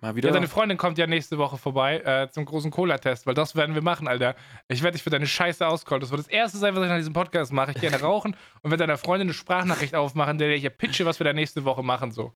Mal 0.00 0.16
wieder. 0.16 0.28
Ja, 0.28 0.34
deine 0.34 0.48
Freundin 0.48 0.78
kommt 0.78 0.96
ja 0.98 1.06
nächste 1.06 1.36
Woche 1.36 1.58
vorbei 1.58 2.00
äh, 2.00 2.30
zum 2.30 2.46
großen 2.46 2.70
Cola-Test, 2.70 3.26
weil 3.26 3.34
das 3.34 3.54
werden 3.54 3.74
wir 3.74 3.82
machen, 3.82 4.08
Alter. 4.08 4.34
Ich 4.68 4.82
werde 4.82 4.94
dich 4.96 5.02
für 5.02 5.10
deine 5.10 5.26
Scheiße 5.26 5.66
auscallen. 5.66 6.00
Das 6.00 6.10
wird 6.10 6.20
das 6.20 6.28
erste 6.28 6.58
sein, 6.58 6.74
was 6.74 6.82
ich 6.84 6.88
nach 6.88 6.96
diesem 6.96 7.12
Podcast 7.12 7.52
mache. 7.52 7.72
Ich 7.72 7.80
gerne 7.80 8.00
rauchen 8.00 8.34
und 8.62 8.70
werde 8.70 8.82
deiner 8.84 8.96
Freundin 8.96 9.28
eine 9.28 9.34
Sprachnachricht 9.34 9.94
aufmachen, 9.94 10.38
der 10.38 10.50
ich 10.54 10.64
ihr 10.64 10.70
pitche, 10.70 11.04
was 11.04 11.20
wir 11.20 11.24
da 11.24 11.32
nächste 11.32 11.64
Woche 11.64 11.82
machen. 11.82 12.12
So. 12.12 12.32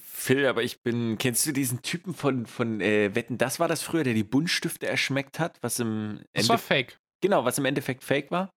Phil, 0.00 0.46
aber 0.46 0.62
ich 0.62 0.82
bin. 0.82 1.18
Kennst 1.18 1.46
du 1.46 1.52
diesen 1.52 1.82
Typen 1.82 2.14
von, 2.14 2.46
von 2.46 2.80
äh, 2.80 3.14
Wetten, 3.14 3.38
das 3.38 3.60
war 3.60 3.68
das 3.68 3.82
früher, 3.82 4.04
der 4.04 4.14
die 4.14 4.24
Buntstifte 4.24 4.86
erschmeckt 4.86 5.38
hat, 5.38 5.58
was 5.62 5.78
im 5.78 6.20
Das 6.32 6.44
Ende, 6.44 6.48
war 6.48 6.58
fake. 6.58 6.98
genau, 7.20 7.44
was 7.44 7.58
im 7.58 7.64
Endeffekt 7.64 8.02
fake 8.02 8.30
war? 8.30 8.50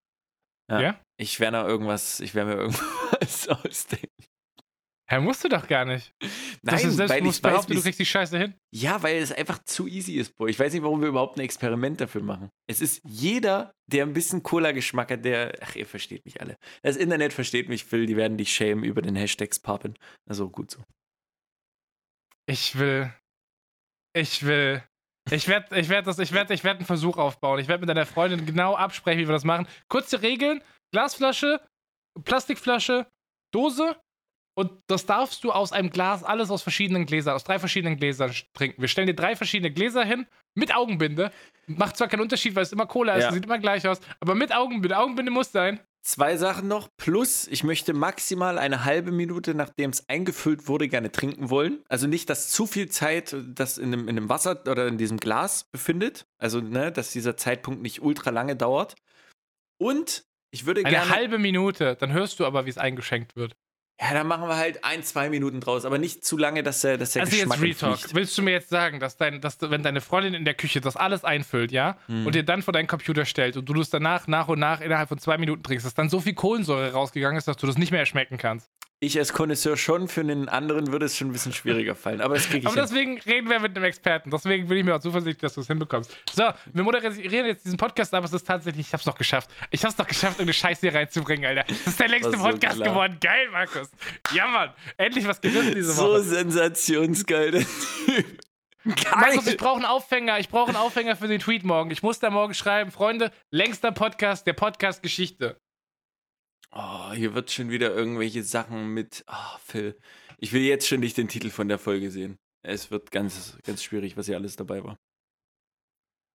Ja? 0.71 0.99
Ich 1.17 1.39
werde 1.39 1.57
noch 1.57 1.67
irgendwas, 1.67 2.19
ich 2.21 2.33
werde 2.33 2.55
mir 2.55 2.57
irgendwas 2.61 3.47
ausdenken. 3.49 4.25
Hä, 5.07 5.19
musst 5.19 5.43
du 5.43 5.49
doch 5.49 5.67
gar 5.67 5.85
nicht. 5.85 6.13
Das 6.63 6.83
ist 6.83 6.97
weil 6.97 7.25
ich 7.25 7.43
weiß, 7.43 7.67
du 7.67 7.79
kriegst 7.79 7.99
die 7.99 8.05
Scheiße 8.05 8.39
hin. 8.39 8.55
Ja, 8.73 9.03
weil 9.03 9.17
es 9.17 9.31
einfach 9.31 9.59
zu 9.63 9.87
easy 9.87 10.13
ist, 10.13 10.35
Boy. 10.35 10.49
Ich 10.49 10.59
weiß 10.59 10.73
nicht, 10.73 10.81
warum 10.81 10.99
wir 11.01 11.09
überhaupt 11.09 11.37
ein 11.37 11.41
Experiment 11.41 12.01
dafür 12.01 12.23
machen. 12.23 12.49
Es 12.67 12.81
ist 12.81 13.01
jeder, 13.03 13.71
der 13.85 14.03
ein 14.03 14.13
bisschen 14.13 14.41
Cola-Geschmack 14.41 15.11
hat, 15.11 15.23
der. 15.23 15.53
Ach, 15.61 15.75
ihr 15.75 15.85
versteht 15.85 16.25
mich 16.25 16.41
alle. 16.41 16.57
Das 16.81 16.95
Internet 16.95 17.33
versteht 17.33 17.69
mich, 17.69 17.85
Phil. 17.85 18.07
Die 18.07 18.17
werden 18.17 18.37
dich 18.37 18.51
schämen 18.51 18.83
über 18.83 19.03
den 19.03 19.15
Hashtags 19.15 19.59
Papen. 19.59 19.95
Also 20.27 20.49
gut 20.49 20.71
so. 20.71 20.83
Ich 22.47 22.77
will. 22.79 23.13
Ich 24.13 24.43
will. 24.43 24.83
Ich 25.31 25.47
werde 25.47 25.79
ich 25.79 25.89
werd 25.89 26.05
das, 26.07 26.19
ich 26.19 26.31
werd, 26.31 26.51
ich 26.51 26.63
werd 26.63 26.77
einen 26.77 26.85
Versuch 26.85 27.17
aufbauen. 27.17 27.59
Ich 27.59 27.67
werde 27.67 27.81
mit 27.81 27.89
deiner 27.89 28.05
Freundin 28.05 28.45
genau 28.45 28.75
absprechen, 28.75 29.19
wie 29.19 29.27
wir 29.27 29.33
das 29.33 29.43
machen. 29.43 29.67
Kurze 29.87 30.21
Regeln: 30.21 30.63
Glasflasche, 30.91 31.61
Plastikflasche, 32.23 33.07
Dose. 33.51 33.95
Und 34.57 34.71
das 34.87 35.05
darfst 35.05 35.43
du 35.43 35.51
aus 35.51 35.73
einem 35.73 35.89
Glas, 35.89 36.23
alles 36.23 36.49
aus 36.49 36.61
verschiedenen 36.63 37.05
Gläsern, 37.05 37.35
aus 37.35 37.43
drei 37.43 37.59
verschiedenen 37.59 37.97
Gläsern 37.97 38.31
trinken. 38.53 38.81
Wir 38.81 38.87
stellen 38.87 39.07
dir 39.07 39.13
drei 39.13 39.35
verschiedene 39.35 39.71
Gläser 39.71 40.03
hin, 40.05 40.25
mit 40.53 40.73
Augenbinde. 40.73 41.31
Macht 41.67 41.97
zwar 41.97 42.07
keinen 42.07 42.21
Unterschied, 42.21 42.55
weil 42.55 42.63
es 42.63 42.71
immer 42.71 42.85
Cola 42.85 43.15
ist, 43.15 43.23
Ja. 43.25 43.31
sieht 43.33 43.43
immer 43.45 43.59
gleich 43.59 43.85
aus, 43.87 43.99
aber 44.21 44.33
mit 44.33 44.55
Augenbinde. 44.55 44.97
Augenbinde 44.97 45.31
muss 45.31 45.51
sein. 45.51 45.81
Zwei 46.03 46.37
Sachen 46.37 46.67
noch. 46.67 46.87
Plus, 46.97 47.47
ich 47.47 47.63
möchte 47.63 47.93
maximal 47.93 48.59
eine 48.59 48.85
halbe 48.85 49.11
Minute, 49.11 49.55
nachdem 49.55 49.89
es 49.89 50.07
eingefüllt 50.07 50.67
wurde, 50.67 50.87
gerne 50.87 51.11
trinken 51.11 51.49
wollen. 51.49 51.83
Also 51.89 52.05
nicht, 52.07 52.29
dass 52.29 52.49
zu 52.51 52.67
viel 52.67 52.89
Zeit 52.89 53.35
das 53.47 53.77
in 53.79 53.89
dem, 53.91 54.07
in 54.07 54.15
dem 54.15 54.29
Wasser 54.29 54.61
oder 54.69 54.87
in 54.87 54.97
diesem 54.99 55.17
Glas 55.19 55.63
befindet. 55.65 56.27
Also, 56.37 56.61
ne, 56.61 56.91
dass 56.91 57.11
dieser 57.11 57.35
Zeitpunkt 57.37 57.81
nicht 57.81 58.03
ultra 58.03 58.29
lange 58.29 58.55
dauert. 58.55 58.95
Und 59.77 60.23
ich 60.51 60.65
würde 60.65 60.81
Eine 60.81 60.91
gerne. 60.91 61.09
halbe 61.11 61.39
Minute, 61.39 61.95
dann 61.99 62.13
hörst 62.13 62.39
du 62.39 62.45
aber, 62.45 62.65
wie 62.65 62.69
es 62.69 62.77
eingeschenkt 62.77 63.35
wird. 63.35 63.55
Ja, 63.99 64.13
dann 64.13 64.27
machen 64.27 64.49
wir 64.49 64.57
halt 64.57 64.83
ein, 64.83 65.03
zwei 65.03 65.29
Minuten 65.29 65.61
draus, 65.61 65.85
aber 65.85 65.97
nicht 65.97 66.25
zu 66.25 66.37
lange, 66.37 66.63
dass 66.63 66.81
der, 66.81 66.97
dass 66.97 67.13
der 67.13 67.21
Also 67.23 67.35
Geschmack 67.37 67.59
jetzt 67.61 67.81
Retalk. 67.81 67.91
entfliegt. 67.93 68.15
Willst 68.15 68.37
du 68.37 68.41
mir 68.41 68.51
jetzt 68.51 68.67
sagen, 68.69 68.99
dass, 68.99 69.15
dein, 69.15 69.39
dass 69.39 69.57
wenn 69.61 69.83
deine 69.83 70.01
Freundin 70.01 70.33
in 70.33 70.43
der 70.43 70.53
Küche 70.53 70.81
das 70.81 70.97
alles 70.97 71.23
einfüllt, 71.23 71.71
ja, 71.71 71.97
Hm. 72.07 72.25
und 72.25 72.35
dir 72.35 72.43
dann 72.43 72.61
vor 72.61 72.73
deinen 72.73 72.87
Computer 72.87 73.23
stellt 73.23 73.55
und 73.55 73.69
du 73.69 73.73
das 73.73 73.89
danach 73.89 74.27
nach 74.27 74.49
und 74.49 74.59
nach 74.59 74.81
innerhalb 74.81 75.07
von 75.07 75.17
zwei 75.17 75.37
Minuten 75.37 75.63
trinkst, 75.63 75.85
dass 75.85 75.93
dann 75.93 76.09
so 76.09 76.19
viel 76.19 76.33
Kohlensäure 76.33 76.91
rausgegangen 76.91 77.37
ist, 77.37 77.47
dass 77.47 77.55
du 77.55 77.67
das 77.67 77.77
nicht 77.77 77.91
mehr 77.91 78.01
erschmecken 78.01 78.37
kannst? 78.37 78.69
Ich 79.01 79.17
als 79.19 79.33
Konnoisseur 79.33 79.75
schon, 79.75 80.07
für 80.07 80.21
einen 80.21 80.47
anderen 80.47 80.91
würde 80.91 81.05
es 81.05 81.17
schon 81.17 81.27
ein 81.27 81.33
bisschen 81.33 81.51
schwieriger 81.53 81.95
fallen, 81.95 82.21
aber 82.21 82.35
das 82.35 82.45
kriege 82.45 82.59
ich 82.59 82.67
Aber 82.67 82.75
deswegen 82.75 83.19
reden 83.19 83.49
wir 83.49 83.59
mit 83.59 83.75
einem 83.75 83.83
Experten. 83.85 84.31
Deswegen 84.31 84.67
bin 84.67 84.77
ich 84.77 84.83
mir 84.85 84.95
auch 84.95 84.99
zuversichtlich, 85.01 85.41
dass 85.41 85.53
du 85.53 85.61
es 85.61 85.67
hinbekommst. 85.67 86.15
So, 86.33 86.43
wir 86.73 86.83
moderieren 86.83 87.45
jetzt 87.45 87.65
diesen 87.65 87.77
Podcast, 87.77 88.13
aber 88.13 88.25
es 88.25 88.33
ist 88.33 88.47
tatsächlich, 88.47 88.87
ich 88.87 88.93
hab's 88.93 89.05
noch 89.05 89.17
geschafft. 89.17 89.49
Ich 89.69 89.83
hab's 89.83 89.97
noch 89.97 90.07
geschafft, 90.07 90.39
irgendeine 90.39 90.53
Scheiße 90.53 90.81
hier 90.81 90.95
reinzubringen, 90.95 91.45
Alter. 91.45 91.65
Das 91.67 91.87
ist 91.87 91.99
der 91.99 92.07
längste 92.07 92.31
so 92.31 92.37
Podcast 92.37 92.77
klar. 92.77 92.89
geworden. 92.89 93.17
Geil, 93.19 93.49
Markus. 93.51 93.91
Ja, 94.33 94.47
Mann. 94.47 94.73
Endlich 94.97 95.27
was 95.27 95.41
gerissen 95.41 95.75
diese 95.75 95.91
So 95.91 96.03
Woche. 96.03 96.21
sensationsgeil, 96.21 97.51
der 97.51 97.61
Typ. 97.61 98.39
Markus, 99.15 99.47
ich 99.47 99.57
brauche 99.57 99.77
einen 99.77 99.85
Aufhänger. 99.85 100.39
Ich 100.39 100.47
brauche 100.49 100.67
einen 100.69 100.77
Aufhänger 100.77 101.15
für 101.15 101.27
den 101.27 101.39
Tweet 101.41 101.63
morgen. 101.63 101.91
Ich 101.91 102.01
muss 102.03 102.19
da 102.19 102.29
morgen 102.29 102.53
schreiben, 102.53 102.91
Freunde, 102.91 103.31
längster 103.51 103.91
Podcast 103.91 104.45
der 104.47 104.53
Podcast-Geschichte. 104.53 105.59
Oh, 106.71 107.11
hier 107.13 107.33
wird 107.33 107.51
schon 107.51 107.69
wieder 107.69 107.93
irgendwelche 107.93 108.43
Sachen 108.43 108.93
mit. 108.93 109.23
Ah, 109.27 109.57
Phil. 109.63 109.97
Ich 110.37 110.51
will 110.53 110.61
jetzt 110.61 110.87
schon 110.87 110.99
nicht 110.99 111.17
den 111.17 111.27
Titel 111.27 111.49
von 111.49 111.67
der 111.67 111.79
Folge 111.79 112.11
sehen. 112.11 112.37
Es 112.61 112.91
wird 112.91 113.11
ganz, 113.11 113.57
ganz 113.63 113.83
schwierig, 113.83 114.17
was 114.17 114.25
hier 114.25 114.35
alles 114.35 114.55
dabei 114.55 114.83
war. 114.83 114.97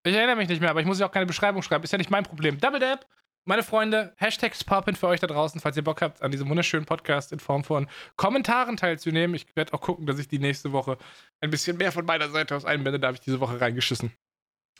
Ich 0.04 0.14
erinnere 0.14 0.36
mich 0.36 0.48
nicht 0.48 0.60
mehr, 0.60 0.70
aber 0.70 0.80
ich 0.80 0.86
muss 0.86 0.98
ja 0.98 1.06
auch 1.06 1.12
keine 1.12 1.26
Beschreibung 1.26 1.62
schreiben. 1.62 1.84
Ist 1.84 1.92
ja 1.92 1.98
nicht 1.98 2.10
mein 2.10 2.24
Problem. 2.24 2.58
Double 2.58 2.80
Dab, 2.80 3.06
meine 3.44 3.62
Freunde, 3.62 4.14
Hashtags 4.16 4.64
poppen 4.64 4.96
für 4.96 5.08
euch 5.08 5.20
da 5.20 5.26
draußen, 5.26 5.60
falls 5.60 5.76
ihr 5.76 5.84
Bock 5.84 6.00
habt, 6.00 6.22
an 6.22 6.30
diesem 6.30 6.48
wunderschönen 6.48 6.86
Podcast 6.86 7.32
in 7.32 7.40
Form 7.40 7.64
von 7.64 7.88
Kommentaren 8.16 8.76
teilzunehmen. 8.76 9.34
Ich 9.34 9.46
werde 9.56 9.74
auch 9.74 9.80
gucken, 9.80 10.06
dass 10.06 10.18
ich 10.18 10.28
die 10.28 10.38
nächste 10.38 10.72
Woche 10.72 10.96
ein 11.40 11.50
bisschen 11.50 11.76
mehr 11.76 11.92
von 11.92 12.06
meiner 12.06 12.30
Seite 12.30 12.56
aus 12.56 12.64
einbinde. 12.64 12.98
Da 12.98 13.08
habe 13.08 13.16
ich 13.16 13.22
diese 13.22 13.40
Woche 13.40 13.60
reingeschissen. 13.60 14.12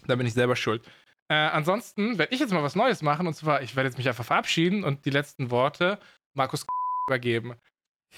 Da 0.07 0.17
bin 0.17 0.27
ich 0.27 0.35
selber 0.35 0.57
schuld. 0.57 0.83
Äh, 1.31 1.35
ansonsten 1.35 2.19
werde 2.19 2.35
ich 2.35 2.40
jetzt 2.40 2.52
mal 2.52 2.65
was 2.65 2.74
Neues 2.74 3.02
machen 3.02 3.28
und 3.28 3.35
zwar, 3.35 3.62
ich 3.62 3.77
werde 3.77 3.89
jetzt 3.89 3.98
mich 3.98 4.09
einfach 4.09 4.24
verabschieden 4.24 4.82
und 4.82 5.05
die 5.05 5.11
letzten 5.11 5.52
Worte 5.52 6.01
Markus 6.35 6.66
übergeben. 7.07 7.55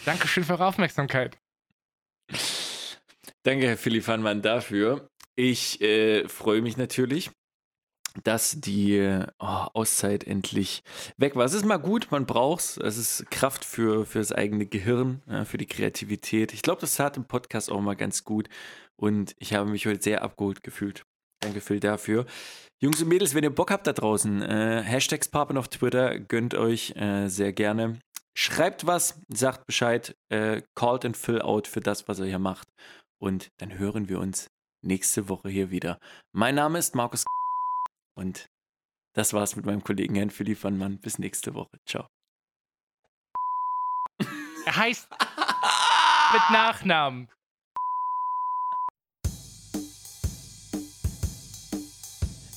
Dankeschön 0.06 0.44
für 0.44 0.54
eure 0.54 0.64
Aufmerksamkeit. 0.64 1.36
Danke, 3.42 3.66
Herr 3.66 3.76
Philipp 3.76 4.06
Hannmann, 4.06 4.40
dafür. 4.40 5.10
Ich 5.36 5.82
äh, 5.82 6.26
freue 6.26 6.62
mich 6.62 6.78
natürlich, 6.78 7.30
dass 8.24 8.58
die 8.58 8.96
äh, 8.96 9.26
oh, 9.38 9.66
Auszeit 9.74 10.24
endlich 10.24 10.82
weg 11.18 11.36
war. 11.36 11.44
Es 11.44 11.52
ist 11.52 11.66
mal 11.66 11.76
gut, 11.76 12.10
man 12.10 12.24
braucht's. 12.24 12.78
Es 12.78 12.96
ist 12.96 13.30
Kraft 13.30 13.66
für, 13.66 14.06
für 14.06 14.20
das 14.20 14.32
eigene 14.32 14.64
Gehirn, 14.64 15.20
ja, 15.26 15.44
für 15.44 15.58
die 15.58 15.66
Kreativität. 15.66 16.54
Ich 16.54 16.62
glaube, 16.62 16.80
das 16.80 16.94
tat 16.94 17.18
im 17.18 17.26
Podcast 17.26 17.70
auch 17.70 17.80
mal 17.82 17.96
ganz 17.96 18.24
gut. 18.24 18.48
Und 18.96 19.34
ich 19.38 19.52
habe 19.52 19.68
mich 19.68 19.84
heute 19.84 20.02
sehr 20.02 20.22
abgeholt 20.22 20.62
gefühlt. 20.62 21.04
Danke, 21.40 21.60
Phil, 21.60 21.80
dafür. 21.80 22.24
Jungs 22.82 23.00
und 23.00 23.06
Mädels, 23.06 23.32
wenn 23.36 23.44
ihr 23.44 23.54
Bock 23.54 23.70
habt 23.70 23.86
da 23.86 23.92
draußen, 23.92 24.42
äh, 24.42 24.82
Hashtags 24.82 25.28
Papen 25.28 25.56
auf 25.56 25.68
Twitter, 25.68 26.18
gönnt 26.18 26.56
euch 26.56 26.90
äh, 26.96 27.28
sehr 27.28 27.52
gerne. 27.52 28.00
Schreibt 28.36 28.88
was, 28.88 29.20
sagt 29.28 29.68
Bescheid, 29.68 30.16
äh, 30.30 30.62
callt 30.74 31.04
and 31.04 31.16
fill 31.16 31.40
out 31.40 31.68
für 31.68 31.78
das, 31.78 32.08
was 32.08 32.18
ihr 32.18 32.24
hier 32.24 32.40
macht. 32.40 32.66
Und 33.20 33.50
dann 33.60 33.78
hören 33.78 34.08
wir 34.08 34.18
uns 34.18 34.48
nächste 34.84 35.28
Woche 35.28 35.48
hier 35.48 35.70
wieder. 35.70 36.00
Mein 36.34 36.56
Name 36.56 36.80
ist 36.80 36.96
Markus 36.96 37.24
und 38.18 38.46
das 39.14 39.32
war's 39.32 39.54
mit 39.54 39.64
meinem 39.64 39.84
Kollegen 39.84 40.16
Herrn 40.16 40.30
Philipp 40.30 40.64
van 40.64 40.76
Mann. 40.76 40.98
Bis 40.98 41.20
nächste 41.20 41.54
Woche. 41.54 41.78
Ciao. 41.88 42.08
Er 44.66 44.76
heißt 44.76 45.08
mit 45.08 46.50
Nachnamen. 46.50 47.28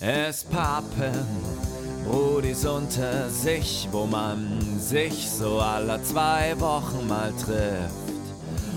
Es 0.08 0.44
pappen 0.44 1.26
Brudis 2.06 2.64
unter 2.64 3.28
sich, 3.28 3.90
wo 3.92 4.06
man 4.06 4.80
sich 4.80 5.28
so 5.32 5.60
alle 5.60 6.00
zwei 6.04 6.54
Wochen 6.60 7.08
mal 7.08 7.34
trifft. 7.44 7.96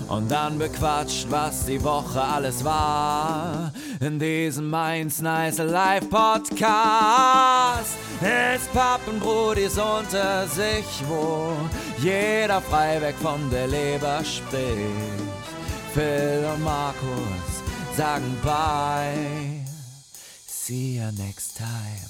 Und 0.07 0.31
dann 0.31 0.57
bequatscht, 0.57 1.27
was 1.29 1.67
die 1.67 1.83
Woche 1.83 2.19
alles 2.19 2.65
war. 2.65 3.71
In 3.99 4.17
diesem 4.17 4.71
Mainz 4.71 5.21
Nice 5.21 5.59
Live 5.59 6.09
Podcast. 6.09 7.95
Es 8.21 8.65
pappen 8.73 9.19
Brudis 9.19 9.77
unter 9.77 10.47
sich, 10.47 11.03
wo 11.07 11.51
jeder 11.99 12.59
frei 12.59 13.13
von 13.21 13.51
der 13.51 13.67
Leber 13.67 14.23
spricht. 14.23 15.29
Phil 15.93 16.43
und 16.55 16.63
Markus 16.63 17.61
sagen 17.95 18.35
bye. 18.41 19.58
See 20.69 20.99
you 20.99 21.11
next 21.17 21.57
time. 21.57 22.08